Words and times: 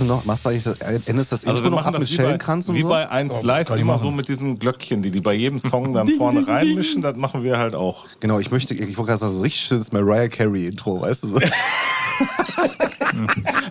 du 0.00 0.04
noch, 0.04 0.24
machst 0.24 0.44
du 0.44 0.50
eigentlich 0.50 0.64
das, 0.64 0.78
endest 1.06 1.32
das 1.32 1.44
Also 1.46 1.62
Intro 1.62 1.76
noch 1.76 1.84
ab 1.84 1.92
das 1.92 2.02
mit 2.02 2.10
wie 2.10 2.16
bei, 2.16 2.22
Schellenkranz 2.22 2.68
und 2.68 2.74
wie 2.76 2.82
so? 2.82 2.88
bei 2.88 3.08
1 3.08 3.32
Oh, 3.34 3.46
Live 3.46 3.70
immer 3.70 3.84
machen. 3.94 4.02
so 4.02 4.10
mit 4.10 4.28
diesen 4.28 4.58
Glöckchen, 4.58 5.02
die 5.02 5.10
die 5.10 5.20
bei 5.20 5.34
jedem 5.34 5.58
Song 5.58 5.92
dann 5.92 6.08
vorne 6.18 6.46
reinmischen. 6.46 7.02
Das 7.02 7.16
machen 7.16 7.42
wir 7.44 7.58
halt 7.58 7.74
auch. 7.74 8.04
Genau, 8.20 8.38
ich 8.38 8.50
möchte, 8.50 8.74
ich 8.74 8.96
wollte 8.96 9.08
gerade 9.10 9.18
sagen, 9.20 9.32
so 9.32 9.38
ein 9.40 9.42
richtig 9.42 9.62
schönes 9.66 9.92
Mariah 9.92 10.28
Carey 10.28 10.66
Intro, 10.66 11.00
weißt 11.00 11.22
du 11.24 11.28
so? 11.28 11.38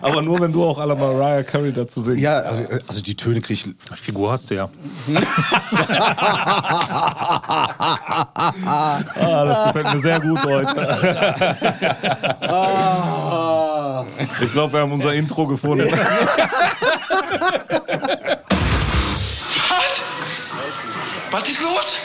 Aber 0.00 0.22
nur 0.22 0.40
wenn 0.40 0.52
du 0.52 0.64
auch 0.64 0.78
alle 0.78 0.94
Mariah 0.96 1.42
Carey 1.42 1.72
dazu 1.72 2.00
singst. 2.02 2.20
ja, 2.20 2.38
also, 2.40 2.62
also 2.88 3.02
die 3.02 3.14
Töne 3.14 3.40
krieg 3.40 3.66
ich. 3.66 3.74
Figur 3.98 4.32
hast 4.32 4.50
du 4.50 4.54
ja. 4.54 4.68
Ah, 8.66 9.44
das 9.44 9.72
gefällt 9.72 9.94
mir 9.94 10.02
sehr 10.02 10.20
gut 10.20 10.42
heute. 10.44 10.80
Ah. 12.48 13.63
Ich 14.40 14.52
glaube, 14.52 14.72
wir 14.72 14.80
haben 14.80 14.92
unser 14.92 15.12
Intro 15.14 15.46
gefunden. 15.46 15.90
Was 21.30 21.48
ist 21.48 21.60
los? 21.60 21.98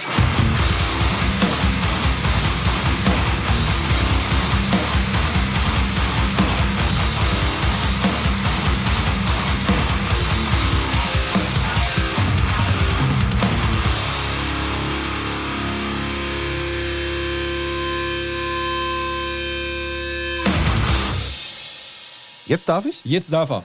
Jetzt 22.49 22.67
darf 22.67 22.85
ich? 22.85 23.05
Jetzt 23.05 23.31
darf 23.31 23.51
er. 23.51 23.63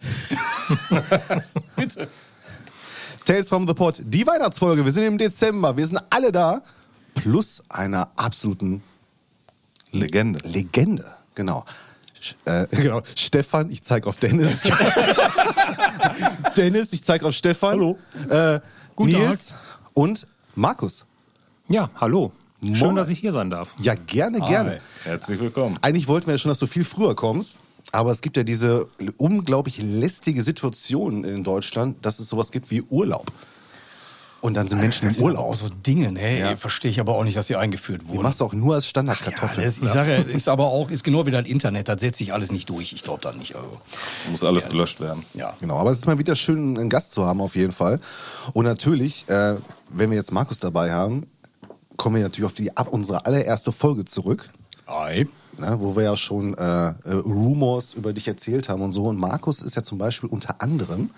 Tales 3.26 3.48
from 3.50 3.68
the 3.68 3.74
Pod, 3.74 4.00
die 4.02 4.26
Weihnachtsfolge. 4.26 4.82
Wir 4.82 4.92
sind 4.92 5.04
im 5.04 5.18
Dezember, 5.18 5.76
wir 5.76 5.86
sind 5.86 6.00
alle 6.08 6.32
da. 6.32 6.62
Plus 7.14 7.62
einer 7.68 8.08
absoluten 8.16 8.82
Legende. 9.92 10.38
Legende. 10.48 11.04
Genau. 11.34 11.66
Äh, 12.46 12.66
genau. 12.70 13.02
Stefan, 13.14 13.70
ich 13.70 13.82
zeige 13.82 14.08
auf 14.08 14.16
Dennis. 14.16 14.62
Dennis, 16.56 16.94
ich 16.94 17.04
zeige 17.04 17.26
auf 17.26 17.34
Stefan. 17.34 17.72
Hallo. 17.72 17.98
Äh, 18.30 18.60
Guten 18.94 19.12
Nils 19.12 19.52
und 19.92 20.26
Markus. 20.54 21.04
Ja, 21.68 21.90
hallo. 22.00 22.32
Moin. 22.62 22.74
Schön, 22.74 22.96
dass 22.96 23.10
ich 23.10 23.18
hier 23.18 23.32
sein 23.32 23.50
darf. 23.50 23.74
Ja, 23.78 23.94
gerne, 23.94 24.40
gerne. 24.40 24.80
Herzlich 25.04 25.38
willkommen. 25.38 25.78
Eigentlich 25.82 26.08
wollten 26.08 26.28
wir 26.28 26.34
ja 26.34 26.38
schon, 26.38 26.48
dass 26.48 26.58
du 26.58 26.66
viel 26.66 26.84
früher 26.84 27.14
kommst. 27.14 27.58
Aber 27.92 28.10
es 28.10 28.20
gibt 28.20 28.36
ja 28.36 28.42
diese 28.42 28.86
unglaublich 29.16 29.78
lästige 29.80 30.42
Situation 30.42 31.24
in 31.24 31.44
Deutschland, 31.44 32.04
dass 32.04 32.18
es 32.18 32.28
sowas 32.28 32.50
gibt 32.50 32.70
wie 32.70 32.82
Urlaub. 32.82 33.30
Und 34.42 34.54
dann 34.54 34.68
sind 34.68 34.80
Menschen 34.80 35.04
im 35.04 35.08
Das 35.10 35.18
sind 35.18 35.26
Urlaub. 35.26 35.44
auch 35.46 35.56
so 35.56 35.68
Dinge, 35.68 36.12
ne? 36.12 36.38
Ja. 36.38 36.56
Verstehe 36.56 36.90
ich 36.90 37.00
aber 37.00 37.14
auch 37.16 37.24
nicht, 37.24 37.36
dass 37.36 37.46
die 37.46 37.56
eingeführt 37.56 38.02
Die 38.02 38.08
wurden. 38.08 38.22
machst 38.22 38.40
du 38.40 38.44
auch 38.44 38.52
nur 38.52 38.74
als 38.74 38.84
ja, 38.84 38.90
Standardkartoffel. 38.90 39.64
das, 39.64 39.78
ich 39.78 39.88
sage, 39.88 40.14
ist 40.28 40.46
aber 40.48 40.66
auch, 40.66 40.90
ist 40.90 41.02
genau 41.04 41.26
wie 41.26 41.30
das 41.30 41.46
Internet, 41.46 41.88
das 41.88 42.00
setzt 42.00 42.18
sich 42.18 42.32
alles 42.32 42.52
nicht 42.52 42.68
durch. 42.68 42.92
Ich 42.92 43.02
glaube 43.02 43.20
da 43.22 43.32
nicht. 43.32 43.56
Also. 43.56 43.68
Muss 44.30 44.44
alles 44.44 44.68
gelöscht 44.68 45.00
werden. 45.00 45.24
Ja. 45.34 45.56
Genau, 45.60 45.78
aber 45.78 45.90
es 45.90 45.98
ist 45.98 46.06
mal 46.06 46.18
wieder 46.18 46.36
schön, 46.36 46.78
einen 46.78 46.90
Gast 46.90 47.12
zu 47.12 47.24
haben, 47.24 47.40
auf 47.40 47.56
jeden 47.56 47.72
Fall. 47.72 47.98
Und 48.52 48.66
natürlich, 48.66 49.24
äh, 49.28 49.56
wenn 49.88 50.10
wir 50.10 50.16
jetzt 50.18 50.32
Markus 50.32 50.58
dabei 50.60 50.92
haben, 50.92 51.26
kommen 51.96 52.16
wir 52.16 52.22
natürlich 52.22 52.46
auf 52.46 52.54
die, 52.54 52.76
ab 52.76 52.88
unsere 52.90 53.24
allererste 53.26 53.72
Folge 53.72 54.04
zurück, 54.04 54.50
Ei. 54.86 55.26
Ne, 55.58 55.76
wo 55.80 55.96
wir 55.96 56.04
ja 56.04 56.16
schon 56.16 56.54
äh, 56.54 56.88
äh, 56.88 56.94
Rumors 57.04 57.94
über 57.94 58.12
dich 58.12 58.28
erzählt 58.28 58.68
haben 58.68 58.82
und 58.82 58.92
so. 58.92 59.04
Und 59.04 59.18
Markus 59.18 59.62
ist 59.62 59.76
ja 59.76 59.82
zum 59.82 59.98
Beispiel 59.98 60.28
unter 60.28 60.60
anderem 60.60 61.10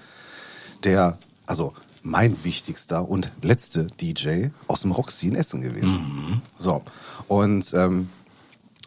der, 0.84 1.19
also 1.47 1.72
mein 2.03 2.44
wichtigster 2.44 3.09
und 3.09 3.31
letzte 3.42 3.86
DJ 4.00 4.48
aus 4.66 4.82
dem 4.82 4.93
Roxy 4.93 5.27
in 5.27 5.34
Essen 5.34 5.60
gewesen. 5.60 6.41
So, 6.56 6.82
und 7.27 7.72
ähm, 7.75 8.09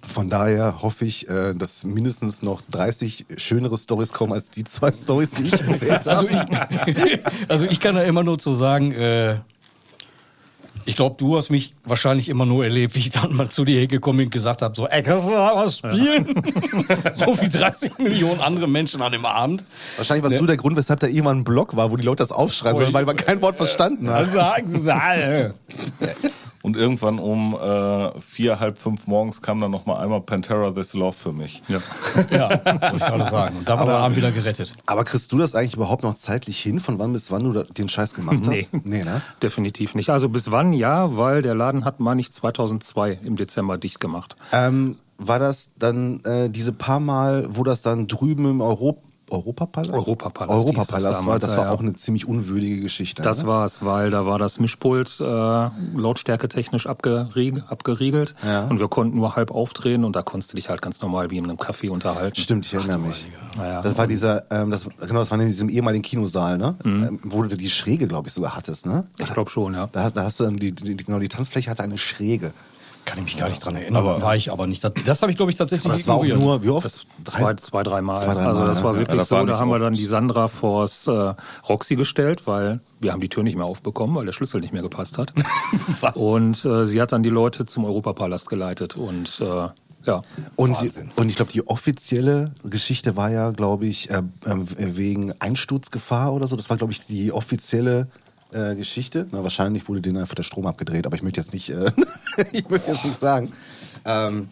von 0.04 0.30
daher 0.30 0.82
hoffe 0.82 1.06
ich, 1.06 1.30
äh, 1.30 1.54
dass 1.54 1.84
mindestens 1.84 2.42
noch 2.42 2.62
30 2.72 3.26
schönere 3.38 3.78
Stories 3.78 4.12
kommen 4.14 4.34
als 4.34 4.50
die 4.50 4.64
zwei 4.64 4.92
Stories, 4.92 5.32
die 5.32 5.44
ich 5.44 5.62
erzählt 5.62 6.06
habe. 6.08 6.48
Also 6.70 6.88
ich, 6.88 7.26
also 7.50 7.66
ich 7.66 7.80
kann 7.80 7.96
da 7.96 8.04
immer 8.04 8.24
nur 8.24 8.40
zu 8.40 8.52
sagen, 8.54 8.92
äh, 8.94 9.40
ich 10.86 10.96
glaube, 10.96 11.16
du 11.18 11.38
hast 11.38 11.50
mich 11.50 11.72
wahrscheinlich 11.84 12.30
immer 12.30 12.46
nur 12.46 12.64
erlebt, 12.64 12.96
wie 12.96 13.00
ich 13.00 13.12
dann 13.12 13.36
mal 13.36 13.50
zu 13.50 13.66
dir 13.66 13.86
gekommen 13.88 14.18
bin 14.18 14.28
und 14.28 14.32
gesagt 14.32 14.62
habe, 14.62 14.76
so, 14.76 14.88
ey, 14.88 15.04
kannst 15.04 15.28
du 15.28 15.32
da 15.32 15.56
was 15.56 15.78
spielen? 15.78 16.28
so 17.14 17.40
wie 17.40 17.50
30 17.50 17.98
Millionen 18.00 18.42
andere 18.42 18.68
Menschen 18.68 19.02
an 19.02 19.12
dem 19.12 19.26
Abend. 19.26 19.66
Wahrscheinlich 19.98 20.24
warst 20.24 20.40
du 20.40 20.46
der 20.46 20.58
Grund, 20.58 20.78
weshalb 20.78 21.00
da 21.00 21.08
irgendwann 21.08 21.40
ein 21.40 21.44
Blog 21.44 21.76
war, 21.76 21.92
wo 21.92 21.98
die 21.98 22.06
Leute 22.06 22.18
das 22.18 22.32
aufschreiben, 22.32 22.78
sondern 22.78 22.94
weil 22.94 23.06
man 23.06 23.16
kein 23.16 23.42
Wort 23.42 23.56
verstanden 23.56 24.10
hat. 24.10 24.18
Also 24.18 24.32
sagen 24.34 24.84
sie 24.84 24.94
alle. 24.94 25.54
Und 26.64 26.78
irgendwann 26.78 27.18
um 27.20 27.56
äh, 27.56 28.20
vier, 28.20 28.60
halb 28.60 28.78
fünf 28.78 29.08
morgens 29.08 29.42
kam 29.42 29.60
dann 29.60 29.72
noch 29.72 29.86
mal 29.86 30.00
einmal 30.00 30.22
Pantera 30.22 30.72
This 30.72 30.94
Love 30.94 31.14
für 31.14 31.32
mich. 31.32 31.64
Ja. 31.68 31.80
Ja, 32.30 32.50
wollte 32.50 32.96
ich 32.98 33.04
gerade 33.04 33.30
sagen. 33.30 33.58
Und 33.58 33.70
da 33.70 33.78
war 33.78 33.86
der 33.86 33.96
Abend 33.96 34.18
wieder 34.18 34.32
gerettet. 34.32 34.72
Aber 34.86 35.04
kriegst 35.04 35.32
du 35.32 35.38
das 35.38 35.56
eigentlich 35.56 35.76
überhaupt 35.76 36.04
noch 36.04 36.16
zeitlich 36.16 36.60
hin, 36.60 36.80
von 36.80 37.00
wann 37.00 37.14
bis 37.14 37.32
wann 37.32 37.44
du 37.44 37.64
den 37.64 37.90
Scheiß 37.90 38.14
gemacht 38.14 38.40
hast? 38.42 38.48
Nee. 38.48 38.68
Nee, 38.84 39.04
ne? 39.04 39.22
Definitiv 39.42 39.96
nicht. 39.96 40.10
Also 40.10 40.30
bis 40.30 40.52
wann? 40.52 40.74
Ja, 40.74 41.18
weil 41.18 41.42
der 41.42 41.56
Laden 41.56 41.86
hat, 41.86 42.00
meine 42.00 42.22
ich, 42.22 42.32
2002 42.32 43.20
im 43.24 43.36
Dezember 43.36 43.78
dicht 43.78 44.00
gemacht. 44.00 44.36
Ähm, 44.52 44.98
war 45.18 45.40
das 45.40 45.70
dann 45.78 46.24
äh, 46.26 46.50
diese 46.50 46.74
paar 46.74 47.00
Mal, 47.00 47.46
wo 47.50 47.64
das 47.64 47.82
dann 47.82 48.08
drüben 48.08 48.50
im 48.50 48.62
Europ 48.62 49.02
Europapalast? 49.32 49.92
Europapalast 49.94 50.52
Europapalast 50.66 51.26
war, 51.26 51.40
das 51.40 51.58
war 51.58 51.66
ja. 51.66 51.72
auch 51.72 51.80
eine 51.80 51.94
ziemlich 51.94 52.28
unwürdige 52.28 52.82
Geschichte. 52.82 53.22
Das 53.22 53.42
ne? 53.44 53.48
war's, 53.48 53.84
weil 53.84 54.10
da 54.10 54.26
war 54.26 54.38
das 54.40 54.60
Mischpult 54.60 55.20
äh, 55.20 55.24
lautstärketechnisch 55.96 56.88
abgerieg, 56.88 57.64
abgeriegelt 57.68 58.36
Ja. 58.46 58.66
und 58.68 58.80
wir 58.80 58.88
konnten 58.88 59.16
nur 59.18 59.36
halb 59.36 59.52
aufdrehen 59.52 60.04
und 60.04 60.16
da 60.16 60.22
konntest 60.22 60.52
du 60.54 60.56
dich 60.58 60.70
halt 60.70 60.82
ganz 60.82 61.02
normal 61.02 61.32
wie 61.32 61.38
in 61.38 61.46
einem 61.46 61.58
Café 61.58 61.90
unterhalten. 61.90 62.36
Stimmt, 62.36 62.66
ich 62.66 62.74
erinnere 62.74 63.00
mich. 63.00 63.26
Naja, 63.58 63.82
Das 63.82 63.98
war 63.98 64.08
dieser, 64.08 64.50
ähm, 64.52 64.72
das, 64.72 64.86
genau, 64.86 65.20
das 65.20 65.32
war 65.32 65.40
in 65.40 65.48
diesem 65.48 65.70
ehemaligen 65.70 66.02
Kinosaal, 66.04 66.58
ne? 66.58 66.76
Mhm. 66.84 67.04
Ähm, 67.04 67.20
wo 67.24 67.42
du 67.44 67.56
die 67.58 67.70
Schräge, 67.70 68.08
glaube 68.08 68.28
ich, 68.30 68.34
sogar 68.34 68.56
hattest, 68.56 68.86
ne? 68.86 69.06
Ich 69.20 69.34
glaube 69.34 69.50
schon, 69.50 69.74
ja. 69.74 69.88
Da, 69.92 70.04
hast- 70.04 70.16
da 70.16 70.24
hast 70.24 70.40
du 70.40 70.50
die, 70.52 70.72
die, 70.72 70.96
die, 70.96 71.04
genau, 71.04 71.20
die 71.20 71.28
Tanzfläche 71.28 71.70
hatte 71.70 71.84
eine 71.84 71.98
Schräge. 71.98 72.54
Kann 73.06 73.18
ich 73.18 73.26
mich 73.26 73.38
gar 73.38 73.50
nicht 73.50 73.64
dran 73.64 73.76
erinnern. 73.76 74.04
war 74.22 74.36
ich 74.36 74.52
aber 74.52 74.68
nicht. 74.68 74.84
Das, 74.84 74.94
das 75.06 75.22
habe 75.22 75.32
ich, 75.32 75.38
glaube 75.38 75.52
ich, 75.52 75.58
tatsächlich 75.58 75.86
Aber 75.86 75.98
das 75.98 76.08
war 76.08 76.16
auch 76.16 76.26
nur, 76.26 76.64
wie 76.64 76.70
oft? 76.70 76.86
Das 76.86 77.02
zwei, 77.26 77.54
zwei 77.56 77.84
dreimal. 77.84 78.18
Zwei, 78.18 78.34
dreimal, 78.34 78.48
also 78.48 78.66
das 78.66 78.84
war 78.84 78.94
ja. 78.94 79.00
wirklich 79.00 79.16
Ja, 79.16 79.22
das 79.22 79.32
war 79.32 79.42
so, 79.42 79.46
da 79.48 79.54
nicht 79.54 79.60
haben 79.60 79.70
wir 79.70 79.80
dann 79.80 79.94
die 79.94 80.06
Sandra 80.06 80.48
vors 80.48 81.08
äh, 81.08 81.34
Roxy 81.68 81.96
gestellt, 81.96 82.46
weil 82.46 82.80
wir 83.00 83.12
haben 83.12 83.20
die 83.20 83.30
Tür 83.30 83.44
nicht 83.44 83.56
mehr 83.56 83.66
aufbekommen, 83.66 84.16
weil 84.16 84.26
der 84.26 84.34
Schlüssel 84.34 84.62
nicht 84.62 84.74
mehr 84.74 84.84
gepasst 84.84 85.18
hat. 85.18 85.34
Und 86.14 86.64
äh, 86.64 86.86
sie 86.86 87.02
hat 87.02 87.12
dann 87.12 87.24
die 87.24 87.30
Leute 87.30 87.66
zum 87.66 87.86
Europapalast 87.86 88.50
geleitet 88.50 88.96
und 88.96 89.42
äh, 89.42 89.70
ja. 90.06 90.22
Und, 90.56 90.82
Wahnsinn. 90.82 91.12
und 91.16 91.30
ich 91.30 91.36
glaube, 91.36 91.52
die 91.52 91.68
offizielle 91.68 92.54
Geschichte 92.64 93.16
war 93.16 93.30
ja, 93.30 93.52
glaube 93.52 93.86
ich, 93.86 94.10
äh, 94.10 94.24
ähm, 94.46 94.66
wegen 94.78 95.34
Einsturzgefahr 95.40 96.34
oder 96.34 96.48
so. 96.48 96.56
Das 96.56 96.70
war, 96.70 96.78
glaube 96.78 96.94
ich, 96.94 97.06
die 97.06 97.32
offizielle 97.32 98.08
äh, 98.54 98.76
Geschichte. 98.76 99.28
Na, 99.32 99.44
wahrscheinlich 99.44 99.88
wurde 99.88 100.02
denen 100.02 100.18
einfach 100.18 100.36
der 100.36 100.44
Strom 100.44 100.66
abgedreht, 100.68 101.06
aber 101.06 101.16
ich 101.16 101.24
möchte 101.24 101.40
jetzt 101.42 101.54
nicht, 101.54 101.70
äh, 101.70 101.92
ich 102.52 102.70
möchte 102.70 102.92
jetzt 102.92 103.06
nicht 103.06 103.20
sagen. 103.20 103.52
Ähm, 104.06 104.48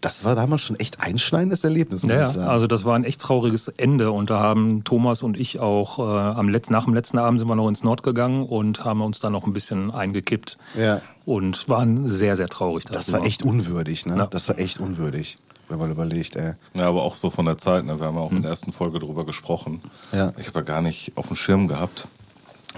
das 0.00 0.22
war 0.24 0.36
damals 0.36 0.62
schon 0.62 0.78
echt 0.78 1.00
einschneidendes 1.00 1.64
Erlebnis, 1.64 2.02
muss 2.04 2.12
Ja, 2.12 2.22
ich 2.22 2.28
sagen. 2.28 2.46
also 2.48 2.68
das 2.68 2.84
war 2.84 2.94
ein 2.94 3.02
echt 3.02 3.20
trauriges 3.20 3.66
Ende 3.66 4.12
und 4.12 4.30
da 4.30 4.38
haben 4.38 4.84
Thomas 4.84 5.24
und 5.24 5.36
ich 5.36 5.58
auch 5.58 5.98
äh, 5.98 6.02
am 6.02 6.48
Let 6.48 6.70
nach 6.70 6.84
dem 6.84 6.94
letzten 6.94 7.18
Abend 7.18 7.40
sind 7.40 7.48
wir 7.48 7.56
noch 7.56 7.68
ins 7.68 7.82
Nord 7.82 8.04
gegangen 8.04 8.46
und 8.46 8.84
haben 8.84 9.00
uns 9.00 9.18
dann 9.18 9.32
noch 9.32 9.44
ein 9.44 9.52
bisschen 9.52 9.90
eingekippt 9.90 10.56
Ja. 10.78 11.00
und 11.24 11.68
waren 11.68 12.08
sehr, 12.08 12.36
sehr 12.36 12.48
traurig. 12.48 12.84
das 12.84 13.06
darüber. 13.06 13.18
war 13.20 13.26
echt 13.26 13.42
unwürdig, 13.42 14.06
ne? 14.06 14.16
Ja. 14.18 14.26
Das 14.28 14.48
war 14.48 14.56
echt 14.60 14.78
unwürdig, 14.78 15.36
wenn 15.68 15.80
man 15.80 15.90
überlegt, 15.90 16.36
ey. 16.36 16.52
Ja, 16.74 16.86
aber 16.88 17.02
auch 17.02 17.16
so 17.16 17.28
von 17.30 17.46
der 17.46 17.58
Zeit. 17.58 17.84
Ne? 17.84 17.98
Wir 17.98 18.06
haben 18.06 18.14
ja 18.14 18.20
auch 18.20 18.30
in 18.30 18.42
der 18.42 18.52
ersten 18.52 18.70
Folge 18.70 19.00
drüber 19.00 19.26
gesprochen. 19.26 19.82
Ja. 20.12 20.32
Ich 20.38 20.46
habe 20.46 20.60
ja 20.60 20.64
gar 20.64 20.80
nicht 20.80 21.10
auf 21.16 21.26
dem 21.26 21.34
Schirm 21.36 21.66
gehabt, 21.66 22.06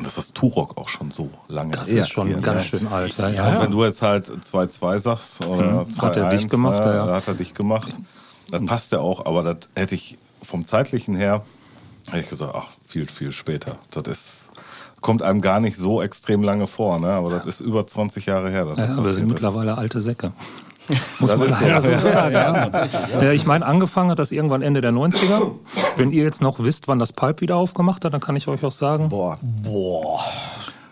dass 0.02 0.14
das 0.14 0.32
Turok 0.32 0.76
auch 0.78 0.88
schon 0.88 1.10
so 1.10 1.30
lange 1.48 1.72
Das 1.72 1.90
Ja, 1.92 2.00
ist 2.02 2.10
schon 2.10 2.40
ganz 2.40 2.70
ja. 2.70 2.78
schön 2.78 2.88
alt. 2.88 3.16
Ja, 3.18 3.26
Und 3.26 3.34
ja. 3.36 3.62
wenn 3.62 3.70
du 3.72 3.84
jetzt 3.84 4.02
halt 4.02 4.28
2-2 4.30 4.98
sagst 5.00 5.44
oder 5.44 5.82
2-1, 5.82 6.02
Hat 6.02 6.16
er 6.16 6.28
dicht 6.30 6.48
gemacht, 6.50 6.78
ja, 6.84 7.06
ja. 7.06 7.14
hat 7.14 7.28
er 7.28 7.34
dicht 7.34 7.54
gemacht. 7.54 7.92
Das 8.50 8.64
passt 8.64 8.92
ja 8.92 8.98
auch, 9.00 9.26
aber 9.26 9.42
das 9.42 9.68
hätte 9.76 9.94
ich 9.94 10.16
vom 10.42 10.66
zeitlichen 10.66 11.14
her, 11.14 11.44
hätte 12.08 12.20
ich 12.20 12.28
gesagt, 12.30 12.54
ach, 12.56 12.68
viel, 12.86 13.06
viel 13.06 13.30
später. 13.32 13.76
Das 13.90 14.06
ist, 14.06 14.22
kommt 15.00 15.22
einem 15.22 15.40
gar 15.40 15.60
nicht 15.60 15.76
so 15.76 16.00
extrem 16.02 16.42
lange 16.42 16.66
vor, 16.66 16.98
ne? 16.98 17.08
aber 17.12 17.28
das 17.30 17.46
ist 17.46 17.60
über 17.60 17.86
20 17.86 18.26
Jahre 18.26 18.50
her. 18.50 18.64
Das 18.66 18.76
Ja, 18.78 18.96
wir 18.96 19.12
sind 19.12 19.26
ist. 19.26 19.32
mittlerweile 19.34 19.76
alte 19.78 20.00
Säcke. 20.00 20.32
Muss 21.18 21.30
Das 21.30 21.38
man 21.38 21.48
so. 21.48 21.54
leider 21.64 21.80
so 21.80 21.90
Ja, 21.90 21.98
sagen. 21.98 22.32
Ja, 22.34 23.22
ja. 23.22 23.32
ich 23.32 23.46
meine, 23.46 23.64
angefangen 23.66 24.10
hat 24.10 24.18
das 24.18 24.32
irgendwann 24.32 24.62
Ende 24.62 24.80
der 24.80 24.92
90er. 24.92 25.52
Wenn 25.96 26.10
ihr 26.12 26.24
jetzt 26.24 26.40
noch 26.42 26.60
wisst, 26.60 26.88
wann 26.88 26.98
das 26.98 27.12
Pulp 27.12 27.40
wieder 27.40 27.56
aufgemacht 27.56 28.04
hat, 28.04 28.12
dann 28.12 28.20
kann 28.20 28.36
ich 28.36 28.48
euch 28.48 28.64
auch 28.64 28.72
sagen. 28.72 29.08
Boah. 29.08 29.38
Boah. 29.42 30.20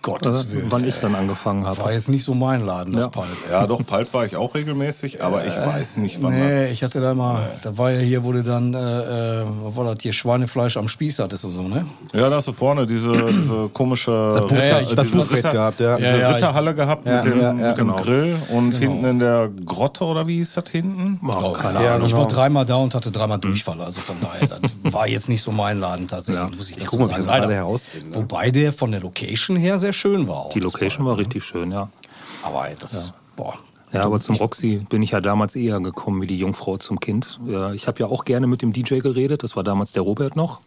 Gottes 0.02 0.44
äh, 0.44 0.50
Willen. 0.52 0.66
wann 0.70 0.84
ich 0.86 0.98
dann 1.00 1.14
angefangen 1.14 1.66
habe. 1.66 1.78
War 1.78 1.92
jetzt 1.92 2.08
nicht 2.08 2.24
so 2.24 2.34
mein 2.34 2.64
Laden, 2.64 2.92
das 2.94 3.04
Ja. 3.04 3.10
Pulp. 3.10 3.28
Ja, 3.50 3.66
doch, 3.66 3.84
Pulp 3.84 4.12
war 4.14 4.24
ich 4.24 4.36
auch 4.36 4.54
regelmäßig, 4.54 5.22
aber 5.22 5.44
ich 5.46 5.56
weiß 5.56 5.96
nicht, 5.98 6.22
wann 6.22 6.34
Nee, 6.38 6.60
das... 6.62 6.70
ich 6.72 6.82
hatte 6.82 7.00
da 7.00 7.14
mal, 7.14 7.50
da 7.62 7.76
war 7.76 7.90
ja 7.90 8.00
hier, 8.00 8.24
wo 8.24 8.32
du 8.32 8.42
dann, 8.42 8.74
äh, 8.74 9.40
äh, 9.40 9.44
was 9.62 9.76
war 9.76 9.84
das 9.94 10.02
hier, 10.02 10.12
Schweinefleisch 10.12 10.76
am 10.76 10.88
Spieß 10.88 11.18
hattest 11.18 11.44
und 11.44 11.52
so, 11.54 11.62
ne? 11.62 11.86
Ja, 12.12 12.28
da 12.30 12.36
hast 12.36 12.48
du 12.48 12.52
vorne 12.52 12.86
diese, 12.86 13.12
diese 13.12 13.68
komische 13.72 14.10
Buffet- 14.10 14.54
Ritter- 14.54 14.66
ja, 14.68 14.80
ich- 14.80 14.94
das 14.94 15.06
diese 15.10 15.32
Ritter- 15.36 15.52
gehabt, 15.52 15.80
ja. 15.80 15.96
Diese 15.96 16.08
Ja, 16.10 16.16
ja, 16.18 16.30
Ritterhalle 16.30 16.74
gehabt 16.74 17.06
Ja, 17.06 17.22
mit 17.22 17.34
dem, 17.34 17.40
ja, 17.40 17.46
ja. 17.48 17.52
mit 17.54 17.78
dem 17.78 17.86
Genau. 17.88 18.02
Grill 18.02 18.36
und 18.50 18.78
hinten 18.78 19.04
in 19.04 19.18
der 19.18 19.48
Grotte 19.64 20.04
oder 20.04 20.26
wie 20.26 20.36
hieß 20.36 20.54
das 20.54 20.70
hinten? 20.70 21.20
Oh, 21.26 21.52
keine 21.52 21.82
Ja, 21.84 21.94
Ahnung. 21.94 22.06
Ich 22.06 22.12
genau. 22.12 22.22
war 22.24 22.28
dreimal 22.28 22.64
da 22.66 22.76
und 22.76 22.94
hatte 22.94 23.10
dreimal 23.10 23.38
Durchfall, 23.38 23.80
also 23.80 24.00
von 24.00 24.16
daher, 24.20 24.46
das 24.48 24.92
war 24.92 25.06
jetzt 25.08 25.28
nicht 25.28 25.42
so 25.42 25.50
mein 25.50 25.80
Laden 25.80 26.08
tatsächlich, 26.08 26.42
Ja. 26.50 26.56
muss 26.56 26.70
ich 26.70 26.76
Ich 26.76 26.82
dazu 26.84 26.90
guck 26.96 27.00
mal, 27.00 27.06
sagen. 27.06 27.16
das 27.18 27.26
gerade 27.26 27.40
Leider. 27.46 27.54
herausfinde. 27.54 28.08
Ne? 28.10 28.16
Wobei 28.16 28.50
der 28.50 28.72
von 28.72 28.92
der 28.92 29.00
Location 29.00 29.56
her 29.56 29.78
sehr 29.78 29.92
schön 29.98 30.28
war. 30.28 30.46
Auch, 30.46 30.50
Die 30.50 30.60
das 30.60 30.72
Location 30.72 31.04
war 31.06 31.18
richtig 31.18 31.44
schön, 31.44 31.72
ja. 31.72 31.88
Aber 32.42 32.68
das, 32.78 33.12
boah. 33.36 33.54
Ja, 33.92 34.02
aber 34.04 34.20
zum 34.20 34.36
Roxy 34.36 34.86
bin 34.88 35.02
ich 35.02 35.12
ja 35.12 35.20
damals 35.20 35.56
eher 35.56 35.80
gekommen 35.80 36.20
wie 36.20 36.26
die 36.26 36.38
Jungfrau 36.38 36.76
zum 36.76 37.00
Kind. 37.00 37.40
Ja, 37.46 37.72
Ich 37.72 37.86
habe 37.88 37.98
ja 38.00 38.06
auch 38.06 38.24
gerne 38.24 38.46
mit 38.46 38.60
dem 38.60 38.72
DJ 38.72 38.98
geredet, 38.98 39.42
das 39.42 39.56
war 39.56 39.64
damals 39.64 39.92
der 39.92 40.02
Robert 40.02 40.36
noch. 40.36 40.60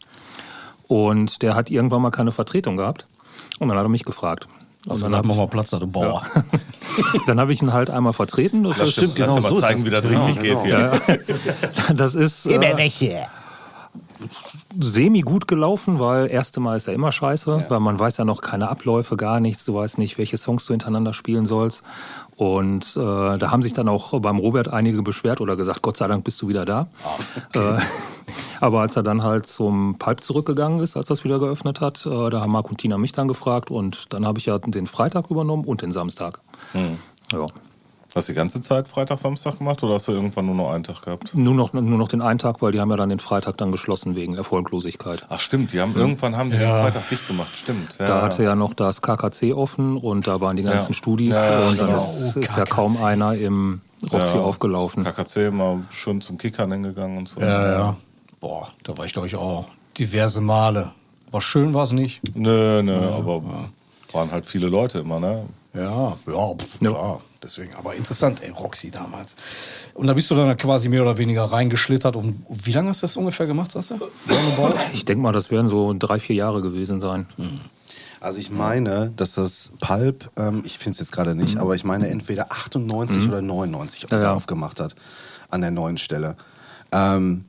Und 0.87 1.41
der 1.41 1.55
hat 1.55 1.69
irgendwann 1.69 2.01
mal 2.01 2.09
keine 2.11 2.31
Vertretung 2.31 2.77
gehabt. 2.77 3.07
Und 3.59 3.69
dann 3.69 3.77
hat 3.77 3.85
er 3.85 3.89
mich 3.89 4.05
gefragt. 4.05 4.47
Also 4.89 5.03
dann 5.03 5.11
dann 5.11 5.17
habe 5.19 5.27
haben 5.29 5.37
wir 5.37 5.41
mal 5.43 5.47
Platz 5.47 5.69
da, 5.69 5.77
du 5.77 5.85
Bauer. 5.85 6.23
ich, 7.13 7.21
dann 7.27 7.39
hab 7.39 7.49
ich 7.49 7.61
ihn 7.61 7.71
halt 7.71 7.91
einmal 7.91 8.13
vertreten. 8.13 8.63
Das, 8.63 8.79
ist, 8.79 8.93
stimmt, 8.93 9.17
Lass 9.19 9.27
genau 9.27 9.35
dir 9.35 9.41
mal 9.43 9.49
so 9.49 9.59
zeigen, 9.59 9.83
das. 9.83 9.85
wie 9.85 9.89
das 9.91 10.05
Genau, 10.07 10.25
richtig 10.25 10.43
genau. 10.43 10.91
geht 10.97 11.27
hier. 11.27 11.93
das 11.95 12.15
ist 12.15 12.47
äh, 12.47 12.53
semi 12.53 12.65
gut 15.21 15.47
gelaufen, 15.47 15.99
weil 15.99 16.29
erste 16.29 16.59
Mal 16.59 16.77
ist 16.77 16.87
ja 16.87 16.93
immer 16.93 17.11
scheiße, 17.11 17.65
weil 17.69 17.79
man 17.79 17.99
weiß 17.99 18.17
ja 18.17 18.25
noch 18.25 18.41
keine 18.41 18.69
Abläufe, 18.69 19.17
gar 19.17 19.39
nichts. 19.39 19.65
Du 19.65 19.73
weißt 19.73 19.97
nicht, 19.97 20.17
welche 20.17 20.37
Songs 20.37 20.65
du 20.65 20.73
hintereinander 20.73 21.13
spielen 21.13 21.45
sollst. 21.45 21.83
Und 22.35 22.95
äh, 22.97 23.37
da 23.37 23.51
haben 23.51 23.61
sich 23.61 23.73
dann 23.73 23.87
auch 23.87 24.19
beim 24.19 24.39
Robert 24.39 24.67
einige 24.67 25.03
beschwert 25.03 25.41
oder 25.41 25.55
gesagt, 25.55 25.81
Gott 25.81 25.97
sei 25.97 26.07
Dank 26.07 26.23
bist 26.23 26.41
du 26.41 26.47
wieder 26.47 26.65
da. 26.65 26.87
äh, 27.53 27.77
aber 28.61 28.81
als 28.81 28.95
er 28.95 29.03
dann 29.03 29.23
halt 29.23 29.45
zum 29.45 29.97
Pulp 29.99 30.21
zurückgegangen 30.23 30.79
ist, 30.79 30.97
als 30.97 31.07
das 31.07 31.23
wieder 31.23 31.39
geöffnet 31.39 31.81
hat, 31.81 32.05
äh, 32.05 32.29
da 32.29 32.41
haben 32.41 32.51
Marc 32.51 32.69
und 32.69 32.77
Tina 32.77 32.97
mich 32.97 33.11
dann 33.11 33.27
gefragt 33.27 33.69
und 33.69 34.13
dann 34.13 34.25
habe 34.25 34.39
ich 34.39 34.45
ja 34.45 34.57
den 34.57 34.87
Freitag 34.87 35.29
übernommen 35.29 35.65
und 35.65 35.81
den 35.81 35.91
Samstag. 35.91 36.41
Ja. 37.31 37.47
Hast 38.13 38.27
du 38.27 38.33
die 38.33 38.35
ganze 38.35 38.61
Zeit 38.61 38.89
Freitag, 38.89 39.19
Samstag 39.19 39.57
gemacht 39.59 39.81
oder 39.83 39.93
hast 39.93 40.09
du 40.09 40.11
irgendwann 40.11 40.45
nur 40.45 40.55
noch 40.55 40.71
einen 40.73 40.83
Tag 40.83 41.01
gehabt? 41.03 41.33
Nur 41.33 41.53
noch, 41.53 41.71
nur 41.71 41.81
noch 41.97 42.09
den 42.09 42.21
einen 42.21 42.39
Tag, 42.39 42.61
weil 42.61 42.73
die 42.73 42.81
haben 42.81 42.89
ja 42.89 42.97
dann 42.97 43.07
den 43.07 43.19
Freitag 43.19 43.55
dann 43.57 43.71
geschlossen 43.71 44.15
wegen 44.15 44.35
Erfolglosigkeit. 44.35 45.25
Ach 45.29 45.39
stimmt, 45.39 45.71
die 45.71 45.79
haben 45.79 45.95
irgendwann 45.95 46.35
haben 46.35 46.51
die 46.51 46.57
den 46.57 46.67
Freitag 46.69 47.07
dicht 47.07 47.25
gemacht, 47.25 47.55
stimmt. 47.55 47.97
Ja, 47.99 48.07
Da 48.07 48.21
hatte 48.21 48.43
ja 48.43 48.55
noch 48.57 48.73
das 48.73 49.01
KKC 49.01 49.53
offen 49.53 49.95
und 49.95 50.27
da 50.27 50.41
waren 50.41 50.57
die 50.57 50.63
ganzen 50.63 50.89
Ja. 50.91 50.93
Studis 50.93 51.35
Ja, 51.35 51.61
ja, 51.61 51.69
und 51.69 51.79
dann 51.79 51.87
genau. 51.87 51.97
ist, 51.97 52.35
Oh, 52.35 52.39
ist 52.41 52.57
ja 52.57 52.65
kaum 52.65 52.97
einer 53.01 53.35
im 53.35 53.79
Roxy 54.11 54.35
Ja. 54.35 54.41
aufgelaufen. 54.43 55.05
KKC 55.05 55.49
mal 55.51 55.79
schön 55.91 56.19
zum 56.19 56.37
Kickern 56.37 56.69
hingegangen 56.73 57.17
und 57.17 57.29
so. 57.29 57.39
Ja, 57.39 57.71
ja. 57.71 57.97
Boah, 58.41 58.67
da 58.83 58.97
war 58.97 59.05
ich, 59.05 59.13
glaube 59.13 59.27
ich, 59.27 59.37
auch 59.37 59.67
diverse 59.97 60.41
Male. 60.41 60.91
Aber 61.29 61.41
schön 61.41 61.73
war 61.73 61.83
es 61.85 61.93
nicht. 61.93 62.19
Nö, 62.35 62.81
nö, 62.83 63.09
aber 63.13 63.41
waren 64.11 64.31
halt 64.31 64.45
viele 64.45 64.67
Leute 64.67 64.99
immer, 64.99 65.21
ne? 65.21 65.45
Ja, 65.73 66.17
ja, 66.27 66.55
pf, 66.57 66.79
klar. 66.79 67.21
Deswegen, 67.43 67.73
aber 67.73 67.95
interessant, 67.95 68.41
ey, 68.43 68.51
Roxy 68.51 68.91
damals. 68.91 69.35
Und 69.95 70.05
da 70.07 70.13
bist 70.13 70.29
du 70.29 70.35
dann 70.35 70.55
quasi 70.57 70.89
mehr 70.89 71.01
oder 71.01 71.17
weniger 71.17 71.43
reingeschlittert. 71.45 72.15
Und 72.15 72.45
wie 72.49 72.71
lange 72.71 72.89
hast 72.89 73.01
du 73.01 73.07
das 73.07 73.17
ungefähr 73.17 73.47
gemacht, 73.47 73.71
sagst 73.71 73.91
du? 73.91 73.95
Ich 74.93 75.05
denke 75.05 75.23
mal, 75.23 75.31
das 75.31 75.49
werden 75.49 75.67
so 75.67 75.95
drei, 75.97 76.19
vier 76.19 76.35
Jahre 76.35 76.61
gewesen 76.61 76.99
sein. 76.99 77.25
Also 78.19 78.37
ich 78.39 78.51
meine, 78.51 79.11
dass 79.15 79.33
das 79.33 79.71
Pulp, 79.79 80.29
ähm, 80.37 80.61
ich 80.65 80.77
finde 80.77 80.91
es 80.91 80.99
jetzt 80.99 81.11
gerade 81.11 81.33
nicht, 81.33 81.57
aber 81.57 81.73
ich 81.73 81.83
meine 81.83 82.07
entweder 82.09 82.51
98 82.51 83.27
oder 83.27 83.41
99 83.41 84.05
Ja, 84.11 84.19
ja. 84.19 84.33
aufgemacht 84.33 84.79
hat 84.79 84.93
an 85.49 85.61
der 85.61 85.71
neuen 85.71 85.97
Stelle. 85.97 86.35
Ähm, 86.91 87.45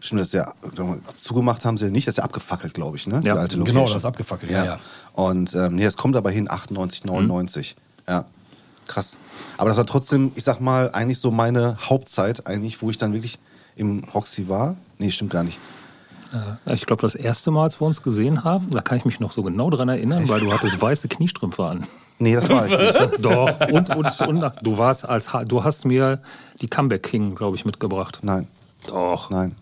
stimmt, 0.00 0.20
dass 0.20 0.30
der 0.30 0.54
zugemacht 1.14 1.64
haben 1.64 1.76
sie 1.76 1.90
nicht, 1.92 2.08
das 2.08 2.14
ist 2.14 2.18
ja 2.18 2.24
abgefackelt, 2.24 2.74
glaube 2.74 2.96
ich, 2.96 3.06
ne? 3.06 3.16
Ja, 3.16 3.20
die 3.20 3.30
alte 3.30 3.54
genau, 3.56 3.66
Location. 3.66 3.86
das 3.86 3.96
ist 3.96 4.04
abgefackelt, 4.04 4.50
ja, 4.50 4.64
ja. 4.64 4.80
Und 5.12 5.54
ähm, 5.54 5.76
nee, 5.76 5.84
es 5.84 5.96
kommt 5.96 6.16
aber 6.16 6.30
hin 6.30 6.50
98, 6.50 7.04
99. 7.04 7.76
Ja, 8.08 8.24
krass. 8.86 9.16
Aber 9.56 9.68
das 9.68 9.76
war 9.78 9.86
trotzdem, 9.86 10.32
ich 10.34 10.44
sag 10.44 10.60
mal, 10.60 10.90
eigentlich 10.92 11.18
so 11.18 11.30
meine 11.30 11.76
Hauptzeit, 11.88 12.46
eigentlich, 12.46 12.80
wo 12.82 12.90
ich 12.90 12.96
dann 12.98 13.12
wirklich 13.12 13.38
im 13.76 14.04
Roxy 14.14 14.48
war. 14.48 14.76
Nee, 14.98 15.10
stimmt 15.10 15.30
gar 15.30 15.42
nicht. 15.44 15.58
Ja, 16.32 16.58
Ich 16.74 16.84
glaube, 16.86 17.02
das 17.02 17.14
erste 17.14 17.50
Mal, 17.50 17.64
als 17.64 17.80
wir 17.80 17.86
uns 17.86 18.02
gesehen 18.02 18.44
haben, 18.44 18.70
da 18.70 18.80
kann 18.82 18.98
ich 18.98 19.04
mich 19.04 19.18
noch 19.20 19.32
so 19.32 19.42
genau 19.42 19.70
dran 19.70 19.88
erinnern, 19.88 20.28
weil 20.28 20.40
du 20.40 20.52
hattest 20.52 20.80
weiße 20.80 21.08
Kniestrümpfe 21.08 21.64
an. 21.64 21.86
Nee, 22.18 22.34
das 22.34 22.48
war 22.48 22.66
ich 22.66 22.76
nicht. 22.76 22.98
Doch, 23.24 23.48
und, 23.70 23.94
und, 23.94 24.20
und 24.20 24.52
du 24.62 24.76
warst 24.78 25.08
als, 25.08 25.30
du 25.46 25.64
hast 25.64 25.84
mir 25.84 26.20
die 26.60 26.66
Comeback 26.68 27.04
King, 27.04 27.34
glaube 27.34 27.56
ich, 27.56 27.64
mitgebracht. 27.64 28.18
Nein, 28.22 28.48
Doch. 28.88 29.30
nein. 29.30 29.54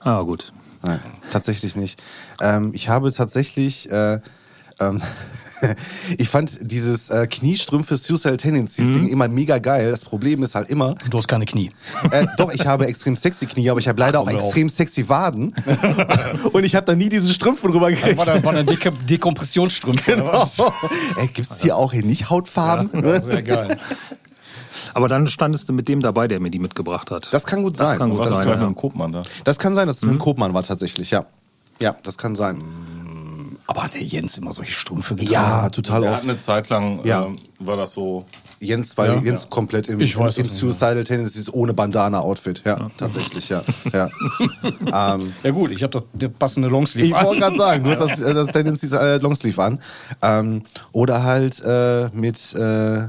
Ah, 0.00 0.20
gut. 0.22 0.52
Nein, 0.82 1.00
tatsächlich 1.30 1.74
nicht. 1.74 2.00
Ähm, 2.40 2.70
ich 2.74 2.88
habe 2.90 3.10
tatsächlich, 3.12 3.90
äh, 3.90 4.20
ähm, 4.78 5.02
ich 6.18 6.28
fand 6.28 6.58
dieses 6.60 7.10
äh, 7.10 7.26
Kniestrümpfe 7.26 7.96
Suicide 7.96 8.36
Tendencies 8.36 8.90
Ding 8.92 9.08
immer 9.08 9.28
mega 9.28 9.58
geil. 9.58 9.90
Das 9.90 10.04
Problem 10.04 10.42
ist 10.42 10.54
halt 10.54 10.68
immer, 10.68 10.94
Du 11.10 11.18
hast 11.18 11.28
keine 11.28 11.44
Knie. 11.46 11.70
äh, 12.10 12.26
doch, 12.36 12.52
ich 12.52 12.66
habe 12.66 12.86
extrem 12.86 13.16
sexy 13.16 13.46
Knie, 13.46 13.70
aber 13.70 13.80
ich 13.80 13.88
habe 13.88 13.98
leider 13.98 14.20
auch 14.20 14.28
hör 14.28 14.36
auf. 14.36 14.42
extrem 14.42 14.68
sexy 14.68 15.08
Waden. 15.08 15.54
Und 16.52 16.64
ich 16.64 16.74
habe 16.74 16.86
da 16.86 16.94
nie 16.94 17.08
diese 17.08 17.32
Strümpfe 17.32 17.68
drüber 17.68 17.90
gekriegt. 17.90 18.18
War 18.18 18.26
da, 18.26 18.42
war 18.44 18.52
da 18.52 18.62
Dek 18.62 18.90
Dekompressionsstrümpfe 19.08 20.14
oder 20.16 20.32
was? 20.32 20.58
Ey, 21.16 21.28
gibt's 21.28 21.60
hier 21.62 21.76
auch 21.76 21.92
hier 21.92 22.04
nicht 22.04 22.30
Hautfarben? 22.30 23.00
Ne? 23.00 23.20
Sehr 23.20 23.42
geil. 23.42 23.78
Aber 24.94 25.08
dann 25.08 25.26
standest 25.26 25.68
du 25.68 25.72
mit 25.74 25.88
dem 25.88 26.00
dabei, 26.00 26.26
der 26.26 26.40
mir 26.40 26.50
die 26.50 26.58
mitgebracht 26.58 27.10
hat. 27.10 27.28
Das 27.32 27.44
kann 27.44 27.62
gut 27.62 27.78
Das 27.78 27.90
sein. 27.90 27.98
kann 27.98 28.10
gut 28.10 28.20
ist 28.24 28.30
sein, 28.30 28.46
gleich 28.46 28.56
ja. 28.56 28.66
mit 28.66 28.74
dem 28.74 28.80
Kopmann 28.80 29.12
da? 29.12 29.22
Das 29.44 29.58
kann 29.58 29.74
sein, 29.74 29.86
dass 29.88 29.96
es 29.96 30.02
mit 30.02 30.12
dem 30.12 30.18
Kopmann 30.18 30.54
war 30.54 30.62
tatsächlich, 30.62 31.10
ja. 31.10 31.26
Ja, 31.80 31.96
das 32.02 32.16
kann 32.16 32.34
sein. 32.34 32.62
Aber 33.68 33.82
hat 33.82 33.94
der 33.94 34.02
Jens 34.02 34.38
immer 34.38 34.52
solche 34.52 34.72
Strümpfe 34.72 35.16
getragen? 35.16 35.32
Ja, 35.32 35.68
total 35.70 36.02
Der 36.02 36.10
hat 36.10 36.18
oft. 36.20 36.28
eine 36.30 36.38
Zeit 36.40 36.68
lang, 36.68 37.00
Ja. 37.04 37.24
ähm, 37.26 37.36
war 37.58 37.76
das 37.76 37.92
so, 37.94 38.24
Jens 38.60 38.96
war 38.96 39.22
Jens 39.24 39.50
komplett 39.50 39.88
im, 39.88 40.00
Ich 40.00 40.16
weiß 40.16 40.36
im 40.38 40.44
nicht, 40.44 40.54
Suicidal 40.54 41.02
Tendencies 41.04 41.52
ohne 41.52 41.74
Bandana-Outfit. 41.74 42.62
Ja, 42.64 42.88
tatsächlich, 42.96 43.48
ja. 43.48 43.62
ja. 43.92 44.08
ähm, 45.14 45.32
Ja 45.42 45.50
gut, 45.50 45.72
ich 45.72 45.82
habe 45.82 45.90
doch 45.90 46.04
der 46.12 46.28
passende 46.28 46.68
ich 46.68 46.72
Longsleeve 46.72 47.10
wollte 47.14 47.28
an. 47.28 47.38
gerade 47.40 47.56
sagen, 47.58 47.84
du 47.84 47.90
hast 47.90 48.00
das, 48.00 48.20
äh, 48.20 48.32
das 48.34 48.46
Tendencies 48.48 48.92
äh, 48.92 49.16
Longsleeve 49.18 49.62
an. 49.62 49.80
Ähm, 50.22 50.62
oder 50.92 51.24
halt 51.24 51.60
äh, 51.64 52.08
mit, 52.12 52.54
äh, 52.54 53.00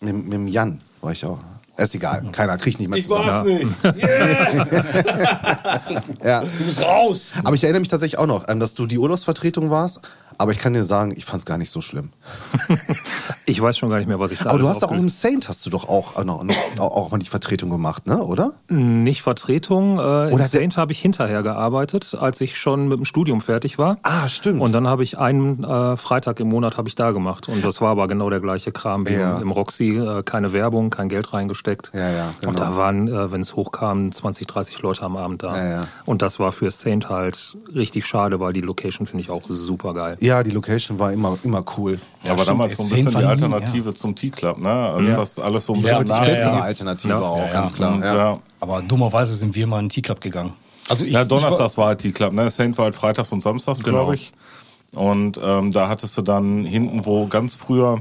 mit, 0.00 0.14
mit 0.24 0.32
dem 0.32 0.46
Jan 0.48 0.80
war 1.00 1.12
ich 1.12 1.24
auch. 1.26 1.40
Ist 1.80 1.94
egal, 1.94 2.22
keiner 2.30 2.58
kriegt 2.58 2.78
nicht 2.78 2.90
mehr 2.90 3.02
zusammen. 3.02 3.56
nicht. 3.56 3.68
Ja. 6.22 6.42
Du 6.42 6.64
bist 6.64 6.82
raus. 6.84 7.32
Aber 7.42 7.54
ich 7.56 7.62
erinnere 7.64 7.80
mich 7.80 7.88
tatsächlich 7.88 8.18
auch 8.18 8.26
noch, 8.26 8.44
ähm, 8.48 8.60
dass 8.60 8.74
du 8.74 8.86
die 8.86 8.98
Urlaubsvertretung 8.98 9.70
warst. 9.70 10.00
Aber 10.40 10.52
ich 10.52 10.58
kann 10.58 10.72
dir 10.72 10.84
sagen, 10.84 11.12
ich 11.14 11.26
fand 11.26 11.40
es 11.40 11.44
gar 11.44 11.58
nicht 11.58 11.70
so 11.70 11.82
schlimm. 11.82 12.10
Ich 13.46 13.60
weiß 13.60 13.76
schon 13.78 13.88
gar 13.90 13.98
nicht 13.98 14.06
mehr, 14.06 14.20
was 14.20 14.30
ich 14.30 14.38
da 14.38 14.50
Aber 14.50 14.60
du 14.60 14.68
hast 14.68 14.84
auch 14.84 14.92
im 14.92 15.08
Saint 15.08 15.48
hast 15.48 15.66
du 15.66 15.70
doch 15.70 15.88
auch, 15.88 16.16
äh, 16.16 16.24
noch, 16.24 16.44
noch, 16.44 16.54
auch 16.78 17.10
mal 17.10 17.18
die 17.18 17.26
Vertretung 17.26 17.68
gemacht, 17.68 18.06
ne? 18.06 18.22
Oder? 18.22 18.52
Nicht 18.68 19.22
Vertretung. 19.22 19.98
Äh, 19.98 20.02
Oder 20.02 20.28
in 20.30 20.36
der- 20.38 20.46
Saint 20.46 20.76
habe 20.76 20.92
ich 20.92 21.00
hinterher 21.00 21.42
gearbeitet, 21.42 22.16
als 22.20 22.40
ich 22.40 22.56
schon 22.56 22.86
mit 22.86 22.98
dem 22.98 23.04
Studium 23.04 23.40
fertig 23.40 23.76
war. 23.76 23.98
Ah, 24.04 24.28
stimmt. 24.28 24.60
Und 24.60 24.70
dann 24.70 24.86
habe 24.86 25.02
ich 25.02 25.18
einen 25.18 25.64
äh, 25.64 25.96
Freitag 25.96 26.38
im 26.38 26.48
Monat 26.48 26.76
habe 26.76 26.86
ich 26.88 26.94
da 26.94 27.10
gemacht. 27.10 27.48
Und 27.48 27.64
das 27.66 27.80
war 27.80 27.90
aber 27.90 28.06
genau 28.06 28.30
der 28.30 28.38
gleiche 28.38 28.70
Kram 28.70 29.08
wie 29.08 29.14
Ja. 29.14 29.38
im, 29.38 29.42
im 29.42 29.50
Roxy. 29.50 29.96
Äh, 29.96 30.22
keine 30.22 30.52
Werbung, 30.52 30.90
kein 30.90 31.08
Geld 31.08 31.32
reingesteckt. 31.32 31.90
Ja, 31.92 32.08
ja, 32.08 32.34
genau. 32.38 32.50
Und 32.50 32.60
da 32.60 32.76
waren, 32.76 33.08
äh, 33.08 33.32
wenn 33.32 33.40
es 33.40 33.56
hochkam, 33.56 34.12
20, 34.12 34.46
30 34.46 34.80
Leute 34.82 35.02
am 35.02 35.16
Abend 35.16 35.42
da. 35.42 35.56
Ja, 35.56 35.70
ja. 35.70 35.80
Und 36.04 36.22
das 36.22 36.38
war 36.38 36.52
für 36.52 36.70
Saint 36.70 37.08
halt 37.08 37.56
richtig 37.74 38.06
schade, 38.06 38.38
weil 38.38 38.52
die 38.52 38.60
Location 38.60 39.06
finde 39.08 39.24
ich 39.24 39.30
auch 39.30 39.42
super 39.48 39.92
geil. 39.92 40.16
Ja, 40.20 40.29
die 40.44 40.50
Location 40.50 40.98
war 40.98 41.12
immer, 41.12 41.38
immer 41.42 41.64
cool. 41.76 41.98
Ja, 42.22 42.30
war 42.30 42.38
stimmt, 42.38 42.48
damals 42.48 42.76
so 42.76 42.82
ein 42.84 42.88
bisschen 42.90 43.10
die 43.10 43.14
war 43.16 43.28
Alternative 43.30 43.94
zum 43.94 44.14
T-Club, 44.14 44.58
ne? 44.58 44.70
Also 44.70 45.16
das 45.16 45.38
alles 45.38 45.66
so 45.66 45.72
ein 45.74 45.80
Ja, 45.80 45.98
bisschen 45.98 46.04
die 46.06 46.10
Ja, 46.12 46.20
bessere 46.24 46.54
ja. 46.56 46.60
Alternative 46.60 47.08
Ja. 47.12 47.20
auch, 47.20 47.38
Ja, 47.38 47.44
ja. 47.46 47.52
ganz 47.52 47.72
klar. 47.74 47.94
Und, 47.94 48.02
ja. 48.02 48.16
ja. 48.16 48.38
Aber 48.60 48.82
dummerweise 48.82 49.34
sind 49.36 49.54
wir 49.54 49.66
mal 49.66 49.78
in 49.80 49.84
den 49.86 49.90
T-Club 49.90 50.20
gegangen. 50.20 50.52
Also 50.88 51.04
ich, 51.04 51.12
Ja, 51.12 51.22
ich 51.22 51.28
Donnerstags 51.28 51.76
war 51.78 51.86
halt 51.88 52.00
T-Club, 52.00 52.32
ne? 52.32 52.48
Saint 52.50 52.76
war 52.78 52.86
halt 52.86 52.94
freitags 52.94 53.32
und 53.32 53.42
samstags, 53.42 53.82
Genau. 53.82 53.98
glaube 53.98 54.14
ich. 54.14 54.32
Und 54.94 55.38
ähm, 55.42 55.70
da 55.72 55.88
hattest 55.88 56.16
du 56.18 56.22
dann 56.22 56.64
hinten, 56.64 57.06
wo 57.06 57.26
ganz 57.28 57.54
früher 57.54 58.00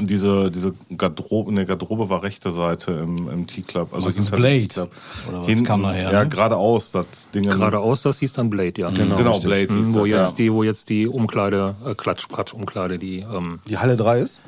diese, 0.00 0.50
diese 0.50 0.74
Garderobe, 0.96 1.52
ne, 1.52 1.66
Garderobe 1.66 2.08
war 2.08 2.22
rechte 2.22 2.50
Seite 2.50 2.92
im, 2.92 3.28
im 3.28 3.46
T-Club. 3.46 3.92
Also 3.94 4.06
Was 4.06 4.16
ist 4.16 4.30
Blade? 4.30 4.88
Oder 5.28 5.40
was 5.40 5.46
Hinten, 5.46 5.64
kam 5.64 5.82
daher, 5.82 6.10
Ja, 6.10 6.22
ne? 6.24 6.28
geradeaus, 6.28 6.90
das 6.92 7.06
Ding. 7.34 7.44
Geradeaus, 7.46 8.02
das 8.02 8.18
hieß 8.18 8.32
dann 8.32 8.50
Blade, 8.50 8.80
ja. 8.80 8.90
Genau, 8.90 9.16
genau. 9.16 9.38
Blade 9.40 9.74
hieß 9.74 9.88
Mhm, 9.88 9.94
wo, 9.94 10.00
das, 10.00 10.08
jetzt 10.08 10.30
ja. 10.38 10.44
die, 10.44 10.52
wo 10.52 10.62
jetzt 10.62 10.88
die 10.88 11.06
Umkleide, 11.06 11.74
äh, 11.86 11.94
Klatsch, 11.94 12.28
Quatsch, 12.28 12.52
Umkleide, 12.54 12.98
die. 12.98 13.20
Ähm, 13.20 13.60
Die 13.68 13.78
Halle 13.78 13.96
3 13.96 14.20
ist? 14.20 14.40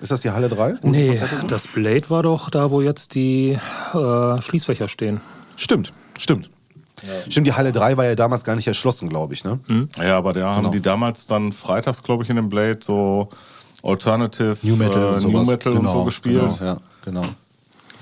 Ist 0.00 0.12
das 0.12 0.20
die 0.20 0.30
Halle 0.30 0.48
3? 0.48 0.76
nee, 0.82 1.18
das 1.48 1.66
Blade 1.66 2.08
war 2.08 2.22
doch 2.22 2.50
da, 2.50 2.70
wo 2.70 2.80
jetzt 2.80 3.14
die 3.16 3.58
äh, 3.94 4.42
Schließfächer 4.42 4.86
stehen. 4.86 5.20
Stimmt, 5.56 5.92
stimmt. 6.18 6.50
Stimmt, 7.28 7.46
die 7.46 7.52
Halle 7.52 7.70
3 7.72 7.96
war 7.96 8.04
ja 8.04 8.14
damals 8.16 8.42
gar 8.44 8.56
nicht 8.56 8.66
erschlossen, 8.66 9.08
glaube 9.08 9.32
ich, 9.32 9.44
ne? 9.44 9.60
Ja, 9.98 10.16
aber 10.18 10.32
da 10.32 10.50
haben 10.52 10.56
Genau. 10.62 10.70
die 10.70 10.80
damals 10.82 11.26
dann 11.28 11.52
freitags, 11.52 12.02
glaube 12.02 12.24
ich, 12.24 12.30
in 12.30 12.34
dem 12.36 12.48
Blade 12.48 12.80
so 12.82 13.28
Alternative 13.88 14.56
New 14.62 14.76
Metal, 14.76 15.02
äh, 15.02 15.06
und, 15.14 15.20
sowas. 15.20 15.32
New 15.32 15.50
Metal 15.50 15.72
und 15.72 15.88
so 15.88 16.04
gespielt. 16.04 16.40
Genau, 16.40 16.64
ja, 16.64 16.76
genau. 17.04 17.22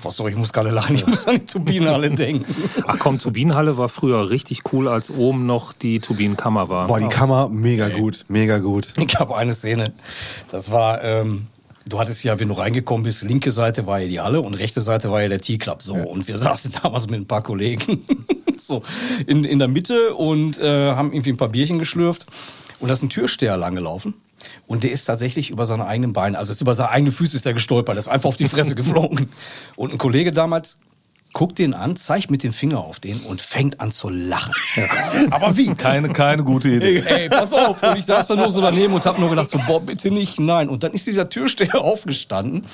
Was 0.03 0.15
soll 0.15 0.29
ich 0.29 0.35
muss 0.35 0.53
gerade 0.53 0.69
lachen, 0.69 0.95
ich 0.95 1.07
muss 1.07 1.27
an 1.27 1.35
die 1.35 1.45
Turbinenhalle 1.45 2.11
denken. 2.15 2.45
Ach 2.85 2.97
komm, 2.99 3.17
Turbinenhalle 3.17 3.77
war 3.77 3.89
früher 3.89 4.29
richtig 4.29 4.61
cool, 4.71 4.87
als 4.87 5.09
oben 5.09 5.45
noch 5.45 5.73
die 5.73 5.99
Turbinenkammer 5.99 6.69
war. 6.69 6.87
Boah, 6.87 6.99
die 6.99 7.07
Kammer, 7.07 7.49
mega 7.49 7.89
gut, 7.89 8.25
mega 8.27 8.59
gut. 8.59 8.93
Ich 8.97 9.15
habe 9.15 9.35
eine 9.35 9.53
Szene. 9.53 9.91
Das 10.51 10.71
war, 10.71 11.03
ähm, 11.03 11.47
du 11.87 11.99
hattest 11.99 12.23
ja, 12.23 12.39
wenn 12.39 12.47
du 12.47 12.53
reingekommen 12.53 13.03
bist, 13.03 13.23
linke 13.23 13.49
Seite 13.49 13.87
war 13.87 13.99
ja 13.99 14.07
die 14.07 14.19
Halle 14.19 14.41
und 14.41 14.53
rechte 14.53 14.81
Seite 14.81 15.09
war 15.09 15.23
ja 15.23 15.29
der 15.29 15.41
T-Club. 15.41 15.81
So. 15.81 15.95
Und 15.95 16.27
wir 16.27 16.37
saßen 16.37 16.73
damals 16.83 17.09
mit 17.09 17.19
ein 17.19 17.27
paar 17.27 17.41
Kollegen 17.41 18.05
so 18.59 18.83
in, 19.25 19.43
in 19.45 19.57
der 19.57 19.67
Mitte 19.67 20.13
und 20.13 20.59
äh, 20.59 20.91
haben 20.91 21.11
irgendwie 21.11 21.31
ein 21.31 21.37
paar 21.37 21.49
Bierchen 21.49 21.79
geschlürft. 21.79 22.27
Und 22.79 22.89
da 22.89 22.93
ist 22.93 23.01
ein 23.01 23.09
Türsteher 23.09 23.57
langgelaufen. 23.57 24.13
Und 24.65 24.83
der 24.83 24.91
ist 24.91 25.05
tatsächlich 25.05 25.49
über 25.49 25.65
seine 25.65 25.85
eigenen 25.85 26.13
Beine, 26.13 26.37
also 26.37 26.53
über 26.59 26.73
seine 26.73 26.89
eigenen 26.89 27.13
Füße 27.13 27.37
ist 27.37 27.45
er 27.45 27.53
gestolpert, 27.53 27.95
der 27.95 27.99
ist 27.99 28.07
einfach 28.07 28.29
auf 28.29 28.37
die 28.37 28.49
Fresse 28.49 28.75
geflogen. 28.75 29.29
Und 29.75 29.91
ein 29.91 29.97
Kollege 29.97 30.31
damals 30.31 30.77
guckt 31.33 31.59
den 31.59 31.73
an, 31.73 31.95
zeigt 31.95 32.31
mit 32.31 32.43
dem 32.43 32.53
Finger 32.53 32.79
auf 32.79 32.99
den 32.99 33.19
und 33.21 33.41
fängt 33.41 33.79
an 33.79 33.91
zu 33.91 34.09
lachen. 34.09 34.53
Aber 35.29 35.55
wie? 35.55 35.73
Keine, 35.75 36.09
keine 36.09 36.43
gute 36.43 36.69
Idee. 36.69 36.99
Ey, 37.07 37.29
pass 37.29 37.53
auf. 37.53 37.81
Und 37.83 37.97
ich 37.97 38.05
saß 38.05 38.27
dann 38.27 38.39
nur 38.39 38.51
so 38.51 38.61
daneben 38.61 38.93
und 38.93 39.05
hab 39.05 39.19
nur 39.19 39.29
gedacht, 39.29 39.49
so, 39.49 39.59
boah, 39.67 39.81
bitte 39.81 40.09
nicht, 40.09 40.39
nein. 40.39 40.67
Und 40.69 40.83
dann 40.83 40.93
ist 40.93 41.05
dieser 41.05 41.29
Türsteher 41.29 41.81
aufgestanden, 41.81 42.65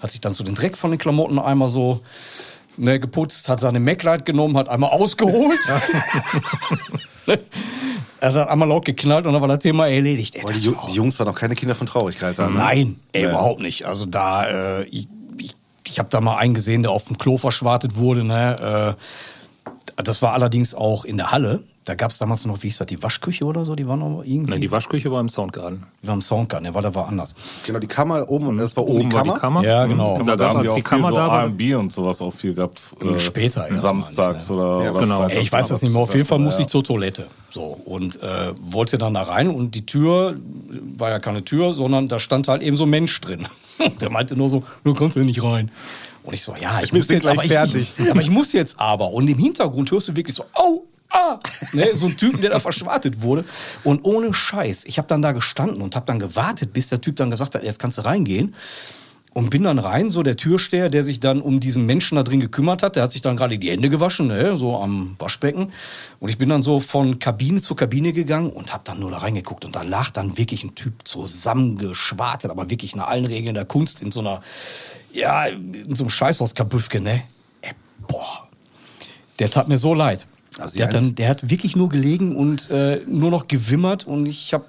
hat 0.00 0.10
sich 0.10 0.20
dann 0.20 0.34
so 0.34 0.42
den 0.42 0.54
Dreck 0.54 0.76
von 0.76 0.90
den 0.90 0.98
Klamotten 0.98 1.38
einmal 1.38 1.68
so 1.68 2.02
ne, 2.76 2.98
geputzt, 2.98 3.48
hat 3.48 3.60
seine 3.60 3.80
Maglite 3.80 4.24
genommen, 4.24 4.56
hat 4.56 4.68
einmal 4.68 4.90
ausgeholt. 4.90 5.60
Er 8.20 8.32
hat 8.34 8.48
einmal 8.48 8.68
laut 8.68 8.84
geknallt 8.84 9.26
und 9.26 9.32
dann 9.32 9.40
war 9.42 9.48
das 9.48 9.60
Thema 9.60 9.88
erledigt. 9.88 10.34
Ey, 10.36 10.42
die, 10.46 10.52
das 10.52 10.66
war- 10.76 10.86
die 10.86 10.94
Jungs 10.94 11.18
waren 11.18 11.28
auch 11.28 11.34
keine 11.34 11.54
Kinder 11.54 11.74
von 11.74 11.86
Traurigkeit. 11.86 12.36
Ne? 12.38 12.50
Nein, 12.50 13.00
ey, 13.12 13.22
Ja. 13.24 13.30
überhaupt 13.30 13.60
nicht. 13.60 13.84
Also 13.86 14.06
da, 14.06 14.80
äh, 14.80 14.84
ich, 14.84 15.08
ich, 15.38 15.54
ich 15.86 15.98
habe 15.98 16.08
da 16.10 16.20
mal 16.20 16.36
einen 16.36 16.54
gesehen, 16.54 16.82
der 16.82 16.92
auf 16.92 17.06
dem 17.06 17.18
Klo 17.18 17.36
verschwartet 17.38 17.96
wurde. 17.96 18.24
Ne? 18.24 18.96
Äh, 19.96 20.02
das 20.02 20.22
war 20.22 20.32
allerdings 20.32 20.74
auch 20.74 21.04
in 21.04 21.16
der 21.16 21.30
Halle. 21.32 21.62
Da 21.90 21.96
gab 21.96 22.12
es 22.12 22.18
damals 22.18 22.46
noch, 22.46 22.62
wie 22.62 22.68
hieß 22.68 22.78
das, 22.78 22.86
die 22.86 23.02
Waschküche 23.02 23.44
oder 23.44 23.64
so? 23.64 23.74
Die 23.74 23.88
war 23.88 23.96
noch 23.96 24.22
irgendwie. 24.24 24.52
Nein, 24.52 24.60
die 24.60 24.70
Waschküche 24.70 25.10
war 25.10 25.20
im 25.20 25.28
Soundgarden. 25.28 25.82
die 26.00 26.06
war 26.06 26.14
im 26.14 26.22
Soundgarden, 26.22 26.62
der 26.66 26.72
war 26.74 26.82
da 26.82 26.94
war 26.94 27.08
anders. 27.08 27.34
Genau, 27.66 27.80
die 27.80 27.88
Kammer 27.88 28.30
oben, 28.30 28.56
das 28.58 28.76
war 28.76 28.84
oben, 28.84 28.92
Oben 29.00 29.08
die 29.10 29.16
war 29.16 29.22
Kammer. 29.24 29.34
die 29.34 29.40
Kammer. 29.40 29.64
Ja, 29.64 29.86
genau. 29.86 30.14
Und 30.14 30.26
Da, 30.28 30.36
da 30.36 30.44
gab 30.44 30.54
haben 30.54 30.62
die 30.62 30.68
als 30.68 30.70
auch 30.70 30.74
die 30.76 30.82
viel 30.82 30.88
Kammer 30.88 31.08
so 31.08 31.14
da 31.16 31.26
war. 31.26 31.40
R&B 31.42 31.74
und 31.74 31.92
sowas 31.92 32.20
auch 32.22 32.30
viel 32.32 32.54
gehabt. 32.54 32.80
äh, 33.02 33.18
Später 33.18 33.66
erst 33.68 33.82
Samstags 33.82 34.48
oder, 34.52 34.84
Ja, 34.84 34.90
oder 34.92 35.00
genau. 35.00 35.16
freitags, 35.16 35.34
Ey, 35.36 35.42
ich 35.42 35.50
weiß 35.52 35.66
das 35.66 35.82
nicht 35.82 35.92
mehr. 35.92 36.00
Auf 36.02 36.14
jeden 36.14 36.26
Fall 36.28 36.38
ja. 36.38 36.44
musste 36.44 36.62
ich 36.62 36.68
zur 36.68 36.84
Toilette. 36.84 37.26
So, 37.50 37.62
und 37.84 38.22
äh, 38.22 38.52
wollte 38.60 38.96
dann 38.98 39.14
da 39.14 39.22
rein 39.24 39.48
und 39.48 39.74
die 39.74 39.84
Tür 39.84 40.36
war 40.96 41.10
ja 41.10 41.18
keine 41.18 41.44
Tür, 41.44 41.72
sondern 41.72 42.06
da 42.06 42.20
stand 42.20 42.46
halt 42.46 42.62
eben 42.62 42.76
so 42.76 42.84
ein 42.84 42.90
Mensch 42.90 43.20
drin. 43.20 43.48
Der 44.00 44.10
meinte 44.10 44.36
nur 44.36 44.48
so, 44.48 44.62
du 44.84 44.94
kommst 44.94 45.16
ja 45.16 45.24
nicht 45.24 45.42
rein. 45.42 45.72
Und 46.22 46.34
ich 46.34 46.42
so, 46.44 46.54
ja, 46.54 46.80
ich 46.82 46.92
Wir 46.92 46.98
muss 47.00 47.08
jetzt 47.08 47.22
gleich 47.22 47.38
aber 47.38 47.48
fertig. 47.48 47.94
Ich, 47.98 48.10
aber 48.12 48.20
ich 48.20 48.30
muss 48.30 48.52
jetzt 48.52 48.78
aber. 48.78 49.10
Und 49.10 49.28
im 49.28 49.38
Hintergrund 49.38 49.90
hörst 49.90 50.06
du 50.08 50.14
wirklich 50.14 50.36
so, 50.36 50.44
au, 50.52 50.84
ah, 51.10 51.40
ne, 51.72 51.94
so 51.94 52.06
ein 52.06 52.16
Typen, 52.16 52.40
der 52.40 52.50
da 52.50 52.60
verschwartet 52.60 53.22
wurde. 53.22 53.44
Und 53.84 54.04
ohne 54.04 54.32
Scheiß, 54.32 54.84
ich 54.84 54.98
habe 54.98 55.08
dann 55.08 55.22
da 55.22 55.32
gestanden 55.32 55.82
und 55.82 55.96
habe 55.96 56.06
dann 56.06 56.18
gewartet, 56.18 56.72
bis 56.72 56.88
der 56.88 57.00
Typ 57.00 57.16
dann 57.16 57.30
gesagt 57.30 57.54
hat, 57.54 57.62
jetzt 57.62 57.78
kannst 57.78 57.98
du 57.98 58.02
reingehen. 58.02 58.54
Und 59.32 59.50
bin 59.50 59.62
dann 59.62 59.78
rein, 59.78 60.10
so 60.10 60.24
der 60.24 60.36
Türsteher, 60.36 60.88
der 60.90 61.04
sich 61.04 61.20
dann 61.20 61.40
um 61.40 61.60
diesen 61.60 61.86
Menschen 61.86 62.16
da 62.16 62.24
drin 62.24 62.40
gekümmert 62.40 62.82
hat, 62.82 62.96
der 62.96 63.04
hat 63.04 63.12
sich 63.12 63.22
dann 63.22 63.36
gerade 63.36 63.60
die 63.60 63.70
Hände 63.70 63.88
gewaschen, 63.88 64.26
ne, 64.26 64.58
so 64.58 64.76
am 64.76 65.14
Waschbecken. 65.20 65.72
Und 66.18 66.30
ich 66.30 66.38
bin 66.38 66.48
dann 66.48 66.62
so 66.62 66.80
von 66.80 67.20
Kabine 67.20 67.62
zu 67.62 67.76
Kabine 67.76 68.12
gegangen 68.12 68.50
und 68.50 68.72
habe 68.72 68.82
dann 68.84 68.98
nur 68.98 69.12
da 69.12 69.18
reingeguckt. 69.18 69.64
Und 69.64 69.76
da 69.76 69.82
lag 69.82 70.10
dann 70.10 70.36
wirklich 70.36 70.64
ein 70.64 70.74
Typ 70.74 71.06
zusammengeschwartet, 71.06 72.50
aber 72.50 72.70
wirklich 72.70 72.96
nach 72.96 73.06
allen 73.06 73.24
Regeln 73.24 73.54
der 73.54 73.66
Kunst 73.66 74.02
in 74.02 74.10
so 74.10 74.18
einer, 74.18 74.42
ja, 75.12 75.46
in 75.46 75.94
so 75.94 76.02
einem 76.02 76.10
Scheißhauskabüffke, 76.10 77.00
ne. 77.00 77.22
Ey, 77.62 77.70
boah, 78.08 78.48
der 79.38 79.48
tat 79.48 79.68
mir 79.68 79.78
so 79.78 79.94
leid. 79.94 80.26
Also 80.58 80.76
der, 80.76 80.86
hat 80.88 80.94
dann, 80.94 81.14
der 81.14 81.28
hat 81.28 81.48
wirklich 81.48 81.76
nur 81.76 81.88
gelegen 81.88 82.34
und 82.34 82.70
äh, 82.70 83.00
nur 83.06 83.30
noch 83.30 83.46
gewimmert 83.46 84.06
und 84.06 84.26
ich 84.26 84.52
habe 84.52 84.64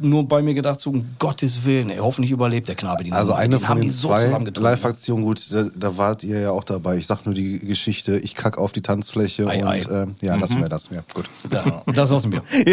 nur 0.00 0.28
bei 0.28 0.42
mir 0.42 0.54
gedacht, 0.54 0.78
so 0.78 0.90
um 0.90 1.04
Gottes 1.18 1.64
Willen, 1.64 1.90
ey, 1.90 1.98
hoffentlich 1.98 2.30
überlebt 2.30 2.68
der 2.68 2.76
Knabe 2.76 3.02
die 3.02 3.10
Also 3.12 3.32
eine 3.32 3.56
Den 3.56 3.60
von 3.60 3.68
haben 3.70 3.80
den 3.80 3.88
die 3.88 3.90
so 3.90 4.08
zwei 4.08 4.24
zusammengetrunken. 4.24 4.70
Live-Aktionen, 4.70 5.24
gut, 5.24 5.52
da, 5.52 5.64
da 5.74 5.96
wart 5.98 6.22
ihr 6.22 6.40
ja 6.40 6.50
auch 6.52 6.62
dabei. 6.62 6.96
Ich 6.98 7.06
sag 7.08 7.26
nur 7.26 7.34
die 7.34 7.58
Geschichte, 7.58 8.16
ich 8.16 8.34
kack 8.36 8.58
auf 8.58 8.72
die 8.72 8.82
Tanzfläche 8.82 9.48
Ei, 9.48 9.62
und 9.62 9.68
ei. 9.68 9.80
ähm, 10.02 10.14
ja, 10.22 10.36
lassen 10.36 10.60
wir 10.60 10.68
das. 10.68 10.88
Ja, 10.90 11.02
gut. 11.12 11.28
Ja, 11.50 11.82
das 11.86 12.10
lassen 12.10 12.30
wir. 12.30 12.42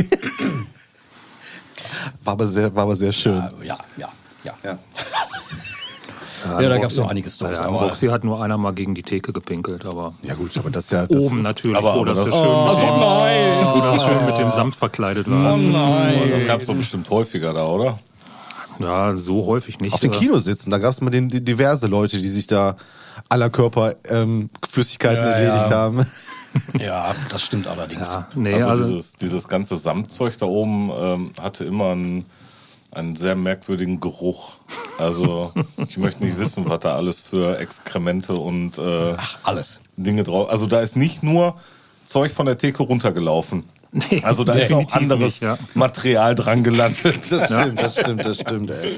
War 2.23 2.33
aber 2.33 2.47
sehr, 2.47 2.73
war 2.75 2.83
aber 2.83 2.95
sehr 2.95 3.11
schön. 3.11 3.35
Ja, 3.35 3.51
ja, 3.63 3.77
ja. 3.97 4.09
Ja. 4.43 4.53
Ja, 4.63 4.79
da 6.43 6.77
gab's 6.77 6.95
noch 6.97 7.09
einige 7.09 7.29
Stories, 7.29 7.59
Ja, 7.59 7.67
Roxy 7.67 8.07
hat 8.07 8.23
nur 8.23 8.41
einer 8.43 8.57
mal 8.57 8.71
gegen 8.73 8.95
die 8.95 9.03
Theke 9.03 9.31
gepinkelt, 9.33 9.85
aber 9.85 10.13
ja 10.23 10.33
gut, 10.33 10.57
aber 10.57 10.69
das 10.69 10.85
ist 10.85 10.91
ja... 10.91 11.05
Das, 11.05 11.21
oben 11.21 11.41
natürlich, 11.41 11.77
Aber- 11.77 11.95
wo 11.95 12.05
das, 12.05 12.17
das- 12.19 12.27
schön, 12.27 12.33
Also 12.33 12.81
mit 12.85 12.93
dem, 12.93 12.99
nein! 12.99 13.67
wo 13.73 13.79
das 13.81 14.03
schön 14.03 14.25
mit 14.25 14.37
dem 14.37 14.51
Samt 14.51 14.75
verkleidet 14.75 15.29
war. 15.29 15.57
Nein. 15.57 16.31
Das 16.31 16.45
gab 16.45 16.61
es 16.61 16.67
doch 16.67 16.75
bestimmt 16.75 17.09
häufiger 17.09 17.53
da, 17.53 17.65
oder? 17.65 17.99
Ja, 18.79 19.15
so 19.15 19.45
häufig 19.45 19.79
nicht. 19.79 19.93
Auf 19.93 19.99
den 19.99 20.11
Äh, 20.11 20.15
Kinositzen, 20.17 20.71
da 20.71 20.77
gab 20.79 20.91
es 20.91 21.01
mal 21.01 21.11
den, 21.11 21.29
die, 21.29 21.43
diverse 21.43 21.87
Leute, 21.87 22.19
die 22.21 22.29
sich 22.29 22.47
da 22.47 22.75
aller 23.29 23.49
Körper 23.49 23.95
ähm, 24.09 24.49
Flüssigkeiten 24.67 25.23
Ja, 25.23 25.29
entledigt 25.31 25.69
ja. 25.69 25.75
haben. 25.77 26.05
Ja, 26.79 27.15
das 27.29 27.43
stimmt 27.43 27.65
allerdings. 27.65 28.11
Ja, 28.11 28.27
nee, 28.35 28.55
also, 28.55 28.69
also, 28.71 28.87
dieses, 28.95 29.13
dieses 29.13 29.47
ganze 29.47 29.77
Samtzeug 29.77 30.37
da 30.37 30.47
oben 30.47 30.91
ähm, 30.93 31.31
hatte 31.41 31.63
immer 31.63 31.91
einen, 31.91 32.25
einen 32.91 33.15
sehr 33.15 33.35
merkwürdigen 33.35 33.99
Geruch. 33.99 34.55
Also 34.97 35.53
ich 35.87 35.97
möchte 35.97 36.23
nicht 36.23 36.37
wissen, 36.37 36.69
was 36.69 36.81
da 36.81 36.95
alles 36.95 37.19
für 37.19 37.57
Exkremente 37.57 38.33
und 38.33 38.77
äh, 38.77 39.15
Ach, 39.17 39.37
alles. 39.43 39.79
Dinge 39.97 40.23
drauf. 40.23 40.49
Also 40.49 40.67
da 40.67 40.81
ist 40.81 40.95
nicht 40.95 41.23
nur 41.23 41.55
Zeug 42.05 42.31
von 42.31 42.45
der 42.45 42.57
Theke 42.57 42.83
runtergelaufen. 42.83 43.63
Nee, 43.93 44.21
also 44.23 44.43
da 44.45 44.53
ist 44.53 44.71
auch 44.71 44.89
anderes 44.93 45.21
nicht, 45.21 45.41
ja. 45.41 45.57
Material 45.73 46.33
dran 46.33 46.63
gelandet. 46.63 47.29
Das 47.29 47.45
stimmt, 47.45 47.81
das 47.81 47.93
stimmt, 47.93 48.25
das 48.25 48.39
stimmt, 48.39 48.71
ey. 48.71 48.97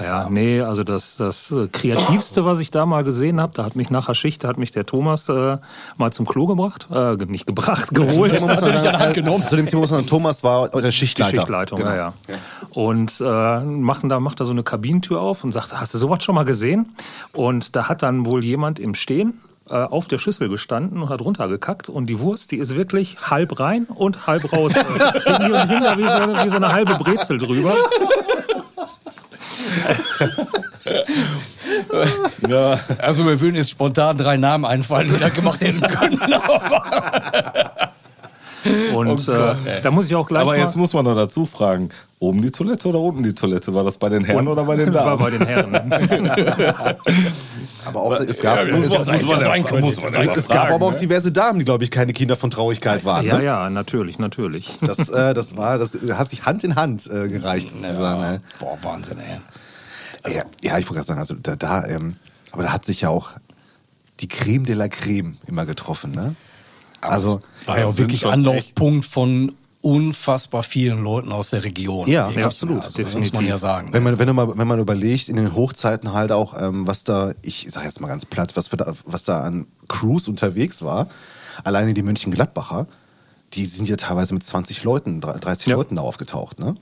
Ja, 0.00 0.28
nee, 0.30 0.60
also 0.62 0.84
das, 0.84 1.16
das 1.16 1.50
äh, 1.50 1.68
Kreativste, 1.68 2.44
was 2.44 2.60
ich 2.60 2.70
da 2.70 2.86
mal 2.86 3.04
gesehen 3.04 3.40
habe, 3.40 3.52
da 3.54 3.64
hat 3.64 3.76
mich 3.76 3.90
nach 3.90 4.06
der 4.06 4.14
Schicht, 4.14 4.42
da 4.42 4.48
hat 4.48 4.56
mich 4.56 4.70
der 4.70 4.86
Thomas 4.86 5.28
äh, 5.28 5.58
mal 5.96 6.12
zum 6.12 6.26
Klo 6.26 6.46
gebracht, 6.46 6.88
äh, 6.90 7.16
nicht 7.26 7.46
gebracht, 7.46 7.90
geholt. 7.94 8.34
Thema 8.34 8.54
muss 8.54 8.60
man 8.62 8.82
sagen, 8.82 9.42
Zu 9.48 9.56
dem 9.56 9.66
Thema 9.68 9.80
muss 9.80 9.90
man 9.90 9.98
sagen, 10.00 10.06
Thomas 10.08 10.42
war 10.42 10.68
der 10.70 10.80
Die 10.82 10.92
Schichtleiter. 10.92 11.36
Schichtleitung, 11.40 11.78
Genau. 11.80 11.90
ja, 11.90 12.14
ja. 12.28 12.34
Und 12.70 13.20
äh, 13.20 13.60
machen 13.60 14.08
da, 14.08 14.18
macht 14.18 14.40
da 14.40 14.44
so 14.46 14.52
eine 14.52 14.62
Kabinentür 14.62 15.20
auf 15.20 15.44
und 15.44 15.52
sagt, 15.52 15.72
hast 15.78 15.92
du 15.92 15.98
sowas 15.98 16.24
schon 16.24 16.34
mal 16.34 16.44
gesehen? 16.44 16.94
Und 17.34 17.76
da 17.76 17.88
hat 17.88 18.02
dann 18.02 18.24
wohl 18.24 18.42
jemand 18.42 18.78
im 18.78 18.94
Stehen 18.94 19.40
äh, 19.68 19.74
auf 19.74 20.08
der 20.08 20.16
Schüssel 20.18 20.48
gestanden 20.48 21.02
und 21.02 21.10
hat 21.10 21.20
runtergekackt 21.20 21.88
und 21.90 22.06
die 22.06 22.18
Wurst, 22.18 22.50
die 22.50 22.56
ist 22.56 22.74
wirklich 22.74 23.18
halb 23.30 23.60
rein 23.60 23.84
und 23.94 24.26
halb 24.26 24.50
raus. 24.52 24.72
Äh, 25.24 25.36
Hing 25.38 25.52
und 25.52 25.68
hing 25.68 25.80
da 25.82 25.98
wie 25.98 26.08
so, 26.08 26.44
wie 26.44 26.48
so 26.48 26.56
eine 26.56 26.72
halbe 26.72 26.94
Brezel 26.94 27.36
drüber. 27.36 27.74
Ja. 32.48 32.80
Also 32.98 33.26
wir 33.26 33.40
würden 33.40 33.56
jetzt 33.56 33.70
spontan 33.70 34.18
drei 34.18 34.36
Namen 34.36 34.64
einfallen, 34.64 35.08
die 35.12 35.18
das 35.18 35.34
gemacht 35.34 35.60
hätten 35.60 35.80
können. 35.80 36.20
Und 38.94 39.08
Oh 39.08 39.14
Gott, 39.14 39.28
äh, 39.66 39.80
da 39.82 39.90
muss 39.90 40.06
ich 40.06 40.14
auch 40.14 40.26
gleich 40.26 40.42
Aber 40.42 40.52
mal... 40.52 40.58
jetzt 40.58 40.76
muss 40.76 40.92
man 40.92 41.04
noch 41.04 41.16
dazu 41.16 41.46
fragen, 41.46 41.88
oben 42.18 42.42
die 42.42 42.50
Toilette 42.50 42.88
oder 42.88 43.00
unten 43.00 43.22
die 43.22 43.34
Toilette? 43.34 43.74
War 43.74 43.82
das 43.84 43.96
bei 43.96 44.08
den 44.08 44.24
Herren 44.24 44.46
oder 44.48 44.64
bei 44.64 44.76
den 44.76 44.92
war 44.94 45.16
Damen? 45.16 45.18
bei 45.22 45.30
den 45.30 45.46
Herren. 45.46 46.96
Aber 47.84 48.00
auch, 48.00 48.20
es 48.20 48.40
gab, 48.40 48.58
Ja, 48.58 48.62
es, 48.64 48.76
muss 48.76 48.84
es, 49.00 49.06
man- 49.06 49.16
muss 49.16 49.22
man 49.22 49.30
ja 49.30 49.38
ja- 49.38 49.44
sein 49.44 49.64
können. 49.64 49.84
muss 49.84 50.00
man 50.00 50.12
ja 50.12 50.20
es 50.34 50.46
gab 50.48 50.56
fragen, 50.58 50.74
aber 50.74 50.86
auch 50.86 50.92
ne? 50.92 50.98
diverse 50.98 51.32
Damen, 51.32 51.58
die, 51.58 51.64
glaube 51.64 51.82
ich, 51.84 51.90
keine 51.90 52.12
Kinder 52.12 52.36
von 52.36 52.50
Traurigkeit 52.50 53.04
waren. 53.04 53.24
Ja, 53.26 53.38
ne? 53.38 53.44
ja, 53.44 53.70
natürlich, 53.70 54.18
natürlich. 54.20 54.78
Das, 54.82 55.08
äh, 55.08 55.34
das 55.34 55.56
war, 55.56 55.78
das 55.78 55.96
hat 56.12 56.30
sich 56.30 56.44
Hand 56.44 56.62
in 56.64 56.76
Hand 56.76 57.08
äh, 57.08 57.28
gereicht, 57.28 57.72
sozusagen. 57.72 58.22
ey. 58.22 58.38
Boah, 58.60 58.78
Wahnsinn, 58.82 59.18
ey. 59.18 60.32
ja, 60.32 60.44
ja, 60.62 60.78
ich 60.78 60.84
wollte 60.86 60.94
gerade 60.94 61.06
sagen, 61.06 61.18
also 61.20 61.34
da, 61.34 61.56
da 61.56 61.84
ähm, 61.86 62.16
aber 62.52 62.62
da 62.62 62.72
hat 62.72 62.84
sich 62.84 63.00
ja 63.00 63.08
auch 63.08 63.30
die 64.20 64.28
Creme 64.28 64.64
de 64.64 64.76
la 64.76 64.86
Creme 64.88 65.36
immer 65.48 65.66
getroffen, 65.66 66.12
ne? 66.12 66.36
Also, 67.02 67.40
War 67.66 67.80
ja 67.80 67.86
auch 67.86 67.96
wirklich 67.98 68.24
Anlaufpunkt 68.26 69.04
von 69.04 69.52
unfassbar 69.80 70.62
vielen 70.62 71.02
Leuten 71.02 71.32
aus 71.32 71.50
der 71.50 71.64
Region. 71.64 72.08
Ja, 72.08 72.28
Wirklich, 72.28 72.44
absolut. 72.44 72.84
Also, 72.84 73.02
das 73.02 73.14
muss 73.14 73.32
man 73.32 73.44
ja 73.44 73.58
sagen. 73.58 73.92
wenn 73.92 74.02
man, 74.02 74.18
wenn, 74.18 74.28
du 74.28 74.32
mal, 74.32 74.56
wenn 74.56 74.68
man 74.68 74.78
überlegt, 74.78 75.28
in 75.28 75.36
den 75.36 75.54
Hochzeiten 75.54 76.12
halt 76.12 76.30
auch, 76.30 76.58
ähm, 76.60 76.86
was 76.86 77.02
da, 77.04 77.32
ich 77.42 77.66
sag 77.70 77.84
jetzt 77.84 78.00
mal 78.00 78.06
ganz 78.08 78.24
platt, 78.24 78.56
was, 78.56 78.68
für 78.68 78.76
da, 78.76 78.94
was 79.04 79.24
da 79.24 79.40
an 79.42 79.66
Crews 79.88 80.28
unterwegs 80.28 80.82
war, 80.82 81.08
alleine 81.64 81.94
die 81.94 82.02
Mönchengladbacher, 82.02 82.86
die 83.54 83.66
sind 83.66 83.88
ja 83.88 83.96
teilweise 83.96 84.32
mit 84.34 84.44
20 84.44 84.84
Leuten, 84.84 85.20
30 85.20 85.66
Ja. 85.66 85.76
Leuten 85.76 85.96
da 85.96 86.02
aufgetaucht, 86.02 86.58
ne? 86.58 86.76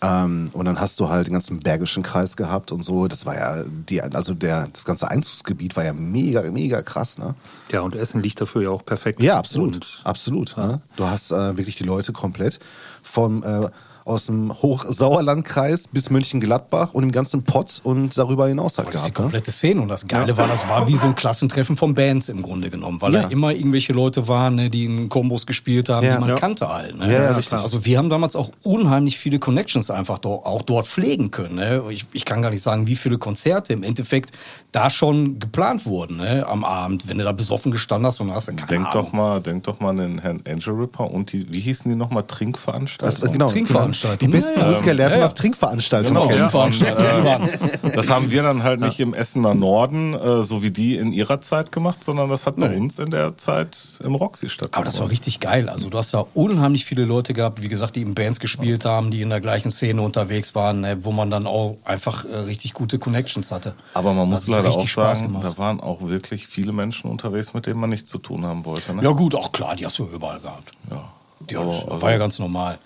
Ähm, 0.00 0.48
und 0.52 0.64
dann 0.64 0.80
hast 0.80 1.00
du 1.00 1.08
halt 1.08 1.26
den 1.26 1.32
ganzen 1.32 1.58
Bergischen 1.58 2.02
Kreis 2.02 2.36
gehabt 2.36 2.70
und 2.70 2.82
so. 2.84 3.08
Das 3.08 3.26
war 3.26 3.34
ja 3.34 3.64
die, 3.66 4.00
also 4.00 4.32
der, 4.32 4.68
das 4.68 4.84
ganze 4.84 5.10
Einzugsgebiet 5.10 5.76
war 5.76 5.84
ja 5.84 5.92
mega, 5.92 6.42
mega 6.50 6.82
krass, 6.82 7.18
ne? 7.18 7.34
Ja, 7.72 7.80
und 7.80 7.96
Essen 7.96 8.22
liegt 8.22 8.40
dafür 8.40 8.62
ja 8.62 8.70
auch 8.70 8.84
perfekt. 8.84 9.20
Ja, 9.20 9.38
absolut. 9.38 9.74
Und 9.74 10.00
absolut. 10.04 10.56
Ne? 10.56 10.80
Du 10.96 11.06
hast 11.06 11.32
äh, 11.32 11.56
wirklich 11.56 11.76
die 11.76 11.84
Leute 11.84 12.12
komplett 12.12 12.60
vom 13.02 13.42
äh, 13.42 13.68
aus 14.08 14.26
dem 14.26 14.52
Hochsauerlandkreis 14.60 15.88
bis 15.88 16.10
Mönchengladbach 16.10 16.92
und 16.94 17.02
im 17.04 17.12
ganzen 17.12 17.42
Pott 17.44 17.80
und 17.84 18.16
darüber 18.18 18.48
hinaus 18.48 18.78
halt 18.78 18.88
Das 18.88 19.02
ist 19.02 19.06
die 19.08 19.12
gehabt. 19.12 19.18
Ne? 19.18 19.22
komplette 19.24 19.52
Szene. 19.52 19.80
Und 19.82 19.88
das 19.88 20.06
Geile 20.06 20.36
war, 20.36 20.48
das 20.48 20.68
war 20.68 20.88
wie 20.88 20.96
so 20.96 21.06
ein 21.06 21.14
Klassentreffen 21.14 21.76
von 21.76 21.94
Bands 21.94 22.28
im 22.28 22.42
Grunde 22.42 22.70
genommen, 22.70 23.00
weil 23.00 23.12
Ja. 23.14 23.22
da 23.22 23.28
immer 23.28 23.52
irgendwelche 23.52 23.92
Leute 23.92 24.28
waren, 24.28 24.54
ne, 24.56 24.70
die 24.70 24.84
in 24.84 25.08
Kombos 25.08 25.46
gespielt 25.46 25.88
haben, 25.88 26.04
Ja. 26.06 26.14
die 26.14 26.20
man 26.20 26.30
Ja. 26.30 26.36
kannte 26.36 26.68
halt. 26.68 26.96
Ne? 26.98 27.12
Ja, 27.12 27.22
ja, 27.24 27.36
richtig. 27.36 27.58
Also 27.58 27.84
wir 27.84 27.98
haben 27.98 28.10
damals 28.10 28.36
auch 28.36 28.50
unheimlich 28.62 29.18
viele 29.18 29.38
Connections 29.38 29.90
einfach 29.90 30.18
do 30.18 30.34
auch 30.44 30.62
dort 30.62 30.86
pflegen 30.86 31.30
können. 31.30 31.56
Ne? 31.56 31.82
Ich, 31.90 32.06
ich 32.12 32.24
kann 32.24 32.42
gar 32.42 32.50
nicht 32.50 32.62
sagen, 32.62 32.86
wie 32.86 32.96
viele 32.96 33.18
Konzerte 33.18 33.72
im 33.72 33.82
Endeffekt 33.82 34.32
da 34.72 34.90
schon 34.90 35.38
geplant 35.38 35.86
wurden 35.86 36.18
ne? 36.18 36.46
am 36.46 36.62
Abend, 36.64 37.08
wenn 37.08 37.16
du 37.18 37.24
da 37.24 37.32
besoffen 37.32 37.72
gestanden 37.72 38.06
hast 38.06 38.20
und 38.20 38.30
hast 38.32 38.46
keine 38.48 38.66
Denk 38.66 38.86
Ahnung. 38.88 38.92
doch 39.06 39.12
mal, 39.12 39.40
denk 39.40 39.64
doch 39.64 39.80
mal 39.80 39.90
an 39.90 39.96
den 39.96 40.18
Herrn 40.18 40.42
Angel 40.46 40.74
Ripper 40.74 41.10
und 41.10 41.32
die, 41.32 41.50
wie 41.50 41.60
hießen 41.60 41.90
die 41.90 41.96
nochmal, 41.96 42.22
Das, 42.22 42.36
Trinkveranstaltungen? 42.36 43.32
genau, 43.32 43.48
Trinkveranstaltungen. 43.48 44.30
Die 44.32 44.38
besten 44.38 44.60
Ja. 44.60 44.66
Musiker 44.66 44.92
lernen 44.94 45.14
Ja, 45.14 45.20
ja. 45.20 45.26
auf 45.26 45.34
Trinkveranstaltungen. 45.34 46.22
Genau. 46.28 46.28
Trinkveranstaltungen. 46.30 47.92
Das 47.94 48.10
haben 48.10 48.30
wir 48.30 48.42
dann 48.42 48.62
halt 48.62 48.80
nicht 48.80 49.00
im 49.00 49.14
Essener 49.14 49.54
Norden, 49.54 50.14
äh, 50.14 50.42
so 50.42 50.62
wie 50.62 50.70
die 50.70 50.96
in 50.96 51.12
ihrer 51.12 51.40
Zeit 51.40 51.72
gemacht, 51.72 52.04
sondern 52.04 52.28
das 52.28 52.46
hat 52.46 52.56
bei 52.56 52.76
uns 52.76 52.98
in 52.98 53.10
der 53.10 53.36
Zeit 53.36 53.78
im 54.04 54.14
Roxy 54.14 54.48
stattgefunden. 54.48 54.74
Aber 54.76 54.84
das 54.84 55.00
war 55.00 55.10
richtig 55.10 55.40
geil. 55.40 55.68
Also 55.68 55.88
du 55.88 55.96
hast 55.98 56.12
da 56.14 56.26
unheimlich 56.34 56.84
viele 56.84 57.04
Leute 57.04 57.32
gehabt, 57.32 57.62
wie 57.62 57.68
gesagt, 57.68 57.96
die 57.96 58.02
in 58.02 58.14
Bands 58.14 58.38
gespielt 58.40 58.84
haben, 58.84 59.10
die 59.10 59.22
in 59.22 59.30
der 59.30 59.40
gleichen 59.40 59.70
Szene 59.70 60.02
unterwegs 60.02 60.54
waren, 60.54 60.82
ne, 60.82 60.98
wo 61.04 61.10
man 61.10 61.30
dann 61.30 61.46
auch 61.46 61.76
einfach 61.84 62.24
äh, 62.24 62.36
richtig 62.36 62.74
gute 62.74 62.98
Connections 62.98 63.50
hatte. 63.50 63.74
Aber 63.94 64.12
man 64.12 64.28
muss 64.28 64.46
hat 64.57 64.57
leider 64.58 64.70
auch 64.70 64.76
richtig 64.76 64.92
Spaß 64.92 65.18
sagen, 65.20 65.32
gemacht. 65.32 65.52
da 65.52 65.58
waren 65.58 65.80
auch 65.80 66.02
wirklich 66.02 66.46
viele 66.46 66.72
Menschen 66.72 67.10
unterwegs, 67.10 67.54
mit 67.54 67.66
denen 67.66 67.80
man 67.80 67.90
nichts 67.90 68.10
zu 68.10 68.18
tun 68.18 68.44
haben 68.44 68.64
wollte. 68.64 68.94
Ne? 68.94 69.02
Ja 69.02 69.10
gut, 69.10 69.34
auch 69.34 69.52
klar, 69.52 69.76
die 69.76 69.84
hast 69.86 69.98
du 69.98 70.04
überall 70.04 70.40
gehabt. 70.40 70.72
Ja. 70.90 71.04
Ja, 71.50 71.64
das 71.64 71.84
also- 71.84 72.02
war 72.02 72.10
ja 72.10 72.18
ganz 72.18 72.38
normal. 72.38 72.78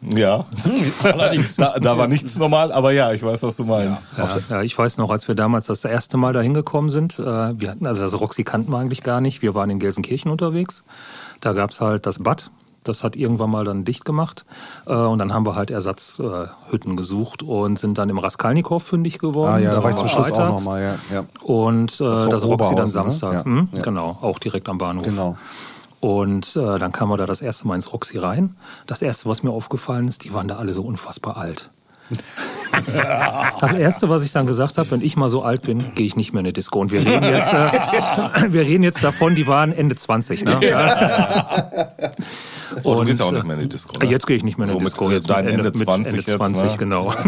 Ja. 0.00 0.46
Allerdings. 1.02 1.56
Da, 1.56 1.76
da 1.78 1.98
war 1.98 2.06
nichts 2.06 2.36
normal, 2.38 2.70
aber 2.70 2.92
ja, 2.92 3.12
ich 3.12 3.22
weiß, 3.22 3.42
was 3.42 3.56
du 3.56 3.64
meinst. 3.64 4.06
Ja, 4.16 4.38
ja, 4.48 4.62
ich 4.62 4.78
weiß 4.78 4.96
noch, 4.96 5.10
als 5.10 5.26
wir 5.26 5.34
damals 5.34 5.66
das 5.66 5.84
erste 5.84 6.16
Mal 6.16 6.32
da 6.32 6.40
hingekommen 6.40 6.88
sind, 6.88 7.18
äh, 7.18 7.22
wir 7.60 7.70
hatten, 7.70 7.84
also 7.84 8.02
das 8.02 8.20
Roxy 8.20 8.44
kannten 8.44 8.72
wir 8.72 8.78
eigentlich 8.78 9.02
gar 9.02 9.20
nicht, 9.20 9.42
wir 9.42 9.56
waren 9.56 9.70
in 9.70 9.80
Gelsenkirchen 9.80 10.30
unterwegs, 10.30 10.84
da 11.40 11.52
gab's 11.52 11.80
halt 11.80 12.06
das 12.06 12.20
Bad, 12.20 12.50
das 12.88 13.04
hat 13.04 13.16
irgendwann 13.16 13.50
mal 13.50 13.64
dann 13.64 13.84
dicht 13.84 14.04
gemacht 14.04 14.44
äh, 14.86 14.92
und 14.94 15.18
dann 15.18 15.32
haben 15.32 15.46
wir 15.46 15.54
halt 15.54 15.70
Ersatzhütten 15.70 16.92
äh, 16.92 16.96
gesucht 16.96 17.42
und 17.42 17.78
sind 17.78 17.98
dann 17.98 18.08
im 18.10 18.18
Raskalnikow 18.18 18.82
fündig 18.82 19.18
geworden. 19.18 19.52
Ah 19.52 19.58
ja, 19.58 19.74
da 19.74 19.82
war 19.82 19.90
ich 19.90 19.96
zum 19.96 20.08
Schluss 20.08 20.32
auch 20.32 20.48
nochmal, 20.48 20.82
ja. 20.82 20.94
ja. 21.14 21.24
Und 21.42 22.00
äh, 22.00 22.04
Das 22.04 22.28
das, 22.28 22.44
Roxy 22.44 22.74
dann 22.74 22.88
Oberhausen, 22.88 23.28
ne? 23.28 23.34
Ja, 23.34 23.44
Hm? 23.44 23.68
ja. 23.72 23.82
Genau, 23.82 24.18
auch 24.20 24.38
direkt 24.38 24.68
am 24.68 24.78
Bahnhof. 24.78 25.04
Genau. 25.04 25.36
Und 26.00 26.54
äh, 26.56 26.78
dann 26.78 26.92
kamen 26.92 27.10
wir 27.10 27.16
da 27.16 27.26
das 27.26 27.42
erste 27.42 27.66
Mal 27.66 27.74
ins 27.74 27.92
Roxy 27.92 28.18
rein. 28.18 28.54
Das 28.86 29.02
erste, 29.02 29.28
was 29.28 29.42
mir 29.42 29.50
aufgefallen 29.50 30.06
ist, 30.08 30.24
die 30.24 30.32
waren 30.32 30.46
da 30.46 30.56
alle 30.56 30.72
so 30.72 30.82
unfassbar 30.82 31.36
alt. 31.36 31.70
Das 33.60 33.72
erste, 33.72 34.08
was 34.08 34.22
ich 34.24 34.32
dann 34.32 34.46
gesagt 34.46 34.78
habe, 34.78 34.90
wenn 34.92 35.00
ich 35.00 35.16
mal 35.16 35.28
so 35.28 35.42
alt 35.42 35.62
bin, 35.62 35.94
gehe 35.94 36.06
ich 36.06 36.16
nicht 36.16 36.32
mehr 36.32 36.40
in 36.40 36.46
eine 36.46 36.52
Disco. 36.52 36.78
Und 36.78 36.92
wir 36.92 37.04
reden 37.04 37.24
jetzt, 37.24 37.52
äh, 37.52 38.52
wir 38.52 38.60
reden 38.62 38.84
jetzt 38.84 39.02
davon, 39.02 39.34
die 39.34 39.46
waren 39.46 39.72
Ende 39.72 39.96
20. 39.96 40.44
Ne? 40.44 40.60
Oh, 42.84 42.94
du 42.94 43.00
Und, 43.00 43.06
gehst 43.06 43.18
ja 43.20 43.26
auch 43.26 43.30
äh, 43.32 43.34
nicht 43.34 43.44
mehr 43.46 43.56
in 43.56 43.62
die 43.62 43.68
Disco. 43.68 43.98
Ne? 43.98 44.06
Jetzt 44.06 44.26
gehe 44.26 44.36
ich 44.36 44.44
nicht 44.44 44.58
mehr 44.58 44.66
in 44.66 44.70
So 44.72 44.76
eine 44.78 44.84
mit, 44.84 44.92
Disco. 44.92 45.10
äh, 45.10 45.14
Jetzt 45.14 45.30
dein 45.30 45.44
mit 45.44 45.54
Ende 45.54 45.72
20 45.72 45.98
mit 45.98 46.06
Ende 46.06 46.16
jetzt, 46.30 46.36
20, 46.36 46.70
ne? 46.72 46.76
genau. 46.78 47.12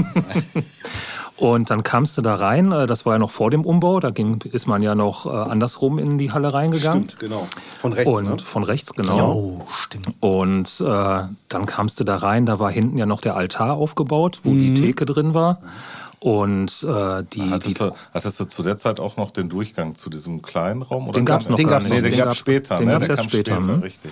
Und 1.36 1.70
dann 1.70 1.82
kamst 1.82 2.18
du 2.18 2.22
da 2.22 2.34
rein, 2.34 2.70
äh, 2.70 2.86
das 2.86 3.06
war 3.06 3.14
ja 3.14 3.18
noch 3.18 3.30
vor 3.30 3.50
dem 3.50 3.64
Umbau, 3.64 3.98
da 3.98 4.10
ging, 4.10 4.42
ist 4.52 4.66
man 4.66 4.82
ja 4.82 4.94
noch 4.94 5.24
äh, 5.24 5.30
andersrum 5.30 5.98
in 5.98 6.18
die 6.18 6.32
Halle 6.32 6.52
reingegangen. 6.52 7.04
Stimmt, 7.04 7.18
genau. 7.18 7.48
Von 7.78 7.94
rechts, 7.94 8.10
Und 8.10 8.28
ne? 8.28 8.38
von 8.38 8.62
rechts, 8.62 8.92
genau. 8.92 9.32
Oh, 9.32 9.66
stimmt. 9.74 10.12
Und 10.20 10.80
äh, 10.86 11.22
dann 11.48 11.64
kamst 11.66 11.98
du 11.98 12.04
da 12.04 12.16
rein, 12.16 12.44
da 12.44 12.58
war 12.58 12.70
hinten 12.70 12.98
ja 12.98 13.06
noch 13.06 13.22
der 13.22 13.36
Altar 13.36 13.72
aufgebaut, 13.74 14.40
wo 14.42 14.50
die 14.52 14.74
Theke 14.74 15.06
drin 15.06 15.32
war. 15.32 15.60
Und 16.18 16.84
äh, 16.86 17.22
die, 17.32 17.40
die 17.40 17.50
Hattest 17.50 17.80
du, 17.80 17.92
hattest 18.12 18.38
du 18.40 18.44
zu 18.44 18.62
der 18.62 18.76
Zeit 18.76 19.00
auch 19.00 19.16
noch 19.16 19.30
den 19.30 19.48
Durchgang 19.48 19.94
zu 19.94 20.10
diesem 20.10 20.42
kleinen 20.42 20.82
Raum? 20.82 21.04
Oder 21.04 21.12
Den 21.14 21.24
gab's 21.24 21.46
kam- 21.46 21.52
noch 21.52 21.56
Den 21.56 21.68
gar 21.68 21.76
gab's 21.78 21.86
nicht. 21.88 21.94
Nee, 21.96 22.02
den 22.02 22.10
nicht. 22.10 22.18
gab's 22.18 22.28
gab's- 22.28 22.38
später. 22.40 22.76
Den 22.76 22.86
ne? 22.88 22.92
gab's 22.92 23.06
Der 23.06 23.16
erst 23.16 23.22
kam 23.22 23.30
später. 23.30 23.56
hm? 23.56 23.80
Richtig. 23.80 24.10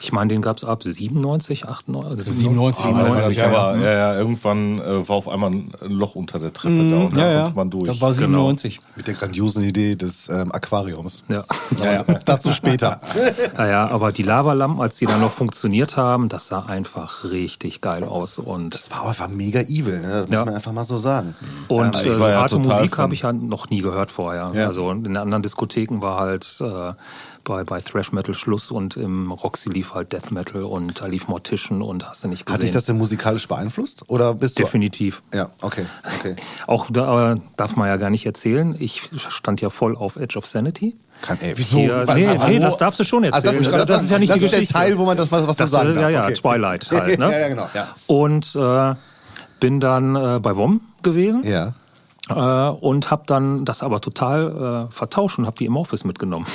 Ich 0.00 0.12
meine, 0.12 0.28
den 0.32 0.42
gab's 0.42 0.64
ab 0.64 0.82
97, 0.84 1.66
98. 1.66 2.32
97, 2.32 2.84
Aber, 2.84 3.04
97, 3.04 3.36
ja, 3.36 3.50
ja, 3.50 3.58
aber 3.58 3.78
ja, 3.78 3.92
ja, 3.92 4.14
irgendwann 4.14 4.78
äh, 4.80 5.08
war 5.08 5.16
auf 5.16 5.28
einmal 5.28 5.50
ein 5.50 5.72
Loch 5.82 6.14
unter 6.14 6.38
der 6.38 6.52
Treppe 6.52 6.88
da 6.90 6.96
und 6.98 7.16
da 7.16 7.42
konnte 7.42 7.56
man 7.56 7.70
durch. 7.70 7.86
Das 7.88 8.00
war 8.00 8.12
97. 8.12 8.78
Mit 8.96 9.06
der 9.08 9.14
grandiosen 9.14 9.64
Idee 9.64 9.96
des 9.96 10.28
ähm, 10.28 10.52
Aquariums. 10.52 11.24
Ja. 11.28 11.44
Ja, 11.78 11.92
ja. 11.92 12.04
Dazu 12.24 12.52
später. 12.52 13.00
Naja, 13.56 13.88
aber 13.88 14.12
die 14.12 14.22
Lavalampen, 14.22 14.80
als 14.80 14.98
die 14.98 15.06
dann 15.06 15.20
noch 15.20 15.32
funktioniert 15.32 15.96
haben, 15.96 16.28
das 16.28 16.48
sah 16.48 16.66
einfach 16.66 17.24
richtig 17.24 17.80
geil 17.80 18.04
aus. 18.04 18.38
Und, 18.38 18.74
Das 18.74 18.90
war 18.90 19.06
einfach 19.08 19.28
mega 19.28 19.60
evil, 19.62 20.00
ne? 20.00 20.22
Das 20.22 20.30
Ja. 20.30 20.38
muss 20.38 20.46
man 20.46 20.54
einfach 20.54 20.72
mal 20.72 20.84
so 20.84 20.96
sagen. 20.96 21.34
und 21.68 21.96
ich 21.96 22.06
äh, 22.06 22.18
so 22.18 22.24
harte 22.28 22.58
Musik 22.58 22.98
habe 22.98 23.14
ich 23.14 23.22
ja 23.22 23.32
noch 23.32 23.68
nie 23.70 23.80
gehört 23.80 24.10
vorher. 24.10 24.52
Ja. 24.54 24.66
Also 24.66 24.90
in 24.92 25.02
den 25.04 25.16
anderen 25.16 25.42
Diskotheken 25.42 26.00
war 26.02 26.18
halt 26.20 26.46
äh, 26.60 26.92
bei, 27.48 27.64
bei 27.64 27.80
Thrash 27.80 28.12
Metal 28.12 28.34
Schluss 28.34 28.70
und 28.70 28.96
im 28.96 29.32
Roxy 29.32 29.70
lief 29.70 29.94
halt 29.94 30.12
Death 30.12 30.30
Metal 30.30 30.62
und 30.62 31.00
da 31.00 31.06
lief 31.06 31.26
Mortician 31.28 31.82
und 31.82 32.08
hast 32.08 32.22
du 32.22 32.28
nicht 32.28 32.44
gesehen. 32.46 32.54
Hat 32.54 32.62
dich 32.62 32.70
das 32.70 32.84
denn 32.84 32.98
musikalisch 32.98 33.48
beeinflusst? 33.48 34.04
Oder 34.06 34.34
bist 34.34 34.58
du. 34.58 34.62
Definitiv. 34.62 35.22
Ja, 35.34 35.48
okay, 35.62 35.86
okay. 36.18 36.36
Auch 36.66 36.88
da 36.90 37.32
äh, 37.32 37.36
darf 37.56 37.74
man 37.76 37.88
ja 37.88 37.96
gar 37.96 38.10
nicht 38.10 38.26
erzählen. 38.26 38.76
Ich 38.78 39.08
stand 39.16 39.60
ja 39.62 39.70
voll 39.70 39.96
auf 39.96 40.16
Edge 40.16 40.36
of 40.38 40.46
Sanity. 40.46 40.96
Kann, 41.22 41.38
ey, 41.40 41.54
Wieso? 41.56 41.78
Ja, 41.78 42.04
nee, 42.14 42.26
nee, 42.26 42.58
wo- 42.58 42.60
das 42.62 42.76
darfst 42.76 43.00
du 43.00 43.04
schon 43.04 43.24
Ah, 43.24 43.28
erzählen. 43.28 43.62
das, 43.62 43.72
das, 43.72 43.86
das, 43.86 44.02
ist 44.04 44.10
ja 44.10 44.18
nicht 44.18 44.30
das 44.30 44.38
die 44.38 44.44
ist 44.44 44.52
der 44.52 44.60
Geschichte. 44.60 44.74
Teil, 44.74 44.98
wo 44.98 45.04
man 45.06 45.16
das 45.16 45.32
was, 45.32 45.48
was 45.48 45.56
das, 45.56 45.72
man 45.72 45.86
sagen 45.86 45.98
äh, 45.98 46.00
darf. 46.02 46.10
Ja, 46.12 46.18
ja, 46.20 46.24
okay. 46.26 46.34
Twilight 46.34 46.90
halt. 46.92 47.18
Ne? 47.18 47.32
ja, 47.32 47.38
ja, 47.38 47.48
genau. 47.48 47.68
Ja. 47.74 47.88
Und 48.06 48.54
äh, 48.54 48.94
bin 49.58 49.80
dann 49.80 50.14
äh, 50.14 50.38
bei 50.40 50.54
WOM 50.56 50.82
gewesen 51.02 51.42
ja. 51.44 51.72
äh, 52.28 52.70
und 52.76 53.10
habe 53.10 53.22
dann 53.26 53.64
das 53.64 53.82
aber 53.82 54.00
total 54.00 54.86
äh, 54.90 54.92
vertauscht 54.92 55.38
und 55.38 55.46
habe 55.46 55.56
die 55.56 55.64
im 55.64 55.76
Office 55.76 56.04
mitgenommen. 56.04 56.46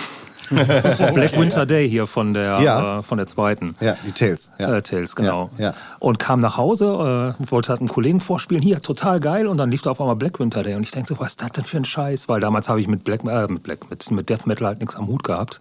Black 1.14 1.38
Winter 1.38 1.66
Day 1.66 1.90
hier 1.90 2.08
von 2.08 2.34
der, 2.34 2.60
Ja. 2.62 3.00
äh, 3.00 3.04
von 3.04 3.18
der 3.18 3.28
zweiten. 3.28 3.74
Ja, 3.80 3.96
die 4.06 4.12
Tales. 4.12 4.50
Ja. 4.60 4.76
Äh, 4.78 4.82
Tales, 4.82 5.16
genau. 5.16 5.50
Ja, 5.58 5.66
ja. 5.66 5.74
Und 6.00 6.20
kam 6.20 6.40
nach 6.40 6.58
Hause, 6.58 7.36
äh, 7.40 7.52
wollte 7.52 7.70
halt 7.70 7.80
einen 7.82 7.90
Kollegen 7.90 8.20
vorspielen, 8.20 8.62
hier, 8.64 8.82
total 8.82 9.20
geil. 9.20 9.48
Und 9.48 9.58
dann 9.58 9.72
lief 9.72 9.82
da 9.82 9.92
auf 9.92 10.02
einmal 10.02 10.16
Black 10.16 10.40
Winter 10.40 10.64
Day. 10.64 10.76
Und 10.76 10.84
ich 10.84 10.92
denke 10.92 11.14
so, 11.14 11.20
was 11.20 11.32
ist 11.32 11.42
das 11.42 11.52
denn 11.52 11.64
für 11.64 11.78
ein 11.78 11.86
Scheiß? 11.86 12.30
Weil 12.30 12.40
damals 12.42 12.70
habe 12.70 12.80
ich 12.82 12.88
mit 12.88 13.04
Black, 13.04 13.22
äh, 13.26 13.48
mit 13.48 13.64
Black, 13.64 13.90
mit, 13.90 14.10
mit 14.12 14.30
Death 14.30 14.46
Metal 14.48 14.68
halt 14.68 14.80
nichts 14.80 14.96
am 14.96 15.08
Hut 15.08 15.24
gehabt. 15.24 15.60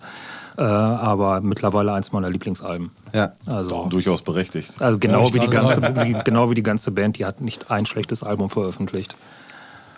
Äh, 0.59 0.63
aber 0.63 1.41
mittlerweile 1.41 1.93
eins 1.95 2.13
meiner 2.13 2.29
Lieblingsalben. 2.29 2.91
Ja. 3.15 3.33
Also, 3.47 3.87
Durchaus 3.89 4.21
berechtigt. 4.23 4.71
also 4.81 4.99
genau, 4.99 5.33
wie 5.33 5.39
die 5.41 5.47
ganze, 5.49 5.81
wie, 6.05 6.15
genau 6.25 6.51
wie 6.51 6.55
die 6.55 6.63
ganze 6.63 6.91
Band, 6.91 7.19
die 7.19 7.25
hat 7.25 7.41
nicht 7.41 7.71
ein 7.71 7.87
schlechtes 7.87 8.23
Album 8.23 8.51
veröffentlicht. 8.51 9.17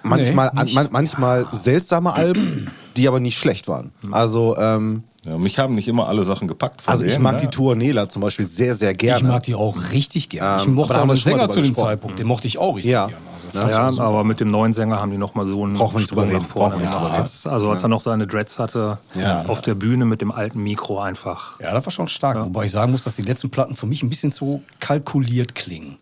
Manchmal, 0.05 0.51
Nee, 0.55 0.61
an, 0.61 0.73
man, 0.75 0.89
manchmal 0.91 1.47
seltsame 1.51 2.13
Alben, 2.13 2.71
die 2.97 3.09
aber 3.09 3.21
nicht 3.21 3.39
schlecht 3.39 3.67
waren. 3.69 3.93
Also, 4.13 4.57
ähm, 4.57 5.03
Ja, 5.25 5.39
mich 5.39 5.59
haben 5.59 5.75
nicht 5.75 5.89
immer 5.89 6.07
alle 6.09 6.23
Sachen 6.25 6.47
gepackt. 6.49 6.83
Von 6.83 6.93
also 6.93 7.05
ich 7.05 7.13
denen, 7.13 7.23
mag 7.23 7.37
ne? 7.37 7.41
die 7.43 7.49
Tuonela 7.49 8.09
zum 8.11 8.21
Beispiel 8.21 8.45
sehr, 8.45 8.75
sehr 8.77 8.93
gerne. 8.93 9.21
Ich 9.21 9.25
mag 9.27 9.43
die 9.45 9.55
auch 9.55 9.77
richtig 9.93 10.29
gerne. 10.29 10.61
ich 10.61 10.69
Ähm, 10.69 10.75
mochte 10.75 11.01
auch 11.01 11.07
den 11.07 11.17
Sänger 11.17 11.49
zu 11.49 11.61
dem 11.61 11.69
gesprochen. 11.71 11.87
Zeitpunkt. 11.89 12.19
Den 12.19 12.27
mochte 12.27 12.47
ich 12.47 12.59
auch 12.59 12.77
richtig 12.77 12.93
Ja. 12.93 13.07
gerne. 13.07 13.23
Also, 13.55 13.69
Ja. 13.71 13.87
ich 13.89 13.93
super. 13.95 14.05
aber 14.05 14.25
mit 14.25 14.41
dem 14.41 14.51
neuen 14.51 14.75
Sänger 14.75 15.01
haben 15.01 15.11
die 15.11 15.17
noch 15.17 15.35
mal 15.35 15.47
so 15.47 15.63
einen 15.65 15.73
Brauchen 15.75 15.95
wir 15.95 15.99
nicht 16.01 16.11
drüber 16.11 16.23
Sprung 16.25 16.33
nach 16.35 16.41
reden. 16.43 16.51
vorne 16.51 16.77
nicht 16.77 16.93
drüber 16.95 17.53
Also 17.55 17.71
als 17.71 17.83
er 17.83 17.89
noch 17.89 18.01
seine 18.03 18.27
Dreads 18.27 18.59
hatte, 18.59 18.99
Ja. 19.15 19.47
auf 19.47 19.63
der 19.63 19.75
Bühne 19.75 20.05
mit 20.05 20.21
dem 20.21 20.31
alten 20.31 20.63
Mikro 20.63 21.01
einfach. 21.01 21.59
Ja, 21.61 21.73
das 21.73 21.87
war 21.87 21.91
schon 21.91 22.09
stark. 22.09 22.39
Wobei 22.45 22.67
ich 22.67 22.73
sagen 22.73 22.93
muss, 22.93 23.05
dass 23.05 23.17
die 23.17 23.23
letzten 23.23 23.49
Platten 23.49 23.77
für 23.77 23.87
mich 23.87 24.03
ein 24.03 24.11
bisschen 24.11 24.31
zu 24.33 24.63
kalkuliert 24.81 25.55
klingen. 25.55 25.97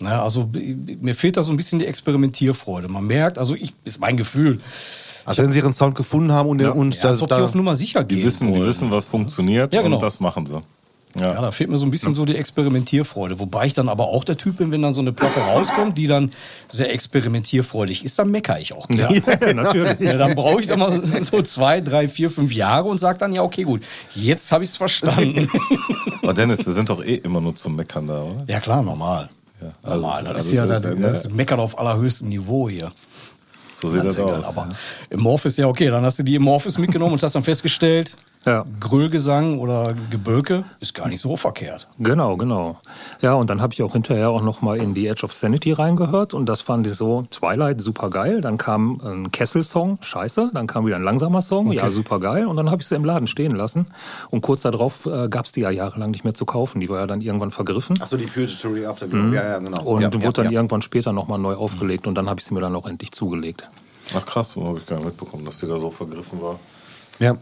Na, 0.00 0.22
also 0.22 0.50
mir 1.00 1.14
fehlt 1.14 1.36
da 1.36 1.44
so 1.44 1.52
ein 1.52 1.56
bisschen 1.56 1.78
die 1.78 1.86
Experimentierfreude. 1.86 2.88
Man 2.88 3.06
merkt, 3.06 3.38
also 3.38 3.54
ich, 3.54 3.72
ist 3.84 4.00
mein 4.00 4.16
Gefühl, 4.16 4.60
also 5.24 5.42
wenn 5.42 5.52
sie 5.52 5.60
ihren 5.60 5.72
Sound 5.74 5.94
gefunden 5.94 6.32
haben 6.32 6.48
und, 6.48 6.60
und 6.62 7.02
ja, 7.02 7.10
als 7.10 7.22
ob 7.22 7.28
die 7.28 7.34
auf 7.34 7.54
Nummer 7.54 7.76
sicher 7.76 8.04
gehen. 8.04 8.18
Die 8.18 8.24
wissen, 8.24 8.52
die 8.52 8.60
wissen, 8.60 8.90
was 8.90 9.04
funktioniert 9.04 9.72
Ja, 9.74 9.82
genau. 9.82 9.96
und 9.96 10.02
das 10.02 10.20
machen 10.20 10.46
sie. 10.46 10.62
Ja, 11.18 11.40
da 11.40 11.52
fehlt 11.52 11.70
mir 11.70 11.78
so 11.78 11.86
ein 11.86 11.92
bisschen 11.92 12.12
so 12.12 12.24
die 12.24 12.34
Experimentierfreude. 12.34 13.38
Wobei 13.38 13.66
ich 13.66 13.74
dann 13.74 13.88
aber 13.88 14.08
auch 14.08 14.24
der 14.24 14.36
Typ 14.36 14.56
bin, 14.56 14.72
wenn 14.72 14.82
dann 14.82 14.92
so 14.92 15.00
eine 15.00 15.12
Platte 15.12 15.38
rauskommt, 15.40 15.96
die 15.96 16.08
dann 16.08 16.32
sehr 16.68 16.92
experimentierfreudig 16.92 18.04
ist, 18.04 18.18
dann 18.18 18.32
meckere 18.32 18.58
ich 18.58 18.72
auch. 18.72 18.88
Ja, 18.90 19.08
natürlich. 19.54 20.00
Ja, 20.00 20.18
dann 20.18 20.34
brauche 20.34 20.60
ich 20.60 20.66
dann 20.66 20.80
mal 20.80 20.90
so, 20.90 21.02
so 21.22 21.42
zwei, 21.42 21.80
drei, 21.80 22.08
vier, 22.08 22.30
fünf 22.30 22.52
Jahre 22.52 22.88
und 22.88 22.98
sage 22.98 23.18
dann, 23.18 23.32
ja, 23.32 23.42
okay, 23.42 23.62
gut, 23.62 23.82
jetzt 24.14 24.50
habe 24.50 24.64
ich 24.64 24.70
es 24.70 24.76
verstanden. 24.76 25.48
Aber 26.22 26.34
Dennis, 26.34 26.66
wir 26.66 26.72
sind 26.72 26.88
doch 26.90 27.02
eh 27.02 27.14
immer 27.14 27.40
nur 27.40 27.54
zum 27.54 27.76
Meckern 27.76 28.08
da, 28.08 28.22
oder? 28.22 28.44
ja, 28.48 28.58
klar, 28.58 28.82
normal. 28.82 29.28
Ja, 29.60 29.68
also- 29.82 30.00
normal. 30.00 30.24
Das 30.24 30.34
also 30.34 30.48
ist 30.48 30.52
ja 30.54 30.66
das, 30.66 30.82
dann, 30.82 31.02
das 31.02 31.24
ja. 31.24 31.30
Meckern 31.30 31.60
auf 31.60 31.78
allerhöchstem 31.78 32.28
Niveau 32.28 32.68
hier. 32.68 32.90
So 33.74 33.88
sieht 33.88 34.02
Ganz 34.02 34.14
das 34.14 34.24
egal. 34.24 34.38
aus. 34.38 34.46
Aber 34.46 34.74
im 35.10 35.20
Morphis, 35.20 35.56
ja, 35.56 35.66
okay, 35.66 35.88
dann 35.90 36.04
hast 36.04 36.18
du 36.18 36.22
die 36.22 36.36
im 36.36 36.42
Morphis 36.42 36.78
mitgenommen 36.78 37.12
und 37.12 37.22
hast 37.22 37.34
dann 37.34 37.44
festgestellt, 37.44 38.16
Ja. 38.46 38.64
Grölgesang 38.78 39.58
oder 39.58 39.94
Gebölke 40.10 40.64
ist 40.80 40.94
gar 40.94 41.08
nicht 41.08 41.20
so 41.20 41.36
verkehrt. 41.36 41.88
Genau, 41.98 42.36
genau. 42.36 42.78
Ja, 43.20 43.34
und 43.34 43.48
dann 43.50 43.62
habe 43.62 43.72
ich 43.72 43.82
auch 43.82 43.92
hinterher 43.92 44.30
auch 44.30 44.42
noch 44.42 44.60
mal 44.60 44.76
in 44.76 44.94
die 44.94 45.06
Edge 45.06 45.24
of 45.24 45.32
Sanity 45.32 45.72
reingehört 45.72 46.34
und 46.34 46.46
das 46.46 46.60
fand 46.60 46.86
ich 46.86 46.94
so 46.94 47.26
Twilight 47.30 47.80
super 47.80 48.10
geil. 48.10 48.40
Dann 48.40 48.58
kam 48.58 49.00
ein 49.02 49.30
Kessel-Song, 49.32 49.98
scheiße. 50.00 50.50
Dann 50.52 50.66
kam 50.66 50.86
wieder 50.86 50.96
ein 50.96 51.02
langsamer 51.02 51.42
Song, 51.42 51.72
ja 51.72 51.90
super 51.90 52.20
geil. 52.20 52.46
Und 52.46 52.56
dann 52.56 52.70
habe 52.70 52.82
ich 52.82 52.88
sie 52.88 52.94
im 52.94 53.04
Laden 53.04 53.26
stehen 53.26 53.52
lassen. 53.52 53.86
Und 54.30 54.42
kurz 54.42 54.62
darauf 54.62 55.06
äh, 55.06 55.28
gab 55.28 55.46
es 55.46 55.52
die 55.52 55.60
ja 55.60 55.70
jahrelang 55.70 56.10
nicht 56.10 56.24
mehr 56.24 56.34
zu 56.34 56.44
kaufen. 56.44 56.80
Die 56.80 56.88
war 56.88 57.00
ja 57.00 57.06
dann 57.06 57.20
irgendwann 57.20 57.50
vergriffen. 57.50 58.00
Achso, 58.00 58.16
die 58.16 58.26
Purgatory 58.26 58.86
Afterglow. 58.86 59.32
Ja, 59.32 59.44
ja, 59.44 59.58
genau. 59.58 59.82
Und 59.82 60.02
ja, 60.02 60.12
wurde 60.12 60.24
ja, 60.24 60.32
dann 60.32 60.44
ja. 60.46 60.52
irgendwann 60.52 60.82
später 60.82 61.12
nochmal 61.12 61.38
neu 61.38 61.54
aufgelegt 61.54 62.06
und 62.06 62.14
dann 62.16 62.28
habe 62.28 62.40
ich 62.40 62.46
sie 62.46 62.54
mir 62.54 62.60
dann 62.60 62.74
auch 62.74 62.86
endlich 62.86 63.12
zugelegt. 63.12 63.70
Ach 64.14 64.24
krass, 64.26 64.52
so 64.52 64.66
habe 64.66 64.78
ich 64.78 64.86
gar 64.86 64.96
nicht 64.96 65.06
mitbekommen, 65.06 65.44
dass 65.44 65.58
die 65.58 65.66
da 65.66 65.78
so 65.78 65.90
vergriffen 65.90 66.40
war. 66.42 66.58
Ja, 67.18 67.36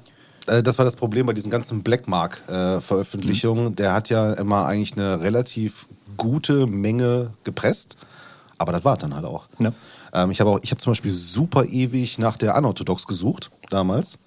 das 0.46 0.78
war 0.78 0.84
das 0.84 0.96
Problem 0.96 1.26
bei 1.26 1.32
diesen 1.32 1.50
ganzen 1.50 1.82
Blackmark-Veröffentlichungen. 1.82 3.76
Der 3.76 3.92
hat 3.92 4.08
ja 4.08 4.32
immer 4.34 4.66
eigentlich 4.66 4.92
eine 4.92 5.20
relativ 5.20 5.86
gute 6.16 6.66
Menge 6.66 7.30
gepresst, 7.44 7.96
aber 8.58 8.72
das 8.72 8.84
war 8.84 8.96
dann 8.96 9.14
halt 9.14 9.24
auch. 9.24 9.48
Ja. 9.58 9.72
Ähm, 10.12 10.30
ich 10.30 10.40
habe 10.40 10.50
auch, 10.50 10.60
ich 10.62 10.70
habe 10.70 10.80
zum 10.80 10.92
Beispiel 10.92 11.10
super 11.10 11.64
ewig 11.64 12.18
nach 12.18 12.36
der 12.36 12.56
Unorthodox 12.56 13.06
gesucht 13.06 13.50
damals 13.70 14.18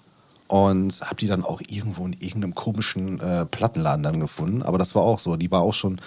und 0.48 1.00
habe 1.00 1.16
die 1.16 1.26
dann 1.26 1.42
auch 1.44 1.60
irgendwo 1.66 2.06
in 2.06 2.12
irgendeinem 2.12 2.54
komischen 2.54 3.20
äh, 3.20 3.46
Plattenladen 3.46 4.02
dann 4.02 4.20
gefunden. 4.20 4.62
Aber 4.62 4.78
das 4.78 4.94
war 4.94 5.02
auch 5.02 5.18
so. 5.18 5.36
Die 5.36 5.50
war 5.50 5.62
auch 5.62 5.74
schon, 5.74 6.00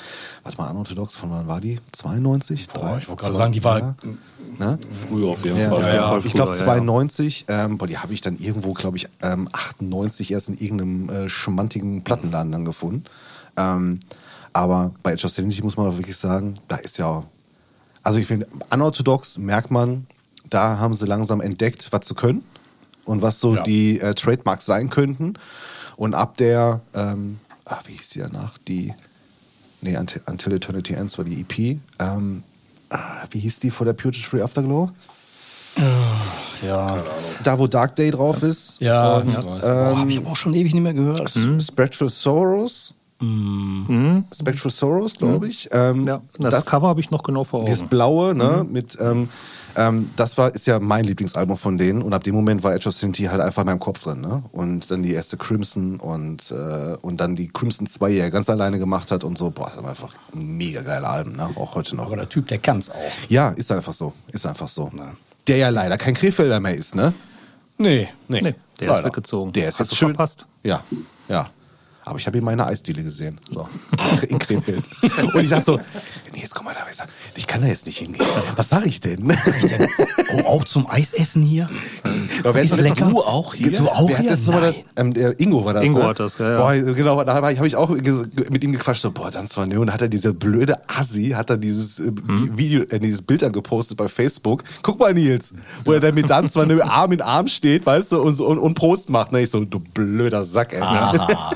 warte 0.44 0.58
mal, 0.58 0.70
Unorthodox, 0.70 1.16
von 1.18 1.30
wann 1.32 1.48
war 1.48 1.60
die? 1.60 1.80
92? 1.92 2.70
Boah, 2.70 2.98
ich 2.98 3.10
wollte 3.10 3.24
gerade 3.24 3.36
sagen, 3.36 3.52
die 3.52 3.64
war 3.64 3.80
ja. 3.80 3.96
Ne? 4.58 4.80
Früher 4.92 5.30
auf 5.30 5.44
jeden 5.44 5.58
Ja, 5.58 5.70
Fall. 5.70 5.82
ja, 5.82 5.94
ja. 5.96 6.18
ich 6.18 6.34
glaube 6.34 6.54
früher, 6.54 6.68
ja, 6.68 6.74
ja. 6.76 6.82
92, 6.84 7.46
ähm, 7.50 7.78
boah, 7.78 7.88
die 7.88 7.98
habe 7.98 8.14
ich 8.14 8.22
dann 8.22 8.38
irgendwo, 8.38 8.74
glaube 8.74 8.98
ich, 8.98 9.08
ähm, 9.22 9.50
98 9.52 10.32
erst 10.32 10.50
in 10.50 10.58
irgendeinem 10.58 11.10
äh, 11.10 11.30
schmantigen 11.30 12.04
Plattenladen 12.04 12.52
dann 12.52 12.66
gefunden. 12.66 13.04
Ähm, 13.58 14.00
aber 14.54 14.94
bei 15.04 15.12
Edge 15.12 15.26
of 15.26 15.32
Sanity 15.32 15.62
muss 15.62 15.78
man 15.78 15.88
auch 15.88 15.98
wirklich 15.98 16.18
sagen, 16.18 16.56
da 16.68 16.78
ist 16.78 16.98
ja, 16.98 17.24
also 18.04 18.20
ich 18.20 18.28
finde, 18.28 18.48
unorthodox 18.74 19.38
merkt 19.38 19.70
man, 19.70 20.08
da 20.50 20.80
haben 20.80 20.94
sie 20.94 21.06
langsam 21.06 21.42
entdeckt, 21.42 21.90
was 21.92 22.08
sie 22.08 22.16
können 22.16 22.44
und 23.10 23.22
was 23.22 23.40
so 23.40 23.56
Ja. 23.56 23.64
die 23.64 24.00
äh, 24.00 24.14
Trademarks 24.14 24.66
sein 24.66 24.90
könnten. 24.90 25.34
Und 25.98 26.14
ab 26.14 26.38
der, 26.38 26.82
ähm, 26.94 27.40
ah, 27.66 27.80
wie 27.86 27.94
hieß 27.94 28.10
die 28.10 28.20
danach? 28.20 28.58
Die, 28.68 28.94
nee, 29.82 29.98
Until, 29.98 30.22
Until 30.28 30.54
Eternity 30.54 30.94
Ends 30.94 31.18
war 31.18 31.26
die 31.26 31.42
EP. 31.42 31.78
Ähm, 32.00 32.44
ah, 32.90 33.24
wie 33.32 33.40
hieß 33.40 33.60
die 33.60 33.72
vor 33.72 33.86
der 33.86 33.94
Purgatory 33.94 34.42
Afterglow? 34.42 34.90
ja, 36.66 37.04
Da, 37.44 37.58
wo 37.60 37.68
Dark 37.68 37.96
Day 37.96 38.12
drauf 38.12 38.44
ist. 38.44 38.82
ja, 38.82 39.18
Und, 39.18 39.32
ja. 39.32 39.40
Boah, 39.42 39.98
habe 40.00 40.12
ich 40.12 40.18
aber 40.18 40.32
auch 40.32 40.36
schon 40.36 40.54
ewig 40.54 40.74
nicht 40.74 40.84
mehr 40.84 40.94
gehört. 40.94 41.22
S- 41.36 41.66
Spectral 41.68 42.10
Sorrows. 42.10 42.94
Spectral 44.34 44.72
Sorrows, 44.72 45.14
glaube 45.16 45.48
ich. 45.48 45.68
Ähm, 45.72 46.06
Ja, 46.06 46.22
das, 46.38 46.66
Cover 46.66 46.88
habe 46.88 47.00
ich 47.02 47.12
noch 47.12 47.24
genau 47.24 47.44
vor 47.44 47.66
Dieses 47.66 47.82
Augen. 47.82 47.90
blaue, 47.90 48.36
ne, 48.36 48.66
mit, 48.70 48.98
ähm, 49.00 49.30
ähm, 49.76 50.10
das 50.16 50.38
war, 50.38 50.54
ist 50.54 50.68
ja 50.68 50.80
mein 50.80 51.06
Lieblingsalbum 51.06 51.58
von 51.58 51.78
denen 51.78 52.02
und 52.02 52.14
ab 52.14 52.24
dem 52.24 52.36
Moment 52.36 52.64
war 52.64 52.74
Edge 52.74 52.90
of 52.90 52.96
Sanity 52.96 53.24
halt 53.24 53.42
einfach 53.42 53.62
in 53.62 53.68
meinem 53.68 53.80
Kopf 53.80 54.04
drin, 54.04 54.22
ne? 54.22 54.44
Und 54.52 54.92
dann 54.92 55.04
die 55.04 55.14
erste 55.14 55.38
Crimson 55.38 56.00
und, 56.00 56.52
äh, 56.52 56.96
und 57.02 57.20
dann 57.20 57.36
die 57.36 57.48
Crimson 57.48 57.88
2, 57.88 58.10
die 58.10 58.18
er 58.20 58.30
ganz 58.30 58.50
alleine 58.50 58.80
gemacht 58.80 59.12
hat 59.12 59.24
und 59.24 59.38
so, 59.38 59.50
boah, 59.52 59.66
das 59.66 59.76
sind 59.76 59.86
einfach 59.86 60.14
mega 60.34 60.82
geile 60.82 61.08
Alben, 61.08 61.36
ne? 61.36 61.50
Auch 61.56 61.76
heute 61.76 61.96
noch. 61.96 62.08
Aber 62.08 62.16
der 62.18 62.30
Typ, 62.30 62.48
der 62.48 62.58
kann's 62.60 62.90
auch. 62.90 62.96
Ja, 63.30 63.50
ist 63.50 63.72
einfach 63.72 63.94
so, 63.94 64.14
ist 64.28 64.46
einfach 64.46 64.68
so. 64.68 64.92
Der 65.48 65.58
ja 65.58 65.70
leider 65.70 65.98
kein 65.98 66.14
Krefelder 66.14 66.60
mehr 66.60 66.76
ist, 66.76 66.96
ne? 66.96 67.14
Nee. 67.78 68.10
Nee, 68.28 68.42
der 68.42 68.54
Leider. 68.88 69.00
ist 69.00 69.06
weggezogen. 69.06 69.54
Der 69.54 69.70
ist 69.70 69.80
Hast 69.80 69.88
jetzt 69.88 69.92
du 69.92 69.96
schön. 69.96 70.10
verpasst. 70.10 70.46
Ja, 70.64 70.84
ja. 71.28 71.50
Aber 72.10 72.18
ich 72.18 72.26
habe 72.26 72.40
ihn 72.40 72.44
meine 72.44 72.66
Eisdiele 72.66 73.04
gesehen. 73.04 73.40
So. 73.52 73.68
In 74.30 74.40
Krefeld. 74.40 74.84
Und 75.32 75.44
ich 75.44 75.50
dachte 75.52 75.66
so, 75.66 75.78
nee, 76.34 76.42
jetzt 76.42 76.56
komm 76.56 76.66
mal 76.66 76.74
da. 76.74 76.80
Ich, 76.90 76.98
sag, 76.98 77.08
ich 77.36 77.46
kann 77.46 77.62
da 77.62 77.68
jetzt 77.68 77.86
nicht 77.86 78.00
hingehen. 78.00 78.26
Was 78.56 78.70
sag 78.70 78.84
ich 78.88 79.00
denn? 79.00 79.32
Oh, 80.34 80.40
auch 80.48 80.64
zum 80.66 80.90
Eisessen 80.90 81.44
hier? 81.44 81.70
Wer 82.42 82.56
Ist 82.56 82.78
lecker. 82.78 83.06
Du 83.06 83.22
auch 83.22 83.54
hier? 83.54 83.78
Du 83.78 83.88
auch 83.90 84.10
hier? 84.10 84.32
das 84.32 84.46
nochmal 84.48 84.72
Nein. 84.72 84.84
da, 84.96 85.02
ähm, 85.02 85.14
der 85.14 85.40
Ingo 85.40 85.64
war 85.64 85.76
das. 85.76 85.84
Ingo 85.86 86.00
ne? 86.00 86.06
hat 86.08 86.20
das, 86.20 86.40
ja, 86.40 86.52
ja. 86.52 86.58
Boah, 86.58 86.74
genau, 86.94 87.24
da 87.24 87.36
habe 87.36 87.54
ich, 87.54 87.62
ich 87.62 87.76
auch 87.76 87.90
mit 87.90 88.64
ihm 88.64 88.72
gequatscht, 88.72 89.04
so, 89.04 89.12
boah, 89.12 89.30
dann 89.30 89.46
zwar 89.46 89.68
ne, 89.68 89.80
und 89.80 89.94
hat 89.94 90.02
er 90.02 90.08
diese 90.08 90.34
blöde 90.34 90.78
Assi, 90.90 91.30
hat 91.36 91.52
er 91.52 91.58
dieses 91.58 92.00
äh, 92.00 92.06
Hm? 92.06 92.58
Video, 92.58 92.84
äh, 92.90 93.00
dieses 93.00 93.22
Bild 93.22 93.44
dann 93.44 93.52
gepostet 93.52 93.98
bei 93.98 94.08
Facebook. 94.08 94.64
Guck 94.82 95.00
mal, 95.00 95.14
Nils, 95.14 95.54
wo 95.86 95.94
er 95.94 96.00
dann 96.00 96.16
mit 96.16 96.30
dann 96.30 96.50
zwar 96.50 96.66
ne, 96.66 96.84
Arm 96.84 97.12
in 97.12 97.22
Arm 97.22 97.48
steht, 97.48 97.86
weißt 97.86 98.14
du, 98.14 98.22
und, 98.22 98.36
so- 98.36 98.48
und, 98.48 98.58
und 98.58 98.74
Prost 98.74 99.10
macht. 99.10 99.32
Ne? 99.32 99.42
Ich 99.42 99.52
so, 99.52 99.64
du 99.64 99.80
blöder 99.80 100.46
Sack, 100.46 100.74
ey. 100.74 100.82
Aha. 100.82 101.52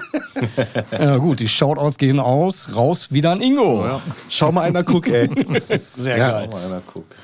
Ja 0.92 1.18
gut, 1.18 1.40
die 1.40 1.48
Shoutouts 1.50 1.98
gehen 1.98 2.20
aus, 2.20 2.76
raus 2.76 3.12
wieder 3.12 3.32
an 3.32 3.42
Ingo. 3.42 4.02
Schau 4.30 4.52
mal 4.52 4.62
einer 4.62 4.84
guck, 4.84 5.08
ey. 5.08 5.30
Sehr 5.96 6.18
Ja. 6.18 6.32
geil. 6.32 6.50
Mal 6.52 6.66
einer 6.66 6.82
guckt. 6.82 7.16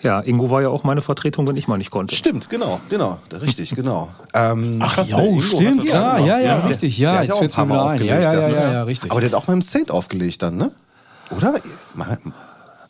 Ja, 0.00 0.20
Ingo 0.20 0.48
war 0.48 0.62
ja 0.62 0.68
auch 0.68 0.84
meine 0.84 1.00
Vertretung, 1.00 1.48
wenn 1.48 1.56
ich 1.56 1.66
mal 1.66 1.76
nicht 1.76 1.90
konnte. 1.90 2.14
Stimmt, 2.14 2.48
genau, 2.48 2.78
genau, 2.88 3.18
richtig, 3.32 3.70
genau. 3.74 4.08
Ähm, 4.32 4.78
Ach, 4.80 4.94
der 4.94 5.04
jo, 5.06 5.40
stimmt, 5.40 5.84
ja, 5.84 6.18
ja, 6.18 6.26
ja, 6.26 6.38
ja. 6.40 6.66
richtig, 6.66 6.96
Der 6.98 7.04
ja, 7.14 7.20
jetzt 7.22 7.28
ja 7.30 7.34
auch 7.34 7.38
fällt's 7.40 7.58
ein 7.58 7.66
mir 7.68 7.74
Mal 7.74 7.98
wieder 8.00 8.14
ein. 8.14 8.22
Ja, 8.22 8.28
aufgelegt, 8.28 8.32
ja, 8.32 8.32
ja, 8.32 8.48
ja. 8.48 8.66
ja, 8.68 8.72
ja, 8.74 8.82
richtig. 8.84 9.10
aber 9.10 9.20
der 9.20 9.30
hat 9.30 9.34
auch 9.34 9.48
mit 9.48 9.54
dem 9.54 9.62
Saint 9.62 9.90
aufgelegt 9.90 10.42
dann, 10.42 10.56
ne? 10.56 10.70
Oder? 11.36 11.54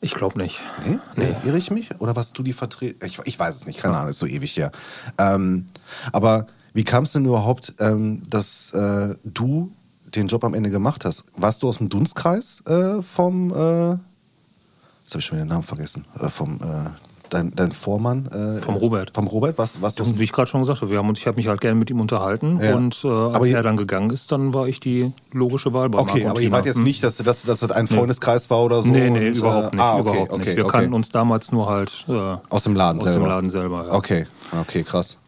Ich 0.00 0.12
glaube 0.14 0.38
nicht. 0.38 0.60
Nee? 0.86 0.98
nee. 1.16 1.34
Irre 1.44 1.56
ich 1.58 1.70
mich? 1.70 1.88
Oder 1.98 2.14
warst 2.14 2.38
du 2.38 2.42
die 2.42 2.52
Vertretung? 2.52 2.98
Ich, 3.08 3.18
ich 3.24 3.38
weiß 3.38 3.56
es 3.56 3.66
nicht, 3.66 3.80
keine 3.80 3.96
Ahnung, 3.96 4.10
ist 4.10 4.18
so 4.18 4.26
ewig 4.26 4.54
her. 4.56 4.70
Ähm, 5.16 5.66
aber 6.12 6.46
wie 6.74 6.85
kam 6.85 7.04
es 7.04 7.12
denn 7.12 7.24
überhaupt, 7.24 7.74
ähm, 7.81 8.22
dass 8.28 8.72
äh, 8.72 9.14
du 9.24 9.72
den 10.14 10.26
Job 10.28 10.44
am 10.44 10.54
Ende 10.54 10.70
gemacht 10.70 11.04
hast? 11.04 11.24
Warst 11.37 11.62
du 11.62 11.68
aus 11.68 11.78
dem 11.78 11.88
Dunstkreis 11.88 12.62
äh, 12.66 13.02
vom, 13.02 13.50
äh, 13.50 13.90
jetzt 13.90 15.11
habe 15.11 15.18
ich 15.18 15.24
schon 15.24 15.37
wieder 15.38 15.44
den 15.44 15.48
Namen 15.48 15.62
vergessen, 15.62 16.04
äh, 16.20 16.28
vom, 16.28 16.57
äh, 16.57 16.90
dein, 17.31 17.54
dein 17.54 17.72
Vormann? 17.72 18.26
Äh, 18.26 18.62
Vom 18.62 18.76
Robert. 18.76 19.11
Vom 19.14 19.26
Robert? 19.26 19.59
Was, 19.59 19.83
was 19.83 19.94
du 19.96 20.02
aus 20.04 20.18
wie 20.18 20.24
ich 20.24 20.33
gerade 20.33 20.48
schon 20.48 20.61
gesagt 20.61 20.81
habe, 20.81 20.90
wir 20.90 20.96
haben 20.98 21.09
uns, 21.11 21.18
ich 21.18 21.26
habe 21.26 21.37
mich 21.37 21.46
halt 21.48 21.61
gerne 21.61 21.74
mit 21.78 21.90
ihm 21.90 22.00
unterhalten 22.00 22.59
Ja. 22.61 22.74
und 22.76 23.02
äh, 23.04 23.09
als 23.09 23.35
Aber 23.37 23.46
er 23.48 23.62
dann 23.62 23.76
gegangen 23.76 24.09
ist, 24.11 24.33
dann 24.33 24.54
war 24.54 24.66
ich 24.66 24.81
die 24.81 25.12
logische 25.33 25.74
Wahl 25.74 25.90
bei 25.90 25.98
Okay, 25.98 26.26
aber 26.26 26.40
ihr 26.40 26.50
wart 26.52 26.64
jetzt 26.64 26.76
Hm. 26.78 26.85
nicht, 26.85 27.02
dass, 27.04 27.16
dass, 27.18 27.42
dass 27.42 27.61
das 27.61 27.70
ein 27.70 27.87
Freundeskreis 27.87 28.48
war 28.48 28.62
oder 28.62 28.83
so? 28.83 28.90
Nee, 28.90 29.11
nee, 29.11 29.28
und, 29.28 29.37
äh, 29.37 29.38
überhaupt 29.38 29.72
nicht. 29.74 29.83
Ah, 29.83 29.98
okay, 29.98 30.00
überhaupt 30.11 30.33
okay, 30.33 30.38
nicht. 30.46 30.57
Wir 30.57 30.64
okay. 30.64 30.72
kannten 30.78 30.94
uns 30.94 31.11
damals 31.11 31.52
nur 31.52 31.68
halt 31.68 32.07
äh, 32.09 32.37
Aus 32.48 32.64
dem 32.64 32.74
Laden 32.76 32.98
aus 32.98 33.04
selber? 33.04 33.20
dem 33.24 33.28
Laden 33.28 33.50
selber. 33.50 33.87
Ja. 33.88 33.92
Okay, 33.94 34.26
okay, 34.61 34.83
krass. 34.83 35.18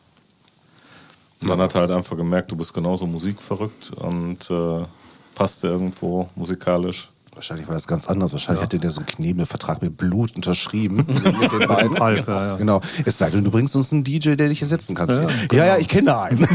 Und 1.43 1.49
dann 1.49 1.61
hat 1.61 1.75
er 1.75 1.83
halt 1.83 1.91
einfach 1.91 2.17
gemerkt, 2.17 2.51
du 2.51 2.57
bist 2.57 2.75
genauso 2.75 3.07
musikverrückt 3.07 3.93
und 3.97 4.51
äh, 4.51 4.85
passt 5.35 5.65
irgendwo 5.65 6.29
musikalisch. 6.35 7.09
Wahrscheinlich 7.35 7.69
war 7.69 7.75
das 7.75 7.87
ganz 7.87 8.07
anders. 8.07 8.33
Wahrscheinlich 8.33 8.65
hätte 8.65 8.79
der 8.79 8.91
so 8.91 9.01
einen 9.01 9.07
Knebelvertrag 9.07 9.81
mit 9.81 9.97
Blut 9.97 10.35
unterschrieben 10.37 11.07
mit 11.07 11.53
den 11.53 11.69
beiden. 11.69 11.99
Halb, 11.99 12.29
ja, 12.29 12.47
ja. 12.49 12.57
Genau. 12.57 12.81
Es 13.05 13.19
sei 13.19 13.31
denn, 13.31 13.45
du 13.45 13.51
bringst 13.51 13.75
uns 13.77 13.93
einen 13.93 14.05
DJ, 14.05 14.35
der 14.35 14.49
dich 14.49 14.61
ersetzen 14.61 14.95
kann. 14.95 15.09
Ja, 15.53 15.65
ja, 15.65 15.77
ich 15.79 15.89
kenne 15.89 16.07
da 16.07 16.25
einen. 16.25 16.39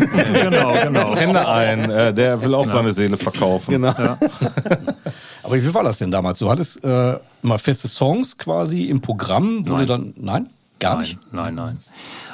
genau, 0.43 0.73
genau. 0.73 1.15
Kenne 1.15 1.47
einen, 1.47 1.89
äh, 1.89 2.13
der 2.13 2.43
will 2.43 2.53
auch 2.53 2.67
seine 2.67 2.93
Seele 2.93 3.17
verkaufen. 3.17 3.71
genau. 3.71 3.93
Aber 5.43 5.55
wie 5.55 5.73
war 5.73 5.83
das 5.83 5.99
denn 5.99 6.11
damals? 6.11 6.39
Du 6.39 6.49
hattest 6.49 6.83
äh, 6.83 7.17
immer 7.41 7.57
feste 7.57 7.87
Songs 7.87 8.37
quasi 8.37 8.83
im 8.83 9.01
Programm, 9.01 9.67
wo 9.67 9.73
Nein. 9.73 9.79
du 9.79 9.85
dann. 9.85 10.13
Nein? 10.17 10.49
Gar 10.79 10.99
nicht? 10.99 11.17
Nein, 11.31 11.55
nein, 11.55 11.79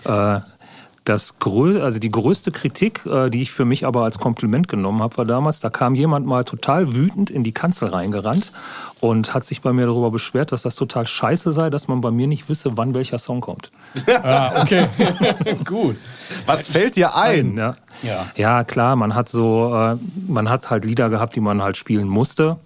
nein. 0.03 0.41
Äh, 0.43 0.60
das 1.03 1.39
grö 1.39 1.81
also 1.81 1.97
die 1.97 2.11
größte 2.11 2.51
Kritik, 2.51 3.05
äh, 3.05 3.29
die 3.29 3.41
ich 3.41 3.51
für 3.51 3.65
mich 3.65 3.85
aber 3.85 4.03
als 4.03 4.19
Kompliment 4.19 4.67
genommen 4.67 5.01
habe, 5.01 5.17
war 5.17 5.25
damals, 5.25 5.59
da 5.59 5.69
kam 5.69 5.95
jemand 5.95 6.27
mal 6.27 6.43
total 6.43 6.93
wütend 6.93 7.29
in 7.29 7.43
die 7.43 7.51
Kanzel 7.51 7.89
reingerannt 7.89 8.51
und 8.99 9.33
hat 9.33 9.43
sich 9.45 9.61
bei 9.61 9.73
mir 9.73 9.87
darüber 9.87 10.11
beschwert, 10.11 10.51
dass 10.51 10.61
das 10.61 10.75
total 10.75 11.07
scheiße 11.07 11.53
sei, 11.53 11.69
dass 11.69 11.87
man 11.87 12.01
bei 12.01 12.11
mir 12.11 12.27
nicht 12.27 12.49
wisse, 12.49 12.77
wann 12.77 12.93
welcher 12.93 13.19
Song 13.19 13.41
kommt. 13.41 13.71
Ah, 14.23 14.61
okay. 14.61 14.87
Gut. 15.65 15.97
Was 16.45 16.67
fällt 16.67 16.95
dir 16.95 17.15
ein? 17.15 17.57
Ja. 17.57 17.75
Ja. 18.03 18.25
ja, 18.35 18.63
klar, 18.63 18.95
man 18.95 19.15
hat 19.15 19.29
so, 19.29 19.73
äh, 19.73 19.97
man 20.27 20.49
hat 20.49 20.69
halt 20.69 20.85
Lieder 20.85 21.09
gehabt, 21.09 21.35
die 21.35 21.39
man 21.39 21.63
halt 21.63 21.75
spielen 21.77 22.07
musste. 22.07 22.57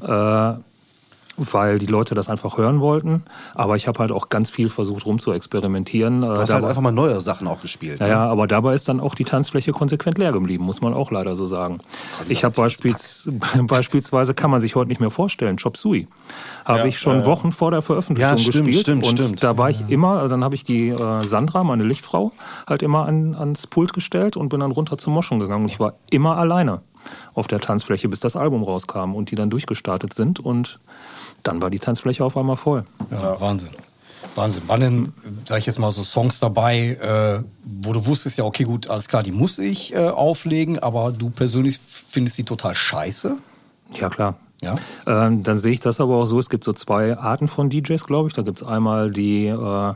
Äh, 0.00 0.54
weil 1.36 1.78
die 1.78 1.86
Leute 1.86 2.14
das 2.14 2.28
einfach 2.28 2.58
hören 2.58 2.80
wollten. 2.80 3.22
Aber 3.54 3.76
ich 3.76 3.88
habe 3.88 3.98
halt 3.98 4.12
auch 4.12 4.28
ganz 4.28 4.50
viel 4.50 4.68
versucht 4.68 5.06
rum 5.06 5.18
zu 5.18 5.32
experimentieren. 5.32 6.22
Du 6.22 6.28
hast 6.28 6.52
halt 6.52 6.64
einfach 6.64 6.82
mal 6.82 6.92
neue 6.92 7.20
Sachen 7.20 7.46
auch 7.46 7.60
gespielt. 7.60 8.00
Ja, 8.00 8.06
ne? 8.06 8.12
ja, 8.12 8.24
aber 8.26 8.46
dabei 8.46 8.74
ist 8.74 8.88
dann 8.88 9.00
auch 9.00 9.14
die 9.14 9.24
Tanzfläche 9.24 9.72
konsequent 9.72 10.18
leer 10.18 10.32
geblieben, 10.32 10.64
muss 10.64 10.80
man 10.80 10.94
auch 10.94 11.10
leider 11.10 11.36
so 11.36 11.44
sagen. 11.44 11.78
Ich 12.28 12.44
habe 12.44 12.54
beispiels, 12.54 13.28
beispielsweise, 13.62 14.34
kann 14.34 14.50
man 14.50 14.60
sich 14.60 14.74
heute 14.76 14.88
nicht 14.88 15.00
mehr 15.00 15.10
vorstellen, 15.10 15.56
Chop 15.56 15.76
Suey. 15.76 16.08
Habe 16.64 16.80
Ja, 16.80 16.84
ich 16.86 16.98
schon 16.98 17.16
ja, 17.16 17.20
ja. 17.22 17.26
Wochen 17.26 17.52
vor 17.52 17.70
der 17.70 17.82
Veröffentlichung 17.82 18.32
Ja, 18.32 18.38
stimmt, 18.38 18.66
gespielt. 18.66 18.80
stimmt, 18.82 19.06
und 19.06 19.18
stimmt. 19.18 19.42
da 19.42 19.58
war 19.58 19.70
ich 19.70 19.84
immer, 19.88 20.18
also 20.18 20.28
dann 20.28 20.44
habe 20.44 20.54
ich 20.54 20.64
die 20.64 20.88
äh, 20.88 21.26
Sandra, 21.26 21.64
meine 21.64 21.84
Lichtfrau, 21.84 22.32
halt 22.68 22.82
immer 22.82 23.06
an, 23.06 23.34
ans 23.34 23.66
Pult 23.66 23.92
gestellt 23.92 24.36
und 24.36 24.48
bin 24.48 24.60
dann 24.60 24.70
runter 24.70 24.98
zum 24.98 25.14
Moschen 25.14 25.38
gegangen. 25.40 25.64
Und 25.64 25.70
ich 25.70 25.80
war 25.80 25.94
immer 26.10 26.36
alleine 26.36 26.82
auf 27.34 27.46
der 27.46 27.60
Tanzfläche, 27.60 28.08
bis 28.08 28.20
das 28.20 28.34
Album 28.36 28.62
rauskam 28.62 29.14
und 29.14 29.30
die 29.30 29.34
dann 29.34 29.50
durchgestartet 29.50 30.14
sind. 30.14 30.40
Und 30.40 30.80
dann 31.44 31.62
war 31.62 31.70
die 31.70 31.78
Tanzfläche 31.78 32.24
auf 32.24 32.36
einmal 32.36 32.56
voll. 32.56 32.84
Ja, 33.10 33.40
Wahnsinn. 33.40 33.70
Wahnsinn. 34.34 34.62
Waren 34.66 34.80
denn, 34.80 35.12
sag 35.44 35.58
ich 35.58 35.66
jetzt 35.66 35.78
mal, 35.78 35.92
so 35.92 36.02
Songs 36.02 36.40
dabei, 36.40 36.96
äh, 37.00 37.44
wo 37.64 37.92
du 37.92 38.06
wusstest, 38.06 38.38
ja, 38.38 38.44
okay, 38.44 38.64
gut, 38.64 38.90
alles 38.90 39.06
klar, 39.06 39.22
die 39.22 39.30
muss 39.30 39.58
ich 39.58 39.94
äh, 39.94 40.08
auflegen, 40.08 40.78
aber 40.78 41.12
du 41.12 41.30
persönlich 41.30 41.78
findest 42.08 42.38
die 42.38 42.44
total 42.44 42.74
scheiße? 42.74 43.36
Ja, 44.00 44.08
klar. 44.08 44.36
Ja. 44.60 44.76
Ähm, 45.06 45.42
dann 45.42 45.58
sehe 45.58 45.72
ich 45.72 45.80
das 45.80 46.00
aber 46.00 46.16
auch 46.16 46.26
so, 46.26 46.38
es 46.38 46.48
gibt 46.48 46.64
so 46.64 46.72
zwei 46.72 47.18
Arten 47.18 47.48
von 47.48 47.68
DJs, 47.68 48.04
glaube 48.06 48.28
ich. 48.28 48.34
Da 48.34 48.42
gibt 48.42 48.62
es 48.62 48.66
einmal 48.66 49.10
die 49.10 49.46
äh, 49.46 49.94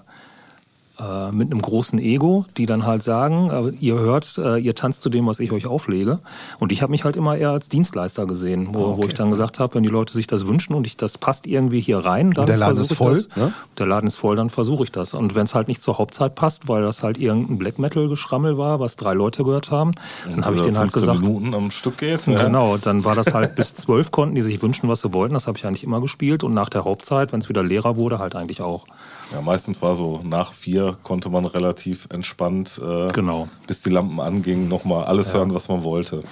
äh, 0.99 1.33
mit 1.33 1.51
einem 1.51 1.61
großen 1.61 1.99
Ego, 1.99 2.45
die 2.57 2.67
dann 2.67 2.87
halt 2.87 3.03
sagen, 3.03 3.51
äh, 3.51 3.71
ihr 3.79 3.99
hört, 3.99 4.39
äh, 4.39 4.59
ihr 4.59 4.75
tanzt 4.75 5.03
zu 5.03 5.11
dem, 5.11 5.27
was 5.27 5.41
ich 5.41 5.53
euch 5.53 5.67
auflege. 5.67 6.19
Und 6.59 6.73
ich 6.73 6.83
habe 6.83 6.91
mich 6.91 7.05
halt 7.05 7.17
immer 7.17 7.37
eher 7.37 7.51
als 7.51 7.69
Dienstleister 7.69 8.27
gesehen, 8.27 8.69
wo, 8.73 8.97
wo 8.97 9.05
ich 9.05 9.15
dann 9.15 9.31
gesagt 9.31 9.61
habe, 9.61 9.75
wenn 9.75 9.83
die 9.83 9.89
Leute 9.89 10.13
sich 10.13 10.27
das 10.27 10.47
wünschen 10.47 10.75
und 10.75 10.87
ich 10.87 10.97
das 10.97 11.19
passt 11.19 11.47
irgendwie 11.47 11.81
hier 11.81 11.99
rein, 11.99 12.33
dann 12.33 12.47
der 12.47 12.57
Laden 12.57 12.81
ist 12.81 12.95
voll, 12.95 13.23
das. 13.23 13.37
ne? 13.37 13.53
Der 13.79 13.87
Laden 13.87 14.07
ist 14.07 14.17
voll, 14.17 14.37
dann 14.37 14.51
versuche 14.51 14.85
ich 14.85 14.93
das. 14.93 15.15
Und 15.15 15.35
wenn 15.35 15.45
es 15.45 15.55
halt 15.55 15.69
nicht 15.69 15.83
zur 15.83 15.99
Hauptzeit 15.99 16.35
passt, 16.35 16.69
weil 16.69 16.83
das 16.83 17.03
halt 17.03 17.19
irgendein 17.19 17.59
Black 17.59 17.79
Metal 17.79 18.09
Geschrammel 18.09 18.59
war, 18.59 18.81
was 18.81 18.97
drei 18.97 19.15
Leute 19.15 19.45
gehört 19.45 19.71
haben, 19.71 19.93
dann 20.29 20.45
habe 20.45 20.57
ich 20.57 20.63
denen 20.63 20.79
halt 20.79 20.93
15 20.93 21.01
gesagt, 21.01 21.21
Minuten 21.21 21.55
am 21.55 21.71
Stück 21.71 21.99
geht. 21.99 22.27
ne? 22.27 22.37
Genau, 22.37 22.77
dann 22.77 23.05
war 23.05 23.15
das 23.15 23.35
halt 23.35 23.55
bis 23.55 23.75
zwölf 23.75 24.11
konnten 24.11 24.35
die 24.35 24.43
sich 24.43 24.63
wünschen, 24.63 24.89
was 24.89 25.03
sie 25.03 25.13
wollten. 25.13 25.35
Das 25.35 25.47
habe 25.47 25.59
ich 25.59 25.67
eigentlich 25.67 25.85
immer 25.85 26.01
gespielt. 26.01 26.43
Und 26.43 26.55
nach 26.55 26.69
der 26.69 26.85
Hauptzeit, 26.85 27.33
wenn 27.33 27.41
es 27.41 27.49
wieder 27.49 27.63
leerer 27.63 27.97
wurde, 27.97 28.19
halt 28.19 28.35
eigentlich 28.35 28.63
auch. 28.63 28.87
Ja, 29.33 29.43
meistens 29.43 29.83
war 29.83 29.95
so 29.95 30.21
nach 30.25 30.53
vier 30.55 30.97
konnte 31.03 31.29
man 31.29 31.45
relativ 31.45 32.07
entspannt, 32.11 32.81
äh, 32.83 33.13
Genau. 33.13 33.49
bis 33.67 33.83
die 33.83 33.91
Lampen 33.91 34.21
angingen, 34.21 34.69
nochmal 34.69 35.05
alles 35.05 35.35
hören, 35.35 35.53
was 35.53 35.69
man 35.69 35.83
wollte. 35.83 36.23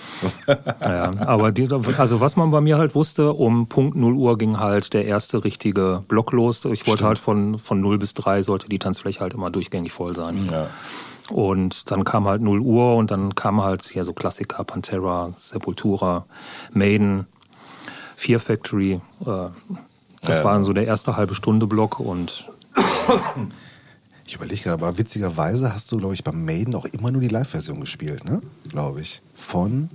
Ja, 0.82 1.12
aber 1.26 1.52
die, 1.52 1.68
also 1.98 2.20
was 2.20 2.36
man 2.36 2.50
bei 2.50 2.60
mir 2.62 2.78
halt 2.78 2.94
wusste, 2.94 3.34
um 3.34 3.68
Punkt 3.68 3.96
0 3.96 4.14
Uhr 4.14 4.38
ging 4.38 4.58
halt 4.58 4.94
der 4.94 5.04
erste 5.04 5.44
richtige 5.44 6.04
Block 6.08 6.32
los. 6.32 6.64
Ich 6.64 6.86
wollte 6.86 7.04
halt 7.04 7.18
von, 7.18 7.58
von 7.58 7.80
0 7.82 7.98
bis 7.98 8.14
3 8.14 8.42
sollte 8.42 8.68
die 8.70 8.78
Tanzfläche 8.78 9.20
halt 9.20 9.34
immer 9.34 9.50
durchgängig 9.50 9.92
voll 9.92 10.16
sein. 10.16 10.48
Ja. 10.50 10.68
Und 11.30 11.90
dann 11.90 12.04
kam 12.04 12.26
halt 12.26 12.40
0 12.40 12.60
Uhr 12.60 12.94
und 12.96 13.10
dann 13.10 13.34
kam 13.34 13.62
halt 13.62 13.82
hier 13.82 14.04
so 14.04 14.12
Klassiker, 14.14 14.64
Pantera, 14.64 15.32
Sepultura, 15.36 16.24
Maiden, 16.72 17.26
Fear 18.14 18.40
Factory. 18.40 19.00
Äh, 19.20 19.48
das 20.22 20.38
Ja. 20.38 20.44
war 20.44 20.62
so 20.62 20.72
der 20.72 20.86
erste 20.86 21.16
halbe 21.16 21.34
Stunde 21.34 21.66
Block 21.66 22.00
und 22.00 22.48
Ich 24.26 24.34
überlege 24.34 24.60
gerade, 24.62 24.74
aber 24.84 24.98
witzigerweise 24.98 25.72
hast 25.72 25.90
du, 25.92 25.98
glaube 25.98 26.14
ich, 26.14 26.24
beim 26.24 26.44
Maiden 26.44 26.74
auch 26.74 26.84
immer 26.86 27.10
nur 27.12 27.20
die 27.22 27.28
Live-Version 27.28 27.80
gespielt, 27.80 28.24
ne? 28.24 28.40
Glaube 28.68 29.00
ich. 29.00 29.22
Von. 29.34 29.88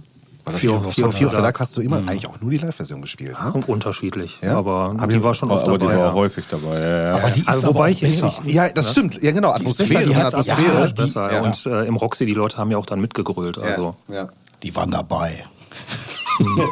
War 0.45 0.53
das 0.53 0.61
Fear- 0.61 0.73
of 0.73 0.93
Fear 0.95 1.09
of 1.09 1.15
the 1.17 1.25
Dark. 1.25 1.59
Hast 1.59 1.75
du 1.77 1.81
immer 1.81 1.97
eigentlich 1.97 2.25
auch 2.27 2.39
nur 2.41 2.49
die 2.49 2.57
Live-Version 2.57 3.01
gespielt, 3.01 3.35
ne? 3.43 3.53
unterschiedlich. 3.67 4.39
Ja? 4.41 4.57
Aber 4.57 4.93
Aber 4.97 5.07
die 5.07 5.15
die- 5.15 5.23
war 5.23 5.33
schon 5.35 5.51
Aber, 5.51 5.59
oft 5.59 5.67
aber 5.67 5.77
die 5.77 5.85
dabei. 5.85 5.97
war 5.99 6.05
ja. 6.07 6.13
häufig 6.13 6.45
dabei. 6.49 6.79
Ja, 6.79 7.03
ja. 7.09 7.15
Aber 7.15 7.29
die 7.29 7.41
ist 7.41 7.47
Also, 7.47 7.67
aber 7.67 7.75
wobei 7.75 7.85
auch 7.85 7.91
ich- 7.91 7.99
besser. 8.01 8.33
Ja, 8.45 8.69
das 8.69 8.91
stimmt. 8.91 9.21
Ja, 9.21 9.31
genau. 9.31 9.53
ist 9.53 9.63
besser, 9.65 9.83
Atmosphäre. 9.83 10.03
die 10.05 10.09
und 10.09 10.15
hat- 10.15 10.25
Atmosphäre. 10.33 10.73
ja, 10.75 10.83
ist 10.85 10.95
besser. 10.95 11.33
Ja. 11.33 11.41
Und 11.43 11.65
äh, 11.65 11.85
im 11.85 11.95
Roxy, 11.97 12.25
die 12.25 12.33
Leute 12.33 12.57
haben 12.57 12.71
ja 12.71 12.77
auch 12.77 12.85
dann 12.85 13.01
mitgegrölt. 13.01 13.57
Also. 13.59 13.95
ja, 14.07 14.15
ja. 14.15 14.29
Die 14.63 14.73
waren 14.75 14.89
dabei. 14.91 15.43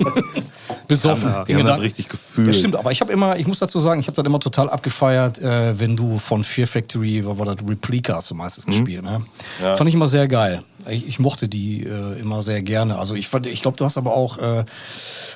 Besoffen. 0.90 1.30
Ja, 1.30 1.44
die 1.46 1.56
haben 1.56 1.66
das 1.66 1.80
richtig 1.80 2.10
gefühlt. 2.10 2.48
Ja, 2.48 2.54
stimmt, 2.54 2.76
aber 2.76 2.92
ich 2.92 3.00
habe 3.00 3.14
immer, 3.14 3.38
ich 3.38 3.48
muss 3.48 3.60
dazu 3.60 3.80
sagen, 3.80 4.02
ich 4.02 4.08
habe 4.08 4.16
das 4.16 4.26
immer 4.26 4.40
total 4.40 4.70
abgefeiert, 4.70 5.40
äh, 5.40 5.80
wenn 5.80 5.96
du 5.96 6.18
von 6.18 6.44
Fear 6.44 6.68
Factory, 6.68 7.26
was 7.26 7.38
war 7.38 7.46
das, 7.46 7.58
Replica 7.66 8.16
hast 8.16 8.32
du 8.32 8.36
meistens 8.36 8.66
gespielt, 8.66 9.04
ne? 9.04 9.22
Ja. 9.62 9.78
Fand 9.78 9.88
ich 9.88 9.94
immer 9.94 10.08
sehr 10.08 10.28
geil. 10.28 10.64
Ich, 10.90 11.08
ich 11.08 11.20
mochte 11.20 11.48
die 11.48 11.84
äh, 11.84 12.20
immer 12.20 12.42
sehr 12.42 12.62
gerne. 12.62 12.98
Also 12.98 13.16
ich 13.16 13.28
fand, 13.28 13.46
ich 13.48 13.62
glaube, 13.62 13.78
du 13.78 13.86
hast 13.86 13.98
aber 13.98 14.14
auch 14.14 14.38
äh, 14.38 14.66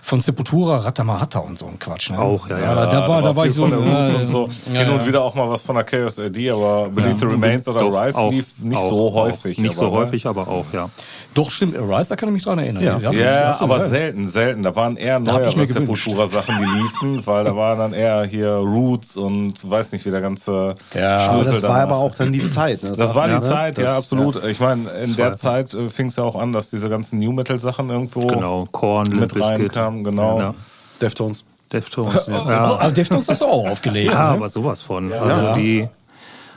von 0.01 0.19
Sepultura 0.21 0.77
Ratamahata 0.77 1.39
und 1.39 1.57
so 1.57 1.65
ein 1.67 1.79
Quatsch, 1.79 2.09
ne? 2.11 2.19
Auch, 2.19 2.49
ja, 2.49 2.59
ja. 2.59 2.75
da, 2.75 2.85
da 2.87 3.07
war, 3.07 3.21
da 3.21 3.35
war 3.35 3.43
viel 3.43 3.49
ich 3.51 3.55
so, 3.55 3.67
von 3.67 3.73
äh, 3.73 4.13
und 4.15 4.27
so. 4.27 4.49
ja, 4.73 4.81
Hin 4.81 4.89
und 4.89 5.01
ja. 5.01 5.07
wieder 5.07 5.21
auch 5.23 5.33
mal 5.35 5.49
was 5.49 5.61
von 5.61 5.75
der 5.75 5.83
Chaos 5.85 6.19
AD, 6.19 6.51
aber 6.51 6.89
Believe 6.89 7.17
the 7.19 7.25
Remains 7.25 7.67
oder 7.67 7.79
Doch, 7.79 7.93
Rise 8.05 8.17
auch- 8.17 8.31
lief 8.31 8.47
nicht 8.59 8.77
auch- 8.77 8.89
so 8.89 9.07
auch. 9.09 9.13
häufig. 9.13 9.57
Nicht 9.57 9.75
so 9.75 9.87
aber, 9.87 9.99
ne? 9.99 10.05
häufig, 10.05 10.25
aber 10.25 10.47
auch, 10.47 10.65
ja. 10.73 10.89
Doch, 11.33 11.49
stimmt, 11.49 11.75
Arise, 11.77 12.09
da 12.09 12.15
kann 12.15 12.29
ich 12.29 12.33
mich 12.33 12.43
dran 12.43 12.59
erinnern. 12.59 12.83
Ja. 12.83 13.11
Die 13.11 13.17
Ja, 13.19 13.53
du 13.53 13.61
aber 13.63 13.75
gehört. 13.75 13.89
selten, 13.89 14.27
selten. 14.27 14.61
Da 14.63 14.75
waren 14.75 14.97
eher 14.97 15.19
Da 15.19 15.33
neuere. 15.39 15.65
Sepultura-Sachen, 15.65 16.55
die 16.59 16.79
liefen, 16.81 17.25
weil 17.25 17.43
da 17.45 17.55
waren 17.55 17.79
dann 17.79 17.93
eher 17.93 18.23
hier 18.25 18.49
Roots 18.51 19.17
und 19.17 19.67
weiß 19.69 19.93
nicht, 19.93 20.05
wie 20.05 20.11
der 20.11 20.21
ganze 20.21 20.75
Ja, 20.93 21.31
Schlüssel 21.33 21.53
das 21.53 21.63
war 21.63 21.79
aber 21.81 21.95
auch 21.97 22.13
dann 22.13 22.31
die 22.33 22.45
Zeit. 22.45 22.83
Ne? 22.83 22.93
Das 22.95 23.15
war 23.15 23.27
die 23.27 23.33
ne? 23.35 23.41
Zeit, 23.41 23.77
ja, 23.79 23.85
Das- 23.85 23.97
absolut. 23.97 24.43
Ich 24.43 24.59
meine, 24.59 24.89
in 24.91 25.01
Das 25.01 25.15
der 25.15 25.25
war- 25.31 25.37
Zeit 25.43 25.73
äh, 25.73 25.89
fing 25.89 26.07
es 26.07 26.15
ja 26.15 26.23
auch 26.23 26.35
an, 26.35 26.53
dass 26.53 26.69
diese 26.69 26.89
ganzen 26.89 27.19
New 27.19 27.31
Metal 27.31 27.59
Sachen 27.59 27.89
irgendwo 27.89 28.21
Genau, 28.21 28.65
Korn, 28.71 29.09
mit 29.09 29.39
reinkamen, 29.39 30.03
genau. 30.03 30.39
Ja. 30.39 30.55
Deftones. 31.01 31.45
Deftones. 31.71 32.27
ja. 32.27 32.65
Aber 32.65 32.91
Deftones 32.91 33.27
hast 33.27 33.41
du 33.41 33.45
auch 33.45 33.69
aufgelegt. 33.69 34.13
Ja, 34.13 34.29
ne? 34.31 34.37
aber 34.37 34.49
sowas 34.49 34.81
von. 34.81 35.11
Also 35.11 35.41
Ja. 35.41 35.53
die 35.53 35.87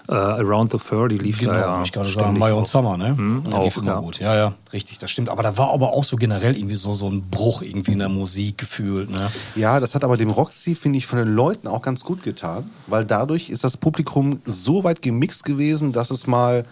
äh, 0.08 0.12
Around 0.14 0.72
the 0.72 0.78
Fur, 0.78 1.08
die 1.08 1.18
lief 1.18 1.40
Genau, 1.40 1.52
da 1.52 1.58
ja 1.58 1.82
ich 1.82 1.92
gerade 1.92 2.08
sagen, 2.08 2.38
Mai 2.38 2.52
und. 2.52 2.66
Summer, 2.66 2.96
ne? 2.96 3.16
Ja, 3.50 3.56
auch, 3.58 3.64
lief 3.64 3.76
immer 3.76 3.86
ja. 3.86 4.00
gut. 4.00 4.20
Ja, 4.20 4.36
ja, 4.36 4.52
richtig, 4.72 4.98
das 4.98 5.10
stimmt. 5.10 5.28
Aber 5.28 5.42
da 5.42 5.56
war 5.58 5.72
aber 5.72 5.92
auch 5.92 6.04
so 6.04 6.16
generell 6.16 6.56
irgendwie 6.56 6.76
so, 6.76 6.92
so 6.92 7.08
ein 7.08 7.28
Bruch 7.28 7.62
irgendwie 7.62 7.92
in 7.92 7.98
der 7.98 8.08
Musik 8.08 8.58
gefühlt, 8.58 9.10
ne? 9.10 9.30
Ja, 9.56 9.80
das 9.80 9.94
hat 9.94 10.04
aber 10.04 10.16
dem 10.16 10.30
Roxy, 10.30 10.74
finde 10.74 10.98
ich, 10.98 11.06
von 11.06 11.18
den 11.18 11.28
Leuten 11.28 11.66
auch 11.66 11.82
ganz 11.82 12.04
gut 12.04 12.22
getan, 12.22 12.70
weil 12.86 13.04
dadurch 13.04 13.50
ist 13.50 13.64
das 13.64 13.76
Publikum 13.76 14.40
so 14.44 14.84
weit 14.84 15.02
gemixt 15.02 15.44
gewesen, 15.44 15.92
dass 15.92 16.10
es 16.10 16.26
mal 16.28 16.64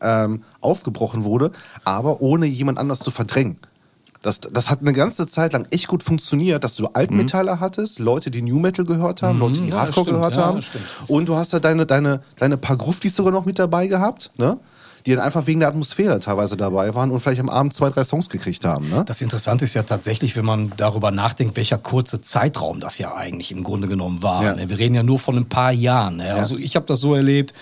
ähm, 0.00 0.42
aufgebrochen 0.60 1.24
wurde, 1.24 1.52
aber 1.84 2.20
ohne 2.20 2.46
jemand 2.46 2.78
anders 2.78 3.00
zu 3.00 3.10
verdrängen. 3.10 3.58
Das, 4.22 4.40
das 4.40 4.68
hat 4.68 4.80
eine 4.80 4.92
ganze 4.92 5.26
Zeit 5.28 5.54
lang 5.54 5.66
echt 5.70 5.88
gut 5.88 6.02
funktioniert, 6.02 6.62
dass 6.62 6.74
du 6.76 6.88
Altmetaller 6.88 7.58
hattest, 7.58 7.98
Leute, 7.98 8.30
die 8.30 8.42
New 8.42 8.58
Metal 8.58 8.84
gehört 8.84 9.22
haben, 9.22 9.38
Leute, 9.38 9.62
die 9.62 9.70
ja, 9.70 9.76
Hardcore 9.76 10.04
stimmt, 10.04 10.18
gehört 10.18 10.36
ja, 10.36 10.44
haben. 10.44 10.60
Und 11.08 11.26
du 11.26 11.36
hast 11.36 11.54
da 11.54 11.58
deine, 11.58 11.86
deine, 11.86 12.20
deine 12.38 12.58
paar 12.58 12.76
Gruftis 12.76 13.16
sogar 13.16 13.32
noch 13.32 13.46
mit 13.46 13.58
dabei 13.58 13.86
gehabt, 13.86 14.30
ne? 14.36 14.58
die 15.06 15.14
dann 15.14 15.24
einfach 15.24 15.46
wegen 15.46 15.60
der 15.60 15.70
Atmosphäre 15.70 16.18
teilweise 16.18 16.58
dabei 16.58 16.94
waren 16.94 17.10
und 17.10 17.20
vielleicht 17.20 17.40
am 17.40 17.48
Abend 17.48 17.72
zwei, 17.72 17.88
drei 17.88 18.04
Songs 18.04 18.28
gekriegt 18.28 18.66
haben. 18.66 18.90
Ne? 18.90 19.04
Das 19.06 19.22
Interessante 19.22 19.64
ist 19.64 19.72
ja 19.72 19.82
tatsächlich, 19.82 20.36
wenn 20.36 20.44
man 20.44 20.72
darüber 20.76 21.10
nachdenkt, 21.10 21.56
welcher 21.56 21.78
kurze 21.78 22.20
Zeitraum 22.20 22.80
das 22.80 22.98
ja 22.98 23.14
eigentlich 23.14 23.52
im 23.52 23.64
Grunde 23.64 23.88
genommen 23.88 24.22
war. 24.22 24.44
Ja. 24.44 24.54
Ne? 24.54 24.68
Wir 24.68 24.78
reden 24.78 24.94
ja 24.94 25.02
nur 25.02 25.18
von 25.18 25.36
ein 25.36 25.48
paar 25.48 25.72
Jahren. 25.72 26.16
Ne? 26.16 26.34
Also 26.34 26.58
ich 26.58 26.76
habe 26.76 26.84
das 26.84 27.00
so 27.00 27.14
erlebt, 27.14 27.54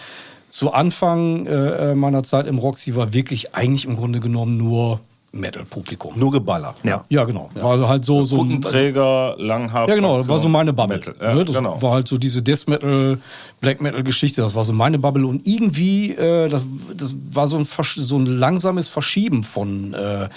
zu 0.50 0.72
Anfang 0.72 1.46
äh, 1.46 1.94
meiner 1.94 2.22
Zeit 2.22 2.46
im 2.46 2.58
Roxy 2.58 2.96
war 2.96 3.12
wirklich 3.12 3.54
eigentlich 3.54 3.84
im 3.84 3.96
Grunde 3.96 4.20
genommen 4.20 4.56
nur 4.56 5.00
Metal-Publikum. 5.32 6.18
Nur 6.18 6.32
Geballer. 6.32 6.74
Ja. 6.82 7.04
Ja, 7.10 7.24
genau. 7.24 7.50
War 7.54 7.86
halt 7.86 8.04
so, 8.04 8.24
so 8.24 8.38
Kuttenträger, 8.38 9.34
langhaft. 9.38 9.88
Ja, 9.88 9.94
genau, 9.94 10.16
das 10.16 10.28
war 10.28 10.38
so 10.38 10.48
meine 10.48 10.72
Bubble. 10.72 10.96
Metal. 10.96 11.14
Ja, 11.20 11.34
ne? 11.34 11.44
Das 11.44 11.54
genau. 11.54 11.80
war 11.82 11.92
halt 11.92 12.08
so 12.08 12.16
diese 12.16 12.42
Death 12.42 12.66
Metal, 12.66 13.18
Black 13.60 13.82
Metal 13.82 14.02
Geschichte, 14.02 14.40
das 14.40 14.54
war 14.54 14.64
so 14.64 14.72
meine 14.72 14.98
Bubble 14.98 15.26
und 15.26 15.46
irgendwie, 15.46 16.12
äh, 16.12 16.48
das, 16.48 16.62
das 16.96 17.14
war 17.30 17.46
so 17.46 17.58
ein, 17.58 17.66
so 17.66 18.18
ein 18.18 18.26
langsames 18.26 18.88
Verschieben 18.88 19.42
von 19.42 19.92
äh, 19.92 20.28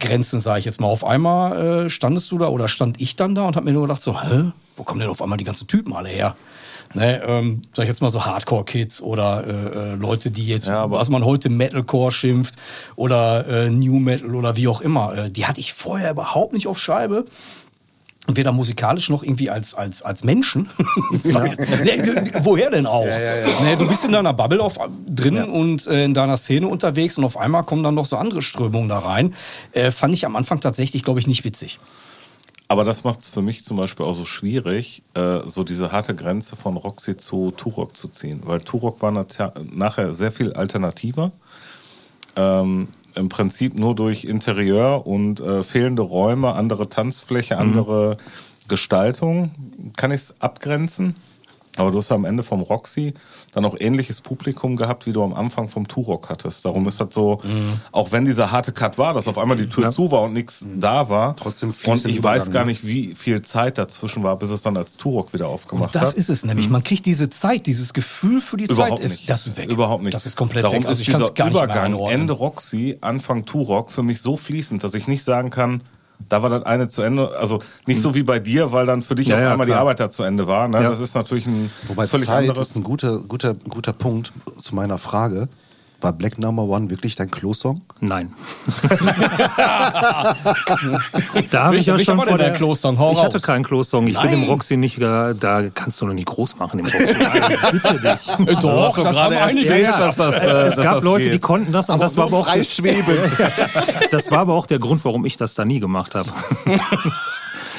Grenzen, 0.00 0.40
sage 0.40 0.58
ich 0.58 0.64
jetzt 0.64 0.80
mal. 0.80 0.88
Auf 0.88 1.04
einmal 1.04 1.84
äh, 1.86 1.90
standest 1.90 2.30
du 2.32 2.38
da 2.38 2.48
oder 2.48 2.66
stand 2.66 3.00
ich 3.00 3.14
dann 3.14 3.36
da 3.36 3.46
und 3.46 3.56
hab 3.56 3.64
mir 3.64 3.72
nur 3.72 3.82
gedacht 3.82 4.02
so, 4.02 4.20
hä, 4.20 4.50
wo 4.76 4.82
kommen 4.82 5.00
denn 5.00 5.10
auf 5.10 5.22
einmal 5.22 5.38
die 5.38 5.44
ganzen 5.44 5.68
Typen 5.68 5.92
alle 5.92 6.08
her? 6.08 6.34
Ne, 6.92 7.22
ähm, 7.24 7.62
sag 7.72 7.84
ich 7.84 7.88
jetzt 7.88 8.02
mal 8.02 8.10
so 8.10 8.24
Hardcore-Kids 8.24 9.00
oder 9.00 9.44
äh, 9.46 9.92
äh, 9.92 9.94
Leute, 9.94 10.32
die 10.32 10.46
jetzt, 10.46 10.66
Ja, 10.66 10.82
aber- 10.82 10.98
was 10.98 11.08
man 11.08 11.24
heute 11.24 11.48
Metalcore 11.48 12.10
schimpft 12.10 12.56
oder 12.96 13.46
äh, 13.46 13.70
New 13.70 14.00
Metal 14.00 14.34
oder 14.34 14.56
wie 14.56 14.66
auch 14.66 14.80
immer, 14.80 15.16
äh, 15.16 15.30
die 15.30 15.46
hatte 15.46 15.60
ich 15.60 15.72
vorher 15.72 16.10
überhaupt 16.10 16.52
nicht 16.52 16.66
auf 16.66 16.80
Scheibe 16.80 17.26
weder 18.26 18.52
musikalisch 18.52 19.08
noch 19.08 19.22
irgendwie 19.22 19.50
als, 19.50 19.74
als, 19.74 20.02
als 20.02 20.24
Menschen. 20.24 20.68
nee, 21.24 22.02
woher 22.42 22.70
denn 22.70 22.86
auch? 22.86 23.06
Nee, 23.62 23.76
du 23.76 23.88
bist 23.88 24.04
in 24.04 24.12
deiner 24.12 24.32
Bubble 24.32 24.62
auf, 24.62 24.78
drin 25.08 25.42
und 25.44 25.86
äh, 25.86 26.04
in 26.04 26.14
deiner 26.14 26.36
Szene 26.36 26.68
unterwegs 26.68 27.18
und 27.18 27.24
auf 27.24 27.36
einmal 27.36 27.64
kommen 27.64 27.82
dann 27.82 27.94
noch 27.94 28.04
so 28.06 28.16
andere 28.16 28.42
Strömungen 28.42 28.88
da 28.88 28.98
rein. 28.98 29.34
Äh, 29.72 29.90
fand 29.90 30.14
ich 30.14 30.26
am 30.26 30.36
Anfang 30.36 30.60
tatsächlich, 30.60 31.02
glaube 31.02 31.18
ich, 31.20 31.26
nicht 31.26 31.44
witzig. 31.44 31.78
Aber 32.70 32.84
das 32.84 33.02
macht 33.02 33.22
es 33.22 33.28
für 33.28 33.42
mich 33.42 33.64
zum 33.64 33.78
Beispiel 33.78 34.06
auch 34.06 34.12
so 34.12 34.24
schwierig, 34.24 35.02
äh, 35.14 35.40
so 35.44 35.64
diese 35.64 35.90
harte 35.90 36.14
Grenze 36.14 36.54
von 36.54 36.76
Roxy 36.76 37.16
zu 37.16 37.50
Turok 37.50 37.96
zu 37.96 38.06
ziehen. 38.06 38.42
Weil 38.44 38.60
Turok 38.60 39.02
war 39.02 39.10
nachher 39.10 40.14
sehr 40.14 40.30
viel 40.30 40.52
alternativer. 40.52 41.32
Ähm, 42.36 42.86
Im 43.16 43.28
Prinzip 43.28 43.76
nur 43.76 43.96
durch 43.96 44.24
Interieur 44.24 45.04
und 45.04 45.40
äh, 45.40 45.64
fehlende 45.64 46.02
Räume, 46.02 46.52
andere 46.52 46.88
Tanzfläche, 46.88 47.58
andere 47.58 48.18
Gestaltung 48.68 49.50
kann 49.96 50.12
ich 50.12 50.20
es 50.20 50.40
abgrenzen. 50.40 51.16
Aber 51.76 51.90
du 51.90 51.98
hast 51.98 52.10
ja 52.10 52.14
am 52.14 52.24
Ende 52.24 52.44
vom 52.44 52.62
Roxy 52.62 53.14
dann 53.52 53.64
auch 53.64 53.74
ähnliches 53.78 54.20
Publikum 54.20 54.76
gehabt, 54.76 55.06
wie 55.06 55.12
du 55.12 55.22
am 55.22 55.32
Anfang 55.34 55.68
vom 55.68 55.88
Turok 55.88 56.28
hattest. 56.28 56.64
Darum 56.64 56.86
ist 56.86 57.00
das 57.00 57.08
so, 57.12 57.40
auch 57.92 58.12
wenn 58.12 58.24
dieser 58.24 58.50
harte 58.50 58.72
Cut 58.72 58.98
war, 58.98 59.14
dass 59.14 59.28
auf 59.28 59.38
einmal 59.38 59.56
die 59.56 59.68
Tür 59.68 59.90
zu 59.90 60.10
war 60.10 60.22
und 60.22 60.32
nichts 60.32 60.64
da 60.76 61.08
war. 61.08 61.36
Trotzdem 61.36 61.72
Und 61.84 62.06
ich 62.06 62.22
weiß 62.22 62.44
Übergang, 62.44 62.52
gar 62.52 62.64
ne? 62.64 62.70
nicht, 62.70 62.86
wie 62.86 63.14
viel 63.14 63.42
Zeit 63.42 63.78
dazwischen 63.78 64.22
war, 64.22 64.36
bis 64.36 64.50
es 64.50 64.62
dann 64.62 64.76
als 64.76 64.96
Turok 64.96 65.32
wieder 65.32 65.48
aufgemacht 65.48 65.94
das 65.94 66.10
hat. 66.10 66.14
ist 66.14 66.30
es 66.30 66.44
nämlich. 66.44 66.68
Man 66.68 66.84
kriegt 66.84 67.06
diese 67.06 67.30
Zeit, 67.30 67.66
dieses 67.66 67.92
Gefühl 67.92 68.40
für 68.40 68.56
die 68.56 68.64
Überhaupt 68.64 68.98
Zeit, 68.98 69.00
ist, 69.00 69.12
nicht. 69.12 69.30
das 69.30 69.46
ist 69.46 69.56
weg. 69.56 69.70
Überhaupt 69.70 70.02
nicht. 70.02 70.14
Das 70.14 70.26
ist 70.26 70.36
komplett 70.36 70.64
Darum 70.64 70.78
weg. 70.78 70.86
Also 70.86 71.00
ist 71.00 71.08
dieser 71.08 71.46
Übergang. 71.46 71.98
Ende 72.08 72.32
Roxy, 72.32 72.98
Anfang 73.00 73.44
Turok 73.44 73.90
für 73.90 74.02
mich 74.02 74.20
so 74.20 74.36
fließend, 74.36 74.84
dass 74.84 74.94
ich 74.94 75.08
nicht 75.08 75.24
sagen 75.24 75.50
kann, 75.50 75.82
da 76.28 76.42
war 76.42 76.50
das 76.50 76.64
eine 76.64 76.88
zu 76.88 77.02
Ende. 77.02 77.36
Also 77.38 77.60
nicht 77.86 78.00
so 78.00 78.14
wie 78.14 78.22
bei 78.22 78.38
dir, 78.38 78.72
weil 78.72 78.86
dann 78.86 79.02
für 79.02 79.14
dich 79.14 79.28
Ja, 79.28 79.36
auf 79.36 79.42
ja, 79.42 79.52
einmal 79.52 79.66
die 79.66 79.72
klar. 79.72 79.80
Arbeit 79.82 80.00
da 80.00 80.10
zu 80.10 80.22
Ende 80.22 80.46
war. 80.46 80.68
Ne? 80.68 80.82
Ja. 80.82 80.90
Das 80.90 81.00
ist 81.00 81.14
natürlich 81.14 81.46
ein 81.46 81.70
Wobei 81.88 82.06
völlig 82.06 82.26
Zeit 82.26 82.48
anderes. 82.48 82.70
ist 82.70 82.76
ein 82.76 82.82
guter, 82.84 83.18
guter, 83.26 83.54
guter 83.54 83.92
Punkt 83.92 84.32
zu 84.58 84.74
meiner 84.74 84.98
Frage. 84.98 85.48
War 86.00 86.12
Black 86.12 86.38
Number 86.38 86.62
One 86.62 86.88
wirklich 86.88 87.14
dein 87.16 87.30
Klo-Song? 87.30 87.82
Nein. 88.00 88.32
da 91.50 91.64
habe 91.64 91.76
ich 91.76 91.86
ja 91.86 91.98
schon 91.98 92.18
vor 92.20 92.38
der 92.38 92.54
Klo-Song? 92.54 92.94
Ich 92.94 93.22
hatte 93.22 93.36
raus. 93.36 93.42
keinen 93.42 93.64
Klo-Song. 93.64 94.06
Ich 94.06 94.18
bin 94.18 94.30
Nein. 94.30 94.42
im 94.42 94.48
Roxy 94.48 94.78
nicht, 94.78 95.00
da 95.00 95.34
kannst 95.74 96.00
du 96.00 96.06
noch 96.06 96.14
nicht 96.14 96.26
groß 96.26 96.56
machen 96.58 96.80
im 96.80 96.86
Roxy. 96.86 97.14
Bitte 97.72 98.00
dich. 98.00 98.56
Doch, 98.60 98.96
das 98.96 99.14
gerade 99.16 99.18
haben 99.18 99.36
einige. 99.36 99.68
erzählt, 99.68 100.00
dass 100.00 100.16
das, 100.16 100.34
äh, 100.36 100.46
es 100.46 100.76
dass 100.76 100.84
gab 100.84 100.94
das 100.94 101.04
Leute, 101.04 101.24
geht. 101.24 101.34
die 101.34 101.38
konnten 101.38 101.72
das 101.72 101.90
und 101.90 102.02
das 102.02 102.16
war, 102.16 102.26
aber 102.26 102.38
auch, 102.38 102.48
das 104.10 104.30
war 104.30 104.38
aber 104.38 104.54
auch 104.54 104.66
der 104.66 104.78
Grund, 104.78 105.04
warum 105.04 105.26
ich 105.26 105.36
das 105.36 105.54
da 105.54 105.64
nie 105.64 105.80
gemacht 105.80 106.14
habe. 106.14 106.30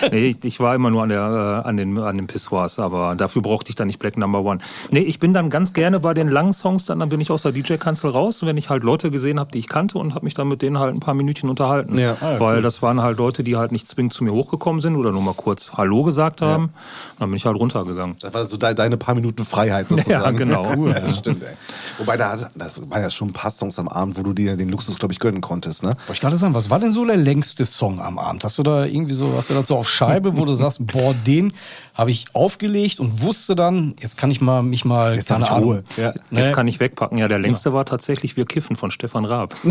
Nee, 0.12 0.28
ich, 0.28 0.44
ich 0.44 0.60
war 0.60 0.76
immer 0.76 0.90
nur 0.90 1.04
an, 1.04 1.10
der, 1.10 1.64
äh, 1.66 1.68
an, 1.68 1.78
den, 1.78 1.98
an 1.98 2.18
den 2.18 2.28
Pissoirs, 2.28 2.80
aber 2.80 3.16
dafür 3.16 3.42
brauchte 3.42 3.70
ich 3.70 3.76
dann 3.76 3.88
nicht 3.88 4.00
Black 4.00 4.18
Number 4.18 4.44
One. 4.44 4.60
Nee, 4.90 5.02
ich 5.02 5.20
bin 5.20 5.34
dann 5.34 5.50
ganz 5.50 5.74
gerne 5.74 6.00
bei 6.00 6.14
den 6.14 6.28
langen 6.28 6.54
Songs, 6.54 6.86
dann, 6.86 7.00
dann 7.00 7.10
bin 7.10 7.22
ich 7.22 7.32
aus 7.32 7.44
der 7.44 7.52
DJ-Kanzel 7.52 8.10
raus, 8.10 8.46
wenn 8.46 8.58
ich 8.58 8.70
halt 8.70 8.84
Leute 8.84 9.12
gesehen 9.12 9.40
habe, 9.40 9.52
die 9.52 9.60
ich 9.60 9.68
kannte 9.68 9.98
und 9.98 10.16
habe 10.16 10.26
mich 10.26 10.34
dann 10.34 10.48
mit 10.48 10.62
denen 10.62 10.80
halt 10.80 10.94
ein 10.94 11.00
paar 11.00 11.14
Minütchen 11.14 11.50
unterhalten. 11.50 11.98
Ja. 11.98 12.18
Weil 12.40 12.62
das 12.62 12.82
waren 12.82 13.02
halt 13.02 13.18
Leute, 13.18 13.44
die 13.44 13.56
halt 13.56 13.72
nicht 13.72 13.88
zwingend 13.88 14.14
zu 14.14 14.24
mir 14.24 14.34
hochgekommen 14.34 14.82
sind 14.82 14.96
oder 14.96 15.12
nur 15.12 15.22
mal 15.22 15.34
kurz 15.34 15.74
Hallo 15.74 16.04
gesagt 16.04 16.42
haben. 16.42 16.66
Und 16.66 16.72
dann 17.20 17.30
bin 17.30 17.38
ich 17.38 17.46
halt 17.46 17.58
runtergegangen. 17.58 18.16
Das 18.20 18.34
war 18.34 18.46
so 18.46 18.58
de 18.58 18.74
deine 18.74 18.98
paar 18.98 19.16
Minuten 19.16 19.46
Freiheit 19.46 19.90
sozusagen. 19.90 20.24
Ja, 20.24 20.32
genau. 20.32 20.72
Cool, 20.82 20.94
das 20.94 21.18
stimmt, 21.18 21.44
ey. 21.44 21.54
Wobei, 21.98 22.16
da, 22.16 22.38
das 22.56 22.90
waren 22.90 23.02
ja 23.02 23.10
schon 23.10 23.30
ein 23.30 23.34
paar 23.34 23.52
Songs 23.52 23.78
am 23.78 23.90
Abend, 23.90 24.18
wo 24.18 24.24
du 24.24 24.32
dir 24.32 24.56
den 24.56 24.70
Luxus, 24.70 24.98
glaube 24.98 25.14
ich, 25.14 25.20
gönnen 25.20 25.42
konntest, 25.42 25.84
ne? 25.84 25.90
Wollte 25.90 26.14
ich 26.14 26.22
gerade 26.22 26.38
sagen, 26.38 26.54
was 26.54 26.70
war 26.70 26.80
denn 26.80 26.92
so 26.92 27.06
der 27.06 27.18
längste 27.18 27.66
Song 27.66 28.00
am 28.00 28.18
Abend? 28.18 28.44
Hast 28.44 28.58
du 28.58 28.64
da 28.64 28.86
irgendwie 28.86 29.14
so, 29.14 29.34
hast 29.36 29.50
du 29.50 29.54
das 29.54 29.68
so 29.68 29.76
auf 29.76 29.90
Scheibe, 29.92 30.38
wo 30.38 30.46
du 30.46 30.54
sagst, 30.54 30.86
boah, 30.88 31.14
den 31.28 31.52
habe 31.94 32.10
ich 32.12 32.26
aufgelegt 32.34 33.00
und 33.00 33.22
wusste 33.22 33.54
dann, 33.56 33.96
jetzt 34.02 34.18
kann 34.18 34.32
ich 34.32 34.42
mal 34.42 34.62
mich 34.64 34.86
mal, 34.86 35.16
Jetzt 35.16 35.28
keine 35.28 35.44
ich 35.44 35.52
Ahnung. 35.52 35.64
Ruhe. 35.74 35.84
Ja. 35.98 36.08
Jetzt 36.08 36.24
Ne? 36.32 36.52
kann 36.52 36.68
ich 36.68 36.80
wegpacken. 36.80 37.18
Ja, 37.18 37.28
der 37.28 37.40
längste 37.40 37.74
war 37.74 37.86
tatsächlich 37.86 38.38
Wir 38.38 38.46
kiffen 38.46 38.76
von 38.76 38.90
Stefan 38.92 39.26
Raab. 39.26 39.54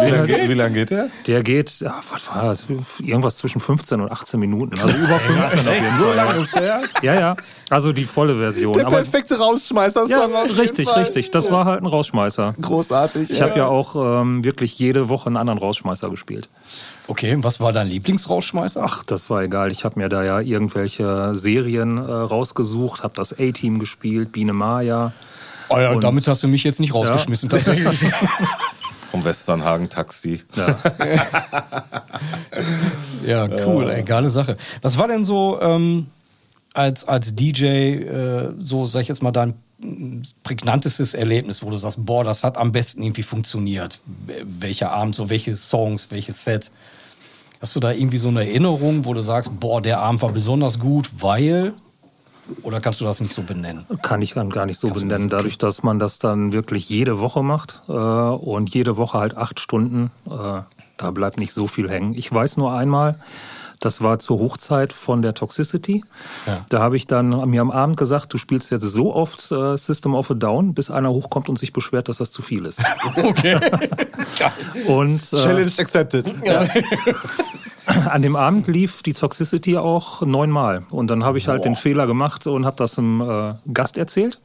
Wie 0.00 0.10
lange 0.10 0.26
geht, 0.26 0.48
wie 0.48 0.54
lang 0.54 0.74
geht 0.74 0.90
der? 0.90 1.08
Der 1.26 1.42
geht, 1.42 1.80
ja, 1.80 2.00
was 2.10 2.28
war 2.28 2.42
das? 2.44 2.64
Irgendwas 3.00 3.36
zwischen 3.38 3.60
15 3.60 4.00
und 4.00 4.10
18 4.10 4.38
Minuten. 4.40 4.78
Also 4.80 4.94
über 5.04 5.18
15 5.18 5.68
auf 5.68 5.74
jeden 5.74 5.98
So 5.98 6.04
Fall. 6.04 6.16
lang 6.16 6.40
ist 6.42 6.54
der? 6.54 6.80
Ja, 7.02 7.14
ja. 7.18 7.36
Also 7.70 7.92
die 7.92 8.04
volle 8.06 8.36
Version. 8.36 8.72
Der 8.72 8.86
Aber 8.86 8.96
perfekte 8.96 9.38
Rausschmeißer-Song. 9.38 10.08
ja, 10.32 10.40
richtig, 10.42 10.88
Fall. 10.88 11.00
richtig. 11.00 11.30
Das 11.30 11.50
war 11.50 11.66
halt 11.66 11.82
ein 11.82 11.86
Rausschmeißer. 11.86 12.54
Großartig. 12.60 13.30
Ich 13.30 13.42
habe 13.42 13.58
ja 13.58 13.66
auch 13.66 14.20
ähm, 14.20 14.42
wirklich 14.42 14.78
jede 14.78 15.08
Woche 15.10 15.26
einen 15.26 15.36
anderen 15.36 15.58
Rausschmeißer 15.58 16.08
gespielt. 16.08 16.48
Okay, 17.08 17.36
was 17.40 17.60
war 17.60 17.72
dein 17.72 17.88
Lieblingsrausschmeißer? 17.88 18.82
Ach, 18.82 19.04
das 19.04 19.28
war 19.28 19.42
egal. 19.42 19.70
Ich 19.70 19.84
habe 19.84 19.98
mir 19.98 20.08
da 20.08 20.24
ja 20.24 20.40
irgendwelche 20.40 21.34
Serien 21.34 21.98
äh, 21.98 22.10
rausgesucht, 22.10 23.02
habe 23.02 23.14
das 23.16 23.32
A-Team 23.38 23.78
gespielt, 23.78 24.32
Biene 24.32 24.52
Maya. 24.54 25.12
oh 25.68 25.78
ja, 25.78 25.90
und- 25.92 26.02
damit 26.04 26.26
hast 26.26 26.42
du 26.42 26.48
mich 26.48 26.64
jetzt 26.64 26.80
nicht 26.80 26.94
rausgeschmissen, 26.94 27.48
tatsächlich. 27.50 28.00
Vom 29.10 29.24
Westernhagen 29.24 29.88
Taxi. 29.88 30.42
Ja. 30.54 30.76
ja, 33.26 33.48
cool, 33.66 33.88
ey, 33.90 34.02
geile 34.02 34.28
Sache. 34.28 34.56
Was 34.82 34.98
war 34.98 35.08
denn 35.08 35.24
so 35.24 35.58
ähm, 35.62 36.08
als, 36.78 37.04
als 37.06 37.34
DJ, 37.34 37.64
äh, 37.66 38.52
so 38.58 38.86
sag 38.86 39.02
ich 39.02 39.08
jetzt 39.08 39.22
mal, 39.22 39.32
dein 39.32 39.54
prägnantestes 40.42 41.14
Erlebnis, 41.14 41.62
wo 41.62 41.70
du 41.70 41.78
sagst, 41.78 42.04
boah, 42.04 42.24
das 42.24 42.42
hat 42.44 42.56
am 42.56 42.72
besten 42.72 43.02
irgendwie 43.02 43.22
funktioniert? 43.22 44.00
Wel- 44.26 44.44
Welcher 44.60 44.90
Abend, 44.92 45.14
so 45.14 45.28
welche 45.30 45.54
Songs, 45.56 46.10
welches 46.10 46.42
Set? 46.44 46.70
Hast 47.60 47.74
du 47.76 47.80
da 47.80 47.92
irgendwie 47.92 48.18
so 48.18 48.28
eine 48.28 48.40
Erinnerung, 48.46 49.04
wo 49.04 49.14
du 49.14 49.20
sagst, 49.22 49.50
boah, 49.60 49.82
der 49.82 50.00
Abend 50.00 50.22
war 50.22 50.30
besonders 50.30 50.78
gut, 50.78 51.10
weil? 51.20 51.74
Oder 52.62 52.80
kannst 52.80 53.00
du 53.00 53.04
das 53.04 53.20
nicht 53.20 53.34
so 53.34 53.42
benennen? 53.42 53.84
Kann 54.02 54.22
ich 54.22 54.34
gar 54.34 54.64
nicht 54.66 54.80
so 54.80 54.88
benennen, 54.90 55.28
dadurch, 55.28 55.58
dass 55.58 55.82
man 55.82 55.98
das 55.98 56.18
dann 56.18 56.52
wirklich 56.52 56.88
jede 56.88 57.18
Woche 57.18 57.42
macht 57.42 57.82
äh, 57.88 57.92
und 57.92 58.74
jede 58.74 58.96
Woche 58.96 59.18
halt 59.18 59.36
acht 59.36 59.60
Stunden. 59.60 60.10
Äh, 60.26 60.60
da 60.96 61.10
bleibt 61.12 61.38
nicht 61.38 61.52
so 61.52 61.66
viel 61.66 61.90
hängen. 61.90 62.14
Ich 62.14 62.32
weiß 62.32 62.56
nur 62.56 62.72
einmal, 62.72 63.16
das 63.80 64.02
war 64.02 64.18
zur 64.18 64.38
Hochzeit 64.38 64.92
von 64.92 65.22
der 65.22 65.34
Toxicity. 65.34 66.04
Ja. 66.46 66.64
Da 66.68 66.80
habe 66.80 66.96
ich 66.96 67.06
dann 67.06 67.48
mir 67.48 67.60
am 67.60 67.70
Abend 67.70 67.96
gesagt, 67.96 68.32
du 68.32 68.38
spielst 68.38 68.70
jetzt 68.70 68.82
so 68.82 69.14
oft 69.14 69.50
äh, 69.52 69.76
System 69.76 70.14
of 70.14 70.30
a 70.30 70.34
Down, 70.34 70.74
bis 70.74 70.90
einer 70.90 71.10
hochkommt 71.10 71.48
und 71.48 71.58
sich 71.58 71.72
beschwert, 71.72 72.08
dass 72.08 72.18
das 72.18 72.30
zu 72.30 72.42
viel 72.42 72.66
ist. 72.66 72.82
Okay. 73.16 73.58
Und 74.86 75.20
äh, 75.32 75.36
Challenge 75.36 75.72
accepted. 75.78 76.32
an 78.10 78.22
dem 78.22 78.36
Abend 78.36 78.66
lief 78.66 79.02
die 79.02 79.12
Toxicity 79.12 79.76
auch 79.76 80.22
neunmal. 80.22 80.82
Und 80.90 81.08
dann 81.10 81.24
habe 81.24 81.38
ich 81.38 81.48
halt 81.48 81.64
den 81.64 81.74
Fehler 81.74 82.06
gemacht 82.06 82.46
und 82.46 82.66
habe 82.66 82.76
das 82.76 82.98
einem 82.98 83.20
äh, 83.20 83.72
Gast 83.72 83.98
erzählt. 83.98 84.40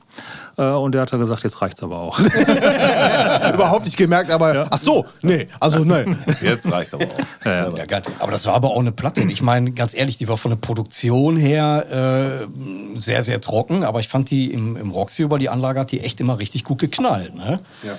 Äh, 0.57 0.65
und 0.65 0.93
der 0.93 1.01
hat 1.01 1.11
dann 1.11 1.19
gesagt, 1.19 1.43
jetzt 1.43 1.61
reicht's 1.61 1.81
aber 1.81 1.97
auch. 1.97 2.19
Überhaupt 3.53 3.85
nicht 3.85 3.97
gemerkt, 3.97 4.31
aber 4.31 4.67
ach 4.69 4.77
so, 4.77 5.05
nee, 5.21 5.47
also 5.59 5.83
nee. 5.83 6.05
Jetzt 6.41 6.71
reicht 6.71 6.93
aber 6.93 7.05
auch. 7.05 7.77
Ja, 7.77 7.85
geil. 7.85 8.03
Aber 8.19 8.31
das 8.31 8.45
war 8.45 8.53
aber 8.53 8.69
auch 8.71 8.79
eine 8.79 8.91
Platte. 8.91 9.23
Ich 9.23 9.41
meine, 9.41 9.71
ganz 9.71 9.95
ehrlich, 9.95 10.17
die 10.17 10.27
war 10.27 10.37
von 10.37 10.51
der 10.51 10.57
Produktion 10.57 11.35
her 11.35 12.45
äh, 12.45 12.99
sehr, 12.99 13.23
sehr 13.23 13.41
trocken, 13.41 13.83
aber 13.83 13.99
ich 13.99 14.07
fand 14.07 14.29
die 14.29 14.53
im, 14.53 14.77
im 14.77 14.91
Roxy 14.91 15.23
über 15.23 15.39
die 15.39 15.49
Anlage 15.49 15.79
hat 15.79 15.91
die 15.91 16.01
echt 16.01 16.21
immer 16.21 16.37
richtig 16.37 16.63
gut 16.63 16.79
geknallt. 16.79 17.33
Ne? 17.33 17.59
Ja. 17.81 17.93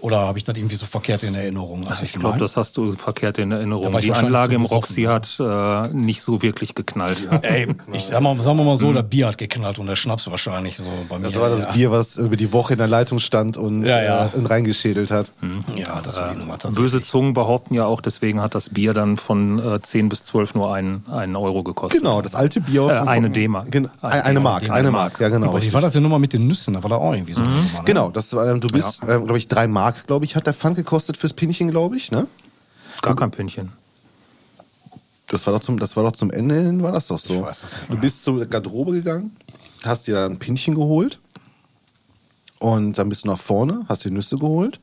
Oder 0.00 0.20
habe 0.20 0.38
ich 0.38 0.44
das 0.44 0.56
irgendwie 0.56 0.76
so 0.76 0.86
verkehrt 0.86 1.22
in 1.22 1.34
Erinnerung? 1.34 1.86
Also 1.88 2.02
Ich 2.04 2.12
glaube, 2.12 2.38
das 2.38 2.56
hast 2.56 2.76
du 2.76 2.92
verkehrt 2.92 3.38
in 3.38 3.52
Erinnerung. 3.52 3.96
Die 4.00 4.12
Anlage 4.12 4.54
im 4.54 4.64
Roxy 4.64 5.02
hat 5.04 5.38
äh, 5.40 5.88
nicht 5.88 6.22
so 6.22 6.42
wirklich 6.42 6.74
geknallt. 6.74 7.28
Ey, 7.42 7.68
ich 7.92 8.04
sag 8.04 8.20
mal, 8.20 8.40
sagen 8.42 8.58
wir 8.58 8.64
mal 8.64 8.76
so, 8.76 8.92
das 8.92 9.08
Bier 9.08 9.28
hat 9.28 9.38
geknallt 9.38 9.78
und 9.78 9.86
der 9.86 9.96
Schnaps 9.96 10.30
wahrscheinlich 10.30 10.76
so 10.76 10.84
bei 11.08 11.18
mir. 11.18 11.24
Das 11.24 11.36
war 11.38 11.50
das 11.50 11.64
ja. 11.64 11.72
Bier, 11.72 11.90
was 11.90 12.16
über 12.16 12.36
die 12.36 12.52
Woche 12.52 12.72
in 12.74 12.78
der 12.78 12.88
Leitung 12.88 13.18
stand 13.18 13.56
und, 13.56 13.84
Ja, 13.86 14.02
ja. 14.02 14.26
Äh, 14.26 14.36
und 14.36 14.46
reingeschädelt 14.46 15.10
hat. 15.10 15.32
Ja, 15.76 16.00
das 16.02 16.16
war 16.16 16.32
die 16.32 16.38
Nummer 16.38 16.54
tatsächlich. 16.58 16.76
Böse 16.92 17.00
Zungen 17.02 17.32
behaupten 17.34 17.74
ja 17.74 17.84
auch, 17.86 18.00
deswegen 18.00 18.40
hat 18.40 18.54
das 18.54 18.70
Bier 18.70 18.94
dann 18.94 19.16
von 19.16 19.58
äh, 19.58 19.80
10 19.82 20.08
bis 20.08 20.24
12 20.24 20.54
nur 20.54 20.72
einen, 20.74 21.04
einen 21.10 21.36
Euro 21.36 21.62
gekostet. 21.62 22.00
Genau, 22.00 22.22
das 22.22 22.34
alte 22.34 22.60
Bier. 22.60 22.88
Äh, 22.88 23.08
eine 23.08 23.30
D-Mark. 23.30 23.70
Gen- 23.70 23.88
Eine 24.00 24.24
Eine, 24.24 24.40
Mark, 24.40 24.70
eine 24.70 24.90
Mark, 24.90 25.20
ja 25.20 25.28
genau. 25.28 25.48
Aber 25.48 25.62
wie 25.62 25.72
war 25.72 25.80
das 25.80 25.92
denn 25.92 26.02
nochmal 26.02 26.18
mit 26.20 26.32
den 26.32 26.46
Nüssen? 26.46 26.74
Da 26.74 26.82
war 26.82 26.90
da 26.90 26.96
auch 26.96 27.12
irgendwie 27.12 27.34
so 27.34 27.42
eine 27.42 27.50
Nummer, 27.50 27.62
ne? 27.78 27.84
Genau, 27.84 28.10
das 28.10 28.34
war, 28.34 28.46
ähm, 28.48 28.60
du 28.60 28.68
bist, 28.68 29.00
ähm, 29.06 29.24
glaube 29.24 29.38
ich, 29.38 29.48
drei 29.48 29.66
Mark, 29.66 29.89
glaube 30.06 30.24
ich, 30.24 30.36
hat 30.36 30.46
der 30.46 30.54
Pfand 30.54 30.76
gekostet 30.76 31.16
fürs 31.16 31.32
Pinchen, 31.32 31.70
glaube 31.70 31.96
ich, 31.96 32.10
ne? 32.10 32.26
Gar 33.02 33.16
kein 33.16 33.30
Pünktchen. 33.30 33.72
Das 35.28 35.46
war 35.46 35.54
doch 35.54 35.60
zum, 35.60 35.78
das 35.78 35.96
war 35.96 36.02
doch 36.02 36.12
zum 36.12 36.30
Ende 36.30 36.60
hin, 36.60 36.82
war 36.82 36.92
das 36.92 37.06
doch 37.06 37.18
so. 37.18 37.34
Ich 37.34 37.42
weiß 37.42 37.60
das 37.60 37.72
nicht 37.72 37.90
du 37.90 37.96
bist 37.98 38.24
zur 38.24 38.44
Garderobe 38.46 38.92
gegangen, 38.92 39.36
hast 39.84 40.06
dir 40.06 40.24
ein 40.24 40.38
Pinchen 40.38 40.74
geholt 40.74 41.18
und 42.58 42.98
dann 42.98 43.08
bist 43.08 43.24
du 43.24 43.28
nach 43.28 43.38
vorne, 43.38 43.84
hast 43.88 44.04
dir 44.04 44.10
Nüsse 44.10 44.36
geholt 44.36 44.80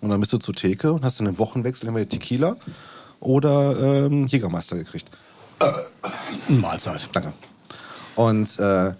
und 0.00 0.08
dann 0.08 0.18
bist 0.20 0.32
du 0.32 0.38
zur 0.38 0.54
Theke 0.54 0.92
und 0.92 1.04
hast 1.04 1.20
dann 1.20 1.26
im 1.26 1.38
Wochenwechsel 1.38 1.88
entweder 1.88 2.08
Tequila 2.08 2.56
oder 3.20 4.06
ähm, 4.06 4.26
Jägermeister 4.26 4.76
gekriegt. 4.76 5.08
Mahlzeit. 6.48 7.08
Danke. 7.12 7.32
Und 8.16 8.58
äh, 8.58 8.94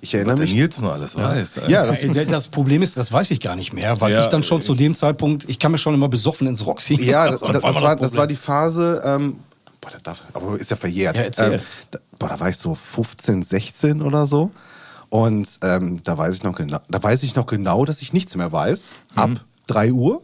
ich 0.00 0.14
erinnere 0.14 0.36
mich. 0.38 0.54
Nils 0.54 0.80
nur 0.80 0.92
alles 0.92 1.16
weiß. 1.16 1.58
ey. 1.58 1.70
Ja, 1.70 1.86
das, 1.86 2.04
Das 2.28 2.48
Problem 2.48 2.82
ist, 2.82 2.96
das 2.96 3.12
weiß 3.12 3.30
ich 3.30 3.40
gar 3.40 3.56
nicht 3.56 3.72
mehr, 3.72 4.00
weil 4.00 4.12
Ja, 4.12 4.20
ich 4.22 4.28
dann 4.28 4.42
schon 4.42 4.62
zu 4.62 4.74
dem 4.74 4.94
Zeitpunkt, 4.94 5.48
ich 5.48 5.58
kam 5.58 5.72
mir 5.72 5.78
schon 5.78 5.94
immer 5.94 6.08
besoffen 6.08 6.46
ins 6.46 6.64
Roxy. 6.64 7.02
Ja, 7.02 7.30
das, 7.30 7.40
das, 7.40 7.60
das, 7.60 7.62
war, 7.62 7.96
das 7.96 8.00
das 8.00 8.16
war 8.16 8.26
die 8.26 8.36
Phase, 8.36 9.02
ähm, 9.04 9.38
boah, 9.80 9.90
das 9.90 10.02
darf, 10.02 10.22
aber 10.34 10.58
ist 10.58 10.70
ja 10.70 10.76
verjährt. 10.76 11.16
Ja. 11.38 11.46
Ähm, 11.46 11.60
da, 11.90 11.98
boah, 12.18 12.28
da 12.28 12.40
war 12.40 12.48
ich 12.48 12.56
so 12.56 12.74
15, 12.74 13.42
16 13.42 14.02
oder 14.02 14.26
so. 14.26 14.50
Und 15.10 15.48
ähm, 15.62 16.00
da 16.04 16.18
weiß 16.18 16.34
ich 16.36 16.42
noch 16.42 16.54
genau, 16.54 16.80
da 16.88 17.02
weiß 17.02 17.22
ich 17.22 17.34
noch 17.34 17.46
genau, 17.46 17.84
dass 17.84 18.02
ich 18.02 18.12
nichts 18.12 18.36
mehr 18.36 18.52
weiß. 18.52 18.92
Ab 19.16 19.30
3 19.68 19.92
Uhr. 19.92 20.22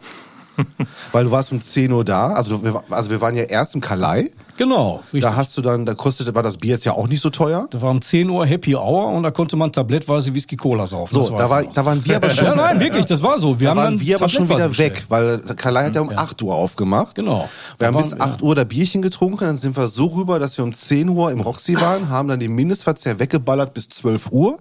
Weil 1.13 1.25
du 1.25 1.31
warst 1.31 1.53
um 1.53 1.61
10 1.61 1.91
Uhr 1.91 2.05
da. 2.05 2.29
Also, 2.29 2.59
du, 2.59 2.65
wir, 2.65 2.85
also 2.91 3.11
wir 3.11 3.21
waren 3.21 3.35
ja 3.35 3.45
erst 3.45 3.75
im 3.75 3.81
Kalei. 3.81 4.31
Genau, 4.57 5.03
richtig. 5.13 5.23
Da 5.23 5.35
hast 5.35 5.57
du 5.57 5.63
dann, 5.63 5.85
da 5.85 5.95
kostete, 5.95 6.33
war 6.35 6.45
das 6.45 6.59
Bier 6.59 6.73
jetzt 6.75 6.85
ja 6.85 6.93
auch 6.93 7.09
nicht 7.09 7.21
so 7.21 7.29
teuer. 7.31 7.67
Da 7.71 7.83
war 7.83 7.91
um 7.91 8.01
10 8.01 8.31
Uhr 8.31 8.47
Happy 8.47 8.77
Hour 8.77 9.09
und 9.09 9.25
da 9.25 9.33
konnte 9.33 9.57
man 9.57 9.73
tablettweise 9.73 10.33
Whisky 10.33 10.57
Cola 10.57 10.87
saufen. 10.87 11.13
So, 11.13 11.37
da, 11.37 11.51
war, 11.51 11.65
da 11.65 11.85
waren 11.85 12.05
wir 12.05 12.17
aber 12.17 12.31
schon. 12.31 12.45
Ja, 12.47 12.55
nein, 12.55 12.79
wirklich, 12.79 13.05
das 13.07 13.21
war 13.21 13.41
so. 13.41 13.59
Wir 13.59 13.65
da 13.67 13.71
haben 13.73 13.77
waren 13.79 13.99
dann 13.99 14.01
wir 14.07 14.17
aber 14.17 14.29
schon 14.29 14.49
wieder 14.49 14.79
weg, 14.79 15.05
weil 15.09 15.39
Kalei 15.57 15.87
hat 15.87 15.97
ja 15.97 16.03
um 16.03 16.11
8 16.11 16.41
Uhr 16.43 16.55
aufgemacht. 16.55 17.17
Genau. 17.17 17.49
Wir 17.79 17.89
haben 17.89 17.95
Da 17.97 18.01
bis 18.03 18.13
waren- 18.13 18.31
8 18.35 18.43
Uhr 18.43 18.55
da 18.55 18.63
Bierchen 18.63 19.03
getrunken, 19.03 19.45
dann 19.45 19.57
sind 19.57 19.77
wir 19.77 19.89
so 19.89 20.07
rüber, 20.07 20.39
dass 20.39 20.57
wir 20.57 20.65
um 20.65 20.73
10 20.73 21.09
Uhr 21.09 21.33
im 21.33 21.41
Roxy 21.41 21.75
waren, 21.81 22.09
haben 22.09 22.29
dann 22.29 22.39
den 22.39 22.55
Mindestverzehr 22.55 23.19
weggeballert 23.19 23.75
bis 23.75 23.89
12 23.89 24.31
Uhr. 24.31 24.59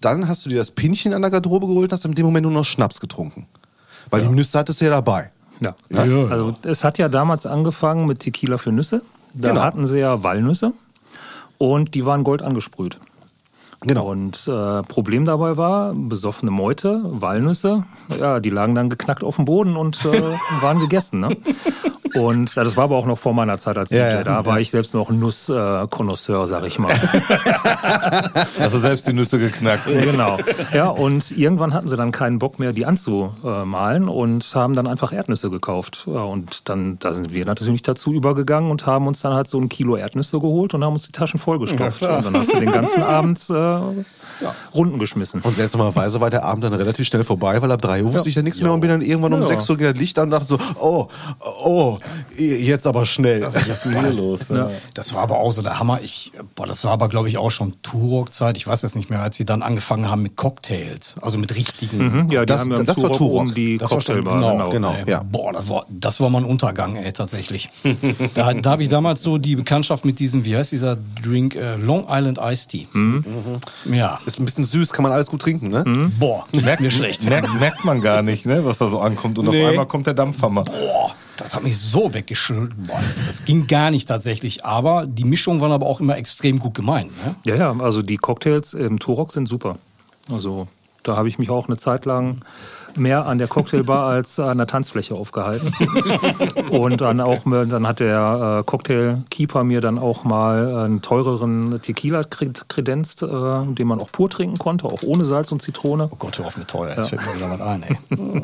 Dann 0.00 0.28
hast 0.28 0.44
du 0.46 0.50
dir 0.50 0.58
das 0.58 0.70
Pinchen 0.70 1.12
an 1.12 1.22
der 1.22 1.30
Garderobe 1.32 1.66
geholt 1.66 1.90
und 1.90 1.92
hast 1.92 2.04
in 2.04 2.14
dem 2.14 2.26
Moment 2.26 2.44
nur 2.44 2.52
noch 2.52 2.64
Schnaps 2.64 3.00
getrunken. 3.00 3.46
Weil 4.10 4.22
die 4.22 4.28
Nüsse 4.28 4.58
hattest 4.58 4.80
du 4.80 4.84
ja 4.84 4.90
dabei. 4.92 5.32
Ja. 5.60 5.74
Ja. 5.88 6.00
Also 6.28 6.54
es 6.62 6.84
hat 6.84 6.98
ja 6.98 7.08
damals 7.08 7.46
angefangen 7.46 8.06
mit 8.06 8.18
Tequila 8.20 8.58
für 8.58 8.70
Nüsse. 8.70 9.02
Da 9.34 9.48
Genau. 9.50 9.62
hatten 9.62 9.86
sie 9.86 9.98
ja 9.98 10.22
Walnüsse 10.22 10.72
und 11.58 11.94
die 11.94 12.06
waren 12.06 12.24
gold 12.24 12.42
angesprüht. 12.42 12.98
Genau. 13.86 14.10
Und 14.10 14.48
äh, 14.48 14.82
Problem 14.82 15.24
dabei 15.24 15.56
war, 15.56 15.92
besoffene 15.94 16.50
Meute, 16.50 17.02
Walnüsse, 17.04 17.84
ja, 18.18 18.40
die 18.40 18.50
lagen 18.50 18.74
dann 18.74 18.88
geknackt 18.88 19.22
auf 19.22 19.36
dem 19.36 19.44
Boden 19.44 19.76
und 19.76 20.04
äh, 20.04 20.22
waren 20.60 20.78
gegessen. 20.78 21.20
Ne? 21.20 21.36
Und 22.14 22.54
ja, 22.54 22.62
das 22.62 22.76
war 22.76 22.84
aber 22.84 22.96
auch 22.96 23.06
noch 23.06 23.18
vor 23.18 23.34
meiner 23.34 23.58
Zeit 23.58 23.76
als 23.76 23.88
DJ. 23.88 23.96
Ja, 23.96 24.08
ja, 24.08 24.24
da 24.24 24.46
war 24.46 24.60
ich 24.60 24.70
selbst 24.70 24.94
noch 24.94 25.10
Nusskonnoisseur, 25.10 26.46
sag 26.46 26.66
ich 26.66 26.78
mal. 26.78 26.94
Also 28.58 28.78
selbst 28.78 29.06
die 29.08 29.12
Nüsse 29.12 29.38
geknackt. 29.38 29.86
genau. 29.86 30.38
Ja, 30.72 30.88
und 30.88 31.36
irgendwann 31.36 31.74
hatten 31.74 31.88
sie 31.88 31.96
dann 31.96 32.12
keinen 32.12 32.38
Bock 32.38 32.58
mehr, 32.58 32.72
die 32.72 32.86
anzumalen 32.86 34.08
und 34.08 34.44
haben 34.54 34.74
dann 34.74 34.86
einfach 34.86 35.12
Erdnüsse 35.12 35.50
gekauft. 35.50 36.06
Und 36.06 36.68
dann, 36.68 36.98
da 36.98 37.14
sind 37.14 37.34
wir 37.34 37.44
natürlich 37.44 37.82
dazu 37.82 38.12
übergegangen 38.12 38.70
und 38.70 38.86
haben 38.86 39.06
uns 39.06 39.22
dann 39.22 39.34
halt 39.34 39.48
so 39.48 39.58
ein 39.58 39.68
Kilo 39.68 39.96
Erdnüsse 39.96 40.40
geholt 40.40 40.74
und 40.74 40.84
haben 40.84 40.92
uns 40.94 41.02
die 41.02 41.12
Taschen 41.12 41.38
vollgestopft. 41.38 42.02
und 42.02 42.24
dann 42.24 42.34
hast 42.34 42.52
du 42.52 42.60
den 42.60 42.72
ganzen 42.72 43.02
Abend 43.02 43.38
äh, 43.50 43.54
Runden 44.74 44.98
geschmissen. 44.98 45.40
Und 45.42 45.54
seltsamerweise 45.56 46.20
war 46.20 46.30
der 46.30 46.44
Abend 46.44 46.64
dann 46.64 46.72
relativ 46.74 47.06
schnell 47.06 47.24
vorbei, 47.24 47.60
weil 47.62 47.70
ab 47.72 47.80
3 47.82 48.02
Uhr 48.04 48.12
wusste 48.14 48.28
ich 48.28 48.34
ja 48.34 48.42
nichts 48.42 48.60
mehr 48.60 48.72
und 48.72 48.80
bin 48.80 48.90
dann 48.90 49.00
irgendwann 49.02 49.32
um 49.32 49.40
Ja. 49.40 49.46
6 49.46 49.70
Uhr 49.70 49.76
ging 49.76 49.86
das 49.86 49.96
Licht 49.96 50.18
an 50.18 50.24
und 50.24 50.30
dachte 50.30 50.46
so, 50.46 50.58
oh, 50.80 51.06
oh, 51.64 51.98
jetzt 52.36 52.86
aber 52.86 53.06
schnell. 53.06 53.48
Viel 53.50 53.92
los. 54.16 54.40
Ja. 54.50 54.70
Das 54.94 55.14
war 55.14 55.22
aber 55.22 55.38
auch 55.38 55.52
so 55.52 55.62
der 55.62 55.78
Hammer. 55.78 56.00
Ich, 56.02 56.32
boah, 56.54 56.66
das 56.66 56.84
war 56.84 56.92
aber, 56.92 57.08
glaube 57.08 57.28
ich, 57.28 57.38
auch 57.38 57.50
schon 57.50 57.74
Turok-Zeit. 57.82 58.56
Ich 58.56 58.66
weiß 58.66 58.82
jetzt 58.82 58.96
nicht 58.96 59.10
mehr, 59.10 59.20
als 59.22 59.36
sie 59.36 59.44
dann 59.44 59.62
angefangen 59.62 60.08
haben 60.10 60.22
mit 60.22 60.36
Cocktails. 60.36 61.16
Also 61.20 61.38
mit 61.38 61.54
richtigen. 61.54 62.28
Ja, 62.30 62.40
die 62.40 62.46
Das- 62.46 62.60
haben 62.62 62.72
ja 62.72 62.78
im 62.78 62.86
das 62.86 63.02
war 63.02 63.12
Turok 63.12 63.40
um 63.40 63.54
die 63.54 63.78
Das 63.78 63.90
war 63.90 64.00
schon- 64.00 64.16
Cocktailbar. 64.24 64.52
genau, 64.52 64.70
genau, 64.70 64.92
ey, 64.94 65.10
ja. 65.10 65.22
Boah, 65.22 65.52
das 65.52 65.68
war, 65.68 65.86
das 65.88 66.20
war 66.20 66.30
mein 66.30 66.44
Untergang, 66.44 66.96
ey, 66.96 67.12
tatsächlich. 67.12 67.68
da 68.34 68.52
da 68.54 68.70
habe 68.70 68.82
ich 68.82 68.88
damals 68.88 69.22
so 69.22 69.38
die 69.38 69.56
Bekanntschaft 69.56 70.04
mit 70.04 70.18
diesem, 70.18 70.44
wie 70.44 70.56
heißt 70.56 70.72
dieser 70.72 70.96
Drink? 71.22 71.54
Äh, 71.54 71.76
Long 71.76 72.06
Island 72.08 72.38
Iced 72.42 72.68
Tea. 72.70 72.86
Ja. 73.90 74.18
Ist 74.26 74.38
ein 74.40 74.44
bisschen 74.44 74.64
süß, 74.64 74.92
kann 74.92 75.02
man 75.02 75.12
alles 75.12 75.28
gut 75.30 75.42
trinken, 75.42 75.68
ne? 75.68 75.84
Boah, 76.18 76.44
merkt 76.52 76.80
mir 76.80 76.90
schlecht. 76.90 77.24
Merkt, 77.24 77.52
merkt 77.54 77.84
man 77.84 78.00
gar 78.00 78.22
nicht, 78.22 78.46
ne, 78.46 78.64
was 78.64 78.78
da 78.78 78.88
so 78.88 79.00
ankommt. 79.00 79.38
Und 79.38 79.48
Nee. 79.48 79.62
auf 79.64 79.70
einmal 79.70 79.86
kommt 79.86 80.06
der 80.06 80.14
Dampfhammer. 80.14 80.64
Boah, 80.64 81.14
das 81.36 81.54
hat 81.54 81.62
mich 81.62 81.78
so 81.78 82.14
weggeschüttelt. 82.14 82.72
Boah, 82.86 83.00
das, 83.16 83.26
das 83.26 83.44
ging 83.44 83.66
gar 83.66 83.90
nicht 83.90 84.06
tatsächlich. 84.08 84.64
Aber 84.64 85.06
die 85.06 85.24
Mischungen 85.24 85.60
waren 85.60 85.72
aber 85.72 85.86
auch 85.86 86.00
immer 86.00 86.16
extrem 86.16 86.58
gut 86.58 86.74
gemeint. 86.74 87.10
Ne? 87.24 87.34
Ja, 87.44 87.56
ja, 87.56 87.76
also 87.78 88.02
die 88.02 88.16
Cocktails 88.16 88.72
im 88.74 88.98
Turok 88.98 89.32
sind 89.32 89.48
super. 89.48 89.74
Also 90.30 90.68
da 91.02 91.16
habe 91.16 91.28
ich 91.28 91.38
mich 91.38 91.50
auch 91.50 91.68
eine 91.68 91.76
Zeit 91.76 92.06
lang 92.06 92.40
mehr 92.96 93.26
an 93.26 93.38
der 93.38 93.48
Cocktailbar 93.48 94.06
als 94.08 94.38
an 94.38 94.58
der 94.58 94.66
Tanzfläche 94.66 95.14
aufgehalten. 95.14 95.72
Und 96.70 97.00
dann 97.00 97.20
auch, 97.20 97.42
dann 97.44 97.86
hat 97.86 98.00
der 98.00 98.58
äh, 98.60 98.64
Cocktailkeeper 98.64 99.64
mir 99.64 99.80
dann 99.80 99.98
auch 99.98 100.24
mal 100.24 100.76
einen 100.84 101.02
teureren 101.02 101.80
Tequila 101.82 102.20
kre- 102.20 102.62
kredenzt, 102.68 103.22
äh, 103.22 103.26
den 103.26 103.86
man 103.86 104.00
auch 104.00 104.10
pur 104.12 104.28
trinken 104.30 104.58
konnte, 104.58 104.86
auch 104.86 105.02
ohne 105.02 105.24
Salz 105.24 105.52
und 105.52 105.62
Zitrone. 105.62 106.08
Oh 106.10 106.16
Gott, 106.16 106.38
hör 106.38 106.46
auf 106.46 106.56
mit 106.56 106.68
teuer. 106.68 106.94
Jetzt 106.96 107.08
fällt 107.08 107.22
mir 107.26 107.34
wieder 107.36 107.50
was 107.50 107.60
ein, 107.60 107.82
ey. 107.82 107.98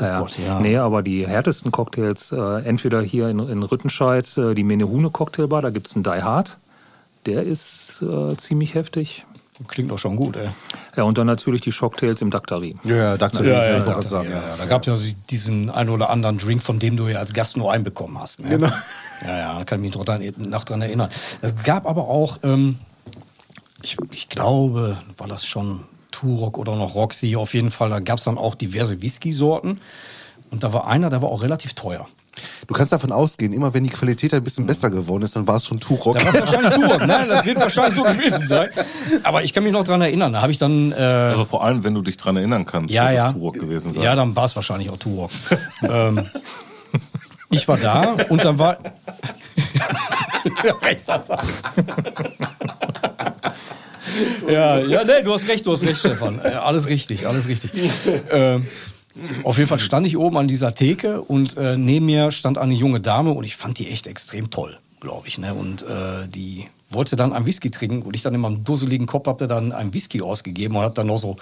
Ja, 0.00 0.20
Gott, 0.20 0.38
ja. 0.38 0.58
Nee, 0.58 0.78
aber 0.78 1.02
die 1.02 1.26
härtesten 1.26 1.70
Cocktails, 1.70 2.32
äh, 2.32 2.62
entweder 2.64 3.02
hier 3.02 3.28
in, 3.28 3.38
in 3.40 3.62
Rüttenscheid, 3.62 4.26
äh, 4.38 4.54
die 4.54 4.64
Menehune 4.64 5.10
Cocktailbar, 5.10 5.60
da 5.60 5.68
gibt 5.68 5.86
es 5.88 5.94
einen 5.94 6.02
Die 6.02 6.22
Hard. 6.22 6.56
Der 7.26 7.42
ist 7.42 8.00
äh, 8.02 8.34
ziemlich 8.38 8.74
heftig. 8.74 9.26
Klingt 9.68 9.90
doch 9.90 9.98
schon 9.98 10.16
gut, 10.16 10.36
ey. 10.36 10.48
Ja, 10.96 11.04
und 11.04 11.16
dann 11.18 11.26
natürlich 11.26 11.60
die 11.60 11.72
Shocktails 11.72 12.20
im 12.22 12.30
Daktari. 12.30 12.76
Ja, 12.84 12.96
ja, 12.96 13.16
dachte 13.16 13.44
Ja, 13.44 13.66
ja, 13.66 13.78
ich, 13.78 13.86
wollte 13.86 14.06
sagen. 14.06 14.30
ja, 14.30 14.36
Ja. 14.36 14.48
ja. 14.48 14.56
Da 14.56 14.64
gab 14.66 14.86
es 14.86 14.88
ja 14.88 14.96
diesen 15.30 15.70
ein 15.70 15.88
oder 15.88 16.10
anderen 16.10 16.38
Drink, 16.38 16.62
von 16.62 16.78
dem 16.78 16.96
du 16.96 17.08
ja 17.08 17.18
als 17.18 17.32
Gast 17.32 17.56
nur 17.56 17.72
einen 17.72 17.84
bekommen 17.84 18.18
hast. 18.18 18.40
Ne? 18.40 18.48
Genau. 18.50 18.68
Ja, 19.26 19.38
ja, 19.38 19.58
da 19.58 19.64
kann 19.64 19.78
ich 19.78 19.90
mich 19.90 19.94
noch 19.94 20.04
dran, 20.04 20.22
noch 20.36 20.64
dran 20.64 20.82
erinnern. 20.82 21.08
Es 21.40 21.62
gab 21.62 21.86
aber 21.86 22.08
auch, 22.08 22.38
ähm, 22.42 22.78
ich, 23.82 23.96
ich 24.10 24.28
glaube, 24.28 24.98
war 25.16 25.28
das 25.28 25.46
schon 25.46 25.80
Turok 26.10 26.58
oder 26.58 26.76
noch 26.76 26.94
Roxy, 26.94 27.36
auf 27.36 27.54
jeden 27.54 27.70
Fall, 27.70 27.88
da 27.90 28.00
gab 28.00 28.18
es 28.18 28.24
dann 28.24 28.38
auch 28.38 28.54
diverse 28.54 29.00
Whisky-Sorten. 29.00 29.80
Und 30.50 30.62
da 30.62 30.72
war 30.72 30.86
einer, 30.86 31.08
der 31.08 31.22
war 31.22 31.30
auch 31.30 31.42
relativ 31.42 31.72
teuer. 31.74 32.06
Du 32.66 32.74
kannst 32.74 32.92
davon 32.92 33.12
ausgehen, 33.12 33.52
immer 33.52 33.74
wenn 33.74 33.84
die 33.84 33.90
Qualität 33.90 34.32
ein 34.32 34.42
bisschen 34.42 34.66
besser 34.66 34.90
geworden 34.90 35.22
ist, 35.22 35.36
dann 35.36 35.46
war 35.46 35.56
es 35.56 35.66
schon 35.66 35.80
Turok. 35.80 36.18
Da 36.18 36.24
war 36.24 36.34
es 36.34 36.40
wahrscheinlich 36.40 36.74
Turok, 36.74 37.06
ne? 37.06 37.24
Das 37.28 37.44
wird 37.44 37.60
wahrscheinlich 37.60 37.94
so 37.94 38.02
gewesen 38.02 38.46
sein. 38.46 38.70
Aber 39.22 39.42
ich 39.42 39.52
kann 39.52 39.64
mich 39.64 39.72
noch 39.72 39.84
dran 39.84 40.00
erinnern, 40.00 40.32
da 40.32 40.40
habe 40.40 40.52
ich 40.52 40.58
dann... 40.58 40.92
Äh, 40.92 40.94
Also 40.94 41.44
vor 41.44 41.64
allem, 41.64 41.84
wenn 41.84 41.94
du 41.94 42.02
dich 42.02 42.16
dran 42.16 42.36
erinnern 42.36 42.64
kannst, 42.64 42.94
ja, 42.94 43.04
muss 43.04 43.12
ja. 43.12 43.26
es 43.26 43.32
Turok 43.32 43.54
gewesen 43.54 43.92
sein. 43.92 44.02
Ja, 44.02 44.14
dann 44.14 44.34
war 44.34 44.44
es 44.44 44.56
wahrscheinlich 44.56 44.90
auch 44.90 44.96
Turok. 44.96 45.30
ähm, 45.82 46.26
ich 47.50 47.68
war 47.68 47.76
da 47.76 48.16
und 48.28 48.44
dann 48.44 48.58
war. 48.58 48.78
ja, 54.48 54.78
ja, 54.78 55.04
nee, 55.04 55.22
du 55.22 55.34
hast 55.34 55.48
recht, 55.48 55.66
du 55.66 55.72
hast 55.72 55.82
recht, 55.82 55.98
Stefan. 55.98 56.40
Äh, 56.42 56.48
alles 56.48 56.88
richtig, 56.88 57.26
alles 57.26 57.48
richtig. 57.48 57.70
Ähm, 58.30 58.66
auf 59.44 59.58
jeden 59.58 59.68
Fall 59.68 59.78
stand 59.78 60.06
ich 60.06 60.16
oben 60.16 60.36
an 60.36 60.48
dieser 60.48 60.74
Theke 60.74 61.20
und 61.20 61.56
äh, 61.56 61.76
neben 61.76 62.06
mir 62.06 62.30
stand 62.30 62.58
eine 62.58 62.74
junge 62.74 63.00
Dame 63.00 63.32
und 63.32 63.44
ich 63.44 63.56
fand 63.56 63.78
die 63.78 63.88
echt 63.88 64.06
extrem 64.06 64.50
toll, 64.50 64.78
glaube 65.00 65.28
ich. 65.28 65.38
Ne? 65.38 65.54
Und 65.54 65.82
äh, 65.82 66.28
die 66.28 66.68
wollte 66.90 67.16
dann 67.16 67.32
einen 67.32 67.46
Whisky 67.46 67.70
trinken 67.70 68.02
und 68.02 68.16
ich 68.16 68.22
dann 68.22 68.34
in 68.34 68.40
meinem 68.40 68.64
dusseligen 68.64 69.06
Kopf 69.06 69.26
hab 69.26 69.38
da 69.38 69.46
dann 69.46 69.72
einen 69.72 69.94
Whisky 69.94 70.22
ausgegeben 70.22 70.76
und 70.76 70.82
hab 70.82 70.94
dann 70.94 71.06
noch 71.06 71.18
so 71.18 71.36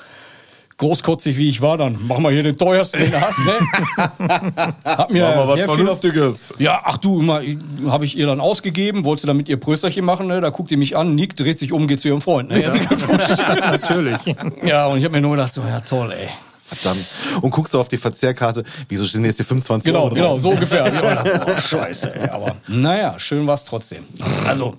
großkotzig 0.81 1.37
wie 1.37 1.51
ich 1.51 1.61
war, 1.61 1.77
dann 1.77 2.07
machen 2.07 2.25
wir 2.25 2.31
hier 2.31 2.43
den 2.43 2.57
teuersten, 2.57 3.01
den 3.03 3.11
du 3.11 3.21
hast, 3.21 3.39
ne? 3.39 3.53
Hab 4.85 5.11
mir 5.11 5.25
Mach 5.25 5.37
mal 5.37 5.47
was 5.49 5.55
sehr 5.55 5.65
viel 5.67 5.89
auf, 5.89 6.01
Vernünftiges. 6.01 6.41
ja, 6.59 6.81
ach 6.83 6.97
du, 6.97 7.21
immer 7.21 7.43
habe 7.89 8.07
ich 8.07 8.17
ihr 8.17 8.27
dann 8.27 8.41
ausgegeben, 8.41 9.05
wollte 9.05 9.27
damit 9.27 9.51
ihr 9.51 9.59
Prösterchen 9.59 10.07
machen, 10.07 10.27
ne? 10.27 10.41
Da 10.41 10.49
guckt 10.49 10.71
die 10.71 10.79
mich 10.79 10.97
an, 10.97 11.15
nickt, 11.15 11.39
dreht 11.39 11.59
sich 11.59 11.73
um, 11.73 11.87
geht 11.87 12.01
zu 12.01 12.09
ihrem 12.09 12.23
Freund, 12.23 12.49
ne? 12.49 12.63
Glückwunsch. 12.63 13.29
Natürlich. 13.61 14.17
ja, 14.65 14.87
und 14.87 14.99
ich 14.99 15.05
habe 15.05 15.13
mir 15.13 15.21
nur 15.21 15.33
gedacht, 15.33 15.53
so, 15.53 15.61
ja 15.61 15.81
toll, 15.81 16.13
ey. 16.13 16.31
Verdammt. 16.75 17.05
Und 17.43 17.51
guckst 17.51 17.75
du 17.75 17.81
auf 17.81 17.89
die 17.89 17.97
Verzehrkarte, 17.97 18.63
wieso 18.89 19.05
stehen 19.05 19.25
jetzt 19.25 19.39
die 19.39 19.45
25 19.45 19.93
Genau, 19.93 20.05
Euro 20.05 20.15
genau, 20.15 20.29
drauf? 20.35 20.43
so 20.43 20.51
ungefähr. 20.51 20.85
Gedacht, 20.91 21.29
oh, 21.47 21.59
scheiße, 21.61 22.15
ey. 22.15 22.29
Aber 22.29 22.57
naja, 22.69 23.19
schön 23.19 23.47
war's 23.47 23.65
trotzdem. 23.65 24.05
Also, 24.47 24.77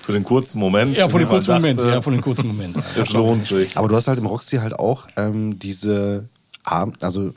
Für 0.00 0.12
den 0.12 0.24
kurzen 0.24 0.58
Moment. 0.58 0.96
ja, 0.96 1.06
dem 1.06 1.20
man 1.20 1.28
kurzen 1.28 1.54
Moment, 1.54 1.78
dachte, 1.78 1.90
ja, 1.90 2.02
von 2.02 2.12
dem 2.12 2.22
kurzen 2.22 2.48
Moment. 2.48 2.76
Es 2.96 3.10
lohnt 3.10 3.46
sich. 3.46 3.76
Aber 3.76 3.88
du 3.88 3.94
hast 3.96 4.08
halt 4.08 4.18
im 4.18 4.26
Roxy 4.26 4.56
halt 4.56 4.78
auch 4.78 5.06
ähm, 5.16 5.58
diese 5.58 6.28
Abend, 6.64 7.02
also 7.04 7.32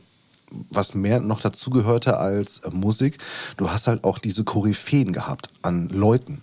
was 0.71 0.95
mehr 0.95 1.19
noch 1.19 1.41
dazu 1.41 1.69
gehörte 1.69 2.17
als 2.17 2.59
äh, 2.59 2.69
Musik, 2.71 3.19
du 3.57 3.69
hast 3.69 3.85
halt 3.87 4.03
auch 4.03 4.17
diese 4.17 4.43
Koryphäen 4.43 5.13
gehabt 5.13 5.49
an 5.61 5.89
Leuten, 5.89 6.41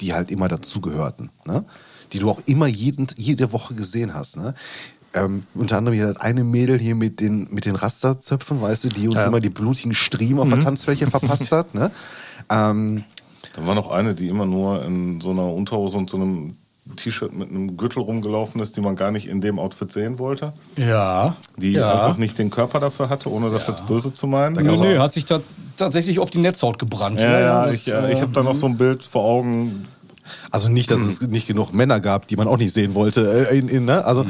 die 0.00 0.14
halt 0.14 0.30
immer 0.30 0.46
dazugehörten, 0.48 1.30
ne? 1.44 1.64
die 2.12 2.20
du 2.20 2.30
auch 2.30 2.40
immer 2.46 2.66
jeden, 2.66 3.08
jede 3.16 3.52
Woche 3.52 3.74
gesehen 3.74 4.14
hast. 4.14 4.36
Ne? 4.36 4.54
Ähm, 5.12 5.42
unter 5.54 5.76
anderem 5.78 5.96
hier 5.96 6.06
das 6.08 6.18
eine 6.18 6.44
Mädel 6.44 6.78
hier 6.78 6.94
mit 6.94 7.20
den, 7.20 7.48
mit 7.50 7.64
den 7.66 7.74
Rasterzöpfen, 7.74 8.62
weißt 8.62 8.84
du, 8.84 8.88
die 8.90 9.06
uns 9.08 9.16
Ja. 9.16 9.24
immer 9.24 9.40
die 9.40 9.50
blutigen 9.50 9.92
Striemen 9.94 10.38
auf 10.38 10.48
der 10.48 10.60
Tanzfläche 10.60 11.08
verpasst 11.10 11.50
hat. 11.52 11.74
Ne? 11.74 11.90
Ähm, 12.50 13.04
Da 13.54 13.66
war 13.66 13.74
noch 13.74 13.90
eine, 13.90 14.14
die 14.14 14.28
immer 14.28 14.46
nur 14.46 14.84
in 14.84 15.20
so 15.20 15.30
einer 15.30 15.44
Unterhose 15.52 15.98
und 15.98 16.08
so 16.10 16.16
einem 16.16 16.56
T-Shirt 16.96 17.32
mit 17.32 17.50
einem 17.50 17.76
Gürtel 17.76 18.02
rumgelaufen 18.02 18.60
ist, 18.60 18.76
die 18.76 18.80
man 18.80 18.96
gar 18.96 19.10
nicht 19.12 19.28
in 19.28 19.40
dem 19.40 19.58
Outfit 19.58 19.92
sehen 19.92 20.18
wollte. 20.18 20.52
Ja. 20.76 21.36
Die 21.58 21.72
ja. 21.72 21.92
einfach 21.92 22.16
nicht 22.16 22.38
den 22.38 22.50
Körper 22.50 22.80
dafür 22.80 23.08
hatte, 23.08 23.30
ohne 23.30 23.50
das 23.50 23.66
jetzt 23.68 23.86
böse 23.86 24.12
zu 24.12 24.26
meinen. 24.26 24.54
Nö, 24.64 24.72
Aber- 24.72 24.84
nö, 24.84 24.98
hat 24.98 25.12
sich 25.12 25.26
da 25.26 25.40
tatsächlich 25.76 26.18
auf 26.18 26.30
die 26.30 26.38
Netzhaut 26.38 26.78
gebrannt. 26.78 27.20
Ja, 27.20 27.38
ja, 27.38 27.66
das, 27.66 27.76
ich, 27.76 27.88
äh, 27.92 28.12
ich 28.12 28.20
habe 28.22 28.32
da 28.32 28.42
noch 28.42 28.54
so 28.54 28.66
ein 28.66 28.76
Bild 28.76 29.02
vor 29.04 29.22
Augen. 29.22 29.86
Also 30.50 30.68
nicht, 30.68 30.90
dass 30.90 31.00
es 31.00 31.20
nicht 31.20 31.46
genug 31.46 31.72
Männer 31.72 32.00
gab, 32.00 32.26
die 32.28 32.36
man 32.36 32.48
auch 32.48 32.58
nicht 32.58 32.72
sehen 32.72 32.94
wollte. 32.94 33.48
Äh, 33.50 33.58
in, 33.58 33.68
in, 33.68 33.84
ne? 33.84 34.04
also, 34.04 34.24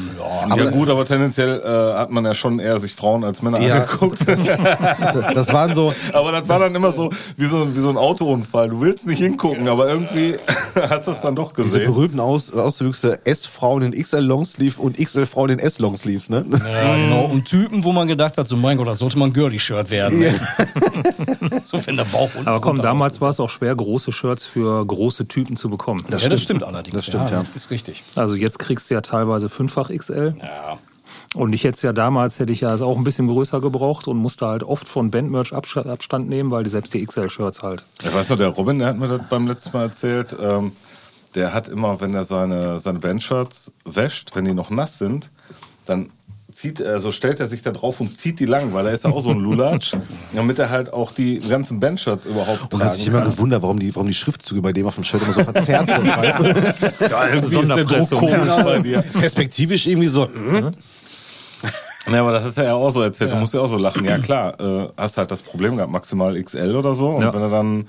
aber 0.49 0.65
ja 0.65 0.71
gut, 0.71 0.89
aber 0.89 1.05
tendenziell 1.05 1.61
äh, 1.61 1.99
hat 1.99 2.11
man 2.11 2.25
ja 2.25 2.35
schon 2.35 2.59
eher 2.59 2.79
sich 2.79 2.95
Frauen 2.95 3.25
als 3.25 3.43
Männer 3.43 3.61
Ja. 3.61 3.83
angeguckt. 3.83 4.21
das 5.35 5.53
waren 5.53 5.75
so, 5.75 5.93
aber 6.13 6.33
das 6.33 6.49
war 6.49 6.59
dann 6.59 6.75
immer 6.75 6.93
so 6.93 7.11
wie 7.37 7.47
so, 7.47 7.75
wie 7.75 7.81
so 7.81 7.91
ein 7.91 7.97
Autounfall. 7.97 8.71
Du 8.71 8.81
willst 8.81 9.07
nicht 9.07 9.19
hingucken, 9.19 9.69
aber 9.69 9.89
irgendwie 9.89 10.37
hast 10.75 11.07
du 11.07 11.13
es 11.13 11.21
dann 11.21 11.35
doch 11.37 11.53
Diese 11.53 11.63
gesehen. 11.79 11.93
berühmten 11.93 12.21
Aus 12.21 12.53
Auswüchse 12.53 13.19
S-Frauen 13.25 13.83
in 13.83 13.93
XL 14.03 14.19
Longsleeve 14.21 14.81
und 14.81 14.97
XL-Frauen 14.99 15.51
in 15.51 15.59
S-Longsleeves, 15.59 16.31
ne? 16.31 16.45
Ja, 16.51 16.97
genau. 16.97 17.25
Und 17.25 17.45
Typen, 17.47 17.85
wo 17.85 17.93
man 17.93 18.09
gedacht 18.09 18.37
hat, 18.39 18.49
so 18.49 18.57
mein 18.57 18.77
Gott, 18.77 18.89
das 18.89 18.99
sollte 18.99 19.19
mal 19.19 19.27
ein 19.27 19.33
Girly-Shirt 19.33 19.91
werden. 19.91 20.19
Ne? 20.21 20.35
so 21.65 21.79
wenn 21.87 21.97
der 21.97 22.05
Bauch 22.05 22.31
unten 22.35 22.49
Aber 22.49 22.61
komm, 22.61 22.77
damals 22.77 23.21
war 23.21 23.31
es 23.31 23.41
auch 23.41 23.51
schwer, 23.51 23.75
große 23.75 24.13
Shirts 24.13 24.47
für 24.47 24.85
große 24.85 25.27
Typen 25.29 25.57
zu 25.57 25.69
bekommen. 25.69 26.05
Das 26.11 26.23
ja, 26.23 26.29
das 26.29 26.43
stimmt. 26.43 26.61
stimmt 26.61 26.63
allerdings. 26.65 26.97
Das 26.97 27.07
stimmt, 27.07 27.31
ja. 27.31 27.41
Das 27.43 27.51
ist 27.55 27.71
richtig. 27.71 28.03
Also 28.15 28.37
jetzt 28.37 28.59
kriegst 28.59 28.91
du 28.91 28.95
ja 28.95 29.01
teilweise 29.01 29.49
fünffach 29.49 29.91
XL. 29.91 30.35
Ja. 30.43 30.79
Und 31.35 31.53
ich 31.53 31.63
hätte 31.65 31.77
es 31.77 31.83
ja 31.83 31.93
damals, 31.93 32.41
hätte 32.41 32.53
ich 32.53 32.61
ja 32.63 32.75
es 32.75 32.83
auch 32.83 32.97
ein 32.97 33.05
bisschen 33.05 33.29
größer 33.29 33.61
gebraucht 33.61 34.09
und 34.09 34.17
musste 34.17 34.47
halt 34.47 34.63
oft 34.65 34.89
von 34.89 35.11
Bandmerch 35.13 35.53
Absta- 35.53 35.89
Abstand 35.89 36.29
nehmen, 36.29 36.51
weil 36.51 36.65
die 36.65 36.71
selbst 36.71 36.93
die 36.93 37.05
XL-Shirts 37.07 37.63
halt. 37.63 37.85
Ich 38.03 38.13
weiß 38.13 38.31
noch, 38.31 38.37
der 38.37 38.49
Robin, 38.49 38.81
der 38.81 38.89
hat 38.89 38.99
mir 38.99 39.07
das 39.07 39.21
beim 39.29 39.47
letzten 39.47 39.77
Mal 39.77 39.85
erzählt. 39.85 40.35
Ähm, 40.41 40.73
der 41.37 41.53
hat 41.55 41.69
immer, 41.69 42.01
wenn 42.01 42.15
er 42.15 42.25
seine, 42.25 42.81
seine 42.81 42.99
Bandshirts 42.99 43.71
wäscht, 43.85 44.35
wenn 44.35 44.45
die 44.45 44.55
noch 44.55 44.71
nass 44.71 44.99
sind, 44.99 45.31
dann 45.87 46.11
zieht, 46.53 46.81
also 46.83 47.13
stellt 47.13 47.41
er 47.41 47.47
sich 47.47 47.63
da 47.63 47.71
drauf 47.71 48.01
und 48.01 48.09
zieht 48.09 48.39
die 48.41 48.47
lang, 48.47 48.73
weil 48.73 48.87
er 48.87 48.93
ist 48.93 49.05
ja 49.05 49.11
auch 49.11 49.21
so 49.21 49.31
ein 49.31 49.39
Lulatsch, 49.39 49.95
damit 50.35 50.59
er 50.59 50.71
halt 50.71 50.93
auch 50.93 51.13
die 51.13 51.39
ganzen 51.39 51.81
Bandshirts 51.81 52.27
überhaupt 52.27 52.73
Und 52.75 52.83
hast 52.83 52.99
dich 52.99 53.07
immer 53.09 53.21
kann. 53.23 53.31
gewundert, 53.31 53.63
warum 53.63 53.79
die, 53.79 53.95
warum 53.95 54.07
die 54.09 54.15
Schriftzüge 54.15 54.61
bei 54.63 54.73
dem 54.73 54.87
auf 54.87 54.95
dem 54.97 55.05
Shirt 55.05 55.23
immer 55.23 55.33
so 55.33 55.45
verzerrt 55.45 55.91
sind, 55.91 56.07
weißt 56.17 56.41
du? 56.41 56.45
Ja, 57.11 57.29
irgendwie 57.29 57.61
ist 57.61 57.69
der 57.69 57.85
Druck 57.85 58.11
komisch 58.11 58.55
bei 58.57 58.79
dir. 58.79 59.03
Perspektivisch 59.03 59.87
irgendwie 59.87 60.09
so. 60.09 60.27
hm? 60.29 60.73
Ja, 62.11 62.23
aber 62.23 62.33
das 62.33 62.47
ist 62.47 62.59
ja 62.59 62.65
ja 62.65 62.75
auch 62.75 62.91
so 62.91 63.03
erzählt. 63.03 63.31
Du 63.31 63.37
musst 63.37 63.55
ja 63.55 63.61
auch 63.61 63.67
so 63.67 63.77
lachen. 63.79 64.05
Ja, 64.05 64.19
klar, 64.19 64.59
äh, 64.59 64.89
hast 64.97 65.17
halt 65.17 65.31
das 65.31 65.43
Problem 65.43 65.77
gehabt, 65.77 65.93
maximal 65.93 66.41
XL 66.43 66.75
oder 66.75 66.95
so. 66.95 67.11
Und 67.11 67.23
Ja. 67.23 67.33
wenn 67.33 67.43
du 67.43 67.51
dann, 67.51 67.89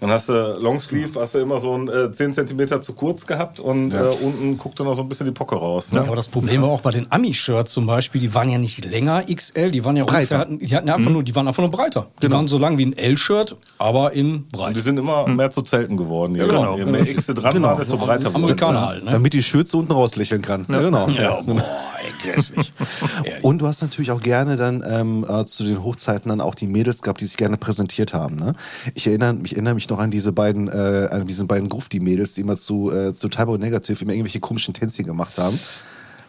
dann 0.00 0.10
hast 0.10 0.28
du 0.28 0.32
Longsleeve, 0.58 1.20
hast 1.20 1.34
du 1.34 1.38
immer 1.40 1.58
so 1.58 1.76
ein 1.76 1.88
äh, 1.88 2.10
10 2.10 2.32
cm 2.34 2.82
zu 2.82 2.92
kurz 2.94 3.26
gehabt 3.26 3.60
und 3.60 3.94
äh, 3.96 4.00
unten 4.22 4.56
guckt 4.58 4.80
dann 4.80 4.86
noch 4.86 4.94
so 4.94 5.02
ein 5.02 5.08
bisschen 5.08 5.26
die 5.26 5.32
Pocke 5.32 5.54
raus. 5.56 5.92
Ne? 5.92 6.00
Ja, 6.00 6.06
aber 6.06 6.16
das 6.16 6.28
Problem 6.28 6.62
war 6.62 6.70
auch 6.70 6.80
bei 6.80 6.90
den 6.90 7.10
Ami-Shirts 7.10 7.72
zum 7.72 7.86
Beispiel, 7.86 8.20
die 8.20 8.34
waren 8.34 8.48
ja 8.48 8.58
nicht 8.58 8.84
länger 8.84 9.24
XL, 9.24 9.70
die 9.70 9.84
waren 9.84 9.96
ja 9.96 10.04
Breiter. 10.04 10.46
ungefähr, 10.48 10.66
die 10.68 10.74
hatten 10.76 10.88
ja 10.88 10.94
einfach 10.96 11.10
nur, 11.10 11.22
die 11.22 11.34
waren 11.34 11.46
einfach 11.48 11.62
nur 11.62 11.70
breiter. 11.70 12.08
Die 12.18 12.26
Genau. 12.26 12.36
waren 12.36 12.48
so 12.48 12.58
lang 12.58 12.78
wie 12.78 12.86
ein 12.86 12.96
L-Shirt, 12.96 13.56
aber 13.78 14.12
in 14.12 14.34
Und 14.34 14.48
breit. 14.52 14.76
die 14.76 14.80
sind 14.80 14.98
immer 14.98 15.26
mehr 15.28 15.50
zu 15.50 15.62
Zelten 15.62 15.96
geworden. 15.96 16.34
Je, 16.34 16.42
genau. 16.42 16.76
je 16.78 16.84
mehr 16.86 17.06
X 17.06 17.26
dran 17.26 17.52
Genau. 17.52 17.68
war, 17.68 17.76
desto 17.78 17.96
breiter 17.96 18.26
wurde 18.32 18.36
Amerikaner 18.36 18.86
halt, 18.86 19.04
ne? 19.04 19.10
Damit 19.10 19.32
die 19.32 19.42
Schürze 19.42 19.76
unten 19.76 19.92
rauslächeln 19.92 20.42
kann. 20.42 20.66
Ja, 20.68 20.80
genau. 20.80 21.08
Ja, 21.08 21.40
boah, 21.42 21.54
ey, 21.54 22.30
grässlich. 22.32 22.72
Und 23.42 23.58
du 23.58 23.66
hast 23.66 23.82
natürlich 23.82 24.10
auch 24.12 24.20
gerne 24.20 24.56
dann 24.56 24.82
ähm, 24.88 25.26
äh, 25.28 25.44
zu 25.44 25.64
den 25.64 25.82
Hochzeiten 25.82 26.28
dann 26.28 26.40
auch 26.40 26.54
die 26.54 26.66
Mädels 26.66 27.02
gehabt, 27.02 27.20
die 27.20 27.26
sich 27.26 27.36
gerne 27.36 27.56
präsentiert 27.56 28.14
haben. 28.14 28.36
Ne? 28.36 28.54
Ich, 28.94 29.06
erinnere, 29.06 29.36
ich 29.44 29.52
erinnere 29.52 29.74
mich 29.74 29.86
noch 29.90 29.98
an 29.98 30.10
diese 30.10 30.32
beiden, 30.32 30.68
äh, 30.68 31.08
an 31.10 31.26
diese 31.26 31.44
beiden 31.44 31.68
Grufti-Mädels, 31.68 32.34
die 32.34 32.40
immer 32.42 32.56
zu, 32.56 32.90
äh, 32.92 33.12
zu 33.14 33.28
Typo 33.28 33.56
Negative 33.58 34.02
immer 34.02 34.12
irgendwelche 34.12 34.40
komischen 34.40 34.72
Tänzchen 34.74 35.04
gemacht 35.06 35.36
haben. 35.38 35.58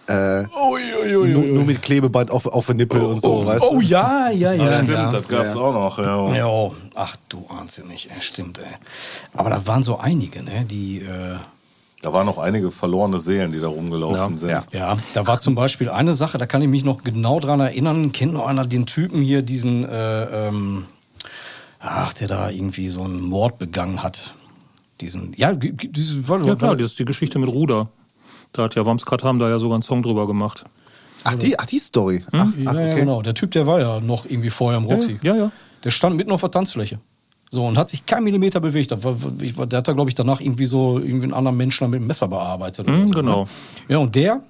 Äh, 0.07 0.45
Ui, 0.59 0.82
ui, 0.99 1.16
ui, 1.16 1.30
nur, 1.30 1.43
nur 1.43 1.64
mit 1.64 1.82
Klebeband 1.82 2.32
auf, 2.32 2.45
auf 2.47 2.66
den 2.66 2.78
Nippel 2.78 3.01
und 3.01 3.22
so, 3.22 3.45
weißt 3.45 3.64
Oh 3.64 3.76
du? 3.76 3.82
ja, 3.82 4.30
ja, 4.32 4.51
ja. 4.51 4.66
Ja, 4.66 4.74
stimmt, 4.74 4.89
ja. 4.89 5.09
das 5.12 5.28
gab's 5.28 5.55
auch 5.55 5.72
noch. 5.74 5.99
Ja. 5.99 6.36
Ja, 6.36 6.72
ach 6.95 7.16
du 7.30 7.45
ahnst 7.59 7.86
nicht, 7.88 8.09
ey, 8.09 8.20
stimmt, 8.22 8.57
ey. 8.57 8.66
Aber 9.34 9.51
da 9.51 9.66
waren 9.68 9.84
so 9.84 9.99
einige, 9.99 10.41
ne, 10.43 10.66
die, 10.66 10.97
äh, 11.01 11.36
Da 12.01 12.12
waren 12.12 12.26
noch 12.26 12.39
einige 12.39 12.72
verlorene 12.72 13.20
Seelen, 13.20 13.51
die 13.51 13.59
da 13.59 13.68
rumgelaufen 13.68 14.34
Ja. 14.34 14.36
sind. 14.36 14.49
Ja. 14.49 14.64
ja, 14.72 14.97
da 15.14 15.28
war 15.28 15.39
zum 15.39 15.53
Beispiel 15.53 15.88
eine 15.88 16.16
Sache, 16.16 16.39
da 16.39 16.47
kann 16.47 16.64
ich 16.64 16.68
mich 16.68 16.84
noch 16.84 17.03
genau 17.03 17.39
dran 17.39 17.59
erinnern, 17.59 18.12
kennt 18.12 18.34
noch 18.34 18.47
einer 18.47 18.66
den 18.66 18.88
Typen 18.88 19.22
hier, 19.22 19.43
diesen, 19.43 19.86
äh, 19.88 20.47
ähm, 20.47 20.86
ach, 21.82 22.14
der 22.14 22.28
da 22.28 22.50
irgendwie 22.50 22.90
so 22.90 23.04
einen 23.04 23.22
Mord 23.22 23.58
begangen 23.60 24.02
hat. 24.04 24.34
Diesen, 25.00 25.34
ja, 25.36 25.52
g- 25.54 25.72
g- 25.72 25.88
diese, 25.88 26.28
weil, 26.30 26.46
Ja 26.46 26.56
klar, 26.56 26.76
das 26.76 26.92
ist 26.92 27.00
die 27.00 27.06
Geschichte 27.06 27.40
mit 27.40 27.50
Ruder. 27.50 27.90
Da 28.54 28.64
hat 28.64 28.76
ja 28.76 28.86
Wamskat 28.86 29.24
haben 29.24 29.40
da 29.40 29.50
ja 29.50 29.58
sogar 29.60 29.76
einen 29.76 29.82
Song 29.82 30.04
drüber 30.04 30.28
gemacht. 30.28 30.66
Ach, 31.24 31.36
die, 31.36 31.58
ach, 31.58 31.66
die 31.66 31.80
Story. 31.80 32.24
Ach, 32.32 32.40
ja, 32.40 32.48
ach, 32.68 32.74
ja, 32.74 32.86
okay. 32.88 33.00
genau. 33.00 33.22
Der 33.22 33.34
Typ, 33.34 33.52
der 33.52 33.66
war 33.68 33.80
ja 33.80 34.00
noch 34.00 34.26
irgendwie 34.26 34.50
vorher 34.50 34.78
im 34.80 34.86
Roxy. 34.86 35.20
Ja, 35.22 35.36
ja. 35.36 35.52
Der 35.84 35.90
stand 35.92 36.16
mitten 36.18 36.32
auf 36.32 36.42
der 36.42 36.52
Tanzfläche. 36.52 37.00
So, 37.50 37.66
und 37.66 37.78
hat 37.78 37.90
sich 37.90 38.06
kein 38.06 38.24
Millimeter 38.24 38.60
bewegt. 38.60 38.92
Der 38.92 38.98
hat 39.78 39.88
da, 39.88 39.94
glaube 39.94 40.10
ich, 40.10 40.16
danach 40.16 40.40
irgendwie 40.40 40.66
so 40.68 41.00
irgendwie 41.00 41.26
einen 41.26 41.34
anderen 41.34 41.58
Menschen 41.58 41.90
mit 41.90 42.00
dem 42.00 42.08
Messer 42.08 42.28
bearbeitet. 42.28 42.88
oder 42.88 42.98
Mhm, 42.98 43.08
so, 43.08 43.14
genau. 43.20 43.42
Ne? 43.44 43.50
Ja, 43.90 43.98
und 43.98 44.16
der, 44.16 44.42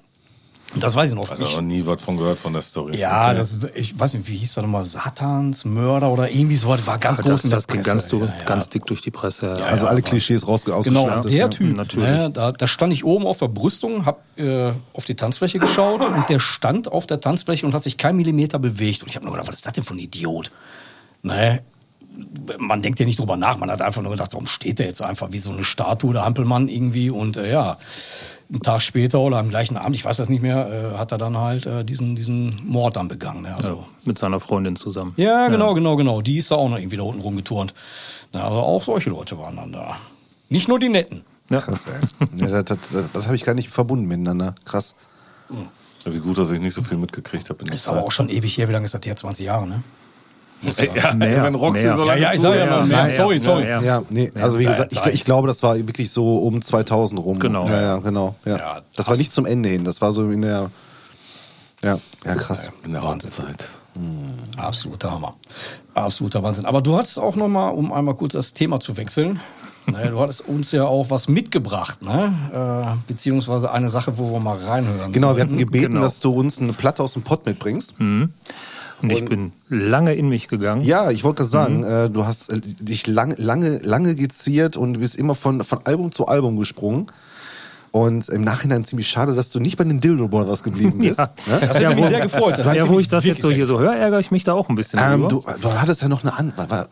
das 0.74 0.96
weiß 0.96 1.10
ich 1.10 1.14
noch. 1.14 1.30
Er 1.30 1.40
Ich, 1.40 1.54
noch 1.54 1.62
nie 1.62 1.84
was 1.84 2.00
von 2.02 2.16
gehört 2.16 2.38
von 2.38 2.52
der 2.52 2.62
Story. 2.62 2.96
ja, 2.96 3.28
Okay. 3.28 3.36
das, 3.36 3.56
ich 3.74 3.98
weiß 3.98 4.14
nicht, 4.14 4.28
wie 4.28 4.36
hieß 4.36 4.54
der 4.54 4.62
nochmal? 4.62 4.84
Satans 4.86 5.64
Mörder 5.64 6.10
oder 6.10 6.30
irgendwie 6.30 6.56
so. 6.56 6.74
Das 6.74 6.86
war 6.86 6.98
ganz 6.98 7.18
groß 7.20 7.30
Das, 7.30 7.44
in 7.44 7.50
der 7.50 7.56
das 7.58 7.66
ging 7.68 7.82
ganz, 7.82 8.10
Ja, 8.10 8.18
ja. 8.18 8.44
ganz 8.44 8.68
dick 8.68 8.86
durch 8.86 9.02
die 9.02 9.10
Presse. 9.10 9.54
Ja. 9.58 9.64
Also 9.66 9.86
alle 9.86 10.02
Klischees 10.02 10.46
raus, 10.48 10.64
Genau, 10.64 11.08
der 11.20 11.30
ja. 11.32 11.48
Typ, 11.48 11.76
natürlich. 11.76 12.08
Ne, 12.08 12.30
da, 12.30 12.52
da 12.52 12.66
stand 12.66 12.92
ich 12.92 13.04
oben 13.04 13.26
auf 13.26 13.38
der 13.38 13.48
Brüstung, 13.48 14.06
hab 14.06 14.22
äh, 14.38 14.72
auf 14.92 15.04
die 15.04 15.14
Tanzfläche 15.14 15.58
geschaut 15.58 16.04
und 16.04 16.28
der 16.28 16.38
stand 16.38 16.90
auf 16.90 17.06
der 17.06 17.20
Tanzfläche 17.20 17.66
und 17.66 17.74
hat 17.74 17.82
sich 17.82 17.96
kein 17.98 18.16
Millimeter 18.16 18.58
bewegt. 18.58 19.02
Und 19.02 19.08
ich 19.08 19.16
habe 19.16 19.24
nur 19.26 19.34
gedacht, 19.34 19.48
was 19.48 19.56
ist 19.56 19.66
das 19.66 19.72
denn 19.74 19.84
für 19.84 19.94
ein 19.94 19.98
Idiot? 19.98 20.50
Ne? 21.22 21.62
Man 22.58 22.82
denkt 22.82 23.00
ja 23.00 23.06
nicht 23.06 23.18
drüber 23.18 23.36
nach, 23.38 23.56
man 23.56 23.70
hat 23.70 23.80
einfach 23.80 24.02
nur 24.02 24.10
gedacht, 24.10 24.32
warum 24.32 24.46
steht 24.46 24.78
der 24.78 24.86
jetzt 24.86 25.00
einfach 25.00 25.32
wie 25.32 25.38
so 25.38 25.50
eine 25.50 25.64
Statue, 25.64 26.12
der 26.12 26.24
Hampelmann 26.26 26.68
irgendwie 26.68 27.08
und 27.08 27.38
äh, 27.38 27.50
ja, 27.50 27.78
einen 28.52 28.60
Tag 28.60 28.82
später 28.82 29.18
oder 29.20 29.38
am 29.38 29.48
gleichen 29.48 29.76
Abend, 29.76 29.96
ich 29.96 30.04
weiß 30.04 30.18
das 30.18 30.28
nicht 30.28 30.42
mehr, 30.42 30.92
äh, 30.94 30.98
hat 30.98 31.10
er 31.10 31.18
dann 31.18 31.36
halt 31.38 31.64
äh, 31.66 31.84
diesen, 31.84 32.14
diesen 32.14 32.60
Mord 32.66 32.96
dann 32.96 33.08
begangen. 33.08 33.42
Ne? 33.42 33.54
Also, 33.56 33.68
Ja, 33.68 33.76
mit 34.04 34.18
seiner 34.18 34.40
Freundin 34.40 34.76
zusammen. 34.76 35.14
ja, 35.16 35.48
genau, 35.48 35.74
genau, 35.74 35.96
genau. 35.96 36.20
Die 36.20 36.36
ist 36.38 36.50
da 36.50 36.56
auch 36.56 36.68
noch 36.68 36.78
irgendwie 36.78 36.98
da 36.98 37.02
unten 37.04 37.22
rumgeturnt. 37.22 37.72
Na, 38.32 38.44
also 38.44 38.56
auch 38.58 38.82
solche 38.82 39.10
Leute 39.10 39.38
waren 39.38 39.56
dann 39.56 39.72
da. 39.72 39.96
Nicht 40.48 40.68
nur 40.68 40.78
die 40.78 40.88
Netten. 40.90 41.24
Ja. 41.48 41.60
Krass, 41.60 41.86
ey. 41.86 42.00
Ja, 42.36 42.62
das 42.62 42.78
das, 42.92 43.08
das 43.12 43.26
habe 43.26 43.36
ich 43.36 43.44
gar 43.44 43.54
nicht 43.54 43.68
verbunden 43.70 44.06
miteinander. 44.06 44.54
Krass. 44.64 44.94
Wie 46.04 46.18
gut, 46.18 46.38
dass 46.38 46.50
ich 46.50 46.60
nicht 46.60 46.74
so 46.74 46.82
viel 46.82 46.98
mitgekriegt 46.98 47.48
habe 47.50 47.64
Ist 47.72 47.88
aber 47.88 48.02
auch 48.02 48.12
schon 48.12 48.28
ewig 48.28 48.56
her. 48.58 48.68
Wie 48.68 48.72
lange 48.72 48.86
ist 48.86 48.94
das 48.94 49.02
her? 49.04 49.16
20 49.16 49.44
Jahre, 49.46 49.66
ne? 49.68 49.82
Ja, 50.94 51.14
Mehr, 51.14 51.42
wenn 51.42 51.54
Roxy 51.54 51.84
mehr. 51.84 51.96
so 51.96 52.02
Ja, 52.02 52.06
lange 52.08 52.20
ja, 52.22 52.32
ich 52.34 52.40
sag 52.40 52.54
ja 52.56 52.66
mal 52.66 52.86
mehr. 52.86 53.08
Ja, 53.08 53.16
sorry, 53.16 53.34
ja, 53.36 53.40
sorry. 53.42 53.68
ja, 53.68 53.82
Ja, 53.82 54.02
nee, 54.10 54.30
also 54.40 54.58
wie 54.58 54.64
gesagt, 54.64 54.92
ich, 54.92 55.06
ich 55.14 55.24
glaube, 55.24 55.48
das 55.48 55.62
war 55.62 55.76
wirklich 55.76 56.10
so 56.10 56.38
um 56.38 56.62
2000 56.62 57.20
rum. 57.22 57.38
Genau. 57.40 57.66
Ja, 57.68 57.80
ja, 57.80 57.96
genau. 57.98 58.34
Ja. 58.44 58.56
Ja, 58.58 58.80
das 58.96 59.08
war 59.08 59.16
nicht 59.16 59.34
zum 59.34 59.46
Ende 59.46 59.68
hin, 59.68 59.84
das 59.84 60.00
war 60.00 60.12
so 60.12 60.28
in 60.30 60.42
der. 60.42 60.70
Ja, 61.82 61.98
ja, 62.24 62.34
krass. 62.36 62.70
In 62.84 62.92
der 62.92 63.02
Wahnsinn. 63.02 63.30
Hauptzeit. 63.32 63.68
Absoluter 64.56 65.10
Hammer. 65.10 65.34
Absoluter 65.94 66.42
Wahnsinn. 66.42 66.64
Aber 66.64 66.80
du 66.80 66.96
hattest 66.96 67.18
auch 67.18 67.36
noch 67.36 67.48
mal, 67.48 67.68
um 67.70 67.92
einmal 67.92 68.14
kurz 68.14 68.32
das 68.32 68.52
Thema 68.54 68.80
zu 68.80 68.96
wechseln, 68.96 69.40
ne, 69.86 70.10
du 70.10 70.20
hattest 70.20 70.48
uns 70.48 70.70
ja 70.72 70.84
auch 70.84 71.10
was 71.10 71.26
mitgebracht, 71.28 72.02
ne? 72.02 72.32
Äh, 72.54 72.96
beziehungsweise 73.08 73.70
eine 73.72 73.88
Sache, 73.88 74.16
wo 74.16 74.30
wir 74.32 74.38
mal 74.40 74.56
reinhören. 74.58 75.12
Genau, 75.12 75.28
wir 75.30 75.34
sollten. 75.34 75.40
hatten 75.50 75.56
gebeten, 75.58 75.86
Genau. 75.94 76.02
dass 76.02 76.20
du 76.20 76.30
uns 76.32 76.58
eine 76.60 76.72
Platte 76.72 77.02
aus 77.02 77.14
dem 77.14 77.22
Pott 77.22 77.44
mitbringst. 77.44 77.96
Und 79.02 79.12
ich 79.12 79.24
bin 79.24 79.52
lange 79.68 80.14
in 80.14 80.28
mich 80.28 80.48
gegangen. 80.48 80.82
Ja, 80.82 81.10
ich 81.10 81.24
wollte 81.24 81.38
gerade 81.38 81.50
sagen, 81.50 81.82
äh, 81.84 82.10
du 82.10 82.24
hast 82.26 82.52
äh, 82.52 82.60
dich 82.60 83.06
lang, 83.06 83.34
lange, 83.36 83.78
lange 83.78 84.14
geziert 84.14 84.76
und 84.76 84.94
du 84.94 85.00
bist 85.00 85.16
immer 85.16 85.34
von, 85.34 85.62
von 85.64 85.80
Album 85.84 86.12
zu 86.12 86.26
Album 86.26 86.56
gesprungen. 86.56 87.06
Und 87.90 88.30
im 88.30 88.40
Nachhinein 88.40 88.84
ziemlich 88.84 89.06
schade, 89.08 89.34
dass 89.34 89.50
du 89.50 89.60
nicht 89.60 89.76
bei 89.76 89.84
den 89.84 90.00
Dildo 90.00 90.26
Brothers 90.26 90.62
geblieben 90.62 90.98
bist. 91.00 91.18
Ja. 91.18 91.26
Ne? 91.46 91.60
Das 91.60 91.78
hätte 91.78 91.82
Ja, 91.82 91.94
mich 91.94 92.06
sehr 92.06 92.20
gefreut. 92.22 92.54
Das 92.58 92.74
ja, 92.74 92.88
wo 92.88 92.98
ich 92.98 93.08
das 93.08 93.24
jetzt 93.26 93.42
so 93.42 93.50
hier 93.50 93.66
so 93.66 93.78
höre, 93.78 93.94
ärgere 93.94 94.18
ich 94.18 94.30
mich 94.30 94.44
da 94.44 94.54
auch 94.54 94.70
ein 94.70 94.76
bisschen 94.76 94.98
Ähm, 95.02 95.28
du, 95.28 95.44
du 95.60 95.72
hattest 95.72 96.00
ja 96.00 96.08
noch 96.08 96.22
eine 96.22 96.36
andere. 96.36 96.88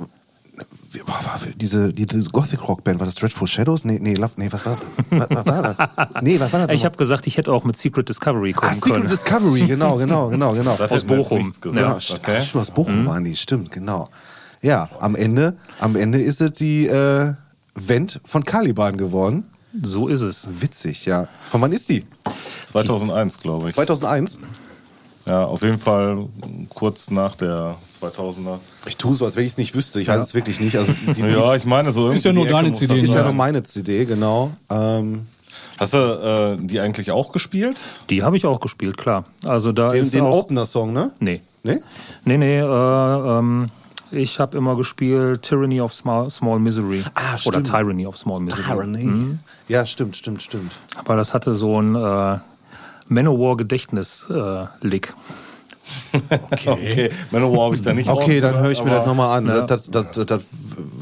Diese, 1.57 1.93
diese 1.93 2.23
Gothic 2.31 2.67
Rock 2.69 2.85
Band, 2.85 2.99
war 2.99 3.07
das 3.07 3.15
Dreadful 3.15 3.47
Shadows? 3.47 3.85
Nee, 3.85 3.99
nee, 4.01 4.15
Love, 4.15 4.33
nee, 4.37 4.49
was 4.51 4.67
war, 4.67 4.79
was, 5.11 5.27
was 5.31 5.47
war 5.47 5.63
das? 5.63 6.11
Nee, 6.23 6.41
was 6.41 6.53
war 6.53 6.67
das? 6.67 6.77
ich 6.77 6.85
habe 6.85 6.97
gesagt, 6.97 7.27
ich 7.27 7.37
hätte 7.37 7.53
auch 7.53 7.65
mit 7.65 7.77
Secret 7.77 8.09
Discovery 8.09 8.53
kommen 8.53 8.71
ah, 8.71 8.75
Secret 8.75 8.93
können. 8.95 9.09
Discovery, 9.09 9.67
genau, 9.67 9.97
genau, 9.97 10.29
genau, 10.29 10.53
genau. 10.53 10.77
Das 10.77 10.91
Aus 10.91 11.05
Bochum. 11.05 11.53
Genau, 11.61 11.97
Okay. 11.97 12.43
ach, 12.43 12.55
aus 12.55 12.71
Bochum 12.71 13.07
waren 13.07 13.25
die, 13.25 13.37
stimmt, 13.37 13.71
genau. 13.71 14.09
Ja, 14.63 14.91
am 15.01 15.15
Ende, 15.15 15.57
am 15.79 15.97
Ende 15.97 16.21
ist 16.21 16.41
es 16.41 16.53
die 16.53 16.87
äh, 16.87 17.35
Vent 17.75 18.21
von 18.25 18.45
Caliban 18.45 18.97
geworden. 18.97 19.45
So 19.83 20.09
ist 20.09 20.23
es. 20.23 20.49
Witzig, 20.51 21.07
ja. 21.07 21.29
Von 21.49 21.61
wann 21.61 21.73
ist 21.73 21.89
die? 21.89 22.05
2001, 22.67 23.39
glaube 23.39 23.69
ich. 23.69 23.75
2001? 23.75 24.41
Ja, 25.27 25.45
auf 25.45 25.63
jeden 25.63 25.79
Fall 25.79 26.27
kurz 26.71 27.11
nach 27.11 27.37
der 27.37 27.77
2000er. 28.01 28.59
Ich 28.87 28.97
tue 28.97 29.15
so, 29.15 29.25
als 29.27 29.37
wenn 29.37 29.45
ich 29.45 29.53
es 29.53 29.59
nicht 29.59 29.75
wüsste. 29.75 30.01
Ich 30.01 30.09
weiß 30.09 30.23
es 30.23 30.35
wirklich 30.35 30.61
nicht. 30.61 30.77
Also, 30.77 30.93
die, 30.93 31.13
die, 31.13 31.21
Ja, 31.31 31.55
ich 31.55 31.65
meine 31.65 31.93
so 31.93 32.11
Ist 32.11 32.25
ja 32.25 32.31
irgendwie 32.31 32.51
nur 32.51 32.63
deine 32.63 32.73
CD, 32.73 32.97
das 33.01 33.05
ist 33.11 33.15
ja 33.15 33.23
nur 33.23 33.33
meine 33.35 33.63
CD, 33.63 34.07
genau. 34.07 34.53
Ähm, 34.71 35.27
Hast 35.79 35.95
du 35.95 35.99
äh, 35.99 36.57
die 36.67 36.79
eigentlich 36.81 37.11
auch 37.11 37.33
gespielt? 37.33 37.81
Die 38.11 38.23
habe 38.23 38.37
ich 38.37 38.45
auch 38.45 38.61
gespielt, 38.61 38.99
klar. 38.99 39.25
Also 39.45 39.73
da 39.73 39.91
den 39.91 40.03
ist 40.03 40.15
den. 40.15 40.25
Opener-Song, 40.25 40.93
ne? 40.93 41.11
Nee. 41.21 41.41
Nee? 41.63 41.81
Nee, 42.25 42.37
nee, 42.39 42.59
äh, 42.59 43.39
ähm, 43.39 43.71
ich 44.13 44.41
habe 44.41 44.57
immer 44.59 44.77
gespielt 44.77 45.43
Tyranny 45.43 45.81
of 45.81 45.95
Small, 45.95 46.31
Small 46.31 46.59
Misery. 46.59 47.03
Ah, 47.15 47.35
Oder 47.47 47.61
stimmt. 47.61 47.69
Tyranny 47.69 48.07
of 48.07 48.17
Small 48.19 48.41
Misery. 48.41 48.63
Tyranny. 48.63 49.39
Ja, 49.69 49.87
stimmt, 49.87 50.17
stimmt, 50.17 50.43
stimmt. 50.43 50.73
Weil 51.05 51.17
das 51.17 51.33
hatte 51.33 51.55
so 51.55 51.81
ein 51.81 51.95
äh, 51.95 52.39
Manowar-Gedächtnis-Lick. 53.11 55.15
Okay, 56.67 57.11
Manowar 57.33 57.65
habe 57.67 57.75
ich 57.75 57.83
da 57.83 57.93
nicht 57.93 58.09
Okay, 58.09 58.41
dann 58.41 58.59
höre 58.61 58.71
ich 58.71 58.85
mir 58.85 58.91
das 58.91 59.07
nochmal 59.07 59.37
an. 59.39 59.47
Ja. 59.49 59.63
Das, 59.63 59.91
das, 59.91 60.07
das, 60.13 60.25
das 60.27 60.45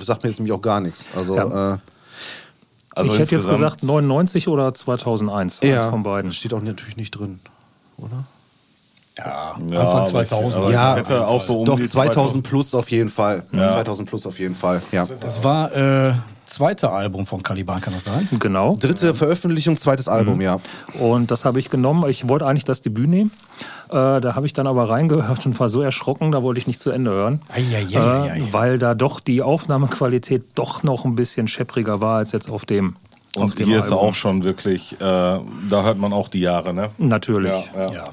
sagt 0.01 0.23
mir 0.23 0.31
jetzt 0.31 0.39
nämlich 0.39 0.53
auch 0.55 0.63
gar 0.63 0.81
nichts. 0.81 1.07
Also, 1.15 1.37
Ja. 1.37 1.75
äh, 1.75 1.79
Also 2.95 3.13
ich 3.13 3.19
hätte 3.19 3.35
jetzt 3.35 3.49
gesagt 3.51 3.83
99 3.83 4.49
oder 4.49 4.73
2001. 4.73 5.61
ja, 5.63 5.91
von 5.91 6.03
beiden. 6.03 6.31
das 6.31 6.37
steht 6.37 6.55
auch 6.55 6.63
natürlich 6.63 6.97
nicht 6.97 7.11
drin, 7.11 7.41
oder? 7.99 8.25
Ja, 9.19 9.59
Ja, 9.71 9.81
Anfang 9.81 10.09
aber 10.09 10.23
ich- 10.23 10.29
2000. 10.31 10.57
aber 10.57 10.73
Ja, 10.73 10.93
ich 10.93 10.99
hätte 11.01 11.27
auch 11.27 11.45
so 11.45 11.59
um 11.61 11.65
Doch, 11.67 11.77
die 11.77 11.87
2000 11.89 12.43
plus 12.43 12.75
auf 12.75 12.91
jeden 12.91 13.11
Fall. 13.11 13.43
2000 13.53 14.09
plus 14.09 14.25
auf 14.27 14.39
jeden 14.39 14.55
Fall, 14.55 14.81
ja. 14.91 15.05
Das 15.21 15.45
war 15.45 15.71
äh, 15.77 16.15
zweite 16.49 16.91
Album 16.91 17.27
von 17.27 17.43
Caliban, 17.43 17.81
kann 17.81 17.93
das 17.95 18.05
sein? 18.05 18.29
Genau. 18.39 18.77
Dritte 18.77 19.15
Veröffentlichung, 19.15 19.77
zweites 19.77 20.09
Album, 20.09 20.41
ja. 20.41 20.59
Und 20.99 21.31
das 21.31 21.45
habe 21.45 21.59
ich 21.59 21.71
genommen. 21.71 22.09
Ich 22.09 22.29
wollte 22.29 22.47
eigentlich 22.47 22.65
das 22.65 22.81
Debüt 22.81 23.09
nehmen. 23.09 23.31
Äh, 23.89 24.21
da 24.21 24.35
habe 24.35 24.47
ich 24.47 24.53
dann 24.53 24.67
aber 24.67 24.89
reingehört 24.89 25.47
und 25.47 25.59
war 25.61 25.69
so 25.69 25.81
erschrocken, 25.83 26.33
da 26.33 26.43
wollte 26.43 26.59
ich 26.59 26.67
nicht 26.67 26.81
zu 26.81 26.91
Ende 26.91 27.11
hören. 27.11 27.43
Eieieiei. 27.49 28.39
Äh, 28.39 28.53
weil 28.53 28.79
da 28.79 28.95
doch 28.95 29.21
die 29.21 29.43
Aufnahmequalität 29.43 30.45
doch 30.55 30.83
noch 30.83 31.05
ein 31.05 31.15
bisschen 31.15 31.49
scheppriger 31.49 32.01
war 32.01 32.19
als 32.19 32.33
jetzt 32.33 32.51
auf 32.51 32.65
dem. 32.67 32.97
auf 33.37 33.43
Und 33.43 33.59
dem 33.59 33.67
hier 33.67 33.79
ist 33.79 33.87
er 33.91 33.93
Album. 33.99 34.09
auch 34.09 34.15
schon 34.15 34.45
wirklich, 34.45 34.95
äh, 34.95 35.05
da 35.05 35.43
hört 35.71 35.99
man 35.99 36.13
auch 36.13 36.29
die 36.29 36.41
Jahre, 36.41 36.73
ne? 36.75 36.91
Natürlich. 36.99 37.53
Ja, 37.75 37.87
ja. 37.87 37.93
Ja. 37.93 38.05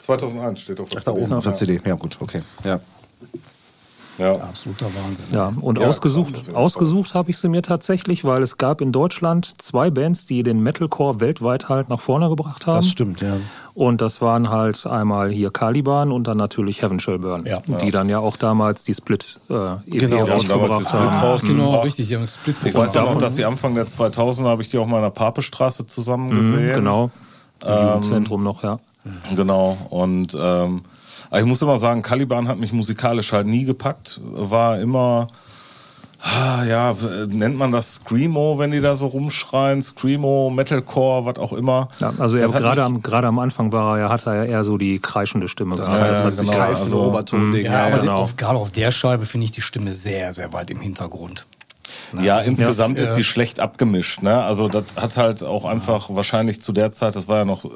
2001 0.00 0.60
steht 0.60 0.78
auf 0.80 0.88
der 0.88 1.00
Ach, 1.00 1.04
da 1.04 1.10
oben 1.12 1.32
auf 1.32 1.42
der 1.42 1.52
Ja. 1.52 1.58
CD. 1.58 1.80
Ja, 1.84 1.94
gut, 1.94 2.16
okay. 2.20 2.42
Ja. 2.64 2.80
Ja. 4.18 4.32
Absoluter 4.32 4.86
Wahnsinn. 4.86 5.26
Ja, 5.32 5.52
und 5.60 5.78
Ja, 5.78 5.86
ausgesucht, 5.88 6.44
ausgesucht 6.54 7.12
habe 7.14 7.30
ich 7.30 7.36
sie 7.38 7.48
mir 7.50 7.60
tatsächlich, 7.62 8.24
weil 8.24 8.42
es 8.42 8.56
gab 8.56 8.80
in 8.80 8.90
Deutschland 8.92 9.60
zwei 9.60 9.90
Bands, 9.90 10.24
die 10.26 10.42
den 10.42 10.62
Metalcore 10.62 11.20
weltweit 11.20 11.68
halt 11.68 11.88
nach 11.90 12.00
vorne 12.00 12.28
gebracht 12.30 12.66
haben. 12.66 12.76
Das 12.76 12.88
stimmt, 12.88 13.20
ja. 13.20 13.36
Und 13.74 14.00
das 14.00 14.22
waren 14.22 14.48
halt 14.48 14.86
einmal 14.86 15.30
hier 15.30 15.50
Caliban 15.50 16.10
und 16.12 16.26
dann 16.26 16.38
natürlich 16.38 16.80
Heaven 16.80 16.98
Shall 16.98 17.18
Burn, 17.18 17.44
Ja. 17.44 17.60
die 17.82 17.90
dann 17.90 18.08
ja 18.08 18.18
auch 18.20 18.38
damals 18.38 18.84
die 18.84 18.94
Split 18.94 19.38
äh, 19.50 19.54
EP 19.74 19.80
Genau. 19.98 20.20
Haben 20.20 20.30
rausgebracht 20.32 20.92
haben. 20.94 21.14
raus- 21.18 21.42
Genau, 21.42 21.66
gebracht. 21.66 21.84
richtig. 21.86 22.08
Die 22.08 22.16
haben 22.16 22.26
Split 22.26 22.56
Ich 22.64 22.74
weiß 22.74 22.94
ja 22.94 23.02
noch, 23.04 23.18
dass 23.18 23.34
die 23.34 23.44
Anfang 23.44 23.74
der 23.74 23.86
2000er 23.86 24.48
habe 24.48 24.62
ich 24.62 24.70
die 24.70 24.78
auch 24.78 24.86
mal 24.86 24.96
in 24.98 25.02
der 25.02 25.10
Papestraße 25.10 25.86
zusammen 25.86 26.30
gesehen. 26.30 26.72
Genau. 26.74 27.10
Im 27.62 27.68
Ähm, 27.70 27.86
Jugendzentrum 27.88 28.42
noch, 28.42 28.62
ja. 28.62 28.78
Genau. 29.34 29.76
Und 29.90 30.36
ähm, 30.40 30.82
aber 31.30 31.40
ich 31.40 31.46
muss 31.46 31.62
immer 31.62 31.78
sagen, 31.78 32.02
Caliban 32.02 32.48
hat 32.48 32.58
mich 32.58 32.72
musikalisch 32.72 33.32
halt 33.32 33.46
nie 33.46 33.64
gepackt. 33.64 34.20
War 34.24 34.78
immer, 34.80 35.28
ah, 36.22 36.64
ja, 36.64 36.94
nennt 37.28 37.56
man 37.56 37.72
das 37.72 37.96
Screamo, 37.96 38.58
wenn 38.58 38.70
die 38.70 38.80
da 38.80 38.94
so 38.94 39.06
rumschreien? 39.06 39.82
Screamo, 39.82 40.50
Metalcore, 40.50 41.26
was 41.26 41.38
auch 41.38 41.52
immer. 41.52 41.88
ja 41.98 42.12
also 42.18 42.36
er 42.36 42.48
gerade 42.48 42.82
am, 42.82 43.02
gerade 43.02 43.26
am 43.26 43.38
Anfang 43.38 43.72
war 43.72 43.96
er, 43.96 44.00
ja, 44.02 44.08
hatte 44.10 44.30
er 44.30 44.46
eher 44.46 44.64
so 44.64 44.78
die 44.78 44.98
kreischende 44.98 45.48
Stimme. 45.48 45.76
Das, 45.76 45.86
gehabt. 45.86 46.02
Kreis, 46.02 46.18
ja, 46.18 46.24
das 46.24 46.38
genau, 46.38 46.58
also, 46.58 47.02
Oberton-Ding. 47.04 47.64
Ja, 47.64 47.72
Ja, 47.72 47.80
aber 47.86 47.90
ja, 47.90 48.00
genau. 48.00 48.18
auf, 48.20 48.36
gerade 48.36 48.58
auf 48.58 48.70
der 48.70 48.90
Scheibe 48.90 49.26
finde 49.26 49.46
ich 49.46 49.52
die 49.52 49.62
Stimme 49.62 49.92
sehr, 49.92 50.34
sehr 50.34 50.52
weit 50.52 50.70
im 50.70 50.80
Hintergrund. 50.80 51.46
Ja, 52.20 52.40
insgesamt 52.40 52.98
das, 52.98 53.08
ist 53.08 53.14
äh, 53.14 53.16
die 53.18 53.24
schlecht 53.24 53.60
abgemischt. 53.60 54.22
Ne? 54.22 54.42
Also 54.42 54.68
das 54.68 54.84
hat 54.96 55.16
halt 55.16 55.42
auch 55.42 55.64
einfach 55.64 56.08
wahrscheinlich 56.10 56.62
zu 56.62 56.72
der 56.72 56.92
Zeit, 56.92 57.16
das 57.16 57.28
war 57.28 57.38
ja 57.38 57.44
noch, 57.44 57.68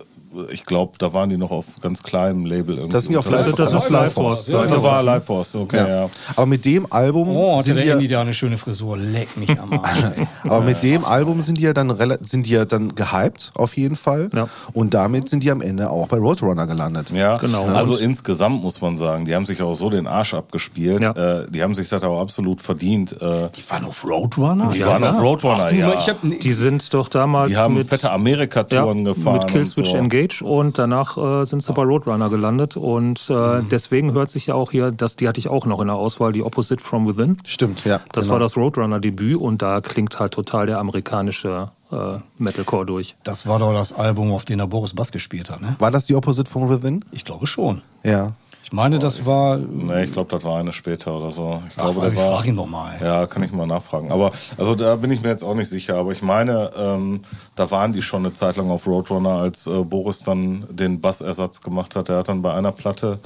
ich 0.50 0.64
glaube, 0.64 0.92
da 0.98 1.12
waren 1.12 1.28
die 1.28 1.36
noch 1.36 1.50
auf 1.50 1.64
ganz 1.80 2.02
kleinem 2.02 2.44
Label 2.44 2.76
irgendwie. 2.76 2.92
Das 2.92 3.04
sind 3.06 3.16
auf 3.16 3.26
unterwegs. 3.26 3.58
Live, 3.58 3.70
das 3.70 3.84
ist 3.84 3.90
Live 3.90 4.12
Force. 4.12 4.44
Das, 4.46 4.66
das 4.68 4.82
war 4.82 5.02
Live 5.02 5.24
Force, 5.24 5.56
okay, 5.56 5.76
ja. 5.76 5.88
Ja. 6.02 6.10
Aber 6.36 6.46
mit 6.46 6.64
dem 6.64 6.86
Album 6.90 7.28
Oh, 7.30 7.54
hatte 7.56 7.64
sind 7.68 7.76
der 7.76 7.82
die 7.84 7.88
ja, 7.88 7.94
Andy 7.94 8.08
da 8.08 8.20
eine 8.20 8.34
schöne 8.34 8.56
Frisur. 8.58 8.96
Leck 8.96 9.36
mich 9.36 9.58
am 9.58 9.72
Arsch. 9.72 10.04
aber 10.44 10.60
mit 10.62 10.82
dem 10.82 11.04
Album 11.04 11.40
sind 11.42 11.58
die 11.58 11.62
ja 11.62 11.72
dann 11.72 11.92
sind 12.22 12.46
die 12.46 12.50
ja 12.50 12.64
dann 12.64 12.94
gehypt 12.94 13.50
auf 13.54 13.76
jeden 13.76 13.96
Fall 13.96 14.30
Ja. 14.34 14.48
und 14.72 14.94
damit 14.94 15.28
sind 15.28 15.42
die 15.42 15.50
am 15.50 15.60
Ende 15.60 15.90
auch 15.90 16.06
bei 16.08 16.18
Roadrunner 16.18 16.66
gelandet. 16.66 17.10
Ja, 17.10 17.36
Genau. 17.38 17.64
Also 17.66 17.94
Und- 17.94 18.00
insgesamt 18.00 18.62
muss 18.62 18.80
man 18.80 18.96
sagen, 18.96 19.24
die 19.24 19.34
haben 19.34 19.46
sich 19.46 19.60
auch 19.62 19.74
so 19.74 19.90
den 19.90 20.06
Arsch 20.06 20.34
abgespielt. 20.34 21.02
Ja. 21.02 21.10
Äh, 21.40 21.50
die 21.50 21.62
haben 21.62 21.74
sich 21.74 21.88
das 21.88 22.02
auch 22.02 22.20
absolut 22.20 22.62
verdient. 22.62 23.12
Äh, 23.20 23.48
Die 23.56 23.68
waren 23.70 23.84
auf 23.84 24.04
Roadrunner? 24.04 24.68
die 24.68 24.84
waren 24.84 25.02
auf 25.04 25.20
Roadrunner, 25.20 25.64
Ach, 25.66 25.70
du, 25.70 25.76
ja. 25.76 25.94
Ich 25.98 26.08
hab, 26.08 26.18
Die 26.22 26.52
sind 26.52 26.92
doch 26.94 27.08
damals 27.08 27.48
Die 27.48 27.56
haben 27.56 27.74
mit, 27.74 27.88
fette 27.88 28.10
Amerika-Touren 28.12 28.98
ja, 28.98 29.12
gefahren. 29.12 29.34
mit 29.38 29.46
Killswitch 29.48 29.90
so. 29.90 29.96
Engage 30.20 30.42
und 30.44 30.78
danach 30.78 31.16
äh, 31.16 31.44
sind 31.44 31.62
sie 31.62 31.72
bei 31.72 31.82
Roadrunner 31.82 32.28
gelandet 32.28 32.76
und 32.76 33.28
äh, 33.30 33.32
Mhm. 33.60 33.68
deswegen 33.70 34.12
hört 34.12 34.30
sich 34.30 34.46
ja 34.46 34.54
auch 34.54 34.70
hier, 34.70 34.90
das, 34.90 35.16
die 35.16 35.28
hatte 35.28 35.38
ich 35.40 35.48
auch 35.48 35.66
noch 35.66 35.80
in 35.80 35.86
der 35.88 35.96
Auswahl, 35.96 36.32
die 36.32 36.42
Opposite 36.42 36.82
from 36.82 37.06
Within. 37.06 37.38
Stimmt, 37.44 37.84
ja. 37.84 38.00
Das 38.12 38.24
genau. 38.24 38.34
war 38.34 38.40
das 38.40 38.56
Roadrunner-Debüt 38.56 39.36
und 39.40 39.62
da 39.62 39.80
klingt 39.80 40.18
halt 40.18 40.32
total 40.34 40.66
der 40.66 40.78
amerikanische 40.78 41.70
äh, 41.92 42.18
Metalcore 42.38 42.86
durch. 42.86 43.16
das 43.24 43.46
war 43.46 43.58
doch 43.58 43.72
das 43.72 43.92
Album, 43.92 44.32
auf 44.32 44.44
dem 44.44 44.58
der 44.58 44.66
Boris 44.66 44.94
Bass 44.94 45.10
gespielt 45.12 45.50
hat, 45.50 45.60
ne? 45.60 45.76
War 45.78 45.90
das 45.90 46.06
die 46.06 46.14
Opposite 46.14 46.48
from 46.50 46.68
Within? 46.70 47.04
Ich 47.12 47.24
glaube 47.24 47.46
schon. 47.46 47.82
Ja. 48.04 48.32
Ich 48.70 48.76
meine, 48.76 49.00
das 49.00 49.26
war. 49.26 49.56
Nee, 49.56 50.04
ich 50.04 50.12
glaube, 50.12 50.30
das 50.30 50.44
war 50.44 50.60
eine 50.60 50.72
später 50.72 51.16
oder 51.16 51.32
so. 51.32 51.60
Ich 51.66 51.72
Ach, 51.76 51.82
glaube, 51.82 51.96
weiß 52.02 52.04
das 52.04 52.12
ich, 52.12 52.18
war. 52.20 52.36
frag 52.38 52.46
ihn 52.46 52.54
noch 52.54 52.68
mal. 52.68 52.96
Ja, 53.00 53.26
kann 53.26 53.42
ich 53.42 53.50
mal 53.50 53.66
nachfragen. 53.66 54.12
Aber 54.12 54.30
also 54.56 54.76
da 54.76 54.94
bin 54.94 55.10
ich 55.10 55.22
mir 55.22 55.30
jetzt 55.30 55.42
auch 55.42 55.56
nicht 55.56 55.68
sicher. 55.68 55.96
Aber 55.96 56.12
ich 56.12 56.22
meine, 56.22 56.70
ähm, 56.76 57.20
da 57.56 57.68
waren 57.72 57.90
die 57.90 58.00
schon 58.00 58.24
eine 58.24 58.32
Zeit 58.32 58.56
lang 58.56 58.70
auf 58.70 58.86
Roadrunner, 58.86 59.40
als 59.40 59.66
äh, 59.66 59.82
Boris 59.82 60.20
dann 60.20 60.66
den 60.70 61.00
Bassersatz 61.00 61.62
gemacht 61.62 61.96
hat. 61.96 62.10
Er 62.10 62.18
hat 62.18 62.28
dann 62.28 62.42
bei 62.42 62.54
einer 62.54 62.70
Platte 62.70 63.18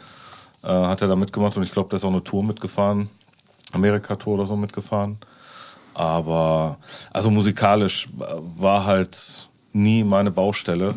äh, 0.62 0.68
hat 0.68 1.02
er 1.02 1.08
da 1.08 1.16
mitgemacht 1.16 1.56
und 1.58 1.62
ich 1.62 1.72
glaube, 1.72 1.90
der 1.90 1.98
ist 1.98 2.04
auch 2.04 2.10
eine 2.10 2.24
Tour 2.24 2.42
mitgefahren, 2.42 3.10
Amerika-Tour 3.72 4.34
oder 4.34 4.46
so 4.46 4.56
mitgefahren. 4.56 5.18
Aber 5.92 6.78
also 7.12 7.30
musikalisch 7.30 8.08
äh, 8.18 8.34
war 8.56 8.86
halt 8.86 9.50
nie 9.74 10.04
meine 10.04 10.30
Baustelle. 10.30 10.94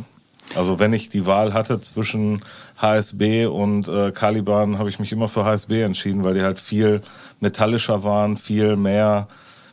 Also 0.56 0.80
wenn 0.80 0.94
ich 0.94 1.10
die 1.10 1.26
Wahl 1.26 1.54
hatte 1.54 1.80
zwischen 1.82 2.42
HSB 2.78 3.46
und 3.46 3.88
äh, 3.88 4.12
Caliban, 4.12 4.78
habe 4.78 4.90
ich 4.90 5.00
mich 5.00 5.12
immer 5.12 5.28
für 5.28 5.46
HSB 5.46 5.84
entschieden, 5.84 6.24
weil 6.24 6.34
die 6.34 6.42
halt 6.42 6.60
viel 6.60 7.02
metallischer 7.40 8.04
waren, 8.04 8.38
viel 8.38 8.76
mehr 8.76 9.28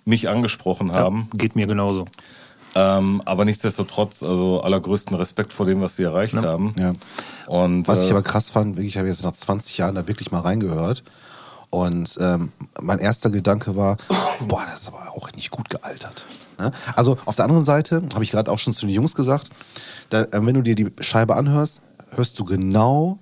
mich 0.04 0.28
angesprochen 0.28 0.92
haben. 0.92 1.28
Ja, 1.32 1.38
geht 1.38 1.56
mir 1.56 1.66
genauso. 1.66 2.06
Ähm, 2.74 3.22
aber 3.24 3.44
nichtsdestotrotz, 3.44 4.22
also 4.22 4.60
allergrößten 4.60 5.16
Respekt 5.16 5.52
vor 5.52 5.64
dem, 5.64 5.80
was 5.80 5.96
sie 5.96 6.02
erreicht 6.02 6.36
haben. 6.36 6.74
Ja. 6.76 6.92
Und 7.46 7.86
Was 7.86 8.02
ich 8.02 8.08
äh, 8.08 8.12
aber 8.12 8.22
krass 8.22 8.50
fand, 8.50 8.76
wirklich, 8.76 8.94
ich 8.94 8.98
habe 8.98 9.08
jetzt 9.08 9.22
nach 9.22 9.32
20 9.32 9.78
Jahren 9.78 9.94
da 9.94 10.08
wirklich 10.08 10.32
mal 10.32 10.40
reingehört. 10.40 11.04
Und 11.70 12.16
ähm, 12.20 12.52
mein 12.80 12.98
erster 12.98 13.30
Gedanke 13.30 13.76
war, 13.76 13.96
boah, 14.40 14.64
das 14.70 14.82
ist 14.82 14.88
aber 14.88 15.12
auch 15.16 15.32
nicht 15.32 15.50
gut 15.50 15.70
gealtert. 15.70 16.24
Ne? 16.58 16.72
Also 16.96 17.16
auf 17.24 17.36
der 17.36 17.44
anderen 17.44 17.64
Seite, 17.64 18.02
habe 18.14 18.24
ich 18.24 18.30
gerade 18.30 18.50
auch 18.50 18.58
schon 18.58 18.72
zu 18.72 18.86
den 18.86 18.94
Jungs 18.94 19.14
gesagt, 19.14 19.50
da, 20.10 20.22
äh, 20.22 20.28
wenn 20.32 20.54
du 20.54 20.62
dir 20.62 20.74
die 20.74 20.90
Scheibe 21.00 21.36
anhörst, 21.36 21.80
hörst 22.10 22.38
du 22.38 22.44
genau, 22.44 23.18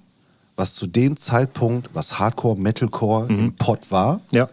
was 0.56 0.74
zu 0.74 0.86
dem 0.86 1.16
Zeitpunkt, 1.16 1.90
was 1.94 2.18
Hardcore, 2.18 2.58
Metalcore 2.58 3.28
im 3.28 3.54
Pott 3.54 3.90
war. 3.90 4.20
Ja. 4.32 4.48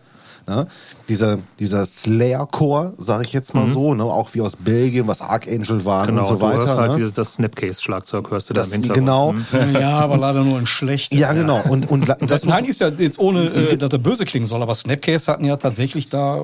Ne? 0.49 0.65
Dieser, 1.07 1.37
dieser 1.59 1.85
Slayer-Core, 1.85 2.93
sage 2.97 3.23
ich 3.23 3.33
jetzt 3.33 3.53
mal 3.53 3.67
so, 3.67 3.93
ne? 3.93 4.03
auch 4.03 4.33
wie 4.33 4.41
aus 4.41 4.55
Belgien, 4.55 5.07
was 5.07 5.21
Archangel 5.21 5.85
waren 5.85 6.07
Genau, 6.07 6.21
und 6.21 6.25
so 6.27 6.35
du 6.35 6.41
weiter. 6.41 6.61
hörst 6.61 6.77
halt 6.77 6.91
ne? 6.91 6.97
dieses, 6.97 7.13
das 7.13 7.33
Snapcase-Schlagzeug, 7.33 8.31
hörst 8.31 8.49
du 8.49 8.53
das, 8.55 8.69
da 8.71 8.75
im 8.75 8.83
Hintergrund. 8.83 9.45
genau. 9.51 9.65
Mhm. 9.67 9.75
Ja, 9.75 9.99
aber 9.99 10.17
leider 10.17 10.43
nur 10.43 10.57
in 10.57 10.65
schlecht. 10.65 11.13
Ja, 11.13 11.33
genau. 11.33 11.61
Und, 11.69 11.89
und 11.89 12.09
das 12.31 12.45
Nein, 12.45 12.65
ist 12.65 12.79
ja 12.81 12.89
jetzt 12.89 13.19
ohne, 13.19 13.41
äh, 13.43 13.77
dass 13.77 13.91
er 13.93 13.99
böse 13.99 14.25
klingen 14.25 14.47
soll, 14.47 14.61
aber 14.63 14.73
Snapcase 14.73 15.31
hatten 15.31 15.45
ja 15.45 15.55
tatsächlich 15.57 16.09
da, 16.09 16.37
äh, 16.37 16.41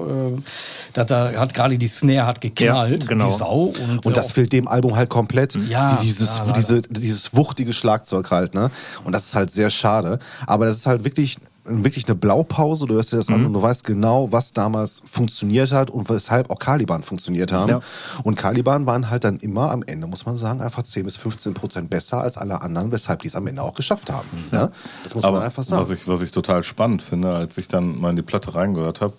da, 0.93 1.03
da 1.03 1.31
hat 1.33 1.53
gerade 1.55 1.77
die 1.77 1.87
Snare 1.87 2.27
hat 2.27 2.41
geknallt, 2.41 3.03
Ja, 3.03 3.09
genau. 3.09 3.27
wie 3.27 3.31
Sau. 3.33 3.63
Und, 3.89 4.05
Und 4.05 4.11
äh, 4.11 4.13
das 4.13 4.31
fehlt 4.33 4.53
dem 4.53 4.67
Album 4.67 4.95
halt 4.95 5.09
komplett. 5.09 5.55
Ja, 5.67 5.95
Die- 5.95 6.05
dieses, 6.05 6.37
ja, 6.45 6.51
diese, 6.53 6.81
dieses 6.83 7.35
wuchtige 7.35 7.73
Schlagzeug 7.73 8.29
halt, 8.31 8.53
ne? 8.53 8.69
Und 9.03 9.13
das 9.13 9.25
ist 9.27 9.35
halt 9.35 9.51
sehr 9.51 9.69
schade. 9.71 10.19
Aber 10.45 10.65
das 10.65 10.75
ist 10.77 10.85
halt 10.85 11.03
wirklich, 11.05 11.37
wirklich 11.65 12.05
eine 12.07 12.15
Blaupause. 12.15 12.85
Du 12.85 12.93
hörst 12.95 13.11
dir 13.11 13.17
das 13.17 13.27
Mhm. 13.29 13.35
an 13.35 13.45
und 13.47 13.53
du 13.53 13.61
weißt 13.61 13.83
genau, 13.83 14.31
was 14.31 14.53
damals 14.53 15.01
funktioniert 15.05 15.71
hat 15.71 15.89
und 15.89 16.09
weshalb 16.09 16.49
auch 16.49 16.59
Caliban 16.59 17.03
funktioniert 17.03 17.51
haben. 17.51 17.69
Ja. 17.69 17.79
Und 18.23 18.35
Caliban 18.35 18.85
waren 18.85 19.09
halt 19.09 19.23
dann 19.23 19.37
immer 19.37 19.71
am 19.71 19.83
Ende, 19.83 20.07
muss 20.07 20.25
man 20.25 20.37
sagen, 20.37 20.61
einfach 20.61 20.83
10 20.83 21.03
bis 21.05 21.17
15 21.17 21.53
Prozent 21.53 21.89
besser 21.89 22.19
als 22.21 22.37
alle 22.37 22.61
anderen, 22.61 22.91
weshalb 22.91 23.21
die 23.23 23.27
es 23.27 23.35
am 23.35 23.47
Ende 23.47 23.61
auch 23.63 23.73
geschafft 23.73 24.11
haben. 24.11 24.27
Ne? 24.51 24.71
Das 25.03 25.15
muss 25.15 25.23
aber 25.23 25.37
man 25.37 25.45
einfach 25.45 25.63
sagen. 25.63 25.81
was 25.81 25.89
ich, 25.89 26.07
was 26.07 26.21
ich 26.21 26.31
total 26.31 26.63
spannend 26.63 27.01
finde, 27.01 27.33
als 27.33 27.57
ich 27.57 27.67
dann 27.67 27.99
mal 27.99 28.11
in 28.11 28.15
die 28.15 28.21
Platte 28.21 28.53
reingehört 28.55 29.01
habe, 29.01 29.13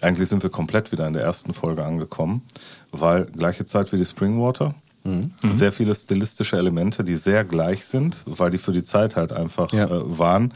eigentlich 0.00 0.28
sind 0.30 0.42
wir 0.42 0.48
komplett 0.50 0.92
wieder 0.92 1.06
in 1.06 1.12
der 1.12 1.22
ersten 1.22 1.52
Folge 1.52 1.84
angekommen, 1.84 2.40
weil 2.90 3.26
gleiche 3.26 3.66
Zeit 3.66 3.92
wie 3.92 3.98
die 3.98 4.06
Springwater, 4.06 4.74
Mhm. 5.02 5.30
sehr 5.50 5.72
viele 5.72 5.94
stilistische 5.94 6.58
Elemente, 6.58 7.02
die 7.04 7.16
sehr 7.16 7.42
gleich 7.44 7.86
sind, 7.86 8.18
weil 8.26 8.50
die 8.50 8.58
für 8.58 8.72
die 8.72 8.82
Zeit 8.82 9.16
halt 9.16 9.32
einfach 9.32 9.72
Ja. 9.72 9.86
äh, 9.86 10.18
waren. 10.18 10.52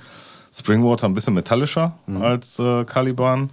Springwater 0.56 1.06
ein 1.06 1.14
bisschen 1.14 1.34
metallischer 1.34 1.92
Mhm. 2.06 2.22
als 2.22 2.58
äh, 2.58 2.84
Caliban. 2.84 3.50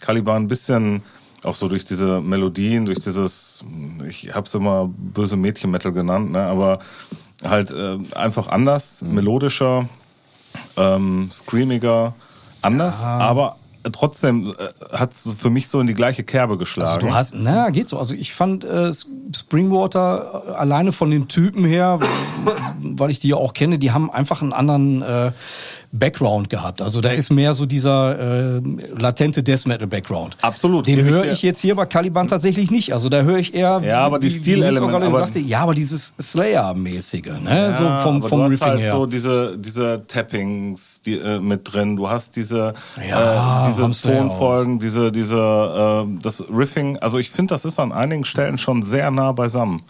Caliban 0.00 0.42
ein 0.44 0.48
bisschen 0.48 1.02
auch 1.44 1.54
so 1.54 1.68
durch 1.68 1.84
diese 1.84 2.20
Melodien, 2.20 2.84
durch 2.86 3.00
dieses, 3.00 3.64
ich 4.08 4.32
hab's 4.34 4.54
immer 4.54 4.88
böse 4.96 5.36
Mädchen-Metal 5.36 5.92
genannt, 5.92 6.30
ne, 6.32 6.40
aber 6.42 6.78
halt 7.42 7.70
äh, 7.72 7.98
einfach 8.14 8.46
anders, 8.48 9.02
Mhm. 9.02 9.14
melodischer, 9.14 9.88
ähm, 10.76 11.30
screamiger, 11.32 12.14
anders, 12.60 13.02
aber 13.04 13.56
trotzdem 13.90 14.54
äh, 14.56 14.96
hat 14.96 15.12
es 15.12 15.28
für 15.36 15.50
mich 15.50 15.66
so 15.66 15.80
in 15.80 15.88
die 15.88 15.94
gleiche 15.94 16.22
Kerbe 16.22 16.56
geschlagen. 16.58 16.88
Also 16.90 17.06
du 17.06 17.12
hast, 17.12 17.34
na, 17.34 17.70
geht 17.70 17.88
so. 17.88 17.98
Also 17.98 18.14
ich 18.14 18.32
fand 18.32 18.62
äh, 18.62 18.92
Springwater 19.34 20.44
äh, 20.46 20.50
alleine 20.52 20.92
von 20.92 21.10
den 21.10 21.26
Typen 21.26 21.64
her, 21.64 21.98
weil 22.80 23.10
ich 23.10 23.18
die 23.18 23.28
ja 23.28 23.36
auch 23.36 23.54
kenne, 23.54 23.78
die 23.80 23.90
haben 23.90 24.10
einfach 24.10 24.42
einen 24.42 24.52
anderen 24.52 25.02
äh, 25.02 25.32
Background 25.94 26.48
gehabt. 26.48 26.80
Also 26.80 27.02
da 27.02 27.10
ist 27.10 27.30
mehr 27.30 27.52
so 27.52 27.66
dieser 27.66 28.56
äh, 28.56 28.62
latente 28.96 29.42
Death 29.42 29.66
Metal 29.66 29.86
Background. 29.86 30.38
Absolut, 30.40 30.86
Den 30.86 31.02
höre 31.02 31.30
ich 31.30 31.42
jetzt 31.42 31.60
hier 31.60 31.74
bei 31.74 31.84
Caliban 31.84 32.28
tatsächlich 32.28 32.70
nicht. 32.70 32.94
Also 32.94 33.10
da 33.10 33.22
höre 33.22 33.36
ich 33.36 33.54
eher, 33.54 33.82
Ja, 33.84 34.00
aber 34.00 34.18
die 34.18 34.30
Stilelemente, 34.30 35.10
sagte, 35.10 35.38
ja, 35.38 35.60
aber 35.60 35.74
dieses 35.74 36.14
Slayer-mäßige, 36.18 37.40
ne? 37.42 37.50
Ja, 37.50 37.72
so 37.72 38.02
vom, 38.02 38.16
aber 38.16 38.28
vom 38.28 38.38
du 38.38 38.44
hast 38.44 38.52
Riffing 38.52 38.66
halt 38.68 38.80
her. 38.80 38.90
so 38.90 39.04
diese, 39.06 39.58
diese 39.58 40.02
Tappings 40.08 41.02
die, 41.02 41.18
äh, 41.18 41.38
mit 41.38 41.70
drin. 41.70 41.96
Du 41.96 42.08
hast 42.08 42.36
diese, 42.36 42.72
Ja, 43.06 43.64
äh, 43.64 43.68
diese 43.68 43.90
Tonfolgen, 43.90 44.78
diese, 44.78 45.12
diese, 45.12 46.04
äh, 46.06 46.18
das 46.22 46.42
Riffing. 46.50 46.96
Also 46.98 47.18
ich 47.18 47.30
finde, 47.30 47.52
das 47.52 47.66
ist 47.66 47.78
an 47.78 47.92
einigen 47.92 48.24
Stellen 48.24 48.56
schon 48.56 48.82
sehr 48.82 49.10
nah 49.10 49.32
beisammen. 49.32 49.82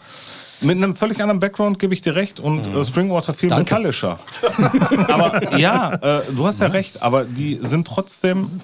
Mit 0.63 0.77
einem 0.77 0.95
völlig 0.95 1.21
anderen 1.21 1.39
Background 1.39 1.79
gebe 1.79 1.93
ich 1.93 2.01
dir 2.01 2.15
recht 2.15 2.39
und 2.39 2.67
äh, 2.67 2.83
Springwater 2.83 3.33
viel 3.33 3.49
Danke. 3.49 3.63
metallischer. 3.65 4.19
aber 5.07 5.57
ja, 5.57 5.93
äh, 5.95 6.21
du 6.33 6.45
hast 6.45 6.61
ja 6.61 6.67
recht, 6.67 7.01
aber 7.01 7.25
die 7.25 7.59
sind 7.61 7.87
trotzdem 7.87 8.61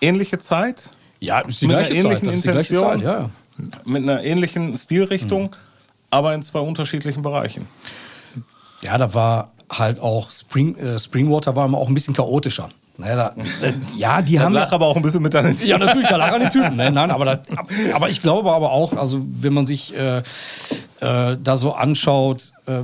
ähnliche 0.00 0.38
Zeit, 0.38 0.90
ja, 1.20 1.40
ist 1.40 1.60
die 1.60 1.66
mit 1.66 1.76
einer 1.76 1.86
gleiche 1.86 2.02
Zeit. 2.02 2.04
ähnlichen 2.04 2.26
Das 2.28 2.36
ist 2.36 2.44
die 2.44 2.50
gleiche 2.50 2.74
Intention. 2.74 3.00
Zeit, 3.00 3.02
ja, 3.02 3.20
ja. 3.20 3.80
mit 3.84 4.02
einer 4.02 4.22
ähnlichen 4.22 4.76
Stilrichtung, 4.76 5.56
aber 6.10 6.34
in 6.34 6.42
zwei 6.42 6.60
unterschiedlichen 6.60 7.22
Bereichen. 7.22 7.66
Ja, 8.80 8.96
da 8.98 9.14
war 9.14 9.52
halt 9.70 10.00
auch 10.00 10.30
Spring, 10.30 10.76
äh, 10.76 10.98
Springwater 10.98 11.56
war 11.56 11.66
immer 11.66 11.78
auch 11.78 11.88
ein 11.88 11.94
bisschen 11.94 12.14
chaotischer. 12.14 12.70
Naja, 12.96 13.14
da, 13.16 13.66
äh, 13.66 13.72
ja, 13.96 14.22
die 14.22 14.40
haben. 14.40 14.52
lach 14.52 14.72
aber 14.72 14.86
auch 14.86 14.96
ein 14.96 15.02
bisschen 15.02 15.22
mit 15.22 15.34
deinen 15.34 15.58
Ja, 15.64 15.78
natürlich, 15.78 16.08
da 16.08 16.16
lag 16.16 16.32
an 16.32 16.40
den 16.40 16.50
Typen. 16.50 16.76
Ne? 16.76 16.90
Nein, 16.90 17.10
aber, 17.10 17.24
da, 17.24 17.42
aber 17.94 18.10
ich 18.10 18.20
glaube 18.20 18.52
aber 18.52 18.72
auch, 18.72 18.92
also 18.94 19.24
wenn 19.24 19.54
man 19.54 19.66
sich 19.66 19.96
äh, 19.96 20.22
äh, 21.00 21.36
da 21.42 21.56
so 21.56 21.72
anschaut, 21.72 22.52
äh, 22.66 22.80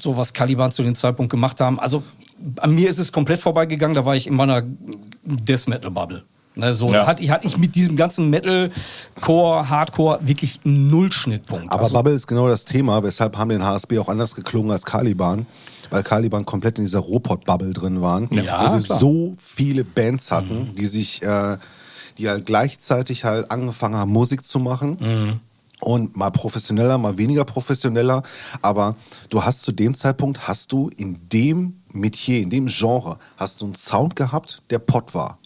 so 0.00 0.16
was 0.16 0.32
Caliban 0.32 0.72
zu 0.72 0.82
dem 0.82 0.94
Zeitpunkt 0.94 1.30
gemacht 1.30 1.60
haben, 1.60 1.78
also 1.78 2.02
an 2.60 2.74
mir 2.74 2.88
ist 2.88 2.98
es 2.98 3.12
komplett 3.12 3.40
vorbeigegangen, 3.40 3.94
da 3.94 4.04
war 4.04 4.16
ich 4.16 4.26
in 4.26 4.34
meiner 4.34 4.62
Death 5.24 5.66
Metal 5.68 5.90
Bubble. 5.90 6.24
Ne, 6.54 6.74
so 6.74 6.88
Ja. 6.92 7.06
hatte, 7.06 7.22
ich, 7.22 7.30
hatte 7.30 7.46
ich 7.46 7.56
mit 7.56 7.76
diesem 7.76 7.96
ganzen 7.96 8.30
Metalcore, 8.30 9.68
Hardcore 9.68 10.18
wirklich 10.22 10.60
null 10.64 11.12
Schnittpunkt. 11.12 11.70
Aber 11.72 11.84
also, 11.84 11.94
Bubble 11.94 12.14
ist 12.14 12.26
genau 12.26 12.48
das 12.48 12.64
Thema, 12.64 13.02
weshalb 13.04 13.36
haben 13.38 13.50
den 13.50 13.64
HSB 13.64 13.98
auch 13.98 14.08
anders 14.08 14.34
geklungen 14.34 14.72
als 14.72 14.84
Caliban. 14.84 15.46
Weil 15.90 16.02
Caliban 16.02 16.44
komplett 16.44 16.78
in 16.78 16.84
dieser 16.84 16.98
Robot-Bubble 16.98 17.72
drin 17.72 18.02
waren. 18.02 18.28
Ja, 18.32 18.66
wo 18.70 18.74
wir 18.74 18.82
klar. 18.82 18.98
so 18.98 19.34
viele 19.38 19.84
Bands 19.84 20.30
hatten, 20.30 20.74
die 20.76 20.84
sich, 20.84 21.22
äh, 21.22 21.56
die 22.18 22.28
halt 22.28 22.44
gleichzeitig 22.44 23.24
halt 23.24 23.50
angefangen 23.50 23.94
haben, 23.94 24.10
Musik 24.12 24.44
zu 24.44 24.58
machen. 24.58 25.40
Und 25.80 26.16
mal 26.16 26.30
professioneller, 26.30 26.98
mal 26.98 27.18
weniger 27.18 27.44
professioneller. 27.44 28.22
Aber 28.62 28.96
du 29.30 29.44
hast 29.44 29.62
zu 29.62 29.72
dem 29.72 29.94
Zeitpunkt, 29.94 30.48
hast 30.48 30.72
du 30.72 30.90
in 30.96 31.28
dem 31.28 31.82
Metier, 31.92 32.40
in 32.40 32.50
dem 32.50 32.66
Genre, 32.66 33.18
hast 33.36 33.60
du 33.60 33.66
einen 33.66 33.74
Sound 33.74 34.16
gehabt, 34.16 34.62
der 34.70 34.80
Pott 34.80 35.14
war. 35.14 35.38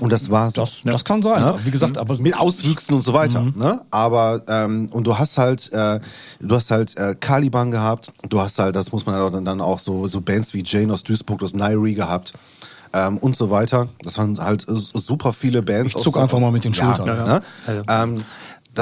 Und 0.00 0.12
das 0.12 0.30
war 0.30 0.50
so. 0.50 0.60
das, 0.60 0.80
das 0.82 1.04
kann 1.04 1.22
sein. 1.22 1.40
Ne? 1.40 1.54
Wie 1.64 1.70
gesagt, 1.70 1.98
aber 1.98 2.18
mit 2.18 2.36
Auswüchsen 2.36 2.94
und 2.94 3.02
so 3.02 3.12
weiter. 3.12 3.42
Mhm. 3.42 3.54
Ne? 3.56 3.80
Aber 3.90 4.42
ähm, 4.48 4.88
und 4.92 5.06
du 5.06 5.16
hast 5.16 5.38
halt, 5.38 5.72
äh, 5.72 6.00
du 6.40 6.54
hast 6.54 6.70
halt 6.70 6.96
äh, 6.96 7.14
Caliban 7.18 7.70
gehabt. 7.70 8.12
Du 8.28 8.40
hast 8.40 8.58
halt, 8.58 8.74
das 8.74 8.90
muss 8.90 9.06
man 9.06 9.14
halt 9.14 9.34
dann, 9.34 9.44
dann 9.44 9.60
auch 9.60 9.78
so 9.78 10.08
so 10.08 10.20
Bands 10.20 10.52
wie 10.52 10.62
Jane 10.64 10.92
aus 10.92 11.04
Duisburg, 11.04 11.42
aus 11.42 11.54
Nairi 11.54 11.94
gehabt. 11.94 12.32
Ähm, 12.92 13.18
und 13.18 13.36
so 13.36 13.50
weiter. 13.50 13.88
Das 14.02 14.18
waren 14.18 14.38
halt 14.38 14.68
äh, 14.68 14.74
super 14.74 15.32
viele 15.32 15.62
Bands. 15.62 15.94
Ich 15.96 16.02
zuck 16.02 16.16
einfach 16.16 16.38
mal 16.38 16.52
mit 16.52 16.64
den 16.64 16.72
ja, 16.72 16.94
Schultern. 16.96 17.24
Ne? 17.24 17.42
Ja, 17.66 17.72
ja. 17.72 18.02
Ähm, 18.02 18.16
das 18.16 18.24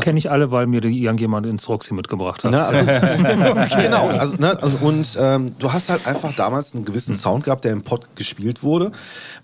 Kenne 0.01 0.19
ich 0.19 0.31
alle, 0.31 0.51
weil 0.51 0.67
mir 0.67 0.81
die 0.81 1.03
irgendjemand 1.03 1.47
ins 1.47 1.69
Roxy 1.69 1.95
mitgebracht 1.95 2.45
hat. 2.45 2.51
Ne, 2.51 2.65
also, 2.65 2.87
genau, 3.77 4.09
also, 4.09 4.37
ne, 4.37 4.59
also, 4.63 4.79
und 4.81 5.17
ähm, 5.21 5.47
du 5.59 5.73
hast 5.73 5.91
halt 5.91 6.07
einfach 6.07 6.33
damals 6.33 6.75
einen 6.75 6.85
gewissen 6.85 7.15
Sound 7.17 7.45
gehabt, 7.45 7.65
der 7.65 7.73
im 7.73 7.83
Pod 7.83 8.07
gespielt 8.17 8.63
wurde, 8.63 8.93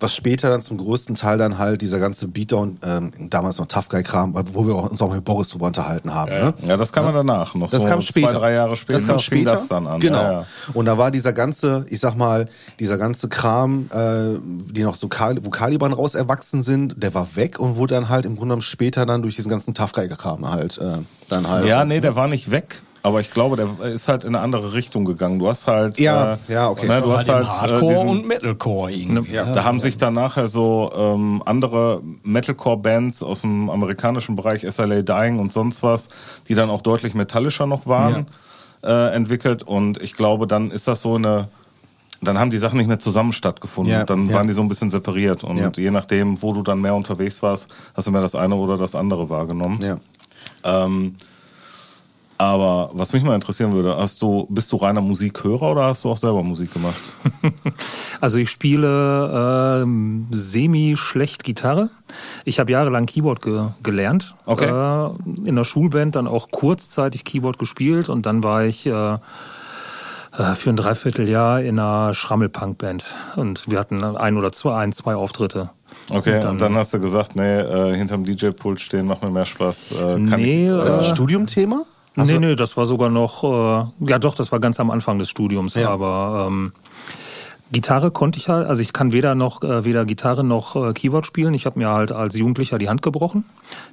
was 0.00 0.14
später 0.14 0.48
dann 0.50 0.62
zum 0.62 0.78
größten 0.78 1.14
Teil 1.14 1.38
dann 1.38 1.58
halt 1.58 1.82
dieser 1.82 1.98
ganze 1.98 2.28
Beater 2.28 2.58
und 2.58 2.78
ähm, 2.82 3.12
damals 3.30 3.58
noch 3.58 3.66
Tough 3.66 3.88
Guy 3.88 4.02
Kram, 4.02 4.34
wo 4.52 4.66
wir 4.66 4.76
uns 4.76 5.00
auch 5.02 5.12
mit 5.12 5.24
Boris 5.24 5.50
drüber 5.50 5.66
unterhalten 5.66 6.14
haben. 6.14 6.30
Ne? 6.30 6.54
Ja, 6.66 6.76
das 6.76 6.92
kam 6.92 7.04
ja 7.04 7.12
danach. 7.12 7.54
Noch 7.54 7.70
Das 7.70 7.82
so 7.82 7.88
kam 7.88 8.00
später. 8.00 8.30
Zwei, 8.30 8.38
drei 8.38 8.52
Jahre 8.54 8.76
später 8.76 8.98
Das 8.98 9.06
kam 9.06 9.18
später. 9.18 9.52
das 9.52 9.68
dann 9.68 9.86
an. 9.86 10.00
Genau. 10.00 10.22
Ja, 10.22 10.32
ja. 10.32 10.46
Und 10.74 10.86
da 10.86 10.98
war 10.98 11.10
dieser 11.10 11.32
ganze, 11.32 11.84
ich 11.88 12.00
sag 12.00 12.16
mal, 12.16 12.48
dieser 12.80 12.98
ganze 12.98 13.28
Kram, 13.28 13.88
äh, 13.92 14.38
die 14.72 14.82
noch 14.82 14.94
so 14.94 15.08
Kal 15.08 15.38
wo 15.42 15.50
Caliban 15.50 15.92
raus 15.92 16.14
erwachsen 16.14 16.62
sind, 16.62 17.02
der 17.02 17.14
war 17.14 17.36
weg 17.36 17.58
und 17.58 17.76
wurde 17.76 17.94
dann 17.94 18.08
halt 18.08 18.24
im 18.24 18.32
Grunde 18.32 18.46
genommen 18.48 18.62
später 18.62 19.04
dann 19.06 19.22
durch 19.22 19.36
diesen 19.36 19.50
ganzen 19.50 19.74
Tough 19.74 19.92
Guy 19.92 20.08
Halt 20.46 20.78
äh, 20.78 20.98
dann 21.28 21.48
halt. 21.48 21.66
Ja, 21.66 21.84
nee, 21.84 22.00
der 22.00 22.16
war 22.16 22.28
nicht 22.28 22.50
weg. 22.50 22.82
Aber 23.00 23.20
ich 23.20 23.30
glaube, 23.30 23.56
der 23.56 23.86
ist 23.88 24.08
halt 24.08 24.24
in 24.24 24.34
eine 24.34 24.40
andere 24.40 24.72
Richtung 24.72 25.04
gegangen. 25.04 25.38
Du 25.38 25.48
hast 25.48 25.66
halt. 25.68 26.00
Ja, 26.00 26.34
äh, 26.34 26.36
ja, 26.48 26.68
okay. 26.68 26.88
Ne, 26.88 27.00
du 27.00 27.12
hast 27.12 27.28
halt. 27.28 27.46
äh, 27.46 27.48
Hardcore 27.48 27.92
diesen- 27.94 28.08
und 28.08 28.26
Metalcore 28.26 28.90
irgendwie. 28.92 29.32
Ja. 29.34 29.52
Da 29.52 29.62
haben 29.64 29.78
sich 29.80 29.98
dann 29.98 30.14
nachher 30.14 30.48
so 30.48 30.90
ähm, 30.94 31.42
andere 31.46 32.02
Metalcore-Bands 32.24 33.22
aus 33.22 33.42
dem 33.42 33.70
amerikanischen 33.70 34.34
Bereich, 34.36 34.66
SLA 34.68 35.02
Dying 35.02 35.38
und 35.38 35.52
sonst 35.52 35.82
was, 35.82 36.08
die 36.48 36.54
dann 36.54 36.70
auch 36.70 36.82
deutlich 36.82 37.14
metallischer 37.14 37.66
noch 37.66 37.86
waren, 37.86 38.26
äh, 38.82 39.14
entwickelt. 39.14 39.62
Und 39.62 40.02
ich 40.02 40.14
glaube, 40.14 40.46
dann 40.46 40.70
ist 40.70 40.88
das 40.88 41.00
so 41.00 41.14
eine. 41.14 41.48
Dann 42.20 42.36
haben 42.36 42.50
die 42.50 42.58
Sachen 42.58 42.78
nicht 42.78 42.88
mehr 42.88 42.98
zusammen 42.98 43.32
stattgefunden. 43.32 43.94
Ja, 43.94 44.04
dann 44.04 44.26
ja. 44.28 44.34
waren 44.34 44.48
die 44.48 44.52
so 44.52 44.60
ein 44.60 44.68
bisschen 44.68 44.90
separiert. 44.90 45.44
Und 45.44 45.56
Ja. 45.56 45.70
je 45.76 45.92
nachdem, 45.92 46.42
wo 46.42 46.52
du 46.52 46.62
dann 46.64 46.80
mehr 46.80 46.96
unterwegs 46.96 47.44
warst, 47.44 47.72
hast 47.94 48.08
du 48.08 48.10
mehr 48.10 48.20
das 48.22 48.34
eine 48.34 48.56
oder 48.56 48.76
das 48.76 48.96
andere 48.96 49.30
wahrgenommen. 49.30 49.80
Ja. 49.80 49.98
Ähm, 50.64 51.14
aber 52.40 52.90
was 52.92 53.12
mich 53.12 53.24
mal 53.24 53.34
interessieren 53.34 53.72
würde, 53.72 53.96
hast 53.96 54.22
du, 54.22 54.46
bist 54.48 54.70
du 54.70 54.76
reiner 54.76 55.00
Musikhörer 55.00 55.72
oder 55.72 55.86
hast 55.86 56.04
du 56.04 56.10
auch 56.10 56.16
selber 56.16 56.42
Musik 56.42 56.72
gemacht? 56.72 57.16
Also 58.20 58.38
ich 58.38 58.50
spiele 58.50 59.82
ähm, 59.82 60.26
semi-schlecht 60.30 61.44
Gitarre. 61.44 61.90
Ich 62.44 62.58
habe 62.58 62.72
jahrelang 62.72 63.06
Keyboard 63.06 63.42
ge 63.42 63.68
gelernt. 63.84 64.34
Okay. 64.44 64.66
Äh, 64.66 65.48
in 65.48 65.54
der 65.54 65.62
Schulband 65.62 66.16
dann 66.16 66.26
auch 66.26 66.50
kurzzeitig 66.50 67.24
Keyboard 67.24 67.60
gespielt 67.60 68.08
und 68.08 68.26
dann 68.26 68.42
war 68.42 68.64
ich 68.64 68.86
äh, 68.86 69.18
äh, 70.38 70.54
für 70.54 70.70
ein 70.70 70.76
Dreivierteljahr 70.76 71.62
in 71.62 71.78
einer 71.78 72.12
Schrammelpunk-Band. 72.12 73.04
Und 73.36 73.70
wir 73.70 73.78
hatten 73.78 74.02
ein 74.02 74.36
oder 74.36 74.50
zwei, 74.50 74.76
ein, 74.76 74.92
zwei 74.92 75.14
Auftritte. 75.14 75.70
Okay, 76.10 76.34
und 76.36 76.44
dann- 76.44 76.58
dann, 76.58 76.76
hast 76.76 76.94
du 76.94 77.00
gesagt, 77.00 77.36
nee, 77.36 77.42
äh, 77.60 77.94
hinterm 77.96 78.24
DJ-Pult 78.24 78.80
stehen 78.80 79.06
macht 79.06 79.22
mir 79.22 79.30
mehr 79.30 79.44
Spaß. 79.44 79.92
Äh, 79.92 79.96
kann 79.96 80.24
Nee, 80.40 80.66
ich, 80.66 80.70
äh, 80.72 80.76
Das 80.76 80.92
ist 80.92 80.98
ein 80.98 81.04
Studiumthema? 81.16 81.82
Hast 82.16 82.28
nee, 82.28 82.38
nee, 82.38 82.56
das 82.56 82.76
war 82.76 82.84
sogar 82.84 83.10
noch, 83.10 83.44
äh, 83.44 84.06
ja 84.10 84.18
doch, 84.18 84.34
das 84.34 84.50
war 84.50 84.58
ganz 84.58 84.80
am 84.80 84.90
Anfang 84.90 85.18
des 85.18 85.28
Studiums, 85.28 85.74
Ja. 85.74 85.90
aber 85.90 86.46
ähm, 86.48 86.72
Gitarre 87.70 88.10
konnte 88.10 88.38
ich 88.38 88.48
halt, 88.48 88.66
also 88.66 88.80
ich 88.80 88.92
kann 88.94 89.12
weder 89.12 89.34
noch 89.34 89.62
äh, 89.62 89.84
weder 89.84 90.06
Gitarre 90.06 90.42
noch 90.42 90.74
äh, 90.74 90.92
Keyboard 90.94 91.26
spielen. 91.26 91.52
Ich 91.52 91.66
habe 91.66 91.78
mir 91.78 91.88
halt 91.90 92.12
als 92.12 92.34
Jugendlicher 92.36 92.78
die 92.78 92.88
Hand 92.88 93.02
gebrochen, 93.02 93.44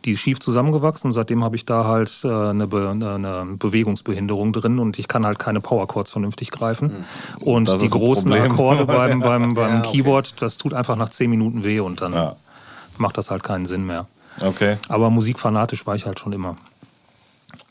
die 0.05 0.11
ist 0.11 0.19
schief 0.19 0.39
zusammengewachsen 0.39 1.07
und 1.07 1.11
seitdem 1.11 1.43
habe 1.43 1.57
ich 1.57 1.65
da 1.65 1.83
halt 1.83 2.09
äh, 2.23 2.27
eine, 2.29 2.67
Be 2.67 2.89
eine 2.89 3.45
Bewegungsbehinderung 3.59 4.53
drin 4.53 4.79
und 4.79 4.97
ich 4.97 5.07
kann 5.09 5.25
halt 5.25 5.39
keine 5.39 5.59
Powerchords 5.59 6.11
vernünftig 6.11 6.51
greifen. 6.51 7.05
Und 7.41 7.67
Das 7.67 7.79
die 7.81 7.89
großen. 7.89 8.31
Akkorde 8.31 8.85
beim, 8.85 9.19
beim, 9.19 9.53
beim 9.55 9.71
Ja, 9.73 9.79
okay. 9.79 9.91
Keyboard, 9.91 10.41
das 10.41 10.57
tut 10.57 10.73
einfach 10.73 10.95
nach 10.95 11.09
zehn 11.09 11.29
Minuten 11.29 11.63
weh 11.65 11.81
und 11.81 11.99
dann 12.01 12.13
Ja. 12.13 12.35
macht 12.97 13.17
das 13.17 13.29
halt 13.29 13.43
keinen 13.43 13.65
Sinn 13.65 13.85
mehr. 13.85 14.07
Okay, 14.41 14.77
Aber 14.89 15.09
musikfanatisch 15.09 15.85
war 15.85 15.95
ich 15.95 16.05
halt 16.05 16.19
schon 16.19 16.31
immer. 16.33 16.55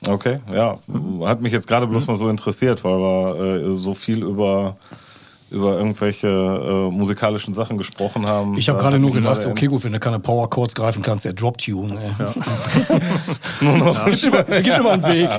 okay, 0.09 0.39
ja. 0.53 0.77
Hat 1.27 1.41
mich 1.41 1.53
jetzt 1.53 1.67
gerade 1.69 1.87
bloß 1.87 2.07
mal 2.07 2.17
so 2.17 2.29
interessiert, 2.29 2.85
weil 2.85 2.99
wir 2.99 3.41
äh, 3.71 3.75
so 3.75 3.95
viel 3.95 4.23
über, 4.23 4.77
über 5.55 5.77
irgendwelche 5.79 6.27
äh, 6.29 6.91
musikalischen 6.91 7.55
Sachen 7.55 7.79
gesprochen 7.79 8.27
haben. 8.27 8.59
Ich 8.59 8.69
habe 8.69 8.79
gerade 8.81 8.99
nur 8.99 9.13
gedacht, 9.13 9.47
okay, 9.47 9.67
gut, 9.67 9.85
wenn 9.85 9.93
du 9.93 10.01
keine 10.01 10.19
Power 10.19 10.51
Chords 10.51 10.75
greifen 10.75 11.03
kannst, 11.03 11.25
der 11.25 11.33
Drop 11.33 11.57
Tune. 11.59 11.97
Ey. 11.99 12.11
Ja. 12.19 12.33
gibt, 14.11 14.25
immer, 14.25 14.43
gibt 14.45 14.79
immer 14.79 14.91
einen 14.93 15.07
Weg. 15.07 15.31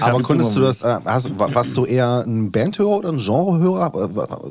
Aber 0.00 0.22
konntest 0.22 0.56
du 0.56 0.60
das, 0.60 0.82
äh, 0.82 0.98
hast, 1.04 1.38
wa- 1.38 1.48
warst 1.52 1.76
du 1.76 1.84
eher 1.84 2.24
ein 2.26 2.50
Bandhörer 2.50 2.98
oder 2.98 3.08
ein 3.10 3.18
Genrehörer? 3.18 3.92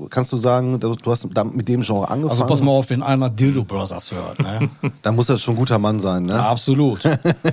Kannst 0.09 0.31
du 0.31 0.37
sagen, 0.37 0.79
du 0.79 0.95
hast 1.05 1.27
mit 1.53 1.67
dem 1.67 1.81
Genre 1.81 2.09
angefangen? 2.09 2.29
Also 2.41 2.45
pass 2.45 2.61
mal 2.61 2.71
auf, 2.71 2.89
wenn 2.89 3.03
einer 3.03 3.29
Dildo 3.29 3.63
Brothers 3.63 4.11
hört. 4.11 4.39
Ne? 4.39 4.69
Dann 5.01 5.15
muss 5.15 5.27
das 5.27 5.41
schon 5.41 5.55
ein 5.55 5.57
guter 5.57 5.77
Mann 5.79 5.99
sein, 5.99 6.23
ne? 6.23 6.41
Absolut. 6.41 7.01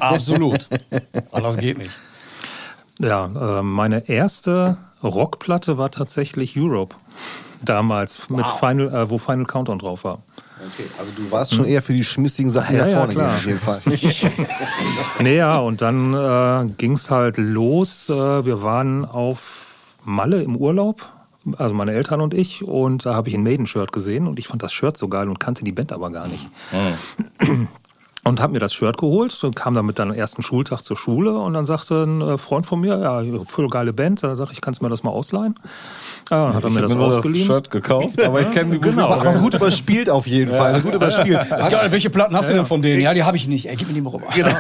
Absolut. 0.01 0.67
Anders 1.33 1.57
geht 1.57 1.79
nicht. 1.79 1.99
Ja, 3.01 3.59
äh, 3.59 3.63
meine 3.63 4.09
erste 4.09 4.77
Rockplatte 5.03 5.79
war 5.79 5.91
tatsächlich 5.91 6.55
Europe. 6.57 6.97
Damals, 7.63 8.31
mit 8.31 8.47
Final, 8.47 8.95
äh, 8.95 9.11
wo 9.11 9.19
Final 9.19 9.45
Countdown 9.45 9.79
drauf 9.79 10.05
war. 10.05 10.19
Okay, 10.61 10.89
also 10.99 11.13
du 11.13 11.31
warst 11.31 11.55
schon 11.55 11.65
eher 11.67 11.83
für 11.83 11.93
die 11.93 12.03
schmissigen 12.05 12.51
Sachen, 12.51 12.77
Ja, 12.77 12.87
ja, 12.87 12.99
vorne 12.99 13.13
klar. 13.15 13.31
auf 13.35 13.47
jeden 13.47 13.59
Fall. 13.59 13.79
Naja, 15.21 15.59
und 15.61 15.81
dann 15.83 16.15
äh, 16.15 16.71
ging 16.77 16.93
es 16.93 17.11
halt 17.11 17.37
los. 17.37 18.09
Äh, 18.09 18.45
wir 18.45 18.63
waren 18.63 19.05
auf 19.05 19.97
Malle 20.05 20.43
im 20.43 20.57
Urlaub, 20.57 21.03
also 21.59 21.75
meine 21.75 21.93
Eltern 21.93 22.21
und 22.21 22.35
ich, 22.35 22.65
und 22.65 23.07
da 23.07 23.15
habe 23.15 23.29
ich 23.29 23.35
ein 23.35 23.43
Maiden-Shirt 23.43 23.93
gesehen 23.93 24.27
und 24.27 24.39
ich 24.39 24.49
fand 24.49 24.63
das 24.63 24.73
Shirt 24.73 24.97
so 24.97 25.09
geil 25.09 25.29
und 25.29 25.39
kannte 25.39 25.65
die 25.65 25.73
Band 25.73 25.93
aber 25.93 26.11
gar 26.11 26.27
nicht. 26.29 26.49
Und 28.25 28.41
habe 28.41 28.53
mir 28.53 28.59
das 28.59 28.75
Shirt 28.75 28.99
geholt 28.99 29.43
und 29.45 29.55
kam 29.55 29.75
dann 29.75 29.87
mit 29.87 29.99
deinem 29.99 30.13
ersten 30.13 30.43
Schultag 30.43 30.83
zur 30.83 30.97
Schule 30.97 31.39
und 31.39 31.53
dann 31.55 31.65
sagte 31.65 32.03
ein 32.03 32.21
äh, 32.21 32.37
Freund 32.37 32.67
von 32.67 32.81
mir, 32.81 32.99
ja, 32.99 33.23
voll 33.45 33.69
geile 33.69 33.93
Band, 33.93 34.23
da 34.23 34.35
sag 34.35 34.51
ich, 34.51 34.61
kannst 34.61 34.81
du 34.81 34.85
mir 34.85 34.91
das 34.91 35.03
mal 35.05 35.11
ausleihen? 35.11 35.55
Ja, 36.31 36.47
dann 36.47 36.55
hat 36.55 36.65
er 36.65 36.69
ich 36.69 36.75
mir 36.75 36.81
hab 36.83 36.89
das 36.89 36.97
nur 36.97 37.07
das 37.07 37.17
ausgeliehen. 37.19 37.47
Shirt 37.47 37.71
gekauft, 37.71 38.21
aber 38.23 38.41
ich 38.41 38.51
kenne 38.51 38.77
die 38.77 38.79
Musik. 38.85 38.99
aber, 38.99 39.35
gut 39.35 39.55
überspielt 39.55 40.11
auf 40.11 40.27
jeden 40.27 40.53
Fall. 40.53 40.81
Gut 40.81 40.95
überspielt. 40.95 41.41
Ist 41.59 41.71
geil, 41.71 41.91
welche 41.91 42.11
Platten 42.11 42.37
hast 42.37 42.51
du 42.51 42.55
denn 42.55 42.67
von 42.67 42.83
denen? 42.83 43.01
Ja, 43.01 43.15
die 43.15 43.23
habe 43.23 43.37
ich 43.37 43.47
nicht. 43.47 43.69
Ey, 43.69 43.77
gib 43.77 43.89
mir 43.89 43.95
die 43.95 44.01
mal 44.01 44.11
rüber. 44.11 44.27
Genau. 44.35 44.51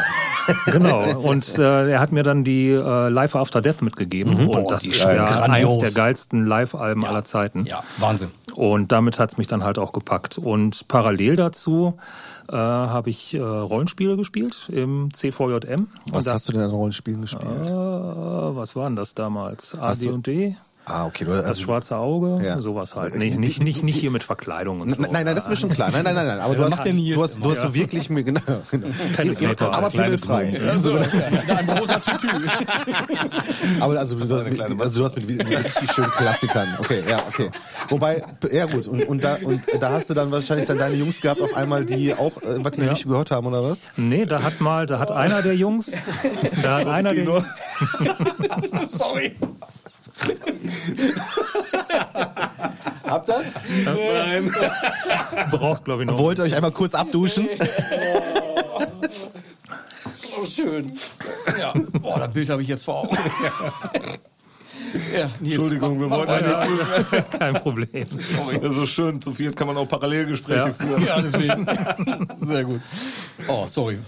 Genau. 0.64 1.18
Und 1.18 1.59
äh, 1.59 1.90
er 1.90 2.00
hat 2.00 2.11
mir 2.11 2.22
dann 2.22 2.42
die 2.42 2.70
äh, 2.70 3.09
Live 3.11 3.36
After 3.36 3.61
Death 3.61 3.82
mitgegeben. 3.82 4.34
Und 4.34 4.52
Boah, 4.52 4.66
das 4.66 4.82
ist 4.86 4.98
ja 4.98 5.12
grandios. 5.12 5.72
eins 5.72 5.82
der 5.82 5.90
geilsten 5.90 6.42
Live-Alben 6.42 7.04
aller 7.04 7.22
Zeiten. 7.24 7.66
Ja, 7.66 7.82
Wahnsinn. 7.98 8.30
Und 8.54 8.90
damit 8.90 9.18
hat's 9.18 9.36
mich 9.36 9.46
dann 9.46 9.62
halt 9.62 9.78
auch 9.78 9.92
gepackt. 9.92 10.38
Und 10.38 10.88
parallel 10.88 11.36
dazu 11.36 11.98
äh, 12.51 12.57
habe 12.57 13.11
ich 13.11 13.34
äh, 13.34 13.38
Rollenspiele 13.40 14.16
gespielt 14.16 14.68
im 14.72 15.12
CVJM. 15.12 15.88
Was 16.11 16.26
Und 16.26 16.32
hast 16.32 16.49
du 16.49 16.53
denn 16.53 16.62
an 16.62 16.70
Rollenspielen 16.70 17.20
gespielt? 17.22 17.44
äh, 17.66 17.70
was 17.70 18.74
waren 18.76 18.96
das 18.96 19.14
damals? 19.14 19.76
Hast 19.78 20.05
du- 20.05 20.11
AD&D? 20.11 20.57
Ah, 20.89 21.07
okay. 21.07 21.24
Du, 21.24 21.32
Das 21.32 21.45
also, 21.45 21.62
schwarze 21.62 21.97
Auge, 21.97 22.43
Ja. 22.45 22.61
sowas 22.61 22.95
halt. 22.95 23.14
Nicht, 23.16 23.34
die- 23.34 23.39
nicht, 23.39 23.62
nicht, 23.62 23.82
nicht 23.82 23.97
hier 23.99 24.11
mit 24.11 24.22
Verkleidung 24.24 24.80
und 24.80 24.91
so. 24.95 25.03
Nein, 25.03 25.24
nein, 25.24 25.36
das 25.36 25.45
ist 25.45 25.51
mir 25.51 25.57
schon 25.57 25.70
klar. 25.70 25.91
Nein, 25.91 26.05
nein, 26.05 26.14
nein, 26.14 26.26
nein. 26.26 26.41
Aber 26.41 26.55
du 26.55 26.64
hast, 26.64 26.78
du 26.84 27.22
hast, 27.22 27.36
du 27.36 27.51
hast 27.51 27.61
so 27.61 27.74
wirklich 27.74 28.09
mir 28.11 28.24
genau. 28.24 28.41
genau. 28.70 28.86
Penetrator. 29.16 29.74
aber 29.74 29.91
pimmelfrei. 29.91 30.59
Also, 30.68 30.95
ein 30.97 31.68
rosa 31.78 31.99
Tütü. 32.01 32.28
Aber 33.80 33.99
also 33.99 34.16
du 34.16 34.34
hast, 34.34 34.49
mit, 34.49 34.61
also 34.61 34.99
du 34.99 35.05
hast 35.05 35.16
mit, 35.16 35.26
mit 35.28 35.47
richtig 35.49 35.93
schönen 35.93 36.11
Klassikern. 36.11 36.68
Okay, 36.78 37.03
ja, 37.09 37.18
okay. 37.28 37.51
Wobei, 37.89 38.24
ja 38.51 38.66
gut, 38.66 38.86
und, 38.89 39.03
und, 39.05 39.24
da, 39.24 39.36
und 39.43 39.61
da 39.80 39.91
hast 39.93 40.11
du 40.11 40.14
dann 40.14 40.30
wahrscheinlich 40.30 40.66
dann 40.66 40.78
deine 40.78 40.95
Jungs 40.95 41.20
gehabt 41.20 41.41
auf 41.41 41.55
einmal, 41.55 41.84
die 41.84 42.14
auch 42.14 42.36
äh, 42.43 42.64
was 42.64 42.72
die 42.72 42.82
nicht 42.82 43.05
gehört 43.07 43.30
haben, 43.30 43.47
oder 43.47 43.62
was? 43.62 43.80
Nee, 43.97 44.26
da 44.26 44.43
hat 44.43 44.61
mal, 44.61 44.86
da 44.86 44.99
hat 44.99 45.11
einer 45.11 45.43
der 45.43 45.55
Jungs, 45.57 45.93
da 46.62 46.78
hat 46.78 46.86
einer 46.86 47.11
der 47.14 47.18
Sorry. 48.86 49.34
Habt 53.05 53.29
ihr? 53.29 53.45
Nein. 53.85 54.53
braucht, 55.51 55.85
glaube 55.85 56.03
ich, 56.03 56.11
noch. 56.11 56.19
Wollt 56.19 56.39
ihr 56.39 56.45
euch 56.45 56.55
einmal 56.55 56.73
kurz 56.73 56.95
abduschen? 56.95 57.49
Oh, 60.41 60.47
schön. 60.47 60.93
Ja, 61.59 61.75
boah, 62.01 62.21
das 62.21 62.33
Bild 62.33 62.49
habe 62.49 62.62
ich 62.62 62.69
jetzt 62.69 62.85
vor 62.85 63.03
Augen. 63.03 63.19
Ja, 65.14 65.28
Nils, 65.41 65.55
Entschuldigung, 65.57 66.01
wir 66.01 66.11
wollten 66.11 66.28
weiter. 66.32 67.22
Kein 67.39 67.55
Problem. 67.55 68.05
Das 68.11 68.70
ist 68.70 68.74
so 68.76 68.86
schön, 68.86 69.20
zu 69.20 69.34
viert 69.34 69.57
kann 69.57 69.66
man 69.66 69.76
auch 69.76 69.89
Parallelgespräche 69.89 70.59
Ja. 70.59 70.70
führen. 70.72 71.05
Ja, 71.05 71.20
deswegen. 71.20 71.66
Sehr 72.41 72.64
gut. 72.64 72.80
Oh, 73.49 73.66
sorry. 73.68 73.99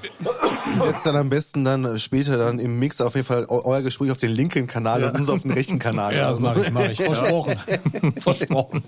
Setzt 0.78 1.04
dann 1.06 1.16
am 1.16 1.28
besten 1.28 1.64
dann 1.64 1.98
später 1.98 2.36
dann 2.36 2.58
im 2.58 2.78
Mix 2.78 3.00
auf 3.00 3.14
jeden 3.14 3.26
Fall 3.26 3.44
eu- 3.48 3.62
euer 3.64 3.82
Gespräch 3.82 4.10
auf 4.10 4.18
den 4.18 4.30
linken 4.32 4.66
Kanal 4.66 5.04
und 5.04 5.16
uns 5.18 5.28
auf 5.30 5.42
den 5.42 5.50
rechten 5.52 5.78
Kanal. 5.78 6.14
Ja, 6.14 6.30
das 6.32 6.42
Also, 6.42 6.46
mache 6.46 6.60
ich, 6.66 6.70
mach 6.72 6.88
ich. 6.88 7.02
Versprochen. 7.02 7.56
Versprochen. 8.20 8.82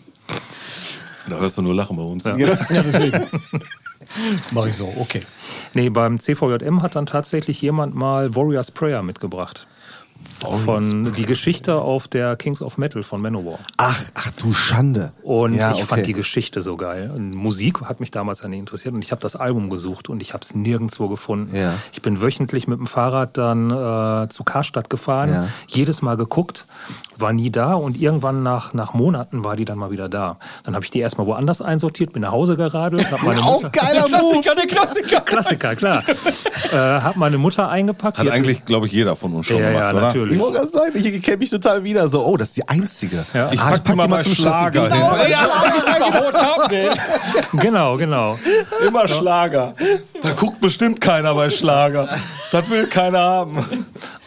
Da 1.28 1.36
hörst 1.38 1.56
du 1.56 1.62
nur 1.62 1.74
Lachen 1.74 1.96
bei 1.96 2.02
uns. 2.02 2.24
Ja, 2.24 2.34
deswegen. 2.34 3.26
Mache 4.50 4.68
ich 4.70 4.76
so, 4.76 4.92
okay. 4.98 5.22
Nee, 5.74 5.88
beim 5.88 6.18
CVJM 6.18 6.82
hat 6.82 6.96
dann 6.96 7.06
tatsächlich 7.06 7.62
jemand 7.62 7.94
mal 7.94 8.34
Warriors 8.34 8.70
Prayer 8.70 9.02
mitgebracht. 9.02 9.66
Von 10.64 11.12
die 11.12 11.24
Geschichte 11.24 11.76
auf 11.76 12.08
der 12.08 12.34
Kings 12.36 12.62
of 12.62 12.76
Metal 12.76 13.02
von 13.02 13.22
Manowar. 13.22 13.58
ach, 13.76 14.00
ach 14.14 14.30
du 14.32 14.52
Schande. 14.52 15.12
Und 15.22 15.54
ja, 15.54 15.70
ich 15.70 15.78
okay. 15.78 15.86
fand 15.86 16.06
die 16.06 16.12
Geschichte 16.14 16.62
so 16.62 16.76
geil. 16.76 17.12
Und 17.14 17.30
Musik 17.30 17.80
hat 17.82 18.00
mich 18.00 18.10
damals 18.10 18.42
ja 18.42 18.48
nicht 18.48 18.58
interessiert 18.58 18.94
und 18.94 19.04
ich 19.04 19.12
habe 19.12 19.20
das 19.20 19.36
Album 19.36 19.70
gesucht 19.70 20.08
und 20.08 20.20
ich 20.20 20.32
habe 20.34 20.44
es 20.44 20.54
nirgendwo 20.54 21.08
gefunden. 21.08 21.54
Ja. 21.54 21.74
Ich 21.92 22.02
bin 22.02 22.20
wöchentlich 22.20 22.66
mit 22.66 22.78
dem 22.78 22.86
Fahrrad 22.86 23.38
dann 23.38 23.70
äh, 23.70 24.28
zu 24.30 24.42
Karstadt 24.44 24.90
gefahren, 24.90 25.30
Ja. 25.30 25.48
jedes 25.68 26.02
Mal 26.02 26.16
geguckt, 26.16 26.66
war 27.18 27.32
nie 27.32 27.50
da 27.50 27.74
und 27.74 28.00
irgendwann 28.00 28.42
nach, 28.42 28.74
nach 28.74 28.94
Monaten 28.94 29.44
war 29.44 29.56
die 29.56 29.64
dann 29.64 29.78
mal 29.78 29.90
wieder 29.90 30.08
da. 30.08 30.38
Dann 30.64 30.74
habe 30.74 30.84
ich 30.84 30.90
die 30.90 31.00
erstmal 31.00 31.26
woanders 31.26 31.62
einsortiert, 31.62 32.12
bin 32.12 32.22
nach 32.22 32.32
Hause 32.32 32.56
geradelt, 32.56 33.10
habe 33.10 33.24
meine 33.24 33.40
Auch 33.42 33.62
Mutter... 33.62 33.70
geiler 33.70 34.08
Move. 34.08 34.40
Klassiker, 34.42 34.54
der 34.56 34.66
Klassiker. 34.66 35.20
Klassiker, 35.24 35.76
klar. 35.76 36.02
äh, 36.72 36.76
habe 36.76 37.18
meine 37.18 37.38
Mutter 37.38 37.68
eingepackt. 37.68 38.18
Hat 38.18 38.28
eigentlich, 38.28 38.64
glaube 38.64 38.86
ich, 38.86 38.92
jeder 38.92 39.16
von 39.16 39.32
uns 39.34 39.46
schon 39.46 39.58
Ja, 39.58 39.68
gemacht, 39.68 39.82
ja, 39.84 39.90
oder? 39.92 40.00
natürlich. 40.08 40.34
Ich 40.34 40.40
wollte 40.40 40.58
gerade 40.58 40.68
sagen, 40.68 40.92
ich 40.94 41.22
kenne 41.22 41.36
mich 41.38 41.50
total 41.50 41.84
wieder. 41.84 42.08
So, 42.08 42.24
oh, 42.24 42.36
das 42.36 42.48
ist 42.48 42.56
die 42.56 42.68
einzige. 42.68 43.24
Ja. 43.34 43.50
Ich 43.52 43.60
Ah, 43.60 43.70
pack 43.70 43.84
die 43.84 43.92
mal 43.94 44.08
bei 44.08 44.22
zum 44.22 44.34
Schlager. 44.34 44.88
Genau, 44.88 45.16
hin. 45.16 45.30
ja, 45.30 46.42
haben, 46.42 46.72
ey. 46.72 46.88
Genau, 47.52 47.96
genau. 47.96 48.38
Immer 48.86 49.08
Schlager. 49.08 49.74
Da 50.22 50.30
guckt 50.32 50.60
bestimmt 50.60 51.00
keiner 51.00 51.34
bei 51.34 51.50
Schlager. 51.50 52.08
Das 52.50 52.68
will 52.70 52.86
keiner 52.86 53.20
haben. 53.20 53.64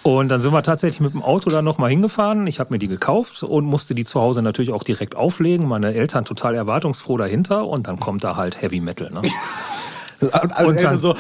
Und 0.06 0.30
dann 0.30 0.40
sind 0.40 0.54
wir 0.54 0.62
tatsächlich 0.62 1.00
mit 1.00 1.14
dem 1.14 1.24
Auto 1.24 1.50
da 1.50 1.64
nochmal 1.64 1.90
hingefahren. 1.90 2.46
Ich 2.46 2.60
habe 2.60 2.72
mir 2.72 2.78
die 2.78 2.88
gekauft 2.88 3.42
und 3.42 3.66
musste 3.66 3.96
die 3.96 4.06
zu 4.06 4.22
Hause 4.22 4.44
natürlich 4.44 4.72
auch 4.72 4.84
direkt 4.84 5.16
auflegen. 5.16 5.68
Meine 5.68 5.96
Eltern 5.96 6.26
total 6.26 6.54
erwartungsfroh 6.54 7.18
dahinter 7.18 7.66
und 7.66 7.88
dann 7.88 8.00
kommt 8.00 8.24
da 8.24 8.36
halt 8.36 8.62
Heavy 8.62 8.82
Metal. 8.82 9.10
Ne? 9.10 9.24
Und, 10.22 10.66
und, 10.66 10.82
dann 10.82 11.02
so, 11.02 11.14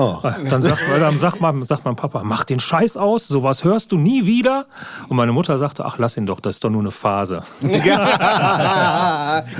oh. 0.00 0.18
Dann 0.48 0.62
sagt, 0.62 0.80
dann 0.98 1.18
sagt, 1.18 1.40
mein, 1.40 1.64
sagt 1.64 1.84
mein 1.84 1.96
Papa, 1.96 2.22
mach 2.24 2.44
den 2.44 2.60
Scheiß 2.60 2.96
aus, 2.96 3.28
sowas 3.28 3.64
hörst 3.64 3.92
du 3.92 3.98
nie 3.98 4.26
wieder. 4.26 4.66
Und 5.08 5.16
meine 5.16 5.32
Mutter 5.32 5.58
sagte, 5.58 5.84
ach 5.84 5.98
lass 5.98 6.16
ihn 6.16 6.26
doch, 6.26 6.40
das 6.40 6.56
ist 6.56 6.64
doch 6.64 6.70
nur 6.70 6.80
eine 6.82 6.90
Phase. 6.90 7.42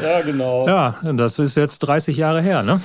Ja, 0.03 0.20
genau. 0.24 0.66
Ja, 0.66 0.95
und 1.03 1.16
das 1.16 1.38
ist 1.38 1.55
jetzt 1.57 1.78
30 1.80 2.16
Jahre 2.16 2.43
her, 2.43 2.62
ne? 2.62 2.80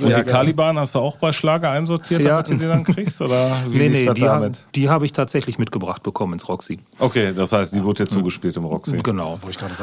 Und 0.00 0.14
die 0.16 0.22
Caliban 0.24 0.78
hast 0.78 0.94
du 0.94 0.98
auch 0.98 1.16
bei 1.16 1.32
Schlager 1.32 1.70
einsortiert, 1.70 2.22
Ja. 2.22 2.42
damit 2.42 2.48
du 2.48 2.54
die 2.56 2.66
dann 2.66 2.84
kriegst? 2.84 3.20
Oder 3.20 3.50
wie 3.68 3.78
Nee, 3.78 3.88
nee, 3.88 4.04
das 4.04 4.14
die, 4.14 4.28
ha- 4.28 4.50
die 4.74 4.88
habe 4.88 5.04
ich 5.04 5.12
tatsächlich 5.12 5.58
mitgebracht 5.58 6.02
bekommen 6.02 6.34
ins 6.34 6.48
Roxy. 6.48 6.78
Okay, 6.98 7.32
das 7.34 7.52
heißt, 7.52 7.74
die 7.74 7.82
wurde 7.82 8.04
dir 8.04 8.08
zugespielt 8.10 8.56
im 8.56 8.64
Roxy. 8.64 8.96
Genau. 8.98 9.38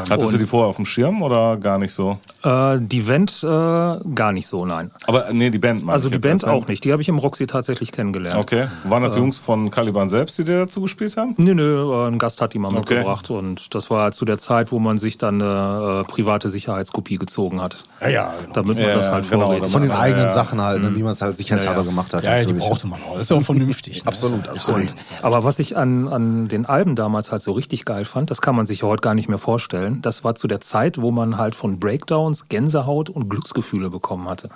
Hattest 0.10 0.34
du 0.34 0.38
die 0.38 0.46
vorher 0.46 0.70
auf 0.70 0.76
dem 0.78 0.86
Schirm 0.86 1.22
oder 1.22 1.58
gar 1.58 1.78
nicht 1.78 1.94
so? 1.94 2.18
Äh, 2.44 2.78
die 2.80 3.02
Band 3.02 3.44
äh, 3.44 3.48
gar 3.48 4.32
nicht 4.32 4.48
so, 4.48 4.66
nein. 4.66 4.92
Aber 5.08 5.28
nee, 5.32 5.50
die 5.50 5.60
Band 5.60 5.82
meine 5.84 5.94
Also 5.94 6.08
ich 6.08 6.12
die 6.12 6.16
jetzt 6.18 6.24
Band 6.24 6.44
als 6.46 6.64
auch 6.64 6.68
nicht. 6.68 6.84
Die 6.84 6.92
habe 6.92 7.02
ich 7.02 7.10
im 7.14 7.20
Roxy 7.20 7.48
tatsächlich 7.48 7.92
kennengelernt. 7.92 8.40
Okay. 8.40 8.68
Waren 8.84 9.04
das 9.04 9.16
Jungs 9.16 9.38
von 9.38 9.72
Caliban 9.72 10.10
selbst, 10.10 10.38
die 10.40 10.44
dir 10.44 10.60
dazu 10.60 10.82
gespielt 10.82 11.16
haben? 11.18 11.36
Nö, 11.38 11.54
nö, 11.56 11.94
äh, 11.94 12.08
ein 12.08 12.18
Gast 12.20 12.42
hat 12.42 12.54
die 12.54 12.60
mal 12.60 12.70
Okay. 12.70 12.80
mitgebracht 12.96 13.30
und 13.30 13.74
das 13.76 13.90
war 13.90 14.12
zu 14.12 14.26
der 14.26 14.38
Zeit, 14.40 14.72
wo 14.72 14.80
man 14.80 14.98
sich 14.98 15.18
dann 15.18 15.42
eine 15.42 16.02
äh, 16.02 16.04
private 16.12 16.50
Sicherheitskopie 16.50 17.18
gezogen 17.18 17.62
hat. 17.62 17.84
Ja, 18.02 18.08
ja, 18.10 18.34
genau. 18.42 18.54
Damit 18.54 18.78
man 18.78 18.88
Ja, 18.88 18.96
das 18.96 19.10
halt 19.10 19.30
genau, 19.30 19.46
vorrätig 19.48 19.72
Von 19.72 19.82
den 19.84 19.92
Ja, 19.92 20.00
eigenen 20.00 20.26
ja. 20.26 20.32
Sachen 20.32 20.62
halt, 20.62 20.82
ne, 20.82 20.96
wie 20.96 21.04
man 21.04 21.14
es 21.14 21.22
halt 21.22 21.38
sicherheitshalber 21.38 21.84
gemacht 21.84 22.14
hat. 22.14 22.24
Ja, 22.24 22.34
die 22.40 22.46
natürlich. 22.46 22.62
brauchte 22.68 22.88
man 22.88 23.00
auch. 23.04 23.14
Das 23.18 23.26
ist 23.26 23.32
auch 23.32 23.42
vernünftig. 23.44 24.04
ne? 24.04 24.08
Absolut, 24.08 24.48
absolut. 24.50 24.82
Und, 24.82 24.96
aber 25.22 25.44
was 25.44 25.60
ich 25.60 25.78
an, 25.78 26.08
an 26.08 26.48
den 26.48 26.66
Alben 26.66 26.96
damals 26.96 27.32
halt 27.32 27.42
so 27.42 27.52
richtig 27.54 27.86
geil 27.86 28.06
fand, 28.06 28.32
das 28.32 28.42
kann 28.42 28.56
man 28.56 28.66
sich 28.66 28.84
heute 28.84 29.02
gar 29.02 29.14
nicht 29.14 29.30
mehr 29.30 29.38
vorstellen. 29.38 30.02
Das 30.02 30.24
war 30.24 30.36
zu 30.36 30.48
der 30.48 30.62
Zeit, 30.62 31.00
wo 31.02 31.12
man 31.12 31.38
halt 31.38 31.56
von 31.56 31.80
Breakdowns 31.80 32.50
Gänsehaut 32.50 33.10
und 33.10 33.30
Glücksgefühle 33.30 33.90
bekommen 33.90 34.28
hatte. 34.30 34.50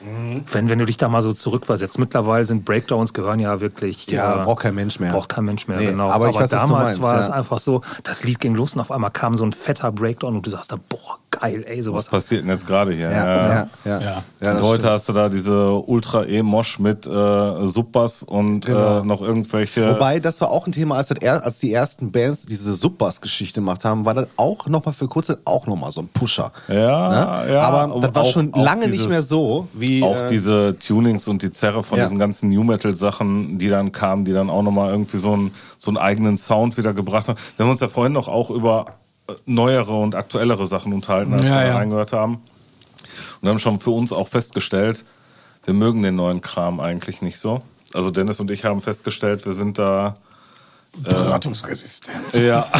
Mhm. 0.00 0.44
Wenn, 0.50 0.68
wenn 0.68 0.78
du 0.78 0.86
dich 0.86 0.96
da 0.96 1.08
mal 1.08 1.22
so 1.22 1.32
zurückversetzt. 1.32 1.98
Mittlerweile 1.98 2.44
sind 2.44 2.64
Breakdowns 2.64 3.12
gehören 3.12 3.38
ja 3.38 3.60
wirklich. 3.60 4.06
Ja, 4.06 4.40
äh, 4.40 4.44
braucht 4.44 4.62
kein 4.62 4.74
Mensch 4.74 4.98
mehr. 4.98 5.12
Braucht 5.12 5.28
kein 5.28 5.44
Mensch 5.44 5.68
mehr, 5.68 5.78
Nee, 5.78 5.86
genau. 5.86 6.10
aber 6.10 6.30
ich 6.30 6.36
weiß, 6.36 6.50
damals 6.50 6.70
meinst, 6.70 7.02
war 7.02 7.14
ja. 7.14 7.20
es 7.20 7.30
einfach 7.30 7.58
so, 7.58 7.82
das 8.02 8.24
Lied 8.24 8.40
ging 8.40 8.54
los 8.54 8.74
und 8.74 8.80
auf 8.80 8.90
einmal 8.90 9.10
kam 9.10 9.34
so 9.36 9.44
ein 9.44 9.52
fetter 9.52 9.92
Breakdown 9.92 10.36
und 10.36 10.44
du 10.46 10.50
sagst 10.50 10.72
da, 10.72 10.76
boah, 10.88 11.18
geil, 11.30 11.64
ey, 11.66 11.78
Was 11.78 11.84
sowas. 11.84 12.08
passiert 12.08 12.42
denn 12.42 12.50
jetzt 12.50 12.66
gerade 12.66 12.92
hier? 12.92 13.10
Ja, 13.10 13.46
ja, 13.56 13.68
ja. 13.84 14.22
ja. 14.40 14.52
Und 14.52 14.62
heute 14.62 14.80
stimmt. 14.80 14.92
hast 14.92 15.08
du 15.08 15.12
da 15.12 15.28
diese 15.28 15.72
Ultra 15.72 16.24
E-Mosh 16.24 16.78
mit 16.78 17.06
äh, 17.06 17.66
Subbass 17.66 18.22
und 18.22 18.66
Genau. 18.66 19.00
äh, 19.00 19.04
noch 19.04 19.22
irgendwelche. 19.22 19.94
Wobei, 19.94 20.20
das 20.20 20.40
war 20.40 20.50
auch 20.50 20.66
ein 20.66 20.72
Thema, 20.72 20.96
als, 20.96 21.08
das 21.08 21.18
er, 21.20 21.44
als 21.44 21.58
die 21.60 21.72
ersten 21.72 22.10
Bands 22.12 22.46
diese 22.46 22.74
Subbass-Geschichte 22.74 23.60
gemacht 23.60 23.84
haben, 23.84 24.04
war 24.04 24.14
das 24.14 24.26
auch 24.36 24.66
nochmal 24.66 24.94
für 24.94 25.08
kurze 25.08 25.38
auch 25.44 25.66
nochmal 25.66 25.90
so 25.90 26.00
ein 26.02 26.08
Pusher. 26.08 26.52
Ja, 26.68 27.44
Ne? 27.44 27.52
ja, 27.52 27.60
Aber 27.60 28.00
das 28.00 28.14
war 28.14 28.22
auch- 28.22 28.32
schon 28.32 28.52
lange 28.52 28.86
dieses- 28.86 28.98
nicht 29.00 29.08
mehr 29.10 29.22
so, 29.22 29.68
wie. 29.72 30.02
auch 30.02 30.16
äh, 30.16 30.28
diese 30.28 30.76
Tunings 30.78 31.28
und 31.28 31.42
die 31.42 31.50
Zerre 31.52 31.82
von 31.82 31.98
Ja. 31.98 32.04
diesen 32.04 32.18
ganzen 32.18 32.48
New 32.50 32.64
Metal 32.64 32.94
Sachen, 32.94 33.58
die 33.58 33.68
dann 33.68 33.92
kamen, 33.92 34.24
die 34.24 34.32
dann 34.32 34.50
auch 34.50 34.62
nochmal 34.62 34.90
irgendwie 34.90 35.16
so 35.18 35.32
einen, 35.32 35.52
so 35.78 35.90
einen 35.90 35.96
eigenen 35.98 36.36
Sound 36.36 36.76
wieder 36.76 36.92
gebracht 36.92 37.28
haben. 37.28 37.38
Wir 37.56 37.64
haben 37.64 37.70
uns 37.70 37.80
ja 37.80 37.88
vorhin 37.88 38.12
noch 38.12 38.28
auch 38.28 38.50
über 38.50 38.86
äh, 38.88 38.92
neuere 39.46 39.92
und 39.98 40.14
aktuellere 40.14 40.66
Sachen 40.66 40.92
unterhalten, 40.92 41.32
als 41.34 41.44
Ja, 41.44 41.50
wir 41.50 41.60
da 41.60 41.66
ja. 41.66 41.76
reingehört 41.76 42.12
haben. 42.12 42.42
Und 43.40 43.48
haben 43.48 43.58
schon 43.58 43.80
für 43.80 43.90
uns 43.90 44.12
auch 44.12 44.28
festgestellt, 44.28 45.04
wir 45.64 45.74
mögen 45.74 46.02
den 46.02 46.16
neuen 46.16 46.40
Kram 46.40 46.80
eigentlich 46.80 47.22
nicht 47.22 47.38
so. 47.38 47.60
Also 47.92 48.10
Dennis 48.10 48.40
und 48.40 48.50
ich 48.50 48.64
haben 48.64 48.80
festgestellt, 48.82 49.44
wir 49.44 49.52
sind 49.52 49.78
da 49.78 50.16
beratungsresistent. 50.98 52.32
ja. 52.34 52.66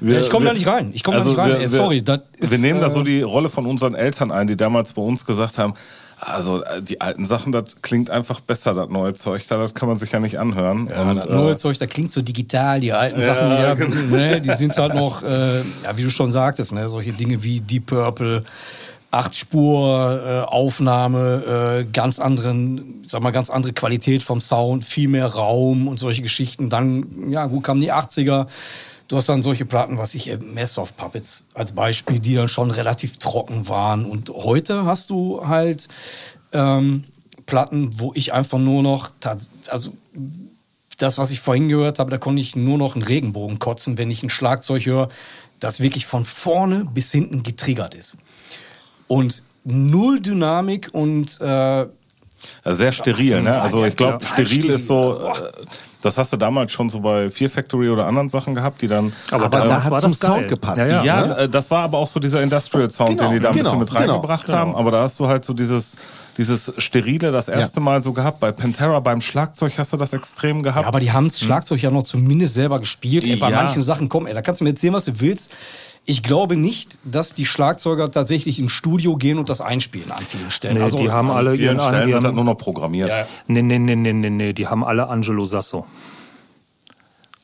wir, 0.00 0.20
ich 0.20 0.30
komme 0.30 0.46
da 0.46 0.52
nicht 0.52 0.66
rein. 0.66 0.90
Ich 0.92 1.02
komme 1.02 1.18
also 1.18 1.34
da 1.34 1.44
nicht 1.44 1.52
rein. 1.52 1.58
wir, 1.60 1.64
Ey, 1.64 1.68
sorry, 1.68 2.02
das 2.02 2.20
ist, 2.36 2.50
wir 2.52 2.58
nehmen 2.58 2.80
da 2.80 2.88
äh, 2.88 2.90
so 2.90 3.02
die 3.02 3.22
Rolle 3.22 3.48
von 3.48 3.66
unseren 3.66 3.94
Eltern 3.94 4.30
ein, 4.30 4.46
die 4.46 4.56
damals 4.56 4.92
bei 4.92 5.02
uns 5.02 5.24
gesagt 5.24 5.58
haben, 5.58 5.74
also 6.24 6.62
äh, 6.62 6.82
die 6.82 7.00
alten 7.00 7.26
Sachen, 7.26 7.52
das 7.52 7.76
klingt 7.82 8.10
einfach 8.10 8.40
besser, 8.40 8.74
das 8.74 8.88
neue 8.88 9.14
Zeug, 9.14 9.46
da, 9.48 9.56
das 9.56 9.74
kann 9.74 9.88
man 9.88 9.98
sich 9.98 10.12
ja 10.12 10.20
nicht 10.20 10.38
anhören. 10.38 10.88
Ja, 10.88 11.02
und, 11.02 11.16
das 11.16 11.28
neue 11.28 11.52
äh, 11.52 11.56
Zeug, 11.56 11.78
da 11.78 11.86
klingt 11.86 12.12
so 12.12 12.22
digital, 12.22 12.80
die 12.80 12.92
alten 12.92 13.20
Ja, 13.20 13.26
Sachen, 13.26 13.50
ja, 13.50 13.74
genau. 13.74 14.16
ne, 14.16 14.40
die 14.40 14.54
sind 14.54 14.76
halt 14.76 14.94
noch, 14.94 15.22
äh, 15.22 15.58
ja, 15.58 15.96
wie 15.96 16.02
du 16.02 16.10
schon 16.10 16.32
sagtest, 16.32 16.72
ne, 16.72 16.88
solche 16.88 17.12
Dinge 17.12 17.42
wie 17.42 17.60
Deep 17.60 17.86
Purple, 17.86 18.44
acht 19.10 19.36
Spur 19.36 20.22
äh, 20.26 20.40
Aufnahme, 20.40 21.80
äh, 21.80 21.84
ganz 21.92 22.18
anderen, 22.18 23.04
sag 23.06 23.22
mal, 23.22 23.30
ganz 23.30 23.48
andere 23.48 23.72
Qualität 23.72 24.22
vom 24.22 24.40
Sound, 24.40 24.84
viel 24.84 25.08
mehr 25.08 25.26
Raum 25.26 25.86
und 25.88 25.98
solche 25.98 26.22
Geschichten. 26.22 26.68
Dann, 26.68 27.30
ja, 27.30 27.46
gut, 27.46 27.64
kamen 27.64 27.80
die 27.80 27.92
80er. 27.92 28.46
Du 29.08 29.16
hast 29.16 29.28
dann 29.28 29.42
solche 29.42 29.64
Platten, 29.64 29.98
was 29.98 30.14
ich, 30.14 30.28
äh, 30.28 30.38
Mess 30.38 30.78
of 30.78 30.96
Puppets 30.96 31.46
als 31.54 31.72
Beispiel, 31.72 32.18
die 32.18 32.34
dann 32.34 32.48
schon 32.48 32.70
relativ 32.70 33.18
trocken 33.18 33.68
waren. 33.68 34.06
Und 34.06 34.30
heute 34.30 34.84
hast 34.86 35.10
du 35.10 35.46
halt 35.46 35.88
ähm, 36.52 37.04
Platten, 37.46 37.98
wo 37.98 38.12
ich 38.14 38.32
einfach 38.32 38.58
nur 38.58 38.82
noch, 38.82 39.10
also 39.68 39.92
das, 40.98 41.18
was 41.18 41.30
ich 41.30 41.40
vorhin 41.40 41.68
gehört 41.68 41.98
habe, 41.98 42.10
da 42.10 42.18
konnte 42.18 42.40
ich 42.40 42.56
nur 42.56 42.78
noch 42.78 42.94
einen 42.94 43.04
Regenbogen 43.04 43.58
kotzen, 43.58 43.98
wenn 43.98 44.10
ich 44.10 44.22
ein 44.22 44.30
Schlagzeug 44.30 44.86
höre, 44.86 45.08
das 45.60 45.80
wirklich 45.80 46.06
von 46.06 46.24
vorne 46.24 46.84
bis 46.84 47.10
hinten 47.10 47.42
getriggert 47.42 47.94
ist. 47.94 48.16
Und 49.08 49.42
null 49.64 50.20
Dynamik 50.20 50.90
und 50.92 51.40
äh, 51.40 51.86
sehr 52.64 52.92
steril, 52.92 53.42
ne? 53.42 53.60
Also 53.60 53.84
ich 53.84 53.96
glaube, 53.96 54.18
Ja, 54.22 54.28
steril 54.28 54.70
ist 54.70 54.86
so, 54.86 55.20
äh, 55.28 55.32
das 56.02 56.18
hast 56.18 56.32
du 56.32 56.36
damals 56.36 56.70
schon 56.72 56.90
so 56.90 57.00
bei 57.00 57.30
Fear 57.30 57.48
Factory 57.50 57.88
oder 57.88 58.06
anderen 58.06 58.28
Sachen 58.28 58.54
gehabt, 58.54 58.82
die 58.82 58.88
dann. 58.88 59.12
Aber, 59.30 59.44
Aber 59.46 59.66
da 59.66 59.82
hat 59.84 59.90
war 59.90 60.00
zum 60.00 60.10
das 60.10 60.20
geil. 60.20 60.30
Sound 60.32 60.48
gepasst. 60.48 60.78
Ja, 60.78 60.86
ja. 60.86 61.04
Ja, 61.04 61.26
ne? 61.26 61.36
äh, 61.38 61.48
das 61.48 61.70
war 61.70 61.82
aber 61.84 61.98
auch 61.98 62.08
so 62.08 62.20
dieser 62.20 62.42
Industrial 62.42 62.90
Sound, 62.90 63.10
Genau, 63.10 63.22
den 63.30 63.32
die 63.34 63.40
da 63.40 63.48
ein 63.50 63.54
genau, 63.56 63.64
bisschen 63.64 63.78
mit 63.80 63.90
genau, 63.90 64.00
reingebracht 64.14 64.46
genau. 64.46 64.58
haben. 64.58 64.74
Aber 64.76 64.90
da 64.90 65.02
hast 65.02 65.18
du 65.18 65.26
halt 65.28 65.44
so 65.46 65.54
dieses, 65.54 65.96
dieses 66.36 66.72
Sterile 66.78 67.30
das 67.32 67.48
erste 67.48 67.80
Mal 67.80 68.02
so 68.02 68.12
gehabt. 68.12 68.40
Bei 68.40 68.52
Pantera 68.52 69.00
beim 69.00 69.20
Schlagzeug 69.22 69.72
hast 69.78 69.92
du 69.94 69.96
das 69.96 70.12
extrem 70.12 70.62
gehabt. 70.62 70.82
Ja, 70.82 70.88
aber 70.88 71.00
die 71.00 71.10
haben 71.12 71.28
das 71.28 71.40
Schlagzeug 71.40 71.80
ja 71.80 71.90
noch 71.90 72.02
zumindest 72.02 72.54
selber 72.54 72.78
gespielt. 72.78 73.24
Ey, 73.24 73.36
bei 73.36 73.50
Ja. 73.50 73.56
manchen 73.62 73.80
Sachen, 73.82 74.08
komm, 74.10 74.26
ey, 74.26 74.34
da 74.34 74.42
kannst 74.42 74.60
du 74.60 74.64
mir 74.64 74.70
erzählen, 74.70 74.92
was 74.92 75.06
du 75.06 75.20
willst. 75.20 75.52
Ich 76.06 76.22
glaube 76.22 76.56
nicht, 76.56 76.98
dass 77.04 77.34
die 77.34 77.46
Schlagzeuger 77.46 78.10
tatsächlich 78.10 78.58
im 78.58 78.68
Studio 78.68 79.16
gehen 79.16 79.38
und 79.38 79.48
das 79.48 79.62
einspielen 79.62 80.10
an 80.10 80.22
vielen 80.22 80.50
Stellen. 80.50 80.76
Nee, 80.76 80.82
also, 80.82 80.98
die 80.98 81.10
haben 81.10 81.30
alle 81.30 81.54
ihren 81.56 81.80
an, 81.80 81.88
Stellen 81.88 82.08
die 82.08 82.14
haben, 82.14 82.34
nur 82.34 82.44
noch 82.44 82.56
programmiert. 82.56 83.08
Ja, 83.08 83.26
nee, 83.46 83.62
nee, 83.62 83.78
nee, 83.78 83.96
nee, 83.96 84.12
nee, 84.12 84.30
nee, 84.30 84.52
die 84.52 84.66
haben 84.66 84.84
alle 84.84 85.08
Angelo 85.08 85.46
Sasso. 85.46 85.86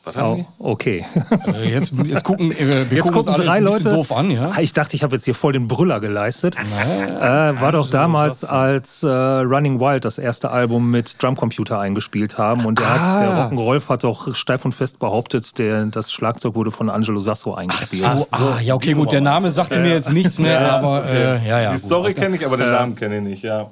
Was 0.02 0.16
haben 0.16 0.46
Oh, 0.58 0.70
okay. 0.70 1.04
äh, 1.52 1.70
jetzt, 1.70 1.92
jetzt 2.06 2.24
gucken, 2.24 2.52
äh, 2.52 2.90
wir 2.90 2.96
Jetzt 2.98 3.12
gucken 3.12 3.32
gucken 3.34 3.44
drei 3.44 3.58
Leute. 3.58 3.90
doof 3.90 4.12
an, 4.12 4.30
ja. 4.30 4.58
Ich 4.58 4.72
dachte, 4.72 4.96
ich 4.96 5.02
habe 5.02 5.14
jetzt 5.16 5.26
hier 5.26 5.34
voll 5.34 5.52
den 5.52 5.66
Brüller 5.68 6.00
geleistet. 6.00 6.56
Äh, 6.58 7.20
war 7.60 7.72
doch 7.72 7.90
damals, 7.90 8.44
als 8.44 9.02
äh, 9.02 9.08
Running 9.08 9.78
Wild 9.78 10.06
das 10.06 10.16
erste 10.16 10.50
Album 10.50 10.90
mit 10.90 11.22
Drumcomputer 11.22 11.78
eingespielt 11.78 12.38
haben. 12.38 12.64
Und 12.64 12.78
der, 12.78 12.86
Ah. 12.86 12.90
hat, 12.98 13.22
der 13.22 13.58
Rock'n'Rolf 13.58 13.88
hat 13.90 14.04
doch 14.04 14.34
steif 14.34 14.64
und 14.64 14.72
fest 14.72 14.98
behauptet, 14.98 15.58
der, 15.58 15.84
das 15.86 16.12
Schlagzeug 16.12 16.54
wurde 16.54 16.70
von 16.70 16.88
Angelo 16.88 17.18
Sasso 17.20 17.52
eingespielt. 17.54 18.02
So, 18.02 18.26
ah, 18.30 18.58
ja, 18.60 18.74
okay, 18.74 18.94
gut, 18.94 19.12
der 19.12 19.20
Name 19.20 19.52
sagte 19.52 19.80
mir 19.80 19.90
jetzt 19.92 20.10
nichts, 20.12 20.38
ne, 20.38 20.58
aber 20.58 21.04
äh, 21.10 21.46
ja, 21.46 21.60
ja. 21.60 21.68
die 21.70 21.76
gut, 21.76 21.84
Story 21.84 22.14
kenne 22.14 22.36
ich, 22.36 22.46
aber 22.46 22.56
den 22.56 22.70
Namen 22.70 22.94
kenne 22.94 23.18
ich 23.18 23.22
nicht, 23.22 23.42
ja. 23.42 23.70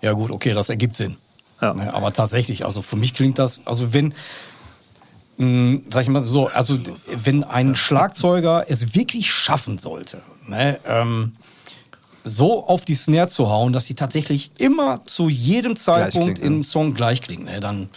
Ja 0.00 0.12
gut, 0.12 0.30
okay, 0.30 0.54
das 0.54 0.68
ergibt 0.70 0.96
Sinn. 0.96 1.16
Ja. 1.60 1.72
Ne, 1.72 1.92
Aber 1.94 2.12
tatsächlich, 2.12 2.64
also 2.66 2.82
für 2.82 2.96
mich 2.96 3.14
klingt 3.14 3.38
das, 3.38 3.62
also 3.64 3.94
wenn, 3.94 4.12
mh, 5.38 5.80
sag 5.90 6.02
ich 6.02 6.08
mal 6.08 6.26
so, 6.26 6.48
also 6.48 6.78
wenn 7.24 7.44
ein 7.44 7.74
Schlagzeuger 7.74 8.66
es 8.68 8.94
wirklich 8.94 9.30
schaffen 9.30 9.78
sollte, 9.78 10.20
ne, 10.46 10.78
ähm, 10.86 11.36
so 12.24 12.66
auf 12.66 12.84
die 12.84 12.96
Snare 12.96 13.28
zu 13.28 13.48
hauen, 13.48 13.72
dass 13.72 13.86
sie 13.86 13.94
tatsächlich 13.94 14.50
immer 14.58 15.04
zu 15.04 15.28
jedem 15.28 15.76
Zeitpunkt 15.76 16.36
klingt, 16.36 16.38
ne? 16.40 16.46
im 16.46 16.64
Song 16.64 16.94
gleich 16.94 17.22
klingt, 17.22 17.44
ne, 17.44 17.60
dann, 17.60 17.88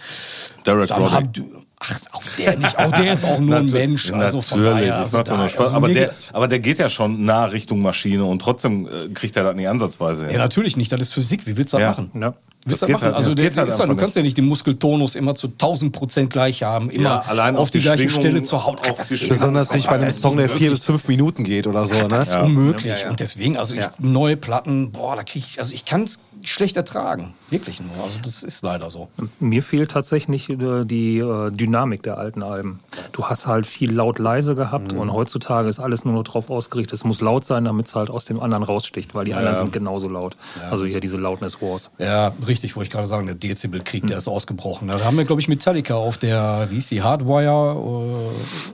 Derek 0.66 0.90
dann. 0.90 1.34
Ach, 1.80 2.00
auch 2.12 2.24
der 2.38 2.58
nicht, 2.58 2.78
auch 2.78 2.92
der 2.92 3.14
ist 3.14 3.24
auch 3.26 3.40
nur 3.40 3.58
ein 3.58 3.66
Mensch, 3.68 4.12
also 4.14 4.42
von 4.42 4.62
Natürlich, 4.62 4.88
daher, 4.90 4.94
das 5.02 5.02
also 5.14 5.18
macht 5.18 5.28
doch 5.28 5.32
da- 5.34 5.38
nur 5.38 5.50
Spaß. 5.50 5.66
also 5.66 5.76
aber, 5.78 5.88
der, 5.90 6.08
geht- 6.08 6.16
aber 6.34 6.48
der 6.48 6.60
geht 6.60 6.78
ja 6.80 6.90
schon 6.90 7.26
nah 7.26 7.46
Richtung 7.46 7.82
Maschine 7.82 8.26
und 8.26 8.42
trotzdem 8.42 8.88
äh, 8.88 9.10
kriegt 9.14 9.36
er 9.38 9.44
das 9.44 9.56
nicht 9.56 9.68
ansatzweise 9.68 10.26
hin. 10.26 10.34
Ja, 10.36 10.40
natürlich 10.40 10.78
nicht. 10.78 10.92
Das 10.92 11.00
ist 11.02 11.14
Physik. 11.14 11.46
Wie 11.48 11.56
willst 11.58 11.74
du 11.74 11.78
das 11.78 11.84
Ja. 11.84 11.90
machen? 11.92 12.12
Ja. 12.20 12.34
Willst 12.66 12.82
du 12.82 12.88
Das 12.88 12.94
machen? 12.94 13.04
halt- 13.06 13.16
also 13.16 13.34
der, 13.34 13.56
halt 13.56 13.70
ist 13.70 13.80
ja, 13.80 13.86
du 13.86 13.96
kannst 13.96 14.18
ja 14.18 14.22
nicht 14.22 14.38
den 14.38 14.46
Muskeltonus 14.46 15.16
immer 15.16 15.34
zu 15.34 15.48
1000 15.48 15.94
Prozent 15.94 16.30
gleich 16.30 16.62
haben, 16.64 16.90
immer 16.90 17.04
Ja, 17.04 17.20
allein 17.22 17.56
auf, 17.56 17.62
auf 17.64 17.72
die, 17.72 17.78
die 17.80 17.84
gleiche 17.86 18.10
Stelle 18.10 18.44
zu 18.44 18.66
hauen. 18.66 18.76
auf 18.80 18.98
das 18.98 19.08
die 19.08 19.14
ist 19.14 19.20
Schwingung. 19.22 19.38
Besonders 19.38 19.74
nicht 19.74 19.88
bei 19.88 19.96
einem 19.96 20.12
Song, 20.12 20.36
der 20.36 20.50
vier 20.50 20.70
bis 20.72 20.84
fünf 20.84 21.08
Minuten 21.08 21.46
geht 21.46 21.68
oder 21.68 21.86
so, 21.86 21.96
ne? 21.96 22.08
Das 22.10 22.28
ist 22.30 22.36
unmöglich. 22.36 22.86
Ja, 22.98 22.98
ja. 23.06 23.10
Und 23.10 23.22
deswegen, 23.22 23.56
also 23.58 23.74
ich, 23.76 23.80
Ja. 23.82 23.92
neue 24.00 24.36
Platten, 24.36 24.92
boah, 24.92 25.16
da 25.16 25.24
kriege 25.24 25.46
ich, 25.50 25.58
also 25.60 25.74
ich 25.74 25.86
kann 25.86 26.04
es 26.04 26.20
schlecht 26.44 26.78
ertragen. 26.78 27.34
Wirklich 27.50 27.82
nur. 27.82 28.04
Also 28.04 28.20
das 28.24 28.44
ist 28.44 28.62
leider 28.64 28.90
so. 28.90 29.08
Mir 29.40 29.64
fehlt 29.64 29.92
tatsächlich 29.92 30.50
äh, 30.50 30.86
die 30.86 31.18
äh, 31.18 31.52
Dynamik 31.52 32.04
der 32.04 32.18
alten 32.18 32.44
Alben. 32.44 32.80
Du 33.12 33.26
hast 33.26 33.48
halt 33.48 33.66
viel 33.68 33.92
laut-leise 33.92 34.56
gehabt 34.56 34.94
Mhm. 34.94 35.00
und 35.00 35.14
heutzutage 35.14 35.68
ist 35.68 35.80
alles 35.80 36.06
nur 36.06 36.14
noch 36.14 36.24
drauf 36.24 36.50
ausgerichtet. 36.50 36.94
Es 36.94 37.04
muss 37.04 37.22
laut 37.22 37.46
sein, 37.46 37.66
damit 37.66 37.88
es 37.88 37.96
halt 37.96 38.10
aus 38.10 38.26
dem 38.26 38.40
anderen 38.40 38.64
raussticht, 38.64 39.16
weil 39.16 39.26
die 39.26 39.34
anderen 39.34 39.56
sind 39.58 39.74
genauso 39.74 40.08
laut. 40.08 40.38
Also 40.70 40.86
hier 40.86 41.00
diese 41.00 41.18
Loudness 41.18 41.62
Wars. 41.62 41.90
Ja, 41.98 42.34
richtig, 42.48 42.76
wollte 42.76 42.88
ich 42.88 42.92
gerade 42.92 43.08
sagen, 43.08 43.26
der 43.26 43.36
Dezibelkrieg, 43.36 44.06
der 44.08 44.18
ist 44.20 44.28
ausgebrochen. 44.28 44.88
Da 44.88 45.04
haben 45.04 45.18
wir, 45.18 45.26
glaube 45.26 45.42
ich, 45.42 45.48
Metallica 45.48 45.96
auf 45.96 46.18
der, 46.18 46.68
wie 46.70 46.76
hieß 46.76 46.90
die, 46.90 47.02
Hardwire? 47.02 48.30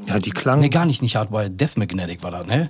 Äh, 0.06 0.10
Ja, 0.10 0.20
die 0.20 0.32
klang. 0.32 0.60
nee, 0.60 0.70
gar 0.70 0.86
nicht, 0.86 1.02
nicht 1.02 1.16
Hardwire, 1.16 1.50
Death 1.50 1.78
Magnetic 1.78 2.22
war 2.24 2.32
das, 2.32 2.46
ne? 2.48 2.70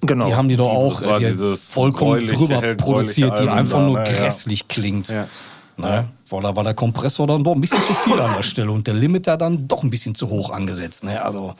Genau. 0.00 0.26
Die 0.26 0.34
haben 0.34 0.48
die 0.48 0.56
doch 0.56 0.68
auch 0.70 1.02
äh, 1.02 1.18
die 1.18 1.26
dieses 1.26 1.68
vollkommen 1.68 2.26
drüber 2.26 2.60
produziert, 2.74 3.38
die 3.38 3.48
einfach 3.48 3.78
da, 3.78 3.86
nur 3.86 3.98
ne, 4.00 4.10
ja. 4.16 4.24
Grässlich 4.32 4.68
klingt. 4.68 5.08
Ja. 5.08 5.28
Ne? 5.76 6.08
Weil 6.28 6.42
da 6.42 6.54
war 6.54 6.64
der 6.64 6.74
Kompressor 6.74 7.26
dann 7.26 7.44
doch 7.44 7.54
ein 7.54 7.60
bisschen 7.60 7.82
zu 7.84 7.94
viel 7.94 8.20
an 8.20 8.34
der 8.34 8.42
Stelle 8.42 8.70
und 8.70 8.86
der 8.86 8.94
Limiter 8.94 9.36
dann 9.36 9.68
doch 9.68 9.82
ein 9.82 9.90
bisschen 9.90 10.14
zu 10.14 10.28
hoch 10.28 10.50
angesetzt. 10.50 11.02
Ne? 11.02 11.22
Also, 11.22 11.54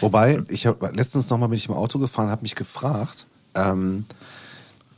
Wobei, 0.00 0.42
ich 0.48 0.66
habe 0.66 0.90
letztens 0.94 1.28
noch 1.28 1.38
mal 1.38 1.48
bin 1.48 1.56
ich 1.56 1.68
im 1.68 1.74
Auto 1.74 1.98
gefahren, 1.98 2.30
habe 2.30 2.42
mich 2.42 2.54
gefragt, 2.54 3.26
ähm, 3.54 4.06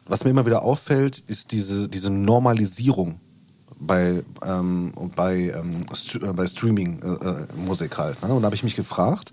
was 0.07 0.25
mir 0.25 0.31
immer 0.31 0.45
wieder 0.45 0.63
auffällt, 0.63 1.21
ist 1.27 1.53
diese, 1.53 1.89
diese 1.89 2.11
Normalisierung 2.11 3.21
bei, 3.79 4.23
ähm, 4.45 4.93
bei, 5.17 5.55
ähm, 5.57 5.87
St 5.95 6.17
äh, 6.17 6.33
bei 6.33 6.47
Streaming-Musik 6.47 7.97
halt. 7.97 8.23
Ne? 8.23 8.35
Und 8.35 8.43
da 8.43 8.47
habe 8.47 8.57
ich 8.57 8.63
mich 8.63 8.77
gefragt, 8.77 9.33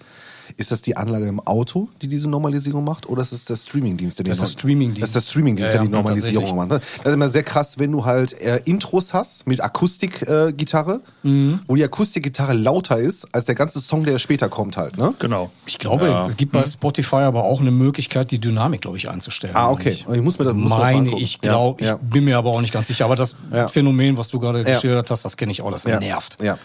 ist 0.57 0.71
das 0.71 0.81
die 0.81 0.97
Anlage 0.97 1.27
im 1.27 1.39
Auto, 1.39 1.87
die 2.01 2.07
diese 2.07 2.29
Normalisierung 2.29 2.83
macht, 2.83 3.07
oder 3.07 3.21
ist 3.21 3.31
es 3.31 3.45
der 3.45 3.55
Streamingdienst, 3.55 4.17
der 4.19 4.23
die 4.25 4.29
Das 4.31 4.39
ist 4.41 4.53
Streamingdienst. 4.53 5.01
Das 5.03 5.09
ist 5.09 5.15
der 5.25 5.29
Streamingdienst, 5.31 5.73
Ja, 5.73 5.79
der 5.79 5.87
die 5.87 5.93
ja, 5.93 5.97
Normalisierung 6.01 6.55
macht. 6.55 6.69
ne? 6.69 6.79
Das 6.79 7.05
ist 7.05 7.13
immer 7.13 7.29
sehr 7.29 7.43
krass, 7.43 7.77
wenn 7.79 7.91
du 7.91 8.05
halt 8.05 8.33
äh, 8.41 8.59
Intros 8.65 9.13
hast 9.13 9.45
mit 9.47 9.61
Akustikgitarre, 9.63 11.01
Mhm. 11.23 11.59
wo 11.67 11.75
die 11.75 11.83
Akustikgitarre 11.83 12.53
lauter 12.53 12.97
ist 12.99 13.27
als 13.33 13.45
der 13.45 13.55
ganze 13.55 13.79
Song, 13.81 14.03
der 14.03 14.17
später 14.19 14.49
kommt 14.49 14.77
halt. 14.77 14.97
Ne? 14.97 15.13
Genau. 15.19 15.51
ich 15.65 15.77
glaube, 15.79 16.07
Ja. 16.09 16.25
es 16.25 16.37
gibt 16.37 16.51
bei 16.53 16.65
Spotify 16.65 17.17
aber 17.17 17.43
auch 17.43 17.61
eine 17.61 17.71
Möglichkeit, 17.71 18.31
die 18.31 18.39
Dynamik, 18.39 18.81
glaube 18.81 18.97
ich, 18.97 19.09
einzustellen. 19.09 19.55
Ah, 19.55 19.69
okay. 19.71 19.89
nicht? 19.89 20.07
Ich 20.09 20.21
muss 20.21 20.39
mir 20.39 20.45
das 20.45 20.53
muss 20.55 20.71
Meine 20.71 21.17
ich, 21.19 21.33
Ja, 21.43 21.51
glaube, 21.51 21.83
ja. 21.83 21.95
ich 22.01 22.09
bin 22.09 22.23
mir 22.25 22.37
aber 22.37 22.49
auch 22.51 22.61
nicht 22.61 22.73
ganz 22.73 22.87
sicher. 22.87 23.05
Aber 23.05 23.15
das 23.15 23.35
Ja. 23.51 23.67
Phänomen, 23.67 24.17
was 24.17 24.27
du 24.29 24.39
gerade 24.39 24.59
Ja. 24.59 24.65
geschildert 24.73 25.11
hast, 25.11 25.23
das 25.25 25.37
kenne 25.37 25.51
ich 25.51 25.61
auch, 25.61 25.71
das 25.71 25.83
ja. 25.83 25.99
nervt. 25.99 26.37
Ja. 26.41 26.57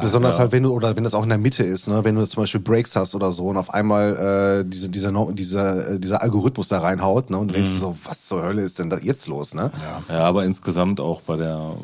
Besonders 0.00 0.38
halt, 0.38 0.52
wenn 0.52 0.62
du, 0.64 0.72
oder 0.72 0.96
wenn 0.96 1.04
das 1.04 1.14
auch 1.14 1.22
in 1.22 1.28
der 1.28 1.38
Mitte 1.38 1.62
ist, 1.64 1.86
ne? 1.88 2.04
wenn 2.04 2.16
du 2.16 2.24
zum 2.26 2.42
Beispiel 2.42 2.60
Breaks 2.60 2.96
hast 2.96 3.14
oder 3.14 3.30
so 3.32 3.46
und 3.46 3.56
auf 3.56 3.72
einmal 3.72 4.62
äh, 4.62 4.68
diese, 4.68 4.88
dieser, 4.88 5.12
No- 5.12 5.30
dieser, 5.32 5.92
äh, 5.92 5.98
dieser 6.00 6.20
Algorithmus 6.22 6.68
da 6.68 6.80
reinhaut 6.80 7.30
ne? 7.30 7.38
und 7.38 7.48
du 7.48 7.54
denkst 7.54 7.70
Mhm. 7.70 7.78
so, 7.78 7.96
was 8.04 8.26
zur 8.26 8.42
Hölle 8.42 8.62
ist 8.62 8.78
denn 8.78 8.90
da 8.90 8.98
jetzt 8.98 9.26
los? 9.28 9.54
Ne? 9.54 9.70
Ja, 10.08 10.20
aber 10.24 10.44
insgesamt 10.44 10.98
auch 11.00 11.20
bei 11.20 11.36
der, 11.36 11.76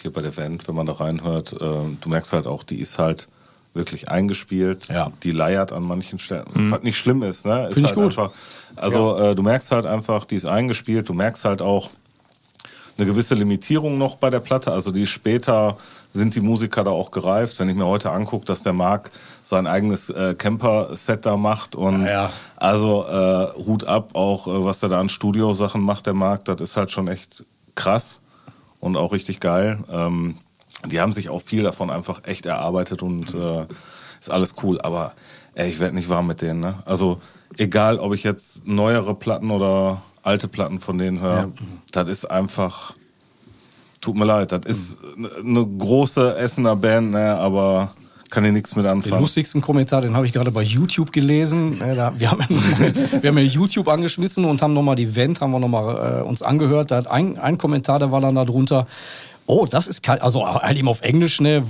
hier 0.00 0.12
bei 0.12 0.20
der 0.20 0.30
Band, 0.32 0.68
wenn 0.68 0.74
man 0.74 0.86
da 0.86 0.92
reinhört, 0.92 1.52
äh, 1.54 1.56
du 1.58 2.08
merkst 2.08 2.32
halt 2.32 2.46
auch, 2.46 2.62
die 2.64 2.80
ist 2.80 2.98
halt 2.98 3.28
wirklich 3.72 4.08
eingespielt. 4.08 4.86
Ja. 4.88 5.10
Die 5.24 5.30
leiert 5.32 5.72
an 5.72 5.82
manchen 5.82 6.18
Stellen. 6.20 6.70
Was 6.70 6.82
nicht 6.82 6.96
schlimm 6.96 7.22
ist, 7.24 7.44
ne? 7.44 7.68
Ist 7.68 7.74
Find 7.74 7.78
ich 7.78 7.84
halt 7.86 7.94
gut. 7.96 8.04
Einfach, 8.18 8.30
also 8.76 9.16
äh, 9.18 9.34
du 9.34 9.42
merkst 9.42 9.72
halt 9.72 9.84
einfach, 9.86 10.26
die 10.26 10.36
ist 10.36 10.46
eingespielt, 10.46 11.08
du 11.08 11.12
merkst 11.14 11.44
halt 11.44 11.60
auch 11.60 11.90
eine 12.96 13.06
gewisse 13.06 13.34
Limitierung 13.34 13.98
noch 13.98 14.14
bei 14.16 14.30
der 14.30 14.38
Platte. 14.38 14.70
Also 14.70 14.92
die 14.92 15.06
später 15.08 15.76
sind 16.14 16.36
die 16.36 16.40
Musiker 16.40 16.84
da 16.84 16.92
auch 16.92 17.10
gereift. 17.10 17.58
Wenn 17.58 17.68
ich 17.68 17.74
mir 17.74 17.86
heute 17.86 18.12
angucke, 18.12 18.46
dass 18.46 18.62
der 18.62 18.72
Marc 18.72 19.10
sein 19.42 19.66
eigenes 19.66 20.10
äh, 20.10 20.34
Camper-Set 20.34 21.26
da 21.26 21.36
macht 21.36 21.74
und 21.74 22.04
Ja, 22.04 22.10
ja. 22.10 22.30
also 22.56 23.04
äh, 23.04 23.52
Hut 23.66 23.84
ab 23.84 24.10
auch, 24.14 24.46
äh, 24.46 24.64
was 24.64 24.82
er 24.82 24.88
da 24.88 25.00
an 25.00 25.08
Studiosachen 25.08 25.82
macht, 25.82 26.06
der 26.06 26.14
Marc, 26.14 26.44
das 26.44 26.60
ist 26.60 26.76
halt 26.76 26.92
schon 26.92 27.08
echt 27.08 27.44
krass 27.74 28.20
und 28.78 28.96
auch 28.96 29.12
richtig 29.12 29.40
geil. 29.40 29.80
Ähm, 29.90 30.36
die 30.86 31.00
haben 31.00 31.12
sich 31.12 31.30
auch 31.30 31.42
viel 31.42 31.64
davon 31.64 31.90
einfach 31.90 32.22
echt 32.24 32.46
erarbeitet 32.46 33.02
und 33.02 33.34
äh, 33.34 33.66
ist 34.20 34.30
alles 34.30 34.54
cool. 34.62 34.80
Aber 34.80 35.12
ey, 35.54 35.68
ich 35.68 35.80
werde 35.80 35.96
nicht 35.96 36.08
warm 36.08 36.28
mit 36.28 36.42
denen. 36.42 36.60
Ne? 36.60 36.76
Also 36.84 37.20
egal, 37.56 37.98
ob 37.98 38.14
ich 38.14 38.22
jetzt 38.22 38.66
neuere 38.66 39.16
Platten 39.16 39.50
oder 39.50 40.02
alte 40.22 40.46
Platten 40.46 40.78
von 40.78 40.96
denen 40.96 41.20
höre, 41.20 41.50
das 41.90 42.08
ist 42.08 42.30
einfach, 42.30 42.94
tut 44.04 44.16
mir 44.16 44.24
leid, 44.24 44.52
das 44.52 44.60
ist 44.66 44.98
eine 45.16 45.66
große 45.66 46.36
Essener 46.36 46.76
Band, 46.76 47.12
ne? 47.12 47.34
aber 47.36 47.90
kann 48.30 48.42
hier 48.42 48.52
nichts 48.52 48.74
mit 48.74 48.84
Den 48.84 48.92
anfangen. 48.92 49.20
lustigsten 49.20 49.60
Kommentar, 49.60 50.00
den 50.00 50.16
habe 50.16 50.26
ich 50.26 50.32
gerade 50.32 50.50
bei 50.50 50.62
YouTube 50.62 51.12
gelesen. 51.12 51.78
Da, 51.78 52.12
wir, 52.18 52.30
haben 52.30 52.40
wir 52.48 53.30
haben 53.30 53.38
ja 53.38 53.44
YouTube 53.44 53.88
angeschmissen 53.88 54.44
und 54.44 54.60
haben 54.60 54.74
nochmal 54.74 54.96
die 54.96 55.14
Vent, 55.14 55.40
haben 55.40 55.52
wir 55.52 55.60
nochmal 55.60 56.20
äh, 56.20 56.22
uns 56.22 56.42
angehört. 56.42 56.90
Da 56.90 56.96
hat 56.96 57.10
ein, 57.10 57.38
ein 57.38 57.58
Kommentar, 57.58 57.98
der 58.00 58.10
war 58.10 58.20
dann 58.20 58.34
da 58.34 58.44
drunter. 58.44 58.86
Oh, 59.46 59.66
das 59.66 59.86
ist 59.86 60.02
kalt. 60.02 60.20
Also 60.20 60.46
halt 60.46 60.76
eben 60.76 60.88
auf 60.88 61.02
Englisch, 61.02 61.40
ne? 61.40 61.62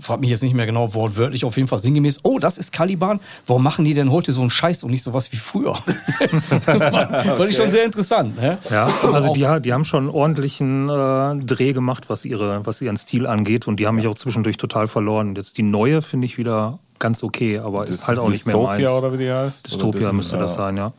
Frag 0.00 0.20
mich 0.20 0.30
jetzt 0.30 0.42
nicht 0.42 0.54
mehr 0.54 0.66
genau 0.66 0.94
wortwörtlich, 0.94 1.44
auf 1.44 1.56
jeden 1.56 1.68
Fall 1.68 1.78
sinngemäß. 1.78 2.20
Oh, 2.22 2.38
das 2.38 2.58
ist 2.58 2.72
Caliban. 2.72 3.20
Warum 3.46 3.62
machen 3.62 3.84
die 3.84 3.94
denn 3.94 4.10
heute 4.10 4.32
so 4.32 4.40
einen 4.40 4.50
Scheiß 4.50 4.82
und 4.82 4.90
nicht 4.90 5.02
sowas 5.02 5.32
wie 5.32 5.36
früher? 5.36 5.74
Fand 6.64 7.50
ich 7.50 7.56
schon 7.56 7.70
sehr 7.70 7.84
interessant. 7.84 8.40
Ne? 8.40 8.58
Ja, 8.70 8.90
also 9.12 9.32
die, 9.32 9.46
die 9.62 9.72
haben 9.72 9.84
schon 9.84 10.04
einen 10.04 10.14
ordentlichen 10.14 10.88
äh, 10.88 11.36
Dreh 11.44 11.72
gemacht, 11.72 12.08
was, 12.08 12.24
ihre, 12.24 12.64
was 12.66 12.80
ihren 12.80 12.96
Stil 12.96 13.26
angeht. 13.26 13.66
Und 13.66 13.80
die 13.80 13.86
haben 13.86 13.96
mich 13.96 14.06
auch 14.06 14.14
zwischendurch 14.14 14.56
total 14.56 14.86
verloren. 14.86 15.34
Jetzt 15.36 15.58
die 15.58 15.62
neue 15.62 16.02
finde 16.02 16.24
ich 16.26 16.38
wieder 16.38 16.78
ganz 16.98 17.22
okay, 17.24 17.58
aber 17.58 17.84
ist 17.86 18.06
halt 18.06 18.18
auch 18.18 18.28
nicht 18.28 18.46
mehr 18.46 18.56
meins. 18.56 18.78
Dystopia 18.78 18.98
oder 18.98 19.12
wie 19.12 19.24
die 19.24 19.32
heißt? 19.32 19.66
Dystopia 19.66 20.12
müsste 20.12 20.36
das 20.36 20.54
sein, 20.54 20.76
ja. 20.76 20.92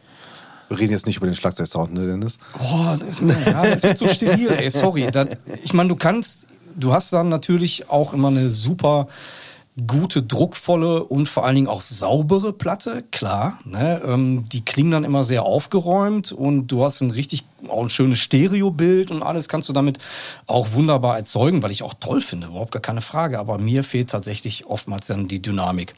Wir 0.67 0.79
reden 0.79 0.93
jetzt 0.93 1.05
nicht 1.05 1.17
über 1.17 1.25
den 1.25 1.35
Schlagzeugsound, 1.35 1.93
ne, 1.93 2.07
Dennis? 2.07 2.37
Boah, 2.57 2.97
das 2.97 3.09
ist 3.09 3.21
mir, 3.21 3.35
ja, 3.45 3.63
das 3.65 3.83
wird 3.83 3.97
so 3.97 4.07
steril, 4.07 4.51
ey, 4.51 4.69
sorry. 4.69 5.09
Dann, 5.11 5.29
ich 5.63 5.73
meine, 5.73 5.89
du 5.89 5.97
kannst, 5.97 6.47
du 6.75 6.93
hast 6.93 7.13
dann 7.13 7.29
natürlich 7.29 7.89
auch 7.89 8.13
immer 8.13 8.29
eine 8.29 8.49
super 8.49 9.07
gute, 9.87 10.21
druckvolle 10.21 11.03
und 11.03 11.29
vor 11.29 11.45
allen 11.45 11.55
Dingen 11.55 11.67
auch 11.67 11.81
saubere 11.81 12.51
Platte, 12.51 13.03
klar. 13.11 13.57
Ne? 13.63 14.01
Ähm, 14.05 14.49
die 14.49 14.65
klingen 14.65 14.91
dann 14.91 15.03
immer 15.03 15.23
sehr 15.23 15.43
aufgeräumt 15.43 16.31
und 16.31 16.67
du 16.67 16.83
hast 16.83 17.01
ein 17.01 17.11
richtig 17.11 17.45
auch 17.67 17.83
ein 17.83 17.89
schönes 17.89 18.19
Stereobild 18.19 19.11
und 19.11 19.23
alles 19.23 19.47
kannst 19.47 19.69
du 19.69 19.73
damit 19.73 19.99
auch 20.47 20.73
wunderbar 20.73 21.17
erzeugen, 21.17 21.63
weil 21.63 21.71
ich 21.71 21.83
auch 21.83 21.93
toll 21.99 22.21
finde, 22.21 22.47
überhaupt 22.47 22.71
gar 22.71 22.81
keine 22.81 23.01
Frage. 23.01 23.39
Aber 23.39 23.57
mir 23.57 23.83
fehlt 23.83 24.09
tatsächlich 24.09 24.65
oftmals 24.65 25.07
dann 25.07 25.27
die 25.27 25.41
Dynamik 25.41 25.95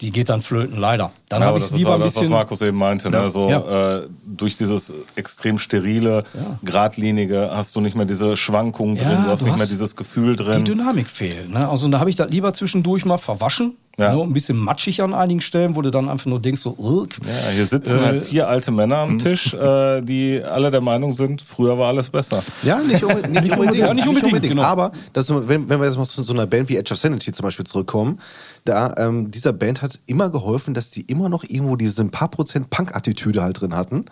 die 0.00 0.10
geht 0.10 0.28
dann 0.28 0.40
flöten, 0.42 0.78
leider. 0.78 1.12
Dann 1.28 1.40
Ja, 1.40 1.46
habe 1.46 1.56
aber 1.56 1.58
ich 1.58 1.64
das 1.64 1.72
ist 1.72 1.78
lieber 1.78 1.90
auch 1.90 1.94
ein 1.94 2.00
das, 2.00 2.14
was. 2.16 2.28
Markus 2.28 2.62
eben 2.62 2.76
meinte. 2.76 3.08
Ja. 3.10 3.22
Ne? 3.22 3.30
So, 3.30 3.48
Ja. 3.50 3.98
äh, 3.98 4.06
durch 4.26 4.56
dieses 4.56 4.92
extrem 5.14 5.58
sterile, 5.58 6.24
geradlinige 6.62 7.50
hast 7.52 7.74
du 7.76 7.80
nicht 7.80 7.96
mehr 7.96 8.06
diese 8.06 8.36
Schwankungen 8.36 8.96
Ja, 8.96 9.02
drin, 9.04 9.24
du 9.24 9.30
hast 9.30 9.40
du 9.40 9.44
nicht 9.46 9.54
mehr 9.54 9.62
hast 9.62 9.70
dieses 9.70 9.96
Gefühl 9.96 10.36
die 10.36 10.42
drin. 10.44 10.64
Dynamik 10.64 11.08
fehlt. 11.08 11.48
Ne? 11.50 11.68
Also 11.68 11.88
da 11.88 11.98
habe 12.00 12.10
ich 12.10 12.16
das 12.16 12.30
lieber 12.30 12.52
zwischendurch 12.52 13.04
mal 13.04 13.18
verwaschen. 13.18 13.76
Ja. 13.98 14.14
Ne? 14.14 14.22
Ein 14.22 14.32
bisschen 14.34 14.58
matschig 14.58 15.02
an 15.02 15.14
einigen 15.14 15.40
Stellen, 15.40 15.74
wo 15.74 15.80
du 15.80 15.90
dann 15.90 16.10
einfach 16.10 16.26
nur 16.26 16.40
denkst, 16.40 16.60
so, 16.60 16.76
Irk. 16.78 17.16
Ja, 17.26 17.50
hier 17.50 17.64
sitzen 17.64 17.98
Äh, 17.98 18.02
halt 18.02 18.22
vier 18.24 18.46
alte 18.46 18.70
Männer 18.70 18.98
am 18.98 19.18
Tisch, 19.18 19.54
äh, 19.54 20.02
die 20.02 20.42
alle 20.42 20.70
der 20.70 20.82
Meinung 20.82 21.14
sind, 21.14 21.40
früher 21.40 21.78
war 21.78 21.88
alles 21.88 22.10
besser. 22.10 22.42
Ja, 22.62 22.78
nicht, 22.80 23.02
unbedingt. 23.02 23.32
Nicht, 23.46 23.56
unbedingt, 23.56 23.58
unbedingt, 23.58 23.86
ja, 23.86 23.94
nicht 23.94 24.24
unbedingt, 24.24 24.42
genau. 24.42 24.62
Aber 24.62 24.92
das, 25.14 25.30
wenn, 25.30 25.68
wenn 25.68 25.80
wir 25.80 25.86
jetzt 25.86 25.96
mal 25.96 26.04
zu 26.04 26.22
so 26.22 26.34
einer 26.34 26.46
Band 26.46 26.68
wie 26.68 26.76
Edge 26.76 26.92
of 26.92 26.98
Sanity 27.00 27.32
zum 27.32 27.44
Beispiel 27.44 27.64
zurückkommen, 27.64 28.20
da 28.64 28.94
ähm, 28.98 29.30
dieser 29.30 29.52
Band 29.54 29.80
hat 29.80 29.98
immer 30.06 30.28
geholfen, 30.28 30.74
dass 30.74 30.90
die 30.90 31.02
immer 31.02 31.28
noch 31.28 31.44
irgendwo 31.44 31.76
diese 31.76 32.02
ein 32.02 32.10
paar 32.10 32.28
Prozent 32.28 32.68
Punk-Attitüde 32.68 33.42
halt 33.42 33.60
drin 33.60 33.74
hatten. 33.74 34.04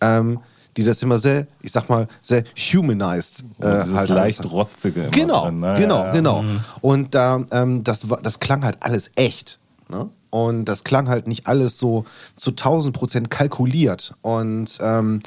Ähm, 0.00 0.40
die 0.80 0.86
das 0.86 1.02
immer 1.02 1.18
sehr, 1.18 1.46
ich 1.60 1.70
sag 1.72 1.88
mal, 1.88 2.08
sehr 2.22 2.44
humanized 2.56 3.44
äh, 3.60 3.82
dieses 3.82 3.94
halt 3.94 4.08
leicht 4.08 4.40
alles- 4.40 4.50
rotzige 4.52 5.02
immer 5.02 5.10
Genau, 5.10 5.44
drin, 5.44 5.60
ne? 5.60 5.74
genau, 5.78 6.04
Ja, 6.04 6.12
genau. 6.12 6.44
Und 6.80 7.14
da, 7.14 7.44
ähm, 7.52 7.84
das, 7.84 8.08
war- 8.08 8.22
das 8.22 8.40
klang 8.40 8.64
halt 8.64 8.78
alles 8.80 9.10
echt. 9.16 9.58
Ne? 9.88 10.08
Und 10.30 10.64
das 10.66 10.84
klang 10.84 11.08
halt 11.08 11.26
nicht 11.26 11.46
alles 11.48 11.78
so 11.78 12.04
zu 12.36 12.52
1000 12.52 12.94
Prozent 12.96 13.30
kalkuliert. 13.30 14.14
Und 14.22 14.78
ähm, 14.80 15.20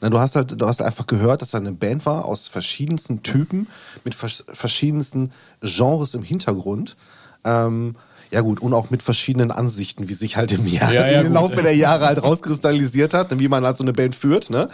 na, 0.00 0.10
du 0.10 0.18
hast 0.18 0.34
halt, 0.36 0.60
du 0.60 0.66
hast 0.66 0.82
einfach 0.82 1.06
gehört, 1.06 1.40
dass 1.42 1.52
da 1.52 1.58
eine 1.58 1.72
Band 1.72 2.04
war 2.06 2.24
aus 2.24 2.48
verschiedensten 2.48 3.22
Typen 3.22 3.68
mit 4.04 4.14
vers 4.16 4.44
verschiedensten 4.52 5.30
Genres 5.62 6.14
im 6.14 6.22
Hintergrund. 6.24 6.96
Ähm, 7.44 7.94
ja 8.30 8.40
gut, 8.42 8.60
und 8.60 8.74
auch 8.74 8.90
mit 8.90 9.02
verschiedenen 9.02 9.50
Ansichten, 9.50 10.08
wie 10.08 10.14
sich 10.14 10.36
halt 10.36 10.52
im, 10.52 10.66
Jahr, 10.66 10.92
Ja, 10.92 11.08
ja, 11.08 11.20
im. 11.22 11.32
Laufe 11.32 11.62
der 11.62 11.74
Jahre 11.74 12.06
halt 12.06 12.22
rauskristallisiert 12.22 13.14
hat, 13.14 13.38
wie 13.38 13.48
man 13.48 13.64
halt 13.64 13.76
so 13.76 13.84
eine 13.84 13.92
Band 13.92 14.14
führt. 14.14 14.50
Ne? 14.50 14.68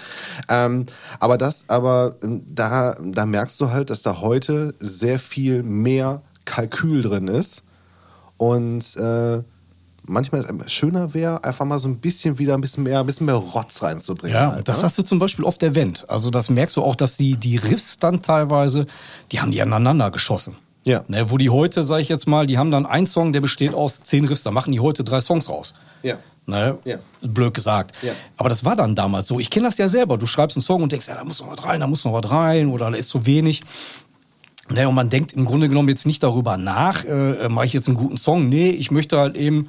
Ähm, 0.48 0.86
aber 1.20 1.38
das, 1.38 1.64
aber 1.68 2.16
ähm, 2.22 2.42
da, 2.52 2.96
da 3.00 3.26
merkst 3.26 3.60
du 3.60 3.70
halt, 3.70 3.90
dass 3.90 4.02
da 4.02 4.20
heute 4.20 4.74
sehr 4.78 5.18
viel 5.18 5.62
mehr 5.62 6.22
Kalkül 6.44 7.02
drin 7.02 7.28
ist. 7.28 7.62
Und 8.36 8.96
äh, 8.96 9.42
manchmal 10.06 10.40
ist 10.40 10.50
es 10.50 10.72
schöner 10.72 11.14
wäre, 11.14 11.44
einfach 11.44 11.64
mal 11.64 11.78
so 11.78 11.88
ein 11.88 11.98
bisschen 11.98 12.38
wieder 12.38 12.54
ein 12.54 12.60
bisschen 12.60 12.82
mehr, 12.82 13.00
ein 13.00 13.06
bisschen 13.06 13.26
mehr 13.26 13.36
Rotz 13.36 13.82
reinzubringen. 13.82 14.36
Ja, 14.36 14.52
halt, 14.52 14.68
das 14.68 14.78
ne? 14.78 14.84
hast 14.84 14.98
du 14.98 15.02
zum 15.02 15.18
Beispiel 15.18 15.44
auf 15.44 15.58
der 15.58 15.74
Vent. 15.74 16.04
Also 16.08 16.30
das 16.30 16.50
merkst 16.50 16.76
du 16.76 16.82
auch, 16.82 16.96
dass 16.96 17.16
die, 17.16 17.36
die 17.36 17.56
Riffs 17.56 17.98
dann 17.98 18.22
teilweise, 18.22 18.86
die 19.32 19.40
haben 19.40 19.52
die 19.52 19.62
aneinander 19.62 20.10
geschossen. 20.10 20.56
Ja. 20.84 21.02
Ne, 21.08 21.30
wo 21.30 21.38
die 21.38 21.50
heute, 21.50 21.82
sag 21.84 22.00
ich 22.00 22.08
jetzt 22.08 22.26
mal, 22.26 22.46
die 22.46 22.58
haben 22.58 22.70
dann 22.70 22.86
einen 22.86 23.06
Song, 23.06 23.32
der 23.32 23.40
besteht 23.40 23.74
aus 23.74 24.02
zehn 24.02 24.26
Riffs, 24.26 24.42
da 24.42 24.50
machen 24.50 24.72
die 24.72 24.80
heute 24.80 25.02
drei 25.02 25.20
Songs 25.20 25.48
raus. 25.48 25.74
Ja. 26.02 26.18
Ne? 26.46 26.76
Ja. 26.84 26.98
Blöd 27.22 27.54
gesagt. 27.54 27.96
Ja. 28.02 28.12
Aber 28.36 28.50
das 28.50 28.64
war 28.64 28.76
dann 28.76 28.94
damals 28.94 29.26
so. 29.26 29.40
Ich 29.40 29.48
kenne 29.48 29.66
das 29.68 29.78
ja 29.78 29.88
selber. 29.88 30.18
Du 30.18 30.26
schreibst 30.26 30.56
einen 30.56 30.62
Song 30.62 30.82
und 30.82 30.92
denkst, 30.92 31.08
ja, 31.08 31.14
da 31.14 31.24
muss 31.24 31.40
noch 31.40 31.50
was 31.50 31.64
rein, 31.64 31.80
da 31.80 31.86
muss 31.86 32.04
noch 32.04 32.12
was 32.12 32.30
rein 32.30 32.68
oder 32.68 32.90
da 32.90 32.96
ist 32.96 33.08
zu 33.08 33.24
wenig. 33.24 33.62
Ne, 34.70 34.88
und 34.88 34.94
man 34.94 35.10
denkt 35.10 35.32
im 35.32 35.44
Grunde 35.44 35.68
genommen 35.68 35.88
jetzt 35.88 36.06
nicht 36.06 36.22
darüber 36.22 36.56
nach, 36.56 37.04
äh, 37.04 37.48
mache 37.48 37.66
ich 37.66 37.72
jetzt 37.72 37.86
einen 37.86 37.96
guten 37.96 38.16
Song? 38.16 38.48
Nee, 38.48 38.70
ich 38.70 38.90
möchte 38.90 39.18
halt 39.18 39.36
eben 39.36 39.68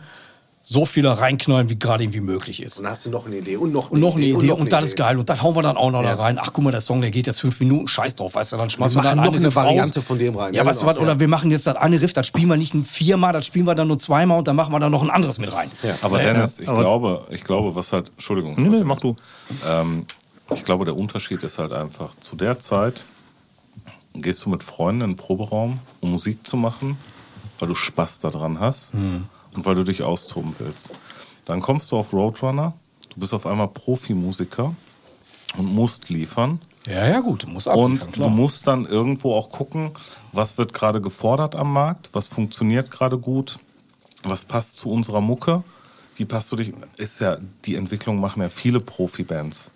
so 0.67 0.87
viel 0.87 1.03
da 1.03 1.13
reinknallen, 1.13 1.69
wie 1.69 1.77
gerade 1.77 2.03
irgendwie 2.03 2.21
möglich 2.21 2.59
ist. 2.63 2.77
Und 2.79 2.85
dann 2.85 2.93
hast 2.93 3.05
du 3.05 3.11
noch 3.11 3.27
eine 3.27 3.37
Idee 3.37 3.55
und 3.57 3.71
noch 3.71 3.91
Und 3.91 3.99
noch 3.99 4.15
eine 4.15 4.25
Idee 4.25 4.47
noch 4.47 4.57
und, 4.59 4.73
das 4.73 4.85
ist 4.85 4.97
geil. 4.97 5.19
Und 5.19 5.29
das 5.29 5.43
hauen 5.43 5.55
wir 5.55 5.61
dann 5.61 5.77
auch 5.77 5.91
noch 5.91 6.01
Ja. 6.01 6.15
da 6.15 6.23
rein. 6.23 6.39
Ach, 6.41 6.49
guck 6.53 6.63
mal, 6.63 6.71
der 6.71 6.81
Song, 6.81 7.01
der 7.01 7.11
geht 7.11 7.27
jetzt 7.27 7.39
fünf 7.41 7.59
Minuten, 7.59 7.87
scheiß 7.87 8.15
drauf, 8.15 8.33
weißt 8.33 8.53
du, 8.53 8.57
dann 8.57 8.71
schmeißen 8.71 8.95
Wir 8.95 9.03
wir 9.03 9.09
dann 9.09 9.17
machen 9.19 9.25
noch 9.27 9.33
eine 9.33 9.45
eine 9.45 9.53
raus. 9.53 9.55
Variante 9.63 10.01
von 10.01 10.17
dem 10.17 10.35
rein. 10.35 10.55
Ja, 10.55 10.63
Ja, 10.63 10.65
weißt 10.67 10.81
du 10.81 10.85
genau. 10.87 10.95
was, 10.95 11.03
oder 11.03 11.11
Ja. 11.13 11.19
wir 11.19 11.27
machen 11.27 11.51
jetzt 11.51 11.67
das 11.67 11.75
eine 11.75 12.01
Riff, 12.01 12.13
das 12.13 12.25
spielen 12.25 12.47
wir 12.49 12.57
nicht 12.57 12.73
viermal, 12.87 13.31
das 13.31 13.45
spielen 13.45 13.67
wir 13.67 13.75
dann 13.75 13.87
nur 13.89 13.99
zweimal 13.99 14.39
und 14.39 14.47
dann 14.47 14.55
machen 14.55 14.73
wir 14.73 14.79
dann 14.79 14.91
noch 14.91 15.03
ein 15.03 15.11
anderes 15.11 15.37
mit 15.37 15.53
rein. 15.53 15.69
Aber 16.01 16.19
Ja, 16.23 16.33
Dennis, 16.33 16.59
ich 16.59 16.67
aber- 16.67 16.81
glaube, 16.81 17.27
ich 17.29 17.43
glaube, 17.43 17.75
was 17.75 17.93
halt, 17.93 18.07
Entschuldigung. 18.15 18.55
Nee, 18.57 18.69
nee, 18.69 18.83
mach 18.83 18.99
du. 18.99 19.15
Ähm, 19.67 20.07
ich 20.51 20.65
glaube, 20.65 20.85
der 20.85 20.95
Unterschied 20.97 21.43
ist 21.43 21.59
halt 21.59 21.73
einfach, 21.73 22.15
zu 22.19 22.35
der 22.35 22.59
Zeit 22.59 23.05
gehst 24.15 24.43
du 24.45 24.49
mit 24.49 24.63
Freunden 24.63 25.01
in 25.01 25.09
den 25.11 25.15
Proberaum, 25.15 25.77
um 26.01 26.11
Musik 26.11 26.47
zu 26.47 26.57
machen, 26.57 26.97
weil 27.59 27.67
du 27.67 27.75
Spaß 27.75 28.17
daran 28.19 28.59
hast 28.59 28.93
Hm. 28.93 29.25
Und 29.55 29.65
weil 29.65 29.75
du 29.75 29.83
dich 29.83 30.03
austoben 30.03 30.53
willst. 30.59 30.93
Dann 31.45 31.61
kommst 31.61 31.91
du 31.91 31.97
auf 31.97 32.13
Roadrunner, 32.13 32.73
du 33.13 33.19
bist 33.19 33.33
auf 33.33 33.45
einmal 33.45 33.67
Profimusiker 33.69 34.75
und 35.57 35.65
musst 35.73 36.09
liefern. 36.09 36.59
Ja, 36.85 37.07
ja, 37.07 37.19
gut, 37.19 37.47
muss 37.47 37.65
Und 37.67 37.73
abliefern, 38.01 38.11
du 38.11 38.11
klar. 38.19 38.29
musst 38.29 38.67
dann 38.67 38.85
irgendwo 38.85 39.33
auch 39.33 39.49
gucken, 39.49 39.91
was 40.31 40.57
wird 40.57 40.73
gerade 40.73 41.01
gefordert 41.01 41.55
am 41.55 41.73
Markt, 41.73 42.09
was 42.13 42.27
funktioniert 42.27 42.91
gerade 42.91 43.17
gut, 43.17 43.57
was 44.23 44.43
passt 44.45 44.77
zu 44.77 44.91
unserer 44.91 45.21
Mucke, 45.21 45.63
wie 46.15 46.25
passt 46.25 46.51
du 46.51 46.55
dich, 46.55 46.73
ist 46.97 47.19
ja, 47.21 47.37
die 47.65 47.75
Entwicklung 47.75 48.19
machen 48.19 48.41
ja 48.41 48.49
viele 48.49 48.79
Profibands. 48.79 49.71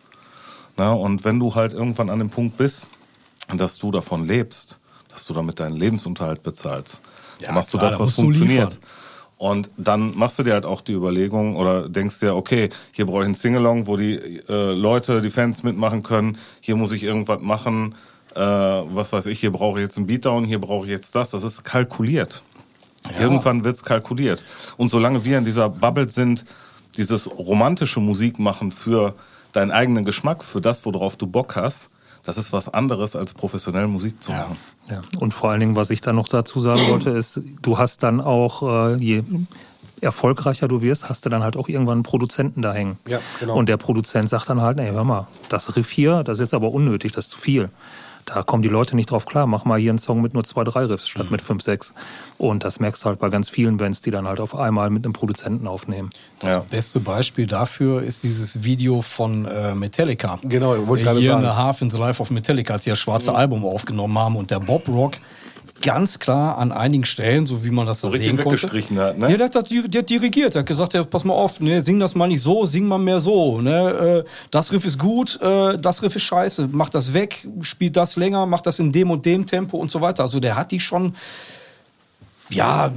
Na, 0.77 0.91
und 0.93 1.23
wenn 1.25 1.39
du 1.39 1.55
halt 1.55 1.73
irgendwann 1.73 2.09
an 2.09 2.19
dem 2.19 2.29
Punkt 2.29 2.57
bist, 2.57 2.87
dass 3.53 3.77
du 3.77 3.91
davon 3.91 4.25
lebst, 4.25 4.79
dass 5.09 5.25
du 5.25 5.33
damit 5.33 5.59
deinen 5.59 5.75
Lebensunterhalt 5.75 6.43
bezahlst, 6.43 7.01
Ja, 7.39 7.47
dann 7.47 7.55
machst 7.55 7.71
klar, 7.71 7.81
du 7.81 7.85
das, 7.87 7.93
da 7.95 7.99
was 7.99 8.07
musst 8.07 8.17
du 8.17 8.21
funktioniert. 8.23 8.73
liefern. 8.73 8.83
Und 9.39 9.71
dann 9.77 10.17
machst 10.17 10.37
du 10.37 10.43
dir 10.43 10.51
halt 10.51 10.65
auch 10.65 10.81
die 10.81 10.91
Überlegung 10.91 11.55
oder 11.55 11.87
denkst 11.87 12.19
dir, 12.19 12.35
okay, 12.35 12.69
hier 12.91 13.05
brauche 13.05 13.21
ich 13.21 13.25
einen 13.25 13.35
Singalong, 13.35 13.87
wo 13.87 13.95
die 13.95 14.15
äh, 14.49 14.73
Leute, 14.73 15.21
die 15.21 15.29
Fans 15.29 15.63
mitmachen 15.63 16.03
können. 16.03 16.37
Hier 16.59 16.75
muss 16.75 16.91
ich 16.91 17.03
irgendwas 17.03 17.39
machen. 17.39 17.95
Äh, 18.35 18.41
was 18.41 19.13
weiß 19.13 19.27
ich, 19.27 19.39
hier 19.39 19.53
brauche 19.53 19.79
ich 19.79 19.85
jetzt 19.85 19.95
einen 19.95 20.07
Beatdown, 20.07 20.43
hier 20.43 20.59
brauche 20.59 20.85
ich 20.85 20.91
jetzt 20.91 21.15
das. 21.15 21.29
Das 21.29 21.45
ist 21.45 21.63
kalkuliert. 21.63 22.43
Irgendwann 23.17 23.63
wird's 23.63 23.81
kalkuliert. 23.83 24.43
Und 24.75 24.91
solange 24.91 25.23
wir 25.23 25.37
in 25.37 25.45
dieser 25.45 25.69
Bubble 25.69 26.09
sind, 26.09 26.43
dieses 26.97 27.31
romantische 27.31 28.01
Musik 28.01 28.39
machen 28.39 28.71
für 28.71 29.15
deinen 29.53 29.71
eigenen 29.71 30.03
Geschmack, 30.03 30.43
für 30.43 30.59
das, 30.59 30.85
worauf 30.85 31.15
du 31.15 31.27
Bock 31.27 31.55
hast, 31.55 31.89
das 32.23 32.37
ist 32.37 32.53
was 32.53 32.69
anderes, 32.69 33.15
als 33.15 33.33
professionell 33.33 33.87
Musik 33.87 34.21
zu 34.21 34.31
machen. 34.31 34.57
Ja. 34.89 35.01
Und 35.19 35.33
vor 35.33 35.51
allen 35.51 35.59
Dingen, 35.59 35.75
was 35.75 35.89
ich 35.89 36.01
da 36.01 36.13
noch 36.13 36.27
dazu 36.27 36.59
sagen 36.59 36.81
wollte, 36.89 37.11
ist, 37.11 37.41
du 37.61 37.77
hast 37.77 38.03
dann 38.03 38.21
auch, 38.21 38.63
äh, 38.63 38.95
je 38.95 39.23
erfolgreicher 40.01 40.67
du 40.67 40.81
wirst, 40.81 41.09
hast 41.09 41.25
du 41.25 41.29
dann 41.29 41.43
halt 41.43 41.57
auch 41.57 41.67
irgendwann 41.67 41.97
einen 41.97 42.03
Produzenten 42.03 42.61
da 42.61 42.73
hängen. 42.73 42.97
Ja, 43.07 43.19
genau. 43.39 43.55
Und 43.55 43.69
der 43.69 43.77
Produzent 43.77 44.29
sagt 44.29 44.49
dann 44.49 44.61
halt, 44.61 44.77
nee, 44.77 44.91
hör 44.91 45.03
mal, 45.03 45.27
das 45.49 45.75
Riff 45.75 45.89
hier, 45.89 46.23
das 46.23 46.37
ist 46.37 46.41
jetzt 46.41 46.53
aber 46.53 46.71
unnötig, 46.71 47.11
das 47.11 47.25
ist 47.25 47.31
zu 47.31 47.39
viel. 47.39 47.69
Da 48.25 48.43
kommen 48.43 48.61
die 48.61 48.69
Leute 48.69 48.95
nicht 48.95 49.11
drauf 49.11 49.25
klar. 49.25 49.47
Mach 49.47 49.65
mal 49.65 49.79
hier 49.79 49.89
einen 49.91 49.97
Song 49.99 50.21
mit 50.21 50.33
nur 50.33 50.43
zwei, 50.43 50.63
drei 50.63 50.85
Riffs 50.85 51.07
statt 51.07 51.25
Mhm. 51.25 51.31
mit 51.31 51.41
fünf, 51.41 51.63
sechs. 51.63 51.93
Und 52.37 52.63
das 52.63 52.79
merkst 52.79 53.03
du 53.03 53.07
halt 53.07 53.19
bei 53.19 53.29
ganz 53.29 53.49
vielen 53.49 53.77
Bands, 53.77 54.01
die 54.01 54.11
dann 54.11 54.27
halt 54.27 54.39
auf 54.39 54.55
einmal 54.55 54.89
mit 54.89 55.03
einem 55.05 55.13
Produzenten 55.13 55.67
aufnehmen. 55.67 56.09
Ja. 56.43 56.59
Beste 56.69 56.99
Beispiel 56.99 57.47
dafür 57.47 58.03
ist 58.03 58.23
dieses 58.23 58.63
Video 58.63 59.01
von 59.01 59.45
äh, 59.45 59.73
Metallica. 59.75 60.39
Genau, 60.43 60.87
wollte 60.87 61.01
ich 61.01 61.07
gerade 61.07 61.21
sagen. 61.21 61.39
and 61.45 61.47
a 61.47 61.55
Half 61.55 61.81
in 61.81 61.89
the 61.89 61.97
Life 61.97 62.21
of 62.21 62.29
Metallica, 62.29 62.73
als 62.75 62.83
sie 62.83 62.91
das 62.91 62.99
schwarze 62.99 63.33
Album 63.33 63.65
aufgenommen 63.65 64.17
haben 64.17 64.35
und 64.35 64.51
der 64.51 64.59
Bob 64.59 64.87
Rock 64.87 65.13
ganz 65.81 66.19
klar 66.19 66.57
an 66.57 66.71
einigen 66.71 67.05
Stellen, 67.05 67.45
so 67.45 67.63
wie 67.63 67.69
man 67.69 67.85
das 67.85 68.01
so 68.01 68.07
richtig 68.07 68.27
sehen 68.27 68.37
konnte. 68.37 68.51
weggestrichen 68.51 68.99
hat, 68.99 69.17
ne? 69.17 69.31
Ja, 69.31 69.37
der 69.37 69.45
hat, 69.45 69.55
das 69.55 69.63
der 69.69 70.01
hat 70.01 70.09
dirigiert, 70.09 70.55
der 70.55 70.61
hat 70.61 70.67
gesagt, 70.67 70.93
ja, 70.93 71.03
pass 71.03 71.23
mal 71.23 71.33
auf, 71.33 71.59
ne, 71.59 71.81
sing 71.81 71.99
das 71.99 72.15
mal 72.15 72.27
nicht 72.27 72.41
so, 72.41 72.65
sing 72.65 72.85
mal 72.85 72.97
mehr 72.97 73.19
so. 73.19 73.61
Ne, 73.61 74.23
äh, 74.25 74.29
das 74.51 74.71
Riff 74.71 74.85
ist 74.85 74.99
gut, 74.99 75.39
äh, 75.41 75.77
das 75.77 76.01
Riff 76.03 76.15
ist 76.15 76.23
scheiße, 76.23 76.69
mach 76.71 76.89
das 76.89 77.13
weg, 77.13 77.47
spielt 77.61 77.95
das 77.95 78.15
länger, 78.15 78.45
mach 78.45 78.61
das 78.61 78.79
in 78.79 78.91
dem 78.91 79.11
und 79.11 79.25
dem 79.25 79.45
Tempo 79.45 79.77
und 79.77 79.89
so 79.89 80.01
weiter. 80.01 80.23
Also 80.23 80.39
der 80.39 80.55
hat 80.55 80.71
die 80.71 80.79
schon 80.79 81.15
ja, 82.49 82.87
äh, 82.87 82.91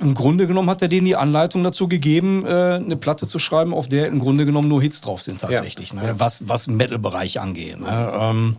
im 0.00 0.14
Grunde 0.14 0.46
genommen 0.46 0.70
hat 0.70 0.80
er 0.80 0.88
denen 0.88 1.06
die 1.06 1.16
Anleitung 1.16 1.64
dazu 1.64 1.88
gegeben, 1.88 2.46
eine 2.46 2.96
Platte 2.96 3.26
zu 3.26 3.38
schreiben, 3.38 3.74
auf 3.74 3.88
der 3.88 4.06
im 4.06 4.20
Grunde 4.20 4.46
genommen 4.46 4.68
nur 4.68 4.80
Hits 4.80 5.00
drauf 5.00 5.22
sind 5.22 5.40
tatsächlich, 5.40 5.92
ne? 5.92 6.14
was, 6.18 6.48
was 6.48 6.68
im 6.68 6.76
Metal-Bereich 6.76 7.40
angeht. 7.40 7.80
Ne? 7.80 8.12
Ähm, 8.16 8.56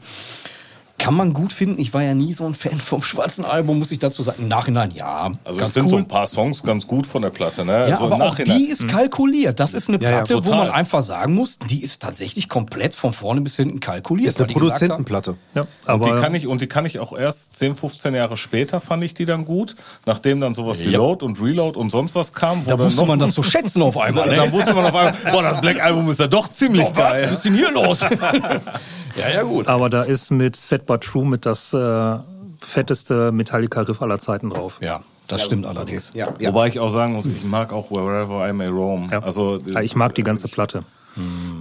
kann 0.97 1.13
man 1.13 1.33
gut 1.33 1.51
finden. 1.51 1.79
Ich 1.81 1.93
war 1.93 2.01
ja 2.03 2.13
nie 2.13 2.31
so 2.31 2.45
ein 2.45 2.53
Fan 2.55 2.77
vom 2.79 3.03
schwarzen 3.03 3.43
Album, 3.43 3.79
muss 3.79 3.91
ich 3.91 3.99
dazu 3.99 4.23
sagen. 4.23 4.43
Im 4.43 4.47
Nachhinein, 4.47 4.91
ja, 4.95 5.29
Also 5.43 5.57
ich 5.59 5.63
ganz 5.63 5.73
finde 5.73 5.89
so 5.89 5.95
cool. 5.97 6.01
ein 6.03 6.07
paar 6.07 6.25
Songs 6.25 6.63
ganz 6.63 6.87
gut 6.87 7.05
von 7.05 7.21
der 7.21 7.31
Platte, 7.31 7.65
ne? 7.65 7.89
Ja, 7.89 7.97
so 7.97 8.07
im 8.07 8.13
aber 8.13 8.25
auch 8.25 8.35
die 8.35 8.69
ist 8.69 8.87
kalkuliert. 8.87 9.59
Das 9.59 9.73
ist 9.73 9.89
eine 9.89 10.01
Ja, 10.01 10.09
ja, 10.09 10.15
Platte, 10.23 10.45
wo 10.45 10.51
man 10.51 10.69
einfach 10.71 11.01
sagen 11.01 11.33
muss, 11.35 11.59
die 11.69 11.83
ist 11.83 12.01
tatsächlich 12.01 12.47
komplett 12.47 12.93
von 12.95 13.11
vorne 13.11 13.41
bis 13.41 13.57
hinten 13.57 13.81
kalkuliert. 13.81 14.29
Ist 14.29 14.41
eine 14.41 14.51
Produzentenplatte. 14.51 15.35
Ja, 15.53 15.61
Und 15.63 15.67
aber 15.85 16.15
die, 16.15 16.21
kann 16.21 16.33
ich, 16.33 16.47
und 16.47 16.61
die 16.61 16.67
kann 16.67 16.85
ich 16.85 16.97
auch 16.99 17.15
erst 17.17 17.57
10, 17.57 17.75
15 17.75 18.15
Jahre 18.15 18.37
später 18.37 18.79
fand 18.79 19.03
ich 19.03 19.13
die 19.13 19.25
dann 19.25 19.43
gut, 19.45 19.75
nachdem 20.05 20.39
dann 20.39 20.53
sowas 20.53 20.79
wie 20.79 20.85
Ja. 20.89 20.97
Load 20.99 21.25
und 21.25 21.41
Reload 21.41 21.77
und 21.77 21.91
sonst 21.91 22.15
was 22.15 22.31
kam. 22.33 22.65
wo 22.65 22.69
Da 22.69 22.77
noch- 22.77 23.05
man 23.05 23.19
das 23.19 23.33
so 23.33 23.43
schätzen 23.43 23.81
auf 23.81 23.99
einmal. 23.99 24.29
Dann 24.35 24.51
wusste 24.51 24.73
man 24.73 24.85
auf 24.85 24.95
einmal, 24.95 25.13
boah, 25.31 25.43
das 25.43 25.61
Black 25.61 25.83
Album 25.83 26.09
ist 26.09 26.19
ja 26.19 26.27
doch 26.27 26.51
ziemlich 26.53 26.83
Oh, 26.85 26.89
was? 26.91 26.97
Was 26.97 27.03
geil. 27.11 27.29
ist 27.33 27.45
denn 27.45 27.53
hier 27.53 27.71
los? 27.71 27.99
ja, 29.17 29.29
ja, 29.33 29.43
gut. 29.43 29.67
Aber 29.67 29.89
da 29.89 30.03
ist 30.03 30.31
mit 30.31 30.55
Set 30.55 30.84
But 30.85 31.01
True 31.01 31.25
mit 31.25 31.45
das 31.45 31.73
äh, 31.73 32.17
fetteste 32.59 33.31
Metallica-Riff 33.31 34.01
aller 34.01 34.19
Zeiten 34.19 34.49
drauf. 34.49 34.79
Ja. 34.81 35.01
Das 35.27 35.43
stimmt 35.43 35.65
allerdings. 35.65 36.11
Ja, 36.13 36.27
ja. 36.39 36.49
Wobei 36.49 36.67
ich 36.67 36.79
auch 36.79 36.89
sagen 36.89 37.13
muss, 37.13 37.25
ich 37.25 37.43
mag 37.43 37.73
auch 37.73 37.89
Wherever 37.89 38.47
I 38.47 38.53
May 38.53 38.67
Roam. 38.67 39.09
Ja. 39.11 39.23
Also, 39.23 39.57
Ja, 39.57 39.81
ich 39.81 39.95
mag 39.95 40.13
die 40.13 40.23
ganze 40.23 40.47
Platte. 40.47 40.83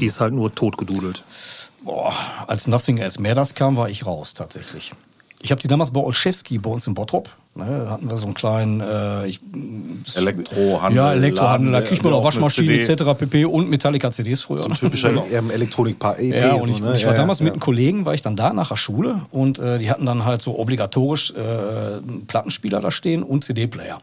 Die 0.01 0.07
ist 0.07 0.21
halt 0.21 0.35
nur 0.35 0.55
totgedudelt. 0.55 1.23
Boah, 1.83 2.13
als 2.47 2.67
Nothing 2.67 2.99
Else 2.99 3.23
Matters 3.23 3.55
kam, 3.55 3.77
war 3.77 3.89
ich 3.89 4.05
raus 4.05 4.35
tatsächlich. 4.35 4.93
Ich 5.45 5.51
habe 5.51 5.61
die 5.61 5.69
damals 5.69 5.91
bei 5.91 6.01
Olszewski 6.01 6.57
bei 6.57 6.71
uns 6.71 6.87
in 6.87 6.95
Bottrop. 6.95 7.29
Ne, 7.55 7.87
hatten 7.91 8.09
wir 8.09 8.16
so 8.16 8.25
einen 8.25 8.35
kleinen 8.35 8.81
äh, 8.81 9.27
ich, 9.29 9.41
Elektrohandel. 10.16 10.97
ja, 10.97 11.12
Elektrohandel, 11.12 11.71
da 11.71 11.83
kriegt 11.83 12.03
man 12.03 12.15
auch 12.15 12.25
Waschmaschine 12.25 12.81
etc. 12.81 13.05
pp. 13.16 13.45
und 13.45 13.69
Metallica-CDs 13.69 14.41
früher. 14.41 14.61
So 14.61 14.69
ein 14.69 14.75
typischer 14.75 15.12
Elektronik-EP. 15.31 16.33
Ja, 16.33 16.55
und 16.55 16.71
ich, 16.71 16.79
so, 16.79 16.85
ne? 16.85 16.97
ich 16.97 17.05
war 17.05 17.12
Ja, 17.12 17.19
damals 17.19 17.41
ja, 17.41 17.45
mit 17.45 17.53
einem 17.53 17.61
Kollegen, 17.61 18.07
war 18.07 18.15
ich 18.15 18.23
dann 18.23 18.37
da 18.37 18.55
nach 18.55 18.71
der 18.71 18.77
Schule 18.77 19.21
und 19.31 19.59
äh, 19.59 19.79
die 19.79 19.91
hatten 19.91 20.07
dann 20.07 20.25
halt 20.25 20.41
so 20.41 20.59
obligatorisch 20.59 21.33
äh, 21.33 21.39
einen 21.39 22.25
Plattenspieler 22.27 22.81
da 22.81 22.91
stehen 22.91 23.23
und 23.23 23.45
CD-Player. 23.45 23.99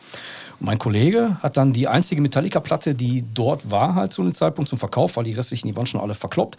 Und 0.59 0.65
mein 0.67 0.77
Kollege 0.77 1.37
hat 1.41 1.57
dann 1.57 1.73
die 1.73 1.87
einzige 1.87 2.21
Metallica-Platte, 2.21 2.93
die 2.93 3.25
dort 3.33 3.71
war, 3.71 3.95
halt 3.95 4.13
zu 4.13 4.21
einem 4.21 4.35
Zeitpunkt 4.35 4.69
zum 4.69 4.77
Verkauf, 4.77 5.17
weil 5.17 5.23
die 5.23 5.33
restlichen, 5.33 5.67
die 5.67 5.75
waren 5.75 5.87
schon 5.87 5.99
alle 6.01 6.13
verkloppt, 6.13 6.57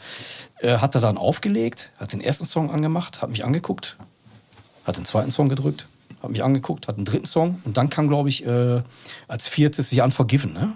äh, 0.58 0.78
hat 0.78 0.96
er 0.96 1.00
dann 1.00 1.16
aufgelegt, 1.16 1.90
hat 1.98 2.12
den 2.12 2.20
ersten 2.20 2.44
Song 2.44 2.70
angemacht, 2.72 3.22
hat 3.22 3.30
mich 3.30 3.44
angeguckt, 3.44 3.96
hat 4.86 4.96
den 4.96 5.04
zweiten 5.04 5.30
Song 5.30 5.48
gedrückt, 5.48 5.86
hat 6.22 6.30
mich 6.30 6.42
angeguckt, 6.44 6.88
hat 6.88 6.96
einen 6.96 7.04
dritten 7.04 7.26
Song 7.26 7.60
und 7.64 7.76
dann 7.76 7.90
kam, 7.90 8.08
glaube 8.08 8.28
ich, 8.28 8.44
äh, 8.46 8.82
als 9.28 9.48
viertes 9.48 9.90
sich 9.90 10.00
Unforgiven, 10.02 10.52
ne? 10.52 10.72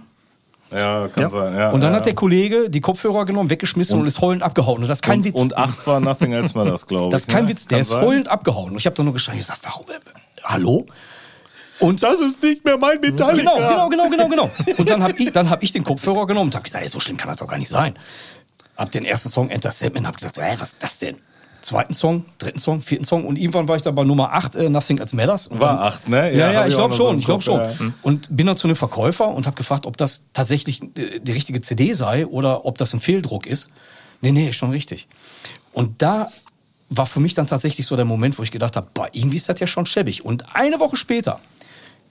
Ja, 0.73 1.07
kann 1.09 1.23
Ja. 1.23 1.29
sein. 1.29 1.55
Ja, 1.57 1.71
Und 1.71 1.81
dann 1.81 1.93
ja. 1.93 1.99
hat 1.99 2.07
der 2.07 2.15
Kollege 2.17 2.69
die 2.69 2.81
Kopfhörer 2.81 3.25
genommen, 3.25 3.51
weggeschmissen 3.51 4.01
und, 4.01 4.07
ist 4.07 4.21
heulend 4.21 4.43
abgehauen. 4.43 4.83
Und 4.83 4.89
das 4.89 4.99
ist 4.99 5.03
kein 5.03 5.21
und, 5.21 5.25
Witz. 5.27 5.41
Und 5.41 5.57
acht 5.57 5.87
war 5.87 6.01
Nothing 6.01 6.33
Else 6.33 6.59
Matters, 6.59 6.89
glaube 6.89 7.05
ich. 7.07 7.11
Das 7.13 7.21
ist 7.23 7.29
kein 7.29 7.45
ne? 7.45 7.51
Witz, 7.51 7.67
der 7.69 7.77
Kann 7.77 7.83
ist 7.83 7.89
sein. 7.91 8.03
heulend 8.05 8.27
abgehauen. 8.29 8.73
Und 8.73 8.77
ich 8.79 8.87
habe 8.87 8.97
dann 8.97 9.05
nur 9.07 9.13
geschrien, 9.15 9.37
ich 9.37 9.43
gesagt, 9.43 9.61
warum? 9.63 9.87
Äh, 9.89 10.01
hallo? 10.43 10.87
Und 11.79 12.03
Das 12.03 12.19
ist 12.19 12.43
nicht 12.43 12.65
mehr 12.65 12.79
mein 12.79 12.99
Metallica. 13.01 13.53
genau, 13.55 13.89
genau, 13.89 14.09
genau, 14.09 14.09
genau, 14.09 14.29
genau. 14.29 14.51
Und 14.77 14.91
dann 14.91 15.03
habe 15.05 15.13
ich, 15.19 15.31
dann 15.33 15.51
hab 15.51 15.63
ich 15.63 15.71
den 15.73 15.85
Kopfhörer 15.85 16.27
genommen 16.27 16.49
und 16.49 16.55
habe 16.57 16.65
gesagt, 16.65 16.83
ey, 16.83 16.89
so 16.91 16.99
schlimm 16.99 17.17
kann 17.17 17.29
das 17.29 17.37
doch 17.37 17.47
gar 17.47 17.59
nicht 17.59 17.69
sein. 17.69 17.95
Hab 18.77 18.91
den 18.91 19.05
ersten 19.05 19.29
Song 19.29 19.51
Enter 19.51 19.71
Sandman, 19.71 20.05
hab 20.07 20.17
gedacht, 20.17 20.37
ey, 20.39 20.57
was 20.59 20.73
ist 20.73 20.83
das 20.83 20.99
denn? 20.99 21.17
Zweiten 21.67 21.95
Song, 21.95 22.25
dritten 22.39 22.61
Song, 22.61 22.81
vierten 22.81 23.05
Song 23.05 23.25
und 23.25 23.37
irgendwann 23.37 23.67
war 23.67 23.75
ich 23.75 23.83
dann 23.83 23.97
bei 23.97 24.05
Nummer 24.05 24.33
8, 24.33 24.55
äh, 24.55 24.69
Nothing 24.69 24.99
Else 24.99 25.17
Matters. 25.17 25.49
Und 25.49 25.61
War 25.61 25.71
dann, 25.71 25.79
acht, 25.79 26.09
ne? 26.09 26.33
Ja, 26.33 26.53
ja, 26.53 26.61
hab 26.61 26.69
ich 26.69 26.75
glaube 26.75 26.95
so 26.95 27.03
schon, 27.03 27.15
im 27.15 27.19
ich 27.19 27.25
glaube 27.25 27.43
schon. 27.43 27.59
ja. 27.59 27.73
Und 28.03 28.29
bin 28.31 28.47
dann 28.47 28.57
zu 28.57 28.69
einem 28.69 28.77
Verkäufer 28.77 29.27
und 29.27 29.47
habe 29.47 29.57
gefragt, 29.57 29.85
ob 29.85 29.97
das 29.97 30.27
tatsächlich 30.33 30.81
äh, 30.97 31.19
die 31.19 31.33
richtige 31.33 31.61
CD 31.61 31.93
sei 31.93 32.25
oder 32.25 32.67
ob 32.67 32.79
das 32.79 32.95
ein 32.95 33.01
Fehldruck 33.01 33.49
ist. 33.49 33.71
Nee, 34.21 34.31
nee, 34.31 34.53
schon 34.53 34.71
richtig. 34.71 35.09
Und 35.73 36.03
da 36.03 36.29
war 36.89 37.07
für 37.07 37.19
mich 37.19 37.35
dann 37.35 37.49
tatsächlich 37.49 37.85
so 37.89 37.97
der 37.97 38.05
Moment, 38.05 38.39
wo 38.39 38.45
ich 38.45 38.53
gedacht 38.53 38.77
habe, 38.77 38.87
boah, 38.95 39.09
irgendwie 39.11 39.37
ist 39.37 39.49
das 39.49 39.59
ja 39.59 39.67
schon 39.67 39.87
schäbig. 39.87 40.25
Und 40.25 40.55
eine 40.55 40.79
Woche 40.79 40.97
später 40.97 41.41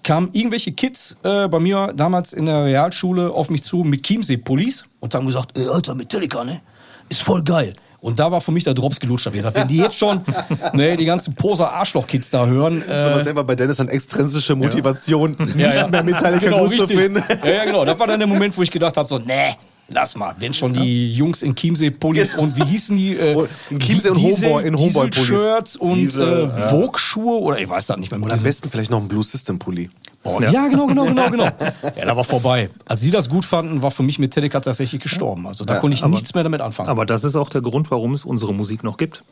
kamen 0.04 0.32
irgendwelche 0.34 0.74
Kids 0.74 1.16
äh, 1.24 1.48
bei 1.48 1.60
mir 1.62 1.94
damals 1.96 2.34
in 2.34 2.46
der 2.46 2.66
Realschule 2.66 3.32
auf 3.32 3.50
mich 3.50 3.64
zu 3.64 3.78
mit 3.78 4.04
Chiemsee-Pullis 4.04 4.84
und 5.00 5.16
haben 5.16 5.26
gesagt, 5.26 5.58
ey, 5.58 5.70
Alter, 5.70 5.96
Metallica, 5.96 6.44
ne? 6.44 6.60
Ist 7.08 7.22
voll 7.22 7.42
geil. 7.42 7.74
Und 8.06 8.20
da 8.20 8.32
war 8.32 8.40
für 8.40 8.52
mich 8.52 8.64
der 8.64 8.76
Drops 8.76 9.00
gelutscht. 9.00 9.26
Hab 9.26 9.34
ich 9.34 9.40
gesagt, 9.40 9.58
wenn 9.58 9.68
die 9.68 9.78
jetzt 9.78 9.98
schon 9.98 10.22
ne, 10.74 10.96
die 10.96 11.06
ganzen 11.06 11.34
Poser-Arschloch-Kids 11.34 12.30
da 12.30 12.46
hören, 12.46 12.84
So 12.86 12.94
was 12.94 13.22
äh, 13.22 13.24
selber 13.24 13.44
bei 13.44 13.56
Dennis 13.56 13.80
an 13.80 13.88
extrinsische 13.90 14.56
Motivation, 14.56 15.36
nicht 15.40 15.56
Ja, 15.56 15.74
ja. 15.74 15.88
mehr 15.88 16.04
Metallica 16.04 16.46
genau, 16.46 16.68
gut 16.68 16.76
zu 16.76 16.82
richtig. 16.84 17.00
finden. 17.00 17.24
Ja, 17.44 17.52
ja, 17.52 17.66
genau. 17.66 17.84
Das 17.84 17.98
war 17.98 18.06
dann 18.06 18.20
der 18.20 18.28
Moment, 18.28 18.56
wo 18.56 18.62
ich 18.62 18.70
gedacht 18.70 18.96
habe, 18.96 19.08
so, 19.08 19.18
nee, 19.18 19.56
lass 19.88 20.16
mal. 20.16 20.36
Wenn 20.40 20.54
schon 20.54 20.74
die 20.74 21.14
Jungs 21.14 21.42
in 21.42 21.56
Chiemsee-Pullis 21.56 22.36
und 22.36 22.56
wie 22.56 22.64
hießen 22.66 22.96
die? 22.98 23.16
Äh, 23.16 23.36
Oh, 23.38 23.48
in 23.70 23.80
Chiemsee 23.80 24.10
und 24.10 24.18
Homeboy- 24.18 24.62
in 24.64 24.76
Homeboy-Pullis. 24.78 25.28
Diesel-Shirts 25.28 25.76
und 25.78 25.96
Diesel, 25.96 26.50
äh, 26.50 26.70
Vogue-Schuhe 26.70 27.40
oder 27.40 27.60
ich 27.60 27.70
weiß 27.70 27.86
das 27.88 27.98
nicht 27.98 28.12
mehr. 28.12 28.22
Oder 28.22 28.34
am 28.34 28.44
besten 28.44 28.70
vielleicht 28.70 28.92
noch 28.92 29.02
ein 29.02 29.08
Blue 29.08 29.24
System 29.24 29.60
Pulli. 29.60 29.90
Boah, 30.24 30.42
ja. 30.42 30.68
genau, 30.68 30.88
genau, 30.88 31.06
genau, 31.06 31.30
genau. 31.30 31.44
Ja, 31.96 32.06
da 32.06 32.16
war 32.18 32.24
vorbei. 32.24 32.70
Als 32.86 33.02
sie 33.02 33.12
das 33.12 33.30
gut 33.30 33.46
fanden, 33.46 33.82
war 33.84 33.92
für 33.92 34.02
mich 34.04 34.18
Metallica 34.18 34.60
tatsächlich 34.60 35.00
gestorben. 35.02 35.46
Also 35.46 35.66
da 35.66 35.76
Ja, 35.76 35.80
konnte 35.80 35.96
ich 35.96 36.04
aber- 36.04 36.12
nichts 36.14 36.34
mehr 36.34 36.44
damit 36.44 36.62
anfangen. 36.62 36.90
Aber 36.90 37.06
das 37.06 37.24
ist 37.24 37.36
auch 37.36 37.50
der 37.50 37.62
Grund, 37.62 37.92
warum 37.92 38.14
es 38.14 38.26
unsere 38.26 38.54
Musik 38.54 38.84
noch 38.84 38.98
gibt. 38.98 39.24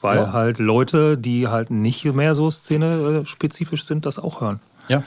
Weil 0.00 0.18
Ja. 0.18 0.32
halt 0.32 0.58
Leute, 0.58 1.16
die 1.18 1.48
halt 1.48 1.70
nicht 1.70 2.04
mehr 2.06 2.34
so 2.34 2.50
szene-spezifisch 2.50 3.84
sind, 3.84 4.06
das 4.06 4.18
auch 4.18 4.40
hören. 4.40 4.60
ja, 4.88 5.02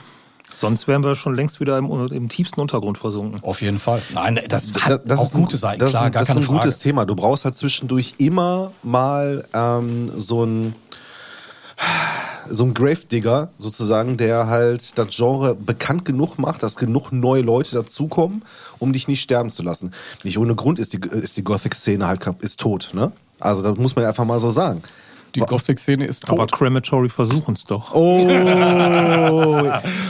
Sonst 0.54 0.88
wären 0.88 1.04
wir 1.04 1.16
schon 1.16 1.36
längst 1.36 1.60
wieder 1.60 1.78
im, 1.78 1.90
im 2.08 2.28
tiefsten 2.30 2.60
Untergrund 2.60 2.98
versunken. 2.98 3.42
auf 3.44 3.62
jeden 3.62 3.80
Fall. 3.80 4.02
Nein, 4.14 4.40
das 4.50 4.74
Da- 4.74 4.82
hat 4.82 5.12
auch 5.12 5.24
ist 5.24 5.36
ein- 5.36 5.42
gute 5.42 5.58
Seiten, 5.58 5.80
das 5.80 5.92
klar, 5.92 6.08
ist, 6.08 6.12
gar 6.14 6.22
das 6.22 6.28
keine 6.28 6.40
ist 6.42 6.46
ein 6.46 6.48
Frage. 6.48 6.60
gutes 6.68 6.80
Thema. 6.80 7.06
Du 7.06 7.16
brauchst 7.16 7.46
halt 7.46 7.56
zwischendurch 7.56 8.16
immer 8.18 8.72
mal 8.84 9.44
ähm, 9.54 10.12
so 10.18 10.44
ein 10.46 10.76
so 12.52 12.66
ein 12.66 12.74
Gravedigger 12.74 13.50
sozusagen, 13.60 14.18
der 14.18 14.48
halt 14.48 14.98
das 14.98 15.16
Genre 15.16 15.54
bekannt 15.56 16.04
genug 16.04 16.38
macht, 16.40 16.64
dass 16.64 16.76
genug 16.78 17.12
neue 17.12 17.42
Leute 17.44 17.74
dazukommen, 17.74 18.44
um 18.80 18.92
dich 18.92 19.08
nicht 19.08 19.22
sterben 19.22 19.52
zu 19.52 19.62
lassen. 19.64 19.92
Nicht 20.24 20.38
ohne 20.40 20.56
Grund 20.56 20.80
ist 20.80 20.94
die, 20.94 21.00
ist 21.12 21.38
die 21.38 21.44
Gothic-Szene 21.44 22.08
halt 22.08 22.22
ist 22.40 22.60
tot, 22.60 22.90
ne? 22.94 23.12
Also 23.40 23.62
das 23.62 23.78
muss 23.78 23.96
man 23.96 24.04
einfach 24.06 24.26
mal 24.26 24.40
so 24.40 24.50
sagen. 24.50 24.82
Die 25.36 25.42
Gothic-Szene 25.42 26.06
ist 26.06 26.30
Aber 26.30 26.48
tot. 26.48 26.54
Crematory 26.58 27.10
versuchen 27.10 27.54
es 27.56 27.66
doch. 27.66 27.94
Oh, 27.94 28.28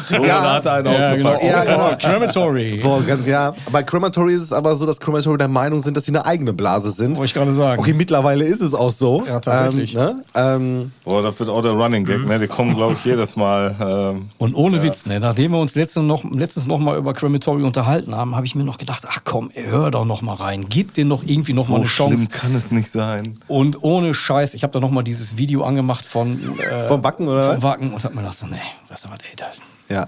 So, 0.08 0.18
da 0.26 0.54
hat 0.56 0.66
er 0.66 0.74
einen 0.74 0.86
ja, 0.88 1.16
genau. 1.16 1.30
ausgepackt. 1.30 1.44
Ja, 1.44 1.64
genau. 1.64 1.90
Oh, 1.92 1.96
Crematory. 2.00 2.80
Boah, 2.82 3.02
ganz 3.04 3.28
ja. 3.28 3.54
Bei 3.72 3.84
Crematory 3.84 4.34
ist 4.34 4.44
es 4.44 4.54
aber 4.54 4.76
so, 4.76 4.86
dass 4.86 5.00
Crematory 5.00 5.38
der 5.38 5.48
Meinung 5.48 5.82
sind, 5.82 5.98
dass 5.98 6.06
sie 6.06 6.12
eine 6.12 6.26
eigene 6.26 6.54
Blase 6.54 6.92
sind. 6.92 7.18
Wollte 7.18 7.26
ich 7.26 7.34
gerade 7.34 7.52
sagen. 7.52 7.80
Okay, 7.80 7.94
mittlerweile 7.94 8.46
ist 8.46 8.62
es 8.62 8.74
auch 8.74 8.90
so. 8.92 9.24
Ja, 9.26 9.40
tatsächlich. 9.40 9.96
Ähm, 9.96 10.00
ne? 10.02 10.24
ähm, 10.36 10.92
Boah, 11.04 11.22
das 11.22 11.40
wird 11.40 11.50
auch 11.50 11.62
der 11.62 11.72
Running 11.72 12.06
Gag, 12.06 12.26
ne? 12.26 12.40
Die 12.40 12.48
kommen, 12.48 12.76
glaube 12.76 12.94
ich, 12.94 13.06
jedes 13.06 13.36
Mal. 13.36 13.76
Ähm, 13.80 14.30
Und 14.38 14.56
ohne 14.56 14.82
Witz, 14.84 15.06
ne, 15.06 15.20
nachdem 15.20 15.52
wir 15.52 15.60
uns 15.60 15.76
letztens 15.76 16.06
noch, 16.06 16.24
letztens 16.24 16.68
noch 16.68 16.80
mal 16.80 16.98
über 16.98 17.14
Crematory 17.14 17.64
unterhalten 17.64 18.16
haben, 18.16 18.36
habe 18.36 18.46
ich 18.46 18.56
mir 18.56 18.64
noch 18.64 18.78
gedacht, 18.78 19.04
ach 19.08 19.20
komm, 19.26 19.52
hör 19.54 19.92
doch 19.92 20.06
noch 20.06 20.22
mal 20.22 20.34
rein, 20.36 20.66
gib 20.70 20.94
dir 20.94 21.06
noch 21.06 21.24
irgendwie 21.24 21.54
noch 21.54 21.68
mal 21.68 21.76
so 21.76 21.82
eine 21.82 21.86
Chance. 21.86 22.18
schlimm 22.18 22.30
kann 22.30 22.56
es 22.56 22.72
nicht 22.72 22.92
sein. 22.92 23.38
Und 23.48 23.84
ohne 23.84 24.14
Scheiß, 24.14 24.54
ich 24.54 24.64
habe 24.64 24.74
da 24.74 24.80
noch 24.80 24.92
mal 24.92 25.04
dieses 25.10 25.38
Video 25.38 25.64
angemacht 25.64 26.06
von 26.06 26.40
äh, 26.60 26.88
Vom 26.88 27.04
Wacken, 27.04 27.28
oder? 27.28 27.54
Vom 27.54 27.64
Wacken 27.64 27.94
und 27.94 28.04
hab 28.04 28.14
mir 28.14 28.22
gedacht, 28.22 28.38
so, 28.38 28.46
nee, 28.48 28.56
weißt 28.88 29.06
du 29.06 29.10
was, 29.10 29.20
ey, 29.30 29.36
das, 29.36 29.56
ja. 29.90 30.08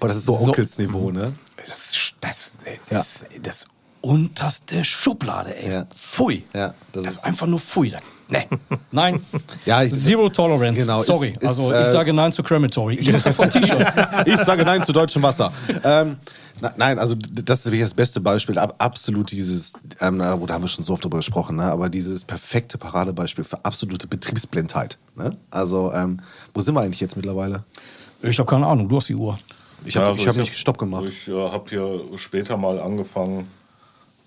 Boah, 0.00 0.08
das 0.08 0.16
ist 0.16 0.24
so, 0.26 0.36
So. 0.36 0.44
Onkelsniveau, 0.46 1.10
ne? 1.12 1.34
das, 1.56 2.12
das, 2.20 2.52
das, 2.90 3.24
das 3.42 3.66
unterste 4.00 4.84
Schublade, 4.84 5.56
ey. 5.56 5.72
Ja. 5.72 5.84
Pfui. 5.86 6.44
Ja, 6.52 6.68
das 6.68 6.74
das, 6.92 7.04
ist- 7.04 7.12
ist 7.20 7.24
einfach 7.24 7.46
nur 7.46 7.60
Pfui. 7.60 7.94
Nee. 8.28 8.46
Nein. 8.90 9.24
Ja, 9.66 9.82
ich- 9.82 9.94
Zero 9.94 10.28
Tolerance. 10.28 10.80
Genau, 10.80 11.02
Sorry. 11.02 11.28
ist- 11.30 11.42
ist, 11.42 11.48
also 11.48 11.72
äh, 11.72 11.82
ich 11.82 11.88
sage 11.88 12.12
Nein 12.12 12.32
zu 12.32 12.42
Crematory. 12.42 12.94
Ich 12.96 13.10
davon 13.22 13.48
T-Shirt. 13.50 13.92
Ich 14.26 14.36
sage 14.38 14.64
Nein 14.64 14.84
zu 14.84 14.92
deutschem 14.92 15.22
Wasser. 15.22 15.52
ähm, 15.84 16.16
nein, 16.76 16.98
also 16.98 17.14
das 17.14 17.60
ist 17.60 17.66
wirklich 17.66 17.82
das 17.82 17.94
beste 17.94 18.20
Beispiel. 18.20 18.58
Ab, 18.58 18.74
absolut 18.78 19.30
dieses, 19.30 19.72
ähm, 20.00 20.18
da 20.18 20.32
haben 20.32 20.62
wir 20.62 20.68
schon 20.68 20.84
so 20.84 20.92
oft 20.92 21.04
drüber 21.04 21.18
gesprochen, 21.18 21.56
ne? 21.56 21.64
aber 21.64 21.88
dieses 21.88 22.24
perfekte 22.24 22.78
Paradebeispiel 22.78 23.44
für 23.44 23.64
absolute 23.64 24.06
Betriebsblindheit. 24.06 24.98
Ne? 25.16 25.36
Also, 25.50 25.92
ähm, 25.92 26.20
wo 26.52 26.60
sind 26.60 26.74
wir 26.74 26.80
eigentlich 26.80 27.00
jetzt 27.00 27.16
mittlerweile? 27.16 27.64
Ich 28.22 28.38
habe 28.38 28.48
keine 28.48 28.66
Ahnung, 28.66 28.88
du 28.88 28.96
hast 28.96 29.08
die 29.08 29.14
Uhr. 29.14 29.38
Ich 29.84 29.96
habe 29.96 30.06
Ja, 30.06 30.12
also 30.12 30.26
hab- 30.26 30.36
nicht 30.36 30.56
Stopp 30.56 30.78
gemacht. 30.78 31.04
Ich 31.08 31.28
äh, 31.28 31.32
habe 31.32 31.68
hier 31.68 32.00
später 32.16 32.56
mal 32.56 32.80
angefangen. 32.80 33.48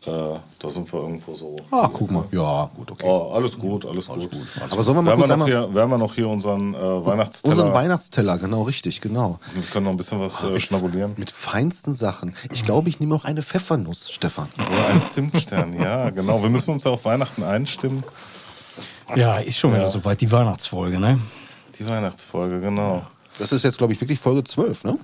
Äh, 0.07 0.39
da 0.59 0.69
sind 0.69 0.91
wir 0.91 1.01
irgendwo 1.01 1.33
so. 1.35 1.55
Ah, 1.69 1.89
guck 1.91 2.09
mal. 2.09 2.23
Ja, 2.31 2.69
gut, 2.75 2.91
okay. 2.91 3.05
Oh, 3.05 3.31
alles 3.33 3.59
gut, 3.59 3.85
alles, 3.85 4.07
gut. 4.07 4.29
Aber 4.69 4.81
sollen 4.81 4.97
wir 4.97 5.01
mal 5.01 5.05
Wir 5.05 5.11
haben, 5.11 5.19
kurz 5.19 5.29
wir 5.29 5.37
noch 5.37 5.45
einmal 5.45 5.47
hier, 5.47 5.75
wir 5.75 5.81
haben 5.81 5.91
ja 5.91 5.97
noch 5.97 6.15
hier 6.15 6.29
unseren 6.29 6.73
äh, 6.73 7.05
Weihnachtsteller. 7.05 7.51
unseren 7.51 7.73
Weihnachtsteller, 7.73 8.37
genau, 8.37 8.63
richtig, 8.63 9.01
genau. 9.01 9.37
Wir 9.53 9.63
können 9.63 9.83
noch 9.85 9.91
ein 9.91 9.97
bisschen 9.97 10.21
was 10.21 10.41
äh, 10.43 10.59
schnabulieren. 10.61 11.13
Mit 11.17 11.29
feinsten 11.29 11.93
Sachen. 11.93 12.35
Ich 12.51 12.63
glaube, 12.63 12.87
ich 12.87 13.01
nehme 13.01 13.15
auch 13.15 13.25
eine 13.25 13.43
Pfeffernuss, 13.43 14.09
Stefan. 14.09 14.47
Oder 14.57 14.87
ein 14.93 15.01
Zimtstern, 15.13 15.73
ja, 15.79 16.09
genau. 16.09 16.41
Wir 16.41 16.49
müssen 16.49 16.71
uns 16.71 16.85
ja 16.85 16.91
auf 16.91 17.03
Weihnachten 17.03 17.43
einstimmen. 17.43 18.03
Ja, 19.15 19.39
ist 19.39 19.57
schon 19.57 19.73
wieder 19.73 19.89
soweit, 19.89 20.21
die 20.21 20.31
Weihnachtsfolge, 20.31 20.99
ne? 20.99 21.19
Die 21.79 21.87
Weihnachtsfolge, 21.87 22.61
genau. 22.61 23.03
Das 23.39 23.51
ist 23.51 23.63
jetzt, 23.63 23.77
glaube 23.77 23.93
ich, 23.93 24.01
wirklich 24.01 24.19
Folge 24.19 24.43
12, 24.43 24.85
ne? 24.85 24.97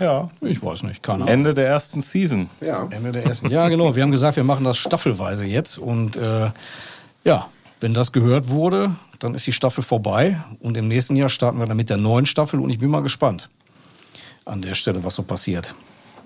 Ja. 0.00 0.30
Ich 0.40 0.62
weiß 0.62 0.84
nicht, 0.84 1.02
keine 1.02 1.22
Ahnung. 1.22 1.28
Ende 1.28 1.54
der 1.54 1.66
ersten 1.66 2.00
Season. 2.00 2.48
Ja. 2.60 2.86
Ende 2.90 3.12
der 3.12 3.24
ersten. 3.24 3.50
Ja, 3.50 3.68
genau. 3.68 3.94
Wir 3.94 4.02
haben 4.02 4.10
gesagt, 4.10 4.36
wir 4.36 4.44
machen 4.44 4.64
das 4.64 4.78
staffelweise 4.78 5.46
jetzt. 5.46 5.78
Und 5.78 6.16
äh, 6.16 6.50
ja, 7.24 7.48
wenn 7.80 7.94
das 7.94 8.12
gehört 8.12 8.48
wurde, 8.48 8.94
dann 9.18 9.34
ist 9.34 9.46
die 9.46 9.52
Staffel 9.52 9.82
vorbei. 9.82 10.40
Und 10.60 10.76
im 10.76 10.88
nächsten 10.88 11.16
Jahr 11.16 11.28
starten 11.28 11.58
wir 11.58 11.66
dann 11.66 11.76
mit 11.76 11.90
der 11.90 11.96
neuen 11.96 12.26
Staffel. 12.26 12.60
Und 12.60 12.70
ich 12.70 12.78
bin 12.78 12.90
mal 12.90 13.02
gespannt 13.02 13.48
an 14.44 14.62
der 14.62 14.74
Stelle, 14.74 15.04
was 15.04 15.14
so 15.16 15.22
passiert. 15.22 15.74